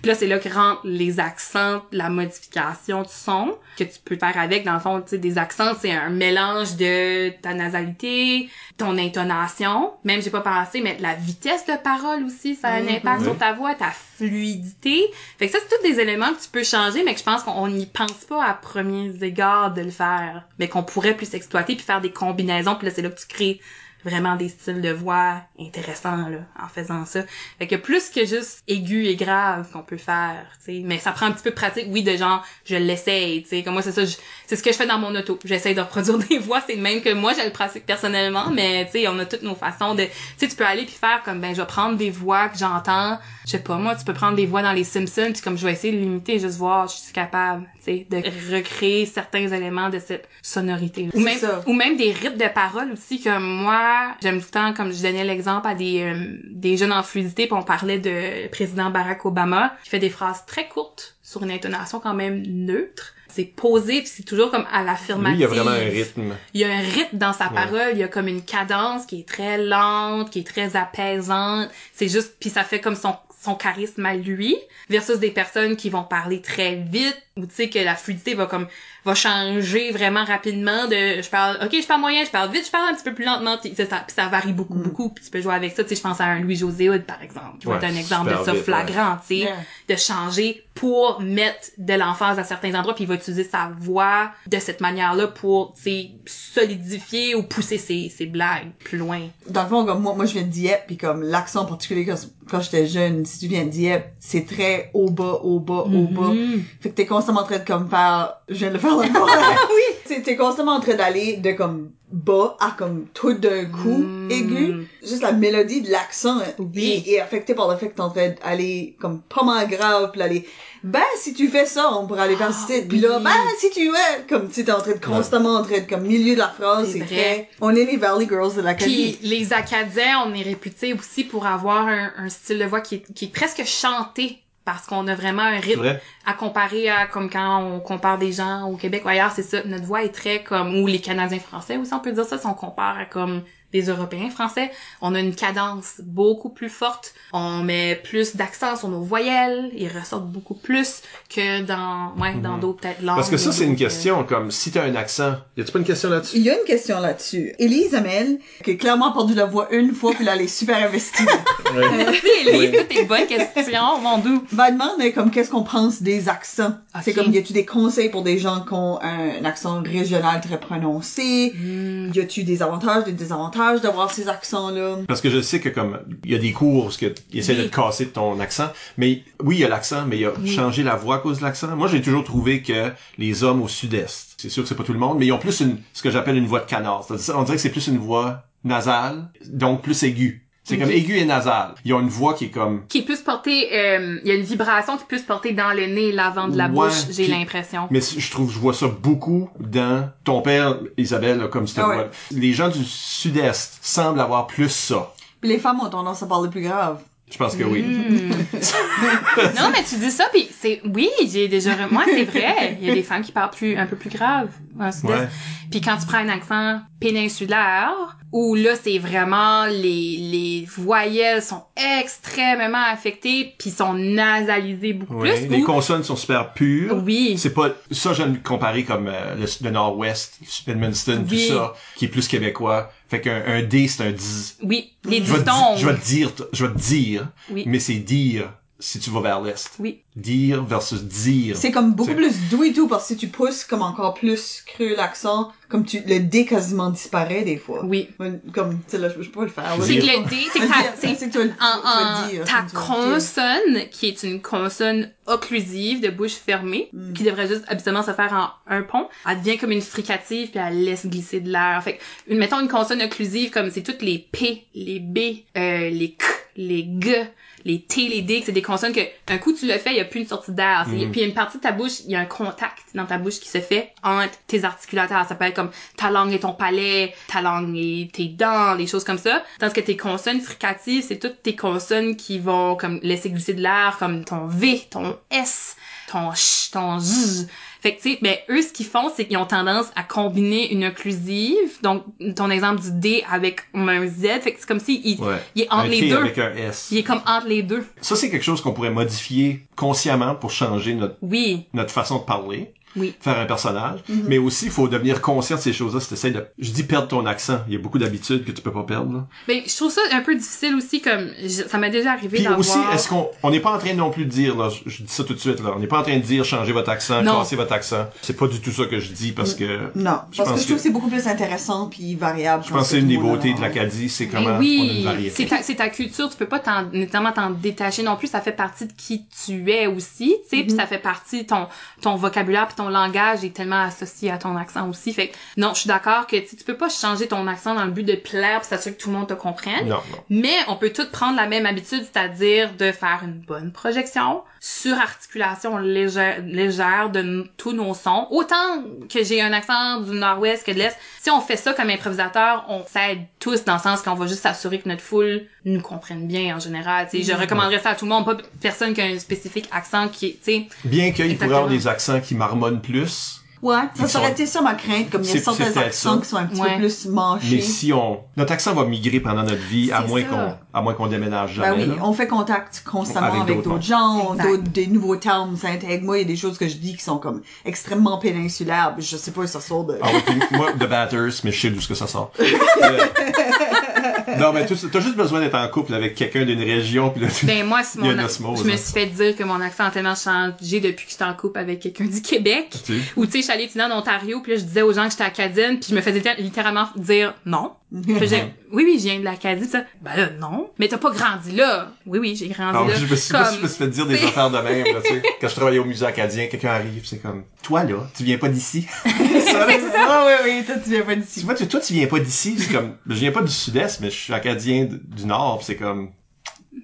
Puis 0.00 0.10
là, 0.10 0.14
c'est 0.14 0.26
là 0.26 0.38
que 0.38 0.48
rentrent 0.48 0.82
les 0.84 1.20
accents, 1.20 1.82
la 1.92 2.08
modification 2.08 3.02
du 3.02 3.12
son, 3.12 3.56
que 3.78 3.84
tu 3.84 3.98
peux 4.04 4.16
faire 4.16 4.38
avec. 4.38 4.64
Dans 4.64 4.74
le 4.74 4.80
fond, 4.80 5.00
tu 5.00 5.10
sais, 5.10 5.18
des 5.18 5.38
accents, 5.38 5.72
c'est 5.80 5.92
un 5.92 6.10
mélange 6.10 6.76
de 6.76 7.30
ta 7.40 7.54
nasalité, 7.54 8.48
ton 8.76 8.96
intonation. 8.98 9.92
Même, 10.04 10.22
j'ai 10.22 10.30
pas 10.30 10.40
pensé, 10.40 10.80
mais 10.80 10.96
la 11.00 11.14
vitesse 11.14 11.66
de 11.66 11.76
parole 11.82 12.24
aussi, 12.24 12.54
ça 12.54 12.68
a 12.68 12.72
un 12.74 12.88
impact 12.88 13.20
Oui. 13.20 13.24
sur 13.24 13.38
ta 13.38 13.52
voix, 13.52 13.74
ta 13.74 13.90
fluidité. 13.90 15.04
Fait 15.38 15.46
que 15.46 15.52
ça, 15.52 15.58
c'est 15.62 15.76
tous 15.76 15.82
des 15.88 16.00
éléments 16.00 16.32
que 16.32 16.42
tu 16.42 16.48
peux 16.50 16.64
changer, 16.64 17.02
mais 17.04 17.12
que 17.14 17.20
je 17.20 17.24
pense 17.24 17.42
qu'on 17.42 17.68
n'y 17.68 17.86
pense 17.86 18.24
pas 18.28 18.44
à 18.44 18.54
premiers 18.54 19.12
égards 19.22 19.72
de 19.74 19.82
le 19.82 19.90
faire. 19.90 20.44
Mais 20.58 20.68
qu'on 20.68 20.82
pourrait 20.82 21.16
plus 21.16 21.34
exploiter 21.34 21.74
puis 21.76 21.84
faire 21.84 22.00
des 22.00 22.10
combinaisons, 22.12 22.74
puis 22.76 22.86
là, 22.86 22.92
c'est 22.94 23.02
là 23.02 23.10
que 23.10 23.20
tu 23.20 23.26
crées 23.26 23.60
vraiment 24.04 24.36
des 24.36 24.48
styles 24.48 24.80
de 24.80 24.90
voix 24.90 25.42
intéressants 25.58 26.28
là 26.28 26.38
en 26.60 26.68
faisant 26.68 27.04
ça. 27.04 27.22
Fait 27.58 27.66
que 27.66 27.76
plus 27.76 28.10
que 28.10 28.24
juste 28.24 28.62
aigu 28.68 29.06
et 29.06 29.16
grave 29.16 29.70
qu'on 29.72 29.82
peut 29.82 29.96
faire, 29.96 30.46
tu 30.64 30.72
sais, 30.72 30.82
mais 30.84 30.98
ça 30.98 31.12
prend 31.12 31.26
un 31.26 31.32
petit 31.32 31.42
peu 31.42 31.50
de 31.50 31.54
pratique, 31.54 31.86
oui, 31.88 32.02
de 32.02 32.16
genre 32.16 32.44
je 32.64 32.76
l'essaye, 32.76 33.42
tu 33.42 33.50
sais, 33.50 33.62
comme 33.62 33.74
moi 33.74 33.82
c'est 33.82 33.92
ça, 33.92 34.02
c'est 34.46 34.56
ce 34.56 34.62
que 34.62 34.72
je 34.72 34.76
fais 34.76 34.86
dans 34.86 34.98
mon 34.98 35.14
auto. 35.14 35.38
J'essaye 35.44 35.74
de 35.74 35.80
reproduire 35.80 36.18
des 36.30 36.38
voix, 36.38 36.60
c'est 36.66 36.76
le 36.76 36.82
même 36.82 37.00
que 37.00 37.12
moi, 37.12 37.32
je 37.34 37.44
le 37.44 37.50
pratique 37.50 37.86
personnellement, 37.86 38.50
mais 38.50 38.86
tu 38.86 38.92
sais, 38.92 39.08
on 39.08 39.18
a 39.18 39.24
toutes 39.24 39.42
nos 39.42 39.54
façons 39.54 39.94
de, 39.94 40.04
tu 40.04 40.10
sais, 40.36 40.48
tu 40.48 40.56
peux 40.56 40.66
aller 40.66 40.84
puis 40.84 40.94
faire 40.94 41.22
comme 41.24 41.40
ben 41.40 41.54
je 41.54 41.60
vais 41.60 41.66
prendre 41.66 41.96
des 41.96 42.10
voix 42.10 42.48
que 42.48 42.58
j'entends, 42.58 43.18
je 43.44 43.52
sais 43.52 43.58
pas 43.58 43.76
moi, 43.76 43.94
tu 43.94 44.04
peux 44.04 44.14
prendre 44.14 44.36
des 44.36 44.46
voix 44.46 44.62
dans 44.62 44.72
les 44.72 44.84
Simpsons, 44.84 45.30
puis 45.32 45.42
comme 45.42 45.56
je 45.56 45.66
vais 45.66 45.72
essayer 45.72 45.92
de 45.92 45.98
l'imiter, 45.98 46.38
juste 46.38 46.58
voir, 46.58 46.88
je 46.88 46.96
suis 46.96 47.12
capable, 47.12 47.68
tu 47.78 47.84
sais, 47.84 48.06
de 48.10 48.54
recréer 48.54 49.06
certains 49.06 49.48
éléments 49.48 49.90
de 49.90 49.98
cette 49.98 50.28
sonorité. 50.42 51.08
Ou 51.14 51.20
même 51.20 51.38
ça. 51.38 51.62
ou 51.66 51.72
même 51.72 51.96
des 51.96 52.12
rythmes 52.12 52.38
de 52.38 52.48
paroles 52.52 52.92
aussi 52.92 53.20
que 53.20 53.38
moi 53.38 53.91
j'aime 54.22 54.40
tout 54.40 54.46
le 54.46 54.50
temps 54.50 54.74
comme 54.74 54.92
je 54.92 55.02
donnais 55.02 55.24
l'exemple 55.24 55.66
à 55.66 55.74
des 55.74 56.02
euh, 56.02 56.38
des 56.50 56.76
jeunes 56.76 56.92
en 56.92 57.02
fluidité 57.02 57.46
puis 57.46 57.54
on 57.54 57.62
parlait 57.62 57.98
de 57.98 58.48
président 58.48 58.90
Barack 58.90 59.24
Obama 59.24 59.74
qui 59.84 59.90
fait 59.90 59.98
des 59.98 60.10
phrases 60.10 60.44
très 60.46 60.68
courtes 60.68 61.16
sur 61.22 61.42
une 61.42 61.50
intonation 61.50 62.00
quand 62.00 62.14
même 62.14 62.42
neutre 62.46 63.14
c'est 63.28 63.44
posé 63.44 64.00
puis 64.00 64.10
c'est 64.14 64.24
toujours 64.24 64.50
comme 64.50 64.66
à 64.70 64.80
Lui, 64.80 64.86
l'affirmative 64.86 65.38
il 65.38 65.40
y 65.40 65.44
a 65.44 65.48
vraiment 65.48 65.70
un 65.70 65.90
rythme. 65.90 66.36
il 66.54 66.60
y 66.60 66.64
a 66.64 66.68
un 66.68 66.80
rythme 66.80 67.16
dans 67.16 67.32
sa 67.32 67.48
parole, 67.48 67.90
il 67.92 67.98
y 67.98 68.02
a 68.02 68.08
comme 68.08 68.28
une 68.28 68.42
cadence 68.42 69.06
qui 69.06 69.20
est 69.20 69.28
très 69.28 69.58
lente, 69.58 70.30
qui 70.30 70.40
est 70.40 70.46
très 70.46 70.76
apaisante. 70.76 71.70
C'est 71.94 72.08
juste 72.08 72.36
puis 72.38 72.50
ça 72.50 72.62
fait 72.62 72.80
comme 72.80 72.94
son 72.94 73.14
son 73.42 73.56
charisme 73.56 74.06
à 74.06 74.14
lui 74.14 74.56
versus 74.88 75.18
des 75.18 75.30
personnes 75.30 75.76
qui 75.76 75.90
vont 75.90 76.04
parler 76.04 76.40
très 76.40 76.76
vite 76.76 77.20
ou 77.36 77.46
tu 77.46 77.54
sais 77.54 77.68
que 77.68 77.78
la 77.78 77.96
fluidité 77.96 78.34
va 78.34 78.46
comme 78.46 78.68
va 79.04 79.14
changer 79.14 79.90
vraiment 79.90 80.24
rapidement 80.24 80.86
de 80.86 81.20
je 81.22 81.28
parle 81.28 81.58
OK, 81.64 81.72
je 81.80 81.86
parle 81.86 82.00
moyen, 82.00 82.24
je 82.24 82.30
parle 82.30 82.50
vite, 82.52 82.66
je 82.66 82.70
parle 82.70 82.90
un 82.90 82.94
petit 82.94 83.04
peu 83.04 83.14
plus 83.14 83.24
lentement 83.24 83.58
puis 83.58 83.74
ça, 83.76 83.84
ça, 83.86 83.96
puis 84.06 84.14
ça 84.14 84.28
varie 84.28 84.52
beaucoup 84.52 84.74
beaucoup 84.78 85.08
puis 85.10 85.24
tu 85.24 85.30
peux 85.30 85.40
jouer 85.40 85.54
avec 85.54 85.74
ça, 85.74 85.82
tu 85.82 85.90
sais 85.90 85.96
je 85.96 86.00
pense 86.02 86.20
à 86.20 86.24
un 86.26 86.40
Louis 86.40 86.56
José 86.56 86.88
Hood 86.88 87.02
par 87.04 87.20
exemple, 87.22 87.58
qui 87.58 87.66
va 87.66 87.72
Ouais, 87.72 87.78
être 87.78 87.92
un 87.92 87.96
exemple 87.96 88.30
de 88.30 88.44
ça 88.44 88.52
vite, 88.52 88.62
flagrant, 88.62 89.16
tu 89.26 89.26
sais 89.26 89.42
Yeah. 89.42 89.56
de 89.88 89.96
changer 89.96 90.64
pour 90.74 91.20
mettre 91.20 91.68
de 91.78 91.94
l'emphase 91.94 92.38
à 92.38 92.44
certains 92.44 92.74
endroits 92.74 92.94
puis 92.94 93.04
il 93.04 93.08
va 93.08 93.14
utiliser 93.14 93.44
sa 93.44 93.72
voix 93.78 94.30
de 94.46 94.58
cette 94.58 94.80
manière-là 94.80 95.26
pour 95.26 95.74
tu 95.74 95.82
sais 95.82 96.10
solidifier 96.26 97.34
ou 97.34 97.42
pousser 97.42 97.78
ses, 97.78 98.08
ses 98.08 98.26
blagues 98.26 98.70
plus 98.84 98.98
loin. 98.98 99.20
dans 99.48 99.62
le 99.64 99.68
fond, 99.68 99.84
comme 99.84 100.00
moi, 100.02 100.14
moi 100.14 100.26
je 100.26 100.34
viens 100.34 100.42
de 100.42 100.48
Dieppe, 100.48 100.84
puis 100.86 100.96
comme 100.96 101.22
l'accent 101.22 101.64
particulier 101.66 102.04
quand, 102.50 102.60
j'étais 102.60 102.86
jeune, 102.86 103.24
si 103.24 103.38
tu 103.40 103.46
viens 103.46 103.64
de 103.64 103.70
Dieppe, 103.70 104.12
c'est 104.18 104.46
très 104.46 104.90
haut 104.94 105.10
bas, 105.10 105.40
haut 105.42 105.60
bas, 105.60 105.84
haut 105.92 106.08
bas. 106.08 106.32
Mhm. 106.32 106.62
Fait 106.80 106.90
que 106.90 106.94
t'es 106.94 107.06
constamment 107.06 107.40
en 107.40 107.44
train 107.44 107.58
de 107.58 107.64
comme 107.66 107.88
faire, 107.88 108.34
je 108.48 108.54
viens 108.56 108.68
de 108.68 108.74
le 108.74 108.78
faire 108.80 108.96
dans 108.96 109.02
le 109.02 109.08
oui! 109.74 109.96
T'es, 110.06 110.22
t'es 110.22 110.36
constamment 110.36 110.72
en 110.72 110.80
train 110.80 110.94
d'aller 110.94 111.36
de 111.36 111.52
comme 111.52 111.90
bas 112.10 112.56
à 112.60 112.72
comme 112.76 113.06
tout 113.14 113.32
d'un 113.34 113.64
coup 113.66 114.04
Mm. 114.28 114.32
aigu. 114.34 114.74
Juste 115.02 115.22
la 115.22 115.32
mélodie 115.32 115.82
de 115.82 115.90
l'accent 115.90 116.38
Oui. 116.58 117.02
est, 117.06 117.10
est 117.12 117.20
affectée 117.20 117.54
par 117.54 117.70
le 117.70 117.76
fait 117.76 117.88
que 117.88 117.94
t'es 117.96 118.00
en 118.00 118.10
train 118.10 118.30
d'aller 118.30 118.96
comme 119.00 119.20
pas 119.22 119.44
mal 119.44 119.68
grave, 119.68 120.10
puis 120.12 120.22
aller, 120.22 120.46
ben 120.84 121.02
si 121.16 121.32
tu 121.34 121.48
fais 121.48 121.66
ça, 121.66 121.92
on 121.92 122.06
pourrait 122.06 122.22
aller 122.22 122.36
faire 122.36 122.48
Ah, 122.50 122.52
citer. 122.52 122.82
Puis 122.82 122.98
là, 122.98 123.18
oui. 123.18 123.24
ben 123.24 123.30
si 123.58 123.70
tu 123.70 123.90
ouais, 123.90 124.24
comme 124.28 124.50
tu 124.50 124.64
t'es 124.64 124.72
en 124.72 124.80
train 124.80 124.92
de 124.94 125.04
constamment 125.04 125.56
en 125.56 125.62
train 125.62 125.78
de 125.80 125.88
comme 125.88 126.02
milieu 126.02 126.34
de 126.34 126.38
la 126.40 126.48
phrase, 126.48 126.90
C'est 126.92 126.98
vrai. 127.00 127.48
on 127.60 127.74
est 127.74 127.84
les 127.84 127.96
Valley 127.96 128.26
Girls 128.28 128.54
de 128.56 128.62
l'Acadie. 128.62 129.16
Puis 129.20 129.28
les 129.28 129.52
Acadiens, 129.52 130.24
on 130.26 130.34
est 130.34 130.42
réputés 130.42 130.92
aussi 130.94 131.24
pour 131.24 131.46
avoir 131.46 131.86
un, 131.86 132.10
un 132.18 132.28
style 132.28 132.58
de 132.58 132.64
voix 132.64 132.80
qui 132.80 132.96
est, 132.96 133.12
qui 133.14 133.26
est 133.26 133.32
presque 133.32 133.64
chanté 133.64 134.38
parce 134.64 134.86
qu'on 134.86 135.08
a 135.08 135.14
vraiment 135.16 135.42
un 135.42 135.58
rythme 135.58 135.80
vrai? 135.80 136.02
à 136.24 136.34
comparer 136.34 136.88
à 136.88 137.06
comme 137.08 137.28
quand 137.28 137.58
on 137.64 137.80
compare 137.80 138.16
des 138.18 138.30
gens 138.32 138.68
au 138.70 138.76
Québec 138.76 139.02
ou 139.04 139.08
ailleurs, 139.08 139.32
c'est 139.34 139.42
ça, 139.42 139.58
notre 139.64 139.84
voix 139.84 140.04
est 140.04 140.14
très 140.14 140.44
comme 140.44 140.80
ou 140.82 140.86
les 140.86 141.00
Canadiens 141.00 141.40
français 141.40 141.76
aussi 141.78 141.92
on 141.92 141.98
peut 141.98 142.12
dire 142.12 142.24
ça 142.24 142.38
si 142.38 142.46
on 142.46 142.54
compare 142.54 142.96
à 142.98 143.04
comme 143.04 143.42
des 143.72 143.82
Européens 143.88 144.30
français, 144.30 144.70
on 145.00 145.14
a 145.14 145.20
une 145.20 145.34
cadence 145.34 145.94
beaucoup 146.02 146.50
plus 146.50 146.68
forte, 146.68 147.14
on 147.32 147.62
met 147.62 147.96
plus 147.96 148.36
d'accent 148.36 148.76
sur 148.76 148.88
nos 148.88 149.02
voyelles, 149.02 149.70
ils 149.76 149.88
ressortent 149.88 150.30
beaucoup 150.30 150.54
plus 150.54 151.02
que 151.28 151.62
dans 151.62 152.12
ouais, 152.20 152.34
dans 152.34 152.58
d'autres 152.58 152.80
peut-être 152.80 153.02
langues. 153.02 153.16
Mhm. 153.16 153.16
Parce 153.16 153.30
que 153.30 153.36
ça, 153.36 153.52
c'est 153.52 153.64
une 153.64 153.74
euh, 153.74 153.76
question, 153.76 154.24
comme, 154.24 154.50
si 154.50 154.70
t'as 154.70 154.84
un 154.84 154.94
accent, 154.94 155.34
y 155.56 155.60
a-tu 155.60 155.72
pas 155.72 155.78
une 155.78 155.84
question 155.84 156.10
là-dessus? 156.10 156.36
Il 156.36 156.42
y 156.42 156.50
a 156.50 156.54
une 156.54 156.64
question 156.64 157.00
là-dessus. 157.00 157.54
Élise 157.58 157.94
Amel, 157.94 158.38
qui 158.64 158.72
a 158.72 158.74
clairement 158.74 159.12
perdu 159.12 159.34
la 159.34 159.46
voix 159.46 159.68
une 159.72 159.92
fois, 159.92 160.12
puis 160.12 160.24
là, 160.24 160.34
elle 160.34 160.42
est 160.42 160.46
super 160.48 160.76
investie. 160.76 161.24
Merci 161.74 162.26
Élise, 162.46 162.72
toutes 162.78 162.88
tes 162.88 163.04
bonnes 163.04 163.26
questions, 163.26 164.00
mon 164.02 164.18
doux. 164.18 164.44
Va 164.52 164.70
demander 164.70 165.12
comme 165.12 165.30
qu'est-ce 165.30 165.50
qu'on 165.50 165.64
pense 165.64 166.02
des 166.02 166.28
accents? 166.28 166.74
Ok. 166.94 167.02
C'est 167.04 167.12
comme 167.12 167.32
y 167.32 167.38
a-tu 167.38 167.52
des 167.52 167.64
conseils 167.64 168.10
pour 168.10 168.22
des 168.22 168.38
gens 168.38 168.60
qui 168.60 168.74
ont 168.74 169.00
un, 169.00 169.44
accent 169.44 169.82
régional 169.82 170.40
très 170.40 170.58
prononcé? 170.60 171.52
Hmm. 171.54 172.10
Y 172.14 172.20
a-tu 172.20 172.44
des 172.44 172.62
avantages, 172.62 173.04
des 173.04 173.12
désavantages? 173.12 173.61
D'avoir 173.80 174.12
ces 174.12 174.28
accents-là? 174.28 174.98
Parce 175.06 175.20
que 175.20 175.30
je 175.30 175.40
sais 175.40 175.60
que 175.60 175.68
comme 175.68 176.00
il 176.24 176.32
y 176.32 176.34
a 176.34 176.38
des 176.38 176.52
cours 176.52 176.86
où 176.86 176.90
ils 177.32 177.38
essaient 177.38 177.54
de 177.54 177.64
te 177.64 177.74
casser 177.74 178.06
de 178.06 178.10
ton 178.10 178.38
accent, 178.40 178.70
mais 178.98 179.22
oui, 179.42 179.56
il 179.56 179.60
y 179.60 179.64
a 179.64 179.68
l'accent, 179.68 180.04
mais 180.06 180.16
il 180.16 180.22
y 180.22 180.26
a 180.26 180.32
changer 180.46 180.82
la 180.82 180.96
voix 180.96 181.16
à 181.16 181.18
cause 181.18 181.38
de 181.38 181.44
l'accent. 181.44 181.74
Moi, 181.76 181.88
j'ai 181.88 182.02
toujours 182.02 182.24
trouvé 182.24 182.62
que 182.62 182.90
les 183.18 183.44
hommes 183.44 183.62
au 183.62 183.68
sud-est, 183.68 184.34
c'est 184.38 184.48
sûr 184.48 184.62
que 184.62 184.68
c'est 184.68 184.74
pas 184.74 184.84
tout 184.84 184.92
le 184.92 184.98
monde, 184.98 185.18
mais 185.18 185.26
ils 185.26 185.32
ont 185.32 185.38
plus 185.38 185.60
une 185.60 185.78
ce 185.92 186.02
que 186.02 186.10
j'appelle 186.10 186.36
une 186.36 186.46
voix 186.46 186.60
de 186.60 186.66
canard. 186.66 187.06
On 187.34 187.42
dirait 187.42 187.56
que 187.56 187.62
c'est 187.62 187.70
plus 187.70 187.86
une 187.86 187.98
voix 187.98 188.44
nasale, 188.64 189.28
donc 189.46 189.82
plus 189.82 190.02
aiguë. 190.02 190.46
C'est 190.64 190.78
comme 190.78 190.90
aigu 190.90 191.16
et 191.18 191.24
nasal. 191.24 191.74
Ils 191.84 191.92
ont 191.92 192.00
une 192.00 192.08
voix 192.08 192.34
qui 192.34 192.44
est 192.44 192.50
comme 192.50 192.86
qui 192.86 192.98
est 192.98 193.02
plus 193.02 193.20
portée, 193.20 193.68
euh, 193.72 194.18
il 194.22 194.28
y 194.28 194.30
a 194.30 194.34
une 194.36 194.44
vibration 194.44 194.96
qui 194.96 195.02
est 195.02 195.06
plus 195.06 195.22
portée 195.22 195.52
dans 195.52 195.72
le 195.72 195.86
nez, 195.86 196.12
l'avant 196.12 196.46
de 196.46 196.56
la 196.56 196.66
Ouais, 196.66 196.70
bouche, 196.70 197.06
j'ai 197.10 197.24
puis- 197.24 197.32
l'impression. 197.32 197.88
mais 197.90 198.00
je 198.00 198.30
trouve 198.30 198.50
je 198.52 198.58
vois 198.60 198.72
ça 198.72 198.86
beaucoup 198.86 199.50
dans 199.58 200.08
ton 200.22 200.40
père 200.40 200.78
Isabelle 200.96 201.38
là, 201.38 201.48
comme 201.48 201.66
cette 201.66 201.80
Ah 201.84 201.88
ouais. 201.88 202.10
Les 202.30 202.52
gens 202.52 202.68
du 202.68 202.84
sud-est 202.84 203.78
semblent 203.82 204.20
avoir 204.20 204.46
plus 204.46 204.70
ça. 204.70 205.12
Puis 205.40 205.50
les 205.50 205.58
femmes 205.58 205.80
ont 205.80 205.90
tendance 205.90 206.22
à 206.22 206.26
parler 206.26 206.48
plus 206.48 206.62
grave. 206.62 207.00
Je 207.32 207.38
pense 207.38 207.56
que 207.56 207.64
oui. 207.64 207.82
Hmm. 207.82 208.30
non, 209.56 209.70
mais 209.72 209.82
tu 209.88 209.96
dis 209.96 210.10
ça, 210.10 210.24
puis 210.32 210.48
c'est 210.60 210.80
oui, 210.84 211.08
j'ai 211.30 211.48
déjà 211.48 211.70
moi 211.90 212.04
c'est 212.06 212.24
vrai, 212.24 212.76
il 212.80 212.86
y 212.86 212.90
a 212.90 212.94
des 212.94 213.02
femmes 213.02 213.22
qui 213.22 213.32
parlent 213.32 213.50
plus 213.50 213.76
un 213.76 213.86
peu 213.86 213.96
plus 213.96 214.10
grave 214.10 214.48
en 214.78 214.92
sud-est. 214.92 215.08
Ouais. 215.12 215.28
Puis 215.70 215.80
quand 215.80 215.96
tu 215.96 216.06
prends 216.06 216.18
un 216.18 216.28
accent 216.28 216.80
péninsulaire 217.00 218.18
où 218.32 218.54
là 218.54 218.72
c'est 218.82 218.98
vraiment 218.98 219.66
les 219.66 220.16
les 220.18 220.66
voyelles 220.76 221.42
sont 221.42 221.62
extrêmement 222.00 222.82
affectées 222.90 223.54
puis 223.58 223.70
sont 223.70 223.94
nasalisées 223.94 224.92
beaucoup 224.92 225.18
plus. 225.20 225.46
Les 225.48 225.62
consonnes 225.62 226.04
sont 226.04 226.16
super 226.16 226.52
pures. 226.52 227.02
oui. 227.04 227.34
C'est 227.38 227.54
pas 227.54 227.70
ça 227.90 228.12
j'aime 228.12 228.40
comparer 228.42 228.84
comme 228.84 229.08
euh, 229.08 229.34
le, 229.34 229.46
le 229.62 229.70
Nord-Ouest, 229.70 230.38
Edmundston, 230.66 231.24
Oui. 231.30 231.48
tout 231.48 231.54
ça, 231.54 231.74
qui 231.96 232.06
est 232.06 232.08
plus 232.08 232.28
québécois. 232.28 232.90
Fait 233.12 233.20
qu'un 233.20 233.42
un 233.46 233.62
D 233.62 233.88
c'est 233.88 234.04
un 234.04 234.12
D. 234.12 234.18
Oui, 234.62 234.90
les 235.04 235.20
diphtongues. 235.20 235.76
je 235.76 235.86
vais 235.86 235.94
te 235.98 236.02
dire, 236.06 236.30
je 236.54 236.64
vais 236.64 236.72
te 236.72 236.78
dire, 236.78 237.28
Oui. 237.50 237.64
mais 237.66 237.78
c'est 237.78 237.96
dire 237.96 238.50
si 238.82 238.98
tu 238.98 239.10
vas 239.10 239.20
vers 239.20 239.40
l'est. 239.40 239.70
Oui. 239.78 240.00
Dire 240.16 240.62
versus 240.64 241.02
dire. 241.04 241.56
C'est 241.56 241.70
comme 241.70 241.94
beaucoup 241.94 242.14
plus 242.14 242.34
doux 242.50 242.64
et 242.64 242.72
tout, 242.72 242.88
parce 242.88 243.04
que 243.04 243.08
si 243.14 243.16
tu 243.16 243.28
pousses 243.28 243.64
comme 243.64 243.80
encore 243.82 244.14
plus 244.14 244.62
cru 244.66 244.94
l'accent, 244.96 245.52
comme 245.68 245.84
tu, 245.86 246.02
le 246.06 246.18
D 246.20 246.44
quasiment 246.44 246.90
disparaît 246.90 247.44
des 247.44 247.56
fois. 247.56 247.82
Oui. 247.84 248.10
Comme, 248.52 248.74
tu 248.80 248.82
sais, 248.88 248.98
là, 248.98 249.08
je 249.08 249.22
je 249.22 249.28
peux 249.30 249.40
pas 249.40 249.44
le 249.44 249.50
faire. 249.50 249.78
là. 249.78 249.84
C'est 249.84 249.96
que 249.98 250.02
le 250.04 250.28
D, 250.28 250.36
c'est 250.52 250.58
que 250.60 250.66
ta- 250.66 252.44
ta 252.44 252.62
consonne, 252.74 253.88
qui 253.90 254.08
est 254.08 254.22
une 254.22 254.40
consonne 254.42 255.10
occlusive 255.26 256.00
de 256.00 256.10
bouche 256.10 256.34
fermée, 256.34 256.88
Mm. 256.92 257.12
qui 257.14 257.22
devrait 257.22 257.48
juste 257.48 257.64
habituellement 257.68 258.02
se 258.02 258.12
faire 258.12 258.32
en 258.32 258.74
un 258.74 258.82
pont, 258.82 259.08
elle 259.28 259.38
devient 259.40 259.56
comme 259.58 259.70
une 259.72 259.80
fricative 259.80 260.50
puis 260.50 260.60
elle 260.60 260.84
laisse 260.84 261.06
glisser 261.06 261.40
de 261.40 261.50
l'air. 261.50 261.80
Fait 261.82 261.96
que, 261.96 262.02
une, 262.32 262.38
mettons 262.38 262.60
une 262.60 262.68
consonne 262.68 263.00
occlusive 263.02 263.50
comme 263.50 263.70
c'est 263.70 263.82
toutes 263.82 264.02
les 264.02 264.18
P, 264.18 264.64
les 264.74 264.98
B, 265.00 265.18
euh, 265.56 265.88
les 265.90 266.12
K, 266.12 266.22
les 266.56 266.88
G, 267.00 267.26
les 267.64 267.80
T, 267.80 268.08
les 268.08 268.22
D, 268.22 268.42
c'est 268.44 268.52
des 268.52 268.62
consonnes 268.62 268.92
que 268.92 269.00
un 269.28 269.38
coup 269.38 269.52
tu 269.52 269.66
le 269.66 269.78
fais, 269.78 269.90
il 269.90 269.96
y 269.96 270.00
a 270.00 270.04
plus 270.04 270.20
une 270.20 270.26
sortie 270.26 270.52
d'air. 270.52 270.86
Mm. 270.86 271.10
Puis 271.10 271.20
il 271.20 271.20
y 271.20 271.24
a 271.24 271.26
une 271.26 271.34
partie 271.34 271.56
de 271.58 271.62
ta 271.62 271.72
bouche, 271.72 272.00
il 272.04 272.10
y 272.10 272.16
a 272.16 272.20
un 272.20 272.26
contact 272.26 272.82
dans 272.94 273.06
ta 273.06 273.18
bouche 273.18 273.40
qui 273.40 273.48
se 273.48 273.60
fait 273.60 273.92
entre 274.02 274.36
tes 274.46 274.64
articulateurs. 274.64 275.26
Ça 275.26 275.34
peut 275.34 275.44
être 275.44 275.56
comme 275.56 275.70
ta 275.96 276.10
langue 276.10 276.32
et 276.32 276.40
ton 276.40 276.52
palais, 276.52 277.14
ta 277.28 277.40
langue 277.40 277.74
et 277.76 278.10
tes 278.12 278.26
dents, 278.26 278.76
des 278.76 278.86
choses 278.86 279.04
comme 279.04 279.18
ça. 279.18 279.42
Tandis 279.58 279.72
que 279.72 279.80
tes 279.80 279.96
consonnes 279.96 280.40
fricatives, 280.40 281.04
c'est 281.06 281.18
toutes 281.18 281.42
tes 281.42 281.56
consonnes 281.56 282.16
qui 282.16 282.38
vont 282.38 282.76
comme 282.76 283.00
laisser 283.02 283.30
glisser 283.30 283.54
de 283.54 283.62
l'air, 283.62 283.96
comme 283.98 284.24
ton 284.24 284.46
V, 284.46 284.82
ton 284.90 285.16
S, 285.30 285.76
ton 286.12 286.30
ch, 286.34 286.70
ton 286.72 286.98
z. 287.00 287.48
Fait 287.80 287.96
que 287.96 288.02
tu 288.02 288.12
sais, 288.12 288.18
ben 288.22 288.36
eux 288.48 288.62
ce 288.62 288.72
qu'ils 288.72 288.86
font, 288.86 289.10
c'est 289.16 289.26
qu'ils 289.26 289.38
ont 289.38 289.46
tendance 289.46 289.86
à 289.96 290.04
combiner 290.04 290.72
une 290.72 290.84
occlusive, 290.84 291.80
donc 291.82 292.04
ton 292.36 292.48
exemple 292.50 292.80
du 292.80 292.92
D 292.92 293.24
avec 293.28 293.62
un 293.74 294.06
Z, 294.06 294.40
fait 294.42 294.52
que 294.52 294.60
c'est 294.60 294.68
comme 294.68 294.78
si 294.78 295.00
il, 295.04 295.20
Ouais. 295.20 295.36
il 295.56 295.62
est 295.62 295.68
entre 295.72 295.84
un 295.86 295.88
les 295.88 296.00
T 296.00 296.08
deux. 296.10 296.16
avec 296.16 296.38
un 296.38 296.54
S. 296.54 296.88
Il 296.92 296.98
est 296.98 297.02
comme 297.02 297.22
entre 297.26 297.48
les 297.48 297.62
deux. 297.64 297.84
Ça 298.00 298.14
c'est 298.14 298.30
quelque 298.30 298.44
chose 298.44 298.60
qu'on 298.60 298.72
pourrait 298.72 298.90
modifier 298.90 299.66
consciemment 299.74 300.34
pour 300.36 300.50
changer 300.52 300.94
notre 300.94 301.16
Oui. 301.22 301.66
notre 301.72 301.90
façon 301.92 302.18
de 302.18 302.24
parler. 302.24 302.72
Oui. 302.96 303.14
faire 303.20 303.38
un 303.38 303.46
personnage. 303.46 304.00
Mhm. 304.08 304.24
Mais 304.28 304.38
aussi, 304.38 304.66
il 304.66 304.70
faut 304.70 304.88
devenir 304.88 305.20
conscient 305.20 305.56
de 305.56 305.60
ces 305.62 305.72
choses-là. 305.72 306.00
Si 306.00 306.08
t'essayes 306.10 306.32
de, 306.32 306.46
je 306.58 306.70
dis 306.70 306.82
perdre 306.82 307.08
ton 307.08 307.24
accent. 307.26 307.60
Il 307.68 307.72
y 307.74 307.76
a 307.76 307.78
beaucoup 307.78 307.98
d'habitudes 307.98 308.44
que 308.44 308.52
tu 308.52 308.60
peux 308.62 308.72
pas 308.72 308.82
perdre, 308.84 309.12
là. 309.12 309.26
Ben, 309.48 309.62
je 309.66 309.74
trouve 309.76 309.90
ça 309.90 310.00
un 310.12 310.20
peu 310.20 310.34
difficile 310.34 310.74
aussi, 310.76 311.00
comme, 311.00 311.28
je- 311.40 311.66
ça 311.68 311.78
m'est 311.78 311.90
déjà 311.90 312.12
arrivé 312.12 312.36
Puis 312.36 312.42
d'avoir... 312.42 312.60
aussi, 312.60 312.78
est-ce 312.94 313.08
qu'on, 313.08 313.28
on 313.42 313.50
n'est 313.50 313.60
pas 313.60 313.74
en 313.74 313.78
train 313.78 313.94
non 313.94 314.10
plus 314.10 314.24
de 314.26 314.30
dire, 314.30 314.56
là, 314.56 314.68
je, 314.68 314.90
je 314.90 315.02
dis 315.02 315.12
ça 315.12 315.24
tout 315.24 315.34
de 315.34 315.38
suite, 315.38 315.60
là, 315.62 315.72
on 315.76 315.78
n'est 315.78 315.86
pas 315.86 316.00
en 316.00 316.02
train 316.02 316.16
de 316.16 316.22
dire 316.22 316.44
changer 316.44 316.72
votre 316.72 316.90
accent, 316.90 317.22
casser 317.24 317.56
votre 317.56 317.72
accent. 317.72 318.06
C'est 318.22 318.36
pas 318.36 318.46
du 318.46 318.60
tout 318.60 318.70
ça 318.72 318.84
que 318.86 319.00
je 319.00 319.10
dis 319.12 319.32
parce 319.32 319.54
que, 319.54 319.64
Non, 319.94 320.20
Je 320.30 320.36
parce 320.38 320.48
que 320.50 320.54
pense 320.54 320.60
je 320.60 320.64
trouve 320.64 320.64
que- 320.66 320.72
que 320.74 320.78
c'est 320.78 320.90
beaucoup 320.90 321.08
plus 321.08 321.26
intéressant 321.26 321.88
puis 321.88 322.14
variable. 322.14 322.64
je 322.66 322.70
pense 322.72 322.82
que 322.82 322.88
c'est 322.88 322.98
une 323.00 323.08
des 323.08 323.16
beautés 323.18 323.54
de 323.54 323.60
la 323.60 323.68
l'Acadie, 323.68 324.08
c'est 324.08 324.26
comment 324.28 324.46
on 324.46 324.48
a 324.48 324.52
une 324.54 324.58
oui, 324.60 325.04
variété. 325.04 325.30
c'est 325.36 325.46
ta, 325.46 325.62
c'est 325.62 325.76
ta 325.76 325.88
culture, 325.88 326.28
tu 326.28 326.36
peux 326.36 326.46
pas 326.46 326.58
t'en, 326.58 326.84
nécessairement 326.92 327.32
t'en 327.32 327.50
détacher 327.50 328.02
non 328.02 328.16
plus, 328.16 328.26
ça 328.28 328.40
fait 328.40 328.52
partie 328.52 328.86
de 328.86 328.92
qui 328.92 329.24
tu 329.44 329.70
es 329.70 329.86
aussi, 329.86 330.36
tu 330.50 330.56
sais, 330.58 330.62
puis 330.64 330.72
Mhm. 330.72 330.78
ça 330.78 330.86
fait 330.86 330.98
partie, 330.98 331.46
ton, 331.46 331.66
ton 332.00 332.16
vocabulaire 332.16 332.66
puis 332.66 332.76
ton 332.82 332.88
langage 332.88 333.44
est 333.44 333.54
tellement 333.54 333.82
associé 333.82 334.30
à 334.30 334.38
ton 334.38 334.56
accent 334.56 334.88
aussi, 334.88 335.12
fait 335.12 335.28
que, 335.28 335.36
non, 335.56 335.72
je 335.74 335.80
suis 335.80 335.88
d'accord 335.88 336.26
que, 336.26 336.36
tu 336.36 336.56
peux 336.64 336.76
pas 336.76 336.88
changer 336.88 337.28
ton 337.28 337.46
accent 337.46 337.74
dans 337.74 337.84
le 337.84 337.90
but 337.90 338.02
de 338.04 338.14
plaire 338.14 338.60
pis 338.60 338.66
s'assurer 338.66 338.96
que 338.96 339.00
tout 339.02 339.10
le 339.10 339.16
monde 339.16 339.28
te 339.28 339.34
comprenne, 339.34 339.88
Non, 339.88 340.00
non. 340.10 340.18
mais 340.30 340.54
on 340.68 340.76
peut 340.76 340.90
tous 340.90 341.08
prendre 341.10 341.36
la 341.36 341.46
même 341.46 341.66
habitude, 341.66 342.04
c'est-à-dire 342.10 342.72
de 342.76 342.90
faire 342.92 343.20
une 343.24 343.38
bonne 343.40 343.72
projection, 343.72 344.42
surarticulation 344.64 345.76
légère, 345.78 346.40
légère 346.46 347.10
de 347.10 347.44
tous 347.56 347.72
nos 347.72 347.94
sons. 347.94 348.28
Autant 348.30 348.84
que 349.12 349.24
j'ai 349.24 349.42
un 349.42 349.52
accent 349.52 350.00
du 350.02 350.12
nord-ouest 350.12 350.64
que 350.64 350.70
de 350.70 350.78
l'est, 350.78 350.96
si 351.20 351.30
on 351.30 351.40
fait 351.40 351.56
ça 351.56 351.74
comme 351.74 351.90
improvisateur, 351.90 352.64
on 352.68 352.84
s'aide 352.86 353.22
tous 353.40 353.64
dans 353.64 353.74
le 353.74 353.80
sens 353.80 354.02
qu'on 354.02 354.14
va 354.14 354.28
juste 354.28 354.42
s'assurer 354.42 354.78
que 354.78 354.88
notre 354.88 355.02
foule 355.02 355.42
nous 355.64 355.80
comprenne 355.80 356.28
bien 356.28 356.54
en 356.54 356.60
général. 356.60 357.08
Tu 357.10 357.24
sais, 357.24 357.32
je 357.32 357.36
recommanderais 357.36 357.80
ça 357.80 357.90
à 357.90 357.94
tout 357.96 358.04
le 358.04 358.10
monde, 358.10 358.24
pas 358.24 358.36
personne 358.60 358.94
qui 358.94 359.00
a 359.00 359.04
un 359.06 359.18
spécifique 359.18 359.68
accent 359.72 360.08
qui 360.08 360.38
est, 360.46 360.68
Bien 360.84 361.10
qu'il 361.10 361.36
pourrait 361.36 361.56
avoir 361.56 361.68
des 361.68 361.88
accents 361.88 362.20
qui 362.20 362.36
marmonnent 362.36 362.80
plus, 362.80 363.41
Ouais, 363.62 363.76
ça, 363.94 364.08
ça 364.08 364.18
aurait 364.18 364.28
sont- 364.28 364.32
été 364.34 364.46
ça 364.46 364.60
ma 364.60 364.74
crainte, 364.74 365.08
comme 365.10 365.22
il 365.22 365.28
y 365.32 365.36
a 365.36 365.40
certains 365.40 365.76
accents 365.80 366.14
ça. 366.16 366.20
qui 366.20 366.28
sont 366.28 366.36
un 366.36 366.46
petit 366.46 366.60
Ouais. 366.60 366.74
peu 366.74 366.80
plus 366.80 367.06
manchés. 367.06 367.46
mais 367.56 367.60
si 367.60 367.92
on, 367.92 368.18
notre 368.36 368.52
accent 368.52 368.74
va 368.74 368.84
migrer 368.84 369.20
pendant 369.20 369.44
notre 369.44 369.62
vie, 369.62 369.92
à 369.92 370.00
moins 370.02 370.22
qu'on, 370.24 370.54
à 370.74 370.82
moins 370.82 370.94
qu'on 370.94 371.06
déménage 371.06 371.56
Ben 371.58 371.66
jamais, 371.70 371.84
oui, 371.84 371.88
là. 371.90 372.02
on 372.02 372.12
fait 372.12 372.26
contact 372.26 372.82
constamment 372.84 373.28
Avec 373.28 373.42
avec, 373.42 373.62
d'autres 373.62 373.80
gens, 373.80 374.34
d'autres, 374.34 374.64
des 374.64 374.88
nouveaux 374.88 375.14
termes 375.16 375.56
s'intègrent. 375.56 376.04
Moi, 376.04 376.18
il 376.18 376.22
y 376.22 376.24
a 376.24 376.26
des 376.26 376.36
choses 376.36 376.58
que 376.58 376.66
je 376.66 376.74
dis 376.74 376.96
qui 376.96 377.04
sont 377.04 377.18
comme 377.18 377.42
extrêmement 377.64 378.18
péninsulaires. 378.18 378.96
Je 378.98 379.16
sais 379.16 379.30
pas, 379.30 379.46
ça 379.46 379.60
sort 379.60 379.84
de... 379.84 379.96
Ah 380.02 380.08
puis 380.26 380.40
moi, 380.58 380.72
The 380.72 380.88
Batters, 380.88 381.30
mais 381.44 381.52
je 381.52 381.60
sais 381.60 381.70
d'où 381.70 381.80
ce 381.80 381.88
que 381.88 381.94
ça 381.94 382.06
sort. 382.08 382.32
Euh, 382.82 384.38
non, 384.38 384.52
mais 384.52 384.66
tu- 384.66 384.74
t'as 384.76 385.00
juste 385.00 385.16
besoin 385.16 385.40
d'être 385.40 385.54
en 385.54 385.68
couple 385.68 385.94
avec 385.94 386.14
quelqu'un 386.14 386.44
d'une 386.44 386.62
région, 386.62 387.10
puis 387.10 387.22
là, 387.22 387.28
tu- 387.30 387.46
Ben 387.46 387.64
moi, 387.66 387.82
c'est 387.84 387.98
a 388.00 388.02
mon 388.02 388.18
osmose, 388.24 388.64
je 388.64 388.70
me 388.70 388.76
suis 388.76 388.92
fait 388.92 389.06
dire 389.06 389.36
que 389.36 389.44
mon 389.44 389.60
accent 389.60 389.84
a 389.84 389.90
tellement 389.90 390.14
changé 390.14 390.80
depuis 390.80 391.06
que 391.06 391.12
j'étais 391.12 391.24
en 391.24 391.34
couple 391.34 391.58
avec 391.58 391.80
quelqu'un 391.80 392.04
du 392.06 392.20
Québec. 392.22 392.70
tu 392.84 392.98
sais. 392.98 393.00
Ou 393.16 393.26
tu 393.26 393.32
sais, 393.32 393.42
allée 393.52 393.64
étudier 393.64 393.82
en 393.84 393.90
Ontario, 393.98 394.40
puis 394.40 394.52
là, 394.52 394.58
je 394.58 394.64
disais 394.64 394.82
aux 394.82 394.92
gens 394.92 395.04
que 395.04 395.10
j'étais 395.12 395.24
acadienne, 395.24 395.78
puis 395.80 395.88
je 395.90 395.94
me 395.94 396.00
faisais 396.00 396.18
litté- 396.18 396.40
littéralement 396.42 396.88
dire 396.96 397.34
non. 397.46 397.72
Puis 397.92 398.14
je 398.14 398.18
disais, 398.20 398.54
oui, 398.72 398.84
oui, 398.86 398.94
je 398.98 399.04
viens 399.04 399.18
de 399.20 399.24
l'Acadie, 399.24 399.66
ça. 399.66 399.84
Ben 400.00 400.16
là, 400.16 400.30
non. 400.40 400.70
Mais 400.78 400.88
t'as 400.88 400.96
pas 400.96 401.10
grandi 401.10 401.52
là. 401.52 401.92
Oui, 402.06 402.18
oui, 402.18 402.34
j'ai 402.36 402.48
grandi 402.48 402.90
là. 402.90 402.96
je 402.98 403.04
me 403.06 403.14
suis, 403.16 403.32
Comme- 403.32 403.44
je 403.56 403.60
me 403.62 403.68
suis 403.68 403.76
fait 403.76 403.88
dire 403.88 404.06
des 404.06 404.14
affaires 404.24 404.50
de 404.50 404.58
même, 404.58 404.84
là, 404.94 405.00
tu 405.04 405.10
sais. 405.10 405.22
Quand 405.40 405.48
je 405.48 405.54
travaillais 405.54 405.78
au 405.78 405.84
musée 405.84 406.06
acadien, 406.06 406.46
quelqu'un 406.46 406.70
arrive, 406.70 407.02
c'est 407.04 407.18
comme, 407.18 407.44
toi, 407.62 407.84
là, 407.84 407.96
tu 408.16 408.24
viens 408.24 408.38
pas 408.38 408.48
d'ici. 408.48 408.86
Ça, 409.04 409.66
là, 409.66 409.74
Ah 410.08 410.24
oui, 410.26 410.32
oui, 410.60 410.64
toi, 410.64 410.76
tu 410.82 410.90
viens 410.90 411.02
pas 411.02 411.14
tu 411.14 411.20
d'ici. 411.20 411.44
vois, 411.44 411.54
tu- 411.54 411.68
toi, 411.68 411.80
tu 411.80 411.92
viens 411.92 412.06
pas 412.06 412.18
d'ici. 412.20 412.54
C'est 412.58 412.72
comme, 412.72 412.94
je 413.06 413.14
viens 413.14 413.32
pas 413.32 413.42
du 413.42 413.52
sud-est, 413.52 414.00
mais 414.00 414.10
je 414.10 414.16
suis 414.16 414.32
acadien 414.32 414.88
du 414.90 415.26
nord, 415.26 415.60
c'est 415.62 415.76
comme, 415.76 416.10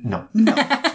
non. 0.05 0.25
Non. 0.35 0.55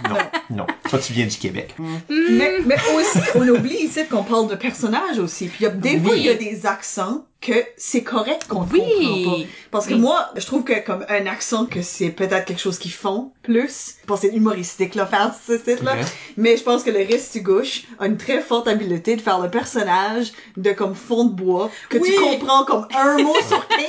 Non. 0.10 0.18
Non. 0.50 0.68
Toi, 0.88 1.00
tu 1.00 1.14
viens 1.14 1.26
du 1.26 1.38
Québec. 1.38 1.74
Mais, 2.10 2.60
mais 2.66 2.76
aussi, 2.96 3.20
on 3.34 3.48
oublie 3.48 3.86
ici 3.86 4.06
qu'on 4.06 4.24
parle 4.24 4.50
de 4.50 4.56
personnages 4.56 5.18
aussi. 5.18 5.48
Puis 5.48 5.60
il 5.62 5.64
y 5.64 5.66
a, 5.68 5.70
des 5.70 6.00
fois, 6.00 6.16
il 6.16 6.24
y 6.24 6.30
a 6.30 6.36
des 6.36 6.66
accents 6.66 7.26
que 7.46 7.54
c'est 7.78 8.04
correct 8.04 8.46
qu'on 8.48 8.62
ne 8.66 8.70
Oui. 8.72 8.80
comprend 8.80 9.32
pas. 9.38 9.44
Parce 9.72 9.86
que 9.88 9.94
Oui. 9.94 10.00
moi, 10.00 10.30
je 10.36 10.46
trouve 10.46 10.64
que 10.64 10.80
comme 10.86 11.06
un 11.10 11.26
accent, 11.28 11.66
que 11.66 11.82
c'est 11.82 12.10
peut-être 12.10 12.46
quelque 12.46 12.62
chose 12.62 12.78
qu'ils 12.80 12.92
font 12.92 13.32
plus. 13.44 13.96
Que 14.08 14.16
c'est 14.16 14.30
humoristique, 14.30 14.96
là, 14.96 15.06
faire 15.06 15.34
ce 15.46 15.54
titre-là. 15.54 15.94
Ok. 16.00 16.08
Mais 16.38 16.56
je 16.58 16.64
pense 16.64 16.84
que 16.84 16.90
le 16.90 17.00
reste 17.00 17.34
du 17.34 17.42
gauche 17.42 17.84
a 18.00 18.06
une 18.08 18.18
très 18.18 18.40
forte 18.42 18.68
habileté 18.68 19.16
de 19.16 19.22
faire 19.22 19.40
le 19.40 19.50
personnage 19.50 20.32
de 20.58 20.72
comme 20.72 20.96
fond 20.96 21.26
de 21.26 21.34
bois, 21.34 21.70
que 21.90 21.98
Oui. 21.98 22.12
tu 22.14 22.20
comprends 22.22 22.64
comme 22.64 22.88
un 22.96 23.18
mot 23.22 23.36
sur 23.48 23.68
15. 23.68 23.80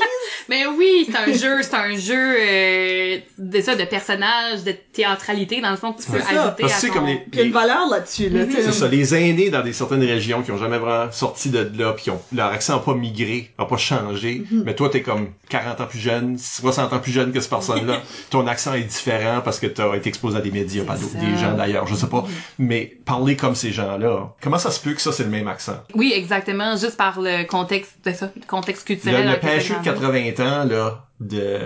Mais 0.48 0.66
oui, 0.66 1.08
c'est 1.10 1.16
un 1.16 1.32
jeu, 1.32 1.62
c'est 1.62 1.74
un 1.74 1.96
jeu 1.96 2.36
euh, 2.38 3.18
de 3.38 3.60
ça, 3.60 3.74
de 3.76 3.84
personnages, 3.84 4.64
de 4.64 4.72
théâtralité, 4.92 5.60
dans 5.60 5.70
le 5.70 5.76
fond, 5.76 5.92
que 5.92 6.02
tu 6.02 6.10
peux 6.10 6.18
ajouter 6.18 6.62
Parce 6.62 6.84
à 6.84 6.88
ton... 6.88 6.92
comme 6.94 7.06
les, 7.06 7.22
il 7.32 7.38
y 7.38 7.42
a 7.42 7.44
une 7.44 7.52
valeur 7.52 7.88
là-dessus, 7.88 8.28
là. 8.28 8.44
Tu 8.46 8.52
sais. 8.52 8.62
C'est 8.64 8.72
ça, 8.72 8.88
les 8.88 9.14
aînés 9.14 9.50
dans 9.50 9.62
des 9.62 9.72
certaines 9.72 10.02
régions 10.04 10.42
qui 10.42 10.50
ont 10.50 10.58
jamais 10.58 10.78
vraiment 10.78 11.10
sorti 11.12 11.50
de 11.50 11.70
là, 11.78 11.92
puis 11.92 12.10
ont 12.10 12.20
leur 12.34 12.48
accent 12.48 12.74
n'a 12.74 12.78
pas 12.80 12.94
migré, 12.94 13.43
n'a 13.58 13.64
pas 13.64 13.76
changé. 13.76 14.44
Mhm. 14.50 14.62
Mais 14.64 14.74
toi, 14.74 14.88
t'es 14.90 15.02
comme 15.02 15.28
40 15.48 15.80
ans 15.80 15.86
plus 15.86 15.98
jeune, 15.98 16.38
60 16.38 16.92
ans 16.92 16.98
plus 16.98 17.12
jeune 17.12 17.32
que 17.32 17.40
cette 17.40 17.50
personne-là. 17.50 18.00
Ton 18.30 18.46
accent 18.46 18.74
est 18.74 18.82
différent 18.84 19.40
parce 19.44 19.58
que 19.58 19.66
t'as 19.66 19.94
été 19.94 20.08
exposé 20.08 20.36
à 20.38 20.40
des 20.40 20.50
médias, 20.50 20.84
pas 20.84 20.96
des 20.96 21.36
gens 21.36 21.54
d'ailleurs, 21.54 21.86
je 21.86 21.94
sais 21.94 22.08
pas. 22.08 22.24
Mais 22.58 22.96
parler 23.04 23.36
comme 23.36 23.54
ces 23.54 23.72
gens-là, 23.72 24.32
comment 24.40 24.58
ça 24.58 24.70
se 24.70 24.80
peut 24.80 24.92
que 24.94 25.00
ça 25.00 25.12
c'est 25.12 25.24
le 25.24 25.30
même 25.30 25.48
accent? 25.48 25.76
Oui, 25.94 26.12
exactement, 26.14 26.76
juste 26.76 26.96
par 26.96 27.20
le 27.20 27.44
contexte 27.46 27.94
de 28.04 28.12
ça, 28.12 28.30
le 28.34 28.46
contexte 28.46 28.88
Le, 28.88 28.94
culturel. 28.94 29.28
le 29.28 29.38
pêcheux 29.40 29.74
de 29.74 29.84
t'as 29.84 29.92
grandi. 29.92 30.32
80 30.34 30.44
ans, 30.62 30.64
là, 30.64 31.04
de 31.20 31.58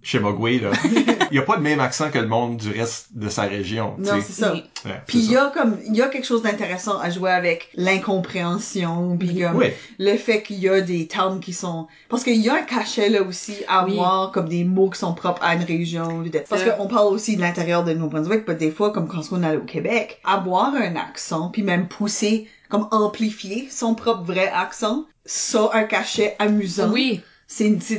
chez 0.00 0.20
Mogwai, 0.20 0.60
là, 0.60 0.70
il 1.32 1.38
a 1.38 1.42
pas 1.42 1.56
le 1.56 1.62
même 1.62 1.80
accent 1.80 2.10
que 2.10 2.18
le 2.18 2.28
monde 2.28 2.56
du 2.56 2.70
reste 2.70 3.08
de 3.16 3.28
sa 3.28 3.42
région. 3.42 3.94
tu 3.96 4.02
Non, 4.02 4.12
c'est 4.24 4.32
ça. 4.32 4.52
Oui. 4.52 4.64
Ouais, 4.84 5.00
Puis 5.06 5.18
il 5.18 5.30
y 5.30 5.36
a 5.36 5.50
comme 5.54 5.76
il 5.86 5.94
y 5.96 6.02
a 6.02 6.08
quelque 6.08 6.26
chose 6.26 6.42
d'intéressant 6.42 6.98
à 6.98 7.10
jouer 7.10 7.30
avec 7.30 7.68
l'incompréhension 7.74 9.16
puis 9.18 9.40
comme 9.40 9.62
le 9.98 10.16
fait 10.16 10.42
qu'il 10.42 10.58
y 10.58 10.68
a 10.68 10.80
des 10.80 11.06
termes 11.06 11.40
qui 11.40 11.52
sont 11.52 11.86
parce 12.08 12.24
qu'il 12.24 12.40
y 12.40 12.48
a 12.48 12.54
un 12.54 12.62
cachet 12.62 13.08
là 13.08 13.22
aussi 13.22 13.56
à 13.68 13.84
Oui. 13.84 13.92
avoir 13.92 14.32
comme 14.32 14.48
des 14.48 14.64
mots 14.64 14.90
qui 14.90 14.98
sont 14.98 15.14
propres 15.14 15.42
à 15.42 15.54
une 15.54 15.62
région 15.64 16.24
parce 16.48 16.64
qu'on 16.64 16.88
parle 16.88 17.12
aussi 17.12 17.36
de 17.36 17.40
l'intérieur 17.40 17.84
de 17.84 17.92
Nouveau-Brunswick 17.92 18.44
mais 18.46 18.54
des 18.54 18.70
fois 18.70 18.92
comme 18.92 19.08
quand 19.08 19.22
on 19.32 19.42
est 19.42 19.56
au 19.56 19.60
Québec 19.60 20.20
avoir 20.24 20.74
un 20.74 20.96
accent 20.96 21.48
puis 21.50 21.62
même 21.62 21.88
pousser 21.88 22.48
comme 22.68 22.88
amplifier 22.90 23.68
son 23.70 23.94
propre 23.94 24.24
vrai 24.24 24.50
accent 24.54 25.04
ça 25.24 25.70
a 25.72 25.78
un 25.78 25.84
cachet 25.84 26.34
amusant 26.40 26.90
Oui, 26.90 27.20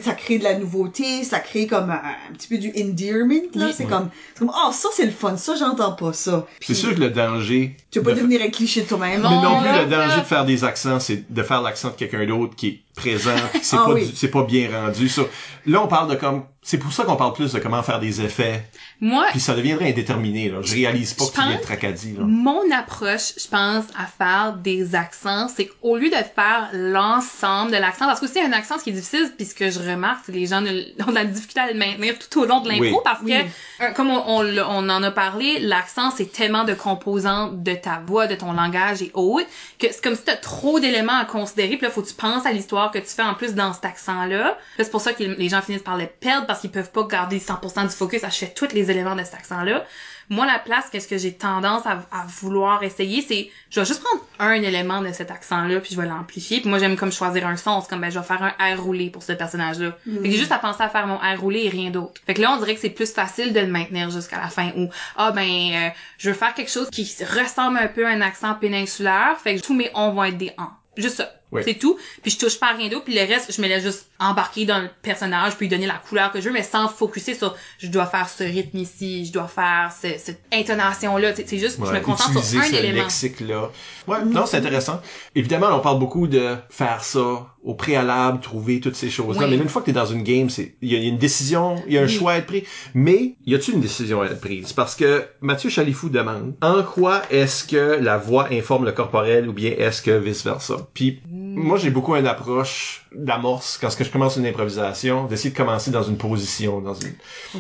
ça 0.01 0.13
crée 0.13 0.39
de 0.39 0.43
la 0.43 0.57
nouveauté, 0.57 1.23
ça 1.23 1.39
crée 1.39 1.67
comme 1.67 1.89
un, 1.91 1.95
un 2.30 2.34
petit 2.34 2.47
peu 2.47 2.57
du 2.57 2.69
endearment 2.69 3.49
là, 3.55 3.67
Oui. 3.67 3.73
c'est 3.75 3.85
comme 3.85 4.09
c'est 4.34 4.39
comme 4.39 4.51
oh 4.53 4.71
ça 4.71 4.89
c'est 4.93 5.05
le 5.05 5.11
fun, 5.11 5.38
ça 5.38 5.55
j'entends 5.55 5.91
pas 5.93 6.11
ça. 6.13 6.45
C'est 6.61 6.73
sûr 6.73 6.95
que 6.95 6.99
le 6.99 7.09
danger 7.11 7.75
tu 7.91 7.99
veux 7.99 8.05
pas 8.05 8.11
de- 8.11 8.17
devenir 8.17 8.41
un 8.41 8.49
cliché 8.49 8.81
de 8.81 8.88
toi-même. 8.88 9.21
Mais 9.21 9.30
non 9.30 9.41
Non, 9.41 9.59
plus, 9.59 9.65
là, 9.67 9.84
le 9.84 9.89
danger 9.89 10.07
là. 10.15 10.19
de 10.19 10.25
faire 10.25 10.45
des 10.45 10.63
accents, 10.63 10.99
c'est 10.99 11.31
de 11.31 11.43
faire 11.43 11.61
l'accent 11.61 11.89
de 11.89 11.95
quelqu'un 11.95 12.25
d'autre 12.25 12.55
qui 12.55 12.67
est 12.67 12.80
présent, 12.95 13.36
que 13.53 13.60
c'est 13.61 13.76
Ah 13.80 13.86
pas, 13.86 13.94
oui. 13.94 14.11
c'est 14.15 14.28
pas 14.30 14.44
bien 14.44 14.70
rendu. 14.72 15.10
Ça. 15.10 15.24
Là, 15.65 15.82
on 15.82 15.88
parle 15.88 16.10
de 16.10 16.15
comme, 16.15 16.44
c'est 16.61 16.78
pour 16.78 16.91
ça 16.91 17.03
qu'on 17.06 17.15
parle 17.15 17.34
plus 17.34 17.53
de 17.53 17.60
comment 17.60 17.82
faire 17.84 17.99
des 17.99 18.22
effets, 18.22 18.65
moi, 18.99 19.26
puis 19.32 19.40
ça 19.40 19.53
deviendrait 19.56 19.90
indéterminé. 19.90 20.49
Là. 20.49 20.57
Je 20.61 20.74
réalise 20.76 21.14
pas 21.14 21.26
que 21.26 21.32
tu 21.36 21.41
viens 21.41 21.56
de 21.57 21.61
Tracadie. 21.61 22.14
Là. 22.18 22.24
Mon 22.26 22.70
approche, 22.72 23.34
je 23.38 23.48
pense, 23.48 23.86
à 23.98 24.06
faire 24.06 24.53
des 24.57 24.94
accents, 24.95 25.48
c'est 25.53 25.68
qu'au 25.68 25.98
lieu 25.98 26.10
de 26.10 26.15
faire 26.15 26.70
l'ensemble 26.74 27.72
de 27.72 27.78
l'accent, 27.78 28.06
parce 28.06 28.20
que 28.20 28.26
aussi 28.26 28.40
un 28.40 28.52
accent, 28.52 28.78
ce 28.78 28.84
qui 28.84 28.90
est 28.91 28.94
difficile, 28.94 29.32
puis 29.38 29.45
ce 29.45 29.56
que 29.56 29.70
je 29.72 29.80
remarque, 29.80 30.24
c'est 30.26 30.32
que 30.34 30.38
les 30.38 30.45
gens 30.48 30.61
ont 31.07 31.10
de 31.11 31.15
la 31.15 31.26
difficulté 31.26 31.60
à 31.60 31.72
le 31.72 31.78
maintenir 31.80 32.15
tout 32.20 32.41
au 32.41 32.45
long 32.45 32.60
de 32.61 32.70
l'impro, 32.70 32.84
Oui. 32.86 32.95
parce 33.03 33.20
que, 33.20 33.26
Oui. 33.26 33.36
euh, 33.82 33.91
comme 33.95 34.10
on, 34.10 34.24
on, 34.28 34.90
en 34.90 35.03
a 35.03 35.11
parlé, 35.11 35.60
l'accent, 35.60 36.11
c'est 36.15 36.32
tellement 36.32 36.64
de 36.65 36.74
composantes 36.74 37.64
de 37.64 37.74
ta 37.74 38.02
voix, 38.06 38.28
de 38.28 38.36
ton 38.36 38.52
langage 38.53 39.02
et 39.02 39.11
autres, 39.14 39.48
que 39.80 39.88
c'est 39.91 40.02
comme 40.03 40.15
si 40.15 40.24
t'as 40.24 40.36
trop 40.38 40.80
d'éléments 40.80 41.18
à 41.20 41.26
considérer, 41.26 41.78
puis 41.78 41.86
là, 41.88 41.90
faut 41.90 42.02
que 42.02 42.10
tu 42.10 42.14
penses 42.15 42.45
à 42.45 42.52
l'histoire 42.52 42.82
que 42.91 42.99
tu 42.99 43.07
fais 43.07 43.23
en 43.23 43.34
plus 43.34 43.53
dans 43.53 43.73
cet 43.73 43.85
accent-là. 43.85 44.38
Là, 44.38 44.57
C'est 44.77 44.91
pour 44.91 45.01
ça 45.01 45.14
que 45.14 45.23
les 45.23 45.49
gens 45.49 45.61
finissent 45.61 45.84
par 45.84 45.97
le 45.97 46.07
perdre, 46.07 46.47
parce 46.47 46.61
qu'ils 46.61 46.72
peuvent 46.72 46.91
pas 46.91 47.03
garder 47.03 47.39
100% 47.39 47.84
du 47.84 47.95
focus 47.95 48.23
à 48.23 48.30
chercher 48.30 48.53
tous 48.53 48.73
les 48.73 48.89
éléments 48.91 49.15
de 49.15 49.23
cet 49.23 49.35
accent-là. 49.35 49.85
Moi, 50.30 50.45
la 50.45 50.57
place, 50.57 50.89
qu'est-ce 50.89 51.07
que 51.07 51.18
j'ai 51.18 51.34
tendance 51.34 51.85
à, 51.85 52.05
à 52.11 52.26
vouloir 52.27 52.81
essayer, 52.84 53.22
c'est, 53.22 53.51
je 53.69 53.80
vais 53.80 53.85
juste 53.85 54.01
prendre 54.01 54.23
un 54.39 54.53
élément 54.53 55.01
de 55.01 55.11
cet 55.11 55.31
accent-là, 55.31 55.80
puis 55.81 55.93
je 55.93 55.99
vais 55.99 56.07
l'amplifier. 56.07 56.61
Puis 56.61 56.69
moi, 56.69 56.80
j'aime 56.80 56.95
comme 56.95 57.11
choisir 57.11 57.45
un 57.45 57.57
son. 57.57 57.81
C'est 57.81 57.89
comme, 57.89 58.01
ben, 58.01 58.10
je 58.10 58.19
vais 58.19 58.26
faire 58.26 58.41
un 58.41 58.53
air 58.65 58.81
roulé 58.81 59.10
pour 59.10 59.22
ce 59.22 59.34
personnage-là. 59.34 59.97
Fait 60.05 60.23
que 60.23 60.31
j'ai 60.31 60.38
juste 60.38 60.51
à 60.51 60.60
penser 60.60 60.81
à 60.81 60.89
faire 60.89 61.07
mon 61.07 61.22
air 61.22 61.39
roulé 61.39 61.65
et 61.65 61.69
rien 61.69 61.91
d'autre. 61.91 62.22
Fait 62.26 62.34
que 62.34 62.41
là, 62.41 62.53
on 62.53 62.57
dirait 62.57 62.76
que 62.76 62.81
c'est 62.81 62.89
plus 62.89 63.11
facile 63.11 63.53
de 63.53 63.60
le 63.60 63.68
maintenir 63.68 64.10
jusqu'à 64.10 64.39
la 64.39 64.47
fin. 64.47 64.72
Ou, 64.77 64.89
ah, 65.18 65.31
ben, 65.31 65.43
euh, 65.43 65.89
je 66.18 66.30
veux 66.30 66.35
faire 66.35 66.53
quelque 66.53 66.72
chose 66.72 66.89
qui 66.89 67.03
ressemble 67.26 67.77
un 67.77 67.88
peu 67.88 68.05
à 68.07 68.10
un 68.10 68.22
accent 68.22 68.53
péninsulaire. 68.55 69.38
Fait 69.43 69.55
que 69.55 69.61
tous 69.61 69.73
mes 69.73 69.91
on 69.93 70.11
vont 70.11 70.23
être 70.23 70.38
des 70.38 70.51
en. 70.57 70.69
Juste 70.95 71.18
ça. 71.18 71.30
Oui. 71.53 71.61
C'est 71.65 71.75
tout. 71.75 71.97
Puis 72.21 72.31
je 72.31 72.38
touche 72.39 72.59
pas 72.59 72.71
à 72.71 72.73
rien 72.75 72.89
d'autre. 72.89 73.05
Puis 73.05 73.13
le 73.15 73.21
reste, 73.21 73.53
je 73.55 73.61
me 73.61 73.67
laisse 73.67 73.84
juste 73.84 74.07
embarquer 74.19 74.65
dans 74.65 74.80
le 74.80 74.89
personnage 75.01 75.55
puis 75.55 75.67
lui 75.67 75.69
donner 75.69 75.88
la 75.88 75.95
couleur 76.07 76.31
que 76.31 76.39
je 76.41 76.47
veux, 76.47 76.53
mais 76.53 76.63
sans 76.63 76.88
focuser 76.88 77.34
sur 77.35 77.55
je 77.80 77.88
dois 77.88 78.05
faire 78.05 78.27
ce 78.30 78.43
rythme 78.43 78.77
ici, 78.77 79.25
je 79.25 79.31
dois 79.34 79.47
faire 79.47 79.91
ce- 80.01 80.17
cette 80.17 80.41
intonation-là. 80.51 81.34
C'est 81.35 81.57
juste, 81.57 81.77
je 81.80 81.85
Ouais, 81.85 81.93
me 81.93 81.99
concentre 81.99 82.43
sur 82.43 82.59
un 82.59 82.63
ce 82.63 82.75
élément. 82.75 83.03
lexique-là. 83.03 83.69
Ouais, 84.07 84.17
non, 84.25 84.45
c'est 84.45 84.57
intéressant. 84.57 85.01
Évidemment, 85.35 85.67
on 85.71 85.80
parle 85.80 85.99
beaucoup 85.99 86.27
de 86.27 86.55
faire 86.69 87.03
ça 87.03 87.47
au 87.63 87.75
préalable, 87.75 88.41
trouver 88.41 88.80
toutes 88.81 88.95
ces 88.95 89.09
choses-là. 89.09 89.43
Oui. 89.45 89.49
Mais 89.51 89.57
là, 89.57 89.63
une 89.63 89.69
fois 89.69 89.81
que 89.81 89.85
t'es 89.85 89.93
dans 89.93 90.05
une 90.05 90.23
game, 90.23 90.49
c'est 90.49 90.75
il 90.81 90.91
y, 90.91 90.95
a 90.95 90.97
il 90.97 91.03
y 91.03 91.07
a 91.07 91.09
une 91.09 91.17
décision, 91.17 91.81
il 91.88 91.93
y 91.93 91.97
a 91.97 92.01
un 92.01 92.05
Oui. 92.05 92.11
choix 92.13 92.34
à 92.34 92.38
être 92.38 92.45
pris. 92.47 92.65
Mais 92.93 93.35
y 93.45 93.55
a-t-il 93.55 93.75
une 93.75 93.81
décision 93.81 94.21
à 94.21 94.25
être 94.25 94.41
prise? 94.41 94.73
Parce 94.73 94.95
que 94.95 95.25
Mathieu 95.39 95.69
Chalifou 95.69 96.09
demande 96.09 96.55
en 96.61 96.84
quoi 96.84 97.21
est-ce 97.30 97.63
que 97.63 97.97
la 98.01 98.17
voix 98.17 98.47
informe 98.51 98.84
le 98.85 98.91
corporel 98.91 99.47
ou 99.47 99.53
bien 99.53 99.71
est-ce 99.77 100.01
que 100.01 100.11
vice 100.11 100.43
versa. 100.43 100.75
Puis 100.93 101.21
moi, 101.44 101.78
j'ai 101.78 101.90
beaucoup 101.90 102.15
une 102.15 102.26
approche 102.26 103.06
d'amorce 103.14 103.78
quand 103.78 103.90
je 103.90 104.10
commence 104.10 104.38
une 104.38 104.45
improvisation, 104.45 105.26
d'essayer 105.26 105.52
de 105.52 105.57
commencer 105.57 105.91
dans 105.91 106.03
une 106.03 106.18
position, 106.18 106.80
dans 106.80 106.94
une 106.94 107.14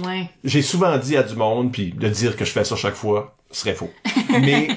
Ouais. 0.03 0.29
j'ai 0.43 0.61
souvent 0.61 0.97
dit 0.97 1.17
à 1.17 1.23
du 1.23 1.35
monde, 1.35 1.71
puis 1.71 1.91
de 1.91 2.07
dire 2.07 2.37
que 2.37 2.45
je 2.45 2.51
fais 2.51 2.63
ça 2.63 2.75
chaque 2.75 2.95
fois 2.95 3.35
serait 3.51 3.75
faux. 3.75 3.91
Mais 4.29 4.69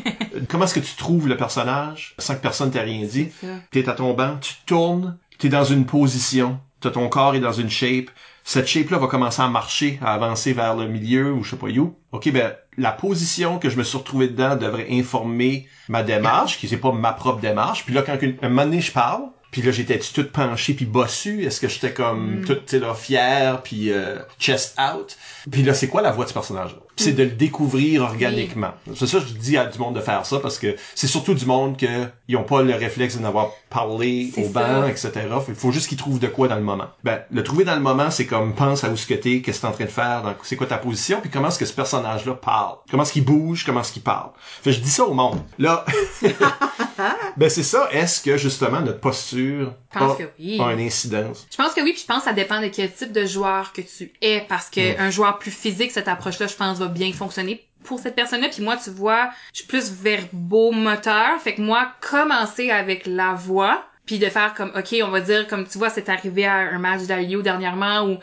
comment 0.49 0.65
est-ce 0.65 0.75
que 0.75 0.81
tu 0.81 0.97
trouves 0.97 1.29
le 1.29 1.37
personnage 1.37 2.15
sans 2.19 2.35
que 2.35 2.41
personne 2.41 2.71
t'a 2.71 2.83
rien 2.83 3.07
dit? 3.07 3.29
T'es 3.71 3.89
à 3.89 3.93
ton 3.93 4.13
banc, 4.13 4.39
tu 4.41 4.55
tournes, 4.67 5.17
t'es 5.39 5.49
dans 5.49 5.65
une 5.65 5.87
position, 5.87 6.59
t'as 6.81 6.91
ton 6.91 7.09
corps 7.09 7.35
est 7.37 7.41
dans 7.41 7.53
une 7.53 7.71
shape. 7.71 8.11
Cette 8.49 8.69
shape-là 8.69 8.99
va 8.99 9.09
commencer 9.09 9.43
à 9.43 9.49
marcher, 9.49 9.99
à 10.01 10.15
avancer 10.15 10.53
vers 10.53 10.77
le 10.77 10.87
milieu 10.87 11.33
ou 11.33 11.43
je 11.43 11.51
sais 11.51 11.57
pas 11.57 11.67
où. 11.67 11.97
Ok, 12.13 12.31
ben 12.31 12.55
la 12.79 12.93
position 12.93 13.59
que 13.59 13.69
je 13.69 13.77
me 13.77 13.83
suis 13.83 13.99
retrouvé 13.99 14.29
dedans 14.29 14.55
devrait 14.55 14.87
informer 14.89 15.67
ma 15.89 16.05
démarche, 16.05 16.57
qui 16.59 16.69
c'est 16.69 16.77
pas 16.77 16.93
ma 16.93 17.13
propre 17.13 17.41
démarche. 17.41 17.85
Puis 17.85 17.93
là, 17.93 18.03
quand 18.03 18.17
une, 18.23 18.37
un 18.43 18.49
moment 18.49 18.63
donné, 18.63 18.81
je 18.81 18.93
parle, 18.93 19.23
puis 19.51 19.63
là, 19.63 19.73
j'étais 19.73 19.99
toute 19.99 20.31
penché 20.31 20.75
puis 20.75 20.85
bossu. 20.85 21.45
Est-ce 21.45 21.61
que 21.61 21.67
j'étais 21.67 21.93
comme 21.93 22.45
tout, 22.47 22.55
tu 22.55 22.63
sais, 22.67 22.79
là, 22.79 22.95
fier 22.95 23.63
puis 23.65 23.91
euh, 23.91 24.21
chest 24.39 24.79
out? 24.79 25.17
Puis 25.51 25.65
là, 25.65 25.75
c'est 25.75 25.89
quoi 25.89 26.01
la 26.01 26.13
voix 26.13 26.23
de 26.23 26.29
ce 26.29 26.35
personnage-là? 26.35 26.79
Puis 26.79 26.86
c'est 26.97 27.13
de 27.13 27.23
le 27.23 27.31
découvrir 27.31 28.03
organiquement. 28.03 28.73
C'est 28.95 29.07
ça 29.07 29.19
que 29.19 29.27
je 29.27 29.35
dis 29.35 29.57
à 29.57 29.67
du 29.67 29.79
monde 29.79 29.95
de 29.95 30.01
faire 30.01 30.25
ça 30.25 30.39
parce 30.41 30.59
que 30.59 30.77
c'est 30.95 31.07
surtout 31.07 31.35
du 31.35 31.47
monde 31.47 31.77
que 31.77 32.07
ils 32.29 32.37
ont 32.37 32.43
pas 32.43 32.63
le 32.63 32.75
réflexe 32.75 33.17
d'en 33.19 33.29
avoir 33.29 33.51
parlé 33.71 34.33
au 34.37 34.49
banc, 34.49 34.83
ça. 34.83 34.89
etc. 34.89 35.27
Il 35.49 35.55
faut 35.55 35.73
juste 35.73 35.89
qu'ils 35.89 35.99
trouvent 35.99 36.19
de 36.19 36.27
quoi 36.27 36.49
dans 36.49 36.57
le 36.57 36.63
moment. 36.63 36.87
Ben, 37.05 37.21
le 37.31 37.43
trouver 37.45 37.65
dans 37.65 37.75
le 37.75 37.81
moment, 37.81 38.11
c'est 38.11 38.27
comme 38.27 38.55
pense 38.55 38.85
à 38.85 38.89
où 38.91 38.97
ce 38.97 39.07
que 39.07 39.15
t'es, 39.15 39.43
qu'est-ce 39.43 39.59
que 39.59 39.63
t'es 39.63 39.69
en 39.69 39.73
train 39.73 39.85
de 39.85 39.91
faire, 39.91 40.35
c'est 40.43 40.57
quoi 40.57 40.67
ta 40.67 40.79
position, 40.79 41.21
puis 41.21 41.31
comment 41.31 41.49
est-ce 41.49 41.59
que 41.59 41.67
ce 41.67 41.73
personnage-là 41.75 42.35
parle? 42.35 42.77
Comment 42.91 43.03
est-ce 43.03 43.13
qu'il 43.13 43.25
bouge, 43.25 43.65
comment 43.65 43.81
est-ce 43.81 43.93
qu'il 43.93 44.03
parle? 44.03 44.31
Fait 44.63 44.73
je 44.73 44.81
dis 44.81 44.91
ça 44.91 45.05
au 45.05 45.15
monde. 45.15 45.41
Là, 45.59 45.85
ben 47.37 47.51
c'est 47.51 47.63
ça. 47.63 47.89
Est-ce 47.93 48.23
que 48.23 48.37
justement 48.37 48.81
notre 48.81 49.01
posture 49.01 49.75
Je 49.93 49.99
pense 49.99 50.13
a, 50.13 50.17
que 50.17 50.31
oui. 50.39 50.61
a 50.61 50.73
une 50.73 50.81
incidence? 50.81 51.47
Je 51.51 51.57
pense 51.57 51.75
que 51.75 51.81
oui, 51.83 51.93
puis 51.93 52.03
je 52.03 52.07
pense 52.07 52.21
que 52.21 52.25
ça 52.25 52.33
dépend 52.33 52.61
de 52.61 52.69
quel 52.69 52.93
type 52.93 53.13
de 53.13 53.27
joueur 53.27 53.73
que 53.73 53.83
tu 53.83 54.13
es, 54.23 54.45
parce 54.49 54.71
que 54.71 54.99
un 55.01 55.11
joueur 55.11 55.39
plus 55.39 55.51
physique, 55.51 55.93
cette 55.93 56.09
approche-là, 56.09 56.47
je 56.47 56.55
pense, 56.57 56.79
va 56.79 56.86
bien 56.89 57.13
fonctionner 57.13 57.67
pour 57.85 57.99
cette 58.01 58.15
personne-là. 58.17 58.49
Puis 58.49 58.63
moi, 58.63 58.77
tu 58.77 58.91
vois, 58.91 59.31
je 59.53 59.59
suis 59.59 59.67
plus 59.67 59.91
verbomoteur, 59.93 61.41
fait 61.41 61.55
que 61.55 61.61
moi, 61.63 61.93
commencer 62.01 62.71
avec 62.71 63.07
la 63.07 63.35
voix, 63.35 63.85
puis 64.07 64.19
de 64.19 64.27
faire 64.29 64.55
comme, 64.55 64.73
ok, 64.77 64.97
on 65.03 65.09
va 65.11 65.21
dire, 65.21 65.47
comme 65.47 65.67
tu 65.67 65.79
vois, 65.79 65.91
c'est 65.91 66.09
arrivé 66.09 66.47
à 66.47 66.55
un 66.55 66.79
match 66.79 67.03
d'Alio 67.03 67.43
dernièrement 67.43 68.03
où 68.03 68.19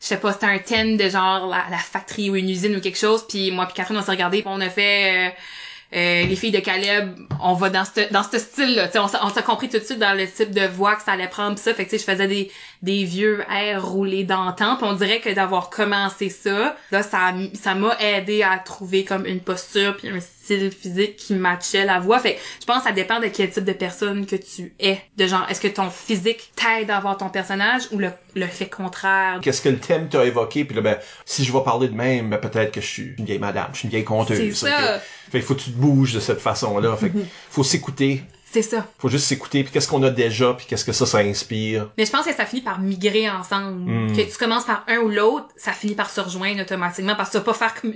je 0.00 0.08
sais 0.08 0.18
pas, 0.18 0.32
c'était 0.32 0.46
un 0.46 0.58
thème 0.58 0.96
de 0.96 1.08
genre 1.08 1.46
la, 1.46 1.64
la 1.70 1.78
factory 1.78 2.28
ou 2.28 2.36
une 2.36 2.50
usine 2.50 2.76
ou 2.76 2.80
quelque 2.80 2.98
chose, 2.98 3.26
puis 3.26 3.50
moi 3.50 3.64
puis 3.66 3.74
Catherine, 3.74 3.96
on 3.96 4.02
s'est 4.02 4.10
regardé, 4.10 4.42
puis 4.42 4.50
on 4.52 4.60
a 4.60 4.68
fait... 4.68 5.28
euh, 5.28 5.30
euh, 5.94 6.26
les 6.26 6.34
filles 6.34 6.50
de 6.50 6.58
Caleb, 6.58 7.14
on 7.40 7.52
va 7.52 7.70
dans 7.70 7.84
ce 7.84 8.10
dans 8.12 8.24
ce 8.24 8.38
style-là. 8.38 8.88
Tu 8.88 8.94
sais, 8.94 8.98
On 8.98 9.06
on 9.22 9.30
s'est 9.30 9.42
compris 9.44 9.68
tout 9.68 9.78
de 9.78 9.84
suite 9.84 10.00
dans 10.00 10.16
le 10.16 10.26
type 10.28 10.50
de 10.50 10.66
voix 10.66 10.96
que 10.96 11.02
ça 11.02 11.12
allait 11.12 11.28
prendre 11.28 11.54
pis 11.54 11.62
ça. 11.62 11.72
Fait 11.72 11.84
que 11.84 11.90
tu 11.90 11.98
sais, 11.98 12.04
je 12.04 12.10
faisais 12.10 12.26
des, 12.26 12.50
des 12.84 13.04
vieux 13.04 13.42
airs 13.50 13.84
roulés 13.84 14.24
d'antan. 14.24 14.76
Puis 14.76 14.86
on 14.86 14.92
dirait 14.92 15.20
que 15.20 15.30
d'avoir 15.30 15.70
commencé 15.70 16.28
ça, 16.28 16.76
là, 16.92 17.02
ça 17.02 17.32
ça 17.54 17.74
m'a 17.74 17.96
aidé 17.98 18.42
à 18.42 18.58
trouver 18.58 19.04
comme 19.04 19.26
une 19.26 19.40
posture 19.40 19.96
puis 19.96 20.08
un 20.08 20.20
style 20.20 20.70
physique 20.70 21.16
qui 21.16 21.34
matchait 21.34 21.86
la 21.86 21.98
voix. 21.98 22.18
Fait 22.18 22.34
que 22.34 22.40
je 22.60 22.66
pense 22.66 22.78
que 22.78 22.84
ça 22.84 22.92
dépend 22.92 23.18
de 23.20 23.28
quel 23.28 23.50
type 23.50 23.64
de 23.64 23.72
personne 23.72 24.26
que 24.26 24.36
tu 24.36 24.74
es. 24.78 25.00
De 25.16 25.26
genre, 25.26 25.46
est-ce 25.48 25.60
que 25.60 25.68
ton 25.68 25.88
physique 25.88 26.52
t'aide 26.54 26.90
à 26.90 26.98
avoir 26.98 27.16
ton 27.16 27.30
personnage 27.30 27.84
ou 27.92 27.98
le, 27.98 28.10
le 28.34 28.46
fait 28.46 28.68
contraire? 28.68 29.38
Qu'est-ce 29.42 29.62
que 29.62 29.70
le 29.70 29.78
thème 29.78 30.08
t'a 30.10 30.24
évoqué? 30.24 30.66
Puis 30.66 30.76
là, 30.76 30.82
ben, 30.82 30.98
si 31.24 31.44
je 31.44 31.52
vais 31.52 31.62
parler 31.64 31.88
de 31.88 31.94
même, 31.94 32.28
ben, 32.28 32.38
peut-être 32.38 32.72
que 32.72 32.82
je 32.82 32.86
suis 32.86 33.14
une 33.18 33.24
vieille 33.24 33.38
madame, 33.38 33.68
je 33.72 33.78
suis 33.78 33.86
une 33.86 33.90
vieille 33.90 34.04
conteuse. 34.04 34.54
C'est 34.54 34.68
ça. 34.68 34.96
ok? 34.96 35.00
Fait 35.32 35.38
qu'il 35.38 35.42
faut 35.42 35.54
que 35.54 35.62
tu 35.62 35.70
te 35.70 35.76
bouges 35.78 36.12
de 36.12 36.20
cette 36.20 36.40
façon-là. 36.40 36.94
Fait 36.96 37.08
que 37.08 37.18
faut 37.50 37.64
s'écouter. 37.64 38.22
C'est 38.54 38.62
ça. 38.62 38.86
Faut 38.98 39.08
juste 39.08 39.26
s'écouter. 39.26 39.64
Puis 39.64 39.72
qu'est-ce 39.72 39.88
qu'on 39.88 40.04
a 40.04 40.10
déjà, 40.10 40.54
puis 40.54 40.64
qu'est-ce 40.68 40.84
que 40.84 40.92
ça, 40.92 41.06
ça 41.06 41.18
inspire. 41.18 41.90
Mais 41.98 42.06
je 42.06 42.12
pense 42.12 42.24
que 42.24 42.32
ça 42.32 42.46
finit 42.46 42.62
par 42.62 42.78
migrer 42.78 43.28
ensemble. 43.28 43.80
Mm. 43.80 44.16
Que 44.16 44.22
tu 44.22 44.38
commences 44.38 44.64
par 44.64 44.84
un 44.86 44.98
ou 44.98 45.08
l'autre, 45.08 45.48
ça 45.56 45.72
finit 45.72 45.96
par 45.96 46.08
se 46.08 46.20
rejoindre 46.20 46.60
automatiquement 46.60 47.16
parce 47.16 47.30
que 47.30 47.32
tu 47.32 47.38
vas 47.38 47.52
pas 47.52 47.54
faire 47.54 47.74
comme 47.74 47.94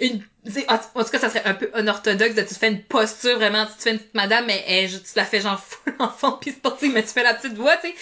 une... 0.00 0.22
en 0.68 0.74
en 1.00 1.04
tout 1.04 1.10
cas, 1.10 1.18
ça 1.18 1.28
serait 1.28 1.42
un 1.44 1.54
peu 1.54 1.70
unorthodoxe 1.78 2.34
de 2.34 2.42
tu 2.42 2.48
te 2.48 2.54
fais 2.54 2.68
une 2.68 2.82
posture 2.82 3.36
vraiment, 3.36 3.64
tu 3.66 3.72
te 3.76 3.82
fais 3.82 3.90
une 3.92 3.98
petite 3.98 4.14
madame, 4.14 4.44
mais 4.46 4.64
elle, 4.68 4.90
tu 4.90 4.98
la 5.16 5.24
fais 5.24 5.40
genre 5.40 5.60
full 5.60 5.94
enfant 5.98 6.38
puis 6.40 6.52
sportive, 6.52 6.92
mais 6.94 7.02
tu 7.02 7.08
fais 7.10 7.22
la 7.22 7.34
petite 7.34 7.56
voix, 7.56 7.76
tu 7.82 7.88
sais. 7.88 7.94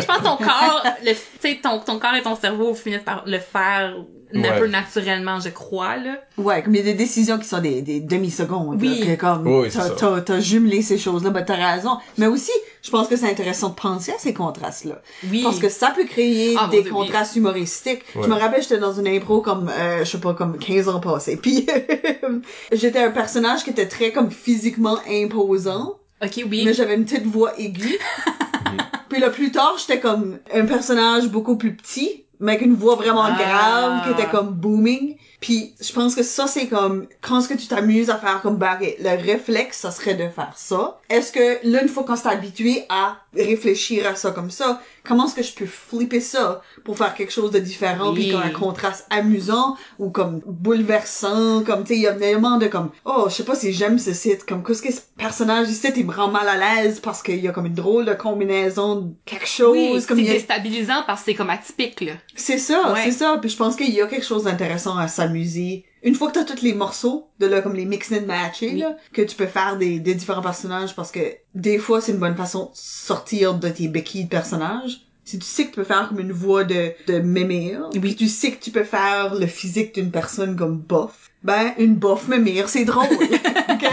Je 0.00 0.06
pense 0.06 0.18
que 0.18 0.22
ton 0.24 0.36
corps, 0.36 0.84
le, 1.04 1.12
tu 1.12 1.18
sais, 1.40 1.58
ton, 1.62 1.80
ton 1.80 1.98
corps 1.98 2.14
et 2.14 2.22
ton 2.22 2.36
cerveau 2.36 2.74
finissent 2.74 3.02
par 3.04 3.24
le 3.26 3.38
faire 3.38 3.94
un 3.96 4.40
Ouais. 4.40 4.58
peu 4.58 4.66
naturellement, 4.66 5.38
je 5.38 5.50
crois, 5.50 5.96
là. 5.96 6.16
Ouais, 6.38 6.60
comme 6.60 6.74
il 6.74 6.78
y 6.78 6.80
a 6.80 6.84
des 6.84 6.94
décisions 6.94 7.38
qui 7.38 7.46
sont 7.46 7.60
des, 7.60 7.82
des 7.82 8.00
demi-secondes. 8.00 8.80
Oui. 8.82 8.98
là, 8.98 9.14
que 9.14 9.20
comme, 9.20 9.46
Oui, 9.46 9.68
t'as, 9.70 9.90
t'as, 9.90 10.20
t'as 10.22 10.40
jumelé 10.40 10.82
ces 10.82 10.98
choses-là, 10.98 11.30
ben 11.30 11.44
t'as 11.44 11.54
raison. 11.74 11.98
Mais 12.18 12.26
aussi, 12.26 12.50
je 12.82 12.90
pense 12.90 13.06
que 13.06 13.14
c'est 13.16 13.30
intéressant 13.30 13.68
de 13.68 13.74
penser 13.76 14.10
à 14.10 14.18
ces 14.18 14.34
contrastes-là. 14.34 15.00
Oui. 15.30 15.42
Parce 15.44 15.60
que 15.60 15.68
ça 15.68 15.92
peut 15.94 16.04
créer 16.04 16.56
Ah, 16.58 16.66
des 16.68 16.82
Dieu, 16.82 16.90
contrastes 16.90 17.36
humoristiques. 17.36 18.02
Ouais. 18.16 18.22
Je 18.24 18.28
me 18.28 18.34
rappelle, 18.34 18.60
j'étais 18.62 18.78
dans 18.78 18.94
une 18.94 19.06
impro 19.06 19.40
comme, 19.40 19.68
euh, 19.70 20.00
je 20.04 20.10
sais 20.10 20.18
pas, 20.18 20.34
comme 20.34 20.58
15 20.58 20.88
ans 20.88 20.98
passés. 20.98 21.36
Puis, 21.36 21.63
j'étais 22.72 23.00
un 23.00 23.10
personnage 23.10 23.64
qui 23.64 23.70
était 23.70 23.88
très 23.88 24.12
comme 24.12 24.30
physiquement 24.30 24.98
imposant. 25.08 25.98
Ok, 26.22 26.42
oui. 26.48 26.62
mais 26.64 26.72
j'avais 26.74 26.94
une 26.94 27.04
petite 27.04 27.26
voix 27.26 27.52
aiguë. 27.58 27.98
Puis 29.08 29.20
là, 29.20 29.30
plus 29.30 29.50
tard, 29.52 29.76
j'étais 29.78 30.00
comme 30.00 30.38
un 30.52 30.64
personnage 30.64 31.28
beaucoup 31.28 31.56
plus 31.56 31.74
petit, 31.76 32.24
mais 32.40 32.52
avec 32.52 32.64
une 32.64 32.74
voix 32.74 32.96
vraiment 32.96 33.24
Ah. 33.24 33.36
grave, 33.38 34.02
qui 34.04 34.20
était 34.20 34.30
comme 34.30 34.50
booming. 34.50 35.16
Puis 35.40 35.74
je 35.80 35.92
pense 35.92 36.14
que 36.14 36.22
ça, 36.22 36.46
c'est 36.46 36.68
comme, 36.68 37.06
quand 37.20 37.38
est-ce 37.38 37.48
que 37.48 37.54
tu 37.54 37.66
t'amuses 37.66 38.08
à 38.08 38.16
faire 38.16 38.40
comme, 38.40 38.54
ok, 38.56 38.96
le 38.98 39.22
réflexe, 39.22 39.78
ça 39.80 39.90
serait 39.90 40.14
de 40.14 40.26
faire 40.28 40.54
ça. 40.56 40.98
Est-ce 41.10 41.30
que, 41.32 41.58
là, 41.68 41.82
une 41.82 41.88
fois 41.88 42.04
qu'on 42.04 42.16
s'est 42.16 42.28
habitué 42.28 42.86
à 42.88 43.18
réfléchir 43.36 44.06
à 44.08 44.14
ça 44.14 44.30
comme 44.30 44.50
ça, 44.50 44.80
comment 45.06 45.26
est-ce 45.26 45.34
que 45.34 45.42
je 45.42 45.52
peux 45.54 45.66
flipper 45.66 46.20
ça 46.20 46.62
pour 46.84 46.96
faire 46.96 47.14
quelque 47.14 47.32
chose 47.32 47.50
de 47.50 47.58
différent, 47.58 48.12
Oui. 48.12 48.20
puis 48.20 48.30
comme 48.32 48.42
un 48.42 48.50
contraste 48.50 49.06
amusant, 49.10 49.76
ou 49.98 50.10
comme 50.10 50.40
bouleversant, 50.88 51.62
comme, 51.64 51.82
tu 51.82 51.88
sais, 51.88 51.96
il 51.96 52.02
y 52.02 52.06
a 52.06 52.14
tellement 52.14 52.58
de 52.58 52.66
comme, 52.66 52.90
oh, 53.04 53.26
je 53.28 53.34
sais 53.34 53.44
pas 53.44 53.54
si 53.54 53.72
j'aime 53.72 53.98
ce 53.98 54.12
site, 54.12 54.44
comme, 54.44 54.62
qu'est-ce 54.64 54.82
que 54.82 54.92
ce 54.92 55.00
personnage 55.16 55.68
ici, 55.70 55.88
il 55.96 56.06
me 56.06 56.12
rend 56.12 56.28
mal 56.28 56.48
à 56.48 56.56
l'aise 56.82 57.00
parce 57.00 57.22
qu'il 57.22 57.40
y 57.40 57.48
a 57.48 57.52
comme 57.52 57.66
une 57.66 57.74
drôle 57.74 58.04
de 58.06 58.14
combinaison 58.14 58.96
de 58.96 59.12
quelque 59.24 59.46
chose, 59.48 59.72
oui, 59.76 59.96
c'est 60.00 60.06
comme 60.08 60.18
a- 60.18 60.22
déstabilisant 60.22 61.02
parce 61.06 61.20
que 61.20 61.26
c'est 61.26 61.34
comme 61.34 61.50
atypique, 61.50 62.00
là. 62.00 62.12
c'est 62.34 62.58
ça, 62.58 62.92
Ouais. 62.92 63.00
c'est 63.04 63.12
ça. 63.12 63.38
Puis 63.40 63.50
je 63.50 63.56
pense 63.56 63.76
qu'il 63.76 63.92
y 63.92 64.00
a 64.00 64.06
quelque 64.06 64.26
chose 64.26 64.44
d'intéressant 64.44 64.96
à 64.96 65.08
s'amuser. 65.08 65.84
Une 66.04 66.14
fois 66.14 66.30
que 66.30 66.34
t'as 66.38 66.44
tous 66.44 66.62
les 66.62 66.74
morceaux, 66.74 67.28
de 67.40 67.46
là, 67.46 67.60
comme 67.62 67.74
les 67.74 67.86
mix 67.86 68.12
and 68.12 68.26
match, 68.26 68.58
Oui. 68.62 68.76
là, 68.78 68.96
que 69.12 69.22
tu 69.22 69.34
peux 69.34 69.46
faire 69.46 69.76
des, 69.78 69.98
des 69.98 70.14
différents 70.14 70.42
personnages 70.42 70.94
parce 70.94 71.10
que 71.10 71.20
des 71.54 71.78
fois, 71.78 72.00
c'est 72.00 72.12
une 72.12 72.18
bonne 72.18 72.36
façon 72.36 72.66
de 72.66 72.70
sortir 72.74 73.54
de 73.54 73.68
tes 73.70 73.88
béquilles 73.88 74.24
de 74.24 74.28
personnages. 74.28 75.00
Si 75.24 75.38
tu 75.38 75.46
sais 75.46 75.64
que 75.64 75.70
tu 75.70 75.76
peux 75.76 75.84
faire 75.84 76.08
comme 76.10 76.20
une 76.20 76.32
voix 76.32 76.64
de, 76.64 76.92
de 77.06 77.18
mémire, 77.20 77.88
Oui. 77.94 78.00
puis 78.00 78.14
tu 78.16 78.28
sais 78.28 78.52
que 78.52 78.62
tu 78.62 78.70
peux 78.70 78.84
faire 78.84 79.34
le 79.34 79.46
physique 79.46 79.94
d'une 79.94 80.10
personne 80.10 80.54
comme 80.56 80.76
bof, 80.76 81.30
ben, 81.42 81.72
une 81.78 81.94
bof 81.94 82.28
mémire, 82.28 82.68
c'est 82.68 82.84
drôle. 82.84 83.06
OK? 83.10 83.86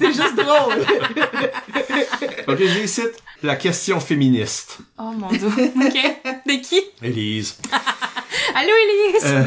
C'est 0.00 0.12
juste 0.12 0.36
drôle. 0.36 0.74
Ok, 2.48 2.58
j'ai 2.58 2.84
ici 2.84 3.02
la 3.42 3.54
question 3.56 4.00
féministe. 4.00 4.78
Oh 4.98 5.12
mon 5.16 5.28
dieu. 5.28 5.46
Ok. 5.46 6.42
De 6.46 6.60
qui? 6.60 6.80
Élise. 7.02 7.56
Allô, 8.54 8.70
Elise? 8.84 9.24
Euh, 9.24 9.44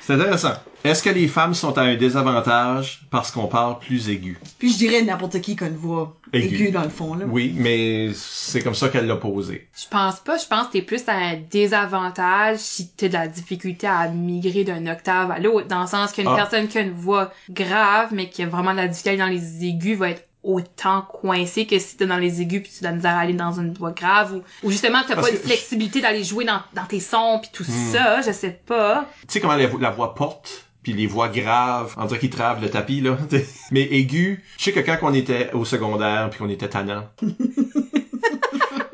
c'est 0.00 0.14
intéressant. 0.14 0.54
Est-ce 0.84 1.02
que 1.02 1.08
les 1.10 1.28
femmes 1.28 1.54
sont 1.54 1.76
à 1.78 1.82
un 1.82 1.94
désavantage 1.96 3.00
parce 3.10 3.30
qu'on 3.30 3.46
parle 3.46 3.78
plus 3.78 4.10
aigu? 4.10 4.38
Puis 4.58 4.70
je 4.72 4.76
dirais 4.76 5.02
n'importe 5.02 5.40
qui 5.40 5.56
qui 5.56 5.64
a 5.64 5.68
une 5.68 5.76
voix 5.76 6.14
Aiguë. 6.32 6.70
dans 6.72 6.82
le 6.82 6.90
fond, 6.90 7.14
là. 7.14 7.24
Oui, 7.26 7.54
mais 7.56 8.10
c'est 8.14 8.60
comme 8.60 8.74
ça 8.74 8.90
qu'elle 8.90 9.06
l'a 9.06 9.16
posé. 9.16 9.66
Je 9.80 9.88
pense 9.88 10.20
pas. 10.20 10.36
Je 10.36 10.46
pense 10.46 10.66
que 10.66 10.72
t'es 10.72 10.82
plus 10.82 11.02
à 11.08 11.14
un 11.14 11.36
désavantage 11.50 12.58
si 12.58 12.88
t'as 12.90 13.08
de 13.08 13.12
la 13.14 13.28
difficulté 13.28 13.86
à 13.86 14.08
migrer 14.08 14.64
d'un 14.64 14.86
octave 14.86 15.30
à 15.30 15.38
l'autre. 15.38 15.68
Dans 15.68 15.80
le 15.82 15.86
sens 15.86 16.12
qu'une 16.12 16.28
Ah. 16.28 16.36
personne 16.36 16.68
qui 16.68 16.78
a 16.78 16.82
une 16.82 16.92
voix 16.92 17.32
grave, 17.50 18.08
mais 18.12 18.28
qui 18.28 18.42
a 18.42 18.46
vraiment 18.46 18.72
de 18.72 18.76
la 18.78 18.88
difficulté 18.88 19.16
dans 19.18 19.26
les 19.26 19.64
aigus 19.64 19.96
va 19.96 20.10
être 20.10 20.28
autant 20.42 21.00
coincé 21.00 21.66
que 21.66 21.78
si 21.78 21.96
t'es 21.96 22.04
dans 22.06 22.18
les 22.18 22.42
aigus 22.42 22.60
puis 22.62 22.70
tu 22.70 22.84
as 22.84 22.88
de 22.88 22.92
la 22.92 22.96
misère 22.96 23.14
à 23.16 23.20
aller 23.20 23.32
dans 23.32 23.58
une 23.58 23.72
voix 23.72 23.92
grave 23.92 24.34
ou, 24.34 24.42
ou 24.66 24.70
justement 24.70 24.98
t'as 25.08 25.14
pas 25.16 25.30
de 25.30 25.36
flexibilité 25.36 26.02
d'aller 26.02 26.22
jouer 26.22 26.44
dans, 26.44 26.60
dans 26.74 26.84
tes 26.84 27.00
sons 27.00 27.38
puis 27.40 27.48
tout 27.50 27.64
Hmm. 27.64 27.92
ça, 27.94 28.20
je 28.20 28.30
sais 28.30 28.60
pas. 28.66 29.08
Tu 29.22 29.26
sais 29.32 29.40
comment 29.40 29.54
la, 29.56 29.66
vo- 29.66 29.78
la 29.78 29.90
voix 29.90 30.14
porte, 30.14 30.63
puis 30.84 30.92
les 30.92 31.06
voix 31.08 31.28
graves, 31.28 31.94
on 31.96 32.04
dirait 32.04 32.20
qu'ils 32.20 32.30
travent 32.30 32.60
le 32.62 32.70
tapis, 32.70 33.00
là. 33.00 33.18
mais 33.72 33.82
aigu, 33.90 34.44
je 34.58 34.62
sais 34.64 34.72
que 34.72 34.80
quand 34.80 34.98
on 35.02 35.12
était 35.14 35.50
au 35.54 35.64
secondaire, 35.64 36.30
puis 36.30 36.38
qu'on 36.38 36.48
était 36.50 36.68
tannant, 36.68 37.08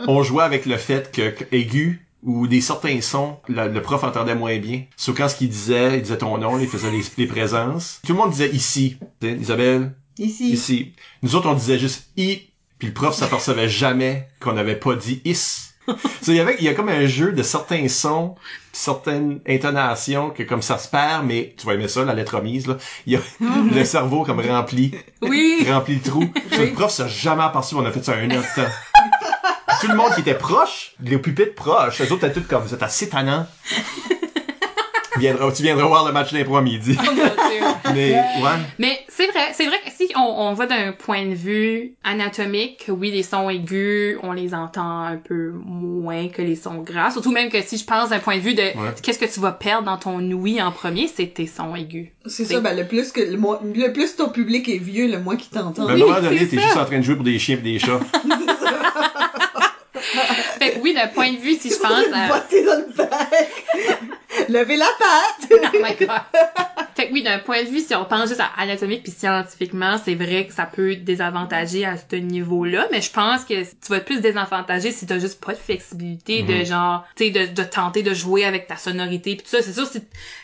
on 0.06 0.22
jouait 0.22 0.44
avec 0.44 0.66
le 0.66 0.76
fait 0.76 1.12
que, 1.14 1.30
que 1.30 1.44
aigu 1.54 2.06
ou 2.22 2.46
des 2.46 2.60
certains 2.60 3.00
sons, 3.00 3.38
le, 3.48 3.68
le 3.68 3.82
prof 3.82 4.04
entendait 4.04 4.34
moins 4.34 4.58
bien. 4.58 4.84
Sauf 4.96 5.16
quand 5.16 5.28
ce 5.28 5.36
qu'il 5.36 5.48
disait, 5.48 5.96
il 5.96 6.02
disait 6.02 6.18
ton 6.18 6.36
nom, 6.38 6.58
il 6.58 6.68
faisait 6.68 6.90
les, 6.90 7.02
les 7.16 7.26
présences. 7.26 8.00
Tout 8.06 8.12
le 8.12 8.18
monde 8.18 8.30
disait 8.30 8.50
ici. 8.50 8.96
Isabelle, 9.22 9.94
Ici. 10.18 10.50
ici. 10.50 10.92
Nous 11.22 11.34
autres, 11.34 11.48
on 11.48 11.54
disait 11.54 11.78
juste 11.78 12.10
i, 12.16 12.42
puis 12.78 12.88
le 12.88 12.94
prof 12.94 13.14
s'apercevait 13.14 13.68
jamais 13.68 14.28
qu'on 14.40 14.52
n'avait 14.52 14.76
pas 14.76 14.94
dit 14.96 15.22
is. 15.24 15.69
Il 16.28 16.34
y 16.34 16.40
avait, 16.40 16.56
il 16.58 16.64
y 16.64 16.68
a 16.68 16.74
comme 16.74 16.88
un 16.88 17.06
jeu 17.06 17.32
de 17.32 17.42
certains 17.42 17.88
sons, 17.88 18.36
certaines 18.72 19.40
intonations 19.48 20.30
que 20.30 20.42
comme 20.44 20.62
ça 20.62 20.78
se 20.78 20.88
perd, 20.88 21.24
mais 21.26 21.54
tu 21.58 21.66
vas 21.66 21.74
aimer 21.74 21.88
ça, 21.88 22.04
la 22.04 22.14
lettre 22.14 22.40
mise, 22.40 22.66
là. 22.68 22.76
Il 23.06 23.14
y 23.14 23.16
a 23.16 23.20
le 23.74 23.84
cerveau 23.84 24.24
comme 24.24 24.40
rempli, 24.40 24.94
Oui. 25.22 25.66
rempli 25.68 25.96
le 25.96 26.00
trou. 26.02 26.24
Le 26.52 26.72
prof 26.72 26.90
s'est 26.90 27.08
jamais 27.08 27.42
aperçu 27.42 27.74
qu'on 27.74 27.84
a 27.86 27.90
fait 27.90 28.04
ça 28.04 28.12
un 28.14 28.30
autre 28.30 28.54
temps. 28.54 28.70
Tout 29.80 29.88
le 29.88 29.94
monde 29.96 30.14
qui 30.14 30.20
était 30.20 30.34
proche, 30.34 30.92
les 31.02 31.18
pupitres 31.18 31.54
proches, 31.54 32.00
eux 32.02 32.12
autres 32.12 32.24
étaient 32.26 32.40
tous 32.40 32.46
comme, 32.46 32.62
vous 32.62 32.74
êtes 32.74 32.82
assez 32.82 33.08
tannants. 33.08 33.46
Tu 35.14 35.20
viendras, 35.20 35.52
tu 35.52 35.62
viendras 35.62 35.86
voir 35.86 36.06
le 36.06 36.12
match 36.12 36.32
d'impro 36.32 36.56
à 36.56 36.62
midi. 36.62 36.96
Oh. 36.98 37.10
Mais, 37.94 38.12
ouais. 38.12 38.50
Mais 38.78 39.00
c'est 39.08 39.26
vrai, 39.26 39.48
c'est 39.52 39.66
vrai 39.66 39.76
que 39.84 39.90
si 39.90 40.12
on, 40.16 40.20
on 40.20 40.54
va 40.54 40.66
d'un 40.66 40.92
point 40.92 41.26
de 41.26 41.34
vue 41.34 41.94
anatomique, 42.04 42.84
oui, 42.88 43.10
les 43.10 43.24
sons 43.24 43.50
aigus, 43.50 44.16
on 44.22 44.32
les 44.32 44.54
entend 44.54 45.00
un 45.02 45.16
peu 45.16 45.50
moins 45.64 46.28
que 46.28 46.40
les 46.42 46.54
sons 46.54 46.76
graves. 46.82 47.12
Surtout 47.12 47.32
même 47.32 47.48
que 47.50 47.60
si 47.62 47.76
je 47.78 47.84
pense 47.84 48.10
d'un 48.10 48.20
point 48.20 48.36
de 48.36 48.42
vue 48.42 48.54
de 48.54 48.60
Ouais. 48.60 48.90
qu'est-ce 49.02 49.18
que 49.18 49.24
tu 49.32 49.40
vas 49.40 49.50
perdre 49.52 49.86
dans 49.86 49.96
ton 49.96 50.20
ouïe 50.30 50.62
en 50.62 50.70
premier, 50.70 51.08
c'est 51.08 51.26
tes 51.26 51.46
sons 51.48 51.74
aigus. 51.74 52.08
C'est 52.26 52.44
ça, 52.44 52.60
ben, 52.60 52.76
le 52.76 52.86
plus 52.86 53.10
que, 53.10 53.20
le, 53.20 53.36
moins- 53.36 53.58
le 53.74 53.92
plus 53.92 54.14
ton 54.14 54.28
public 54.28 54.68
est 54.68 54.78
vieux, 54.78 55.10
le 55.10 55.18
moins 55.18 55.36
qu'il 55.36 55.50
t'entend. 55.50 55.86
Mais 55.86 55.92
à 55.92 55.94
un 55.94 55.98
moment 55.98 56.20
donné, 56.20 56.46
t'es 56.46 56.56
ça. 56.56 56.62
juste 56.62 56.76
en 56.76 56.84
train 56.84 56.98
de 56.98 57.02
jouer 57.02 57.16
pour 57.16 57.24
des 57.24 57.38
chiens 57.38 57.56
et 57.56 57.60
des 57.60 57.78
chats. 57.80 57.98
Fait 60.58 60.72
que 60.72 60.78
oui, 60.80 60.94
d'un 60.94 61.08
point 61.08 61.32
de 61.32 61.38
vue, 61.38 61.54
si 61.54 61.70
je 61.70 61.76
pense 61.76 62.04
à... 62.12 62.28
Botter 62.28 62.64
dans 62.64 62.78
le 62.78 62.92
bec. 62.96 64.48
Levez 64.48 64.76
la 64.76 64.88
patte. 64.98 65.50
Oh 65.50 65.76
my 65.82 66.06
god. 66.06 66.20
Fait 66.96 67.08
que 67.08 67.12
oui, 67.12 67.22
d'un 67.22 67.38
point 67.38 67.62
de 67.62 67.68
vue, 67.68 67.80
si 67.80 67.94
on 67.94 68.04
pense 68.04 68.28
juste 68.28 68.40
à 68.40 68.50
anatomique 68.58 69.02
puis 69.02 69.12
scientifiquement, 69.12 69.96
c'est 70.04 70.14
vrai 70.14 70.46
que 70.46 70.52
ça 70.52 70.66
peut 70.66 70.96
désavantager 70.96 71.84
à 71.84 71.96
ce 71.96 72.16
niveau-là, 72.16 72.88
mais 72.90 73.00
je 73.00 73.10
pense 73.10 73.44
que 73.44 73.62
tu 73.62 73.88
vas 73.88 73.96
être 73.98 74.04
plus 74.04 74.20
désavantager 74.20 74.92
si 74.92 75.06
t'as 75.06 75.18
juste 75.18 75.44
pas 75.44 75.52
de 75.52 75.58
flexibilité 75.58 76.42
de 76.42 76.64
genre, 76.64 77.06
tu 77.16 77.24
sais, 77.24 77.30
de, 77.30 77.54
de 77.54 77.62
tenter 77.62 78.02
de 78.02 78.14
jouer 78.14 78.44
avec 78.44 78.66
ta 78.66 78.76
sonorité 78.76 79.36
puis 79.36 79.44
tout 79.44 79.50
ça. 79.50 79.62
C'est 79.62 79.72
sûr, 79.72 79.86
si 79.86 80.00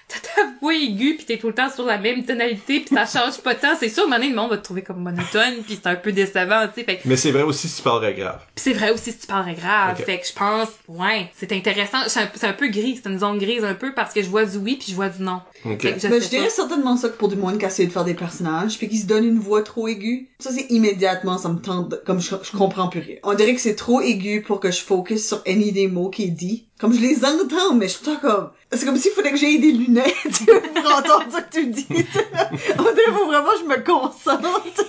t'as 0.09 0.19
ta 0.21 0.49
voix 0.61 0.75
aiguë 0.75 1.17
puis 1.17 1.27
t'es 1.27 1.39
tout 1.39 1.49
le 1.49 1.55
temps 1.55 1.71
sur 1.71 1.85
la 1.85 1.99
même 1.99 2.25
tonalité 2.25 2.81
puis 2.81 2.95
ça 2.95 3.07
change 3.07 3.39
pas 3.39 3.55
tant, 3.55 3.77
c'est 3.79 3.89
sûr, 3.89 4.05
à 4.05 4.07
un 4.07 4.09
moment 4.09 4.17
donné, 4.19 4.31
le 4.31 4.37
monde 4.37 4.51
va 4.51 4.57
te 4.59 4.65
trouver 4.65 4.83
comme 4.83 5.03
monotone 5.03 5.63
puis 5.65 5.79
c'est 5.83 5.89
un 5.89 5.97
peu 5.97 6.13
décevant, 6.13 6.67
tu 6.69 6.81
sais. 6.81 6.85
Fait 6.85 7.01
Mais 7.05 7.17
c'est 7.17 7.33
vrai 7.33 7.43
aussi 7.43 7.69
si 7.69 7.77
tu 7.77 7.83
parlerais 7.83 8.15
grave. 8.15 8.41
Pis 8.55 8.63
c'est 8.63 8.73
vrai 8.73 8.91
aussi 8.91 9.13
si 9.13 9.19
tu 9.19 9.27
parlerais 9.27 9.46
grave. 9.55 9.97
Fait 9.97 10.19
que 10.19 10.27
je 10.27 10.33
pense, 10.33 10.69
ouais, 10.89 11.31
c'est 11.37 11.53
intéressant. 11.53 11.99
C'est 12.09 12.21
un, 12.21 12.31
c'est 12.35 12.47
un 12.47 12.53
peu 12.53 12.69
gris, 12.69 13.01
c'est 13.03 13.09
une 13.11 13.19
zone 13.19 13.39
grise 13.39 13.65
un 13.65 13.75
peu 13.75 13.93
parce 13.95 14.13
que 14.13 14.23
je 14.23 14.29
vois 14.29 14.45
du 14.45 14.57
oui 14.59 14.77
puis 14.77 14.91
je 14.91 14.95
vois 14.95 15.09
du 15.09 15.23
non. 15.23 15.41
Ok. 15.65 15.83
Fait 15.83 15.93
que 15.95 16.01
je 16.01 16.09
Ben, 16.09 16.23
je 16.23 16.29
dirais 16.29 16.51
certainement 16.51 16.97
ça 16.97 17.09
que 17.09 17.17
pour 17.17 17.29
du 17.29 17.37
monde 17.37 17.59
qui 17.59 17.65
essaie 17.65 17.87
de 17.87 17.93
faire 17.93 18.05
des 18.05 18.15
personnages, 18.15 18.79
puis 18.79 18.89
qui 18.89 18.99
se 18.99 19.07
donne 19.07 19.25
une 19.25 19.39
voix 19.39 19.63
trop 19.63 19.89
aiguë. 19.89 20.29
Ça, 20.39 20.51
c'est 20.51 20.67
immédiatement, 20.71 21.39
ça 21.39 21.49
me 21.49 21.59
tente, 21.59 21.89
de- 21.91 22.03
comme 22.07 22.21
je, 22.21 22.35
je 22.43 22.57
comprends 22.57 22.89
plus 22.89 23.01
rien. 23.01 23.17
On 23.23 23.35
dirait 23.35 23.55
que 23.55 23.61
c'est 23.61 23.75
trop 23.75 24.01
aigu 24.01 24.43
pour 24.43 24.61
que 24.61 24.71
je 24.71 24.81
focus 24.81 25.27
sur 25.27 25.43
any 25.47 25.73
des 25.73 25.89
mots 25.89 26.11
qui 26.11 26.25
est 26.25 26.31
dit. 26.31 26.67
Comme 26.79 26.93
je 26.93 27.01
les 27.01 27.25
entends, 27.25 27.75
mais 27.75 27.89
je 27.89 27.95
suis 27.95 28.05
temps 28.05 28.17
comme, 28.17 28.51
c'est 28.71 28.85
comme 28.85 28.99
s'il 28.99 29.13
fallait 29.13 29.31
que 29.31 29.39
j'aie 29.39 29.57
des 29.57 29.73
lunettes 29.73 30.43
pour 30.75 30.93
entendre 30.93 31.25
ce 31.31 31.41
que 31.41 31.51
tu 31.51 31.67
dis. 31.69 31.87
On 31.91 32.83
dirait 32.83 33.13
faut 33.13 33.27
vraiment 33.27 33.53
que 33.53 33.61
je 33.61 33.65
me 33.65 33.83
concentre. 33.83 34.85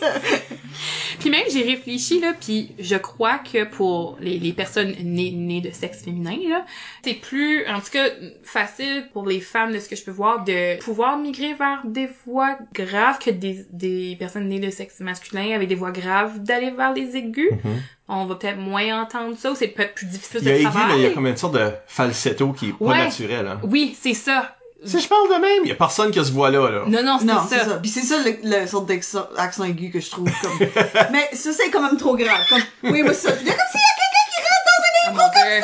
Puis 1.19 1.29
même 1.29 1.45
j'ai 1.49 1.63
réfléchi 1.63 2.19
là, 2.19 2.33
puis 2.39 2.71
je 2.77 2.95
crois 2.95 3.39
que 3.39 3.63
pour 3.63 4.17
les, 4.19 4.37
les 4.37 4.51
personnes 4.51 4.95
nées, 5.01 5.31
nées 5.31 5.61
de 5.61 5.71
sexe 5.71 6.03
féminin 6.03 6.37
là, 6.49 6.65
c'est 7.03 7.13
plus 7.13 7.65
en 7.67 7.79
tout 7.79 7.91
cas 7.91 8.09
facile 8.43 9.07
pour 9.13 9.25
les 9.25 9.39
femmes 9.39 9.71
de 9.71 9.79
ce 9.79 9.87
que 9.87 9.95
je 9.95 10.03
peux 10.03 10.11
voir 10.11 10.43
de 10.43 10.79
pouvoir 10.81 11.17
migrer 11.17 11.53
vers 11.53 11.81
des 11.85 12.09
voix 12.25 12.57
graves 12.73 13.19
que 13.19 13.31
des, 13.31 13.65
des 13.71 14.17
personnes 14.19 14.49
nées 14.49 14.59
de 14.59 14.69
sexe 14.69 14.99
masculin 14.99 15.55
avec 15.55 15.69
des 15.69 15.75
voix 15.75 15.91
graves 15.91 16.43
d'aller 16.43 16.71
vers 16.71 16.93
les 16.93 17.15
aigus. 17.15 17.51
Mhm. 17.63 17.81
On 18.09 18.25
va 18.25 18.35
peut-être 18.35 18.57
moins 18.57 19.01
entendre 19.01 19.35
ça 19.37 19.51
ou 19.51 19.55
c'est 19.55 19.67
peut-être 19.67 19.93
plus 19.95 20.05
difficile 20.05 20.39
Il 20.43 20.47
y 20.47 20.49
a 20.49 20.53
de 20.53 20.57
aigu, 20.59 20.65
mais 20.67 20.71
travailler. 20.71 21.03
il 21.03 21.09
y 21.09 21.11
a 21.11 21.13
comme 21.13 21.27
une 21.27 21.35
sorte 21.37 21.55
de 21.55 21.71
falsetto 21.87 22.53
qui 22.53 22.69
est 22.69 22.73
pas 22.73 22.85
Ouais. 22.85 22.97
naturel. 23.05 23.45
Hein. 23.47 23.59
Oui, 23.63 23.97
c'est 24.01 24.13
ça. 24.13 24.53
Si 24.85 24.99
je 25.01 25.07
parle 25.07 25.27
de 25.27 25.41
même, 25.41 25.63
il 25.63 25.69
y 25.69 25.71
a 25.71 25.75
personne 25.75 26.11
qui 26.11 26.19
a 26.19 26.23
ce 26.23 26.31
voix-là. 26.31 26.69
Là. 26.69 26.83
Non, 26.87 27.03
non, 27.03 27.17
c'est 27.19 27.25
Non, 27.25 27.33
ça. 27.41 27.47
c'est 27.49 27.65
ça. 27.65 27.77
Puis 27.77 27.89
c'est 27.89 28.01
ça 28.03 28.17
le, 28.23 28.37
le 28.61 28.67
sorte 28.67 28.85
d'accent 28.85 29.25
accent 29.35 29.63
aigu 29.65 29.89
que 29.91 29.99
je 29.99 30.09
trouve 30.09 30.29
comme. 30.41 30.59
mais 31.11 31.29
ça, 31.33 31.51
c'est 31.51 31.69
quand 31.71 31.81
même 31.81 31.97
trop 31.97 32.15
grave. 32.15 32.39
Comme, 32.47 32.61
oui, 32.91 33.01
moi, 33.01 33.13
ça. 33.13 33.29
Là, 33.29 33.35
comme 33.35 33.45
s'il 33.45 33.51
y 33.51 33.55
a 33.55 33.95
quelqu'un 33.97 34.25
qui 34.31 34.39
rentre 34.39 34.63
dans 34.67 34.83
un 34.83 35.07
Ah, 35.07 35.11
mon 35.11 35.17
Dieu. 35.33 35.63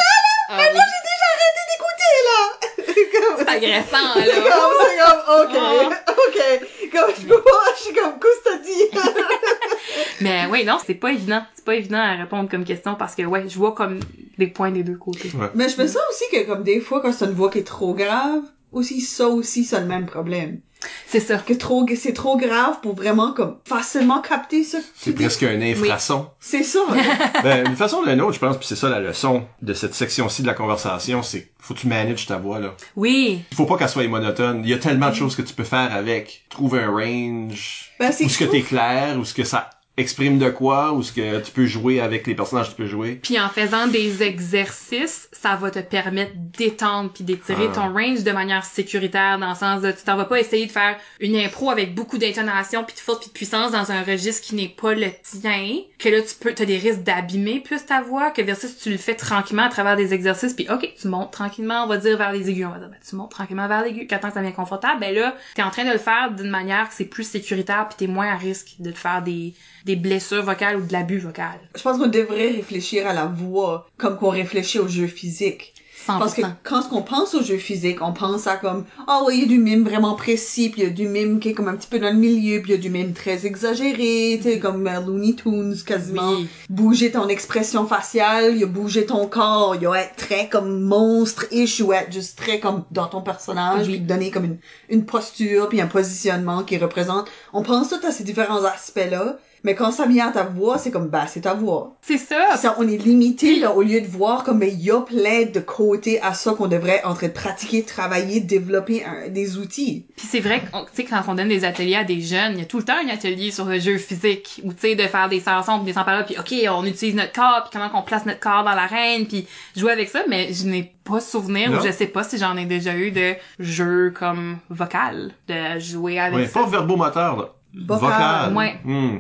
Ah, 0.50 0.58
oui. 0.58 0.66
j'ai 0.74 1.02
déjà 1.08 1.28
arrêté 1.36 1.62
d'écouter, 1.70 3.08
là! 3.30 3.36
C'est 3.38 3.46
comme, 3.46 3.56
agressant, 3.56 4.14
c'est 4.14 4.26
là. 4.28 4.36
comme, 4.36 4.74
c'est 4.82 4.98
comme, 5.00 5.22
ok, 5.42 6.02
Ah. 6.06 6.12
ok. 6.12 6.90
Comme, 6.92 7.16
je 7.20 7.28
peux 7.28 7.42
pas, 7.42 7.52
je 7.78 7.82
suis 7.84 7.94
comme, 7.94 8.14
qu'est-ce 8.20 8.40
que 8.44 8.50
t'as 8.50 8.58
dit? 8.64 9.18
Mais 10.22 10.46
oui, 10.52 10.64
non, 10.66 10.78
c'est 10.86 10.94
pas 10.96 11.12
évident. 11.12 11.44
C'est 11.56 11.66
pas 11.66 11.76
évident 11.76 12.00
à 12.00 12.16
répondre 12.16 12.50
comme 12.50 12.64
question 12.66 12.96
parce 12.96 13.16
que, 13.16 13.24
ouais, 13.24 13.48
je 13.50 13.58
vois 13.58 13.74
comme 13.74 14.00
des 14.38 14.48
points 14.48 14.72
des 14.72 14.84
deux 14.84 14.98
côtés. 14.98 15.32
Mais 15.56 15.70
je 15.70 15.76
fais 15.76 15.88
ça 15.88 16.00
aussi 16.10 16.24
que, 16.32 16.46
comme, 16.46 16.64
des 16.64 16.80
fois, 16.80 17.02
quand 17.02 17.12
c'est 17.14 17.26
une 17.26 17.32
voix 17.34 17.50
qui 17.50 17.60
est 17.60 17.64
trop 17.68 17.94
grave, 17.94 18.42
aussi, 18.72 19.02
ça 19.02 19.28
aussi, 19.28 19.64
c'est 19.64 19.80
le 19.80 19.86
même 19.86 20.06
problème. 20.06 20.60
C'est 21.08 21.20
ça. 21.20 21.38
Que 21.38 21.54
trop, 21.54 21.86
que 21.86 21.96
c'est 21.96 22.14
trop 22.14 22.38
grave 22.38 22.80
pour 22.82 22.96
vraiment, 22.96 23.34
comme, 23.34 23.58
facilement 23.66 24.22
capter 24.22 24.64
ça. 24.64 24.80
C'est 24.96 25.14
presque 25.14 25.44
un 25.44 25.62
infrason. 25.62 26.30
C'est 26.40 26.64
ça. 26.64 26.80
ben, 27.44 27.64
d'une 27.66 27.76
façon 27.76 27.98
ou 27.98 28.06
d'une 28.06 28.22
autre, 28.22 28.34
je 28.34 28.40
pense, 28.40 28.58
puis 28.58 28.68
c'est 28.68 28.76
ça 28.76 28.90
la 28.90 29.00
leçon 29.00 29.44
de 29.62 29.74
cette 29.74 29.94
section-ci 29.94 30.42
de 30.42 30.48
la 30.48 30.54
conversation, 30.54 31.24
c'est 31.24 31.50
faut 31.60 31.74
que 31.74 31.80
tu 31.80 31.88
manages 31.88 32.26
ta 32.26 32.38
voix, 32.38 32.60
là. 32.60 32.76
Oui. 32.96 33.42
Il 33.52 33.56
faut 33.56 33.66
pas 33.66 33.78
qu'elle 33.78 33.90
soit 33.90 34.08
monotone. 34.08 34.62
Il 34.64 34.70
y 34.70 34.74
a 34.74 34.78
tellement 34.78 35.10
de 35.10 35.16
choses 35.16 35.36
que 35.36 35.42
tu 35.42 35.54
peux 35.54 35.64
faire 35.64 35.94
avec. 35.94 36.44
Trouver 36.50 36.82
un 36.82 36.92
range. 36.92 37.92
Ben, 38.00 38.12
c'est 38.12 38.26
Ou 38.26 38.30
ce 38.30 38.38
que 38.38 38.44
t'es 38.44 38.62
clair, 38.62 39.18
ou 39.18 39.24
ce 39.26 39.34
que 39.34 39.44
ça 39.44 39.70
exprime 39.98 40.40
de 40.40 40.50
quoi, 40.50 40.94
ou 40.94 41.04
ce 41.04 41.12
que 41.12 41.40
tu 41.42 41.52
peux 41.52 41.66
jouer 41.66 42.00
avec 42.02 42.26
les 42.26 42.34
personnages 42.36 42.66
que 42.68 42.72
tu 42.72 42.82
peux 42.82 42.88
jouer? 42.88 43.20
Puis 43.22 43.40
en 43.40 43.48
faisant 43.50 43.86
des 43.88 44.24
exercices, 44.24 45.30
ça 45.32 45.56
va 45.56 45.70
te 45.72 45.80
permettre 45.80 46.32
d'étendre 46.36 47.12
puis 47.14 47.24
d'étirer 47.24 47.68
Ah. 47.70 47.76
ton 47.76 47.94
range 47.94 48.24
de 48.24 48.32
manière 48.32 48.66
sécuritaire 48.66 49.38
dans 49.40 49.50
le 49.50 49.56
sens 49.56 49.82
de 49.82 49.92
tu 49.92 50.04
t'en 50.04 50.16
vas 50.16 50.26
pas 50.26 50.40
essayer 50.40 50.66
de 50.66 50.72
faire 50.72 50.98
une 51.20 51.36
impro 51.36 51.70
avec 51.70 51.94
beaucoup 51.94 52.18
d'intonation 52.18 52.84
puis 52.84 52.96
de 52.96 53.00
force 53.00 53.20
puis 53.20 53.28
de 53.30 53.34
puissance 53.34 53.72
dans 53.72 53.92
un 53.92 54.04
registre 54.04 54.46
qui 54.48 54.56
n'est 54.56 54.70
pas 54.70 54.94
le 54.94 55.08
tien 55.24 55.78
que 56.00 56.10
là 56.10 56.22
tu 56.22 56.36
peux 56.40 56.54
t'as 56.54 56.66
des 56.66 56.78
risques 56.78 57.04
d'abîmer 57.04 57.60
plus 57.60 57.86
ta 57.86 58.02
voix 58.02 58.32
que 58.32 58.42
versus 58.42 58.78
tu 58.78 58.90
le 58.90 58.98
fais 58.98 59.16
tranquillement 59.16 59.64
à 59.66 59.70
travers 59.70 59.96
des 59.96 60.14
exercices 60.14 60.54
puis 60.54 60.68
ok 60.70 60.88
tu 61.00 61.08
montes 61.08 61.32
tranquillement 61.32 61.84
on 61.84 61.88
va 61.88 61.98
dire 61.98 62.18
vers 62.18 62.32
les 62.32 62.50
aigus 62.50 62.66
on 62.66 62.72
va 62.72 62.80
dire 62.80 62.90
ben, 62.90 62.98
tu 63.08 63.16
montes 63.16 63.32
tranquillement 63.32 63.68
vers 63.68 63.84
l'aigu 63.84 64.08
quand 64.10 64.20
ça 64.22 64.42
devient 64.42 64.54
confortable 64.54 65.00
ben 65.00 65.14
là 65.14 65.36
t'es 65.56 65.64
en 65.64 65.70
train 65.72 65.86
de 65.86 65.92
le 65.92 65.98
faire 65.98 66.32
d'une 66.32 66.50
manière 66.50 66.90
que 66.90 66.96
c'est 66.96 67.06
plus 67.06 67.28
sécuritaire 67.28 67.88
puis 67.90 67.98
t'es 67.98 68.08
moins 68.12 68.32
à 68.32 68.36
risque 68.36 68.76
de 68.80 68.92
te 68.92 68.98
faire 68.98 69.22
des 69.22 69.54
des 69.86 69.96
blessures 69.96 70.44
vocales 70.44 70.78
ou 70.78 70.86
de 70.86 70.94
l'abus 70.94 71.20
vocal 71.20 71.60
Je 71.76 71.82
pense 71.82 71.98
qu'on 71.98 72.08
devrait 72.08 72.52
réfléchir 72.52 73.08
à 73.08 73.14
la 73.14 73.26
voix 73.26 73.88
comme 73.98 74.18
qu'on 74.18 74.30
réfléchit 74.30 74.80
aux 74.80 74.88
jeux 74.88 75.08
physiques. 75.08 75.74
100%. 76.08 76.20
Parce 76.20 76.34
que 76.34 76.42
quand 76.64 76.84
on 76.92 77.02
pense 77.02 77.34
aux 77.34 77.44
jeux 77.44 77.58
physiques, 77.58 78.02
on 78.02 78.12
pense 78.12 78.46
à 78.46 78.58
comme 78.58 78.84
ah 79.08 79.22
oui, 79.26 79.36
il 79.38 79.42
y 79.44 79.46
a 79.46 79.48
du 79.48 79.58
mime 79.58 79.86
vraiment 79.86 80.16
précis, 80.16 80.68
puis 80.68 80.82
il 80.82 80.84
y 80.84 80.88
a 80.88 80.94
du 80.94 81.08
mime 81.08 81.40
qui 81.40 81.50
est 81.50 81.54
comme 81.54 81.70
un 81.70 81.76
petit 81.78 81.88
peu 81.88 81.98
dans 81.98 82.10
le 82.10 82.20
milieu, 82.20 82.62
puis 82.62 82.74
il 82.74 82.76
y 82.76 82.78
a 82.78 82.82
du 82.82 82.90
mime 82.90 83.14
très 83.14 83.46
exagéré, 83.46 84.38
tu 84.38 84.44
sais 84.44 84.60
comme 84.60 84.86
euh, 84.86 85.00
Looney 85.00 85.34
Tunes 85.36 85.78
quasiment. 85.86 86.32
Oui. 86.34 86.48
Bouger 86.70 87.12
ton 87.12 87.30
expression 87.30 87.88
faciale, 87.88 88.52
il 88.52 88.58
y 88.58 88.64
a 88.64 88.68
bouger 88.68 89.06
ton 89.06 89.28
corps, 89.28 89.76
il 89.76 89.84
y 89.84 89.86
a 89.86 89.94
être 89.96 90.18
très 90.18 90.50
comme 90.50 90.82
monstre-ish 90.82 91.80
ou 91.80 91.94
être 91.94 92.12
juste 92.12 92.38
très 92.38 92.60
comme 92.60 92.84
dans 92.92 93.08
ton 93.08 93.22
personnage, 93.22 93.88
Oui. 93.88 93.94
puis 93.94 94.00
donner 94.02 94.30
comme 94.30 94.44
une, 94.46 94.58
une 94.90 95.06
posture 95.06 95.70
puis 95.70 95.80
un 95.80 95.88
positionnement 95.88 96.64
qui 96.64 96.78
représente. 96.78 97.30
On 97.54 97.64
pense 97.64 97.88
tout 97.90 98.06
à 98.06 98.12
ces 98.12 98.26
différents 98.26 98.66
aspects-là, 98.66 99.38
mais 99.64 99.76
quand 99.76 99.92
ça 99.92 100.06
vient 100.06 100.28
à 100.28 100.32
ta 100.32 100.44
voix, 100.44 100.78
c'est 100.78 100.92
comme 100.92 101.08
bah 101.08 101.26
c'est 101.28 101.42
ta 101.42 101.54
voix. 101.54 101.96
C'est 102.02 102.18
ça. 102.18 102.58
Ça, 102.58 102.76
on 102.80 102.88
est 102.88 102.98
limité 102.98 103.60
là 103.60 103.72
au 103.76 103.82
lieu 103.82 104.02
de 104.02 104.08
voir 104.08 104.44
comme 104.44 104.60
ben, 104.60 104.70
il 104.72 104.82
y 104.84 104.92
a 104.92 105.02
plein 105.02 105.44
de 105.46 105.60
côtés 105.60 106.22
à 106.22 106.34
ça 106.34 106.54
qu'on 106.54 106.68
devrait 106.68 107.02
en 107.04 107.14
train 107.14 107.28
de 107.28 107.32
pratiquer, 107.34 107.84
travailler, 107.84 108.40
développer 108.40 109.04
un- 109.06 109.30
des 109.30 109.58
outils. 109.58 110.06
Puis 110.18 110.28
c'est 110.30 110.40
vrai 110.40 110.60
que, 110.62 110.66
tu 110.66 110.78
sais, 110.94 111.04
quand 111.06 111.22
on 111.28 111.36
donne 111.36 111.48
des 111.50 111.64
ateliers 111.66 111.96
à 111.96 112.04
des 112.04 112.22
jeunes, 112.22 112.54
il 112.54 112.60
y 112.60 112.62
a 112.64 112.66
tout 112.66 112.78
le 112.78 112.84
temps 112.84 112.94
un 113.06 113.10
atelier 113.10 113.52
sur 113.52 113.66
le 113.66 113.80
jeu 113.80 113.98
physique, 113.98 114.62
ou 114.64 114.74
tu 114.74 114.80
sais, 114.80 114.96
de 114.96 115.04
faire 115.08 115.30
des 115.30 115.40
chansons, 115.40 115.78
puis 115.78 115.86
des 115.86 115.94
sans-paroles, 115.94 116.26
puis 116.26 116.36
ok, 116.38 116.54
on 116.72 116.86
utilise 116.86 117.16
notre 117.16 117.34
corps, 117.34 117.62
puis 117.64 117.70
comment 117.74 117.90
qu'on 117.90 118.02
place 118.04 118.26
notre 118.26 118.40
corps 118.40 118.64
dans 118.64 118.76
l'arène, 118.76 119.26
puis 119.28 119.48
jouer 119.76 119.92
avec 119.94 120.10
ça, 120.10 120.24
mais 120.28 120.52
je 120.54 120.66
n'ai 120.68 120.94
pas 121.04 121.20
souvenir, 121.20 121.72
Non. 121.72 121.80
ou 121.80 121.86
je 121.86 121.92
sais 121.92 122.08
pas 122.08 122.24
si 122.24 122.38
j'en 122.38 122.56
ai 122.58 122.66
déjà 122.66 122.96
eu 122.96 123.12
de 123.12 123.34
jeux 123.60 124.12
comme 124.18 124.58
vocal, 124.70 125.32
de 125.48 125.80
jouer 125.80 126.20
avec 126.20 126.36
Ouais, 126.38 126.48
ça. 126.48 126.60
pas 126.62 126.68
verbomoteur, 126.68 127.38
là. 127.38 127.50
Vocal. 127.74 128.54
Ouais. 128.54 128.80
Hmm. 128.84 129.20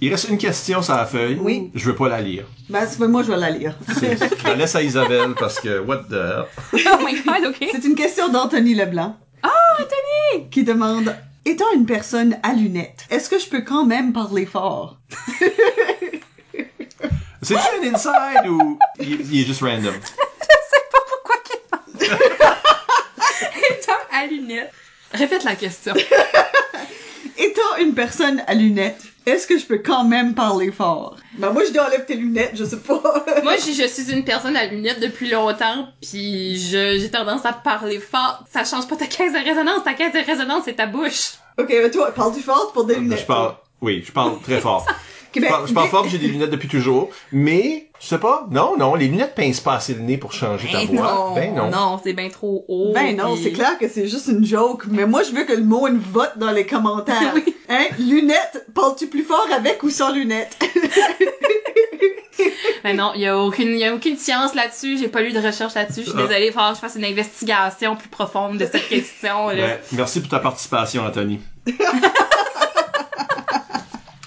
Il 0.00 0.10
reste 0.10 0.28
une 0.28 0.38
question 0.38 0.82
sur 0.82 0.96
la 0.96 1.06
feuille. 1.06 1.38
Oui. 1.40 1.70
Je 1.76 1.84
veux 1.84 1.94
pas 1.94 2.08
la 2.08 2.20
lire. 2.20 2.44
Ben, 2.68 2.84
moi, 3.08 3.22
je 3.22 3.30
vais 3.30 3.36
la 3.36 3.50
lire. 3.50 3.76
Je 3.88 4.44
la 4.48 4.56
laisse 4.56 4.74
à 4.74 4.82
Isabelle 4.82 5.34
parce 5.38 5.60
que, 5.60 5.78
what 5.78 6.04
the 6.10 6.14
hell? 6.14 6.46
oh 6.92 6.98
my 7.04 7.22
god, 7.22 7.46
ok. 7.50 7.68
C'est 7.70 7.84
une 7.84 7.94
question 7.94 8.28
d'Anthony 8.28 8.74
Leblanc. 8.74 9.16
Ah, 9.44 9.50
Anthony! 9.78 10.50
Qui 10.50 10.64
demande, 10.64 11.14
étant 11.44 11.70
une 11.76 11.86
personne 11.86 12.36
à 12.42 12.52
lunettes, 12.52 13.06
est-ce 13.10 13.30
que 13.30 13.38
je 13.38 13.48
peux 13.48 13.60
quand 13.60 13.84
même 13.86 14.12
parler 14.12 14.44
fort? 14.44 14.98
C'est 17.42 17.56
un 17.56 17.94
inside 17.94 18.48
ou 18.48 18.78
il, 18.98 19.20
il 19.32 19.42
est 19.42 19.46
juste 19.46 19.62
random? 19.62 19.94
Pourquoi 20.90 21.36
qu'il 21.44 21.60
parle? 21.70 21.82
Étant 23.70 23.92
à 24.12 24.26
lunettes. 24.26 24.72
Répète 25.12 25.44
la 25.44 25.54
question. 25.54 25.94
Étant 27.42 27.76
une 27.80 27.94
personne 27.94 28.40
à 28.46 28.54
lunettes, 28.54 29.02
est-ce 29.26 29.46
que 29.48 29.58
je 29.58 29.64
peux 29.66 29.78
quand 29.78 30.04
même 30.04 30.34
parler 30.34 30.70
fort? 30.70 31.16
Ben 31.38 31.50
moi, 31.52 31.64
je 31.66 31.72
dis 31.72 31.80
enlève 31.80 32.04
tes 32.04 32.14
lunettes, 32.14 32.52
je 32.54 32.64
sais 32.64 32.76
pas. 32.78 33.02
Moi, 33.42 33.54
je, 33.56 33.72
je 33.72 33.86
suis 33.88 34.12
une 34.12 34.24
personne 34.24 34.54
à 34.56 34.66
lunettes 34.66 35.00
depuis 35.00 35.28
longtemps, 35.28 35.88
puis 36.00 36.56
je- 36.60 36.98
j'ai 37.00 37.10
tendance 37.10 37.44
à 37.44 37.52
parler 37.52 37.98
fort. 37.98 38.44
Ça 38.52 38.64
change 38.64 38.86
pas 38.86 38.96
ta 38.96 39.06
caisse 39.06 39.32
de 39.32 39.38
résonance. 39.38 39.82
Ta 39.84 39.94
caisse 39.94 40.12
de 40.12 40.18
résonance, 40.24 40.62
c'est 40.66 40.74
ta 40.76 40.86
bouche. 40.86 41.32
ok, 41.58 41.66
mais 41.68 41.90
toi, 41.90 42.12
parles-tu 42.12 42.42
fort 42.42 42.70
pour 42.72 42.84
des 42.84 42.94
lunettes? 42.96 43.20
Je 43.20 43.26
parle, 43.26 43.54
oui, 43.80 44.02
je 44.06 44.12
parle 44.12 44.40
très 44.40 44.60
fort. 44.60 44.86
Ben, 45.40 45.46
Je 45.46 45.52
parle, 45.52 45.68
je 45.68 45.72
parle 45.74 45.86
dis- 45.86 45.90
fort, 45.90 46.08
j'ai 46.08 46.18
des 46.18 46.28
lunettes 46.28 46.50
depuis 46.50 46.68
toujours, 46.68 47.10
mais, 47.32 47.88
je 48.00 48.06
sais 48.06 48.18
pas, 48.18 48.46
non, 48.50 48.76
non, 48.76 48.94
les 48.94 49.08
lunettes 49.08 49.34
pincent 49.34 49.60
pas 49.60 49.74
assez 49.74 49.94
le 49.94 50.00
nez 50.00 50.16
pour 50.18 50.32
changer 50.32 50.68
ta 50.70 50.80
voix. 50.80 51.32
Ben 51.34 51.54
non. 51.54 51.70
Non, 51.70 52.00
c'est 52.02 52.12
bien 52.12 52.28
trop 52.28 52.64
haut. 52.68 52.92
Ben 52.94 53.16
non, 53.16 53.34
puis- 53.34 53.42
c'est 53.44 53.52
clair 53.52 53.78
que 53.78 53.88
c'est 53.88 54.08
juste 54.08 54.28
une 54.28 54.44
joke, 54.44 54.84
mais 54.88 55.06
moi 55.06 55.22
je 55.22 55.32
veux 55.32 55.44
que 55.44 55.52
le 55.52 55.64
mot 55.64 55.86
une 55.86 55.98
vote 55.98 56.32
dans 56.36 56.50
les 56.50 56.66
commentaires. 56.66 57.16
Oui. 57.34 57.54
Hein? 57.68 57.86
Lunettes, 57.98 58.66
parles-tu 58.74 59.06
plus 59.06 59.22
fort 59.22 59.46
avec 59.56 59.82
ou 59.82 59.88
sans 59.90 60.12
lunettes? 60.12 60.58
Ben 62.84 62.96
non, 62.96 63.12
il 63.14 63.20
y 63.20 63.26
a 63.28 63.38
aucune, 63.38 63.78
y 63.78 63.84
a 63.84 63.94
aucune 63.94 64.16
science 64.16 64.54
là-dessus. 64.56 64.98
J'ai 64.98 65.06
pas 65.06 65.20
lu 65.20 65.32
de 65.32 65.38
recherche 65.38 65.74
là-dessus. 65.74 66.00
Je 66.00 66.10
suis 66.10 66.18
Ah. 66.18 66.22
désolée, 66.26 66.46
il 66.48 66.52
que 66.52 66.58
je 66.74 66.80
fasse 66.80 66.96
une 66.96 67.04
investigation 67.04 67.94
plus 67.94 68.08
profonde 68.08 68.58
de 68.58 68.64
cette 68.66 68.88
question. 68.88 69.48
là. 69.50 69.54
Ben, 69.54 69.78
merci 69.92 70.18
pour 70.20 70.28
ta 70.28 70.40
participation, 70.40 71.04
Anthony. 71.06 71.38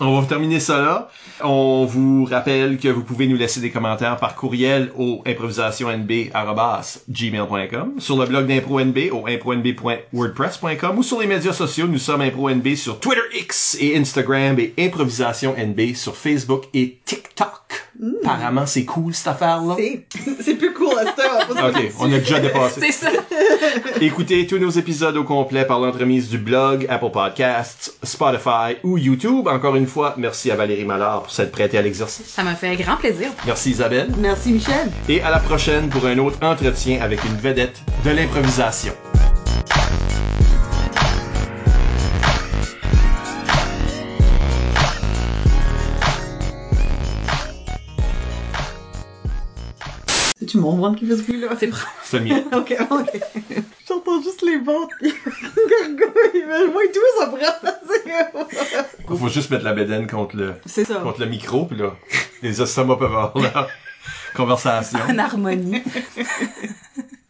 On 0.01 0.19
va 0.19 0.27
terminer 0.27 0.59
ça 0.59 0.81
là. 0.81 1.07
On 1.41 1.85
vous 1.85 2.25
rappelle 2.25 2.77
que 2.77 2.89
vous 2.89 3.03
pouvez 3.03 3.27
nous 3.27 3.37
laisser 3.37 3.61
des 3.61 3.71
commentaires 3.71 4.17
par 4.17 4.35
courriel 4.35 4.91
au 4.97 5.23
improvisationnb@gmail.com, 5.25 7.93
sur 7.99 8.17
le 8.17 8.25
blog 8.25 8.47
d'ImproNB 8.47 8.97
au 9.13 9.25
impronb.wordpress.com 9.25 10.97
ou 10.97 11.03
sur 11.03 11.21
les 11.21 11.27
médias 11.27 11.53
sociaux. 11.53 11.87
Nous 11.87 11.97
sommes 11.97 12.19
ImproNB 12.21 12.75
sur 12.75 12.99
Twitter 12.99 13.21
X 13.39 13.77
et 13.79 13.97
Instagram 13.97 14.59
et 14.59 14.73
Improvisation 14.77 15.55
NB 15.57 15.95
sur 15.95 16.17
Facebook 16.17 16.65
et 16.73 16.99
TikTok. 17.05 17.87
Apparemment, 18.23 18.65
c'est 18.65 18.83
cool 18.83 19.13
cette 19.13 19.27
affaire-là. 19.27 19.77
C'est, 19.77 20.05
c'est 20.41 20.55
plus 20.55 20.73
à 20.91 21.05
cette 21.05 21.19
heure. 21.19 21.47
Ok, 21.49 21.91
on 21.99 22.13
a 22.13 22.17
déjà 22.19 22.39
dépassé. 22.39 22.81
C'est 22.81 22.91
ça. 22.91 23.09
Écoutez 24.01 24.47
tous 24.47 24.57
nos 24.57 24.69
épisodes 24.69 25.15
au 25.17 25.23
complet 25.23 25.65
par 25.65 25.79
l'entremise 25.79 26.29
du 26.29 26.37
blog, 26.37 26.85
Apple 26.89 27.11
Podcasts, 27.11 27.95
Spotify 28.03 28.77
ou 28.83 28.97
YouTube. 28.97 29.47
Encore 29.47 29.75
une 29.75 29.87
fois, 29.87 30.15
merci 30.17 30.51
à 30.51 30.55
Valérie 30.55 30.85
Mallard 30.85 31.23
pour 31.23 31.31
s'être 31.31 31.51
prêtée 31.51 31.77
à 31.77 31.81
l'exercice. 31.81 32.27
Ça 32.27 32.43
m'a 32.43 32.55
fait 32.55 32.75
grand 32.75 32.97
plaisir. 32.97 33.29
Merci 33.45 33.71
Isabelle. 33.71 34.09
Merci 34.17 34.51
Michel. 34.51 34.91
Et 35.09 35.21
à 35.21 35.29
la 35.29 35.39
prochaine 35.39 35.89
pour 35.89 36.05
un 36.05 36.17
autre 36.17 36.37
entretien 36.41 37.01
avec 37.01 37.23
une 37.23 37.37
vedette 37.37 37.81
de 38.03 38.11
l'improvisation. 38.11 38.93
Mon 50.55 50.77
ventre 50.77 50.99
qui 50.99 51.05
fait 51.07 51.17
ce 51.17 51.23
bruit-là? 51.23 51.49
C'est 51.59 51.67
vrai. 51.67 51.85
C'est 52.03 52.19
le 52.19 52.25
mien. 52.25 52.43
Ok, 52.53 52.75
ok. 52.89 53.21
J'entends 53.87 54.21
juste 54.21 54.41
les 54.41 54.57
ventes 54.57 54.91
qui 54.99 55.07
gargouillent, 55.29 56.45
mais 56.47 56.67
moi 56.71 56.83
et 56.83 56.91
tout, 56.91 56.99
ça 57.19 57.27
prend. 57.27 57.37
Il 59.09 59.17
faut 59.17 59.29
juste 59.29 59.51
mettre 59.51 59.63
la 59.63 59.73
bédaine 59.73 60.07
contre 60.07 60.35
le, 60.35 60.53
ça. 60.65 60.95
contre 60.95 61.19
le 61.19 61.27
micro, 61.27 61.65
puis 61.65 61.77
là, 61.77 61.95
les 62.41 62.61
estomacs 62.61 62.99
peuvent 62.99 63.15
avoir 63.15 63.37
leur 63.37 63.69
conversation. 64.35 64.99
En 65.09 65.17
harmonie. 65.17 65.83